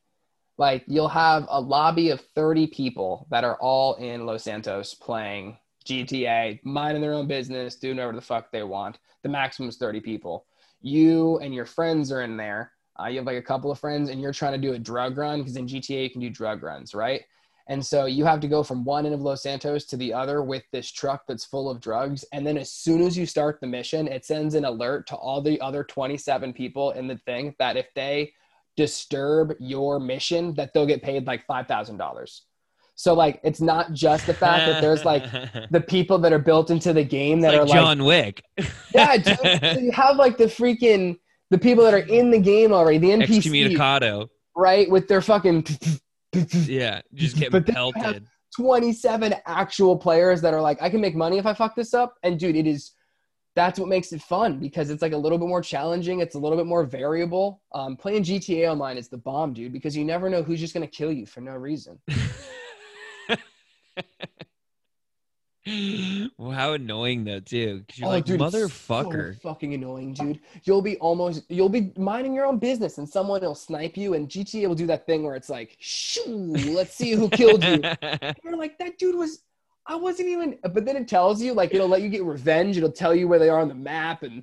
like 0.58 0.84
you'll 0.86 1.08
have 1.08 1.46
a 1.48 1.60
lobby 1.60 2.10
of 2.10 2.20
30 2.34 2.66
people 2.68 3.26
that 3.30 3.44
are 3.44 3.56
all 3.60 3.94
in 3.94 4.26
Los 4.26 4.44
Santos 4.44 4.94
playing 4.94 5.56
GTA, 5.86 6.60
minding 6.64 7.00
their 7.00 7.14
own 7.14 7.26
business, 7.26 7.76
doing 7.76 7.96
whatever 7.96 8.12
the 8.14 8.20
fuck 8.20 8.52
they 8.52 8.62
want. 8.62 8.98
The 9.22 9.28
maximum 9.28 9.68
is 9.68 9.76
30 9.76 10.00
people. 10.00 10.46
You 10.82 11.38
and 11.38 11.54
your 11.54 11.64
friends 11.64 12.12
are 12.12 12.22
in 12.22 12.36
there. 12.36 12.72
Uh, 13.00 13.06
you 13.06 13.16
have 13.16 13.26
like 13.26 13.38
a 13.38 13.42
couple 13.42 13.70
of 13.70 13.78
friends, 13.78 14.10
and 14.10 14.20
you're 14.20 14.32
trying 14.32 14.52
to 14.52 14.58
do 14.58 14.74
a 14.74 14.78
drug 14.78 15.16
run 15.16 15.38
because 15.40 15.56
in 15.56 15.66
GTA 15.66 16.04
you 16.04 16.10
can 16.10 16.20
do 16.20 16.28
drug 16.28 16.62
runs, 16.62 16.94
right? 16.94 17.22
And 17.70 17.86
so 17.86 18.06
you 18.06 18.24
have 18.24 18.40
to 18.40 18.48
go 18.48 18.64
from 18.64 18.84
one 18.84 19.06
end 19.06 19.14
of 19.14 19.22
Los 19.22 19.44
Santos 19.44 19.84
to 19.86 19.96
the 19.96 20.12
other 20.12 20.42
with 20.42 20.64
this 20.72 20.90
truck 20.90 21.22
that's 21.28 21.44
full 21.44 21.70
of 21.70 21.80
drugs. 21.80 22.24
And 22.32 22.44
then 22.44 22.58
as 22.58 22.72
soon 22.72 23.00
as 23.00 23.16
you 23.16 23.26
start 23.26 23.60
the 23.60 23.68
mission, 23.68 24.08
it 24.08 24.24
sends 24.24 24.56
an 24.56 24.64
alert 24.64 25.06
to 25.06 25.14
all 25.14 25.40
the 25.40 25.60
other 25.60 25.84
27 25.84 26.52
people 26.52 26.90
in 26.90 27.06
the 27.06 27.16
thing 27.18 27.54
that 27.60 27.76
if 27.76 27.86
they 27.94 28.32
disturb 28.76 29.54
your 29.60 30.00
mission, 30.00 30.52
that 30.54 30.74
they'll 30.74 30.84
get 30.84 31.00
paid 31.00 31.28
like 31.28 31.46
$5,000. 31.46 32.40
So 32.96 33.14
like 33.14 33.40
it's 33.44 33.60
not 33.60 33.92
just 33.92 34.26
the 34.26 34.34
fact 34.34 34.66
that 34.66 34.82
there's 34.82 35.04
like 35.04 35.24
the 35.70 35.80
people 35.80 36.18
that 36.18 36.32
are 36.32 36.40
built 36.40 36.70
into 36.70 36.92
the 36.92 37.04
game 37.04 37.40
that 37.42 37.52
like 37.52 37.60
are 37.60 37.66
like 37.66 37.72
John 37.72 38.04
Wick. 38.04 38.42
yeah, 38.94 39.16
dude. 39.16 39.38
so 39.38 39.78
you 39.78 39.92
have 39.92 40.16
like 40.16 40.36
the 40.36 40.46
freaking 40.46 41.20
the 41.50 41.58
people 41.58 41.84
that 41.84 41.94
are 41.94 41.98
in 41.98 42.32
the 42.32 42.40
game 42.40 42.72
already, 42.72 42.98
the 42.98 43.10
NPCs, 43.10 43.76
Excommunicado. 43.76 44.28
right, 44.56 44.90
with 44.90 45.06
their 45.06 45.22
fucking 45.22 45.64
Yeah, 46.52 47.00
just 47.14 47.36
get 47.36 47.50
But 47.50 47.66
pelted. 47.66 48.26
27 48.56 49.34
actual 49.46 49.96
players 49.96 50.40
that 50.42 50.54
are 50.54 50.60
like, 50.60 50.82
I 50.82 50.90
can 50.90 51.00
make 51.00 51.14
money 51.14 51.38
if 51.38 51.46
I 51.46 51.54
fuck 51.54 51.74
this 51.76 51.94
up. 51.94 52.16
And 52.22 52.38
dude, 52.38 52.56
it 52.56 52.66
is 52.66 52.92
that's 53.56 53.78
what 53.80 53.88
makes 53.88 54.12
it 54.12 54.22
fun 54.22 54.58
because 54.58 54.90
it's 54.90 55.02
like 55.02 55.12
a 55.12 55.16
little 55.16 55.38
bit 55.38 55.48
more 55.48 55.60
challenging. 55.60 56.20
It's 56.20 56.36
a 56.36 56.38
little 56.38 56.56
bit 56.56 56.66
more 56.66 56.84
variable. 56.84 57.62
Um, 57.74 57.96
playing 57.96 58.22
GTA 58.22 58.70
online 58.70 58.96
is 58.96 59.08
the 59.08 59.18
bomb, 59.18 59.52
dude, 59.52 59.72
because 59.72 59.96
you 59.96 60.04
never 60.04 60.30
know 60.30 60.42
who's 60.42 60.60
just 60.60 60.72
gonna 60.72 60.86
kill 60.86 61.12
you 61.12 61.26
for 61.26 61.40
no 61.40 61.52
reason. 61.52 61.98
well, 66.38 66.50
how 66.52 66.72
annoying 66.72 67.24
though, 67.24 67.40
too. 67.40 67.84
'Cause 67.88 67.98
you're 67.98 68.08
Oh, 68.08 68.12
like, 68.12 68.24
dude, 68.24 68.40
motherfucker. 68.40 69.34
so 69.34 69.40
fucking 69.42 69.74
annoying, 69.74 70.14
dude. 70.14 70.40
You'll 70.64 70.80
be 70.82 70.96
almost 70.98 71.42
you'll 71.50 71.68
be 71.68 71.92
minding 71.96 72.34
your 72.34 72.46
own 72.46 72.58
business 72.58 72.98
and 72.98 73.08
someone 73.08 73.42
will 73.42 73.54
snipe 73.54 73.96
you 73.96 74.14
and 74.14 74.28
GTA 74.28 74.68
will 74.68 74.74
do 74.74 74.86
that 74.86 75.06
thing 75.06 75.22
where 75.22 75.36
it's 75.36 75.50
like, 75.50 75.76
shoo, 75.78 76.46
let's 76.74 76.94
see 76.94 77.12
who 77.12 77.28
killed 77.28 77.62
you. 77.62 77.82
And 77.82 78.34
you're 78.44 78.56
like, 78.56 78.78
that 78.78 78.98
dude 78.98 79.16
was 79.16 79.42
I 79.86 79.96
wasn't 79.96 80.28
even 80.28 80.58
but 80.72 80.84
then 80.86 80.96
it 80.96 81.08
tells 81.08 81.42
you, 81.42 81.52
like 81.52 81.74
it'll 81.74 81.88
let 81.88 82.00
you 82.02 82.08
get 82.08 82.24
revenge, 82.24 82.76
it'll 82.78 82.90
tell 82.92 83.14
you 83.14 83.28
where 83.28 83.38
they 83.38 83.50
are 83.50 83.60
on 83.60 83.68
the 83.68 83.74
map 83.74 84.22
and 84.22 84.42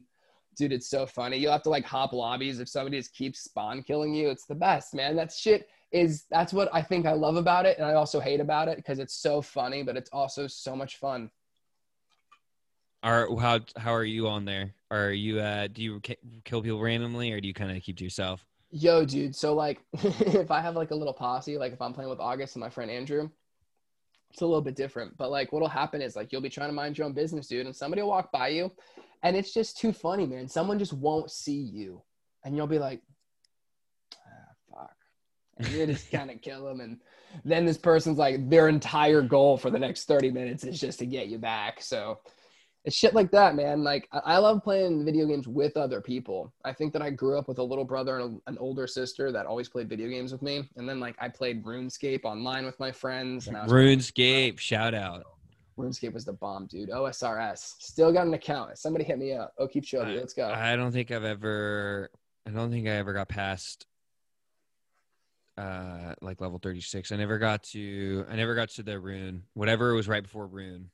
dude, 0.55 0.71
it's 0.73 0.89
so 0.89 1.05
funny. 1.05 1.37
You'll 1.37 1.51
have 1.51 1.63
to 1.63 1.69
like 1.69 1.85
hop 1.85 2.13
lobbies 2.13 2.59
if 2.59 2.69
somebody 2.69 2.97
just 2.97 3.13
keeps 3.13 3.39
spawn 3.43 3.81
killing 3.83 4.13
you. 4.13 4.29
It's 4.29 4.45
the 4.45 4.55
best, 4.55 4.93
man. 4.93 5.15
That 5.15 5.31
shit 5.31 5.67
is 5.91 6.25
that's 6.29 6.53
what 6.53 6.69
I 6.73 6.81
think 6.81 7.05
I 7.05 7.13
love 7.13 7.35
about 7.35 7.65
it, 7.65 7.77
and 7.77 7.85
I 7.85 7.93
also 7.93 8.19
hate 8.19 8.39
about 8.39 8.67
it 8.67 8.77
because 8.77 8.99
it's 8.99 9.15
so 9.15 9.41
funny, 9.41 9.83
but 9.83 9.95
it's 9.95 10.09
also 10.11 10.47
so 10.47 10.75
much 10.75 10.97
fun. 10.97 11.29
Are 13.03 13.27
how 13.39 13.59
how 13.77 13.93
are 13.93 14.03
you 14.03 14.27
on 14.27 14.45
there? 14.45 14.73
Are 14.91 15.11
you 15.11 15.39
uh 15.39 15.67
do 15.67 15.81
you 15.81 15.99
ki- 16.01 16.17
kill 16.43 16.61
people 16.61 16.81
randomly 16.81 17.31
or 17.31 17.39
do 17.39 17.47
you 17.47 17.53
kind 17.53 17.75
of 17.75 17.81
keep 17.83 17.97
to 17.97 18.03
yourself? 18.03 18.45
Yo, 18.69 19.05
dude. 19.05 19.35
So 19.35 19.53
like, 19.53 19.79
if 19.93 20.51
I 20.51 20.61
have 20.61 20.75
like 20.75 20.91
a 20.91 20.95
little 20.95 21.13
posse, 21.13 21.57
like 21.57 21.73
if 21.73 21.81
I'm 21.81 21.93
playing 21.93 22.09
with 22.09 22.19
August 22.19 22.55
and 22.55 22.61
my 22.61 22.69
friend 22.69 22.91
Andrew, 22.91 23.29
it's 24.31 24.41
a 24.41 24.45
little 24.45 24.61
bit 24.61 24.75
different. 24.75 25.15
But 25.15 25.31
like, 25.31 25.53
what'll 25.53 25.69
happen 25.69 26.01
is 26.01 26.15
like 26.15 26.31
you'll 26.31 26.41
be 26.41 26.49
trying 26.49 26.69
to 26.69 26.73
mind 26.73 26.97
your 26.97 27.05
own 27.05 27.13
business, 27.13 27.47
dude, 27.47 27.65
and 27.65 27.75
somebody 27.75 28.01
will 28.01 28.09
walk 28.09 28.31
by 28.31 28.49
you, 28.49 28.71
and 29.23 29.35
it's 29.37 29.53
just 29.53 29.77
too 29.77 29.93
funny, 29.93 30.25
man. 30.25 30.47
Someone 30.47 30.79
just 30.79 30.93
won't 30.93 31.31
see 31.31 31.61
you, 31.61 32.01
and 32.43 32.57
you'll 32.57 32.67
be 32.67 32.79
like, 32.79 33.01
and 35.57 35.67
you 35.67 35.85
just 35.85 36.11
kind 36.11 36.31
of 36.31 36.41
kill 36.41 36.65
them, 36.65 36.81
and 36.81 36.99
then 37.43 37.65
this 37.65 37.77
person's 37.77 38.17
like, 38.17 38.49
their 38.49 38.67
entire 38.67 39.21
goal 39.21 39.57
for 39.57 39.69
the 39.69 39.79
next 39.79 40.05
thirty 40.05 40.31
minutes 40.31 40.63
is 40.63 40.79
just 40.79 40.99
to 40.99 41.05
get 41.05 41.27
you 41.27 41.37
back. 41.37 41.81
So 41.81 42.19
it's 42.85 42.95
shit 42.95 43.13
like 43.13 43.31
that, 43.31 43.55
man. 43.55 43.83
Like 43.83 44.07
I 44.11 44.19
I 44.19 44.37
love 44.37 44.63
playing 44.63 45.03
video 45.03 45.25
games 45.25 45.47
with 45.47 45.75
other 45.75 45.99
people. 45.99 46.53
I 46.63 46.71
think 46.71 46.93
that 46.93 47.01
I 47.01 47.09
grew 47.09 47.37
up 47.37 47.47
with 47.47 47.59
a 47.59 47.63
little 47.63 47.83
brother 47.83 48.19
and 48.19 48.41
an 48.47 48.57
older 48.59 48.87
sister 48.87 49.31
that 49.31 49.45
always 49.45 49.67
played 49.67 49.89
video 49.89 50.07
games 50.07 50.31
with 50.31 50.41
me, 50.41 50.69
and 50.77 50.87
then 50.87 50.99
like 50.99 51.15
I 51.19 51.27
played 51.27 51.63
RuneScape 51.63 52.23
online 52.23 52.65
with 52.65 52.79
my 52.79 52.91
friends, 52.91 53.47
and 53.47 53.57
I 53.57 53.63
was 53.63 53.71
RuneScape, 53.71 54.57
shout 54.57 54.93
out. 54.93 55.23
RuneScape 55.77 56.13
was 56.13 56.25
the 56.25 56.33
bomb, 56.33 56.65
dude. 56.65 56.89
OSRS 56.89 57.75
still 57.79 58.11
got 58.11 58.25
an 58.25 58.33
account. 58.33 58.77
Somebody 58.77 59.03
hit 59.03 59.19
me 59.19 59.33
up. 59.33 59.53
Oh, 59.59 59.67
keep 59.67 59.83
showing 59.83 60.15
let's 60.15 60.33
go. 60.33 60.49
I 60.49 60.75
don't 60.75 60.91
think 60.91 61.11
I've 61.11 61.25
ever 61.25 62.09
I 62.47 62.51
don't 62.51 62.71
think 62.71 62.87
I 62.87 62.91
ever 62.91 63.13
got 63.13 63.27
past 63.27 63.85
uh 65.57 66.13
like 66.21 66.41
level 66.41 66.59
36. 66.59 67.11
I 67.11 67.15
never 67.15 67.37
got 67.37 67.63
to 67.63 68.25
I 68.29 68.35
never 68.35 68.55
got 68.55 68.69
to 68.71 68.83
the 68.83 68.99
rune. 68.99 69.43
Whatever 69.53 69.91
it 69.91 69.95
was 69.95 70.07
right 70.07 70.23
before 70.23 70.47
rune. 70.47 70.89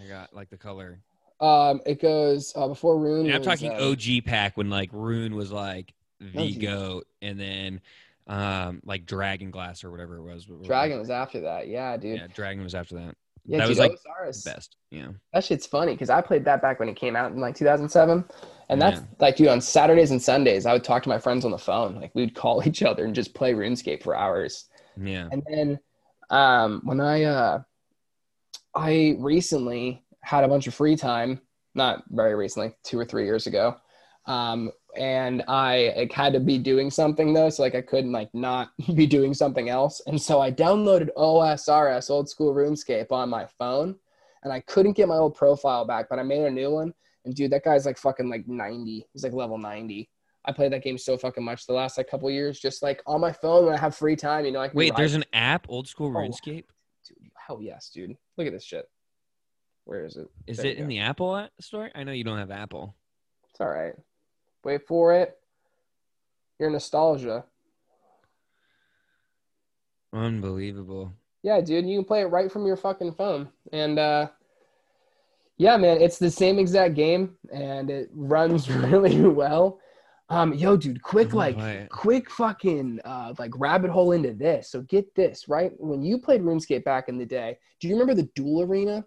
I 0.00 0.08
got 0.08 0.34
like 0.34 0.50
the 0.50 0.56
color. 0.56 1.00
Um, 1.40 1.80
it 1.84 2.00
goes 2.00 2.52
uh, 2.54 2.68
before 2.68 2.96
Rune. 2.98 3.26
And 3.26 3.34
I'm 3.34 3.40
was, 3.40 3.46
talking 3.46 3.72
uh, 3.72 3.90
OG 3.90 4.24
pack 4.24 4.56
when 4.56 4.70
like 4.70 4.90
rune 4.92 5.34
was 5.34 5.50
like 5.50 5.92
the 6.20 6.54
OG. 6.54 6.60
goat 6.60 7.06
and 7.20 7.38
then 7.38 7.80
um 8.28 8.80
like 8.84 9.04
dragon 9.04 9.50
glass 9.50 9.82
or 9.82 9.90
whatever 9.90 10.16
it 10.16 10.22
was. 10.22 10.46
Dragon 10.64 11.00
was 11.00 11.10
after 11.10 11.40
that. 11.40 11.66
Yeah, 11.66 11.96
dude. 11.96 12.18
Yeah, 12.18 12.26
dragon 12.28 12.62
was 12.62 12.76
after 12.76 12.94
that. 12.94 13.16
Yeah, 13.44 13.58
that 13.58 13.64
dude, 13.64 13.68
was 13.70 13.78
like 13.78 13.92
OSRS. 13.92 14.44
best. 14.44 14.76
Yeah. 14.90 15.08
That 15.32 15.44
shit's 15.44 15.66
funny 15.66 15.92
because 15.92 16.10
I 16.10 16.20
played 16.20 16.44
that 16.44 16.62
back 16.62 16.78
when 16.78 16.88
it 16.88 16.94
came 16.96 17.16
out 17.16 17.32
in 17.32 17.40
like 17.40 17.56
2007. 17.56 18.24
And 18.68 18.80
that's 18.80 19.00
Yeah. 19.00 19.06
like, 19.18 19.36
dude, 19.36 19.48
on 19.48 19.60
Saturdays 19.60 20.12
and 20.12 20.22
Sundays, 20.22 20.64
I 20.64 20.72
would 20.72 20.84
talk 20.84 21.02
to 21.02 21.08
my 21.08 21.18
friends 21.18 21.44
on 21.44 21.50
the 21.50 21.58
phone. 21.58 21.96
Like, 22.00 22.14
we'd 22.14 22.34
call 22.34 22.62
each 22.66 22.82
other 22.82 23.04
and 23.04 23.14
just 23.14 23.34
play 23.34 23.52
RuneScape 23.52 24.02
for 24.02 24.16
hours. 24.16 24.66
Yeah. 24.96 25.28
And 25.32 25.42
then 25.50 25.80
um, 26.30 26.80
when 26.84 27.00
I, 27.00 27.24
uh, 27.24 27.62
I 28.74 29.16
recently 29.18 30.02
had 30.22 30.44
a 30.44 30.48
bunch 30.48 30.66
of 30.66 30.74
free 30.74 30.96
time, 30.96 31.40
not 31.74 32.04
very 32.10 32.34
recently, 32.34 32.74
two 32.84 32.98
or 32.98 33.04
three 33.04 33.24
years 33.24 33.46
ago. 33.46 33.76
Um, 34.26 34.70
and 34.96 35.42
I 35.48 35.92
like, 35.96 36.12
had 36.12 36.32
to 36.34 36.40
be 36.40 36.58
doing 36.58 36.90
something 36.90 37.32
though, 37.32 37.48
so 37.50 37.62
like 37.62 37.74
I 37.74 37.80
couldn't 37.82 38.12
like 38.12 38.28
not 38.34 38.70
be 38.94 39.06
doing 39.06 39.32
something 39.34 39.68
else. 39.68 40.00
And 40.06 40.20
so 40.20 40.40
I 40.40 40.50
downloaded 40.52 41.08
OSRS, 41.16 42.10
old 42.10 42.28
school 42.28 42.54
RuneScape, 42.54 43.10
on 43.10 43.28
my 43.28 43.46
phone, 43.58 43.96
and 44.42 44.52
I 44.52 44.60
couldn't 44.60 44.92
get 44.92 45.08
my 45.08 45.16
old 45.16 45.34
profile 45.34 45.84
back, 45.84 46.08
but 46.10 46.18
I 46.18 46.22
made 46.22 46.42
a 46.44 46.50
new 46.50 46.70
one. 46.70 46.92
And 47.24 47.34
dude, 47.34 47.52
that 47.52 47.64
guy's 47.64 47.86
like 47.86 47.98
fucking 47.98 48.28
like 48.28 48.46
90. 48.48 49.06
He's 49.12 49.22
like 49.24 49.32
level 49.32 49.56
90. 49.56 50.10
I 50.44 50.50
played 50.52 50.72
that 50.72 50.82
game 50.82 50.98
so 50.98 51.16
fucking 51.16 51.44
much 51.44 51.66
the 51.66 51.72
last 51.72 51.96
like 51.96 52.10
couple 52.10 52.28
years, 52.30 52.58
just 52.58 52.82
like 52.82 53.00
on 53.06 53.20
my 53.20 53.30
phone 53.32 53.64
when 53.66 53.74
I 53.74 53.78
have 53.78 53.94
free 53.94 54.16
time. 54.16 54.44
You 54.44 54.50
know, 54.50 54.60
I 54.60 54.70
Wait, 54.74 54.90
ride- 54.90 54.98
there's 54.98 55.14
an 55.14 55.24
app, 55.32 55.66
old 55.68 55.86
school 55.86 56.08
Oh, 56.08 56.18
RuneScape? 56.20 56.64
dude, 57.06 57.30
hell 57.36 57.60
yes, 57.62 57.90
dude. 57.94 58.16
Look 58.36 58.48
at 58.48 58.52
this 58.52 58.64
shit. 58.64 58.84
Where 59.84 60.04
is 60.04 60.16
it? 60.16 60.28
Is 60.48 60.56
There 60.58 60.66
it 60.66 60.78
in 60.78 60.84
go. 60.84 60.88
the 60.88 60.98
Apple 60.98 61.48
store? 61.60 61.90
I 61.94 62.02
know 62.04 62.12
you 62.12 62.24
don't 62.24 62.38
have 62.38 62.50
Apple. 62.50 62.94
It's 63.50 63.60
all 63.60 63.68
right. 63.68 63.94
Wait 64.64 64.86
for 64.86 65.14
it. 65.14 65.38
Your 66.58 66.70
nostalgia. 66.70 67.44
Unbelievable. 70.12 71.12
Yeah, 71.42 71.60
dude, 71.60 71.86
you 71.86 71.98
can 71.98 72.04
play 72.04 72.20
it 72.20 72.26
right 72.26 72.52
from 72.52 72.66
your 72.66 72.76
fucking 72.76 73.14
phone. 73.14 73.48
And 73.72 73.98
uh 73.98 74.28
yeah, 75.58 75.76
man, 75.76 76.00
it's 76.00 76.18
the 76.18 76.30
same 76.30 76.58
exact 76.58 76.94
game 76.94 77.36
and 77.52 77.90
it 77.90 78.10
runs 78.14 78.70
really 78.70 79.20
well. 79.22 79.80
Um 80.28 80.54
yo, 80.54 80.76
dude, 80.76 81.02
quick 81.02 81.34
like 81.34 81.88
quick 81.88 82.30
fucking 82.30 83.00
uh 83.04 83.34
like 83.38 83.52
rabbit 83.56 83.90
hole 83.90 84.12
into 84.12 84.32
this. 84.32 84.70
So 84.70 84.82
get 84.82 85.14
this, 85.14 85.48
right? 85.48 85.72
When 85.78 86.02
you 86.02 86.18
played 86.18 86.42
RuneScape 86.42 86.84
back 86.84 87.08
in 87.08 87.18
the 87.18 87.26
day, 87.26 87.58
do 87.80 87.88
you 87.88 87.94
remember 87.94 88.14
the 88.14 88.30
duel 88.34 88.62
arena? 88.62 89.04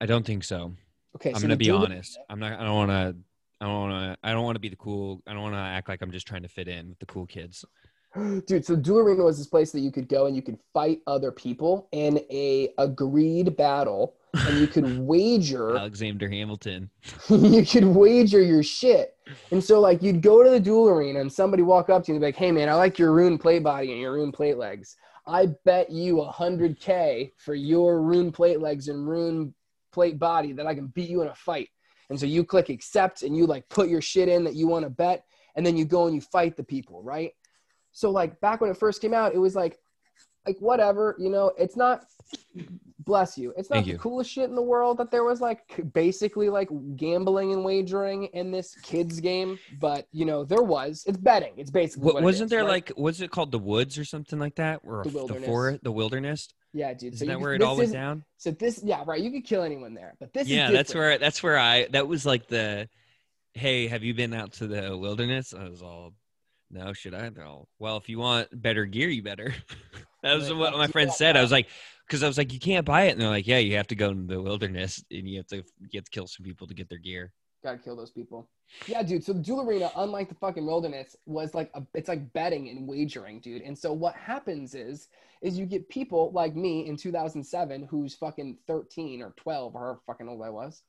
I 0.00 0.06
don't 0.06 0.26
think 0.26 0.44
so. 0.44 0.74
Okay, 1.16 1.30
I'm 1.30 1.36
so 1.36 1.42
gonna 1.42 1.56
be 1.56 1.70
honest. 1.70 2.18
I'm 2.28 2.38
not. 2.38 2.58
I 2.58 2.64
don't 2.64 2.74
want 2.74 2.90
to 2.90 3.16
I 3.60 3.66
don't 3.66 3.80
want 3.80 3.92
to. 3.92 4.28
I 4.28 4.32
don't 4.32 4.44
want 4.44 4.56
to 4.56 4.60
be 4.60 4.68
the 4.68 4.76
cool. 4.76 5.22
I 5.26 5.32
don't 5.32 5.42
want 5.42 5.54
to 5.54 5.58
act 5.58 5.88
like 5.88 6.02
I'm 6.02 6.10
just 6.10 6.26
trying 6.26 6.42
to 6.42 6.48
fit 6.48 6.68
in 6.68 6.88
with 6.90 6.98
the 6.98 7.06
cool 7.06 7.26
kids. 7.26 7.64
Dude, 8.46 8.64
so 8.64 8.76
Duel 8.76 8.98
Arena 8.98 9.24
was 9.24 9.38
this 9.38 9.46
place 9.46 9.72
that 9.72 9.80
you 9.80 9.90
could 9.90 10.08
go 10.08 10.26
and 10.26 10.36
you 10.36 10.42
could 10.42 10.58
fight 10.72 11.00
other 11.06 11.32
people 11.32 11.88
in 11.92 12.18
a 12.30 12.74
agreed 12.78 13.56
battle, 13.56 14.16
and 14.34 14.58
you 14.58 14.66
could 14.66 14.98
wager. 15.06 15.76
Alexander 15.76 16.28
Hamilton. 16.28 16.90
you 17.30 17.64
could 17.64 17.84
wager 17.84 18.42
your 18.42 18.62
shit, 18.62 19.16
and 19.50 19.62
so 19.62 19.80
like 19.80 20.02
you'd 20.02 20.20
go 20.20 20.42
to 20.42 20.50
the 20.50 20.60
Duel 20.60 20.88
Arena 20.88 21.20
and 21.20 21.32
somebody 21.32 21.62
walk 21.62 21.88
up 21.88 22.04
to 22.04 22.12
you 22.12 22.16
and 22.16 22.20
be 22.20 22.26
like, 22.26 22.36
"Hey 22.36 22.52
man, 22.52 22.68
I 22.68 22.74
like 22.74 22.98
your 22.98 23.12
rune 23.12 23.38
plate 23.38 23.62
body 23.62 23.92
and 23.92 24.00
your 24.00 24.12
rune 24.12 24.32
plate 24.32 24.58
legs. 24.58 24.96
I 25.26 25.46
bet 25.64 25.90
you 25.90 26.20
a 26.20 26.30
hundred 26.30 26.78
k 26.78 27.32
for 27.38 27.54
your 27.54 28.02
rune 28.02 28.30
plate 28.30 28.60
legs 28.60 28.88
and 28.88 29.08
rune 29.08 29.54
plate 29.94 30.18
body 30.18 30.52
that 30.52 30.66
I 30.66 30.74
can 30.74 30.88
beat 30.88 31.08
you 31.08 31.22
in 31.22 31.28
a 31.28 31.34
fight." 31.34 31.68
And 32.10 32.20
so 32.20 32.26
you 32.26 32.44
click 32.44 32.68
accept 32.68 33.22
and 33.22 33.36
you 33.36 33.46
like 33.46 33.68
put 33.68 33.88
your 33.88 34.02
shit 34.02 34.28
in 34.28 34.44
that 34.44 34.54
you 34.54 34.66
want 34.66 34.84
to 34.84 34.90
bet, 34.90 35.24
and 35.56 35.64
then 35.64 35.76
you 35.76 35.84
go 35.84 36.06
and 36.06 36.14
you 36.14 36.20
fight 36.20 36.56
the 36.56 36.64
people, 36.64 37.02
right? 37.02 37.32
So 37.92 38.10
like 38.10 38.40
back 38.40 38.60
when 38.60 38.70
it 38.70 38.76
first 38.76 39.00
came 39.00 39.14
out, 39.14 39.34
it 39.34 39.38
was 39.38 39.54
like, 39.54 39.78
like 40.46 40.58
whatever, 40.58 41.16
you 41.18 41.30
know, 41.30 41.52
it's 41.56 41.76
not. 41.76 42.04
Bless 43.04 43.36
you. 43.36 43.52
It's 43.56 43.68
not 43.68 43.76
Thank 43.76 43.86
the 43.86 43.92
you. 43.92 43.98
coolest 43.98 44.30
shit 44.30 44.48
in 44.48 44.54
the 44.54 44.62
world 44.62 44.98
that 44.98 45.10
there 45.10 45.24
was 45.24 45.40
like 45.40 45.92
basically 45.92 46.48
like 46.48 46.68
gambling 46.96 47.52
and 47.52 47.64
wagering 47.64 48.24
in 48.26 48.50
this 48.50 48.74
kids 48.76 49.20
game, 49.20 49.58
but 49.78 50.06
you 50.12 50.24
know 50.24 50.44
there 50.44 50.62
was. 50.62 51.04
It's 51.06 51.18
betting. 51.18 51.52
It's 51.56 51.70
basically. 51.70 52.04
What, 52.04 52.14
what 52.14 52.22
wasn't 52.24 52.46
is, 52.46 52.50
there 52.50 52.60
right? 52.60 52.68
like? 52.88 52.92
Was 52.96 53.20
it 53.20 53.30
called 53.30 53.52
the 53.52 53.58
woods 53.58 53.98
or 53.98 54.04
something 54.04 54.38
like 54.38 54.54
that? 54.56 54.80
Or 54.84 55.02
The 55.04 55.10
the 55.10 55.16
wilderness. 55.16 55.46
forest, 55.46 55.84
the 55.84 55.92
wilderness? 55.92 56.48
Yeah, 56.72 56.94
dude. 56.94 57.14
Isn't 57.14 57.26
you 57.26 57.30
that 57.32 57.36
could- 57.38 57.42
where 57.42 57.54
it 57.54 57.62
all 57.62 57.76
went 57.76 57.92
down? 57.92 58.24
So 58.38 58.50
this, 58.50 58.80
yeah, 58.82 59.02
right. 59.06 59.20
You 59.20 59.30
could 59.30 59.44
kill 59.44 59.62
anyone 59.62 59.94
there, 59.94 60.14
but 60.18 60.32
this 60.32 60.48
Yeah, 60.48 60.68
is 60.68 60.72
that's 60.72 60.94
where. 60.94 61.18
That's 61.18 61.42
where 61.42 61.58
I. 61.58 61.86
That 61.92 62.08
was 62.08 62.24
like 62.24 62.48
the. 62.48 62.88
Hey, 63.52 63.86
have 63.86 64.02
you 64.02 64.14
been 64.14 64.34
out 64.34 64.54
to 64.54 64.66
the 64.66 64.96
wilderness? 64.96 65.52
I 65.52 65.68
was 65.68 65.82
all. 65.82 66.14
No, 66.70 66.92
should 66.92 67.14
I? 67.14 67.28
No. 67.28 67.68
Well, 67.78 67.98
if 67.98 68.08
you 68.08 68.18
want 68.18 68.48
better 68.50 68.84
gear, 68.86 69.08
you 69.08 69.22
better. 69.22 69.54
that 70.22 70.34
was 70.34 70.52
what 70.52 70.72
my 70.72 70.86
friend 70.88 71.12
said. 71.12 71.36
I 71.36 71.42
was 71.42 71.52
like, 71.52 71.68
because 72.14 72.22
I 72.22 72.28
was 72.28 72.38
like, 72.38 72.52
you 72.52 72.60
can't 72.60 72.86
buy 72.86 73.06
it, 73.06 73.10
and 73.10 73.20
they're 73.20 73.28
like, 73.28 73.48
yeah, 73.48 73.58
you 73.58 73.76
have 73.76 73.88
to 73.88 73.96
go 73.96 74.10
into 74.10 74.32
the 74.32 74.40
wilderness 74.40 75.02
and 75.10 75.28
you 75.28 75.38
have 75.38 75.48
to 75.48 75.56
you 75.56 75.96
have 75.96 76.04
to 76.04 76.10
kill 76.12 76.28
some 76.28 76.44
people 76.44 76.64
to 76.68 76.74
get 76.74 76.88
their 76.88 76.98
gear. 76.98 77.32
Gotta 77.64 77.78
kill 77.78 77.96
those 77.96 78.12
people. 78.12 78.48
Yeah, 78.86 79.02
dude. 79.02 79.24
So 79.24 79.32
the 79.32 79.40
Duel 79.40 79.68
Arena, 79.68 79.90
unlike 79.96 80.28
the 80.28 80.36
fucking 80.36 80.64
wilderness, 80.64 81.16
was 81.26 81.54
like 81.54 81.72
a, 81.74 81.82
it's 81.92 82.08
like 82.08 82.32
betting 82.32 82.68
and 82.68 82.86
wagering, 82.86 83.40
dude. 83.40 83.62
And 83.62 83.76
so 83.76 83.92
what 83.92 84.14
happens 84.14 84.76
is, 84.76 85.08
is 85.42 85.58
you 85.58 85.66
get 85.66 85.88
people 85.88 86.30
like 86.32 86.54
me 86.54 86.86
in 86.86 86.96
2007, 86.96 87.88
who's 87.90 88.14
fucking 88.14 88.58
13 88.68 89.20
or 89.20 89.34
12 89.36 89.74
or 89.74 89.80
however 89.80 90.00
fucking 90.06 90.28
old 90.28 90.42
I 90.42 90.50
was, 90.50 90.82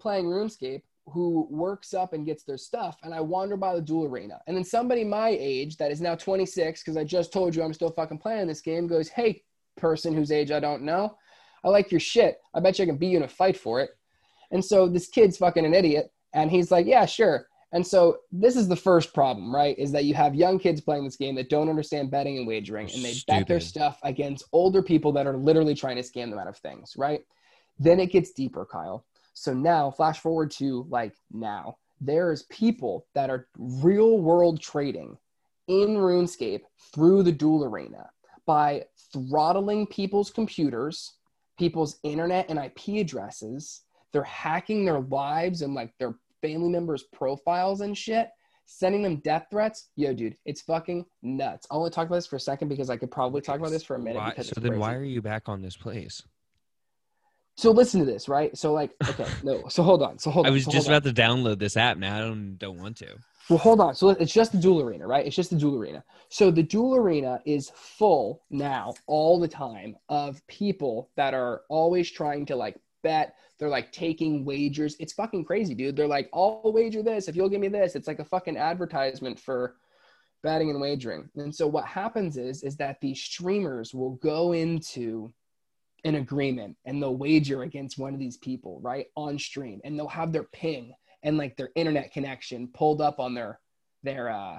playing 0.00 0.24
RuneScape, 0.24 0.82
who 1.06 1.46
works 1.50 1.94
up 1.94 2.14
and 2.14 2.26
gets 2.26 2.42
their 2.42 2.58
stuff, 2.58 2.98
and 3.04 3.14
I 3.14 3.20
wander 3.20 3.56
by 3.56 3.76
the 3.76 3.82
Duel 3.82 4.06
Arena, 4.06 4.40
and 4.48 4.56
then 4.56 4.64
somebody 4.64 5.04
my 5.04 5.28
age 5.28 5.76
that 5.76 5.92
is 5.92 6.00
now 6.00 6.16
26, 6.16 6.82
because 6.82 6.96
I 6.96 7.04
just 7.04 7.32
told 7.32 7.54
you 7.54 7.62
I'm 7.62 7.74
still 7.74 7.90
fucking 7.90 8.18
playing 8.18 8.48
this 8.48 8.60
game, 8.60 8.86
goes, 8.86 9.08
"Hey, 9.08 9.42
person 9.76 10.14
whose 10.14 10.32
age 10.32 10.50
I 10.50 10.60
don't 10.60 10.82
know, 10.82 11.16
I 11.64 11.68
like 11.68 11.90
your 11.90 12.00
shit. 12.00 12.38
I 12.54 12.60
bet 12.60 12.78
you 12.78 12.84
I 12.84 12.86
can 12.86 12.96
beat 12.96 13.10
you 13.10 13.16
in 13.18 13.22
a 13.22 13.28
fight 13.28 13.56
for 13.56 13.80
it." 13.80 13.90
And 14.50 14.64
so 14.64 14.88
this 14.88 15.08
kid's 15.08 15.36
fucking 15.36 15.64
an 15.64 15.74
idiot. 15.74 16.12
And 16.32 16.50
he's 16.50 16.70
like, 16.70 16.86
yeah, 16.86 17.06
sure. 17.06 17.46
And 17.72 17.84
so 17.84 18.18
this 18.30 18.54
is 18.54 18.68
the 18.68 18.76
first 18.76 19.12
problem, 19.12 19.52
right? 19.52 19.76
Is 19.78 19.90
that 19.92 20.04
you 20.04 20.14
have 20.14 20.34
young 20.34 20.60
kids 20.60 20.80
playing 20.80 21.04
this 21.04 21.16
game 21.16 21.34
that 21.34 21.48
don't 21.48 21.68
understand 21.68 22.10
betting 22.10 22.38
and 22.38 22.46
wagering, 22.46 22.88
and 22.94 23.04
they 23.04 23.14
bet 23.26 23.48
their 23.48 23.58
stuff 23.58 23.98
against 24.04 24.44
older 24.52 24.80
people 24.80 25.10
that 25.12 25.26
are 25.26 25.36
literally 25.36 25.74
trying 25.74 25.96
to 25.96 26.02
scam 26.02 26.30
them 26.30 26.38
out 26.38 26.46
of 26.46 26.56
things, 26.58 26.94
right? 26.96 27.22
Then 27.80 27.98
it 27.98 28.12
gets 28.12 28.30
deeper, 28.30 28.64
Kyle. 28.64 29.04
So 29.32 29.52
now, 29.52 29.90
flash 29.90 30.20
forward 30.20 30.52
to 30.52 30.86
like 30.88 31.14
now, 31.32 31.78
there's 32.00 32.44
people 32.44 33.06
that 33.14 33.28
are 33.28 33.48
real 33.58 34.18
world 34.18 34.60
trading 34.60 35.18
in 35.66 35.96
RuneScape 35.96 36.62
through 36.94 37.24
the 37.24 37.32
Duel 37.32 37.64
Arena 37.64 38.08
by 38.46 38.84
throttling 39.14 39.86
people's 39.86 40.30
computers, 40.30 41.14
people's 41.58 41.98
internet 42.02 42.46
and 42.48 42.58
IP 42.58 43.00
addresses. 43.00 43.82
They're 44.12 44.22
hacking 44.22 44.84
their 44.84 45.00
lives 45.00 45.62
and 45.62 45.74
like 45.74 45.92
their 45.98 46.14
family 46.42 46.68
members' 46.68 47.04
profiles 47.12 47.80
and 47.80 47.96
shit, 47.96 48.28
sending 48.66 49.02
them 49.02 49.16
death 49.16 49.46
threats. 49.50 49.88
Yo, 49.96 50.12
dude, 50.12 50.36
it's 50.44 50.60
fucking 50.62 51.06
nuts. 51.22 51.66
I'll 51.70 51.78
only 51.78 51.90
talk 51.90 52.06
about 52.06 52.16
this 52.16 52.26
for 52.26 52.36
a 52.36 52.40
second 52.40 52.68
because 52.68 52.90
I 52.90 52.96
could 52.96 53.10
probably 53.10 53.40
talk 53.40 53.58
about 53.58 53.70
this 53.70 53.82
for 53.82 53.96
a 53.96 53.98
minute. 53.98 54.18
Why, 54.18 54.30
because 54.30 54.48
so 54.48 54.60
then, 54.60 54.72
crazy. 54.72 54.80
why 54.80 54.94
are 54.94 55.04
you 55.04 55.22
back 55.22 55.48
on 55.48 55.62
this 55.62 55.76
place? 55.76 56.22
So 57.56 57.70
listen 57.70 58.00
to 58.00 58.06
this, 58.06 58.28
right? 58.28 58.56
So 58.56 58.72
like, 58.72 58.92
okay, 59.08 59.26
no. 59.42 59.68
So 59.68 59.82
hold 59.82 60.02
on. 60.02 60.18
So 60.18 60.30
hold 60.30 60.46
on. 60.46 60.50
I 60.50 60.52
was 60.52 60.64
so 60.64 60.72
just 60.72 60.88
hold 60.88 60.94
on. 60.94 61.08
about 61.08 61.16
to 61.16 61.22
download 61.22 61.58
this 61.58 61.76
app. 61.76 61.96
Now 61.98 62.16
I 62.16 62.20
don't 62.20 62.56
don't 62.56 62.78
want 62.78 62.96
to. 62.98 63.16
Well, 63.50 63.58
hold 63.58 63.80
on. 63.80 63.94
So 63.94 64.08
it's 64.10 64.32
just 64.32 64.52
the 64.52 64.58
Duel 64.58 64.80
Arena, 64.80 65.06
right? 65.06 65.26
It's 65.26 65.36
just 65.36 65.50
the 65.50 65.56
Duel 65.56 65.76
Arena. 65.76 66.02
So 66.30 66.50
the 66.50 66.62
Duel 66.62 66.96
Arena 66.96 67.40
is 67.44 67.70
full 67.74 68.42
now, 68.50 68.94
all 69.06 69.38
the 69.38 69.48
time, 69.48 69.96
of 70.08 70.44
people 70.46 71.10
that 71.16 71.34
are 71.34 71.62
always 71.68 72.10
trying 72.10 72.46
to 72.46 72.56
like 72.56 72.78
bet. 73.02 73.36
They're 73.58 73.68
like 73.68 73.92
taking 73.92 74.44
wagers. 74.44 74.96
It's 74.98 75.12
fucking 75.12 75.44
crazy, 75.44 75.74
dude. 75.74 75.94
They're 75.94 76.06
like, 76.06 76.30
I'll 76.32 76.62
wager 76.64 77.02
this 77.02 77.28
if 77.28 77.36
you'll 77.36 77.50
give 77.50 77.60
me 77.60 77.68
this. 77.68 77.94
It's 77.94 78.08
like 78.08 78.18
a 78.18 78.24
fucking 78.24 78.56
advertisement 78.56 79.38
for 79.38 79.76
betting 80.42 80.70
and 80.70 80.80
wagering. 80.80 81.28
And 81.36 81.54
so 81.54 81.66
what 81.66 81.84
happens 81.84 82.36
is, 82.36 82.62
is 82.62 82.76
that 82.78 83.00
these 83.00 83.20
streamers 83.20 83.94
will 83.94 84.16
go 84.16 84.52
into 84.52 85.32
an 86.04 86.16
agreement 86.16 86.76
and 86.84 87.02
they'll 87.02 87.16
wager 87.16 87.62
against 87.62 87.98
one 87.98 88.12
of 88.12 88.20
these 88.20 88.36
people, 88.38 88.80
right, 88.82 89.06
on 89.16 89.38
stream, 89.38 89.80
and 89.84 89.98
they'll 89.98 90.08
have 90.08 90.32
their 90.32 90.44
ping 90.44 90.94
and 91.24 91.36
like 91.36 91.56
their 91.56 91.70
internet 91.74 92.12
connection 92.12 92.68
pulled 92.68 93.00
up 93.00 93.18
on 93.18 93.34
their 93.34 93.58
their 94.02 94.28
uh, 94.28 94.58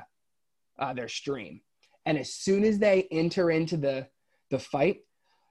uh 0.80 0.94
their 0.94 1.08
stream. 1.08 1.62
And 2.06 2.18
as 2.18 2.34
soon 2.34 2.64
as 2.64 2.78
they 2.78 3.08
enter 3.12 3.52
into 3.52 3.78
the 3.78 4.08
the 4.50 4.60
fight 4.60 5.02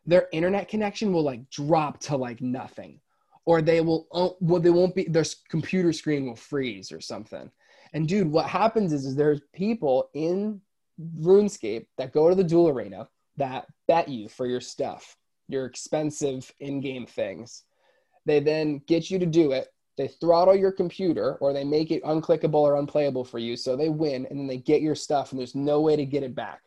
their 0.06 0.28
internet 0.32 0.68
connection 0.68 1.12
will 1.12 1.22
like 1.22 1.48
drop 1.48 1.98
to 1.98 2.16
like 2.16 2.42
nothing. 2.42 3.00
Or 3.46 3.62
they 3.62 3.80
will 3.80 4.06
oh, 4.12 4.36
well 4.40 4.60
they 4.60 4.70
won't 4.70 4.94
be 4.94 5.04
their 5.04 5.24
computer 5.48 5.92
screen 5.92 6.26
will 6.26 6.36
freeze 6.36 6.92
or 6.92 7.00
something. 7.00 7.50
And 7.94 8.08
dude 8.08 8.30
what 8.30 8.46
happens 8.46 8.92
is, 8.92 9.06
is 9.06 9.16
there's 9.16 9.40
people 9.54 10.10
in 10.14 10.60
runescape 11.20 11.86
that 11.98 12.12
go 12.12 12.28
to 12.28 12.34
the 12.34 12.44
duel 12.44 12.68
arena 12.68 13.08
that 13.36 13.66
bet 13.88 14.08
you 14.08 14.28
for 14.28 14.46
your 14.46 14.60
stuff 14.60 15.16
your 15.48 15.66
expensive 15.66 16.50
in-game 16.60 17.06
things. 17.06 17.64
They 18.26 18.40
then 18.40 18.80
get 18.86 19.10
you 19.10 19.18
to 19.18 19.26
do 19.26 19.52
it 19.52 19.68
they 19.96 20.08
throttle 20.08 20.56
your 20.56 20.72
computer 20.72 21.36
or 21.36 21.52
they 21.52 21.64
make 21.64 21.90
it 21.90 22.02
unclickable 22.04 22.54
or 22.54 22.76
unplayable 22.76 23.24
for 23.24 23.38
you 23.38 23.56
so 23.56 23.76
they 23.76 23.88
win 23.88 24.26
and 24.28 24.38
then 24.38 24.46
they 24.46 24.56
get 24.56 24.82
your 24.82 24.94
stuff 24.94 25.30
and 25.30 25.38
there's 25.38 25.54
no 25.54 25.80
way 25.80 25.96
to 25.96 26.04
get 26.04 26.22
it 26.22 26.34
back. 26.34 26.62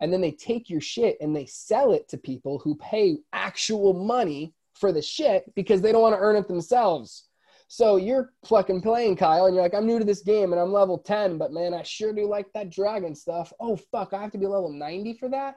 And 0.00 0.12
then 0.12 0.20
they 0.20 0.32
take 0.32 0.68
your 0.68 0.80
shit 0.80 1.16
and 1.20 1.34
they 1.34 1.46
sell 1.46 1.92
it 1.92 2.08
to 2.08 2.18
people 2.18 2.58
who 2.58 2.74
pay 2.76 3.18
actual 3.32 3.94
money 3.94 4.52
for 4.74 4.92
the 4.92 5.00
shit 5.00 5.44
because 5.54 5.80
they 5.80 5.92
don't 5.92 6.02
want 6.02 6.14
to 6.14 6.20
earn 6.20 6.36
it 6.36 6.48
themselves. 6.48 7.28
So 7.68 7.96
you're 7.96 8.32
fucking 8.44 8.82
playing 8.82 9.16
kyle 9.16 9.46
and 9.46 9.54
you're 9.54 9.64
like 9.64 9.74
i'm 9.74 9.86
new 9.86 9.98
to 9.98 10.04
this 10.04 10.22
game 10.22 10.52
and 10.52 10.60
i'm 10.60 10.72
level 10.72 10.98
10 10.98 11.36
but 11.36 11.52
man 11.52 11.74
i 11.74 11.82
sure 11.82 12.12
do 12.12 12.28
like 12.28 12.46
that 12.52 12.70
dragon 12.70 13.14
stuff. 13.14 13.52
Oh 13.58 13.76
fuck 13.76 14.12
i 14.12 14.20
have 14.20 14.30
to 14.32 14.38
be 14.38 14.46
level 14.46 14.72
90 14.72 15.14
for 15.14 15.28
that? 15.30 15.56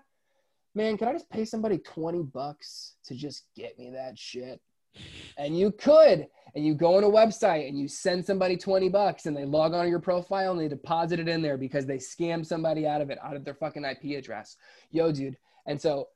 Man 0.74 0.98
can 0.98 1.08
i 1.08 1.14
just 1.14 1.30
pay 1.30 1.46
somebody 1.46 1.78
20 1.80 2.24
bucks 2.24 2.96
to 3.06 3.16
just 3.16 3.46
get 3.56 3.78
me 3.78 3.92
that 3.92 4.18
shit 4.18 4.62
and 5.38 5.58
you 5.58 5.72
could 5.72 6.28
and 6.56 6.66
you 6.66 6.74
go 6.74 6.98
on 6.98 7.04
a 7.04 7.10
website 7.10 7.68
and 7.68 7.80
you 7.80 7.88
send 7.88 8.26
somebody 8.26 8.58
20 8.58 8.90
bucks 8.90 9.26
and 9.26 9.36
they 9.36 9.46
log 9.46 9.74
on 9.74 9.86
to 9.86 9.90
your 9.90 10.00
profile 10.00 10.52
and 10.52 10.60
they 10.60 10.68
deposit 10.68 11.20
it 11.20 11.28
in 11.28 11.42
there 11.42 11.58
because 11.58 11.86
they 11.86 11.98
scam 11.98 12.46
somebody 12.46 12.88
out 12.88 13.02
of 13.02 13.10
it 13.10 13.20
out 13.24 13.36
of 13.36 13.46
their 13.46 13.54
fucking 13.54 13.86
ip 13.86 14.04
address. 14.18 14.58
Yo 14.92 15.12
dude. 15.12 15.38
And 15.66 15.80
so 15.80 16.10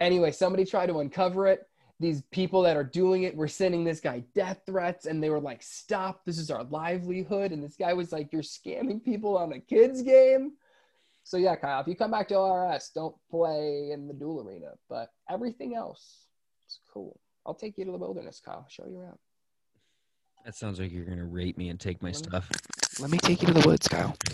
anyway 0.00 0.30
somebody 0.30 0.64
tried 0.64 0.86
to 0.86 1.00
uncover 1.00 1.46
it. 1.46 1.68
These 2.00 2.22
people 2.32 2.62
that 2.62 2.76
are 2.76 2.84
doing 2.84 3.22
it 3.22 3.36
were 3.36 3.48
sending 3.48 3.84
this 3.84 4.00
guy 4.00 4.24
death 4.34 4.62
threats 4.66 5.06
and 5.06 5.22
they 5.22 5.30
were 5.30 5.40
like 5.40 5.62
stop. 5.62 6.24
This 6.24 6.38
is 6.38 6.50
our 6.50 6.64
livelihood. 6.64 7.52
And 7.52 7.62
this 7.62 7.76
guy 7.76 7.92
was 7.92 8.12
like 8.12 8.32
you're 8.32 8.42
scamming 8.42 9.02
people 9.02 9.36
on 9.38 9.52
a 9.52 9.60
kids 9.60 10.02
game. 10.02 10.52
So 11.22 11.36
yeah 11.36 11.56
kyle 11.56 11.80
if 11.80 11.86
you 11.86 11.96
come 11.96 12.10
back 12.10 12.28
to 12.28 12.36
ors 12.36 12.90
don't 12.94 13.16
play 13.30 13.90
in 13.92 14.06
the 14.08 14.12
duel 14.12 14.46
arena 14.46 14.72
but 14.90 15.10
everything 15.30 15.74
else 15.74 16.26
is 16.68 16.80
cool 16.92 17.18
i'll 17.46 17.54
take 17.54 17.76
you 17.78 17.84
to 17.84 17.92
the 17.92 17.98
wilderness 17.98 18.40
kyle 18.44 18.66
show 18.68 18.86
you 18.86 18.98
around 18.98 19.18
That 20.44 20.54
sounds 20.54 20.78
like 20.80 20.92
you're 20.92 21.04
gonna 21.04 21.24
rape 21.24 21.56
me 21.58 21.68
and 21.70 21.78
take 21.80 22.02
my 22.02 22.08
Let 22.10 22.16
me- 22.16 22.22
stuff. 22.28 22.50
let 23.00 23.10
me 23.10 23.18
take 23.18 23.40
you 23.42 23.48
to 23.48 23.54
the 23.54 23.66
woods 23.68 23.88
kyle 23.88 24.16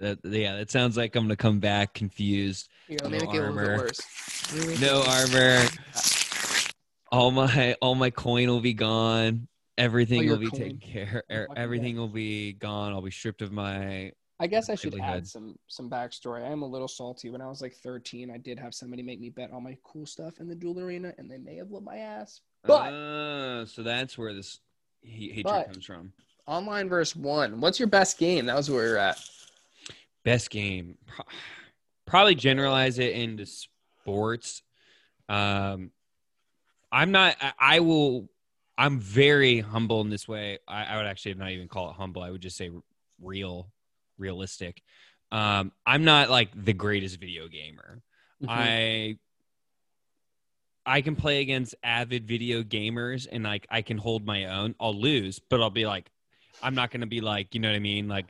That 0.00 0.18
yeah, 0.24 0.54
that 0.56 0.70
sounds 0.70 0.96
like 0.96 1.16
I'm 1.16 1.24
gonna 1.24 1.34
come 1.34 1.58
back 1.58 1.92
confused. 1.92 2.68
Here, 2.86 2.98
me 3.02 3.08
No 3.10 3.18
make 3.18 3.28
a 3.30 3.32
bit 3.32 3.40
armor. 3.40 3.76
worse. 3.78 4.80
No 4.80 5.02
armor. 5.02 5.64
All 7.10 7.32
my 7.32 7.74
all 7.82 7.96
my 7.96 8.10
coin 8.10 8.46
will 8.48 8.60
be 8.60 8.74
gone. 8.74 9.48
Everything 9.76 10.28
Oh, 10.28 10.34
will 10.34 10.38
be 10.38 10.50
coin. 10.50 10.60
taken 10.60 10.78
care. 10.78 11.24
Er, 11.32 11.48
Everything 11.56 11.96
will 11.96 12.06
be 12.06 12.52
gone. 12.52 12.92
I'll 12.92 13.02
be 13.02 13.10
stripped 13.10 13.42
of 13.42 13.50
my. 13.50 14.12
I 14.40 14.46
guess 14.46 14.70
I 14.70 14.76
should 14.76 14.98
add 15.00 15.26
some 15.26 15.58
some 15.66 15.90
backstory. 15.90 16.44
I 16.44 16.50
am 16.52 16.62
a 16.62 16.66
little 16.66 16.86
salty. 16.88 17.28
When 17.30 17.40
I 17.40 17.48
was 17.48 17.60
like 17.60 17.74
13, 17.74 18.30
I 18.30 18.38
did 18.38 18.58
have 18.58 18.72
somebody 18.74 19.02
make 19.02 19.20
me 19.20 19.30
bet 19.30 19.50
all 19.52 19.60
my 19.60 19.76
cool 19.82 20.06
stuff 20.06 20.38
in 20.38 20.48
the 20.48 20.54
duel 20.54 20.78
arena, 20.78 21.12
and 21.18 21.28
they 21.30 21.38
may 21.38 21.56
have 21.56 21.70
lit 21.70 21.82
my 21.82 21.96
ass. 21.98 22.40
But 22.64 22.92
Ah, 22.92 23.64
so 23.66 23.82
that's 23.82 24.16
where 24.16 24.32
this 24.32 24.60
he- 25.02 25.30
hatred 25.32 25.66
comes 25.66 25.84
from. 25.84 26.12
online 26.46 26.88
versus 26.88 27.16
one. 27.16 27.60
What's 27.60 27.78
your 27.80 27.88
best 27.88 28.18
game? 28.18 28.46
That 28.46 28.56
was 28.56 28.70
where 28.70 28.84
we 28.84 28.90
are 28.92 28.96
at. 28.98 29.18
Best 30.24 30.50
game. 30.50 30.98
Probably 32.06 32.34
generalize 32.34 32.98
it 32.98 33.12
into 33.14 33.44
sports. 33.44 34.62
Um, 35.28 35.90
I'm 36.92 37.10
not. 37.12 37.36
I, 37.40 37.52
I 37.58 37.80
will. 37.80 38.28
I'm 38.78 39.00
very 39.00 39.58
humble 39.60 40.00
in 40.02 40.10
this 40.10 40.28
way. 40.28 40.58
I, 40.68 40.84
I 40.84 40.96
would 40.96 41.06
actually 41.06 41.34
not 41.34 41.50
even 41.50 41.66
call 41.68 41.90
it 41.90 41.96
humble. 41.96 42.22
I 42.22 42.30
would 42.30 42.40
just 42.40 42.56
say 42.56 42.70
real, 43.20 43.68
realistic. 44.18 44.82
Um, 45.30 45.72
I'm 45.86 46.04
not 46.04 46.30
like 46.30 46.50
the 46.54 46.72
greatest 46.72 47.20
video 47.20 47.48
gamer. 47.48 48.00
Mm-hmm. 48.42 48.50
I 48.50 49.18
I 50.86 51.02
can 51.02 51.16
play 51.16 51.40
against 51.40 51.74
avid 51.82 52.26
video 52.26 52.62
gamers 52.62 53.26
and 53.30 53.44
like 53.44 53.66
I 53.70 53.82
can 53.82 53.98
hold 53.98 54.24
my 54.24 54.46
own. 54.46 54.74
I'll 54.80 54.94
lose, 54.98 55.38
but 55.38 55.60
I'll 55.60 55.68
be 55.70 55.86
like, 55.86 56.10
I'm 56.62 56.74
not 56.74 56.90
gonna 56.90 57.06
be 57.06 57.20
like, 57.20 57.54
you 57.54 57.60
know 57.60 57.68
what 57.68 57.76
I 57.76 57.80
mean? 57.80 58.08
Like, 58.08 58.26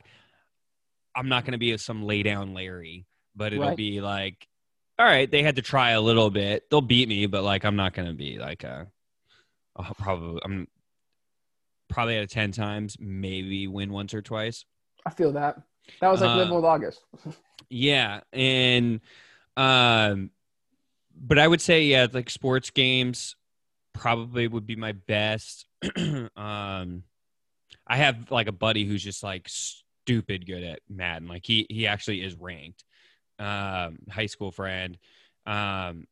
I'm 1.15 1.29
not 1.29 1.45
gonna 1.45 1.57
be 1.57 1.75
some 1.77 2.03
lay 2.03 2.21
down 2.23 2.53
Larry, 2.53 3.05
but 3.35 3.53
it'll 3.53 3.67
Right. 3.69 3.77
be 3.77 4.01
like, 4.01 4.45
all 4.97 5.05
right, 5.05 5.31
they 5.31 5.41
had 5.41 5.55
to 5.55 5.61
try 5.61 5.91
a 5.91 6.01
little 6.01 6.29
bit. 6.29 6.69
They'll 6.69 6.81
beat 6.81 7.07
me, 7.07 7.25
but 7.27 7.43
like, 7.43 7.63
I'm 7.63 7.77
not 7.77 7.93
gonna 7.93 8.13
be 8.13 8.37
like 8.37 8.63
a. 8.65 8.87
I'll 9.77 9.93
probably 9.93 10.41
I'm 10.43 10.67
probably 11.87 12.17
out 12.17 12.23
of 12.23 12.29
ten 12.29 12.51
times, 12.51 12.97
maybe 12.99 13.67
win 13.67 13.93
once 13.93 14.13
or 14.13 14.21
twice. 14.21 14.65
I 15.05 15.11
feel 15.11 15.31
that. 15.33 15.61
That 16.01 16.09
was 16.09 16.21
like 16.21 16.31
Uh, 16.31 16.37
living 16.37 16.55
with 16.55 16.65
August. 16.65 17.01
Yeah, 17.71 18.21
and 18.33 18.99
um, 19.55 20.31
but 21.15 21.37
I 21.37 21.47
would 21.47 21.61
say 21.61 21.83
yeah, 21.83 22.07
like 22.11 22.31
sports 22.31 22.71
games 22.71 23.35
probably 23.93 24.47
would 24.47 24.65
be 24.65 24.75
my 24.75 24.93
best. 24.93 25.67
um, 26.35 27.03
I 27.85 27.97
have 27.97 28.31
like 28.31 28.47
a 28.47 28.51
buddy 28.53 28.85
who's 28.85 29.03
just 29.03 29.21
like 29.21 29.47
stupid 29.47 30.47
good 30.47 30.63
at 30.63 30.79
Madden. 30.89 31.27
Like 31.27 31.45
he 31.45 31.67
he 31.69 31.85
actually 31.85 32.23
is 32.23 32.35
ranked. 32.35 32.83
Um, 33.37 33.99
high 34.09 34.25
school 34.25 34.51
friend. 34.51 34.97
Um, 35.45 36.07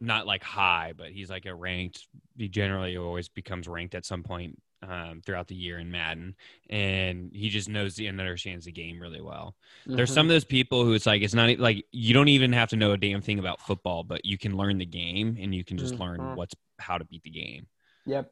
not 0.00 0.26
like 0.26 0.42
high, 0.42 0.92
but 0.96 1.10
he's 1.10 1.30
like 1.30 1.46
a 1.46 1.54
ranked. 1.54 2.06
He 2.36 2.48
generally 2.48 2.96
always 2.98 3.28
becomes 3.28 3.66
ranked 3.66 3.94
at 3.94 4.04
some 4.04 4.22
point 4.22 4.58
um, 4.82 5.20
throughout 5.24 5.48
the 5.48 5.54
year 5.54 5.78
in 5.78 5.90
Madden, 5.90 6.34
and 6.70 7.30
he 7.34 7.48
just 7.48 7.68
knows 7.68 7.96
the 7.96 8.06
and 8.06 8.20
understands 8.20 8.64
the 8.64 8.72
game 8.72 9.00
really 9.00 9.20
well. 9.20 9.56
There's 9.86 10.10
Mhm. 10.10 10.14
some 10.14 10.26
of 10.26 10.30
those 10.30 10.44
people 10.44 10.84
who 10.84 10.92
it's 10.94 11.06
like 11.06 11.22
it's 11.22 11.34
not 11.34 11.58
like 11.58 11.84
you 11.90 12.14
don't 12.14 12.28
even 12.28 12.52
have 12.52 12.68
to 12.70 12.76
know 12.76 12.92
a 12.92 12.96
damn 12.96 13.20
thing 13.20 13.38
about 13.38 13.60
football, 13.60 14.04
but 14.04 14.24
you 14.24 14.38
can 14.38 14.56
learn 14.56 14.78
the 14.78 14.86
game 14.86 15.36
and 15.40 15.54
you 15.54 15.64
can 15.64 15.78
just 15.78 15.94
learn 15.94 16.20
Mhm. 16.20 16.36
what's 16.36 16.54
how 16.78 16.96
to 16.98 17.04
beat 17.04 17.22
the 17.22 17.30
game. 17.30 17.66
Yep. 18.06 18.30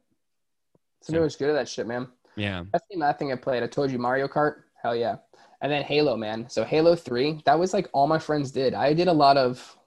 So- 1.01 1.07
Somebody 1.07 1.23
was 1.23 1.35
good 1.35 1.49
at 1.49 1.53
that 1.53 1.67
shit, 1.69 1.85
man. 1.87 2.07
Yeah. 2.35 2.63
That's 2.71 2.85
the 2.89 2.97
last 2.97 3.19
thing 3.19 3.31
I 3.31 3.35
played. 3.35 3.63
I 3.63 3.67
told 3.67 3.91
you 3.91 3.99
Mario 3.99 4.27
Kart. 4.27 4.63
Hell 4.81 4.95
yeah. 4.95 5.17
And 5.61 5.71
then 5.71 5.83
Halo, 5.83 6.15
man. 6.15 6.47
So 6.49 6.63
Halo 6.63 6.95
3, 6.95 7.41
that 7.45 7.57
was 7.57 7.73
like 7.73 7.89
all 7.93 8.07
my 8.07 8.19
friends 8.19 8.51
did. 8.51 8.73
I 8.73 8.93
did 8.93 9.07
a 9.07 9.13
lot 9.13 9.37
of 9.37 9.77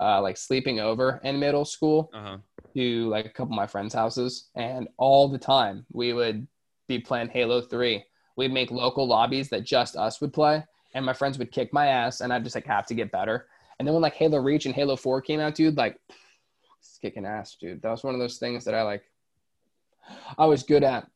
uh, 0.00 0.20
like 0.20 0.36
sleeping 0.36 0.80
over 0.80 1.20
in 1.22 1.38
middle 1.38 1.64
school 1.64 2.10
Uh 2.12 2.20
huh. 2.22 2.38
To 2.74 3.08
like 3.08 3.26
a 3.26 3.30
couple 3.30 3.52
of 3.52 3.56
my 3.56 3.66
friends' 3.66 3.94
houses. 3.94 4.50
And 4.54 4.88
all 4.96 5.28
the 5.28 5.38
time 5.38 5.86
we 5.92 6.12
would 6.12 6.46
be 6.88 6.98
playing 6.98 7.28
Halo 7.28 7.60
3. 7.60 8.04
We'd 8.36 8.52
make 8.52 8.70
local 8.70 9.06
lobbies 9.06 9.48
that 9.50 9.64
just 9.64 9.96
us 9.96 10.20
would 10.20 10.32
play. 10.32 10.64
And 10.94 11.04
my 11.04 11.12
friends 11.12 11.38
would 11.38 11.52
kick 11.52 11.72
my 11.72 11.86
ass 11.86 12.20
and 12.20 12.32
I'd 12.32 12.44
just 12.44 12.56
like 12.56 12.66
have 12.66 12.86
to 12.86 12.94
get 12.94 13.12
better. 13.12 13.46
And 13.78 13.86
then 13.86 13.94
when 13.94 14.02
like 14.02 14.14
Halo 14.14 14.38
Reach 14.38 14.66
and 14.66 14.74
Halo 14.74 14.96
4 14.96 15.20
came 15.22 15.40
out, 15.40 15.54
dude, 15.54 15.76
like 15.76 15.98
kicking 17.04 17.26
ass, 17.26 17.56
dude. 17.60 17.82
That 17.82 17.90
was 17.90 18.02
one 18.02 18.14
of 18.14 18.20
those 18.20 18.38
things 18.38 18.64
that 18.64 18.74
I 18.74 18.82
like 18.82 19.02
I 20.38 20.46
was 20.46 20.62
good 20.62 20.82
at. 20.82 21.06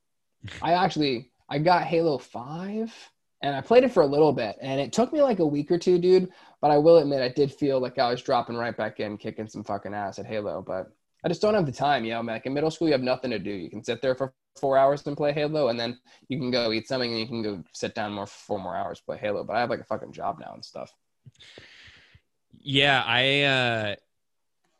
I 0.63 0.75
actually 0.75 1.31
I 1.49 1.59
got 1.59 1.85
Halo 1.85 2.19
5 2.19 3.11
and 3.43 3.57
I 3.57 3.61
played 3.63 3.85
it 3.85 3.93
for 3.93 4.03
a 4.03 4.07
little 4.07 4.33
bit 4.33 4.57
and 4.61 4.81
it 4.81 4.93
took 4.93 5.13
me 5.13 5.23
like 5.23 5.39
a 5.39 5.47
week 5.47 5.71
or 5.71 5.79
two, 5.79 5.99
dude. 5.99 6.29
But 6.61 6.71
I 6.71 6.77
will 6.77 6.99
admit 6.99 7.23
I 7.23 7.29
did 7.29 7.53
feel 7.53 7.81
like 7.81 7.99
I 7.99 8.11
was 8.11 8.23
dropping 8.23 8.57
right 8.57 8.77
back 8.77 9.01
in, 9.01 9.17
kicking 9.17 9.49
some 9.49 9.65
fucking 9.65 9.95
ass 9.95 10.19
at 10.19 10.27
Halo. 10.27 10.63
But 10.67 10.93
I 11.25 11.29
just 11.29 11.43
don't 11.43 11.55
have 11.55 11.67
the 11.67 11.73
time, 11.73 12.05
you 12.05 12.13
know. 12.13 12.21
Like 12.21 12.47
in 12.47 12.55
middle 12.55 12.71
school, 12.71 12.89
you 12.89 12.93
have 12.93 13.03
nothing 13.03 13.31
to 13.31 13.39
do. 13.39 13.51
You 13.51 13.71
can 13.71 13.83
sit 13.83 14.01
there 14.01 14.15
for 14.15 14.35
four 14.57 14.79
hours 14.79 15.07
and 15.07 15.17
play 15.17 15.33
Halo, 15.33 15.69
and 15.69 15.79
then 15.79 15.99
you 16.29 16.39
can 16.39 16.51
go 16.51 16.73
eat 16.73 16.89
something 16.89 17.11
and 17.11 17.21
you 17.21 17.27
can 17.27 17.43
go 17.43 17.63
sit 17.73 17.95
down 17.95 18.13
more 18.13 18.27
for 18.27 18.39
four 18.39 18.59
more 18.61 18.77
hours 18.77 19.01
play 19.01 19.19
Halo. 19.19 19.45
But 19.45 19.57
I 19.57 19.61
have 19.61 19.71
like 19.71 19.81
a 19.81 19.85
fucking 19.85 20.13
job 20.13 20.39
now 20.41 20.53
and 20.55 20.65
stuff. 20.65 20.93
Yeah, 22.59 23.03
I. 23.05 23.43
uh 23.43 23.95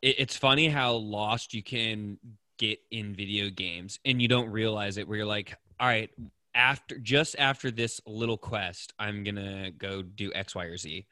it, 0.01 0.15
It's 0.19 0.37
funny 0.37 0.69
how 0.69 0.93
lost 0.93 1.53
you 1.53 1.63
can 1.63 2.17
get 2.57 2.79
in 2.91 3.13
video 3.13 3.49
games, 3.49 3.99
and 4.05 4.21
you 4.21 4.27
don't 4.27 4.49
realize 4.49 4.97
it. 4.97 5.07
Where 5.07 5.17
you're 5.17 5.25
like, 5.25 5.57
all 5.79 5.87
right, 5.87 6.09
after 6.55 6.97
just 6.99 7.35
after 7.37 7.71
this 7.71 8.01
little 8.05 8.37
quest, 8.37 8.93
I'm 8.99 9.23
gonna 9.23 9.71
go 9.71 10.01
do 10.01 10.31
X, 10.33 10.55
Y, 10.55 10.65
or 10.65 10.77
Z, 10.77 11.05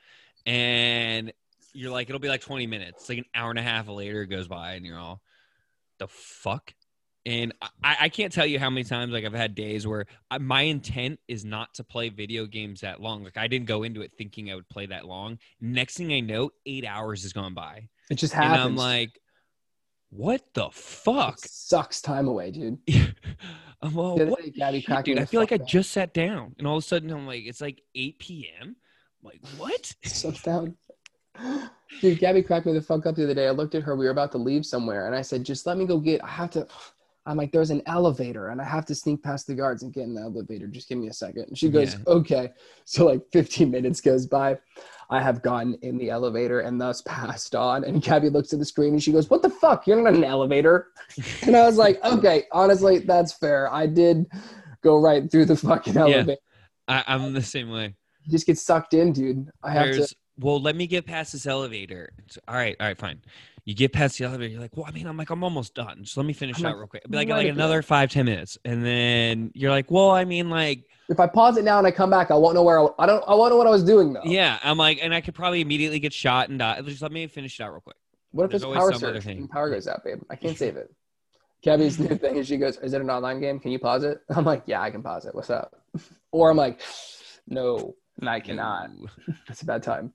and 0.45 1.33
you're 1.77 1.91
like, 1.91 2.09
it'll 2.09 2.19
be 2.19 2.27
like 2.27 2.41
20 2.41 2.65
minutes. 2.65 3.07
Like 3.07 3.19
an 3.19 3.25
hour 3.35 3.51
and 3.51 3.59
a 3.59 3.61
half 3.61 3.87
later 3.87 4.25
goes 4.25 4.47
by, 4.47 4.73
and 4.73 4.85
you're 4.85 4.97
all, 4.97 5.21
the 5.99 6.07
fuck. 6.07 6.73
And 7.23 7.53
I, 7.83 7.97
I 8.01 8.09
can't 8.09 8.31
tell 8.33 8.45
you 8.45 8.57
how 8.57 8.69
many 8.69 8.83
times 8.83 9.11
like 9.11 9.25
I've 9.25 9.33
had 9.33 9.53
days 9.53 9.85
where 9.85 10.05
I, 10.31 10.37
my 10.37 10.61
intent 10.61 11.19
is 11.27 11.43
not 11.45 11.73
to 11.75 11.83
play 11.83 12.09
video 12.09 12.45
games 12.45 12.81
that 12.81 13.01
long. 13.01 13.23
Like 13.23 13.37
I 13.37 13.47
didn't 13.47 13.67
go 13.67 13.83
into 13.83 14.01
it 14.01 14.13
thinking 14.17 14.49
I 14.49 14.55
would 14.55 14.69
play 14.69 14.85
that 14.87 15.05
long. 15.05 15.37
Next 15.59 15.97
thing 15.97 16.13
I 16.13 16.21
know, 16.21 16.51
eight 16.65 16.85
hours 16.85 17.23
has 17.23 17.33
gone 17.33 17.53
by, 17.53 17.89
It 18.09 18.15
just 18.15 18.33
and 18.33 18.43
happens. 18.43 18.65
I'm 18.65 18.75
like, 18.77 19.19
"What 20.09 20.41
the 20.53 20.69
fuck?" 20.71 21.39
It 21.43 21.49
sucks 21.49 22.01
time 22.01 22.27
away, 22.29 22.51
dude. 22.51 22.79
I'm 23.81 23.97
all, 23.97 24.17
"What 24.17 24.43
day, 24.43 24.51
Gabby 24.51 24.81
shit, 24.81 25.05
dude? 25.05 25.19
I 25.19 25.25
feel 25.25 25.41
like 25.41 25.51
I 25.51 25.57
just 25.57 25.91
sat 25.91 26.13
down, 26.13 26.55
and 26.57 26.65
all 26.65 26.77
of 26.77 26.83
a 26.83 26.87
sudden 26.87 27.11
I'm 27.11 27.27
like, 27.27 27.43
it's 27.45 27.61
like 27.61 27.81
8 27.93 28.19
p.m. 28.19 28.77
I'm 29.21 29.25
like, 29.25 29.41
what? 29.57 29.93
Sits 30.03 30.41
down. 30.41 30.77
Dude, 32.01 32.19
Gabby 32.19 32.43
cracked 32.43 32.65
me 32.65 32.73
the 32.73 32.81
fuck 32.81 33.05
up 33.05 33.15
the 33.15 33.23
other 33.23 33.33
day. 33.33 33.47
I 33.47 33.51
looked 33.51 33.75
at 33.75 33.83
her. 33.83 33.95
We 33.95 34.05
were 34.05 34.11
about 34.11 34.31
to 34.33 34.37
leave 34.37 34.65
somewhere, 34.65 35.07
and 35.07 35.15
I 35.15 35.21
said, 35.21 35.43
"Just 35.43 35.65
let 35.65 35.77
me 35.77 35.85
go 35.85 35.99
get. 35.99 36.23
I 36.23 36.27
have 36.27 36.51
to." 36.51 36.67
I'm 37.25 37.37
like, 37.37 37.51
"There's 37.51 37.71
an 37.71 37.81
elevator, 37.85 38.49
and 38.49 38.61
I 38.61 38.63
have 38.63 38.85
to 38.85 38.95
sneak 38.95 39.23
past 39.23 39.47
the 39.47 39.55
guards 39.55 39.83
and 39.83 39.93
get 39.93 40.03
in 40.03 40.13
the 40.13 40.21
elevator. 40.21 40.67
Just 40.67 40.87
give 40.89 40.97
me 40.97 41.07
a 41.07 41.13
second. 41.13 41.45
And 41.47 41.57
she 41.57 41.69
goes, 41.69 41.93
Yeah. 41.93 41.99
"Okay." 42.07 42.51
So 42.85 43.05
like 43.05 43.21
15 43.31 43.71
minutes 43.71 44.01
goes 44.01 44.25
by. 44.25 44.57
I 45.09 45.21
have 45.21 45.41
gotten 45.41 45.75
in 45.81 45.97
the 45.97 46.09
elevator 46.09 46.61
and 46.61 46.79
thus 46.79 47.01
passed 47.03 47.55
on. 47.55 47.85
And 47.85 48.01
Gabby 48.01 48.29
looks 48.29 48.51
at 48.53 48.59
the 48.59 48.65
screen 48.65 48.93
and 48.93 49.03
she 49.03 49.11
goes, 49.11 49.29
"What 49.29 49.41
the 49.41 49.49
fuck? 49.49 49.87
You're 49.87 50.01
not 50.01 50.09
in 50.09 50.17
an 50.17 50.23
elevator." 50.23 50.87
and 51.43 51.55
I 51.55 51.65
was 51.65 51.77
like, 51.77 52.03
"Okay, 52.03 52.43
honestly, 52.51 52.99
that's 52.99 53.33
fair. 53.33 53.73
I 53.73 53.87
did 53.87 54.25
go 54.83 54.97
right 54.97 55.29
through 55.31 55.45
the 55.45 55.55
fucking 55.55 55.97
elevator. 55.97 56.37
I, 56.87 57.03
I'm 57.07 57.33
the 57.33 57.41
same 57.41 57.69
way. 57.69 57.95
You 58.23 58.31
just 58.31 58.45
get 58.45 58.57
sucked 58.57 58.93
in, 58.93 59.13
dude. 59.13 59.49
I 59.63 59.71
have 59.71 59.85
There's, 59.85 60.09
to." 60.09 60.15
Well, 60.39 60.61
let 60.61 60.75
me 60.75 60.87
get 60.87 61.05
past 61.05 61.31
this 61.33 61.45
elevator. 61.47 62.11
It's, 62.25 62.37
all 62.47 62.55
right, 62.55 62.75
all 62.79 62.87
right, 62.87 62.97
fine. 62.97 63.21
You 63.65 63.73
get 63.73 63.91
past 63.91 64.17
the 64.17 64.25
elevator. 64.25 64.51
You're 64.51 64.61
like, 64.61 64.77
well, 64.77 64.85
I 64.87 64.91
mean, 64.91 65.07
I'm 65.07 65.17
like, 65.17 65.29
I'm 65.29 65.43
almost 65.43 65.75
done. 65.75 66.03
Just 66.03 66.15
let 66.15 66.25
me 66.25 66.33
finish 66.33 66.59
I'm 66.59 66.65
out 66.65 66.69
like, 66.69 66.77
real 66.77 66.87
quick. 66.87 67.09
Be 67.09 67.17
like, 67.17 67.27
like 67.29 67.47
another 67.47 67.81
five, 67.81 68.11
ten 68.11 68.25
minutes, 68.25 68.57
and 68.63 68.85
then 68.85 69.51
you're 69.55 69.71
like, 69.71 69.91
well, 69.91 70.09
I 70.11 70.23
mean, 70.23 70.49
like, 70.49 70.85
If 71.09 71.19
I 71.19 71.27
pause 71.27 71.57
it 71.57 71.65
now 71.65 71.77
and 71.77 71.85
I 71.85 71.91
come 71.91 72.09
back, 72.09 72.31
I 72.31 72.35
won't 72.35 72.55
know 72.55 72.63
where 72.63 72.79
I, 72.79 72.87
I 72.99 73.05
don't. 73.05 73.23
I 73.27 73.35
won't 73.35 73.51
know 73.51 73.57
what 73.57 73.67
I 73.67 73.71
was 73.71 73.83
doing 73.83 74.13
though. 74.13 74.21
yeah, 74.23 74.57
I'm 74.63 74.77
like, 74.77 74.99
and 75.01 75.13
I 75.13 75.21
could 75.21 75.35
probably 75.35 75.61
immediately 75.61 75.99
get 75.99 76.13
shot 76.13 76.49
and 76.49 76.59
die. 76.59 76.81
Just 76.81 77.01
let 77.01 77.11
me 77.11 77.27
finish 77.27 77.59
it 77.59 77.63
out 77.63 77.71
real 77.71 77.81
quick. 77.81 77.97
What 78.31 78.45
if 78.45 78.51
There's 78.51 78.63
it's 78.63 78.73
power 78.73 78.93
surge 78.93 79.23
thing. 79.23 79.47
power 79.47 79.69
goes 79.69 79.87
out, 79.87 80.03
babe? 80.03 80.21
I 80.29 80.35
can't 80.35 80.57
save 80.57 80.77
it. 80.77 80.93
Gabby's 81.63 81.99
new 81.99 82.15
thing 82.15 82.35
is 82.37 82.47
she 82.47 82.57
goes, 82.57 82.77
"Is 82.77 82.93
it 82.93 83.01
an 83.01 83.09
online 83.09 83.41
game? 83.41 83.59
Can 83.59 83.71
you 83.71 83.79
pause 83.79 84.03
it?" 84.03 84.21
I'm 84.35 84.45
like, 84.45 84.63
"Yeah, 84.65 84.81
I 84.81 84.91
can 84.91 85.01
pause 85.03 85.25
it. 85.25 85.35
What's 85.35 85.49
up?" 85.49 85.75
Or 86.31 86.51
I'm 86.51 86.57
like, 86.57 86.81
"No, 87.47 87.95
and 88.19 88.29
I 88.29 88.39
cannot. 88.39 88.91
It's 89.49 89.61
a 89.63 89.65
bad 89.65 89.81
time." 89.83 90.13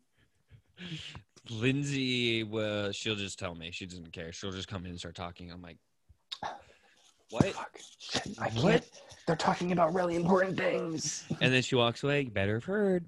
Lindsay, 1.51 2.45
well, 2.45 2.93
she'll 2.93 3.17
just 3.17 3.39
tell 3.39 3.55
me. 3.55 3.71
She 3.73 3.87
doesn't 3.87 4.13
care. 4.13 4.33
She'll 4.33 4.53
just 4.53 4.69
come 4.69 4.85
in 4.85 4.91
and 4.91 4.99
start 4.99 5.15
talking. 5.15 5.51
I'm 5.51 5.61
like, 5.63 5.79
what? 7.31 7.45
Fuck. 7.47 7.79
Shit, 7.99 8.29
I 8.39 8.49
What? 8.51 8.63
can't. 8.73 8.91
They're 9.27 9.37
talking 9.37 9.73
about 9.73 9.95
really 9.95 10.17
important 10.17 10.57
things. 10.57 11.25
And 11.41 11.53
then 11.53 11.63
she 11.63 11.75
walks 11.77 12.03
away. 12.03 12.23
You 12.23 12.31
better 12.31 12.55
have 12.55 12.65
heard. 12.65 13.05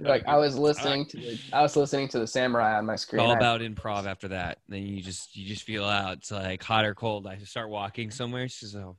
Like 0.00 0.26
I 0.28 0.36
was 0.36 0.56
listening 0.56 1.06
to, 1.06 1.16
the, 1.16 1.38
I 1.52 1.62
was 1.62 1.74
listening 1.74 2.06
to 2.08 2.18
the 2.20 2.26
samurai 2.26 2.76
on 2.78 2.86
my 2.86 2.92
It's 2.94 3.02
screen. 3.02 3.22
all 3.24 3.32
I- 3.32 3.36
about 3.36 3.60
improv 3.60 4.06
after 4.06 4.28
that. 4.28 4.58
Then 4.68 4.82
you 4.86 5.02
just 5.02 5.34
you 5.36 5.46
just 5.48 5.62
feel 5.64 5.84
out. 5.84 6.18
It's 6.18 6.30
like 6.30 6.62
hot 6.62 6.84
or 6.84 6.94
cold. 6.94 7.26
I 7.26 7.38
start 7.38 7.70
walking 7.70 8.10
somewhere. 8.10 8.48
She's 8.48 8.76
oh, 8.76 8.96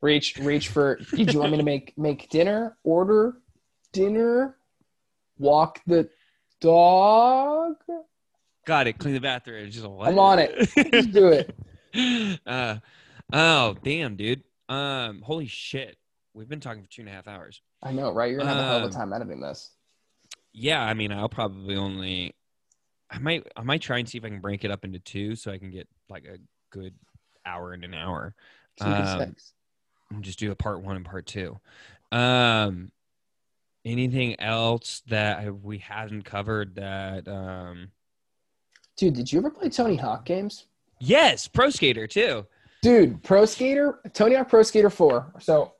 reach, 0.00 0.36
reach 0.38 0.68
for. 0.68 0.98
Did 1.14 1.32
you 1.34 1.40
want 1.40 1.52
me 1.52 1.58
to 1.58 1.64
make 1.64 1.92
make 1.98 2.30
dinner? 2.30 2.76
Order 2.84 3.34
dinner. 3.96 4.56
Walk 5.38 5.80
the 5.86 6.08
dog. 6.60 7.76
got 8.66 8.86
it. 8.86 8.98
Clean 8.98 9.14
the 9.14 9.20
bathroom. 9.20 9.70
Just 9.70 9.86
what? 9.86 10.08
I'm 10.08 10.18
on 10.18 10.38
it. 10.38 10.68
Just 10.92 11.12
do 11.12 11.28
it. 11.28 11.54
Uh, 12.46 12.76
oh 13.32 13.74
damn, 13.82 14.16
dude. 14.16 14.42
Um, 14.68 15.22
holy 15.22 15.46
shit. 15.46 15.96
We've 16.34 16.48
been 16.48 16.60
talking 16.60 16.82
for 16.82 16.90
two 16.90 17.00
and 17.00 17.08
a 17.08 17.12
half 17.12 17.26
hours. 17.26 17.62
I 17.82 17.90
know, 17.92 18.12
right? 18.12 18.30
You're 18.30 18.40
gonna 18.40 18.50
have 18.50 18.58
a 18.58 18.64
hell 18.66 18.76
of 18.76 18.82
Um, 18.82 18.90
a 18.90 18.92
time 18.92 19.12
editing 19.14 19.40
this. 19.40 19.70
Yeah, 20.52 20.82
I 20.82 20.92
mean, 20.92 21.10
I'll 21.10 21.30
probably 21.30 21.74
only. 21.74 22.34
I 23.10 23.16
might 23.18 23.46
I 23.56 23.62
might 23.62 23.80
try 23.80 23.96
and 23.96 24.06
see 24.06 24.18
if 24.18 24.26
I 24.26 24.28
can 24.28 24.40
break 24.42 24.62
it 24.62 24.70
up 24.70 24.84
into 24.84 24.98
two 24.98 25.36
so 25.36 25.50
I 25.50 25.56
can 25.56 25.70
get 25.70 25.88
like 26.10 26.26
a 26.26 26.36
good 26.70 26.92
hour 27.46 27.72
and 27.72 27.82
an 27.82 27.94
hour. 27.94 28.34
Um, 28.82 29.34
and 30.10 30.22
just 30.22 30.38
do 30.38 30.50
a 30.50 30.54
part 30.56 30.82
one 30.82 30.96
and 30.96 31.04
part 31.04 31.24
two. 31.24 31.58
Um, 32.12 32.92
anything 33.86 34.38
else 34.40 35.02
that 35.06 35.62
we 35.62 35.78
haven't 35.78 36.22
covered 36.24 36.74
that? 36.74 37.26
Um, 37.28 37.88
Dude, 38.96 39.14
did 39.14 39.30
you 39.32 39.38
ever 39.38 39.50
play 39.50 39.68
Tony 39.68 39.96
Hawk 39.96 40.24
games? 40.24 40.66
yes, 41.00 41.46
Pro 41.48 41.70
Skater 41.70 42.06
too. 42.06 42.46
Dude, 42.82 43.22
Pro 43.22 43.44
Skater, 43.46 44.00
Tony 44.12 44.34
Hawk 44.34 44.48
Pro 44.48 44.62
Skater 44.62 44.90
4. 44.90 45.34
So 45.40 45.72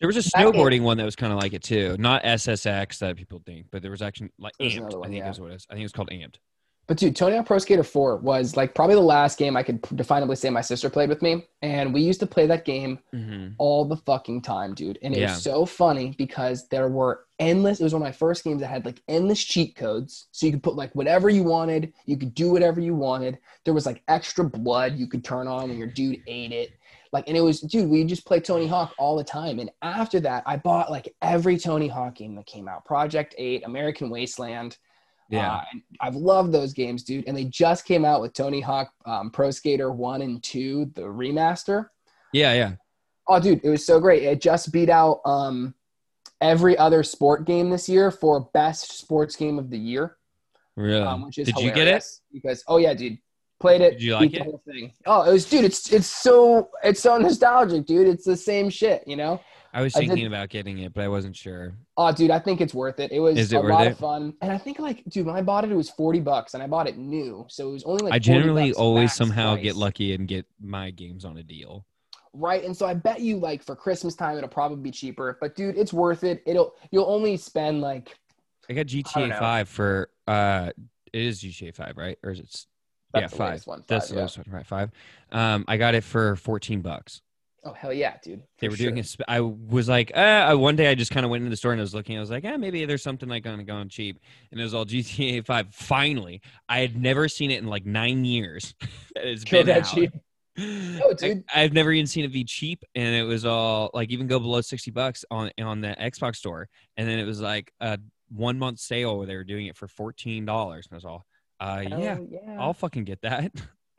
There 0.00 0.06
was 0.06 0.16
a 0.16 0.20
snowboarding 0.30 0.82
one 0.82 0.96
that 0.96 1.04
was 1.04 1.16
kind 1.16 1.32
of 1.32 1.38
like 1.38 1.52
it 1.52 1.62
too. 1.62 1.96
Not 1.98 2.22
SSX 2.24 2.98
that 2.98 3.16
people 3.16 3.42
think, 3.44 3.66
but 3.70 3.82
there 3.82 3.90
was 3.90 4.02
actually 4.02 4.30
like 4.38 4.52
There's 4.58 4.74
Amped. 4.74 4.78
another 4.78 4.98
one, 5.00 5.08
I 5.08 5.10
think 5.12 5.24
yeah. 5.24 5.30
is 5.30 5.40
what 5.40 5.50
it 5.50 5.54
is. 5.56 5.66
I 5.70 5.74
think 5.74 5.84
it's 5.84 5.92
called 5.92 6.10
Amped. 6.10 6.36
But 6.92 6.98
dude, 6.98 7.16
Tony 7.16 7.36
Hawk 7.36 7.46
Pro 7.46 7.56
Skater 7.56 7.82
4 7.84 8.18
was 8.18 8.54
like 8.54 8.74
probably 8.74 8.96
the 8.96 9.00
last 9.00 9.38
game 9.38 9.56
I 9.56 9.62
could 9.62 9.80
definably 9.80 10.36
say 10.36 10.50
my 10.50 10.60
sister 10.60 10.90
played 10.90 11.08
with 11.08 11.22
me. 11.22 11.46
And 11.62 11.94
we 11.94 12.02
used 12.02 12.20
to 12.20 12.26
play 12.26 12.46
that 12.48 12.66
game 12.66 12.98
Mm-hmm. 13.14 13.54
all 13.56 13.86
the 13.86 13.96
fucking 13.96 14.42
time, 14.42 14.74
dude. 14.74 14.98
And 15.00 15.14
it 15.14 15.20
Yeah. 15.20 15.32
was 15.32 15.42
so 15.42 15.64
funny 15.64 16.14
because 16.18 16.68
there 16.68 16.88
were 16.88 17.24
endless, 17.38 17.80
it 17.80 17.84
was 17.84 17.94
one 17.94 18.02
of 18.02 18.06
my 18.06 18.12
first 18.12 18.44
games 18.44 18.60
that 18.60 18.66
had 18.66 18.84
like 18.84 19.00
endless 19.08 19.42
cheat 19.42 19.74
codes. 19.74 20.26
So 20.32 20.44
you 20.44 20.52
could 20.52 20.62
put 20.62 20.76
like 20.76 20.94
whatever 20.94 21.30
you 21.30 21.44
wanted, 21.44 21.94
you 22.04 22.18
could 22.18 22.34
do 22.34 22.50
whatever 22.50 22.78
you 22.78 22.94
wanted. 22.94 23.38
There 23.64 23.72
was 23.72 23.86
like 23.86 24.02
extra 24.08 24.44
blood 24.44 24.98
you 24.98 25.06
could 25.06 25.24
turn 25.24 25.48
on 25.48 25.70
when 25.70 25.78
your 25.78 25.88
dude 25.88 26.20
ate 26.26 26.52
it. 26.52 26.72
Like, 27.10 27.26
and 27.26 27.38
it 27.38 27.40
was, 27.40 27.62
dude, 27.62 27.88
we 27.88 28.04
just 28.04 28.26
played 28.26 28.44
Tony 28.44 28.66
Hawk 28.66 28.92
all 28.98 29.16
the 29.16 29.24
time. 29.24 29.60
And 29.60 29.70
after 29.80 30.20
that, 30.20 30.42
I 30.44 30.58
bought 30.58 30.90
like 30.90 31.14
every 31.22 31.56
Tony 31.56 31.88
Hawk 31.88 32.16
game 32.16 32.34
that 32.34 32.44
came 32.44 32.68
out 32.68 32.84
Project 32.84 33.34
8, 33.38 33.62
American 33.64 34.10
Wasteland. 34.10 34.76
Yeah. 35.32 35.54
Uh, 35.54 35.64
and 35.72 35.82
I've 36.00 36.14
loved 36.14 36.52
those 36.52 36.72
games, 36.72 37.02
dude. 37.02 37.26
And 37.26 37.36
they 37.36 37.44
just 37.44 37.84
came 37.86 38.04
out 38.04 38.20
with 38.20 38.32
Tony 38.34 38.60
Hawk 38.60 38.92
um, 39.06 39.30
Pro 39.30 39.50
Skater 39.50 39.90
1 39.90 40.22
and 40.22 40.42
2, 40.42 40.92
the 40.94 41.02
remaster. 41.02 41.86
yeah, 42.32 42.52
yeah. 42.52 42.72
Oh, 43.28 43.40
dude, 43.40 43.60
it 43.64 43.68
was 43.70 43.86
so 43.86 43.98
great. 44.00 44.24
It 44.24 44.40
just 44.40 44.72
beat 44.72 44.90
out 44.90 45.20
um, 45.24 45.74
every 46.40 46.76
other 46.76 47.02
sport 47.02 47.46
game 47.46 47.70
this 47.70 47.88
year 47.88 48.10
for 48.10 48.50
best 48.52 48.98
sports 48.98 49.36
game 49.36 49.58
of 49.60 49.70
the 49.70 49.78
year, 49.78 50.16
Really? 50.76 51.02
um, 51.02 51.24
which 51.26 51.38
is 51.38 51.46
Did 51.46 51.58
you 51.58 51.70
get 51.70 51.86
it? 51.88 52.04
Because 52.32 52.64
oh 52.66 52.78
yeah, 52.78 52.94
dude, 52.94 53.18
played 53.60 53.80
it. 53.80 53.92
Did 53.92 54.02
you 54.02 54.14
like 54.14 54.34
it? 54.34 54.42
thing. 54.66 54.92
Oh, 55.06 55.22
it 55.22 55.32
was, 55.32 55.44
dude. 55.48 55.64
It's 55.64 55.92
it's 55.92 56.08
so 56.08 56.70
it's 56.82 57.00
so 57.00 57.16
nostalgic, 57.16 57.86
dude. 57.86 58.08
It's 58.08 58.24
the 58.24 58.36
same 58.36 58.68
shit, 58.68 59.04
you 59.06 59.14
know. 59.16 59.40
I 59.74 59.80
was 59.82 59.96
I 59.96 60.00
did- 60.00 60.08
thinking 60.08 60.26
about 60.26 60.48
getting 60.50 60.78
it, 60.78 60.92
but 60.92 61.02
I 61.02 61.08
wasn't 61.08 61.34
sure. 61.34 61.74
Oh, 61.96 62.12
dude, 62.12 62.30
I 62.30 62.38
think 62.38 62.60
it's 62.60 62.74
worth 62.74 63.00
it. 63.00 63.10
It 63.10 63.20
was 63.20 63.38
it 63.52 63.56
a 63.56 63.60
lot 63.60 63.86
it? 63.86 63.92
of 63.92 63.98
fun, 63.98 64.34
and 64.42 64.52
I 64.52 64.58
think 64.58 64.78
like, 64.78 65.02
dude, 65.08 65.26
when 65.26 65.34
I 65.34 65.42
bought 65.42 65.64
it, 65.64 65.72
it 65.72 65.74
was 65.74 65.88
forty 65.90 66.20
bucks, 66.20 66.54
and 66.54 66.62
I 66.62 66.66
bought 66.66 66.86
it 66.86 66.98
new, 66.98 67.46
so 67.48 67.70
it 67.70 67.72
was 67.72 67.84
only 67.84 68.02
like. 68.02 68.12
I 68.12 68.16
40 68.16 68.20
generally 68.20 68.72
always 68.74 69.12
somehow 69.14 69.54
price. 69.54 69.62
get 69.62 69.76
lucky 69.76 70.14
and 70.14 70.28
get 70.28 70.46
my 70.60 70.90
games 70.90 71.24
on 71.24 71.38
a 71.38 71.42
deal. 71.42 71.84
right 72.34 72.64
and 72.64 72.74
so 72.74 72.86
i 72.86 72.94
bet 72.94 73.20
you 73.20 73.36
like 73.38 73.62
for 73.62 73.76
christmas 73.76 74.14
time 74.14 74.38
it'll 74.38 74.48
probably 74.48 74.78
be 74.78 74.90
cheaper 74.90 75.36
but 75.38 75.54
dude 75.54 75.76
it's 75.76 75.92
worth 75.92 76.24
it 76.24 76.42
it'll 76.46 76.74
you'll 76.90 77.04
only 77.10 77.36
spend 77.36 77.82
like 77.82 78.16
I 78.70 78.72
got 78.74 78.86
GTA 78.86 79.28
know. 79.28 79.38
Five 79.38 79.68
for 79.68 80.08
uh, 80.26 80.70
it 81.12 81.20
is 81.20 81.42
GTA 81.42 81.74
Five, 81.74 81.96
right? 81.98 82.16
Or 82.22 82.30
is 82.30 82.38
it? 82.38 82.44
That's 83.12 83.24
yeah, 83.24 83.26
the 83.26 83.36
five. 83.36 83.66
one, 83.66 83.84
That's 83.88 84.06
five, 84.06 84.08
the 84.08 84.14
yeah. 84.14 84.20
latest 84.22 84.38
one, 84.38 84.46
right? 84.50 84.66
Five. 84.66 84.90
Um, 85.32 85.64
I 85.68 85.76
got 85.76 85.94
it 85.94 86.04
for 86.04 86.36
fourteen 86.36 86.80
bucks. 86.80 87.20
Oh 87.64 87.72
hell 87.72 87.92
yeah 87.92 88.16
dude 88.22 88.42
They 88.58 88.68
were 88.68 88.76
doing 88.76 88.96
sure. 88.96 89.00
a 89.00 89.04
sp- 89.06 89.28
I 89.28 89.40
was 89.40 89.88
like, 89.88 90.10
uh, 90.16 90.54
one 90.56 90.76
day 90.76 90.88
I 90.88 90.94
just 90.94 91.10
kind 91.10 91.24
of 91.24 91.30
went 91.30 91.42
into 91.42 91.50
the 91.50 91.56
store 91.56 91.72
and 91.72 91.80
I 91.80 91.82
was 91.82 91.94
looking. 91.94 92.16
I 92.16 92.20
was 92.20 92.30
like, 92.30 92.44
yeah, 92.44 92.56
maybe 92.56 92.84
there's 92.84 93.02
something 93.02 93.28
like 93.28 93.44
gonna 93.44 93.64
go 93.64 93.74
on 93.74 93.88
cheap, 93.88 94.18
and 94.50 94.60
it 94.60 94.64
was 94.64 94.74
all 94.74 94.84
GTA 94.94 95.44
Five. 95.46 95.74
Finally, 95.74 96.40
I 96.68 96.80
had 96.80 97.00
never 97.00 97.28
seen 97.28 97.50
it 97.50 97.58
in 97.58 97.66
like 97.66 97.86
nine 97.86 98.24
years. 98.24 98.74
it's 99.16 99.44
Killed 99.44 99.66
been 99.66 99.74
that 99.76 99.84
out. 99.86 99.94
cheap. 99.94 100.12
No, 100.58 101.14
dude. 101.14 101.44
I, 101.54 101.60
have 101.62 101.72
never 101.72 101.92
even 101.92 102.06
seen 102.06 102.26
it 102.26 102.28
be 102.32 102.44
cheap, 102.44 102.84
and 102.94 103.14
it 103.14 103.22
was 103.22 103.46
all 103.46 103.90
like 103.94 104.10
even 104.10 104.26
go 104.26 104.38
below 104.38 104.60
sixty 104.60 104.90
bucks 104.90 105.24
on 105.30 105.50
on 105.58 105.80
the 105.80 105.96
Xbox 105.98 106.36
store, 106.36 106.68
and 106.98 107.08
then 107.08 107.18
it 107.18 107.24
was 107.24 107.40
like 107.40 107.72
a 107.80 107.98
one 108.28 108.58
month 108.58 108.78
sale 108.78 109.16
where 109.16 109.26
they 109.26 109.34
were 109.34 109.44
doing 109.44 109.64
it 109.66 109.78
for 109.78 109.88
fourteen 109.88 110.44
dollars, 110.44 110.86
and 110.90 110.94
I 110.94 110.96
was 110.96 111.04
all, 111.06 111.24
uh, 111.58 111.82
yeah, 111.88 112.18
yeah 112.28 112.56
I'll 112.60 112.74
fucking 112.74 113.04
get 113.04 113.22
that. 113.22 113.50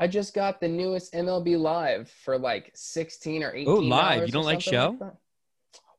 I 0.04 0.08
just 0.08 0.34
got 0.34 0.60
the 0.60 0.68
newest 0.68 1.14
mlb 1.14 1.58
live 1.58 2.10
for 2.24 2.38
like 2.38 2.72
16 2.74 3.44
or 3.44 3.52
18 3.56 3.68
Oh, 3.68 3.76
live. 3.76 4.26
You 4.28 4.32
don't 4.34 4.44
like 4.54 4.62
show? 4.62 4.98
that. 5.00 5.16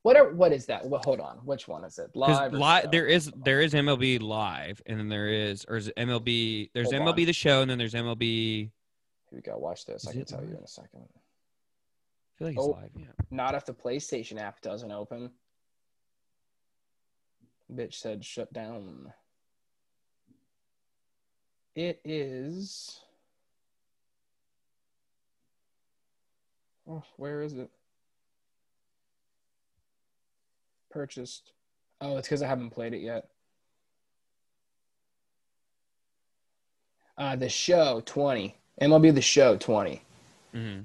whatever 0.03 0.33
what 0.35 0.51
is 0.51 0.65
that 0.67 0.85
well, 0.85 1.01
hold 1.03 1.19
on 1.19 1.37
which 1.51 1.67
one 1.67 1.83
is 1.83 1.97
it 1.97 2.11
live 2.15 2.53
li- 2.53 2.83
there 2.91 3.07
is 3.07 3.31
there 3.47 3.61
is 3.61 3.73
MLB 3.73 4.21
live, 4.21 4.81
and 4.85 4.99
then 4.99 5.09
there 5.09 5.29
is 5.29 5.65
or 5.67 5.77
is 5.77 5.87
it 5.87 5.95
MLB? 5.95 6.69
There's 6.73 6.91
Hold 6.91 7.01
MLB 7.03 7.21
on. 7.21 7.25
the 7.25 7.33
show, 7.33 7.61
and 7.61 7.69
then 7.71 7.77
there's 7.79 7.93
MLB. 7.95 8.21
here 8.21 8.71
we 9.31 9.41
go 9.41 9.57
watch 9.57 9.85
this 9.85 10.03
Is 10.03 10.09
i 10.09 10.11
can 10.13 10.25
tell 10.25 10.43
you 10.43 10.55
in 10.57 10.63
a 10.63 10.67
second 10.67 11.01
I 11.07 12.31
feel 12.37 12.47
like 12.49 12.57
it's 12.57 12.65
Oh. 12.65 12.71
live. 12.79 12.91
Yeah. 12.95 13.05
not 13.31 13.55
if 13.55 13.65
the 13.65 13.73
playstation 13.73 14.39
app 14.39 14.61
doesn't 14.61 14.91
open 14.91 15.31
bitch 17.73 17.95
said 17.95 18.23
shut 18.23 18.53
down 18.53 19.11
it 21.75 21.99
is 22.05 22.99
oh, 26.89 27.03
where 27.17 27.41
is 27.41 27.53
it 27.53 27.69
purchased 30.89 31.51
oh 32.01 32.17
it's 32.17 32.27
because 32.27 32.41
i 32.41 32.47
haven't 32.47 32.69
played 32.69 32.93
it 32.93 33.01
yet 33.01 33.27
uh 37.17 37.35
the 37.35 37.49
show 37.49 38.01
20 38.05 38.55
mlb 38.81 39.13
the 39.13 39.21
show 39.21 39.57
20 39.57 40.01
hmm 40.53 40.79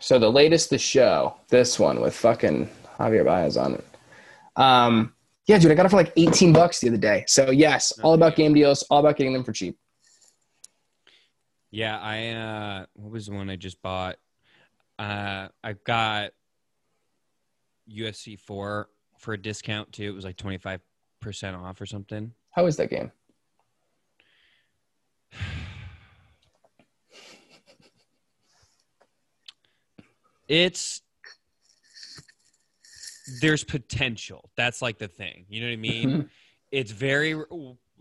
so 0.00 0.18
the 0.18 0.30
latest, 0.32 0.70
the 0.70 0.78
show, 0.78 1.36
this 1.48 1.78
one 1.78 2.00
with 2.00 2.16
fucking 2.16 2.70
Javier 2.98 3.24
Baez 3.24 3.58
on 3.58 3.74
it. 3.74 3.84
Um, 4.56 5.12
yeah, 5.46 5.58
dude, 5.58 5.70
I 5.70 5.74
got 5.74 5.84
it 5.84 5.90
for 5.90 5.96
like 5.96 6.14
18 6.16 6.54
bucks 6.54 6.80
the 6.80 6.88
other 6.88 6.96
day. 6.96 7.24
So 7.28 7.50
yes, 7.50 7.92
all 8.02 8.14
about 8.14 8.34
game 8.34 8.54
deals, 8.54 8.82
all 8.84 9.00
about 9.00 9.16
getting 9.16 9.34
them 9.34 9.44
for 9.44 9.52
cheap. 9.52 9.78
Yeah, 11.70 11.98
I 12.00 12.28
uh 12.28 12.86
what 12.94 13.12
was 13.12 13.26
the 13.26 13.34
one 13.34 13.50
I 13.50 13.56
just 13.56 13.80
bought? 13.82 14.16
Uh 15.00 15.48
I 15.64 15.72
got 15.84 16.32
UFC 17.90 18.38
4 18.38 18.88
for 19.18 19.34
a 19.34 19.40
discount 19.40 19.92
too. 19.92 20.04
It 20.04 20.14
was 20.14 20.24
like 20.24 20.36
25% 20.36 20.80
off 21.58 21.80
or 21.80 21.86
something. 21.86 22.32
How 22.50 22.66
is 22.66 22.76
that 22.76 22.90
game? 22.90 23.10
It's 30.48 31.02
there's 33.40 33.62
potential. 33.62 34.50
That's 34.56 34.82
like 34.82 34.98
the 34.98 35.06
thing. 35.06 35.44
You 35.48 35.60
know 35.60 35.68
what 35.68 35.74
I 35.74 35.76
mean? 35.76 36.30
it's 36.72 36.90
very 36.90 37.40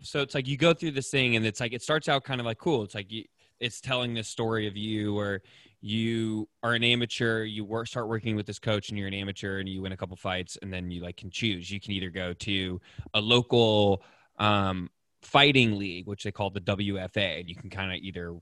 so 0.01 0.21
it's 0.21 0.33
like 0.33 0.47
you 0.47 0.57
go 0.57 0.73
through 0.73 0.91
this 0.91 1.09
thing 1.09 1.35
and 1.35 1.45
it's 1.45 1.59
like 1.59 1.73
it 1.73 1.81
starts 1.81 2.09
out 2.09 2.23
kind 2.23 2.39
of 2.39 2.45
like 2.45 2.57
cool 2.57 2.83
it's 2.83 2.95
like 2.95 3.11
you, 3.11 3.23
it's 3.59 3.81
telling 3.81 4.13
this 4.13 4.27
story 4.27 4.67
of 4.67 4.77
you 4.77 5.13
where 5.13 5.41
you 5.81 6.47
are 6.61 6.73
an 6.73 6.83
amateur 6.83 7.43
you 7.43 7.63
work 7.63 7.87
start 7.87 8.09
working 8.09 8.35
with 8.35 8.45
this 8.45 8.59
coach 8.59 8.89
and 8.89 8.97
you're 8.97 9.07
an 9.07 9.13
amateur 9.13 9.59
and 9.59 9.69
you 9.69 9.81
win 9.81 9.93
a 9.93 9.97
couple 9.97 10.17
fights 10.17 10.57
and 10.61 10.73
then 10.73 10.91
you 10.91 11.01
like 11.01 11.17
can 11.17 11.29
choose. 11.29 11.71
You 11.71 11.79
can 11.79 11.91
either 11.93 12.09
go 12.09 12.33
to 12.33 12.81
a 13.13 13.21
local 13.21 14.03
um, 14.37 14.89
fighting 15.21 15.77
league 15.77 16.07
which 16.07 16.23
they 16.23 16.31
call 16.31 16.49
the 16.49 16.61
wfa 16.61 17.39
and 17.39 17.49
you 17.49 17.55
can 17.55 17.69
kind 17.69 17.91
of 17.91 17.97
either 17.97 18.35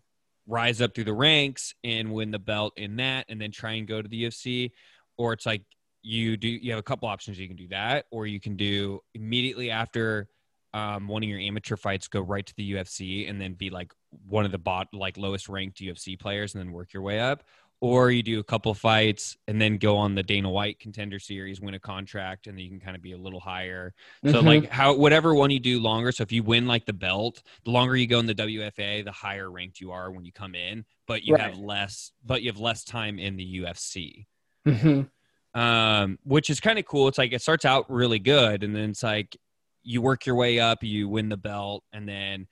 rise 0.46 0.82
up 0.82 0.94
through 0.94 1.04
the 1.04 1.14
ranks 1.14 1.74
and 1.84 2.14
win 2.14 2.32
the 2.32 2.40
belt 2.40 2.74
in 2.78 2.96
that 2.98 3.26
and 3.30 3.42
then 3.42 3.52
try 3.52 3.74
and 3.74 3.88
go 3.88 4.02
to 4.02 4.08
the 4.08 4.26
ufc 4.26 4.72
or 5.18 5.34
it's 5.34 5.46
like 5.46 5.64
you 6.08 6.38
do 6.38 6.48
you 6.48 6.72
have 6.72 6.80
a 6.80 6.84
couple 6.84 7.08
options. 7.08 7.38
You 7.38 7.48
can 7.48 7.58
do 7.58 7.68
that 7.70 8.06
or 8.12 8.26
you 8.26 8.40
can 8.40 8.56
do 8.56 9.02
immediately 9.14 9.70
after 9.70 10.28
um, 10.74 11.08
one 11.08 11.24
of 11.24 11.30
your 11.30 11.40
amateur 11.40 11.76
fights 11.76 12.08
go 12.08 12.22
right 12.22 12.46
to 12.46 12.54
the 12.56 12.74
UFC 12.74 13.30
and 13.30 13.42
then 13.42 13.54
be 13.54 13.70
like 13.70 13.92
one 14.28 14.46
of 14.46 14.52
the 14.52 14.58
bot 14.58 14.88
like 14.94 15.18
lowest 15.18 15.50
ranked 15.50 15.80
UFC 15.80 16.18
players 16.20 16.54
and 16.56 16.64
then 16.64 16.72
work 16.72 16.94
your 16.94 17.04
way 17.04 17.20
up 17.20 17.44
or 17.80 18.10
you 18.10 18.24
do 18.24 18.40
a 18.40 18.44
couple 18.44 18.74
fights 18.74 19.38
and 19.48 19.62
then 19.62 19.78
go 19.78 19.98
on 19.98 20.16
the 20.16 20.24
Dana 20.24 20.50
White 20.50 20.80
contender 20.80 21.20
series 21.20 21.62
win 21.62 21.74
a 21.76 21.80
contract 21.80 22.48
and 22.48 22.58
then 22.58 22.64
you 22.64 22.70
can 22.70 22.80
kind 22.80 22.96
of 22.96 23.04
be 23.04 23.12
a 23.12 23.18
little 23.18 23.40
higher 23.40 23.94
so 24.26 24.42
Mhm. 24.42 24.46
like 24.46 24.70
how 24.70 24.96
whatever 24.96 25.36
one 25.36 25.52
you 25.52 25.60
do 25.60 25.80
longer 25.80 26.12
so 26.12 26.24
if 26.24 26.32
you 26.32 26.42
win 26.42 26.66
like 26.68 26.86
the 26.86 26.94
belt 26.94 27.44
the 27.66 27.72
longer 27.72 27.96
you 27.96 28.08
go 28.08 28.20
in 28.20 28.26
the 28.26 28.34
WFA 28.34 29.04
the 29.04 29.12
higher 29.12 29.52
ranked 29.52 29.80
you 29.80 29.92
are 29.92 30.12
when 30.12 30.26
you 30.26 30.32
come 30.32 30.56
in 30.56 30.86
but 31.06 31.24
you 31.24 31.36
have 31.36 31.58
less 31.60 32.12
but 32.26 32.42
you 32.42 32.50
have 32.50 32.60
less 32.60 32.84
time 32.84 33.20
in 33.20 33.36
the 33.36 33.60
UFC 33.60 34.26
Mhm. 34.66 35.10
um, 35.54 36.20
which 36.24 36.50
is 36.50 36.60
kind 36.60 36.78
of 36.78 36.86
cool. 36.86 37.08
It's 37.08 37.18
like 37.18 37.34
it 37.34 37.42
starts 37.42 37.66
out 37.66 37.90
really 37.90 38.20
good, 38.20 38.64
and 38.64 38.76
then 38.76 38.92
it's 38.92 39.02
like 39.04 39.36
you 39.82 40.02
work 40.02 40.26
your 40.26 40.36
way 40.36 40.60
up, 40.60 40.84
you 40.84 41.08
win 41.10 41.30
the 41.30 41.38
belt, 41.38 41.84
and 41.94 42.08
then 42.08 42.48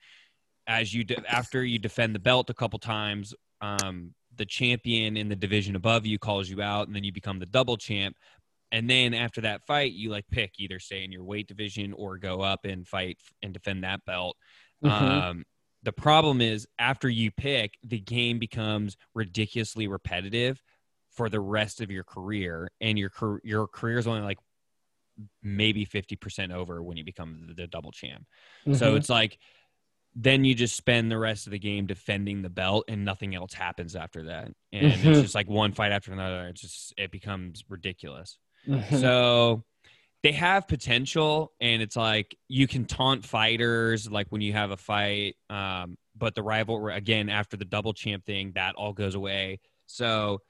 as 0.66 0.92
you 0.94 1.04
de- 1.04 1.30
after 1.30 1.64
you 1.64 1.78
defend 1.78 2.14
the 2.14 2.18
belt 2.20 2.50
a 2.50 2.54
couple 2.54 2.78
times, 2.78 3.34
um, 3.60 4.14
the 4.34 4.46
champion 4.46 5.16
in 5.16 5.28
the 5.28 5.36
division 5.36 5.76
above 5.76 6.06
you 6.06 6.18
calls 6.18 6.48
you 6.48 6.60
out, 6.62 6.86
and 6.86 6.96
then 6.96 7.04
you 7.04 7.12
become 7.12 7.38
the 7.38 7.46
double 7.46 7.76
champ. 7.76 8.16
And 8.72 8.90
then 8.90 9.14
after 9.14 9.40
that 9.42 9.66
fight, 9.66 9.92
you 9.92 10.10
like 10.10 10.26
pick 10.30 10.54
either 10.58 10.78
stay 10.80 11.04
in 11.04 11.12
your 11.12 11.24
weight 11.24 11.48
division 11.48 11.92
or 11.92 12.18
go 12.18 12.40
up 12.42 12.64
and 12.64 12.86
fight 12.86 13.18
and 13.42 13.52
defend 13.54 13.84
that 13.84 14.04
belt. 14.04 14.36
Mhm. 14.82 14.90
Um, 14.90 15.44
The 15.82 15.92
problem 15.92 16.40
is 16.40 16.66
after 16.78 17.08
you 17.08 17.30
pick, 17.30 17.78
the 17.84 18.00
game 18.00 18.38
becomes 18.40 18.96
ridiculously 19.14 19.86
repetitive 19.88 20.62
for 21.10 21.28
the 21.30 21.40
rest 21.40 21.80
of 21.80 21.90
your 21.90 22.04
career, 22.04 22.70
and 22.80 22.98
your 22.98 23.10
your 23.44 23.68
career 23.68 23.98
is 23.98 24.06
only 24.06 24.22
like 24.22 24.38
maybe 25.42 25.84
fifty 25.84 26.16
percent 26.16 26.52
over 26.52 26.82
when 26.82 26.96
you 26.96 27.04
become 27.04 27.52
the, 27.56 27.66
double 27.66 27.92
champ. 27.92 28.26
So 28.70 28.94
Mhm. 28.94 28.96
it's 28.96 29.08
like 29.08 29.38
then 30.18 30.44
you 30.44 30.54
just 30.54 30.74
spend 30.74 31.10
the 31.10 31.18
rest 31.18 31.46
of 31.46 31.50
the 31.50 31.58
game 31.58 31.84
defending 31.84 32.40
the 32.40 32.48
belt 32.48 32.86
and 32.88 33.04
nothing 33.04 33.34
else 33.34 33.52
happens 33.52 33.94
after 33.94 34.24
that. 34.24 34.46
And 34.72 34.86
it's 34.86 35.02
just 35.02 35.34
like 35.34 35.46
one 35.46 35.72
fight 35.72 35.92
after 35.92 36.10
another. 36.10 36.48
It's 36.48 36.62
just 36.62 36.94
it 36.96 37.10
becomes 37.10 37.62
ridiculous. 37.68 38.38
Mhm. 38.66 38.98
So 38.98 39.64
they 40.22 40.32
have 40.32 40.66
potential 40.66 41.52
and 41.60 41.82
it's 41.82 41.94
like 41.94 42.36
you 42.48 42.66
can 42.66 42.86
taunt 42.86 43.24
fighters 43.24 44.10
like 44.10 44.26
when 44.30 44.40
you 44.40 44.54
have 44.54 44.70
a 44.70 44.76
fight 44.76 45.36
um, 45.50 45.96
but 46.16 46.34
the 46.34 46.42
rival 46.42 46.88
again 46.88 47.28
after 47.28 47.56
the 47.56 47.64
double 47.64 47.92
champ 47.92 48.24
thing 48.24 48.50
that 48.56 48.74
all 48.74 48.92
goes 48.92 49.14
away 49.14 49.60
so 49.86 50.40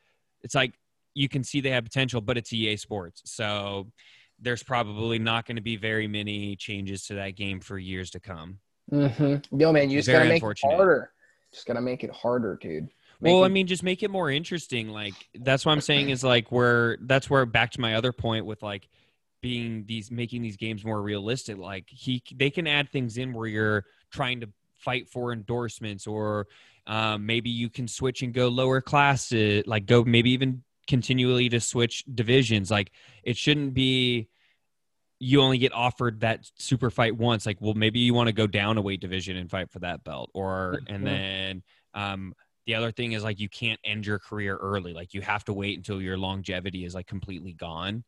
it's 0.43 0.55
like 0.55 0.73
you 1.13 1.29
can 1.29 1.45
see 1.45 1.61
they 1.61 1.71
have 1.71 1.85
potential 1.85 2.23
but 2.23 2.39
it's 2.39 2.55
ea 2.55 2.77
sports 2.79 3.21
so 3.27 3.91
there's 4.41 4.63
probably 4.63 5.19
not 5.19 5.45
going 5.45 5.57
to 5.57 5.63
be 5.63 5.77
very 5.77 6.09
many 6.09 6.57
changes 6.57 7.07
to 7.07 7.15
that 7.17 7.37
game 7.37 7.61
for 7.61 7.77
years 7.77 8.11
to 8.11 8.21
come 8.21 8.59
Mhm. 8.93 9.45
Yo, 9.59 9.73
man, 9.73 9.91
you 9.91 9.99
just 9.99 10.07
Very 10.07 10.19
gotta 10.19 10.29
make 10.29 10.43
it 10.43 10.59
harder. 10.63 11.11
Just 11.53 11.67
gotta 11.67 11.81
make 11.81 12.05
it 12.05 12.11
harder, 12.11 12.59
dude. 12.61 12.89
Make 13.21 13.33
well, 13.33 13.43
it- 13.43 13.47
I 13.47 13.49
mean, 13.49 13.67
just 13.67 13.83
make 13.83 14.03
it 14.03 14.11
more 14.11 14.31
interesting. 14.31 14.89
Like 14.89 15.15
that's 15.35 15.65
what 15.65 15.73
I'm 15.73 15.81
saying 15.81 16.11
is 16.11 16.23
like 16.23 16.53
where 16.53 16.99
that's 17.01 17.29
where 17.31 17.45
back 17.47 17.73
to 17.73 17.81
my 17.81 17.95
other 17.95 18.13
point 18.13 18.47
with 18.47 18.63
like 18.63 18.89
being 19.41 19.85
these 19.87 20.11
making 20.11 20.43
these 20.43 20.57
games 20.57 20.85
more 20.85 21.01
realistic. 21.01 21.57
Like 21.57 21.89
he 21.89 22.23
they 22.35 22.51
can 22.51 22.67
add 22.67 22.91
things 22.91 23.17
in 23.17 23.33
where 23.33 23.47
you're 23.49 23.85
trying 24.11 24.41
to 24.41 24.49
fight 24.75 25.09
for 25.09 25.33
endorsements 25.33 26.07
or 26.07 26.47
um, 26.87 27.27
maybe 27.27 27.51
you 27.51 27.69
can 27.69 27.89
switch 27.89 28.23
and 28.23 28.33
go 28.33 28.49
lower 28.49 28.81
classes, 28.81 29.65
like 29.67 29.87
go 29.87 30.05
maybe 30.05 30.31
even 30.31 30.63
continually 30.87 31.49
to 31.49 31.59
switch 31.59 32.05
divisions. 32.13 32.71
Like 32.71 32.93
it 33.25 33.37
shouldn't 33.37 33.75
be 33.75 34.29
you 35.19 35.41
only 35.41 35.59
get 35.59 35.73
offered 35.73 36.21
that 36.21 36.51
super 36.59 36.91
fight 36.91 37.17
once. 37.17 37.47
Like, 37.47 37.59
well, 37.61 37.75
maybe 37.75 38.01
you 38.01 38.15
want 38.15 38.29
to 38.29 38.33
go 38.33 38.47
down 38.47 38.77
a 38.77 38.83
weight 38.83 39.01
division 39.01 39.37
and 39.37 39.51
fight 39.51 39.71
for 39.71 39.79
that 39.81 40.05
belt, 40.05 40.31
or 40.35 40.81
and 40.89 41.07
then 41.07 41.63
um, 41.95 42.35
the 42.67 42.75
other 42.75 42.91
thing 42.91 43.13
is 43.13 43.25
like 43.25 43.41
you 43.41 43.49
can't 43.49 43.81
end 43.85 44.07
your 44.07 44.19
career 44.19 44.57
early. 44.57 44.93
Like 44.93 45.15
you 45.15 45.21
have 45.23 45.45
to 45.45 45.53
wait 45.53 45.77
until 45.77 46.03
your 46.03 46.19
longevity 46.19 46.85
is 46.85 46.95
like 46.95 47.07
completely 47.07 47.53
gone. 47.53 48.05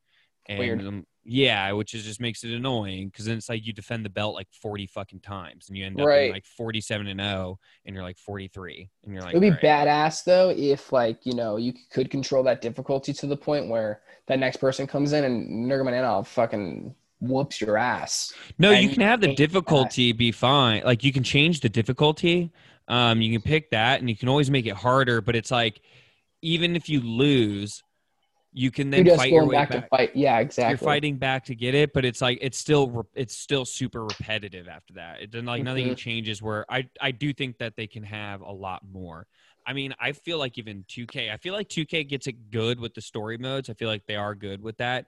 And 0.49 0.59
Weird. 0.59 0.87
um, 0.87 1.07
yeah, 1.25 1.71
which 1.73 1.93
is 1.93 2.05
just 2.05 2.21
makes 2.23 2.43
it 2.43 2.53
annoying 2.53 3.09
because 3.09 3.27
then 3.27 3.37
it's 3.37 3.51
like 3.51 3.67
you 3.67 3.75
defend 3.75 4.03
the 4.05 4.09
belt 4.11 4.35
like 4.35 4.49
forty 4.63 4.87
fucking 4.87 5.21
times 5.21 5.69
and 5.69 5.77
you 5.77 5.85
end 5.85 6.01
up 6.01 6.07
Right. 6.07 6.33
like 6.33 6.47
forty 6.47 6.81
seven 6.81 7.07
and 7.07 7.21
zero, 7.21 7.59
and 7.85 7.95
you're 7.95 8.03
like 8.03 8.17
forty 8.17 8.49
three, 8.49 8.89
and 9.05 9.13
you're 9.13 9.23
like, 9.23 9.35
it 9.35 9.37
would 9.37 9.43
be 9.43 9.49
"All 9.49 9.55
right." 9.63 9.87
badass 9.87 10.25
though 10.25 10.49
if 10.57 10.91
like 10.91 11.27
you 11.27 11.35
know 11.35 11.59
you 11.59 11.75
could 11.93 12.11
control 12.11 12.43
that 12.45 12.63
difficulty 12.63 13.13
to 13.13 13.27
the 13.27 13.37
point 13.37 13.69
where 13.69 14.01
that 14.27 14.39
next 14.39 14.57
person 14.57 14.87
comes 14.87 15.13
in 15.13 15.25
and 15.25 15.71
Nurmagomedov 15.71 16.27
fucking 16.29 16.95
whoops 17.21 17.61
your 17.61 17.77
ass. 17.77 18.33
No, 18.59 18.71
you 18.71 18.89
can 18.89 19.03
have 19.03 19.21
the 19.21 19.35
difficulty 19.35 20.13
be 20.13 20.33
fine. 20.33 20.83
Like 20.83 21.05
you 21.05 21.13
can 21.13 21.25
change 21.25 21.61
the 21.61 21.69
difficulty. 21.69 22.51
Um, 22.87 23.21
you 23.21 23.31
can 23.33 23.43
pick 23.43 23.71
that, 23.73 24.01
and 24.01 24.09
you 24.09 24.17
can 24.17 24.31
always 24.31 24.51
make 24.51 24.65
it 24.65 24.75
harder. 24.75 25.21
But 25.21 25.37
it's 25.37 25.51
like, 25.51 25.83
even 26.41 26.75
if 26.75 26.89
you 26.89 27.01
lose, 27.03 27.83
you 28.53 28.71
can 28.71 28.91
then 28.91 29.09
fight 29.09 29.33
your 29.33 29.47
way 29.47 29.51
back, 29.51 29.69
back. 29.69 29.83
to 29.83 29.89
fight? 29.89 30.17
Yeah, 30.17 30.39
exactly. 30.39 30.71
You're 30.71 30.79
fighting 30.79 31.19
back 31.19 31.45
to 31.47 31.55
get 31.55 31.75
it, 31.75 31.93
but 31.93 32.05
it's 32.05 32.21
like 32.21 32.39
it's 32.43 32.59
still 32.59 33.09
it's 33.15 33.37
still 33.37 33.65
super 33.65 34.05
repetitive 34.05 34.69
after 34.69 34.95
that. 34.95 35.23
It 35.23 35.33
then 35.33 35.47
like 35.47 35.63
nothing 35.63 35.87
Mhm. 35.87 35.97
changes. 35.97 36.43
Where 36.43 36.67
I 36.71 36.89
I 37.01 37.11
do 37.13 37.33
think 37.33 37.59
that 37.59 37.77
they 37.77 37.87
can 37.87 38.03
have 38.05 38.41
a 38.43 38.53
lot 38.53 38.83
more. 38.91 39.27
I 39.67 39.73
mean, 39.75 39.95
I 40.01 40.13
feel 40.13 40.39
like 40.39 40.59
even 40.59 40.85
2K. 40.89 41.31
I 41.31 41.37
feel 41.37 41.55
like 41.55 41.69
2K 41.69 42.05
gets 42.05 42.27
it 42.27 42.51
good 42.51 42.81
with 42.81 42.95
the 42.95 43.03
story 43.03 43.39
modes. 43.39 43.71
I 43.71 43.75
feel 43.75 43.89
like 43.89 44.07
they 44.07 44.17
are 44.17 44.35
good 44.35 44.63
with 44.63 44.79
that 44.79 45.07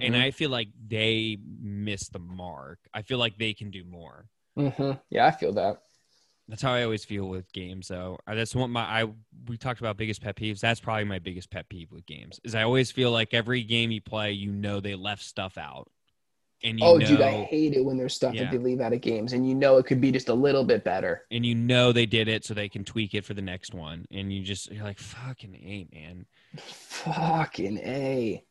and 0.00 0.16
Mhm. 0.16 0.16
I 0.16 0.30
feel 0.32 0.50
like 0.50 0.68
they 0.88 1.38
miss 1.62 2.08
the 2.08 2.18
mark. 2.20 2.78
I 2.94 3.02
feel 3.02 3.18
like 3.18 3.38
they 3.38 3.54
can 3.54 3.70
do 3.70 3.84
more. 3.84 4.26
Mhm. 4.58 5.00
Yeah, 5.10 5.26
I 5.26 5.30
feel 5.30 5.52
that. 5.54 5.87
That's 6.48 6.62
how 6.62 6.72
I 6.72 6.82
always 6.84 7.04
feel 7.04 7.28
with 7.28 7.52
games. 7.52 7.88
Though 7.88 8.18
Uh, 8.26 8.34
that's 8.34 8.54
one 8.54 8.70
my 8.70 8.80
I 8.82 9.04
we 9.48 9.56
talked 9.58 9.80
about 9.80 9.96
biggest 9.96 10.22
pet 10.22 10.36
peeves. 10.36 10.60
That's 10.60 10.80
probably 10.80 11.04
my 11.04 11.18
biggest 11.18 11.50
pet 11.50 11.68
peeve 11.68 11.92
with 11.92 12.06
games. 12.06 12.40
Is 12.44 12.54
I 12.54 12.62
always 12.62 12.90
feel 12.90 13.10
like 13.10 13.34
every 13.34 13.62
game 13.62 13.90
you 13.90 14.00
play, 14.00 14.32
you 14.32 14.50
know 14.50 14.80
they 14.80 14.94
left 14.94 15.22
stuff 15.22 15.58
out, 15.58 15.88
and 16.62 16.80
you 16.80 16.86
oh, 16.86 16.96
know 16.96 17.06
dude, 17.06 17.20
I 17.20 17.42
hate 17.44 17.74
it 17.74 17.84
when 17.84 17.96
there's 17.98 18.14
stuff 18.14 18.34
Yeah. 18.34 18.44
that 18.44 18.52
they 18.52 18.58
leave 18.58 18.80
out 18.80 18.92
of 18.94 19.00
games, 19.02 19.32
and 19.34 19.46
you 19.48 19.54
know 19.54 19.76
it 19.76 19.84
could 19.86 20.00
be 20.00 20.10
just 20.10 20.28
a 20.30 20.34
little 20.34 20.64
bit 20.64 20.84
better. 20.84 21.26
and 21.30 21.44
you 21.44 21.54
know 21.54 21.92
they 21.92 22.06
did 22.06 22.28
it 22.28 22.44
so 22.44 22.54
they 22.54 22.68
can 22.68 22.82
tweak 22.84 23.14
it 23.14 23.24
for 23.26 23.34
the 23.34 23.42
next 23.42 23.74
one, 23.74 24.06
and 24.10 24.32
you 24.32 24.42
just 24.42 24.70
you're 24.72 24.84
like 24.84 24.98
fucking 24.98 25.54
a 25.54 25.86
man. 25.94 26.24
Fucking 26.56 27.78
a. 27.78 28.42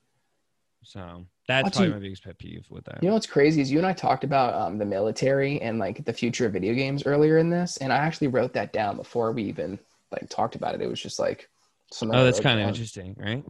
So 0.87 1.25
that's 1.49 1.71
probably 1.71 1.87
you- 1.87 1.93
my 1.95 1.99
biggest 1.99 2.23
pet 2.23 2.37
peeve 2.37 2.65
with 2.69 2.85
that. 2.85 3.03
You 3.03 3.09
know 3.09 3.13
what's 3.13 3.27
crazy 3.27 3.59
is 3.61 3.69
you 3.69 3.77
and 3.77 3.85
I 3.85 3.91
talked 3.91 4.23
about 4.23 4.53
um, 4.53 4.77
the 4.77 4.85
military 4.85 5.61
and 5.61 5.79
like 5.79 6.05
the 6.05 6.13
future 6.13 6.45
of 6.45 6.53
video 6.53 6.73
games 6.73 7.05
earlier 7.05 7.39
in 7.39 7.49
this, 7.49 7.75
and 7.77 7.91
I 7.91 7.97
actually 7.97 8.27
wrote 8.27 8.53
that 8.53 8.71
down 8.71 8.95
before 8.95 9.33
we 9.33 9.43
even 9.43 9.77
like 10.13 10.29
talked 10.29 10.55
about 10.55 10.75
it. 10.75 10.81
It 10.81 10.87
was 10.87 11.01
just 11.01 11.19
like 11.19 11.49
something. 11.91 12.17
Oh, 12.17 12.23
that's 12.23 12.39
kind 12.39 12.61
of 12.61 12.67
interesting, 12.69 13.15
right? 13.19 13.43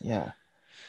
Yeah. 0.00 0.32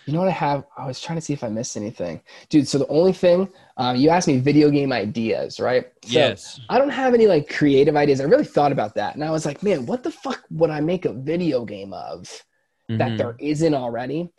You 0.06 0.14
know 0.14 0.20
what 0.20 0.30
I 0.30 0.32
have? 0.32 0.64
I 0.78 0.88
was 0.88 1.02
trying 1.02 1.18
to 1.18 1.22
see 1.22 1.34
if 1.34 1.44
I 1.44 1.50
missed 1.50 1.76
anything, 1.76 2.22
dude. 2.50 2.68
So 2.68 2.78
the 2.78 2.88
only 2.88 3.14
thing 3.14 3.50
um, 3.76 3.98
you 3.98 4.10
asked 4.10 4.30
me 4.30 4.38
video 4.38 4.70
game 4.70 4.94
ideas, 4.94 5.60
right? 5.60 5.92
So 6.06 6.12
yes. 6.20 6.62
I 6.70 6.78
don't 6.78 6.90
have 6.92 7.14
any 7.14 7.28
like 7.28 7.50
creative 7.50 7.98
ideas. 7.98 8.22
I 8.22 8.26
really 8.26 8.46
thought 8.46 8.72
about 8.72 8.96
that, 8.96 9.16
and 9.16 9.24
I 9.24 9.32
was 9.32 9.46
like, 9.46 9.64
man, 9.64 9.86
what 9.86 10.04
the 10.04 10.12
fuck 10.12 10.44
would 10.50 10.70
I 10.70 10.80
make 10.80 11.04
a 11.04 11.12
video 11.14 11.66
game 11.66 11.92
of? 11.92 12.42
that 12.90 13.12
Mhm. 13.14 13.18
there 13.18 13.36
isn't 13.40 13.74
already. 13.74 14.30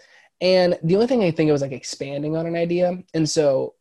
And 0.45 0.79
the 0.83 0.95
only 0.95 1.07
thing 1.07 1.23
I 1.25 1.31
think 1.31 1.49
it 1.49 1.53
was 1.53 1.63
like 1.63 1.73
expanding 1.73 2.37
on 2.37 2.47
an 2.47 2.55
idea. 2.55 2.99
And 3.15 3.29
so 3.29 3.75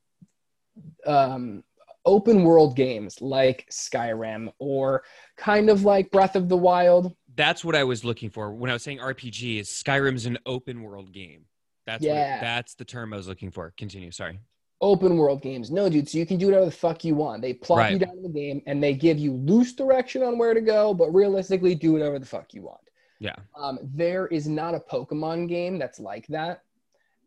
um 1.05 1.63
open 2.05 2.43
world 2.43 2.75
games 2.75 3.21
like 3.21 3.65
Skyrim 3.71 4.51
or 4.59 5.03
kind 5.37 5.69
of 5.69 5.83
like 5.83 6.09
Breath 6.11 6.35
of 6.35 6.49
the 6.49 6.57
Wild. 6.57 7.13
that's 7.35 7.63
what 7.65 7.75
I 7.75 7.83
was 7.83 8.03
looking 8.05 8.29
for 8.29 8.53
when 8.53 8.69
I 8.69 8.73
was 8.73 8.83
saying 8.83 8.99
RPG. 8.99 9.59
Is 9.59 9.69
Skyrim's 9.69 10.25
an 10.25 10.37
open 10.45 10.81
world 10.83 11.11
game? 11.11 11.45
That's 11.85 12.03
Yeah. 12.03 12.37
it, 12.37 12.41
that's 12.41 12.75
the 12.75 12.85
term 12.85 13.13
I 13.13 13.17
was 13.17 13.27
looking 13.27 13.51
for. 13.51 13.73
Continue. 13.77 14.11
Sorry. 14.11 14.39
Open 14.81 15.17
world 15.17 15.41
games. 15.41 15.71
No, 15.71 15.89
dude, 15.89 16.07
so 16.09 16.17
you 16.17 16.25
can 16.25 16.37
do 16.37 16.45
whatever 16.47 16.65
the 16.65 16.71
fuck 16.71 17.03
you 17.05 17.15
want. 17.15 17.41
They 17.41 17.53
plop 17.53 17.79
Right. 17.79 17.93
you 17.93 17.99
down 17.99 18.17
in 18.17 18.23
the 18.23 18.29
game 18.29 18.61
and 18.67 18.81
they 18.83 18.93
give 18.93 19.17
you 19.17 19.33
loose 19.33 19.73
direction 19.73 20.23
on 20.23 20.37
where 20.37 20.53
to 20.53 20.61
go, 20.61 20.93
but 20.93 21.09
realistically 21.13 21.73
do 21.75 21.93
whatever 21.93 22.19
the 22.19 22.25
fuck 22.25 22.53
you 22.53 22.61
want. 22.63 22.81
Yeah. 23.19 23.35
Um, 23.55 23.79
there 23.81 24.27
is 24.27 24.47
not 24.47 24.75
a 24.75 24.79
Pokemon 24.79 25.47
game 25.47 25.77
that's 25.77 25.99
like 25.99 26.27
that. 26.27 26.63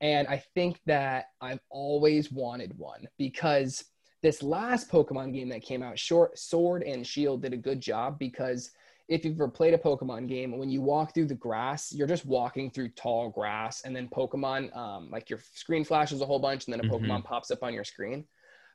And 0.00 0.28
I 0.28 0.42
think 0.55 0.81
that 0.86 1.26
I've 1.40 1.60
always 1.70 2.31
wanted 2.31 2.76
one 2.76 3.08
because 3.16 3.84
this 4.23 4.42
last 4.42 4.90
Pokemon 4.90 5.32
game 5.32 5.48
that 5.50 5.62
came 5.62 5.82
out, 5.82 5.98
Short 5.98 6.39
Sword 6.39 6.82
and 6.82 7.06
Shield, 7.06 7.42
did 7.42 7.55
a 7.55 7.56
good 7.56 7.81
job 7.81 8.18
because 8.18 8.70
if 9.08 9.24
you've 9.24 9.36
ever 9.36 9.48
played 9.48 9.73
a 9.73 9.78
Pokemon 9.78 10.28
game, 10.28 10.58
when 10.58 10.68
you 10.68 10.82
walk 10.82 11.15
through 11.15 11.26
the 11.26 11.34
grass, 11.34 11.92
you're 11.92 12.08
just 12.08 12.26
walking 12.26 12.70
through 12.70 12.89
tall 12.90 13.31
grass, 13.31 13.82
and 13.82 13.94
then 13.94 14.08
Pokemon, 14.08 14.76
um, 14.76 15.10
like 15.12 15.31
your 15.31 15.39
screen 15.55 15.84
flashes 15.84 16.20
a 16.20 16.26
whole 16.26 16.40
bunch, 16.40 16.66
and 16.66 16.73
then 16.73 16.81
a 16.81 16.82
Mhm. 16.82 16.90
Pokemon 16.90 17.24
pops 17.24 17.52
up 17.52 17.62
on 17.62 17.73
your 17.73 17.84
screen. 17.84 18.26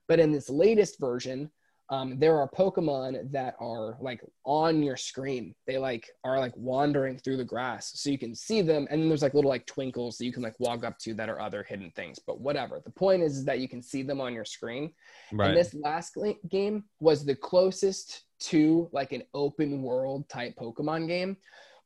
But 0.07 0.19
in 0.19 0.31
this 0.31 0.49
latest 0.49 0.99
version, 0.99 1.51
um, 1.91 2.17
there 2.17 2.39
are 2.39 2.49
Pokemon 2.49 3.29
that 3.31 3.55
are 3.59 3.97
like 3.99 4.21
on 4.45 4.81
your 4.81 4.95
screen. 4.95 5.53
They 5.67 5.77
like 5.77 6.07
are 6.23 6.39
like 6.39 6.55
wandering 6.55 7.17
through 7.17 7.35
the 7.35 7.43
grass, 7.43 7.91
so 7.95 8.09
you 8.09 8.17
can 8.17 8.33
see 8.33 8.61
them. 8.61 8.87
And 8.89 9.01
then 9.01 9.09
there's 9.09 9.21
like 9.21 9.33
little 9.33 9.49
like 9.49 9.65
twinkles 9.65 10.17
that 10.17 10.25
you 10.25 10.31
can 10.31 10.41
like 10.41 10.57
walk 10.57 10.85
up 10.85 10.97
to 10.99 11.13
that 11.15 11.27
are 11.27 11.41
other 11.41 11.63
hidden 11.63 11.91
things. 11.93 12.17
But 12.17 12.39
whatever. 12.39 12.81
The 12.83 12.91
point 12.91 13.23
is, 13.23 13.35
is 13.37 13.45
that 13.45 13.59
you 13.59 13.67
can 13.67 13.83
see 13.83 14.03
them 14.03 14.21
on 14.21 14.33
your 14.33 14.45
screen. 14.45 14.93
Right. 15.33 15.49
And 15.49 15.57
this 15.57 15.73
last 15.73 16.17
game 16.49 16.85
was 17.01 17.25
the 17.25 17.35
closest 17.35 18.23
to 18.39 18.89
like 18.93 19.11
an 19.11 19.23
open 19.33 19.83
world 19.83 20.29
type 20.29 20.55
Pokemon 20.57 21.09
game. 21.09 21.35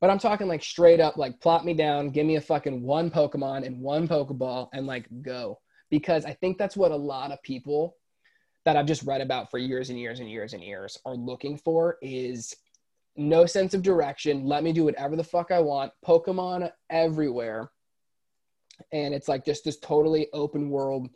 But 0.01 0.11
I'm 0.11 0.19
talking 0.19 0.47
like 0.47 0.63
straight 0.63 0.99
up, 0.99 1.17
like 1.17 1.41
plop 1.41 1.65
me 1.65 1.73
down, 1.73 2.11
give 2.11 2.27
me 2.27 2.35
a 2.35 2.41
fucking 2.41 2.83
one 2.83 3.09
Pokemon 3.09 3.65
and 3.65 3.81
one 3.81 4.07
Pokeball 4.07 4.69
and 4.71 4.85
like 4.85 5.07
go. 5.23 5.57
Because 5.89 6.25
I 6.25 6.33
think 6.33 6.59
that's 6.59 6.77
what 6.77 6.91
a 6.91 6.95
lot 6.95 7.31
of 7.31 7.41
people 7.41 7.95
that 8.65 8.75
I've 8.75 8.85
just 8.85 9.03
read 9.03 9.21
about 9.21 9.49
for 9.51 9.57
years 9.57 9.89
and 9.89 9.99
years 9.99 10.19
and 10.19 10.29
years 10.29 10.53
and 10.53 10.63
years 10.63 10.97
are 11.05 11.15
looking 11.15 11.57
for 11.57 11.97
is 12.01 12.55
no 13.15 13.45
sense 13.45 13.73
of 13.73 13.81
direction. 13.81 14.45
Let 14.45 14.63
me 14.63 14.73
do 14.73 14.83
whatever 14.83 15.15
the 15.15 15.23
fuck 15.23 15.51
I 15.51 15.59
want. 15.59 15.93
Pokemon 16.05 16.71
everywhere. 16.89 17.71
And 18.91 19.13
it's 19.13 19.27
like 19.27 19.45
just 19.45 19.63
this 19.63 19.77
totally 19.77 20.27
open 20.33 20.69
world 20.69 21.09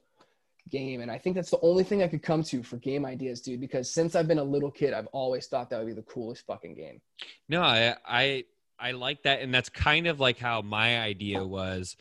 game. 0.69 1.01
And 1.01 1.11
I 1.11 1.17
think 1.17 1.35
that's 1.35 1.49
the 1.49 1.59
only 1.61 1.83
thing 1.83 2.03
I 2.03 2.07
could 2.07 2.21
come 2.21 2.43
to 2.43 2.63
for 2.63 2.77
game 2.77 3.05
ideas, 3.05 3.41
dude, 3.41 3.59
because 3.59 3.91
since 3.91 4.15
I've 4.15 4.27
been 4.27 4.39
a 4.39 4.43
little 4.43 4.71
kid, 4.71 4.93
I've 4.93 5.07
always 5.07 5.47
thought 5.47 5.69
that 5.71 5.79
would 5.79 5.87
be 5.87 5.93
the 5.93 6.03
coolest 6.03 6.45
fucking 6.45 6.75
game. 6.75 7.01
No, 7.49 7.61
I, 7.61 7.95
I 8.07 8.45
I 8.79 8.91
like 8.91 9.23
that, 9.23 9.41
and 9.41 9.53
that's 9.53 9.67
kind 9.67 10.07
of 10.07 10.19
like 10.21 10.37
how 10.37 10.61
my 10.61 10.99
idea 11.01 11.43
was. 11.43 11.97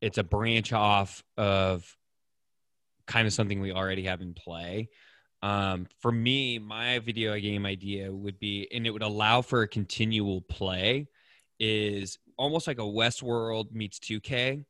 It's 0.00 0.16
a 0.18 0.24
branch 0.24 0.72
off 0.72 1.22
of 1.36 1.94
kind 3.12 3.26
of 3.26 3.34
something 3.34 3.60
we 3.60 3.72
already 3.72 4.04
have 4.04 4.22
in 4.22 4.32
play. 4.32 4.88
Um, 5.42 5.86
for 6.00 6.10
me, 6.10 6.58
my 6.58 6.98
video 7.00 7.38
game 7.38 7.66
idea 7.66 8.10
would 8.10 8.38
be, 8.38 8.66
and 8.72 8.86
it 8.86 8.90
would 8.90 9.02
allow 9.02 9.42
for 9.42 9.60
a 9.62 9.68
continual 9.68 10.40
play, 10.40 11.08
is 11.60 12.18
almost 12.38 12.66
like 12.66 12.78
a 12.78 12.82
Westworld 12.82 13.72
meets 13.72 13.98
2K, 13.98 14.64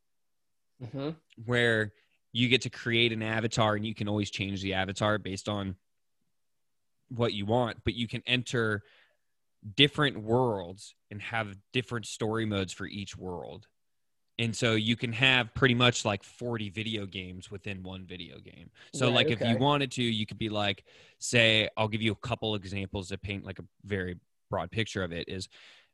Mm-hmm. 0.83 1.11
where 1.45 1.93
you 2.33 2.49
get 2.49 2.63
to 2.63 2.71
create 2.71 3.13
an 3.13 3.23
avatar 3.23 3.77
and 3.77 3.87
you 3.87 3.95
can 3.95 4.09
always 4.09 4.31
change 4.31 4.61
the 4.61 4.75
avatar 4.75 5.17
based 5.17 5.49
on 5.49 5.77
what 7.09 7.33
you 7.33 7.47
want, 7.47 7.79
but 7.85 7.95
you 7.95 8.09
can 8.09 8.21
enter 8.27 8.83
different 9.77 10.21
worlds 10.21 10.97
and 11.09 11.23
have 11.23 11.57
different 11.73 12.07
story 12.07 12.47
modes 12.47 12.73
for 12.73 12.87
each 12.87 13.17
world. 13.17 13.69
And 14.39 14.57
so 14.57 14.73
you 14.75 14.97
can 14.97 15.13
have 15.13 15.53
pretty 15.55 15.75
much 15.75 16.05
like 16.05 16.23
40 16.25 16.71
video 16.71 17.07
games 17.07 17.51
within 17.51 17.83
one 17.83 18.07
video 18.07 18.39
game. 18.39 18.71
So 18.93 19.11
Right, 19.11 19.13
like 19.13 19.31
if 19.31 19.45
you 19.45 19.59
wanted 19.59 19.91
to, 19.93 20.03
you 20.03 20.27
could 20.27 20.39
be 20.39 20.49
like 20.49 20.85
say 21.19 21.69
I'll 21.77 21.89
give 21.89 22.03
you 22.03 22.13
a 22.13 22.17
couple 22.27 22.55
examples 22.55 23.09
to 23.09 23.19
paint 23.19 23.45
like 23.45 23.59
a 23.59 23.65
very 23.85 24.17
broad 24.51 24.71
picture 24.71 25.03
of 25.03 25.13
it 25.13 25.29
is 25.29 25.49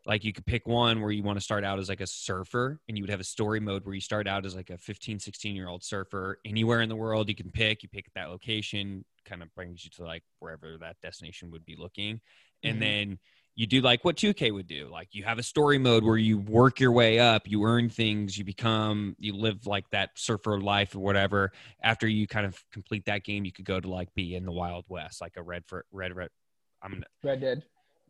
like 0.07 0.25
you 0.25 0.33
could 0.33 0.47
pick 0.47 0.67
one 0.67 1.01
where 1.01 1.11
you 1.11 1.23
want 1.23 1.37
to 1.39 1.45
start 1.45 1.65
out 1.65 1.79
as 1.79 1.89
like 1.89 2.01
a 2.01 2.07
surfer 2.07 2.81
and 2.89 2.97
you 2.97 3.03
would 3.03 3.11
have 3.11 3.21
a 3.21 3.25
story 3.25 3.61
mode 3.61 3.85
where 3.85 3.95
you 3.95 4.01
start 4.01 4.27
out 4.27 4.47
as 4.47 4.55
like 4.55 4.71
a 4.71 4.79
15 4.79 5.19
16 5.19 5.55
year 5.55 5.69
old 5.69 5.83
surfer 5.85 6.39
anywhere 6.45 6.81
in 6.81 6.89
the 6.89 6.97
world 6.97 7.29
you 7.29 7.35
can 7.35 7.51
pick 7.51 7.83
you 7.83 7.89
pick 7.89 8.07
that 8.15 8.31
location 8.31 9.05
kind 9.25 9.43
of 9.43 9.55
brings 9.55 9.85
you 9.85 9.91
to 9.91 10.05
like 10.05 10.23
wherever 10.39 10.79
that 10.79 10.97
destination 11.03 11.51
would 11.51 11.65
be 11.65 11.77
looking 11.77 12.21
and 12.65 12.81
Mhm. 12.81 12.83
then 12.83 13.19
you 13.59 13.67
do 13.67 13.81
like 13.81 14.05
what 14.05 14.15
2k 14.17 14.55
would 14.55 14.69
do 14.69 14.89
like 14.89 15.09
you 15.11 15.25
have 15.25 15.39
a 15.39 15.43
story 15.43 15.79
mode 15.79 16.05
where 16.05 16.17
you 16.17 16.39
work 16.39 16.79
your 16.79 16.93
way 16.93 17.19
up 17.19 17.43
you 17.47 17.65
earn 17.65 17.89
things 17.89 18.39
you 18.39 18.45
become 18.45 19.17
you 19.19 19.35
live 19.35 19.67
like 19.67 19.85
that 19.91 20.11
surfer 20.15 20.61
life 20.61 20.95
or 20.95 21.01
whatever 21.01 21.51
after 21.83 22.07
you 22.07 22.29
kind 22.29 22.47
of 22.47 22.63
complete 22.73 23.05
that 23.07 23.25
game 23.25 23.45
you 23.45 23.51
could 23.51 23.65
go 23.65 23.81
to 23.81 23.89
like 23.89 24.15
be 24.15 24.37
in 24.37 24.45
the 24.45 24.53
wild 24.53 24.85
west 24.89 25.21
like 25.21 25.33
a 25.37 25.43
red 25.43 25.65
for 25.67 25.85
red 25.91 26.15
red 26.15 26.29
i'm 26.83 26.93
gonna 26.93 27.05
Red 27.25 27.41
Dead. 27.41 27.65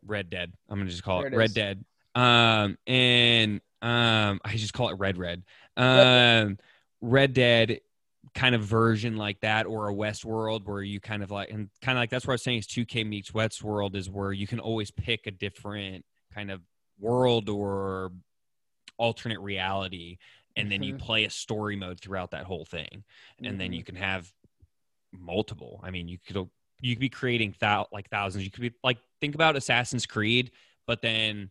Red 0.06 0.30
Dead. 0.30 0.52
I'm 0.68 0.78
gonna 0.78 0.90
just 0.90 1.02
call 1.02 1.20
There 1.20 1.28
it, 1.28 1.34
it 1.34 1.36
Red. 1.36 1.54
Dead. 1.54 1.84
Um, 2.14 2.78
and 2.86 3.60
um, 3.82 4.40
I 4.44 4.56
just 4.56 4.72
call 4.72 4.90
it 4.90 4.98
Red 4.98 5.16
Red. 5.18 5.42
Red 5.76 6.42
Um, 6.44 6.58
Red 7.00 7.32
Dead 7.32 7.80
kind 8.34 8.54
of 8.54 8.62
version 8.62 9.16
like 9.16 9.40
that, 9.40 9.66
or 9.66 9.88
a 9.88 9.94
Westworld 9.94 10.64
where 10.66 10.82
you 10.82 11.00
kind 11.00 11.22
of 11.22 11.30
like, 11.30 11.50
and 11.50 11.70
kind 11.82 11.96
of 11.98 12.02
like 12.02 12.10
that's 12.10 12.26
what 12.26 12.32
I 12.32 12.34
was 12.34 12.42
saying 12.42 12.58
is 12.58 12.66
2K 12.66 13.04
meets 13.04 13.30
Westworld 13.32 13.94
is 13.94 14.08
where 14.10 14.32
you 14.32 14.46
can 14.46 14.60
always 14.60 14.90
pick 14.90 15.26
a 15.26 15.30
different 15.30 16.04
kind 16.34 16.50
of 16.50 16.60
world 16.98 17.48
or 17.48 18.12
alternate 18.98 19.40
reality, 19.40 20.18
and 20.56 20.70
then 20.70 20.82
you 20.82 20.94
Mhm. 20.94 20.98
play 20.98 21.24
a 21.24 21.30
story 21.30 21.76
mode 21.76 22.00
throughout 22.00 22.32
that 22.32 22.44
whole 22.44 22.64
thing 22.64 23.04
and 23.44 23.60
then 23.60 23.70
Mhm. 23.72 23.76
you 23.76 23.84
can 23.84 23.94
have 23.94 24.32
multiple. 25.12 25.80
I 25.82 25.90
mean, 25.90 26.08
you 26.08 26.18
could 26.18 26.48
you 26.80 26.94
could 26.94 27.00
be 27.00 27.08
creating 27.08 27.56
thou- 27.58 27.88
like 27.90 28.08
thousands. 28.08 28.44
You 28.44 28.52
could 28.52 28.62
be 28.62 28.72
like 28.84 28.98
think 29.20 29.34
about 29.34 29.56
Assassin's 29.56 30.06
Creed, 30.06 30.52
but 30.86 31.02
then 31.02 31.50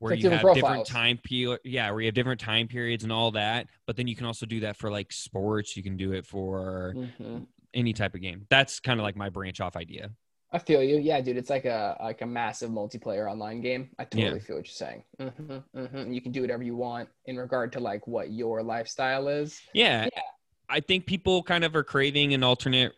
where 0.00 0.14
Like 0.14 0.22
you 0.22 0.30
have 0.30 0.54
different 0.54 0.86
time 0.86 1.18
period, 1.18 1.60
yeah, 1.62 1.90
where 1.90 2.00
you 2.00 2.06
have 2.06 2.14
different 2.14 2.40
time 2.40 2.66
periods 2.66 3.04
and 3.04 3.12
all 3.12 3.30
that. 3.32 3.68
But 3.86 3.96
then 3.96 4.08
you 4.08 4.16
can 4.16 4.26
also 4.26 4.46
do 4.46 4.60
that 4.60 4.76
for 4.76 4.90
like 4.90 5.12
sports. 5.12 5.76
You 5.76 5.82
can 5.82 5.96
do 5.96 6.12
it 6.12 6.26
for 6.26 6.94
Mhm. 6.96 7.46
any 7.74 7.92
type 7.92 8.14
of 8.14 8.22
game. 8.22 8.46
That's 8.48 8.80
kind 8.80 8.98
of 8.98 9.04
like 9.04 9.14
my 9.14 9.28
branch 9.28 9.60
off 9.60 9.76
idea. 9.76 10.10
I 10.52 10.58
feel 10.58 10.82
you. 10.82 10.96
Yeah, 10.98 11.20
dude. 11.20 11.36
It's 11.36 11.50
like 11.50 11.66
a 11.66 11.96
like 12.00 12.22
a 12.22 12.26
massive 12.26 12.70
multiplayer 12.70 13.30
online 13.30 13.60
game. 13.60 13.90
I 13.98 14.04
totally 14.04 14.38
Yeah. 14.38 14.38
feel 14.38 14.56
what 14.56 14.66
you're 14.66 14.72
saying. 14.72 15.04
hmm 15.18 15.58
hmm 15.86 16.12
You 16.12 16.20
can 16.22 16.32
do 16.32 16.40
whatever 16.40 16.62
you 16.62 16.74
want 16.76 17.08
in 17.26 17.36
regard 17.36 17.70
to 17.74 17.80
like 17.80 18.06
what 18.08 18.32
your 18.32 18.62
lifestyle 18.62 19.28
is. 19.28 19.60
Yeah. 19.74 20.08
Yeah. 20.12 20.22
I 20.70 20.80
think 20.80 21.04
people 21.04 21.42
kind 21.42 21.62
of 21.62 21.76
are 21.76 21.84
craving 21.84 22.32
an 22.32 22.42
alternate 22.42 22.94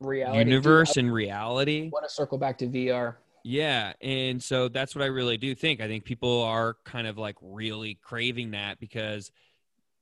Reality. 0.00 0.38
dude, 0.44 0.48
universe 0.48 0.96
and 0.96 1.12
reality. 1.12 1.86
I 1.86 1.88
want 1.92 2.06
to 2.08 2.14
circle 2.14 2.38
back 2.38 2.58
to 2.58 2.66
VR. 2.68 3.16
Yeah, 3.44 3.92
and 4.00 4.42
so 4.42 4.68
that's 4.68 4.94
what 4.94 5.02
I 5.02 5.06
really 5.06 5.36
do 5.36 5.54
think. 5.54 5.80
I 5.80 5.88
think 5.88 6.04
people 6.04 6.42
are 6.42 6.76
kind 6.84 7.06
of 7.06 7.18
like 7.18 7.36
really 7.40 7.94
craving 8.02 8.52
that 8.52 8.78
because 8.80 9.30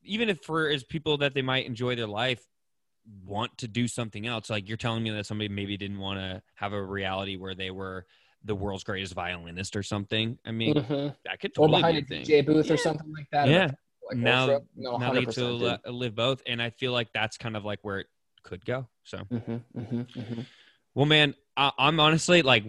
even 0.02 0.28
if 0.28 0.40
for 0.42 0.68
as 0.68 0.84
people 0.84 1.18
that 1.18 1.34
they 1.34 1.42
might 1.42 1.66
enjoy 1.66 1.94
their 1.96 2.06
life 2.06 2.42
want 3.24 3.56
to 3.58 3.68
do 3.68 3.88
something 3.88 4.26
else, 4.26 4.50
like 4.50 4.68
you're 4.68 4.76
telling 4.76 5.02
me 5.02 5.10
that 5.10 5.26
somebody 5.26 5.48
maybe 5.48 5.76
didn't 5.76 5.98
want 5.98 6.18
to 6.20 6.42
have 6.54 6.72
a 6.72 6.82
reality 6.82 7.36
where 7.36 7.54
they 7.54 7.70
were 7.70 8.06
the 8.44 8.54
world's 8.54 8.84
greatest 8.84 9.14
violinist 9.14 9.76
or 9.76 9.82
something. 9.82 10.38
I 10.46 10.50
mean, 10.52 10.74
Mhm. 10.76 11.16
that 11.24 11.40
could 11.40 11.54
totally 11.54 11.78
Or 11.80 11.82
behind 11.82 12.06
be 12.08 12.14
a 12.14 12.18
a 12.18 12.24
thing. 12.24 12.40
DJ 12.40 12.46
booth 12.46 12.66
Yeah. 12.66 12.72
or 12.74 12.76
something 12.78 13.12
like 13.12 13.28
that. 13.32 13.48
Yeah. 13.48 13.70
Like 14.08 14.16
now, 14.18 14.46
no, 14.74 14.96
now 14.96 15.12
they 15.12 15.20
get 15.20 15.34
to 15.34 15.40
dude. 15.58 15.60
li- 15.62 15.78
live 15.86 16.14
both, 16.14 16.42
and 16.46 16.60
I 16.60 16.70
feel 16.70 16.92
like 16.92 17.12
that's 17.12 17.36
kind 17.36 17.56
of 17.56 17.64
like 17.64 17.78
where 17.82 18.00
it 18.00 18.06
could 18.42 18.64
go. 18.64 18.88
So. 19.04 19.18
Mhm, 19.30 19.62
mhm, 19.76 20.06
mhm. 20.14 20.46
Well, 20.94 21.06
man, 21.06 21.34
I, 21.56 21.70
I'm 21.78 22.00
honestly 22.00 22.42
like, 22.42 22.64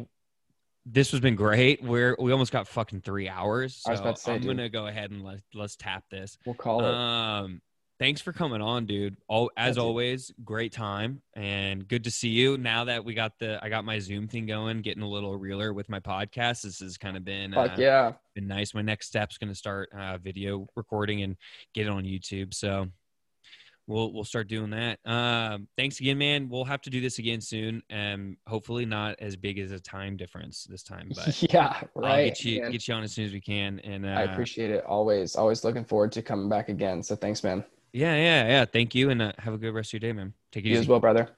this 0.85 1.11
has 1.11 1.19
been 1.19 1.35
great. 1.35 1.83
We're 1.83 2.15
we 2.19 2.31
almost 2.31 2.51
got 2.51 2.67
fucking 2.67 3.01
three 3.01 3.29
hours. 3.29 3.75
So 3.75 3.89
I 3.89 3.93
was 3.93 3.99
about 3.99 4.15
to 4.15 4.21
say, 4.21 4.33
I'm 4.33 4.41
dude. 4.41 4.57
gonna 4.57 4.69
go 4.69 4.87
ahead 4.87 5.11
and 5.11 5.23
let 5.23 5.41
let's 5.53 5.75
tap 5.75 6.03
this. 6.09 6.37
We'll 6.45 6.55
call 6.55 6.83
it. 6.83 6.93
Um, 6.93 7.61
thanks 7.99 8.19
for 8.19 8.33
coming 8.33 8.61
on, 8.61 8.87
dude. 8.87 9.15
All 9.27 9.51
as 9.55 9.75
That's 9.75 9.77
it. 9.77 9.81
always, 9.81 10.33
great 10.43 10.71
time 10.71 11.21
and 11.35 11.87
good 11.87 12.03
to 12.05 12.11
see 12.11 12.29
you. 12.29 12.57
Now 12.57 12.85
that 12.85 13.05
we 13.05 13.13
got 13.13 13.33
the 13.39 13.63
I 13.63 13.69
got 13.69 13.85
my 13.85 13.99
Zoom 13.99 14.27
thing 14.27 14.47
going, 14.47 14.81
getting 14.81 15.03
a 15.03 15.09
little 15.09 15.37
realer 15.37 15.71
with 15.71 15.87
my 15.87 15.99
podcast. 15.99 16.63
This 16.63 16.79
has 16.79 16.97
kind 16.97 17.15
of 17.15 17.23
been 17.23 17.53
Fuck 17.53 17.71
uh, 17.71 17.75
yeah. 17.77 18.13
been 18.33 18.47
nice. 18.47 18.73
My 18.73 18.81
next 18.81 19.07
step's 19.07 19.37
gonna 19.37 19.55
start 19.55 19.89
uh, 19.95 20.17
video 20.17 20.67
recording 20.75 21.21
and 21.21 21.35
get 21.75 21.85
it 21.85 21.89
on 21.89 22.03
YouTube. 22.03 22.55
So 22.55 22.87
we'll 23.91 24.13
we'll 24.13 24.23
start 24.23 24.47
doing 24.47 24.71
that. 24.71 24.99
Um, 25.05 25.67
thanks 25.77 25.99
again, 25.99 26.17
man. 26.17 26.49
We'll 26.49 26.65
have 26.65 26.81
to 26.81 26.89
do 26.89 27.01
this 27.01 27.19
again 27.19 27.41
soon, 27.41 27.83
and 27.89 28.37
hopefully 28.47 28.85
not 28.85 29.15
as 29.19 29.35
big 29.35 29.59
as 29.59 29.71
a 29.71 29.79
time 29.79 30.17
difference 30.17 30.65
this 30.69 30.83
time. 30.83 31.11
But 31.21 31.53
yeah, 31.53 31.81
right. 31.93 32.11
I'll 32.11 32.25
get 32.25 32.43
you 32.43 32.61
man. 32.61 32.71
get 32.71 32.87
you 32.87 32.93
on 32.93 33.03
as 33.03 33.13
soon 33.13 33.25
as 33.25 33.33
we 33.33 33.41
can. 33.41 33.79
And 33.83 34.05
uh, 34.05 34.09
I 34.09 34.23
appreciate 34.23 34.71
it. 34.71 34.83
Always, 34.85 35.35
always 35.35 35.63
looking 35.63 35.83
forward 35.83 36.11
to 36.13 36.21
coming 36.21 36.49
back 36.49 36.69
again. 36.69 37.03
So 37.03 37.15
thanks, 37.15 37.43
man. 37.43 37.63
yeah, 37.93 38.15
yeah, 38.15 38.47
yeah. 38.47 38.65
Thank 38.65 38.95
you, 38.95 39.09
and 39.09 39.21
uh, 39.21 39.33
have 39.37 39.53
a 39.53 39.57
good 39.57 39.73
rest 39.73 39.89
of 39.93 40.01
your 40.01 40.11
day, 40.11 40.13
man. 40.13 40.33
Take 40.51 40.65
it 40.65 40.69
You 40.69 40.73
easy. 40.73 40.81
as 40.81 40.87
well, 40.87 40.99
brother. 40.99 41.29